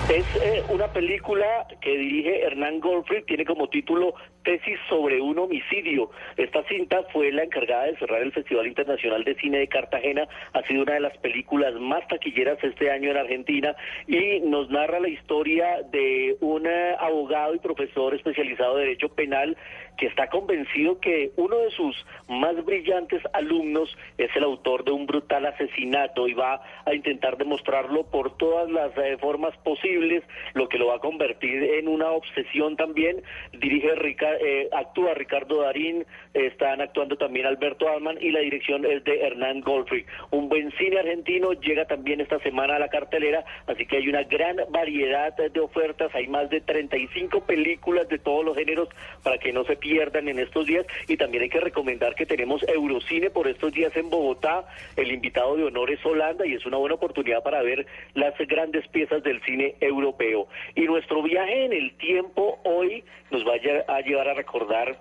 Es 0.10 0.26
eh, 0.38 0.64
una 0.70 0.88
película 0.88 1.68
que 1.82 1.96
dirige 1.96 2.42
Hernán 2.42 2.80
Goldfried, 2.80 3.26
tiene 3.26 3.46
como 3.46 3.70
título 3.70 4.16
Tesis 4.44 4.80
sobre 4.90 5.22
un 5.22 5.38
homicidio. 5.38 6.10
Esta 6.36 6.64
cinta 6.64 7.04
fue 7.14 7.32
la 7.32 7.44
encargada 7.44 7.84
de 7.84 7.98
cerrar 7.98 8.22
el 8.24 8.32
Festival 8.32 8.66
Internacional 8.66 9.24
de 9.24 9.36
Cine 9.36 9.60
de 9.60 9.68
Cartagena, 9.68 10.28
ha 10.54 10.64
sido 10.64 10.82
una 10.82 10.94
de 10.94 11.02
las 11.02 11.16
películas 11.20 11.76
más 11.76 12.08
taquilleras 12.08 12.58
este 12.64 12.90
año 12.90 13.12
en 13.12 13.18
Argentina 13.18 13.76
y 14.08 14.40
nos 14.40 14.70
narra 14.72 15.00
la 15.00 15.10
historia 15.10 15.84
de 15.92 16.38
un 16.42 16.66
eh, 16.66 16.96
abogado 17.00 17.54
y 17.54 17.60
profesor 17.60 18.16
especializado 18.16 18.78
de 18.78 18.86
Derecho 18.86 19.10
Penal 19.10 19.56
que 20.00 20.08
está 20.08 20.30
convencido 20.30 21.00
que 21.02 21.32
uno 21.36 21.58
de 21.58 21.72
sus 21.72 22.06
más 22.30 22.56
brillantes 22.64 23.22
alumnos 23.34 23.96
es 24.18 24.34
el 24.36 24.44
autor 24.46 24.86
de 24.86 24.92
un 24.92 25.06
brutal 25.06 25.46
asesinato 25.46 26.28
y 26.28 26.34
va 26.34 26.62
a 26.86 26.94
intentar 26.94 27.38
demostrarlo 27.38 28.06
por 28.06 28.38
todas 28.38 28.70
las 28.72 28.98
eh, 28.98 29.18
formas 29.20 29.56
posibles, 29.58 30.24
lo 30.54 30.70
que 30.70 30.78
lo 30.78 30.88
va 30.88 30.96
a 30.96 31.00
convertir 31.00 31.64
en 31.64 31.90
una 31.90 32.12
obsesión 32.12 32.78
también. 32.78 33.22
Dirige 33.52 33.94
Rica- 33.96 34.38
eh, 34.40 34.70
actúa 34.72 35.14
Ricardo 35.16 35.64
Darín, 35.64 36.06
están 36.34 36.80
actuando 36.80 37.18
también 37.18 37.46
Alberto 37.46 37.90
Alman 37.90 38.18
y 38.22 38.32
la 38.32 38.40
dirección 38.40 38.86
es 38.86 39.04
de 39.04 39.20
Hernán 39.20 39.60
Goldfried. 39.62 40.06
Un 40.32 40.48
buen 40.48 40.72
cine 40.78 41.00
argentino 41.00 41.52
llega 41.54 41.86
también 41.86 42.22
esta 42.22 42.40
semana 42.40 42.78
a 42.78 42.80
la 42.80 42.88
cartelera, 42.88 43.44
así 43.68 43.86
que 43.86 43.98
hay 43.98 44.08
una 44.08 44.24
gran 44.24 44.58
variedad 44.70 45.36
de 45.36 45.60
ofertas, 45.60 46.10
hay 46.16 46.28
más 46.28 46.50
de 46.50 46.62
35 46.62 47.42
películas 47.46 48.08
de 48.08 48.18
todos 48.18 48.46
los 48.46 48.56
géneros 48.56 48.88
para 49.24 49.38
que 49.38 49.52
no 49.52 49.66
se 49.66 49.76
pierdan 49.76 49.89
en 49.98 50.40
estos 50.40 50.68
días 50.68 50.86
y 51.08 51.18
también 51.18 51.44
hay 51.44 51.50
que 51.50 51.60
recomendar 51.60 52.14
que 52.14 52.26
tenemos 52.26 52.62
Eurocine 52.68 53.30
por 53.30 53.48
estos 53.48 53.74
días 53.74 53.96
en 53.96 54.10
Bogotá, 54.10 54.66
el 54.96 55.12
invitado 55.12 55.56
de 55.58 55.64
honor 55.64 55.92
es 55.92 56.06
Holanda 56.06 56.46
y 56.46 56.54
es 56.54 56.66
una 56.66 56.78
buena 56.78 56.96
oportunidad 56.96 57.42
para 57.44 57.62
ver 57.64 57.86
las 58.14 58.38
grandes 58.38 58.88
piezas 58.90 59.24
del 59.24 59.42
cine 59.42 59.76
europeo. 59.82 60.48
Y 60.76 60.82
nuestro 60.82 61.24
viaje 61.24 61.66
en 61.66 61.74
el 61.74 61.96
tiempo 61.98 62.60
hoy 62.64 63.04
nos 63.32 63.44
va 63.46 63.54
a 63.54 64.02
llevar 64.02 64.28
a 64.28 64.34
recordar 64.34 65.00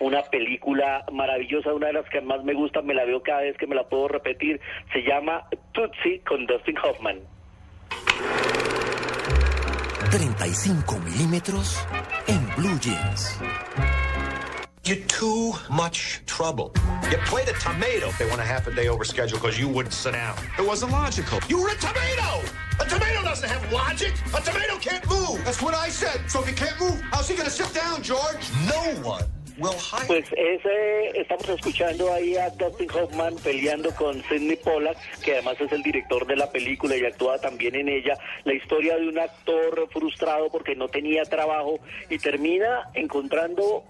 una 0.00 0.22
película 0.22 1.04
maravillosa, 1.12 1.72
una 1.72 1.88
de 1.88 1.92
las 1.94 2.08
que 2.08 2.20
más 2.20 2.42
me 2.44 2.54
gusta, 2.54 2.82
me 2.82 2.94
la 2.94 3.04
veo 3.04 3.22
cada 3.22 3.42
vez 3.42 3.56
que 3.56 3.66
me 3.66 3.74
la 3.74 3.84
puedo 3.84 4.08
repetir, 4.08 4.60
se 4.92 5.02
llama 5.02 5.46
Tootsie 5.72 6.20
con 6.20 6.46
Dustin 6.46 6.76
Hoffman. 6.78 7.20
35 10.10 10.98
milímetros 11.00 11.84
en 12.28 12.46
Blue 12.56 12.78
Jeans. 12.80 13.40
You're 14.86 14.96
too 15.06 15.54
much 15.70 16.20
trouble. 16.26 16.70
You 17.10 17.16
played 17.24 17.48
a 17.48 17.54
tomato. 17.54 18.10
They 18.18 18.26
went 18.26 18.40
a 18.40 18.44
half 18.44 18.66
a 18.66 18.74
day 18.74 18.88
over 18.88 19.02
schedule 19.02 19.38
because 19.38 19.58
you 19.58 19.66
wouldn't 19.66 19.94
sit 19.94 20.12
down. 20.12 20.36
It 20.58 20.66
wasn't 20.66 20.92
logical. 20.92 21.38
You 21.48 21.62
were 21.62 21.70
a 21.70 21.74
tomato! 21.76 22.46
A 22.78 22.84
tomato 22.84 23.22
doesn't 23.22 23.48
have 23.48 23.72
logic. 23.72 24.12
A 24.36 24.42
tomato 24.42 24.76
can't 24.78 25.08
move. 25.08 25.42
That's 25.42 25.62
what 25.62 25.72
I 25.72 25.88
said. 25.88 26.30
So 26.30 26.42
if 26.42 26.48
he 26.48 26.54
can't 26.54 26.78
move, 26.78 27.00
how's 27.12 27.26
he 27.26 27.34
going 27.34 27.48
to 27.48 27.50
sit 27.50 27.72
down, 27.72 28.02
George? 28.02 28.50
No 28.68 29.08
one 29.08 29.24
will 29.58 29.78
hire 29.78 30.06
Pues 30.06 30.26
ese, 30.36 31.18
estamos 31.18 31.48
escuchando 31.48 32.12
ahí 32.12 32.36
a 32.36 32.50
Dustin 32.50 32.90
Hoffman 32.90 33.36
peleando 33.36 33.94
con 33.94 34.22
Sidney 34.24 34.56
Pollack, 34.56 34.98
que 35.20 35.34
además 35.34 35.56
es 35.60 35.72
el 35.72 35.82
director 35.82 36.26
de 36.26 36.36
la 36.36 36.50
película 36.50 36.96
y 36.96 37.04
actúa 37.04 37.38
también 37.38 37.74
en 37.74 37.88
ella, 37.88 38.18
la 38.44 38.54
historia 38.54 38.96
de 38.96 39.08
un 39.08 39.18
actor 39.18 39.88
frustrado 39.92 40.50
porque 40.50 40.74
no 40.74 40.88
tenía 40.88 41.24
trabajo 41.24 41.78
y 42.10 42.18
termina 42.18 42.90
encontrando 42.94 43.84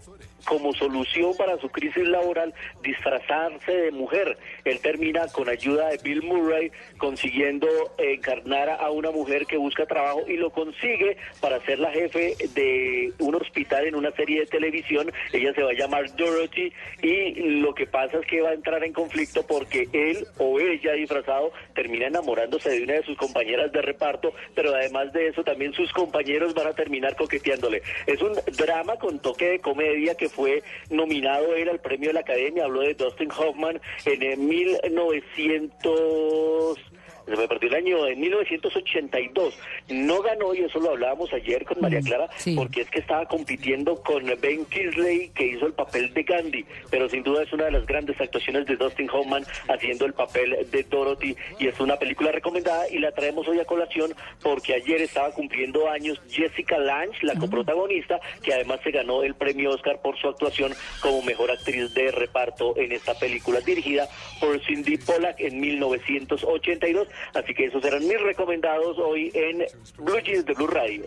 como 0.44 0.72
solución 0.74 1.36
para 1.36 1.58
su 1.58 1.68
crisis 1.68 2.06
laboral 2.06 2.54
disfrazarse 2.82 3.72
de 3.72 3.90
mujer. 3.90 4.36
Él 4.64 4.80
termina 4.80 5.26
con 5.28 5.48
ayuda 5.48 5.88
de 5.88 5.98
Bill 5.98 6.22
Murray 6.22 6.70
consiguiendo 6.98 7.66
encarnar 7.98 8.68
a 8.70 8.90
una 8.90 9.10
mujer 9.10 9.46
que 9.46 9.56
busca 9.56 9.86
trabajo 9.86 10.22
y 10.26 10.36
lo 10.36 10.50
consigue 10.50 11.16
para 11.40 11.60
ser 11.64 11.78
la 11.78 11.90
jefe 11.90 12.36
de 12.54 13.12
un 13.18 13.34
hospital 13.34 13.86
en 13.86 13.94
una 13.94 14.10
serie 14.12 14.40
de 14.40 14.46
televisión. 14.46 15.10
Ella 15.32 15.52
se 15.54 15.62
va 15.62 15.70
a 15.70 15.74
llamar 15.74 16.14
Dorothy 16.16 16.72
y 17.02 17.34
lo 17.60 17.74
que 17.74 17.86
pasa 17.86 18.18
es 18.18 18.26
que 18.26 18.40
va 18.40 18.50
a 18.50 18.54
entrar 18.54 18.84
en 18.84 18.92
conflicto 18.92 19.46
porque 19.46 19.88
él 19.92 20.26
o 20.38 20.60
ella 20.60 20.92
disfrazado 20.92 21.52
termina 21.74 22.06
enamorándose 22.06 22.70
de 22.70 22.82
una 22.82 22.94
de 22.94 23.02
sus 23.02 23.16
compañeras 23.16 23.72
de 23.72 23.82
reparto, 23.82 24.32
pero 24.54 24.74
además 24.74 25.12
de 25.12 25.28
eso 25.28 25.42
también 25.42 25.72
sus 25.72 25.92
compañeros 25.92 26.54
van 26.54 26.68
a 26.68 26.72
terminar 26.72 27.16
coqueteándole. 27.16 27.82
Es 28.06 28.20
un 28.22 28.32
drama 28.56 28.96
con 28.96 29.20
toque 29.20 29.50
de 29.50 29.58
comedia 29.60 30.14
que 30.14 30.28
fue 30.34 30.62
nominado 30.90 31.54
él 31.54 31.68
al 31.68 31.80
premio 31.80 32.10
de 32.10 32.14
la 32.14 32.20
Academia, 32.20 32.64
habló 32.64 32.80
de 32.80 32.94
Dustin 32.94 33.30
Hoffman 33.30 33.80
en 34.04 34.22
eh, 34.22 34.36
1900 34.36 36.78
se 37.26 37.36
me 37.36 37.48
perdió 37.48 37.68
el 37.68 37.74
año 37.74 38.06
en 38.06 38.20
1982. 38.20 39.58
No 39.88 40.22
ganó, 40.22 40.54
y 40.54 40.60
eso 40.60 40.78
lo 40.80 40.90
hablábamos 40.90 41.32
ayer 41.32 41.64
con 41.64 41.80
María 41.80 42.00
Clara, 42.00 42.28
porque 42.56 42.82
es 42.82 42.90
que 42.90 43.00
estaba 43.00 43.26
compitiendo 43.26 43.96
con 44.02 44.24
Ben 44.40 44.64
Kingsley, 44.66 45.30
que 45.30 45.46
hizo 45.46 45.66
el 45.66 45.72
papel 45.72 46.12
de 46.12 46.22
Gandhi, 46.22 46.64
pero 46.90 47.08
sin 47.08 47.22
duda 47.22 47.42
es 47.42 47.52
una 47.52 47.64
de 47.64 47.72
las 47.72 47.86
grandes 47.86 48.20
actuaciones 48.20 48.66
de 48.66 48.76
Dustin 48.76 49.08
Hoffman 49.10 49.44
haciendo 49.68 50.06
el 50.06 50.12
papel 50.12 50.68
de 50.70 50.82
Dorothy, 50.84 51.36
y 51.58 51.68
es 51.68 51.78
una 51.80 51.96
película 51.96 52.32
recomendada, 52.32 52.88
y 52.90 52.98
la 52.98 53.12
traemos 53.12 53.46
hoy 53.48 53.60
a 53.60 53.64
colación 53.64 54.14
porque 54.42 54.74
ayer 54.74 55.00
estaba 55.02 55.30
cumpliendo 55.32 55.88
años 55.88 56.20
Jessica 56.28 56.78
Lange, 56.78 57.18
la 57.22 57.34
coprotagonista, 57.34 58.20
que 58.42 58.52
además 58.54 58.80
se 58.82 58.90
ganó 58.90 59.22
el 59.22 59.34
premio 59.34 59.70
Oscar 59.70 60.00
por 60.02 60.18
su 60.18 60.28
actuación 60.28 60.72
como 61.00 61.22
mejor 61.22 61.50
actriz 61.50 61.92
de 61.94 62.10
reparto 62.10 62.76
en 62.76 62.92
esta 62.92 63.14
película, 63.14 63.60
dirigida 63.60 64.08
por 64.40 64.60
Cindy 64.64 64.98
Pollack 64.98 65.40
en 65.40 65.60
1982. 65.60 67.08
Así 67.34 67.54
que 67.54 67.66
esos 67.66 67.84
eran 67.84 68.06
mis 68.06 68.20
recomendados 68.20 68.96
hoy 68.98 69.30
en 69.34 69.64
Blue 69.98 70.18
Jeans 70.20 70.44
de 70.46 70.54
Blue 70.54 70.66
Radio. 70.66 71.04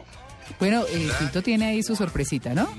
Bueno, 0.59 0.85
eh, 0.89 1.09
Tito 1.19 1.41
tiene 1.43 1.65
ahí 1.65 1.83
su 1.83 1.95
sorpresita, 1.95 2.53
¿no? 2.53 2.69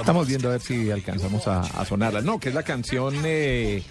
Estamos 0.00 0.26
viendo 0.26 0.48
a 0.48 0.52
ver 0.52 0.60
si 0.60 0.90
alcanzamos 0.90 1.46
a, 1.46 1.60
a 1.60 1.84
sonarla. 1.84 2.20
No, 2.20 2.40
que 2.40 2.48
es 2.48 2.54
la 2.54 2.64
canción 2.64 3.14
eh, 3.24 3.82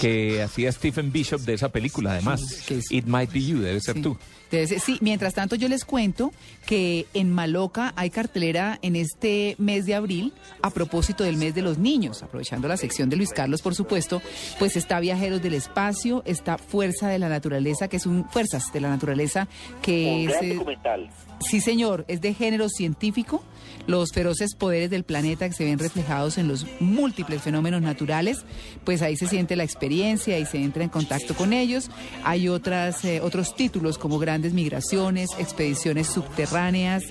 que 0.00 0.42
hacía 0.42 0.72
Stephen 0.72 1.12
Bishop 1.12 1.40
de 1.42 1.54
esa 1.54 1.68
película, 1.68 2.12
además. 2.12 2.42
It 2.90 3.04
Might 3.06 3.32
Be 3.32 3.40
You, 3.42 3.60
debe 3.60 3.80
ser 3.80 4.02
tú. 4.02 4.18
Ser- 4.50 4.80
sí, 4.80 4.98
mientras 5.00 5.34
tanto 5.34 5.56
yo 5.56 5.68
les 5.68 5.84
cuento 5.84 6.32
que 6.66 7.06
en 7.14 7.32
Maloca 7.32 7.92
hay 7.96 8.10
cartelera 8.10 8.78
en 8.82 8.96
este 8.96 9.54
mes 9.58 9.86
de 9.86 9.94
abril 9.94 10.32
a 10.62 10.70
propósito 10.70 11.24
del 11.24 11.36
mes 11.36 11.54
de 11.54 11.62
los 11.62 11.78
niños, 11.78 12.22
aprovechando 12.22 12.68
la 12.68 12.76
sección 12.76 13.08
de 13.10 13.16
Luis 13.16 13.30
Carlos, 13.32 13.62
por 13.62 13.74
supuesto, 13.74 14.22
pues 14.58 14.76
está 14.76 15.00
Viajeros 15.00 15.42
del 15.42 15.54
Espacio, 15.54 16.22
está 16.26 16.58
Fuerza 16.58 17.08
de 17.08 17.18
la 17.18 17.28
Naturaleza, 17.28 17.88
que 17.88 17.96
es 17.96 18.06
un 18.06 18.28
Fuerzas 18.28 18.72
de 18.72 18.80
la 18.80 18.88
Naturaleza, 18.88 19.48
que 19.82 20.06
Un 20.06 20.30
es 20.30 20.36
gran 20.38 20.44
eh, 20.44 20.54
documental. 20.54 21.10
Sí, 21.40 21.60
señor, 21.60 22.04
es 22.08 22.20
de 22.22 22.32
género 22.34 22.68
científico, 22.68 23.42
los 23.86 24.10
feroces 24.12 24.54
poderes 24.56 24.90
del 24.90 25.04
planeta 25.04 25.46
que 25.46 25.54
se 25.54 25.64
ven 25.64 25.78
reflejados 25.78 26.38
en 26.38 26.48
los 26.48 26.66
múltiples 26.80 27.42
fenómenos 27.42 27.82
naturales, 27.82 28.38
pues 28.84 29.02
ahí 29.02 29.16
se 29.16 29.28
siente 29.28 29.54
la 29.54 29.62
experiencia 29.62 30.38
y 30.38 30.46
se 30.46 30.58
entra 30.58 30.82
en 30.82 30.88
contacto 30.88 31.34
con 31.34 31.52
ellos. 31.52 31.90
Hay 32.24 32.48
otras, 32.48 33.04
eh, 33.04 33.20
otros 33.20 33.54
títulos 33.54 33.98
como 33.98 34.18
Grandes 34.18 34.54
Migraciones, 34.54 35.28
Expediciones 35.38 36.06
Subterráneas 36.08 37.04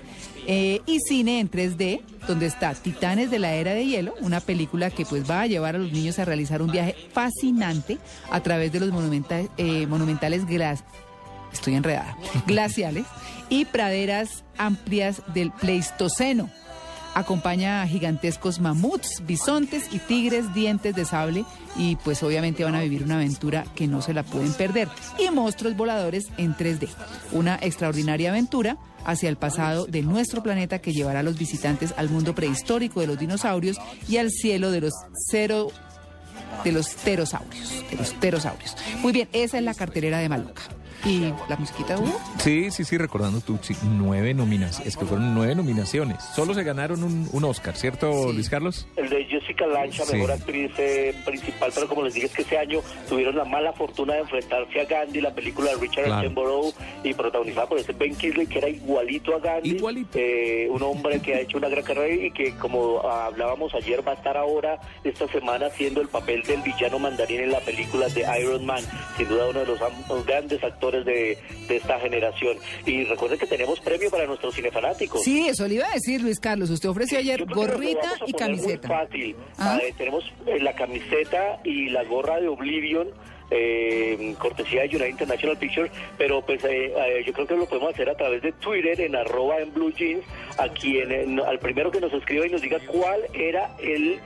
eh, 0.48 0.82
y 0.86 1.00
cine 1.00 1.40
en 1.40 1.50
3D, 1.50 2.02
donde 2.28 2.48
está 2.48 2.74
Titanes 2.74 3.30
de 3.32 3.40
la 3.40 3.54
Era 3.54 3.74
de 3.74 3.86
Hielo, 3.86 4.16
una 4.22 4.42
película 4.42 4.90
que 4.90 5.06
pues 5.06 5.30
va 5.30 5.42
a 5.42 5.48
llevar 5.48 5.76
a 5.76 5.80
los 5.80 5.92
niños 5.92 6.20
a 6.20 6.26
realizar 6.26 6.62
un 6.62 6.72
viaje 6.72 6.96
fascinante 7.14 8.00
a 8.32 8.42
través 8.42 8.72
de 8.72 8.80
los 8.80 8.90
eh, 9.58 9.88
monumentales 9.88 10.46
glas- 10.46 10.84
estoy 11.56 11.76
enredada, 11.76 12.18
glaciales 12.48 13.06
y 13.50 13.66
praderas 13.66 14.44
amplias 14.58 15.22
del 15.34 15.52
Pleistoceno. 15.52 16.50
Acompaña 17.16 17.82
a 17.82 17.88
gigantescos 17.88 18.60
mamuts, 18.60 19.24
bisontes 19.26 19.86
y 19.94 20.00
tigres 20.00 20.54
dientes 20.54 20.94
de 20.96 21.06
sable 21.06 21.46
y 21.78 21.96
pues 21.96 22.22
obviamente 22.24 22.66
van 22.66 22.76
a 22.76 22.82
vivir 22.82 23.04
una 23.04 23.16
aventura 23.16 23.64
que 23.74 23.88
no 23.88 24.02
se 24.02 24.14
la 24.14 24.24
pueden 24.24 24.52
perder. 24.52 24.90
Y 25.18 25.30
monstruos 25.30 25.78
voladores 25.78 26.26
en 26.36 26.56
3D. 26.58 26.90
Una 27.32 27.56
extraordinaria 27.62 28.32
aventura 28.32 28.78
hacia 29.06 29.30
el 29.30 29.38
pasado 29.38 29.86
de 29.86 30.02
nuestro 30.02 30.44
planeta 30.44 30.80
que 30.80 30.92
llevará 30.92 31.22
a 31.22 31.24
los 31.24 31.38
visitantes 31.38 31.94
al 31.96 32.10
mundo 32.10 32.36
prehistórico 32.36 33.00
de 33.00 33.08
los 33.08 33.18
dinosaurios 33.18 33.78
y 34.10 34.18
al 34.18 34.30
cielo 34.30 34.72
de 34.72 34.82
los 34.82 34.94
cero 35.30 35.70
de 36.66 36.72
los 36.74 36.90
pterosaurios, 36.96 37.84
de 37.90 37.96
los 37.96 38.14
pterosaurios. 38.14 38.76
Muy 39.02 39.14
bien, 39.14 39.30
esa 39.32 39.58
es 39.58 39.64
la 39.64 39.74
cartelera 39.74 40.20
de 40.20 40.28
Maluca. 40.28 40.64
¿Y 41.06 41.32
la 41.48 41.56
musiquita 41.58 42.00
Hugo? 42.00 42.20
Sí, 42.40 42.72
sí, 42.72 42.84
sí, 42.84 42.98
recordando 42.98 43.40
tú, 43.40 43.60
sí, 43.62 43.76
nueve 43.84 44.34
nominaciones. 44.34 44.88
Es 44.88 44.98
que 44.98 45.06
fueron 45.06 45.36
nueve 45.36 45.54
nominaciones. 45.54 46.24
Solo 46.36 46.56
se 46.56 46.64
ganaron 46.64 47.04
un, 47.04 47.30
un 47.32 47.44
Oscar, 47.46 47.76
¿cierto, 47.78 48.34
Luis 48.34 48.50
Carlos? 48.50 48.88
El 48.96 49.10
de 49.10 49.24
Jessica 49.26 49.68
Lancha, 49.68 50.04
Sí. 50.06 50.14
mejor 50.16 50.32
actriz 50.32 50.72
eh, 50.80 51.14
principal, 51.24 51.72
pero 51.76 51.88
como 51.88 52.02
les 52.04 52.16
dije, 52.16 52.26
es 52.26 52.34
que 52.34 52.42
ese 52.42 52.58
año 52.58 52.80
tuvieron 53.08 53.36
la 53.36 53.46
mala 53.46 53.72
fortuna 53.74 54.14
de 54.16 54.22
enfrentarse 54.22 54.82
a 54.82 54.86
Gandhi, 54.86 55.22
la 55.22 55.34
película 55.36 55.72
de 55.72 55.78
Richard 55.78 56.06
Claro. 56.06 56.20
Attenborough, 56.22 56.74
y 57.04 57.14
protagonizada 57.14 57.68
por 57.68 57.78
ese 57.78 57.94
Ben 57.94 58.16
Kingsley, 58.16 58.48
que 58.48 58.58
era 58.58 58.70
igualito 58.70 59.36
a 59.36 59.40
Gandhi. 59.40 59.78
Eh, 60.16 60.68
un 60.72 60.82
hombre 60.82 61.20
que 61.22 61.36
ha 61.36 61.40
hecho 61.42 61.58
una 61.60 61.70
gran 61.70 61.84
carrera 61.84 62.14
y 62.26 62.32
que, 62.32 62.56
como 62.56 63.00
hablábamos 63.08 63.76
ayer, 63.76 64.06
va 64.08 64.14
a 64.14 64.16
estar 64.16 64.38
ahora, 64.38 64.80
esta 65.04 65.28
semana, 65.28 65.68
haciendo 65.68 66.02
el 66.02 66.08
papel 66.08 66.42
del 66.44 66.62
villano 66.64 66.98
mandarín 66.98 67.42
en 67.42 67.52
la 67.52 67.60
película 67.60 68.08
de 68.08 68.26
Iron 68.42 68.66
Man. 68.66 68.84
Sin 69.18 69.28
duda, 69.30 69.50
uno 69.50 69.60
de 69.60 69.66
los 69.68 69.80
grandes 70.26 70.64
actores 70.64 70.95
de, 71.04 71.38
de 71.68 71.76
esta 71.76 72.00
generación. 72.00 72.58
Y 72.86 73.04
recuerden 73.06 73.40
que 73.40 73.48
tenemos 73.48 73.80
premio 73.80 74.10
para 74.10 74.26
nuestros 74.26 74.56
cinefanáticos. 74.56 75.24
Sí, 75.24 75.48
eso 75.48 75.68
le 75.68 75.76
iba 75.76 75.88
a 75.90 75.94
decir 75.94 76.22
Luis 76.22 76.40
Carlos. 76.40 76.70
Usted 76.70 76.88
ofreció 76.90 77.18
ayer 77.18 77.44
gorrita 77.46 78.14
y 78.28 78.34
camiseta. 78.34 78.88
Muy 78.88 78.98
fácil. 78.98 79.36
Ah. 79.58 79.80
Eh, 79.84 79.94
tenemos 79.98 80.24
eh, 80.46 80.60
la 80.62 80.74
camiseta 80.76 81.60
y 81.64 81.90
la 81.90 82.04
gorra 82.04 82.40
de 82.40 82.48
Oblivion. 82.48 83.10
eh, 83.52 84.34
cortesía 84.40 84.82
de 84.82 84.88
United 84.88 85.10
International 85.10 85.56
Pictures, 85.58 85.92
pero 86.18 86.42
pues 86.44 86.64
eh, 86.64 86.92
eh, 86.98 87.24
yo 87.28 87.32
creo 87.32 87.46
que 87.46 87.56
lo 87.56 87.66
podemos 87.68 87.94
hacer 87.94 88.10
a 88.10 88.16
través 88.16 88.42
de 88.42 88.52
Twitter 88.54 89.00
en 89.02 89.16
arroba 89.16 89.60
en 89.60 89.72
blue 89.72 89.92
jeans, 89.94 90.24
a 90.58 90.68
quien 90.70 91.40
al 91.40 91.60
primero 91.60 91.92
que 91.92 92.02
nos 92.02 92.12
escriba 92.12 92.48
y 92.48 92.50
nos 92.50 92.62
diga 92.64 92.80
cuál 92.88 93.20
era 93.36 93.76
el 93.80 94.20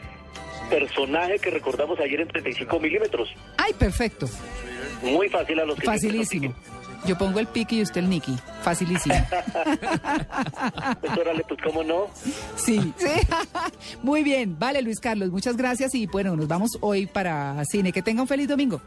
personaje 0.70 1.40
que 1.40 1.50
recordamos 1.50 2.00
ayer 2.00 2.22
en 2.22 2.28
35 2.30 2.80
milímetros. 2.80 3.30
Ay, 3.58 3.74
perfecto. 3.74 4.28
Muy 5.04 5.30
fácil 5.30 5.60
a 5.60 5.66
los 5.66 5.78
que 5.78 5.86
Facilísimo. 5.86 6.54
Yo 7.06 7.18
pongo 7.18 7.40
el 7.40 7.48
pique 7.48 7.78
y 7.78 7.82
usted 7.82 8.02
el 8.02 8.10
Nicky. 8.10 8.36
Facilísimo. 8.62 9.16
Pues 11.00 11.18
órale, 11.18 11.44
pues 11.48 11.60
cómo 11.64 11.84
no. 11.84 12.08
Sí, 12.56 12.94
sí. 12.98 13.28
Muy 14.04 14.24
bien. 14.24 14.58
Vale, 14.60 14.82
Luis 14.82 15.00
Carlos, 15.00 15.30
muchas 15.30 15.56
gracias 15.56 15.96
y 15.96 16.08
bueno, 16.08 16.36
nos 16.36 16.48
vamos 16.48 16.72
hoy 16.82 17.06
para 17.06 17.64
cine. 17.66 17.92
Que 17.92 18.02
tenga 18.02 18.22
un 18.22 18.28
feliz 18.28 18.48
domingo. 18.48 18.82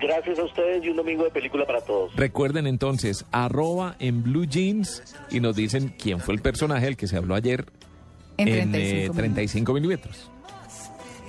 Gracias 0.00 0.38
a 0.38 0.44
ustedes 0.44 0.84
y 0.84 0.88
un 0.88 0.96
domingo 0.96 1.24
de 1.24 1.30
película 1.30 1.64
para 1.66 1.80
todos. 1.80 2.14
Recuerden 2.16 2.66
entonces, 2.66 3.24
arroba 3.30 3.96
en 3.98 4.22
Blue 4.22 4.44
Jeans 4.44 5.02
y 5.30 5.40
nos 5.40 5.56
dicen 5.56 5.94
quién 5.98 6.20
fue 6.20 6.34
el 6.34 6.42
personaje 6.42 6.86
del 6.86 6.96
que 6.96 7.06
se 7.06 7.16
habló 7.16 7.34
ayer 7.34 7.64
En 8.36 8.48
en 8.48 8.72
35 8.72 9.12
eh, 9.12 9.16
35 9.16 9.72
milímetros. 9.72 10.30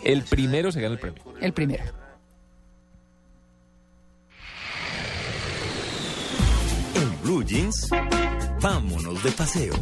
El 0.03 0.23
primero 0.23 0.71
se 0.71 0.81
gana 0.81 0.93
el 0.93 0.99
premio. 0.99 1.21
El 1.41 1.53
primero. 1.53 1.83
Blue 7.25 7.43
Jeans, 7.43 7.89
vámonos 8.61 9.23
de 9.23 9.31
paseo. 9.31 9.73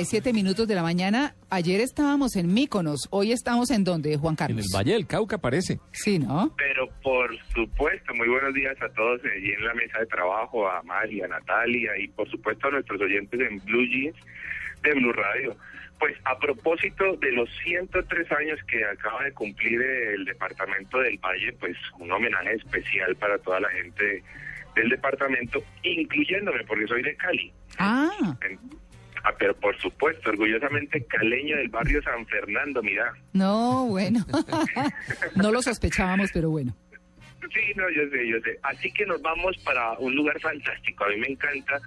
37 0.00 0.32
minutos 0.32 0.66
de 0.66 0.74
la 0.74 0.82
mañana. 0.82 1.34
Ayer 1.50 1.78
estábamos 1.82 2.34
en 2.36 2.54
Míconos. 2.54 3.00
Hoy 3.10 3.32
estamos 3.32 3.70
en 3.70 3.84
donde, 3.84 4.16
Juan 4.16 4.32
En 4.32 4.36
Carlos. 4.36 4.64
el 4.72 4.74
Valle 4.74 4.92
del 4.94 5.06
Cauca 5.06 5.36
parece. 5.36 5.78
Sí, 5.92 6.18
¿no? 6.18 6.54
Pero 6.56 6.88
por 7.02 7.30
supuesto, 7.54 8.14
muy 8.14 8.26
buenos 8.28 8.54
días 8.54 8.74
a 8.80 8.88
todos 8.94 9.20
allí 9.24 9.52
en 9.52 9.62
la 9.62 9.74
mesa 9.74 9.98
de 9.98 10.06
trabajo, 10.06 10.66
a 10.70 10.82
Mari, 10.84 11.20
a 11.20 11.28
Natalia 11.28 11.90
y 11.98 12.08
por 12.08 12.30
supuesto 12.30 12.68
a 12.68 12.70
nuestros 12.70 12.98
oyentes 12.98 13.38
en 13.40 13.58
Blue 13.66 13.84
Jeans 13.84 14.16
de 14.82 14.94
Blue 14.94 15.12
Radio. 15.12 15.54
Pues 15.98 16.16
a 16.24 16.38
propósito 16.38 17.04
de 17.20 17.32
los 17.32 17.50
103 17.62 18.32
años 18.32 18.58
que 18.66 18.82
acaba 18.82 19.22
de 19.24 19.32
cumplir 19.32 19.82
el 19.82 20.24
Departamento 20.24 20.98
del 21.00 21.18
Valle, 21.18 21.52
pues 21.60 21.76
un 21.98 22.10
homenaje 22.10 22.54
especial 22.54 23.14
para 23.16 23.36
toda 23.36 23.60
la 23.60 23.68
gente 23.68 24.22
del 24.74 24.88
departamento, 24.88 25.62
incluyéndome 25.82 26.64
porque 26.64 26.86
soy 26.86 27.02
de 27.02 27.14
Cali. 27.16 27.52
Ah, 27.78 28.34
Ah, 29.22 29.32
pero 29.38 29.54
por 29.54 29.76
supuesto, 29.78 30.30
orgullosamente 30.30 31.04
caleño 31.04 31.56
del 31.56 31.68
barrio 31.68 32.02
San 32.02 32.26
Fernando, 32.26 32.82
mira. 32.82 33.12
no, 33.32 33.86
bueno. 33.86 34.24
no 35.36 35.52
lo 35.52 35.62
sospechábamos, 35.62 36.30
pero 36.32 36.50
bueno. 36.50 36.74
Sí, 37.52 37.72
no, 37.74 37.84
yo 37.90 38.08
sé, 38.10 38.28
yo 38.28 38.38
sé. 38.40 38.58
Así 38.62 38.92
que 38.92 39.04
nos 39.06 39.20
vamos 39.22 39.56
para 39.64 39.92
un 39.98 40.14
lugar 40.14 40.38
fantástico. 40.40 41.04
A 41.04 41.08
mí 41.08 41.16
me 41.16 41.28
encanta 41.28 41.80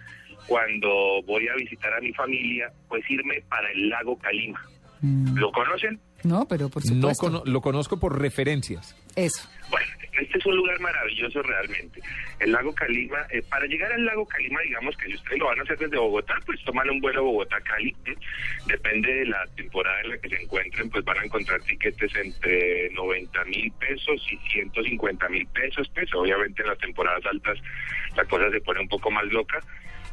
cuando 0.48 1.22
voy 1.26 1.48
a 1.48 1.56
visitar 1.56 1.94
a 1.94 2.02
mi 2.02 2.12
familia, 2.14 2.72
pues 2.90 3.10
irme 3.10 3.42
para 3.50 3.72
el 3.72 3.90
lago 3.90 4.18
Calima. 4.18 4.62
¿Lo 5.36 5.52
conocen? 5.52 6.00
No, 6.24 6.46
pero 6.48 6.70
por 6.70 6.86
No 6.86 6.94
supuesto. 6.96 7.26
cono- 7.26 7.44
lo 7.46 7.62
conozco 7.62 8.00
por 8.00 8.20
referencias. 8.20 8.96
Eso. 9.16 9.48
Bueno, 9.70 9.88
Este 10.14 10.38
es 10.38 10.46
un 10.46 10.56
lugar 10.56 10.80
maravilloso 10.80 11.42
realmente. 11.42 12.00
El 12.40 12.52
lago 12.52 12.72
Calima, 12.76 13.18
eh, 13.32 13.42
para 13.50 13.66
llegar 13.66 13.92
al 13.92 14.06
lago 14.06 14.28
Calima, 14.28 14.62
digamos 14.62 14.96
que 14.96 15.08
si 15.08 15.16
ustedes 15.16 15.40
lo 15.40 15.48
van 15.48 15.60
a 15.60 15.64
hacer 15.64 15.76
desde 15.80 15.98
Bogotá, 15.98 16.36
pues 16.46 16.64
toman 16.64 16.88
un 16.92 17.02
vuelo 17.02 17.24
Bogotá-Cali. 17.24 17.96
¿eh? 18.06 18.16
Depende 18.68 19.12
de 19.12 19.26
la 19.26 19.44
temporada 19.56 20.00
en 20.02 20.10
la 20.12 20.18
que 20.20 20.30
se 20.30 20.40
encuentren, 20.44 20.90
pues 20.92 21.04
van 21.04 21.18
a 21.18 21.26
encontrar 21.26 21.60
tiquetes 21.62 22.16
entre 22.16 22.92
90 22.92 23.44
mil 23.46 23.72
pesos 23.80 24.24
y 24.32 24.38
150 24.52 25.28
mil 25.30 25.48
pesos. 25.48 25.90
Pues 25.96 26.14
obviamente 26.14 26.62
en 26.62 26.68
las 26.70 26.78
temporadas 26.78 27.26
altas 27.26 27.58
la 28.16 28.24
cosa 28.26 28.52
se 28.52 28.62
pone 28.62 28.82
un 28.82 28.88
poco 28.90 29.10
más 29.10 29.26
loca. 29.26 29.62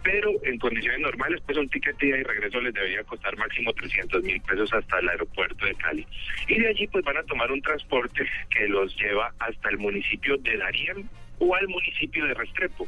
Pero 0.03 0.31
en 0.45 0.59
condiciones 0.59 1.01
normales, 1.01 1.41
pues 1.45 1.59
un 1.59 1.69
ticket 1.69 2.03
ida 2.03 2.19
y 2.19 2.23
regreso 2.23 2.61
les 2.61 2.73
debería 2.73 3.05
costar 3.05 3.37
máximo 3.37 3.73
300 3.73 4.23
mil 4.23 4.41
pesos 4.43 4.73
hasta 4.73 4.99
el 4.99 5.09
aeropuerto 5.09 5.67
de 5.67 5.75
Cali. 5.75 6.07
Y 6.49 6.59
de 6.59 6.69
allí 6.69 6.87
pues 6.87 7.05
van 7.05 7.19
a 7.19 7.23
tomar 7.25 7.53
un 7.53 7.61
transporte 7.61 8.27
que 8.51 8.69
los 8.69 8.97
lleva 8.97 9.33
hasta 9.39 9.69
el 9.69 9.79
municipio 9.79 10.37
de 10.39 10.57
Darién 10.57 11.09
o 11.41 11.55
al 11.55 11.67
municipio 11.69 12.25
de 12.27 12.35
Restrepo. 12.35 12.87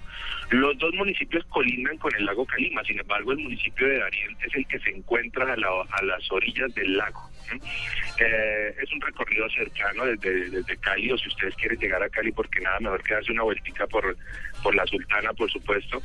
Los 0.51 0.79
dos 0.79 0.95
municipios 0.95 1.45
colindan 1.47 1.97
con 1.99 2.15
el 2.15 2.25
lago 2.25 2.47
Calima, 2.47 2.85
sin 2.85 3.01
embargo 3.01 3.33
el 3.33 3.39
municipio 3.39 3.87
de 3.89 3.99
Darién 3.99 4.37
es 4.47 4.55
el 4.55 4.67
que 4.67 4.79
se 4.79 4.91
encuentra 4.91 5.53
a, 5.53 5.57
la- 5.57 5.83
a 5.91 6.03
las 6.05 6.31
orillas 6.31 6.73
del 6.75 6.97
lago. 6.97 7.31
Eh, 8.19 8.75
es 8.83 8.93
un 8.93 9.01
recorrido 9.01 9.49
cercano 9.51 10.05
desde, 10.05 10.51
desde 10.51 10.77
Cali, 10.79 11.11
o 11.13 11.19
si 11.19 11.29
ustedes 11.29 11.55
quieren 11.57 11.79
llegar 11.79 12.03
a 12.03 12.09
Cali, 12.09 12.31
porque 12.33 12.61
nada 12.61 12.79
mejor 12.81 13.03
que 13.03 13.15
darse 13.15 13.33
una 13.33 13.43
vueltica 13.43 13.87
por, 13.87 14.17
por 14.63 14.75
la 14.75 14.87
Sultana, 14.87 15.33
por 15.33 15.51
supuesto, 15.51 16.01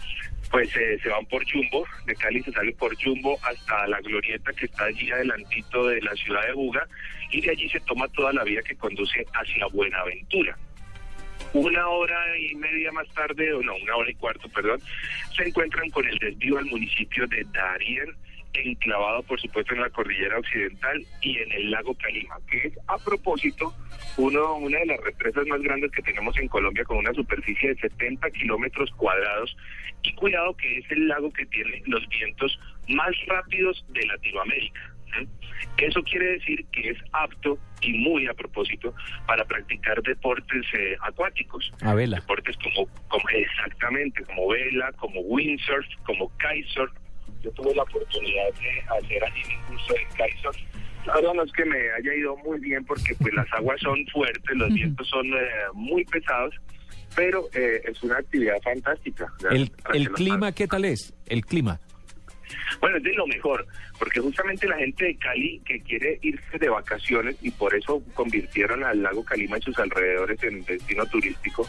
pues 0.50 0.74
eh, 0.78 0.98
se 1.04 1.10
van 1.10 1.26
por 1.26 1.44
Jumbo, 1.50 1.86
de 2.06 2.16
Cali 2.16 2.42
se 2.44 2.52
sale 2.52 2.72
por 2.74 2.96
Jumbo 3.02 3.38
hasta 3.44 3.88
la 3.88 4.00
glorieta 4.02 4.52
que 4.54 4.66
está 4.66 4.86
allí 4.86 5.12
adelantito 5.12 5.88
de 5.88 6.02
la 6.02 6.14
ciudad 6.16 6.46
de 6.46 6.54
Buga, 6.54 6.88
y 7.32 7.42
de 7.42 7.52
allí 7.52 7.70
se 7.70 7.80
toma 7.82 8.08
toda 8.10 8.32
la 8.34 8.44
vía 8.46 8.62
que 8.62 8.76
conduce 8.76 9.26
hacia 9.34 9.68
Buenaventura. 9.68 10.58
Una 11.54 11.88
hora 11.88 12.38
y 12.38 12.56
media 12.56 12.92
más 12.92 13.08
tarde, 13.14 13.54
o 13.54 13.62
no, 13.62 13.76
una 13.76 13.96
hora 13.96 14.12
y 14.12 14.16
cuarto, 14.16 14.50
perdón, 14.50 14.80
se 15.36 15.48
encuentran 15.48 15.90
con 15.90 16.06
el 16.08 16.18
desvío 16.20 16.58
al 16.58 16.66
municipio 16.66 17.26
de 17.28 17.46
Darien, 17.54 18.16
enclavado 18.54 19.24
por 19.24 19.40
supuesto 19.40 19.74
en 19.74 19.82
la 19.82 19.90
cordillera 19.90 20.40
occidental 20.40 21.06
y 21.22 21.38
en 21.38 21.52
el 21.52 21.72
lago 21.72 21.96
Calima, 21.96 22.38
que 22.50 22.68
es 22.68 22.74
a 22.88 22.98
propósito 22.98 23.74
uno, 24.18 24.56
una 24.56 24.80
de 24.80 24.86
las 24.88 25.00
represas 25.02 25.46
más 25.48 25.62
grandes 25.62 25.92
que 25.92 26.02
tenemos 26.02 26.38
en 26.38 26.48
Colombia 26.48 26.84
con 26.84 26.98
una 26.98 27.14
superficie 27.14 27.70
de 27.70 27.82
70 27.82 28.30
kilómetros 28.32 28.92
cuadrados 28.92 29.56
y 30.04 30.14
cuidado 30.14 30.56
que 30.56 30.80
es 30.80 30.92
el 30.92 31.08
lago 31.08 31.32
que 31.32 31.46
tiene 31.48 31.82
los 31.86 32.08
vientos 32.10 32.60
más 32.88 33.12
rápidos 33.28 33.86
de 33.90 34.06
Latinoamérica. 34.06 34.96
¿sí? 35.18 35.28
Eso 35.78 36.02
quiere 36.04 36.34
decir 36.34 36.66
que 36.72 36.90
es 36.90 36.98
apto 37.12 37.60
y 37.82 37.94
muy 37.94 38.28
a 38.28 38.34
propósito 38.34 38.94
para 39.26 39.46
practicar 39.46 40.02
deportes 40.02 40.66
eh, 40.74 40.96
acuáticos. 41.02 41.72
A 41.82 41.94
vela. 41.94 42.18
Deportes 42.18 42.56
como, 42.58 42.88
como 43.08 43.30
exactamente, 43.30 44.24
como 44.26 44.50
vela, 44.50 44.92
como 44.94 45.22
windsurf, 45.22 45.86
como 46.06 46.32
kitesurf. 46.38 46.92
Yo 47.44 47.52
tuve 47.52 47.76
la 47.76 47.84
oportunidad 47.84 48.54
de 48.60 48.82
hacer 48.82 49.24
allí 49.24 49.42
mi 49.48 49.58
curso 49.68 49.94
de 49.94 50.08
kitesurf. 50.16 50.58
Claro, 51.04 51.34
no 51.34 51.44
es 51.44 51.52
que 51.54 51.64
me 51.64 51.78
haya 51.78 52.14
ido 52.14 52.36
muy 52.38 52.60
bien 52.60 52.84
porque 52.84 53.16
pues 53.16 53.34
las 53.34 53.52
aguas 53.54 53.80
son 53.80 54.06
fuertes, 54.08 54.58
los 54.58 54.74
vientos 54.74 55.08
son 55.08 55.26
eh, 55.28 55.48
muy 55.74 56.04
pesados, 56.04 56.54
pero 57.16 57.48
eh, 57.54 57.82
es 57.86 58.04
una 58.04 58.18
actividad 58.18 58.62
fantástica. 58.62 59.32
El, 59.50 59.72
clima, 60.12 60.52
¿qué 60.52 60.68
tal 60.68 60.84
es? 60.84 61.14
El 61.26 61.46
clima. 61.46 61.80
Bueno, 62.82 62.98
es 62.98 63.04
de 63.04 63.14
lo 63.14 63.28
mejor, 63.28 63.66
porque 64.00 64.20
justamente 64.20 64.68
la 64.68 64.78
gente 64.78 65.06
de 65.06 65.16
Cali 65.18 65.60
que 65.66 65.82
quiere 65.82 66.20
irse 66.22 66.58
de 66.60 66.70
vacaciones 66.70 67.36
y 67.42 67.52
por 67.52 67.74
eso 67.76 68.04
convirtieron 68.14 68.84
al 68.84 69.02
lago 69.02 69.24
Calima 69.26 69.58
y 69.58 69.62
sus 69.62 69.78
alrededores 69.80 70.42
en 70.44 70.64
destino 70.66 71.06
turístico, 71.08 71.68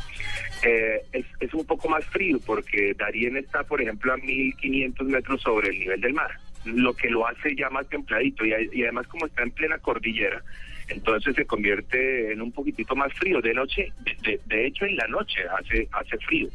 eh, 0.62 1.00
es, 1.12 1.54
un 1.54 1.64
poco 1.66 1.88
más 1.88 2.04
frío, 2.06 2.38
porque 2.44 2.94
Darien 2.94 3.36
está, 3.36 3.64
por 3.64 3.80
ejemplo, 3.80 4.12
a 4.12 4.16
1500 4.18 5.06
metros 5.08 5.40
sobre 5.42 5.68
el 5.70 5.78
nivel 5.78 6.00
del 6.00 6.12
mar, 6.14 6.30
lo 6.64 6.92
que 6.94 7.08
lo 7.10 7.26
hace 7.26 7.54
ya 7.56 7.70
más 7.70 7.88
templadito 7.88 8.44
y, 8.44 8.52
y 8.72 8.82
además 8.82 9.06
como 9.08 9.26
está 9.26 9.42
en 9.42 9.50
plena 9.50 9.78
cordillera, 9.78 10.42
entonces 10.88 11.34
se 11.36 11.44
convierte 11.46 12.32
en 12.32 12.40
un 12.40 12.50
poquitito 12.52 12.96
más 12.96 13.12
frío. 13.14 13.40
De 13.42 13.52
noche, 13.54 13.92
de, 14.00 14.16
de- 14.22 14.40
de 14.46 14.66
hecho 14.66 14.84
en 14.86 14.96
la 14.96 15.06
noche 15.08 15.40
hace, 15.58 15.86
hace 15.92 16.16
frío. 16.18 16.48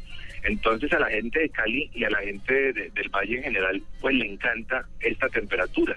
Entonces 0.44 0.92
a 0.94 1.00
la 1.00 1.10
gente 1.10 1.40
de 1.40 1.50
Cali 1.50 1.90
y 1.94 2.04
a 2.04 2.10
la 2.10 2.20
gente 2.20 2.74
de- 2.74 2.90
del 2.90 3.10
Valle 3.10 3.38
en 3.38 3.44
general, 3.44 3.82
pues 4.02 4.16
le 4.16 4.26
encanta 4.26 4.86
esta 5.00 5.30
temperatura. 5.30 5.96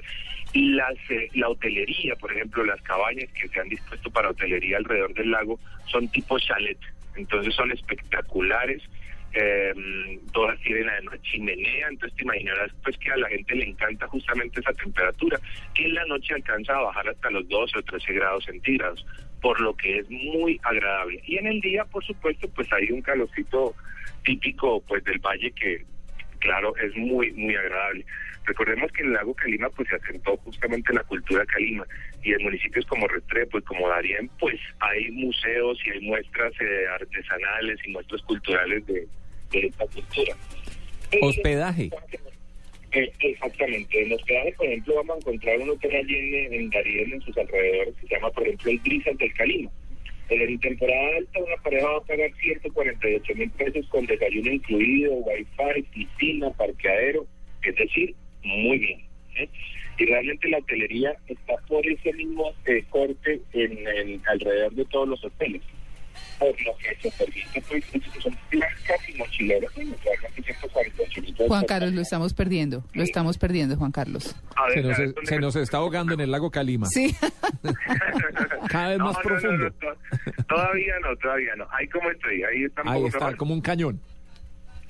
Y 0.52 0.70
las, 0.70 0.94
eh, 1.10 1.28
la 1.34 1.49
hotelería, 1.49 2.15
por 2.16 2.33
ejemplo, 2.33 2.65
las 2.65 2.81
cabañas 2.83 3.31
que 3.33 3.49
se 3.49 3.60
han 3.60 3.68
dispuesto 3.68 4.10
para 4.10 4.31
hotelería 4.31 4.78
alrededor 4.78 5.12
del 5.15 5.31
lago 5.31 5.58
son 5.91 6.08
tipo 6.08 6.39
chalet. 6.39 6.78
Entonces 7.16 7.55
son 7.55 7.70
espectaculares. 7.73 8.83
eh, 9.39 10.18
todas 10.33 10.58
tienen 10.60 10.89
además 10.89 11.20
chimenea, 11.20 11.89
entonces 11.91 12.16
te 12.16 12.25
imaginarás 12.25 12.70
pues 12.83 12.97
que 12.97 13.10
a 13.10 13.16
la 13.18 13.28
gente 13.28 13.55
le 13.55 13.65
encanta 13.68 14.07
justamente 14.07 14.60
esa 14.60 14.73
temperatura, 14.73 15.39
que 15.75 15.84
en 15.84 15.92
la 15.94 16.07
noche 16.07 16.33
alcanza 16.33 16.75
a 16.75 16.81
bajar 16.81 17.08
hasta 17.10 17.31
los 17.31 17.47
12 17.49 17.76
o 17.78 17.83
13 17.83 18.15
grados 18.15 18.44
centígrados, 18.47 19.05
por 19.42 19.60
lo 19.60 19.75
que 19.76 19.99
es 19.99 20.08
muy 20.10 20.58
agradable. 20.62 21.20
Y 21.26 21.36
en 21.36 21.49
el 21.49 21.60
día, 21.60 21.84
por 21.84 22.02
supuesto, 22.02 22.49
pues 22.55 22.73
hay 22.73 22.91
un 22.91 23.02
calorcito 23.02 23.75
típico 24.26 24.82
pues 24.82 25.02
del 25.05 25.18
valle 25.20 25.50
que 25.52 25.84
claro 26.40 26.76
es 26.76 26.94
muy 26.96 27.32
muy 27.32 27.56
agradable 27.56 28.05
recordemos 28.44 28.92
que 28.92 29.02
en 29.02 29.08
el 29.08 29.14
lago 29.14 29.34
Calima 29.34 29.70
pues 29.70 29.88
se 29.88 29.96
asentó 29.96 30.36
justamente 30.38 30.92
la 30.92 31.05
cultura 31.05 31.46
calima 31.46 31.86
y 32.22 32.34
en 32.34 32.42
municipios 32.42 32.84
como 32.86 33.08
Restrepo 33.08 33.58
y 33.58 33.62
como 33.62 33.88
Darién 33.88 34.28
pues 34.38 34.60
hay 34.80 35.10
museos 35.12 35.78
y 35.86 35.90
hay 35.90 36.00
muestras 36.02 36.52
eh, 36.60 36.86
artesanales 36.92 37.78
y 37.86 37.92
muestras 37.92 38.20
culturales 38.22 38.84
de, 38.86 39.08
de 39.52 39.66
esta 39.66 39.86
cultura 39.86 40.36
Hospedaje. 41.22 41.90
eh, 42.92 43.12
exactamente. 43.20 44.02
En 44.02 44.12
hospedaje, 44.12 44.52
por 44.56 44.66
ejemplo, 44.66 44.94
vamos 44.96 45.16
a 45.16 45.18
encontrar 45.18 45.58
un 45.60 45.70
hotel 45.70 45.96
allí 45.96 46.16
en, 46.16 46.55
en 46.55 46.70
Darién, 46.70 47.12
en 47.12 47.20
sus 47.22 47.36
alrededores, 47.36 47.94
que 47.96 48.06
se 48.06 48.14
llama, 48.14 48.30
por 48.30 48.42
ejemplo, 48.44 48.70
el 48.70 48.78
Brisas 48.80 49.18
del 49.18 49.34
Calima. 49.34 49.70
En 50.28 50.58
temporada 50.58 51.16
alta, 51.18 51.38
una 51.38 51.56
pareja 51.62 51.86
va 51.88 51.98
a 51.98 52.00
pagar 52.00 52.30
148 52.34 53.34
mil 53.36 53.50
pesos 53.50 53.86
con 53.88 54.06
desayuno 54.06 54.52
incluido, 54.52 55.14
wifi, 55.14 55.82
piscina, 55.92 56.50
parqueadero, 56.50 57.26
es 57.62 57.76
decir, 57.76 58.14
muy 58.42 58.78
bien. 58.78 59.00
¿eh? 59.36 59.48
Y 59.98 60.05
realmente 60.06 60.48
la 60.48 60.58
hotelería 60.58 61.16
está 61.28 61.55
por 61.68 61.86
ese 61.86 62.12
mismo 62.12 62.52
eh, 62.66 62.84
corte 62.90 63.40
en, 63.52 63.86
en 63.86 64.22
alrededor 64.26 64.74
de 64.74 64.84
todos 64.86 65.08
los 65.08 65.24
hoteles. 65.24 65.62
Por 66.39 66.48
lo 66.62 66.76
que 66.76 66.94
se 67.00 67.10
permite, 67.16 67.62
pues, 67.68 67.84
son 68.23 68.36
casi 68.86 69.15
mochileros, 69.15 69.73
¿no? 69.76 69.94
realmente 70.05 70.42
148 70.55 71.23
mil 71.23 71.32
pesos 71.32 71.48
Juan 71.48 71.65
Carlos, 71.65 71.92
lo 71.92 72.00
estamos 72.02 72.34
perdiendo. 72.34 72.84
Lo 72.92 73.02
estamos 73.02 73.39
perdiendo, 73.39 73.76
Juan 73.76 73.92
Carlos. 73.92 74.36
Ver, 74.68 74.74
Se 74.74 74.82
nos, 74.82 74.98
a 74.98 75.00
ver, 75.00 75.15
¿dónde 75.15 75.28
se 75.31 75.39
nos 75.39 75.56
está 75.56 75.76
ahogando 75.78 76.15
en 76.15 76.20
el 76.20 76.31
lago 76.31 76.50
Calima. 76.50 76.86
Sí. 76.86 77.15
Cada 78.68 78.89
vez 78.90 78.98
No, 78.98 79.05
más 79.06 79.15
no, 79.16 79.23
no, 79.23 79.28
profundo. 79.28 79.65
no, 79.65 80.44
todavía 80.47 80.94
no, 81.02 81.16
todavía 81.16 81.56
no. 81.56 81.66
Ahí 81.73 81.89
como 81.89 82.10
estoy, 82.10 82.42
ahí 82.42 82.65
está 82.65 82.82
un 82.82 82.89
Ahí 82.89 83.05
está, 83.06 83.34
como 83.36 83.55
un 83.55 83.60
cañón. 83.60 84.00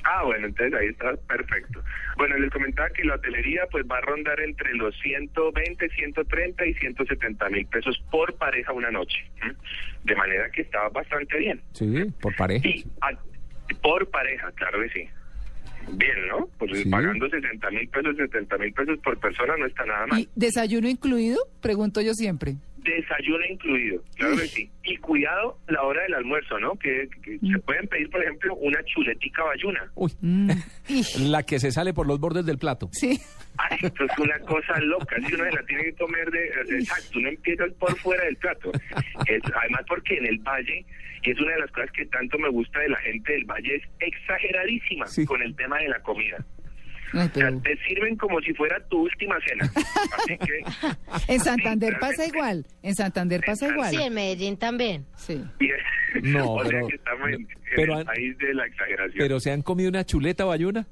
Ah, 0.08 0.22
bueno, 0.24 0.46
entonces 0.46 0.72
ahí 0.78 0.86
está 0.88 1.16
perfecto. 1.26 1.82
Bueno, 2.16 2.36
les 2.38 2.50
comentaba 2.52 2.88
que 2.90 3.02
la 3.04 3.16
hotelería 3.16 3.62
pues 3.72 3.84
va 3.90 3.98
a 3.98 4.00
rondar 4.02 4.38
entre 4.40 4.72
los 4.74 4.94
120, 5.00 5.88
130 5.88 6.66
y 6.66 6.74
170 6.74 7.48
mil 7.50 7.66
pesos 7.66 7.98
por 8.10 8.32
pareja 8.36 8.72
una 8.72 8.90
noche. 8.92 9.18
De 10.04 10.14
manera 10.14 10.48
que 10.50 10.62
está 10.62 10.88
bastante 10.90 11.36
bien. 11.38 11.60
Sí, 11.72 12.04
por 12.20 12.36
pareja. 12.36 12.62
Sí, 12.62 12.84
a- 13.00 13.18
por 13.82 14.08
pareja, 14.10 14.52
claro 14.52 14.80
que 14.82 14.88
sí. 14.90 15.08
Bien, 15.92 16.28
¿no? 16.28 16.48
Pues 16.58 16.82
Sí. 16.82 16.88
pagando 16.88 17.28
60 17.28 17.70
mil 17.70 17.88
pesos, 17.88 18.16
70 18.16 18.58
mil 18.58 18.72
pesos 18.72 18.98
por 19.00 19.18
persona 19.18 19.56
no 19.56 19.66
está 19.66 19.84
nada 19.86 20.06
mal. 20.06 20.20
¿Y 20.20 20.28
desayuno 20.36 20.88
incluido? 20.88 21.38
Pregunto 21.60 22.00
yo 22.00 22.14
siempre. 22.14 22.54
Desayuno 22.94 23.44
incluido, 23.50 24.02
claro 24.16 24.36
que 24.36 24.46
sí. 24.46 24.70
Y 24.84 24.96
cuidado 24.98 25.58
la 25.68 25.82
hora 25.82 26.02
del 26.02 26.14
almuerzo, 26.14 26.58
¿no? 26.60 26.74
Que, 26.78 27.08
que 27.22 27.38
se 27.38 27.58
pueden 27.60 27.86
pedir, 27.88 28.08
por 28.10 28.22
ejemplo, 28.22 28.54
una 28.56 28.82
chuletica 28.84 29.42
bayuna. 29.44 29.90
Uy, 29.94 30.12
Mm. 30.20 30.50
la 31.30 31.42
que 31.42 31.58
se 31.58 31.70
sale 31.72 31.92
por 31.92 32.06
los 32.06 32.20
bordes 32.20 32.46
del 32.46 32.58
plato. 32.58 32.88
Sí. 32.92 33.18
Ay, 33.58 33.78
esto 33.82 34.04
es 34.04 34.18
una 34.18 34.38
cosa 34.40 34.78
loca. 34.80 35.16
Si 35.26 35.34
uno 35.34 35.44
se 35.44 35.52
la 35.52 35.62
tiene 35.64 35.84
que 35.84 35.92
comer 35.94 36.30
de. 36.30 36.44
Exacto, 36.78 37.18
uno 37.18 37.28
empieza 37.28 37.64
por 37.78 37.96
fuera 37.98 38.24
del 38.24 38.36
plato. 38.36 38.70
Es- 39.26 39.42
además, 39.60 39.82
porque 39.88 40.16
en 40.18 40.26
el 40.26 40.38
valle, 40.38 40.84
y 41.22 41.30
es 41.30 41.40
una 41.40 41.52
de 41.54 41.60
las 41.60 41.70
cosas 41.72 41.90
que 41.92 42.06
tanto 42.06 42.38
me 42.38 42.48
gusta 42.50 42.80
de 42.80 42.90
la 42.90 42.98
gente 42.98 43.32
del 43.32 43.44
valle, 43.46 43.76
es 43.76 43.82
exageradísima 44.00 45.06
con 45.26 45.42
el 45.42 45.54
tema 45.56 45.78
de 45.78 45.88
la 45.88 46.00
comida. 46.02 46.36
Ay, 47.12 47.18
O 47.20 47.22
sea, 47.22 47.30
pero 47.34 47.60
te 47.60 47.76
sirven 47.86 48.16
como 48.16 48.40
si 48.40 48.52
fuera 48.54 48.76
tu 48.88 49.02
última 49.02 49.36
cena. 49.46 49.70
Así 50.18 50.38
que. 50.38 50.64
en 51.34 51.40
Santander 51.40 51.98
pasa 52.00 52.26
igual. 52.26 52.66
En 52.82 52.94
Santander 52.94 53.40
pasa 53.46 53.68
igual. 53.68 53.90
Sí, 53.90 54.02
en 54.02 54.14
Medellín 54.14 54.56
también. 54.56 55.06
Sí. 55.16 55.42
No, 56.22 56.54
o 56.54 56.62
sea 56.62 56.70
pero- 56.70 56.86
que 56.88 56.94
estamos 56.96 57.28
en, 57.28 57.34
en 57.34 57.48
pero 57.74 57.92
el 57.94 57.98
han- 58.00 58.06
país 58.06 58.38
de 58.38 58.54
la 58.54 58.64
exageración. 58.66 59.18
¿Pero 59.18 59.38
se 59.40 59.50
han 59.52 59.60
comido 59.60 59.90
una 59.90 60.04
chuleta 60.04 60.44
bayuna? 60.46 60.86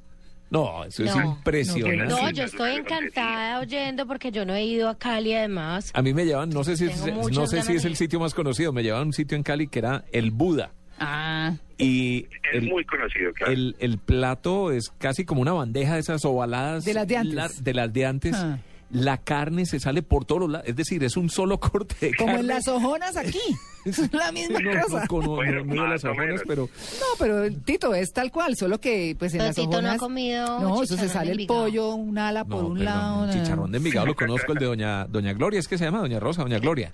No, 0.51 0.84
eso 0.84 1.02
es 1.02 1.17
impresionante. 1.17 2.05
No, 2.05 2.31
yo 2.31 2.44
estoy 2.44 2.73
encantada 2.75 3.59
oyendo 3.60 4.07
porque 4.07 4.31
yo 4.31 4.44
no 4.44 4.55
he 4.55 4.65
ido 4.65 4.89
a 4.91 4.99
Cali 4.99 5.33
además. 5.33 5.91
A 5.94 6.02
mí 6.02 6.12
me 6.12 6.26
llevan, 6.26 6.51
no 6.51 6.62
sé 6.62 6.76
si, 6.76 6.86
es, 6.86 7.02
no 7.33 7.47
sé 7.47 7.62
si 7.62 7.73
es 7.76 7.84
el 7.86 7.97
sitio 7.97 8.20
más 8.20 8.34
conocido, 8.34 8.73
me 8.73 8.83
llevaban 8.83 9.05
a 9.05 9.07
un 9.07 9.12
sitio 9.15 9.36
en 9.36 9.43
Cali 9.43 9.67
que 9.67 9.78
era 9.78 10.05
el 10.12 10.31
Buda. 10.31 10.73
Ah. 10.98 11.55
Y 11.78 12.26
Es 12.52 12.62
muy 12.62 12.84
conocido, 12.84 13.32
claro. 13.32 13.52
el, 13.52 13.74
el 13.81 13.98
plato 13.98 14.70
es 14.70 14.92
casi 14.98 15.24
como 15.24 15.40
una 15.42 15.52
bandeja 15.52 15.94
de 15.94 16.00
esas 16.00 16.24
ovaladas. 16.24 16.84
De 16.84 16.94
las 16.94 17.06
de 17.08 17.16
antes. 17.16 17.34
la- 17.34 17.48
de 17.48 17.74
las 17.74 17.92
de 17.92 18.06
antes. 18.06 18.34
Ah. 18.36 18.58
La 18.90 19.16
carne 19.18 19.66
se 19.66 19.81
sale 19.81 20.02
por 20.02 20.24
todos 20.24 20.42
los 20.42 20.50
lados. 20.50 20.68
Es 20.68 20.76
decir, 20.76 21.02
es 21.02 21.16
un 21.16 21.28
solo 21.28 21.58
corte 21.58 21.97
de 22.00 22.14
Como 22.14 22.26
carne. 22.28 22.40
en 22.42 22.47
las 22.47 22.68
ojonas 22.68 23.16
aquí. 23.16 23.40
Es 23.84 24.10
la 24.14 24.32
misma 24.32 24.60
No, 24.60 24.81
cosa. 24.82 25.00
no, 25.02 25.06
con- 25.08 25.26
Bueno, 25.26 25.86
las 25.89 26.02
ojonas, 26.05 26.40
pero 26.47 26.70
No, 27.00 27.06
pero 27.18 27.52
Tito 27.66 27.92
es 27.94 28.12
tal 28.14 28.31
cual, 28.31 28.56
solo 28.56 28.81
que 28.81 29.14
pues 29.18 29.32
en 29.34 29.39
Pero 29.40 29.47
las 29.48 29.56
Tito 29.56 29.68
no 29.70 29.76
ha 29.76 29.81
ojonas... 29.81 29.98
comido 29.98 30.60
No, 30.60 30.82
eso 30.82 30.97
se 30.97 31.06
sale 31.08 31.32
el 31.32 31.47
pollo, 31.47 31.94
un 31.94 32.16
ala 32.16 32.44
por 32.47 32.64
un 32.64 32.78
perdón, 32.78 32.84
lado. 32.84 33.24
el 33.26 33.32
chicharrón 33.42 33.73
de 33.73 33.76
Envigado 33.78 34.06
lo 34.06 34.14
conozco, 34.14 34.52
el 34.52 34.58
de 34.58 34.64
doña 34.66 35.05
doña 35.06 35.34
Gloria, 35.34 35.60
es 35.60 35.68
que 35.68 35.76
se 35.76 35.84
llama 35.84 35.98
doña 35.98 36.18
Rosa, 36.18 36.42
doña 36.42 36.60
Gloria. 36.60 36.92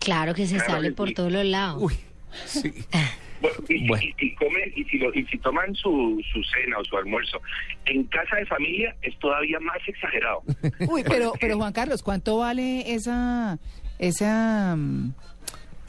Claro 0.00 0.34
que 0.34 0.46
se 0.46 0.56
Claro 0.56 0.72
sale 0.72 0.88
que 0.88 0.94
por 0.96 1.08
sí. 1.08 1.14
todos 1.14 1.32
los 1.32 1.44
lados. 1.46 1.82
Uy, 1.82 1.94
sí. 2.46 2.74
Bueno, 3.40 3.56
y, 3.68 3.86
Bueno. 3.88 4.04
y- 4.18 4.26
y 4.26 4.34
comen, 4.34 4.72
y 4.74 4.84
si, 4.84 4.98
lo- 4.98 5.14
y 5.14 5.24
si 5.26 5.38
toman 5.38 5.74
su, 5.74 6.22
su 6.32 6.42
cena 6.44 6.78
o 6.78 6.84
su 6.84 6.96
almuerzo 6.96 7.40
en 7.86 8.04
casa 8.04 8.36
de 8.36 8.46
familia, 8.46 8.94
es 9.02 9.16
todavía 9.18 9.60
más 9.60 9.78
exagerado. 9.86 10.42
Uy, 10.90 11.04
pero, 11.08 11.32
pero 11.40 11.56
Juan 11.56 11.72
Carlos, 11.72 12.02
¿cuánto 12.02 12.38
vale 12.38 12.92
esa... 12.94 13.58
esa 13.98 14.74
mm, 14.76 15.10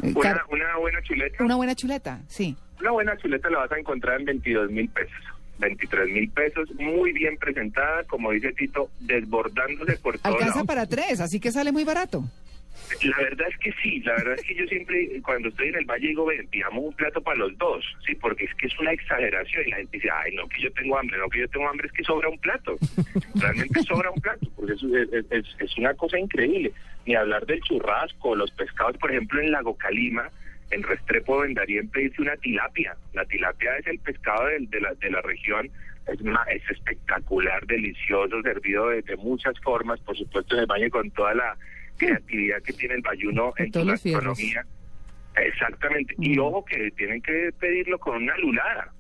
eh, 0.04 0.14
Una, 0.16 0.76
buena 0.78 1.02
chuleta, 1.04 1.44
una 1.44 1.56
buena 1.56 1.76
chuleta? 1.76 2.22
Sí. 2.28 2.56
una 2.80 2.92
buena 2.92 3.18
chuleta 3.18 3.50
la 3.50 3.60
vas 3.60 3.72
a 3.72 3.78
encontrar 3.80 4.20
en 4.20 4.26
22 4.26 4.72
mil 4.72 4.88
pesos. 4.90 5.14
23 5.60 6.08
mil 6.10 6.30
pesos, 6.30 6.70
muy 6.76 7.12
bien 7.12 7.36
presentada, 7.38 8.06
como 8.06 8.32
dice 8.32 8.54
Tito, 8.54 8.90
desbordándose 9.02 9.98
por 9.98 10.18
todos 10.18 10.36
Alcanza 10.38 10.64
para 10.64 10.86
tres, 10.86 11.20
así 11.20 11.42
que 11.42 11.52
sale 11.52 11.74
muy 11.74 11.84
barato. 11.84 12.24
La 13.04 13.18
verdad 13.18 13.48
es 13.50 13.58
que 13.60 13.72
sí, 13.84 14.00
la 14.02 14.14
verdad 14.16 14.34
es 14.36 14.42
que 14.44 14.56
yo 14.56 14.66
siempre, 14.68 15.22
cuando 15.22 15.50
estoy 15.50 15.70
en 15.70 15.76
el 15.76 15.86
valle, 15.86 16.08
digo, 16.08 16.26
ven, 16.26 16.48
pidamos 16.48 16.86
un 16.86 16.94
plato 16.94 17.22
para 17.22 17.38
los 17.38 17.58
dos, 17.58 17.86
sí, 18.06 18.16
porque 18.16 18.46
es 18.46 18.54
que 18.56 18.68
es 18.68 18.80
una 18.80 18.92
exageración 18.92 19.64
y 19.68 19.70
la 19.72 19.78
gente 19.78 19.98
dice, 19.98 20.10
ay, 20.12 20.36
no, 20.36 20.48
que 20.50 20.62
yo 20.62 20.72
tengo 20.74 20.98
hambre, 20.98 21.18
no, 21.18 21.30
que 21.30 21.40
yo 21.40 21.48
tengo 21.50 21.70
hambre, 21.70 21.88
es 21.88 21.94
que 21.94 22.04
sobra 22.04 22.30
un 22.30 22.40
plato. 22.40 22.78
Realmente 23.36 23.82
sobra 23.84 24.10
un 24.12 24.20
plato, 24.22 24.48
porque 24.56 24.74
es, 24.74 24.84
es- 25.32 25.56
es- 25.60 25.78
una 25.78 25.94
cosa 25.94 26.18
increíble. 26.20 26.72
Ni 27.06 27.16
hablar 27.16 27.46
del 27.46 27.62
churrasco, 27.62 28.36
los 28.36 28.52
pescados, 28.52 28.98
por 28.98 29.12
ejemplo, 29.12 29.40
en 29.42 29.52
Lago 29.52 29.78
Calima, 29.78 30.30
en 30.72 30.84
Restrepo 30.84 31.40
Vendarín 31.40 31.90
dice 31.96 32.22
una 32.22 32.36
tilapia. 32.38 32.96
La 33.14 33.26
tilapia 33.26 33.78
es 33.78 33.88
el 33.88 34.00
pescado 34.00 34.46
de, 34.48 34.82
la, 34.82 34.94
de 34.96 35.10
la 35.10 35.22
región. 35.22 35.70
Es, 36.08 36.20
es 36.54 36.70
espectacular, 36.72 37.66
delicioso, 37.66 38.42
servido 38.42 38.90
de, 38.90 39.02
de 39.04 39.16
muchas 39.18 39.58
formas, 39.62 40.00
por 40.02 40.18
supuesto 40.18 40.56
en 40.56 40.62
el 40.62 40.66
baño 40.68 40.90
con 40.90 41.10
toda 41.12 41.34
la 41.34 41.58
creatividad 42.00 42.62
que 42.64 42.74
tiene 42.74 42.96
el 42.96 43.02
bayuno 43.02 43.54
en 43.58 43.72
su 43.72 43.86
gastronomía. 43.86 44.66
Exactamente. 45.36 46.16
Y 46.20 46.36
Mm. 46.36 46.40
ojo 46.40 46.66
que 46.66 46.92
tienen 46.98 47.22
que 47.22 47.52
pedirlo 47.60 47.98
con 48.00 48.24
una 48.24 48.36
lulada. 48.38 48.92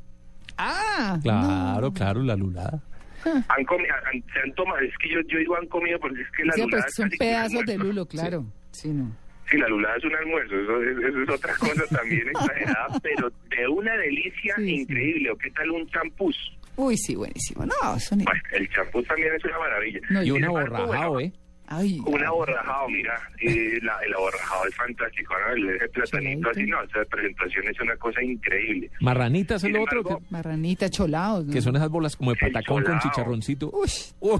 Ah, 0.57 1.17
Claro, 1.23 1.91
claro, 1.91 2.21
la 2.23 2.35
lulada. 2.35 2.81
Han 3.25 3.65
comi- 3.65 3.87
han- 3.89 4.23
se 4.33 4.39
han 4.39 4.53
tomado, 4.53 4.79
es 4.79 4.93
que 4.97 5.09
yo, 5.09 5.19
yo 5.27 5.39
digo 5.39 5.57
han 5.57 5.67
comido 5.67 5.99
porque 5.99 6.21
es 6.21 6.31
que 6.31 6.45
la 6.45 6.53
Sí, 6.53 6.61
lulada 6.61 6.83
pues 6.83 6.89
es 6.91 6.95
son 6.95 7.09
pedazos 7.17 7.65
de 7.65 7.77
lulo, 7.77 8.05
claro. 8.05 8.45
Sí, 8.71 8.89
no. 8.89 9.11
Sí, 9.51 9.57
la 9.57 9.67
lulada 9.67 9.97
es 9.97 10.03
un 10.05 10.15
almuerzo, 10.15 10.55
eso, 10.55 10.83
es- 10.83 10.97
eso 11.09 11.23
es 11.23 11.29
otra 11.29 11.53
cosa 11.55 11.83
también 11.97 12.23
exagerada, 12.77 12.87
pero 13.01 13.29
de 13.49 13.67
una 13.67 13.93
delicia 13.97 14.55
Sí, 14.57 14.63
sí. 14.63 14.75
increíble. 14.81 15.31
¿O 15.31 15.37
qué 15.37 15.49
tal 15.51 15.71
un 15.71 15.87
champús? 15.89 16.37
Uy, 16.77 16.95
sí, 16.97 17.15
buenísimo. 17.15 17.65
No, 17.65 17.95
eso 17.97 18.15
ni... 18.15 18.23
Bueno, 18.23 18.41
el 18.53 18.69
champús 18.69 19.05
también 19.05 19.33
es 19.35 19.43
una 19.43 19.59
maravilla. 19.59 19.99
No, 20.11 20.21
Y 20.21 20.25
Sin 20.25 20.33
un 20.35 20.43
embargo, 20.45 20.75
aborrajado, 20.77 21.11
bueno, 21.13 21.19
¿eh? 21.27 21.33
Ay, 21.71 21.99
Un 22.03 22.23
aborrajado, 22.25 22.89
mira, 22.89 23.21
eh, 23.41 23.77
la- 23.83 23.99
el 24.03 24.11
aborrajado 24.15 24.65
es 24.67 24.75
fantástico, 24.75 25.35
¿no? 25.39 25.53
El, 25.53 25.69
ese 25.75 25.87
platanito 25.89 26.49
así, 26.49 26.63
no, 26.65 26.81
esa 26.81 27.05
presentación 27.05 27.67
es 27.67 27.79
una 27.79 27.95
cosa 27.97 28.23
increíble. 28.23 28.89
Marranitas 29.01 29.63
es 29.63 29.69
lo 29.71 29.83
otro, 29.83 30.03
que, 30.03 30.15
marranita, 30.31 30.89
cholados. 30.89 31.45
¿no? 31.45 31.53
que 31.53 31.61
son 31.61 31.75
esas 31.75 31.89
bolas 31.89 32.15
como 32.15 32.33
de 32.33 32.39
El 32.41 32.51
patacón 32.51 32.83
con 32.83 32.97
chicharroncito. 32.99 33.69
Uy, 33.71 33.87
Uy, 34.19 34.39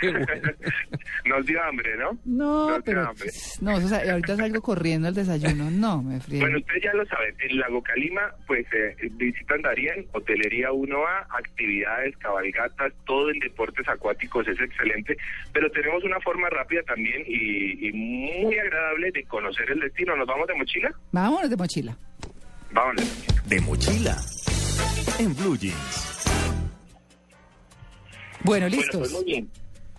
qué 0.00 0.10
bueno. 0.10 0.26
Nos 1.24 1.46
dio 1.46 1.62
hambre, 1.64 1.96
¿no? 1.96 2.18
no, 2.26 2.70
Nos 2.70 2.82
pero... 2.82 3.08
hambre. 3.08 3.30
No, 3.62 3.74
o 3.76 3.80
sea, 3.80 4.12
ahorita 4.12 4.36
salgo 4.36 4.60
corriendo 4.60 5.08
al 5.08 5.14
desayuno. 5.14 5.70
No, 5.70 6.02
me 6.02 6.20
frío. 6.20 6.40
Bueno, 6.40 6.58
ustedes 6.58 6.82
ya 6.82 6.92
lo 6.92 7.06
saben, 7.06 7.34
en 7.40 7.58
Lago 7.58 7.82
Calima, 7.82 8.20
pues 8.46 8.66
eh, 8.74 8.94
visitan 9.12 9.62
Darien, 9.62 10.04
Hotelería 10.12 10.70
1A, 10.72 11.26
actividades, 11.38 12.14
cabalgatas, 12.18 12.92
todo 13.06 13.30
en 13.30 13.38
deportes 13.38 13.88
acuáticos 13.88 14.46
es 14.46 14.60
excelente, 14.60 15.16
pero 15.54 15.70
tenemos 15.70 16.04
una 16.04 16.20
forma 16.20 16.49
rápida 16.50 16.82
también 16.82 17.22
y, 17.26 17.88
y 17.88 17.92
muy 17.92 18.58
agradable 18.58 19.10
de 19.12 19.24
conocer 19.24 19.70
el 19.70 19.80
destino. 19.80 20.16
¿Nos 20.16 20.26
vamos 20.26 20.46
de 20.48 20.54
mochila? 20.54 20.90
Vámonos 21.12 21.50
de 21.50 21.56
mochila. 21.56 21.96
Vámonos. 22.72 23.46
De 23.46 23.60
mochila. 23.60 24.16
En 25.18 25.34
Blue 25.36 25.56
Jeans. 25.56 26.24
Bueno, 28.42 28.66
Bueno, 28.66 28.68
listos. 28.68 29.00
pues 29.00 29.12
muy 29.12 29.24
bien. 29.24 29.50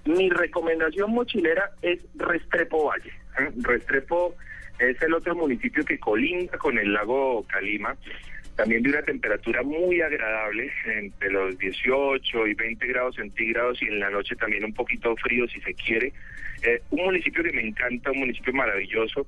Mi 0.05 0.29
recomendación 0.29 1.11
mochilera 1.11 1.71
es 1.81 1.99
Restrepo 2.15 2.85
Valle. 2.85 3.09
¿eh? 3.39 3.51
Restrepo 3.57 4.35
es 4.79 4.99
el 5.01 5.13
otro 5.13 5.35
municipio 5.35 5.85
que 5.85 5.99
colinda 5.99 6.57
con 6.57 6.77
el 6.79 6.91
lago 6.91 7.45
Calima, 7.47 7.95
también 8.55 8.83
de 8.83 8.89
una 8.89 9.01
temperatura 9.01 9.63
muy 9.63 10.01
agradable, 10.01 10.71
entre 10.85 11.31
los 11.31 11.57
18 11.57 12.47
y 12.47 12.53
20 12.53 12.87
grados 12.87 13.15
centígrados 13.15 13.81
y 13.81 13.85
en 13.85 13.99
la 13.99 14.09
noche 14.09 14.35
también 14.35 14.65
un 14.65 14.73
poquito 14.73 15.15
frío 15.17 15.47
si 15.47 15.59
se 15.61 15.73
quiere. 15.73 16.13
Eh, 16.63 16.81
un 16.91 17.05
municipio 17.05 17.43
que 17.43 17.53
me 17.53 17.67
encanta, 17.67 18.11
un 18.11 18.19
municipio 18.19 18.53
maravilloso, 18.53 19.25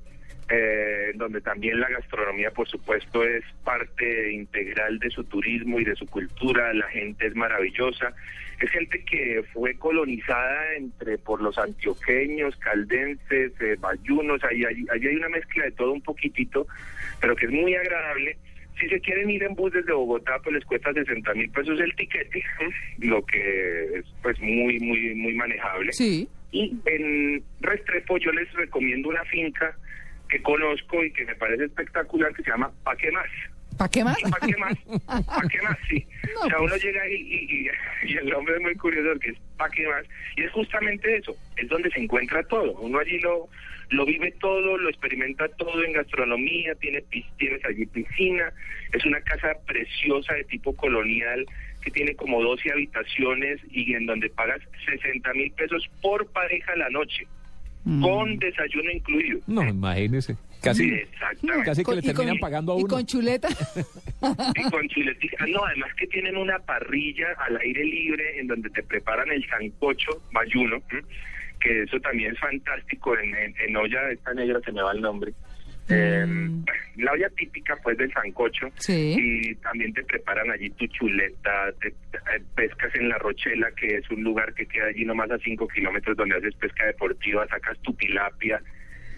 eh, 0.50 1.12
donde 1.14 1.40
también 1.40 1.80
la 1.80 1.88
gastronomía, 1.88 2.50
por 2.50 2.68
supuesto, 2.68 3.24
es 3.24 3.42
parte 3.64 4.32
integral 4.32 4.98
de 4.98 5.10
su 5.10 5.24
turismo 5.24 5.80
y 5.80 5.84
de 5.84 5.96
su 5.96 6.06
cultura. 6.06 6.72
La 6.74 6.88
gente 6.88 7.26
es 7.26 7.34
maravillosa. 7.34 8.14
Es 8.60 8.70
gente 8.70 9.02
que 9.04 9.42
fue 9.52 9.74
colonizada 9.74 10.74
entre 10.76 11.18
por 11.18 11.42
los 11.42 11.58
antioqueños, 11.58 12.56
caldenses, 12.56 13.52
eh, 13.60 13.76
bayunos. 13.80 14.44
Ahí, 14.44 14.64
ahí, 14.64 14.84
ahí 14.92 15.06
hay 15.06 15.16
una 15.16 15.28
mezcla 15.28 15.64
de 15.64 15.72
todo 15.72 15.92
un 15.92 16.02
poquitito, 16.02 16.66
pero 17.20 17.34
que 17.34 17.46
es 17.46 17.52
muy 17.52 17.74
agradable. 17.74 18.36
Si 18.80 18.88
se 18.88 19.00
quieren 19.00 19.30
ir 19.30 19.42
en 19.44 19.54
bus 19.54 19.72
desde 19.72 19.92
Bogotá, 19.92 20.38
pues 20.42 20.54
les 20.56 20.64
cuesta 20.64 20.92
60 20.92 21.34
mil 21.34 21.48
pesos 21.50 21.78
el 21.80 21.94
tiquete, 21.94 22.42
lo 22.98 23.24
que 23.24 23.98
es 23.98 24.04
pues 24.22 24.38
muy, 24.40 24.78
muy, 24.80 25.14
muy 25.14 25.34
manejable. 25.34 25.92
Sí. 25.92 26.28
Y 26.50 26.76
en 26.86 27.42
Restrepo 27.60 28.18
yo 28.18 28.30
les 28.32 28.52
recomiendo 28.54 29.08
una 29.08 29.24
finca 29.24 29.76
que 30.28 30.40
conozco 30.42 31.04
y 31.04 31.12
que 31.12 31.24
me 31.24 31.34
parece 31.36 31.64
espectacular 31.64 32.32
que 32.34 32.42
se 32.42 32.50
llama 32.50 32.72
Pa' 32.82 32.96
qué 32.96 33.10
más. 33.12 33.26
¿Para 33.78 33.90
qué 33.90 34.04
más? 34.04 34.16
¿Para 34.22 34.46
qué 34.46 34.56
más? 34.56 34.78
¿Para 35.26 35.48
qué 35.48 35.62
más? 35.62 35.78
Sí. 35.88 36.06
o 36.44 36.48
sea, 36.48 36.60
uno 36.60 36.76
llega 36.76 37.02
ahí 37.02 37.14
y, 37.14 37.66
y- 37.66 37.70
y 38.12 38.16
el 38.16 38.28
nombre 38.28 38.54
es 38.56 38.60
muy 38.62 38.74
curioso 38.76 39.18
que 39.18 39.30
es 39.30 39.38
¿para 39.56 39.70
qué 39.70 39.86
más? 39.88 40.04
Y 40.36 40.42
es 40.44 40.52
justamente 40.52 41.16
eso, 41.16 41.36
es 41.56 41.68
donde 41.68 41.90
se 41.90 42.00
encuentra 42.00 42.42
todo. 42.44 42.72
Uno 42.80 42.98
allí 43.00 43.18
lo, 43.20 43.48
lo 43.90 44.04
vive 44.06 44.32
todo, 44.40 44.76
lo 44.78 44.88
experimenta 44.88 45.48
todo 45.48 45.82
en 45.84 45.92
gastronomía, 45.92 46.74
tiene 46.76 47.02
pis- 47.02 47.26
tienes 47.38 47.64
allí 47.64 47.86
piscina, 47.86 48.52
es 48.92 49.04
una 49.04 49.20
casa 49.20 49.52
preciosa 49.66 50.34
de 50.34 50.44
tipo 50.44 50.74
colonial 50.76 51.44
que 51.82 51.90
tiene 51.90 52.14
como 52.14 52.42
12 52.42 52.70
habitaciones 52.72 53.60
y 53.70 53.94
en 53.94 54.06
donde 54.06 54.30
pagas 54.30 54.60
60 54.86 55.32
mil 55.34 55.50
pesos 55.52 55.88
por 56.00 56.26
pareja 56.28 56.74
la 56.76 56.88
noche, 56.90 57.26
Mm. 57.84 58.02
con 58.02 58.38
desayuno 58.38 58.90
incluido. 58.90 59.40
No, 59.46 59.62
imagínese. 59.68 60.36
Casi, 60.62 60.90
casi 61.66 61.82
que 61.82 61.84
Con- 61.84 61.96
le 61.96 62.00
y 62.00 62.04
con- 62.06 62.14
terminan 62.16 62.38
pagando 62.38 62.72
a 62.72 62.76
Y 62.78 62.84
uno. 62.84 62.88
con 62.94 63.04
chuleta. 63.04 63.48
Y 64.56 64.70
con 64.70 64.88
chuletica. 64.88 65.44
No, 65.46 65.62
además 65.66 65.90
que 65.98 66.06
tienen 66.06 66.38
una 66.38 66.58
parrilla 66.60 67.26
al 67.46 67.58
aire 67.58 67.84
libre 67.84 68.40
en 68.40 68.46
donde 68.46 68.70
te 68.70 68.82
preparan 68.82 69.30
el 69.30 69.46
sancocho 69.46 70.22
bayuno, 70.32 70.76
¿m? 70.90 71.02
Que 71.64 71.82
eso 71.82 71.98
también 72.00 72.32
es 72.32 72.38
fantástico 72.38 73.18
en, 73.18 73.34
en, 73.34 73.54
en 73.66 73.76
olla 73.76 74.10
esta 74.10 74.34
negra, 74.34 74.60
se 74.64 74.70
me 74.72 74.82
va 74.82 74.92
el 74.92 75.00
nombre. 75.00 75.32
Eh, 75.88 76.24
la 76.96 77.12
olla 77.12 77.28
típica 77.36 77.76
pues 77.82 77.98
del 77.98 78.10
sancocho 78.12 78.68
Sí. 78.78 79.16
y 79.18 79.54
también 79.56 79.92
te 79.92 80.02
preparan 80.04 80.50
allí 80.50 80.70
tu 80.70 80.86
chuleta, 80.86 81.72
te, 81.80 81.90
te- 81.90 82.18
eh, 82.36 82.42
pescas 82.56 82.94
en 82.94 83.08
la 83.10 83.18
Rochela 83.18 83.70
que 83.72 83.96
es 83.96 84.10
un 84.10 84.22
lugar 84.24 84.54
que 84.54 84.64
queda 84.66 84.86
allí 84.86 85.04
nomás 85.04 85.30
a 85.30 85.38
5 85.38 85.68
kilómetros 85.68 86.16
donde 86.16 86.36
haces 86.36 86.54
pesca 86.54 86.86
deportiva, 86.86 87.46
sacas 87.48 87.78
tu 87.82 87.92
tilapia, 87.94 88.62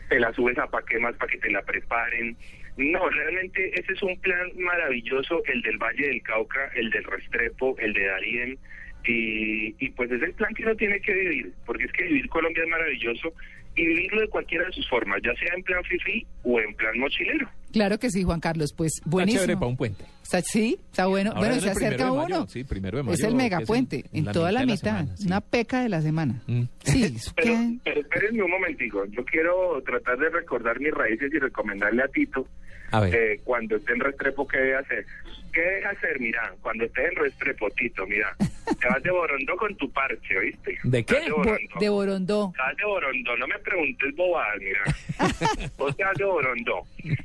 te 0.08 0.18
la 0.18 0.32
subes 0.32 0.58
a 0.58 0.66
paquemas 0.66 1.14
para 1.16 1.30
que 1.30 1.38
te 1.38 1.50
la 1.50 1.62
preparen. 1.62 2.36
No, 2.76 3.08
realmente 3.10 3.70
ese 3.80 3.92
es 3.92 4.02
un 4.02 4.18
plan 4.20 4.50
maravilloso, 4.58 5.42
el 5.46 5.62
del 5.62 5.78
Valle 5.78 6.08
del 6.08 6.22
Cauca, 6.22 6.70
el 6.74 6.90
del 6.90 7.04
Restrepo, 7.04 7.76
el 7.78 7.92
de 7.92 8.06
Darién, 8.06 8.58
y, 9.06 9.74
y 9.78 9.90
pues 9.90 10.10
es 10.10 10.22
el 10.22 10.32
plan 10.34 10.52
que 10.54 10.62
uno 10.64 10.74
tiene 10.76 11.00
que 11.00 11.12
vivir, 11.14 11.52
porque 11.64 11.84
es 11.84 11.92
que 11.92 12.04
vivir 12.04 12.28
Colombia 12.28 12.62
es 12.64 12.68
maravilloso 12.70 13.32
y 13.74 13.84
vivirlo 13.86 14.22
de 14.22 14.28
cualquiera 14.28 14.64
de 14.66 14.72
sus 14.72 14.88
formas, 14.88 15.20
ya 15.22 15.34
sea 15.34 15.54
en 15.54 15.62
plan 15.62 15.82
fifi 15.84 16.26
o 16.44 16.58
en 16.60 16.74
plan 16.74 16.98
mochilero. 16.98 17.48
Claro 17.72 17.98
que 17.98 18.08
sí, 18.10 18.22
Juan 18.22 18.40
Carlos. 18.40 18.72
Pues 18.72 18.94
Está 18.96 19.10
buenísimo. 19.10 19.42
chévere 19.42 19.56
para 19.58 19.66
un 19.66 19.76
puente. 19.76 20.04
Está- 20.22 20.40
sí, 20.40 20.78
está 20.90 21.06
bueno. 21.06 21.30
Ahora 21.34 21.48
bueno, 21.48 21.60
se 21.62 21.70
acerca 21.70 22.06
mayo, 22.10 22.24
uno. 22.24 22.46
sí, 22.48 22.64
primero 22.64 22.96
de 22.96 23.02
mayo, 23.02 23.14
es 23.14 23.22
el 23.22 23.34
megapuente, 23.34 24.04
en 24.12 24.20
en, 24.20 24.24
la 24.24 24.32
toda 24.32 24.50
la 24.50 24.64
mitad 24.64 24.76
semana, 25.00 25.16
sí. 25.18 25.26
Una 25.26 25.40
peca 25.42 25.82
de 25.82 25.88
la 25.90 26.00
semana. 26.00 26.42
Mm. 26.46 26.62
Sí, 26.84 27.16
Pero, 27.36 27.46
que- 27.50 27.52
pero 27.52 27.80
pero 27.84 28.00
espérenme 28.00 28.42
un 28.44 28.50
momentico. 28.50 29.04
Yo 29.10 29.24
quiero 29.26 29.82
tratar 29.82 30.16
de 30.18 30.30
recordar 30.30 30.80
mis 30.80 30.92
raíces 30.94 31.30
y 31.34 31.38
recomendarle 31.38 32.02
a 32.02 32.08
Tito 32.08 32.48
A 32.96 33.00
ver. 33.00 33.14
eh, 33.14 33.40
cuando 33.44 33.76
esté 33.76 33.92
en 33.92 34.00
Restrepo 34.00 34.46
qué 34.48 34.58
debe 34.58 34.76
hacer. 34.76 35.04
¿Qué 35.52 35.60
debe 35.62 35.86
hacer? 35.86 36.20
Mira, 36.20 36.52
cuando 36.60 36.84
estés 36.84 37.08
en 37.10 37.16
Restrepo, 37.16 37.70
Tito, 37.70 38.06
mira, 38.06 38.36
te 38.78 38.88
vas 38.88 39.02
de 39.02 39.10
Borondó 39.10 39.56
con 39.56 39.74
tu 39.76 39.90
parche, 39.90 40.36
¿oíste? 40.38 40.78
¿De 40.82 41.02
qué? 41.04 41.20
De 41.20 41.30
Bo- 41.30 41.38
Borondó. 41.38 41.78
de 41.80 41.88
Borondó. 41.88 42.52
Te 42.54 42.62
vas 42.62 42.76
de 42.76 42.84
Borondó, 42.84 43.36
no 43.38 43.46
me 43.46 43.58
preguntes 43.60 44.14
bobadas, 44.16 44.56
mira. 44.60 44.80
Vos 45.78 45.96
te 45.96 46.04
vas 46.04 46.16
de 46.18 46.24
Borondó. 46.24 46.82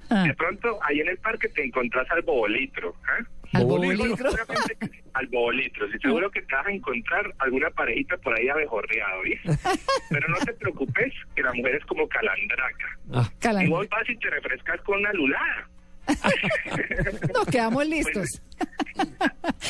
Ah. 0.09 0.23
De 0.27 0.33
pronto, 0.33 0.79
ahí 0.83 1.01
en 1.01 1.09
el 1.09 1.17
parque 1.17 1.49
te 1.49 1.63
encontrás 1.65 2.09
al 2.11 2.21
bobolitro, 2.21 2.95
¿ah? 3.05 3.23
¿Al 3.53 3.65
que- 4.79 5.01
al 5.13 5.27
bobolitro, 5.27 5.91
sí, 5.91 5.97
seguro 6.01 6.31
que 6.31 6.41
te 6.41 6.55
vas 6.55 6.65
a 6.67 6.71
encontrar 6.71 7.33
alguna 7.39 7.69
parejita 7.71 8.17
por 8.17 8.33
ahí 8.39 8.47
abejorreado, 8.47 9.21
¿viste? 9.23 9.49
Pero 10.09 10.27
no 10.29 10.37
te 10.37 10.53
preocupes, 10.53 11.13
que 11.35 11.41
la 11.43 11.53
mujer 11.53 11.75
es 11.75 11.85
como 11.85 12.07
calandraca. 12.07 12.97
Ah, 13.13 13.29
Y 13.29 13.39
Calan- 13.41 13.69
vos 13.69 13.87
vas 13.89 14.09
y 14.09 14.15
te 14.17 14.29
refrescas 14.29 14.79
con 14.81 14.99
una 14.99 15.11
lulada. 15.13 15.67
Nos 17.33 17.45
quedamos 17.47 17.85
listos. 17.87 18.27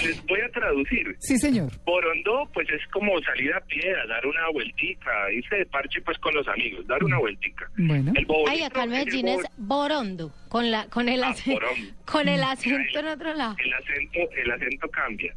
Les 0.04 0.26
voy 0.26 0.40
a 0.42 0.50
traducir. 0.50 1.16
Sí, 1.20 1.38
señor. 1.38 1.72
Borondó, 1.86 2.50
pues 2.54 2.68
es 2.70 2.82
como 2.92 3.20
salir 3.22 3.54
a 3.54 3.62
pie, 3.62 3.94
a 3.96 4.08
dar 4.08 4.26
una 4.26 4.50
vueltica, 4.52 5.12
irse 5.32 5.56
de 5.58 5.66
parche 5.68 6.02
pues 6.02 6.18
con 6.20 6.34
los 6.34 6.48
amigos, 6.48 6.86
dar 6.88 7.04
una 7.04 7.18
vueltica. 7.20 7.70
Bueno. 7.78 8.12
El 8.16 8.26
Ay, 8.50 8.64
acá 8.64 8.84
en 8.84 8.94
es 8.94 8.98
el 9.00 9.06
Medellín 9.06 9.28
es 9.28 9.46
borondo, 9.58 10.34
con 10.50 10.72
la 10.72 10.88
con 10.88 11.08
el 11.10 11.24
Ah, 11.24 11.30
acento, 11.30 11.66
con 12.06 12.28
el 12.28 12.42
acento 12.44 13.00
en 13.00 13.08
otro 13.08 13.34
lado. 13.34 13.56
el 13.64 13.74
acento, 13.74 14.20
el 14.36 14.52
acento 14.52 14.90
cambia. 14.90 15.34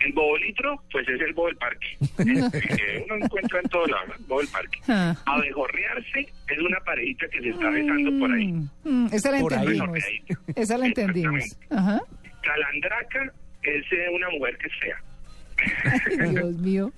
El 0.00 0.12
bobolitro, 0.12 0.82
pues 0.92 1.08
es 1.08 1.20
el 1.20 1.32
bobo 1.32 1.46
del 1.48 1.56
parque. 1.56 1.86
que 2.16 3.04
uno 3.10 3.24
encuentra 3.24 3.60
en 3.60 3.68
todos 3.68 3.90
lados, 3.90 4.08
¿no? 4.08 4.14
El 4.16 4.24
bobo 4.24 4.40
del 4.40 4.48
parque. 4.48 4.78
Ah. 4.88 5.16
Abejorrearse 5.26 6.20
es 6.48 6.58
una 6.58 6.78
parejita 6.80 7.26
que 7.28 7.40
se 7.40 7.48
está 7.50 7.70
besando 7.70 8.18
por 8.18 8.32
ahí. 8.32 8.46
Mm, 8.52 8.68
mm, 8.84 9.08
esa 9.12 9.30
la 9.32 9.40
Por 9.40 9.54
ahí. 9.54 9.66
entendimos. 9.66 9.98
Esa 10.54 10.78
la 10.78 10.86
entendimos. 10.86 11.58
Ajá. 11.70 12.00
Calandraca 12.42 13.32
es 13.62 13.84
eh, 13.92 14.08
una 14.12 14.28
mujer 14.30 14.56
que 14.58 14.66
es 14.68 14.72
fea. 14.80 15.02
Dios 16.30 16.54
mío. 16.58 16.92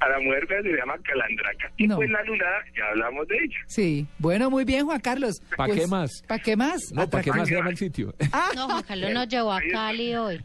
A 0.00 0.08
la 0.08 0.18
mujer 0.18 0.48
se 0.48 0.62
le 0.62 0.76
llama 0.76 0.94
calandraca. 1.04 1.70
Y 1.76 1.86
No. 1.86 1.94
pues 1.96 2.10
la 2.10 2.22
lulada, 2.24 2.56
ya 2.76 2.88
hablamos 2.90 3.28
de 3.28 3.36
ella. 3.36 3.56
Sí. 3.68 4.06
Bueno, 4.18 4.50
muy 4.50 4.64
bien, 4.64 4.84
Juan 4.84 5.00
Carlos. 5.00 5.40
¿Pa' 5.56 5.66
Pues, 5.66 5.80
qué 5.80 5.86
más? 5.86 6.10
¿Para 6.26 6.42
qué 6.42 6.56
más? 6.56 6.80
No, 6.92 7.08
¿para 7.08 7.22
qué 7.22 7.30
más 7.30 7.46
se 7.48 7.54
llama 7.54 7.70
el 7.70 7.76
sitio? 7.76 8.12
No, 8.56 8.66
Juan 8.68 8.82
Carlos 8.82 9.12
nos 9.12 9.28
llevó 9.28 9.52
a 9.52 9.60
Cali 9.70 10.14
hoy. 10.16 10.40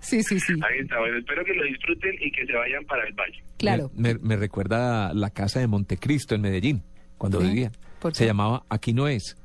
Sí, 0.00 0.22
sí, 0.22 0.38
sí. 0.38 0.52
Ahí 0.52 0.78
está, 0.82 1.00
bueno, 1.00 1.18
espero 1.18 1.44
que 1.44 1.52
lo 1.52 1.64
disfruten 1.64 2.14
y 2.20 2.30
que 2.30 2.46
se 2.46 2.52
vayan 2.52 2.84
para 2.84 3.04
el 3.06 3.12
valle. 3.14 3.42
Claro. 3.58 3.90
Me, 3.96 4.14
me 4.14 4.36
recuerda 4.36 5.12
la 5.14 5.30
casa 5.30 5.58
de 5.58 5.66
Montecristo 5.66 6.36
en 6.36 6.42
Medellín, 6.42 6.84
cuando 7.18 7.40
Sí, 7.40 7.48
vivía. 7.48 7.72
¿por 7.98 8.14
Se 8.14 8.24
llamaba 8.24 8.62
Aquí 8.68 8.92
no 8.92 9.08
es, 9.08 9.36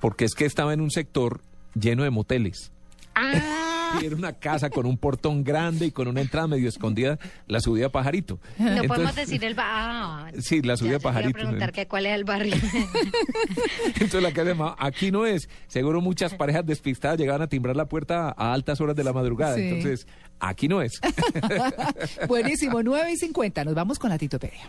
porque 0.00 0.24
es 0.24 0.34
que 0.34 0.46
estaba 0.46 0.72
en 0.72 0.80
un 0.80 0.90
sector 0.90 1.42
lleno 1.74 2.04
de 2.04 2.10
moteles. 2.10 2.72
Ah, 3.14 3.73
Era 4.02 4.16
una 4.16 4.32
casa 4.32 4.70
con 4.70 4.86
un 4.86 4.98
portón 4.98 5.44
grande 5.44 5.86
y 5.86 5.90
con 5.90 6.08
una 6.08 6.20
entrada 6.20 6.46
medio 6.46 6.68
escondida, 6.68 7.18
la 7.46 7.60
subía 7.60 7.90
Pajarito. 7.90 8.38
No 8.58 8.66
Entonces- 8.68 8.88
podemos 8.88 9.14
decir 9.16 9.44
el 9.44 9.54
ba- 9.54 9.64
ah, 9.66 10.30
Sí, 10.40 10.62
la 10.62 10.76
subía 10.76 10.92
ya 10.92 10.98
te 10.98 11.02
iba 11.02 11.10
a 11.10 11.12
Pajarito. 11.14 11.38
preguntar 11.38 11.72
que 11.72 11.86
cuál 11.86 12.06
es 12.06 12.12
el 12.14 12.24
barrio. 12.24 12.54
Entonces 13.86 14.22
la 14.22 14.32
casa 14.32 14.48
llamaba 14.50 14.76
Aquí 14.78 15.10
no 15.10 15.26
es. 15.26 15.48
Seguro 15.66 16.00
muchas 16.00 16.34
parejas 16.34 16.66
despistadas 16.66 17.18
llegaban 17.18 17.42
a 17.42 17.46
timbrar 17.48 17.76
la 17.76 17.86
puerta 17.86 18.34
a 18.36 18.52
altas 18.52 18.80
horas 18.80 18.96
de 18.96 19.04
la 19.04 19.12
madrugada. 19.12 19.56
Sí. 19.56 19.62
Entonces, 19.62 20.06
aquí 20.40 20.68
no 20.68 20.82
es. 20.82 20.92
Buenísimo, 22.28 22.82
9 22.82 23.12
y 23.12 23.16
50. 23.16 23.64
Nos 23.64 23.74
vamos 23.74 23.98
con 23.98 24.10
la 24.10 24.18
titopedia. 24.18 24.68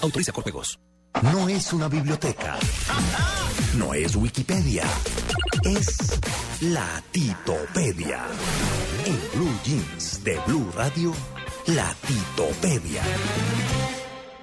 Autoriza 0.00 0.32
con 0.32 0.42
juegos. 0.42 0.78
No 1.22 1.48
es 1.48 1.72
una 1.72 1.88
biblioteca. 1.88 2.56
No 3.76 3.94
es 3.94 4.14
Wikipedia. 4.14 4.84
Es 5.64 6.20
la 6.60 7.02
Titopedia. 7.10 8.24
En 9.04 9.18
Blue 9.34 9.58
Jeans 9.64 10.22
de 10.22 10.38
Blue 10.46 10.70
Radio, 10.76 11.12
la 11.66 11.92
Titopedia. 12.06 13.02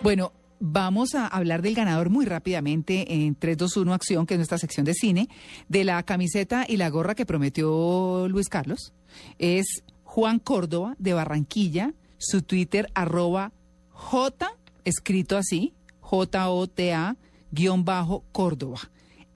Bueno, 0.01 0.33
vamos 0.59 1.15
a 1.15 1.27
hablar 1.27 1.61
del 1.61 1.75
ganador 1.75 2.09
muy 2.09 2.25
rápidamente 2.25 3.13
en 3.13 3.35
321 3.35 3.93
Acción, 3.93 4.25
que 4.25 4.33
es 4.33 4.37
nuestra 4.37 4.57
sección 4.57 4.85
de 4.85 4.93
cine, 4.93 5.29
de 5.69 5.85
la 5.85 6.03
camiseta 6.03 6.65
y 6.67 6.75
la 6.75 6.89
gorra 6.89 7.15
que 7.15 7.25
prometió 7.25 8.27
Luis 8.27 8.49
Carlos. 8.49 8.93
Es 9.39 9.83
Juan 10.03 10.39
Córdoba 10.39 10.95
de 10.99 11.13
Barranquilla, 11.13 11.93
su 12.17 12.41
Twitter 12.41 12.89
arroba 12.93 13.53
J, 13.91 14.51
escrito 14.85 15.37
así, 15.37 15.73
J-O-T-A, 15.99 17.17
guion 17.51 17.83
bajo 17.83 18.23
Córdoba. 18.31 18.79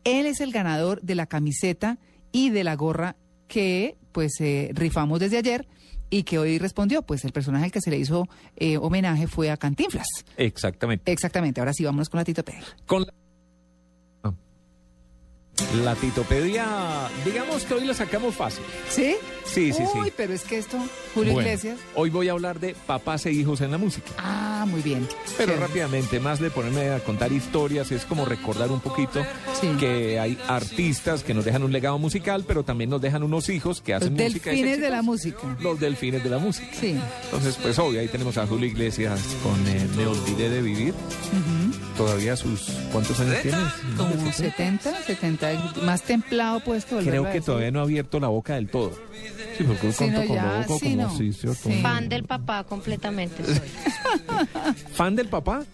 Él 0.04 0.26
es 0.26 0.40
el 0.40 0.52
ganador 0.52 1.02
de 1.02 1.16
la 1.16 1.26
camiseta 1.26 2.00
y 2.32 2.50
de 2.52 2.64
la 2.64 2.76
gorra 2.76 3.16
que 3.48 3.98
pues 4.12 4.40
eh, 4.40 4.70
rifamos 4.74 5.20
desde 5.20 5.38
ayer 5.38 5.68
y 6.10 6.24
que 6.24 6.40
hoy 6.40 6.58
respondió. 6.58 7.02
Pues 7.02 7.26
el 7.26 7.32
personaje 7.32 7.66
al 7.66 7.72
que 7.72 7.82
se 7.82 7.90
le 7.90 7.98
hizo 7.98 8.28
eh, 8.56 8.78
homenaje 8.78 9.28
fue 9.28 9.52
a 9.52 9.58
Cantinflas. 9.58 10.08
Exactamente. 10.38 11.12
Exactamente. 11.12 11.60
Ahora 11.60 11.74
sí, 11.74 11.84
vámonos 11.84 12.10
con 12.10 12.20
la 12.20 12.26
titopedia. 12.26 12.64
Con 12.86 13.02
la... 13.04 13.14
La 15.84 15.96
titopedia, 15.96 16.66
digamos 17.26 17.64
que 17.64 17.74
hoy 17.76 17.86
la 17.86 17.94
sacamos 17.94 18.36
fácil. 18.36 18.64
¿Sí? 18.90 19.16
Sí, 19.46 19.74
sí, 19.74 19.84
sí. 19.92 20.00
Uy, 20.00 20.14
pero 20.16 20.34
es 20.34 20.44
que 20.44 20.58
esto, 20.60 20.78
Julio 21.16 21.34
Bueno, 21.34 21.48
Iglesias. 21.50 21.80
Hoy 21.96 22.10
voy 22.12 22.30
a 22.30 22.34
hablar 22.34 22.60
de 22.60 22.76
papás 22.86 23.26
e 23.26 23.32
hijos 23.32 23.62
en 23.62 23.72
la 23.72 23.78
música. 23.80 24.12
Ah, 24.18 24.66
muy 24.70 24.82
bien. 24.82 25.08
Pero 25.38 25.58
rápidamente, 25.58 26.20
más 26.20 26.40
de 26.40 26.52
ponerme 26.52 26.90
a 26.92 27.00
contar 27.04 27.32
historias, 27.32 27.92
es 27.92 28.06
como 28.06 28.26
recordar 28.26 28.72
un 28.72 28.80
poquito 28.80 29.26
que 29.80 30.20
hay 30.20 30.38
artistas 30.48 31.24
que 31.24 31.34
nos 31.34 31.46
dejan 31.46 31.64
un 31.64 31.72
legado 31.72 31.98
musical, 31.98 32.44
pero 32.48 32.64
también 32.64 32.90
nos 32.92 33.02
dejan 33.02 33.24
unos 33.24 33.50
hijos 33.50 33.82
que 33.82 33.94
hacen 33.96 34.16
Los 34.16 34.24
música. 34.28 34.52
delfines 34.52 34.80
de 34.82 34.90
la 34.90 35.02
música. 35.02 35.40
Los 35.62 35.80
delfines 35.80 36.24
de 36.24 36.30
la 36.30 36.38
música. 36.38 36.70
Sí. 36.80 36.96
Entonces, 37.26 37.58
pues 37.62 37.78
obvio, 37.80 38.00
ahí 38.02 38.08
tenemos 38.08 38.38
a 38.38 38.46
Julio 38.46 38.68
Iglesias 38.68 39.20
con 39.44 39.56
eh, 39.68 39.88
Me 39.98 40.06
Olvidé 40.06 40.50
de 40.50 40.62
Vivir. 40.62 40.94
Todavía 42.00 42.38
sus... 42.38 42.62
¿Cuántos 42.94 43.20
años 43.20 43.42
tienes? 43.42 43.62
Como 43.98 44.32
70, 44.32 45.04
70, 45.04 45.74
más 45.84 46.02
templado 46.02 46.62
volverlo 46.62 47.02
Creo 47.02 47.30
que 47.30 47.42
todavía 47.42 47.72
no 47.72 47.82
ha 47.82 47.84
abierto 47.84 48.22
la 48.22 48.30
boca 48.30 48.56
del 48.56 48.70
todo. 48.70 48.94
Sí, 49.58 49.66
porque 49.66 49.88
un 49.88 49.92
canto 49.92 50.22
boca 50.22 50.64
sí, 50.64 50.96
como 50.96 50.96
no. 50.96 51.18
sí, 51.18 51.34
¿cierto? 51.34 51.70
Fan 51.82 52.08
del 52.08 52.24
papá 52.24 52.64
completamente 52.64 53.44
soy. 53.44 53.60
¿Fan 54.94 55.18
del 55.18 55.28
papá? 55.28 55.66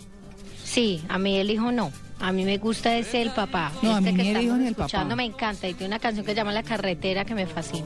Sí, 0.64 1.04
a 1.10 1.20
mí 1.20 1.38
el 1.38 1.52
hijo 1.52 1.72
no. 1.72 1.92
A 2.20 2.32
mí 2.32 2.46
me 2.46 2.58
gusta 2.58 2.98
ese 2.98 3.22
el 3.22 3.32
papá. 3.32 3.72
No, 3.82 3.96
a 3.96 4.00
este 4.00 4.12
mí 4.12 4.18
que 4.18 4.24
ni 4.24 4.30
el 4.30 4.36
hijo 4.38 4.42
estamos 4.42 4.60
ni 4.60 4.68
el 4.68 4.74
papá. 4.76 4.86
escuchando 4.86 5.16
me 5.16 5.26
encanta 5.26 5.68
y 5.68 5.74
tiene 5.74 5.88
una 5.88 6.00
canción 6.00 6.26
que 6.26 6.32
se 6.32 6.36
llama 6.36 6.54
La 6.54 6.64
Carretera 6.64 7.26
que 7.26 7.36
me 7.36 7.46
fascina. 7.46 7.86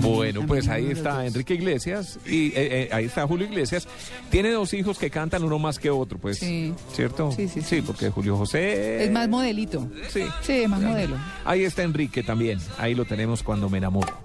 Bueno, 0.00 0.46
pues 0.46 0.68
ahí 0.68 0.90
está 0.90 1.26
Enrique 1.26 1.54
Iglesias 1.54 2.18
y 2.24 2.48
eh, 2.48 2.52
eh, 2.56 2.88
ahí 2.92 3.06
está 3.06 3.26
Julio 3.26 3.46
Iglesias. 3.46 3.88
Tiene 4.30 4.50
dos 4.50 4.72
hijos 4.74 4.98
que 4.98 5.10
cantan 5.10 5.42
uno 5.42 5.58
más 5.58 5.78
que 5.78 5.90
otro, 5.90 6.18
pues. 6.18 6.38
Sí. 6.38 6.72
¿Cierto? 6.92 7.32
Sí, 7.32 7.48
sí, 7.48 7.62
sí. 7.62 7.82
porque 7.82 8.10
Julio 8.10 8.36
José... 8.36 9.04
Es 9.04 9.10
más 9.10 9.28
modelito. 9.28 9.88
Sí. 10.08 10.22
Sí, 10.42 10.66
más 10.68 10.80
modelo. 10.80 11.16
Ahí 11.44 11.64
está 11.64 11.82
Enrique 11.82 12.22
también. 12.22 12.58
Ahí 12.78 12.94
lo 12.94 13.04
tenemos 13.04 13.42
cuando 13.42 13.68
me 13.68 13.78
enamoro. 13.78 14.18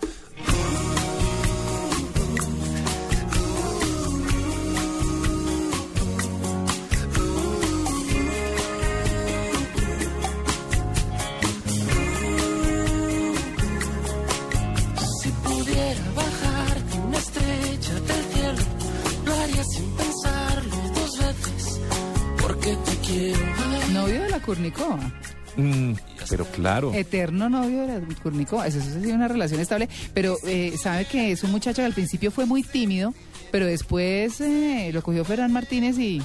Kurnikova. 24.74 25.12
Mm, 25.56 25.94
pero 26.30 26.46
claro. 26.46 26.94
Eterno 26.94 27.50
novio 27.50 27.82
de 27.82 28.00
la 28.00 28.16
Kurnikova. 28.22 28.68
Eso, 28.68 28.80
eso 28.80 29.02
sí, 29.02 29.12
una 29.12 29.28
relación 29.28 29.60
estable. 29.60 29.88
Pero 30.14 30.38
eh, 30.46 30.74
sabe 30.82 31.06
que 31.06 31.32
es 31.32 31.44
un 31.44 31.52
muchacho 31.52 31.82
que 31.82 31.86
al 31.86 31.94
principio 31.94 32.32
fue 32.32 32.46
muy 32.46 32.64
tímido, 32.64 33.14
pero 33.52 33.66
después 33.66 34.42
eh, 34.42 34.90
lo 34.94 35.02
cogió 35.04 35.24
Ferran 35.24 35.54
Martínez 35.54 35.98
y 36.00 36.22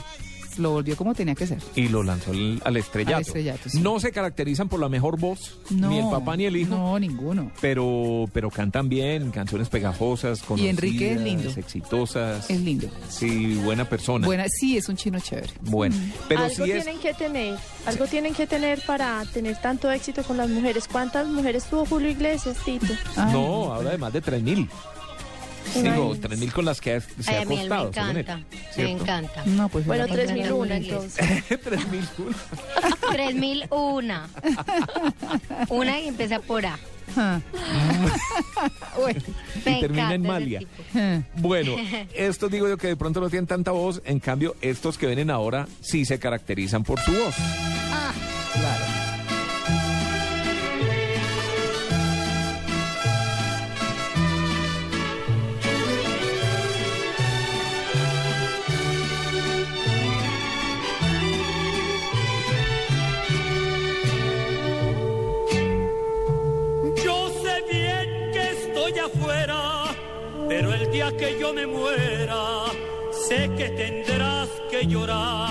lo 0.59 0.71
volvió 0.73 0.97
como 0.97 1.15
tenía 1.15 1.35
que 1.35 1.47
ser. 1.47 1.59
Y 1.75 1.89
lo 1.89 2.03
lanzó 2.03 2.31
al, 2.33 2.61
al 2.65 2.77
estrellato. 2.77 3.17
Al 3.17 3.23
estrellato, 3.23 3.69
sí. 3.71 3.81
No 3.81 4.01
se 4.01 4.13
caracterizan 4.13 4.69
por 4.69 4.81
la 4.81 4.89
mejor 4.89 5.19
voz, 5.19 5.59
No, 5.71 5.89
ni 5.89 5.99
el 5.99 6.09
papá 6.11 6.37
ni 6.37 6.45
el 6.47 6.57
hijo. 6.57 6.75
No, 6.75 6.99
ninguno. 6.99 7.51
Pero, 7.61 8.25
pero 8.33 8.51
cantan 8.51 8.89
bien, 8.89 9.31
canciones 9.31 9.69
pegajosas, 9.69 10.43
conocidas, 10.43 10.71
Enrique 10.71 11.13
es 11.13 11.21
lindo. 11.21 11.51
exitosas. 11.57 12.51
Es 12.51 12.61
lindo. 12.61 12.89
Sí, 13.09 13.55
buena 13.65 13.89
persona. 13.89 14.27
Buena, 14.27 14.45
sí, 14.49 14.77
es 14.77 14.89
un 14.89 14.97
chino 14.97 15.19
chévere. 15.21 15.53
Bueno, 15.63 15.95
pero 16.29 16.43
algo 16.45 16.65
sí 16.65 16.71
es... 16.71 16.85
tienen 16.85 17.01
que 17.01 17.15
tener, 17.15 17.59
algo 17.87 18.07
tienen 18.07 18.35
que 18.35 18.47
tener 18.47 18.83
para 18.87 19.25
tener 19.33 19.57
tanto 19.61 19.91
éxito 19.91 20.23
con 20.23 20.37
las 20.37 20.49
mujeres. 20.49 20.89
¿Cuántas 20.91 21.27
mujeres 21.29 21.65
tuvo 21.65 21.87
Julio 21.87 22.11
Iglesias, 22.11 22.57
Tito? 22.65 22.87
No, 23.33 23.73
habla 23.75 23.91
de 23.91 23.99
más 23.99 24.13
de 24.13 24.23
3.000. 24.23 24.69
Digo, 25.75 26.15
3.000 26.17 26.53
con 26.53 26.65
las 26.65 26.81
que 26.81 26.95
ha- 26.95 27.01
se 27.01 27.09
Ay, 27.27 27.35
ha 27.37 27.43
él 27.43 27.49
me 27.49 27.55
él. 27.57 27.61
encanta, 27.67 28.41
me 28.77 28.91
encanta. 28.91 29.45
No, 29.47 29.69
pues 29.69 29.87
Bueno, 29.87 30.05
era 30.05 30.15
3001 30.15 30.57
Julio 30.57 30.75
entonces. 30.75 31.27
3.001. 31.49 32.35
3001. 33.13 34.21
Una 35.69 36.01
y 36.01 36.09
empieza 36.09 36.41
por 36.41 36.65
A. 36.67 36.79
Ah. 37.17 37.41
Y 39.65 39.81
termina 39.81 40.15
en 40.15 40.23
Malia. 40.23 40.59
tipo. 40.61 40.83
Bueno, 41.37 41.73
estos 42.15 42.51
digo 42.51 42.69
yo 42.69 42.77
que 42.77 42.89
de 42.89 42.97
pronto 42.97 43.21
no 43.21 43.31
tienen 43.31 43.47
tanta 43.47 43.71
voz, 43.71 44.03
en 44.05 44.19
cambio 44.21 44.57
estos 44.61 44.99
que 44.99 45.07
vienen 45.07 45.31
ahora 45.31 45.67
sí 45.81 46.05
se 46.05 46.19
caracterizan 46.19 46.83
por 46.85 47.01
su 47.01 47.13
voz. 47.13 47.35
Ah, 47.39 48.13
Claro. 48.55 49.08
Estoy 68.89 68.99
afuera, 69.05 69.85
pero 70.49 70.73
el 70.73 70.91
día 70.91 71.15
que 71.17 71.39
yo 71.39 71.53
me 71.53 71.67
muera, 71.67 72.65
sé 73.29 73.51
que 73.57 73.69
tendrás 73.71 74.49
que 74.71 74.87
llorar. 74.87 75.49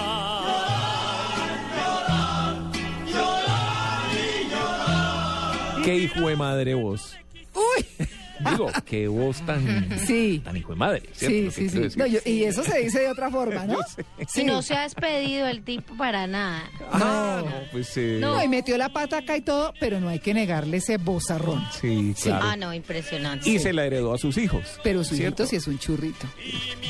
Qué 5.83 5.95
hijo 5.95 6.27
de 6.27 6.35
madre 6.35 6.73
voz. 6.73 7.15
Uy. 7.53 8.06
Digo, 8.39 8.69
qué 8.85 9.07
voz 9.07 9.41
tan, 9.45 9.89
Sí. 10.05 10.41
tan 10.43 10.55
hijo 10.57 10.73
de 10.73 10.77
madre. 10.79 11.01
Sí, 11.13 11.25
¿cierto? 11.27 11.51
sí, 11.51 11.61
¿Qué 11.63 11.69
sí. 11.69 11.79
decir? 11.79 11.97
No, 11.97 12.05
yo- 12.07 12.19
y 12.25 12.43
eso 12.43 12.63
se 12.63 12.79
dice 12.79 12.99
de 12.99 13.09
otra 13.09 13.29
forma, 13.29 13.65
¿no? 13.65 13.77
Si 14.27 14.43
no 14.43 14.61
se 14.61 14.75
ha 14.75 14.81
despedido 14.83 15.47
el 15.47 15.63
tipo 15.63 15.95
para 15.97 16.27
nada. 16.27 16.63
Ah, 16.91 17.41
no, 17.43 17.51
pues 17.71 17.95
eh, 17.97 18.17
No, 18.21 18.43
y 18.43 18.47
metió 18.47 18.77
la 18.77 18.89
pata 18.89 19.19
acá 19.19 19.37
y 19.37 19.41
todo, 19.41 19.73
pero 19.79 19.99
no 19.99 20.09
hay 20.09 20.19
que 20.19 20.33
negarle 20.33 20.77
ese 20.77 20.97
bozarrón. 20.97 21.63
sí, 21.79 22.13
claro. 22.21 22.45
Ah, 22.49 22.55
no, 22.55 22.73
impresionante. 22.73 23.49
Y 23.49 23.59
se 23.59 23.73
la 23.73 23.85
heredó 23.85 24.13
a 24.13 24.17
sus 24.17 24.37
hijos. 24.37 24.79
Pero 24.83 25.03
su 25.03 25.15
¿cierto? 25.15 25.43
hijito 25.43 25.49
sí 25.49 25.55
es 25.57 25.67
un 25.67 25.79
churrito. 25.79 26.27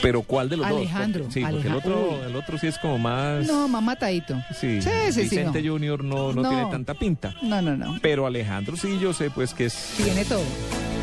Pero 0.01 0.21
¿cuál 0.23 0.49
de 0.49 0.57
los 0.57 0.65
Alejandro, 0.67 1.25
dos? 1.25 1.33
Sí, 1.33 1.43
porque 1.49 1.67
el 1.67 1.75
otro, 1.75 2.23
el 2.25 2.35
otro 2.35 2.57
sí 2.57 2.67
es 2.67 2.77
como 2.79 2.97
más... 2.97 3.45
No, 3.47 3.67
más 3.67 3.83
matadito. 3.83 4.35
Sí, 4.59 4.81
Sí, 4.81 4.89
sí, 5.07 5.11
sí, 5.13 5.21
Vicente 5.21 5.61
no. 5.61 5.71
Junior 5.73 6.03
no, 6.03 6.33
no, 6.33 6.41
No. 6.43 6.49
tiene 6.49 6.65
tanta 6.69 6.93
pinta. 6.93 7.33
No, 7.41 7.61
no, 7.61 7.75
no. 7.77 7.97
Pero 8.01 8.25
Alejandro 8.27 8.75
sí, 8.77 8.97
yo 8.99 9.13
sé 9.13 9.29
pues 9.29 9.53
que 9.53 9.65
es 9.65 9.93
Tiene 9.97 10.25
todo. 10.25 10.41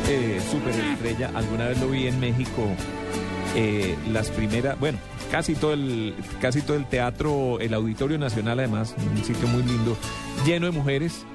Eh, 0.07 0.41
súper 0.51 0.73
estrella. 0.75 1.31
Alguna 1.35 1.67
vez 1.67 1.79
lo 1.79 1.89
vi 1.89 2.07
en 2.07 2.19
México. 2.19 2.63
eh, 3.55 3.95
las 4.11 4.29
primeras, 4.31 4.77
bueno, 4.79 4.97
casi 5.31 5.55
todo 5.55 5.71
el 5.73 6.13
casi 6.41 6.61
todo 6.61 6.75
el 6.75 6.85
teatro, 6.87 7.57
el 7.61 7.73
Auditorio 7.73 8.17
Nacional 8.17 8.59
además, 8.59 8.93
un 8.97 9.23
sitio 9.23 9.47
muy 9.47 9.63
lindo, 9.63 9.95
lleno 10.45 10.65
de 10.65 10.73
mujeres, 10.73 11.25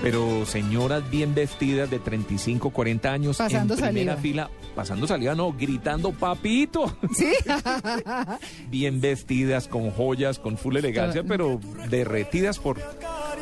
pero 0.00 0.46
señoras 0.46 1.08
bien 1.10 1.34
vestidas 1.34 1.90
de 1.90 1.98
35, 1.98 2.70
40 2.70 3.12
años 3.12 3.38
Pasando 3.38 3.74
en 3.74 3.80
primera 3.80 4.12
saliva. 4.14 4.16
fila, 4.22 4.50
pasando 4.76 5.06
saliva, 5.08 5.34
no, 5.34 5.52
gritando 5.52 6.12
papito. 6.12 6.96
¿Sí? 7.12 7.32
bien 8.70 9.00
vestidas, 9.00 9.66
con 9.66 9.90
joyas, 9.90 10.38
con 10.38 10.56
full 10.58 10.76
elegancia, 10.76 11.24
pero 11.24 11.58
derretidas 11.90 12.60
por, 12.60 12.80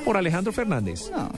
por 0.07 0.17
Alejandro 0.17 0.53
Fernández. 0.55 1.11
No. 1.15 1.31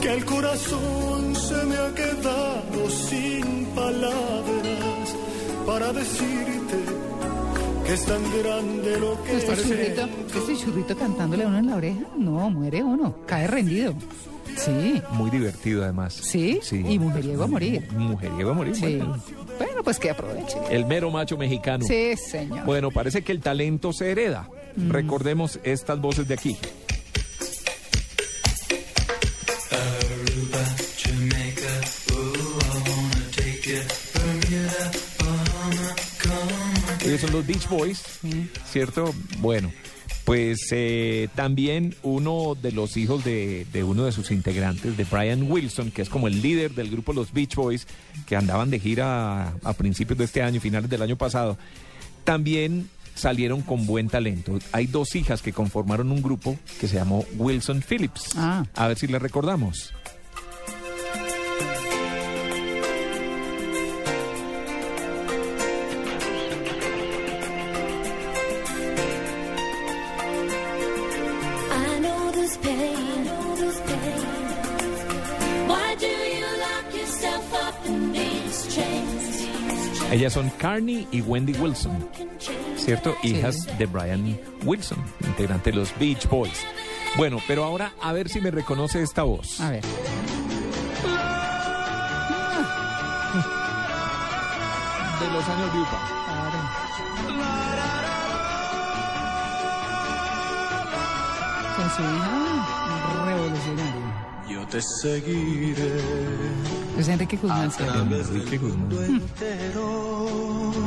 Que 0.00 0.12
el 0.12 0.24
corazón 0.24 1.15
se 1.46 1.64
me 1.66 1.76
ha 1.76 1.94
quedado 1.94 2.90
sin 2.90 3.66
palabras 3.66 5.16
para 5.64 5.92
decirte 5.92 6.76
que 7.86 7.92
es 7.94 8.04
tan 8.04 8.22
grande 8.42 8.98
lo 8.98 9.22
que 9.22 9.36
Este 9.36 9.56
churrito, 9.56 10.08
este 10.38 10.56
churrito 10.56 10.96
cantándole 10.96 11.44
a 11.44 11.46
uno 11.46 11.58
en 11.58 11.66
la 11.66 11.76
oreja, 11.76 12.00
no, 12.18 12.50
muere 12.50 12.82
uno, 12.82 13.18
cae 13.26 13.46
rendido. 13.46 13.94
Sí. 14.56 15.00
Muy 15.12 15.30
divertido 15.30 15.84
además. 15.84 16.14
Sí, 16.14 16.60
y 16.72 16.98
mujeriego 16.98 17.44
a 17.44 17.46
morir. 17.46 17.86
Mujeriego 17.92 18.50
a 18.50 18.54
morir. 18.54 18.74
Sí. 18.74 18.96
bueno. 18.96 19.22
Bueno, 19.58 19.82
pues 19.84 19.98
que 19.98 20.10
aproveche. 20.10 20.58
El 20.70 20.86
mero 20.86 21.10
macho 21.10 21.36
mexicano. 21.36 21.84
Sí, 21.86 22.16
señor. 22.16 22.64
Bueno, 22.64 22.90
parece 22.90 23.22
que 23.22 23.32
el 23.32 23.40
talento 23.40 23.92
se 23.92 24.10
hereda. 24.10 24.48
Mm. 24.76 24.90
Recordemos 24.90 25.60
estas 25.62 26.00
voces 26.00 26.26
de 26.26 26.34
aquí. 26.34 26.56
Ellos 37.16 37.30
son 37.30 37.38
los 37.38 37.46
Beach 37.46 37.66
Boys, 37.70 38.02
¿cierto? 38.70 39.14
Bueno, 39.38 39.72
pues 40.26 40.68
eh, 40.72 41.28
también 41.34 41.94
uno 42.02 42.54
de 42.60 42.72
los 42.72 42.98
hijos 42.98 43.24
de, 43.24 43.66
de 43.72 43.84
uno 43.84 44.04
de 44.04 44.12
sus 44.12 44.30
integrantes, 44.30 44.98
de 44.98 45.04
Brian 45.04 45.50
Wilson, 45.50 45.90
que 45.92 46.02
es 46.02 46.10
como 46.10 46.28
el 46.28 46.42
líder 46.42 46.74
del 46.74 46.90
grupo 46.90 47.14
Los 47.14 47.32
Beach 47.32 47.54
Boys, 47.54 47.86
que 48.26 48.36
andaban 48.36 48.68
de 48.68 48.80
gira 48.80 49.44
a, 49.44 49.54
a 49.64 49.72
principios 49.72 50.18
de 50.18 50.26
este 50.26 50.42
año, 50.42 50.60
finales 50.60 50.90
del 50.90 51.00
año 51.00 51.16
pasado, 51.16 51.56
también 52.24 52.90
salieron 53.14 53.62
con 53.62 53.86
buen 53.86 54.10
talento. 54.10 54.58
Hay 54.72 54.86
dos 54.86 55.16
hijas 55.16 55.40
que 55.40 55.54
conformaron 55.54 56.12
un 56.12 56.20
grupo 56.20 56.58
que 56.78 56.86
se 56.86 56.96
llamó 56.96 57.24
Wilson 57.38 57.82
Phillips. 57.82 58.36
Ah. 58.36 58.66
A 58.74 58.88
ver 58.88 58.98
si 58.98 59.06
les 59.06 59.22
recordamos. 59.22 59.94
Ellas 80.10 80.32
son 80.32 80.50
Carney 80.50 81.06
y 81.10 81.20
Wendy 81.20 81.52
Wilson, 81.54 82.08
¿cierto? 82.76 83.16
Hijas 83.24 83.66
de 83.76 83.86
Brian 83.86 84.38
Wilson, 84.64 84.98
integrante 85.26 85.70
de 85.70 85.78
los 85.78 85.98
Beach 85.98 86.28
Boys. 86.28 86.64
Bueno, 87.16 87.38
pero 87.48 87.64
ahora 87.64 87.92
a 88.00 88.12
ver 88.12 88.28
si 88.28 88.40
me 88.40 88.50
reconoce 88.50 89.02
esta 89.02 89.24
voz. 89.24 89.60
A 89.60 89.70
ver. 89.70 89.82
De 95.20 95.26
los 95.32 95.48
años 95.48 95.72
de 95.72 95.80
UPA. 95.80 95.98
Con 101.74 101.90
su 101.90 102.02
hija 102.02 103.24
revolucionaria. 103.24 104.26
Yo 104.48 104.66
te 104.66 104.80
seguiré. 104.82 106.75
Es 106.98 107.08
Enrique 107.08 107.36
Guzmán. 107.36 107.70
sí. 107.70 107.82
Enrique 108.34 108.58
Guzmán. 108.58 109.22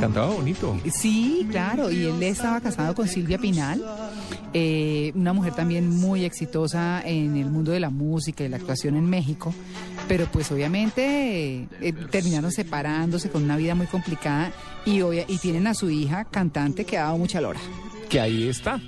Cantaba 0.00 0.28
bonito. 0.34 0.78
Sí, 0.92 1.46
claro, 1.50 1.90
y 1.90 2.04
él 2.04 2.22
estaba 2.22 2.60
casado 2.60 2.94
con 2.94 3.06
Silvia 3.06 3.38
Pinal, 3.38 3.82
eh, 4.54 5.12
una 5.14 5.32
mujer 5.32 5.54
también 5.54 5.88
muy 5.88 6.24
exitosa 6.24 7.02
en 7.04 7.36
el 7.36 7.50
mundo 7.50 7.70
de 7.72 7.80
la 7.80 7.90
música 7.90 8.42
y 8.44 8.48
la 8.48 8.56
actuación 8.56 8.96
en 8.96 9.04
México, 9.08 9.54
pero 10.08 10.26
pues 10.32 10.50
obviamente 10.50 11.68
eh, 11.80 11.92
terminaron 12.10 12.50
separándose 12.50 13.30
con 13.30 13.44
una 13.44 13.56
vida 13.56 13.74
muy 13.74 13.86
complicada 13.86 14.50
y, 14.86 15.00
obvia- 15.00 15.26
y 15.28 15.38
tienen 15.38 15.66
a 15.66 15.74
su 15.74 15.90
hija 15.90 16.24
cantante 16.24 16.84
que 16.84 16.96
ha 16.98 17.04
dado 17.04 17.18
mucha 17.18 17.40
lora. 17.40 17.60
Que 18.08 18.20
ahí 18.20 18.48
está. 18.48 18.80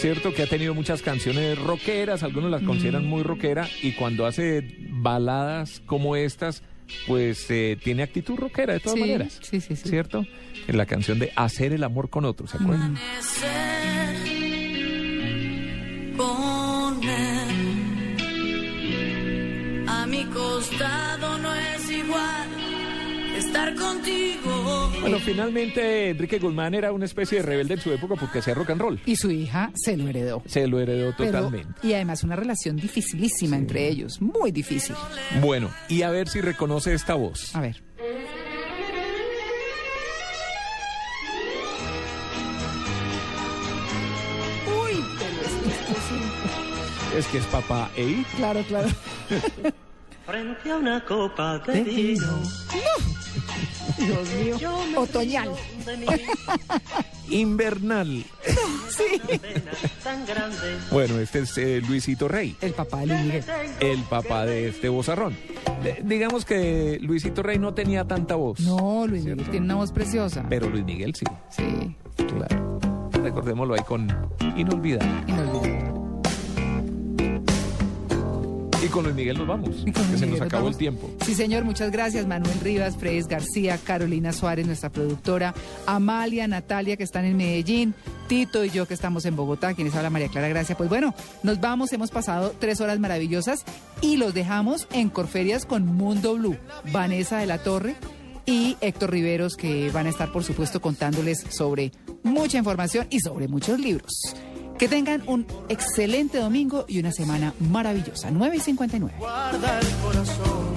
¿cierto? 0.00 0.32
Que 0.32 0.42
ha 0.42 0.46
tenido 0.46 0.74
muchas 0.74 1.02
canciones 1.02 1.58
rockeras, 1.58 2.22
algunos 2.22 2.50
las 2.50 2.62
consideran 2.62 3.04
mm. 3.04 3.08
muy 3.08 3.22
rockera, 3.22 3.68
y 3.82 3.92
cuando 3.92 4.26
hace 4.26 4.76
baladas 4.88 5.82
como 5.84 6.16
estas, 6.16 6.62
pues 7.06 7.50
eh, 7.50 7.78
tiene 7.82 8.02
actitud 8.02 8.36
rockera 8.36 8.72
de 8.72 8.80
todas 8.80 8.98
maneras. 8.98 9.38
Sí, 9.42 9.60
sí, 9.60 9.76
sí. 9.76 9.88
¿Cierto? 9.88 10.24
En 10.66 10.76
la 10.78 10.86
canción 10.86 11.18
de 11.18 11.32
Hacer 11.36 11.72
el 11.72 11.84
amor 11.84 12.08
con 12.08 12.24
otro, 12.24 12.46
¿se 12.46 12.56
acuerdan? 12.56 12.96
Amanecer, 12.96 14.16
poner 16.16 17.50
a 19.86 20.06
mi 20.06 20.24
costado 20.24 21.38
no 21.38 21.54
es 21.54 21.90
igual 21.90 22.59
estar 23.40 23.74
contigo. 23.74 24.90
Bueno, 25.00 25.18
finalmente 25.18 26.10
Enrique 26.10 26.38
Guzmán 26.38 26.74
era 26.74 26.92
una 26.92 27.04
especie 27.06 27.38
de 27.38 27.44
rebelde 27.44 27.74
en 27.74 27.80
su 27.80 27.90
época 27.92 28.14
porque 28.16 28.38
hacía 28.40 28.54
rock 28.54 28.70
and 28.70 28.80
roll. 28.80 29.00
Y 29.06 29.16
su 29.16 29.30
hija 29.30 29.70
se 29.74 29.96
lo 29.96 30.08
heredó. 30.08 30.42
Se 30.46 30.66
lo 30.66 30.78
heredó 30.80 31.14
Pero- 31.16 31.32
totalmente. 31.40 31.86
y 31.86 31.94
además 31.94 32.22
una 32.22 32.36
relación 32.36 32.76
dificilísima 32.76 33.56
entre 33.56 33.88
ellos, 33.88 34.20
muy 34.20 34.52
difícil. 34.52 34.94
Bueno, 35.40 35.70
y 35.88 36.02
a 36.02 36.10
ver 36.10 36.28
si 36.28 36.40
reconoce 36.40 36.94
esta 36.94 37.14
voz. 37.14 37.54
A 37.56 37.60
ver. 37.60 37.82
Uy, 44.66 45.04
pero 45.18 45.40
es 45.42 45.76
que 45.86 45.94
sí. 45.94 47.16
Es 47.18 47.26
que 47.26 47.38
es 47.38 47.44
papá 47.46 47.90
Ey. 47.96 48.24
Claro, 48.36 48.62
claro. 48.68 48.88
Frente 50.30 50.70
a 50.70 50.76
una 50.76 51.04
copa 51.04 51.58
de 51.58 51.82
vino. 51.82 52.38
Dios 53.98 54.28
mío. 54.60 54.70
Otoñal. 54.96 55.50
Invernal. 57.30 58.24
Sí. 58.90 59.20
Tan 60.04 60.24
grande. 60.26 60.78
Bueno, 60.92 61.18
este 61.18 61.40
es 61.40 61.58
eh, 61.58 61.82
Luisito 61.84 62.28
Rey. 62.28 62.54
El 62.60 62.74
papá 62.74 63.00
de 63.00 63.06
Luis 63.06 63.20
Miguel. 63.22 63.44
El 63.80 64.02
papá 64.04 64.46
de 64.46 64.68
este 64.68 64.88
vozarrón. 64.88 65.36
Eh, 65.82 66.00
digamos 66.04 66.44
que 66.44 66.98
Luisito 67.00 67.42
Rey 67.42 67.58
no 67.58 67.74
tenía 67.74 68.04
tanta 68.04 68.36
voz. 68.36 68.60
No, 68.60 69.08
Luis 69.08 69.24
Miguel 69.24 69.50
tiene 69.50 69.66
una 69.66 69.74
voz 69.74 69.90
preciosa. 69.90 70.46
Pero 70.48 70.70
Luis 70.70 70.84
Miguel 70.84 71.12
sí. 71.16 71.24
Sí. 71.48 71.96
Claro. 72.16 72.78
Recordémoslo 73.10 73.74
ahí 73.74 73.82
con 73.82 74.08
Inolvidable. 74.56 75.10
Inolvidable. 75.26 75.79
Y 78.82 78.88
con 78.88 79.04
Luis 79.04 79.14
Miguel 79.14 79.36
nos 79.36 79.46
vamos. 79.46 79.84
Que 79.84 80.18
se 80.18 80.26
nos 80.26 80.40
acabó 80.40 80.68
el 80.68 80.76
tiempo. 80.76 81.10
Sí, 81.24 81.34
señor, 81.34 81.64
muchas 81.64 81.90
gracias. 81.90 82.26
Manuel 82.26 82.58
Rivas, 82.60 82.96
Fredis 82.96 83.26
García, 83.26 83.78
Carolina 83.78 84.32
Suárez, 84.32 84.66
nuestra 84.66 84.90
productora, 84.90 85.54
Amalia, 85.86 86.48
Natalia, 86.48 86.96
que 86.96 87.02
están 87.02 87.26
en 87.26 87.36
Medellín, 87.36 87.94
Tito 88.26 88.64
y 88.64 88.70
yo, 88.70 88.86
que 88.86 88.94
estamos 88.94 89.26
en 89.26 89.36
Bogotá, 89.36 89.74
quienes 89.74 89.94
habla 89.94 90.08
María 90.08 90.28
Clara 90.28 90.48
Gracia. 90.48 90.76
Pues 90.76 90.88
bueno, 90.88 91.14
nos 91.42 91.60
vamos, 91.60 91.92
hemos 91.92 92.10
pasado 92.10 92.54
tres 92.58 92.80
horas 92.80 92.98
maravillosas 92.98 93.64
y 94.00 94.16
los 94.16 94.32
dejamos 94.32 94.88
en 94.92 95.10
Corferias 95.10 95.66
con 95.66 95.84
Mundo 95.84 96.34
Blue. 96.34 96.56
Vanessa 96.90 97.38
de 97.38 97.46
la 97.46 97.58
Torre 97.58 97.96
y 98.46 98.76
Héctor 98.80 99.10
Riveros, 99.10 99.56
que 99.56 99.90
van 99.90 100.06
a 100.06 100.10
estar, 100.10 100.32
por 100.32 100.42
supuesto, 100.42 100.80
contándoles 100.80 101.44
sobre 101.50 101.92
mucha 102.22 102.58
información 102.58 103.06
y 103.10 103.20
sobre 103.20 103.46
muchos 103.46 103.78
libros. 103.78 104.34
Que 104.80 104.88
tengan 104.88 105.22
un 105.26 105.46
excelente 105.68 106.38
domingo 106.38 106.86
y 106.88 107.00
una 107.00 107.12
semana 107.12 107.52
maravillosa. 107.58 108.30
9 108.30 108.56
y 108.56 108.60
59. 108.60 109.14
guarda 109.18 109.78
el 109.78 109.86
corazón. 109.96 110.74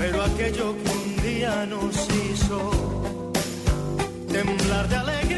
Pero 0.00 0.22
aquello 0.24 0.74
que 0.82 0.90
un 0.90 1.22
día 1.22 1.66
nos 1.66 1.94
hizo 1.94 3.32
temblar 4.32 4.88
de 4.88 4.96
alegría. 4.96 5.31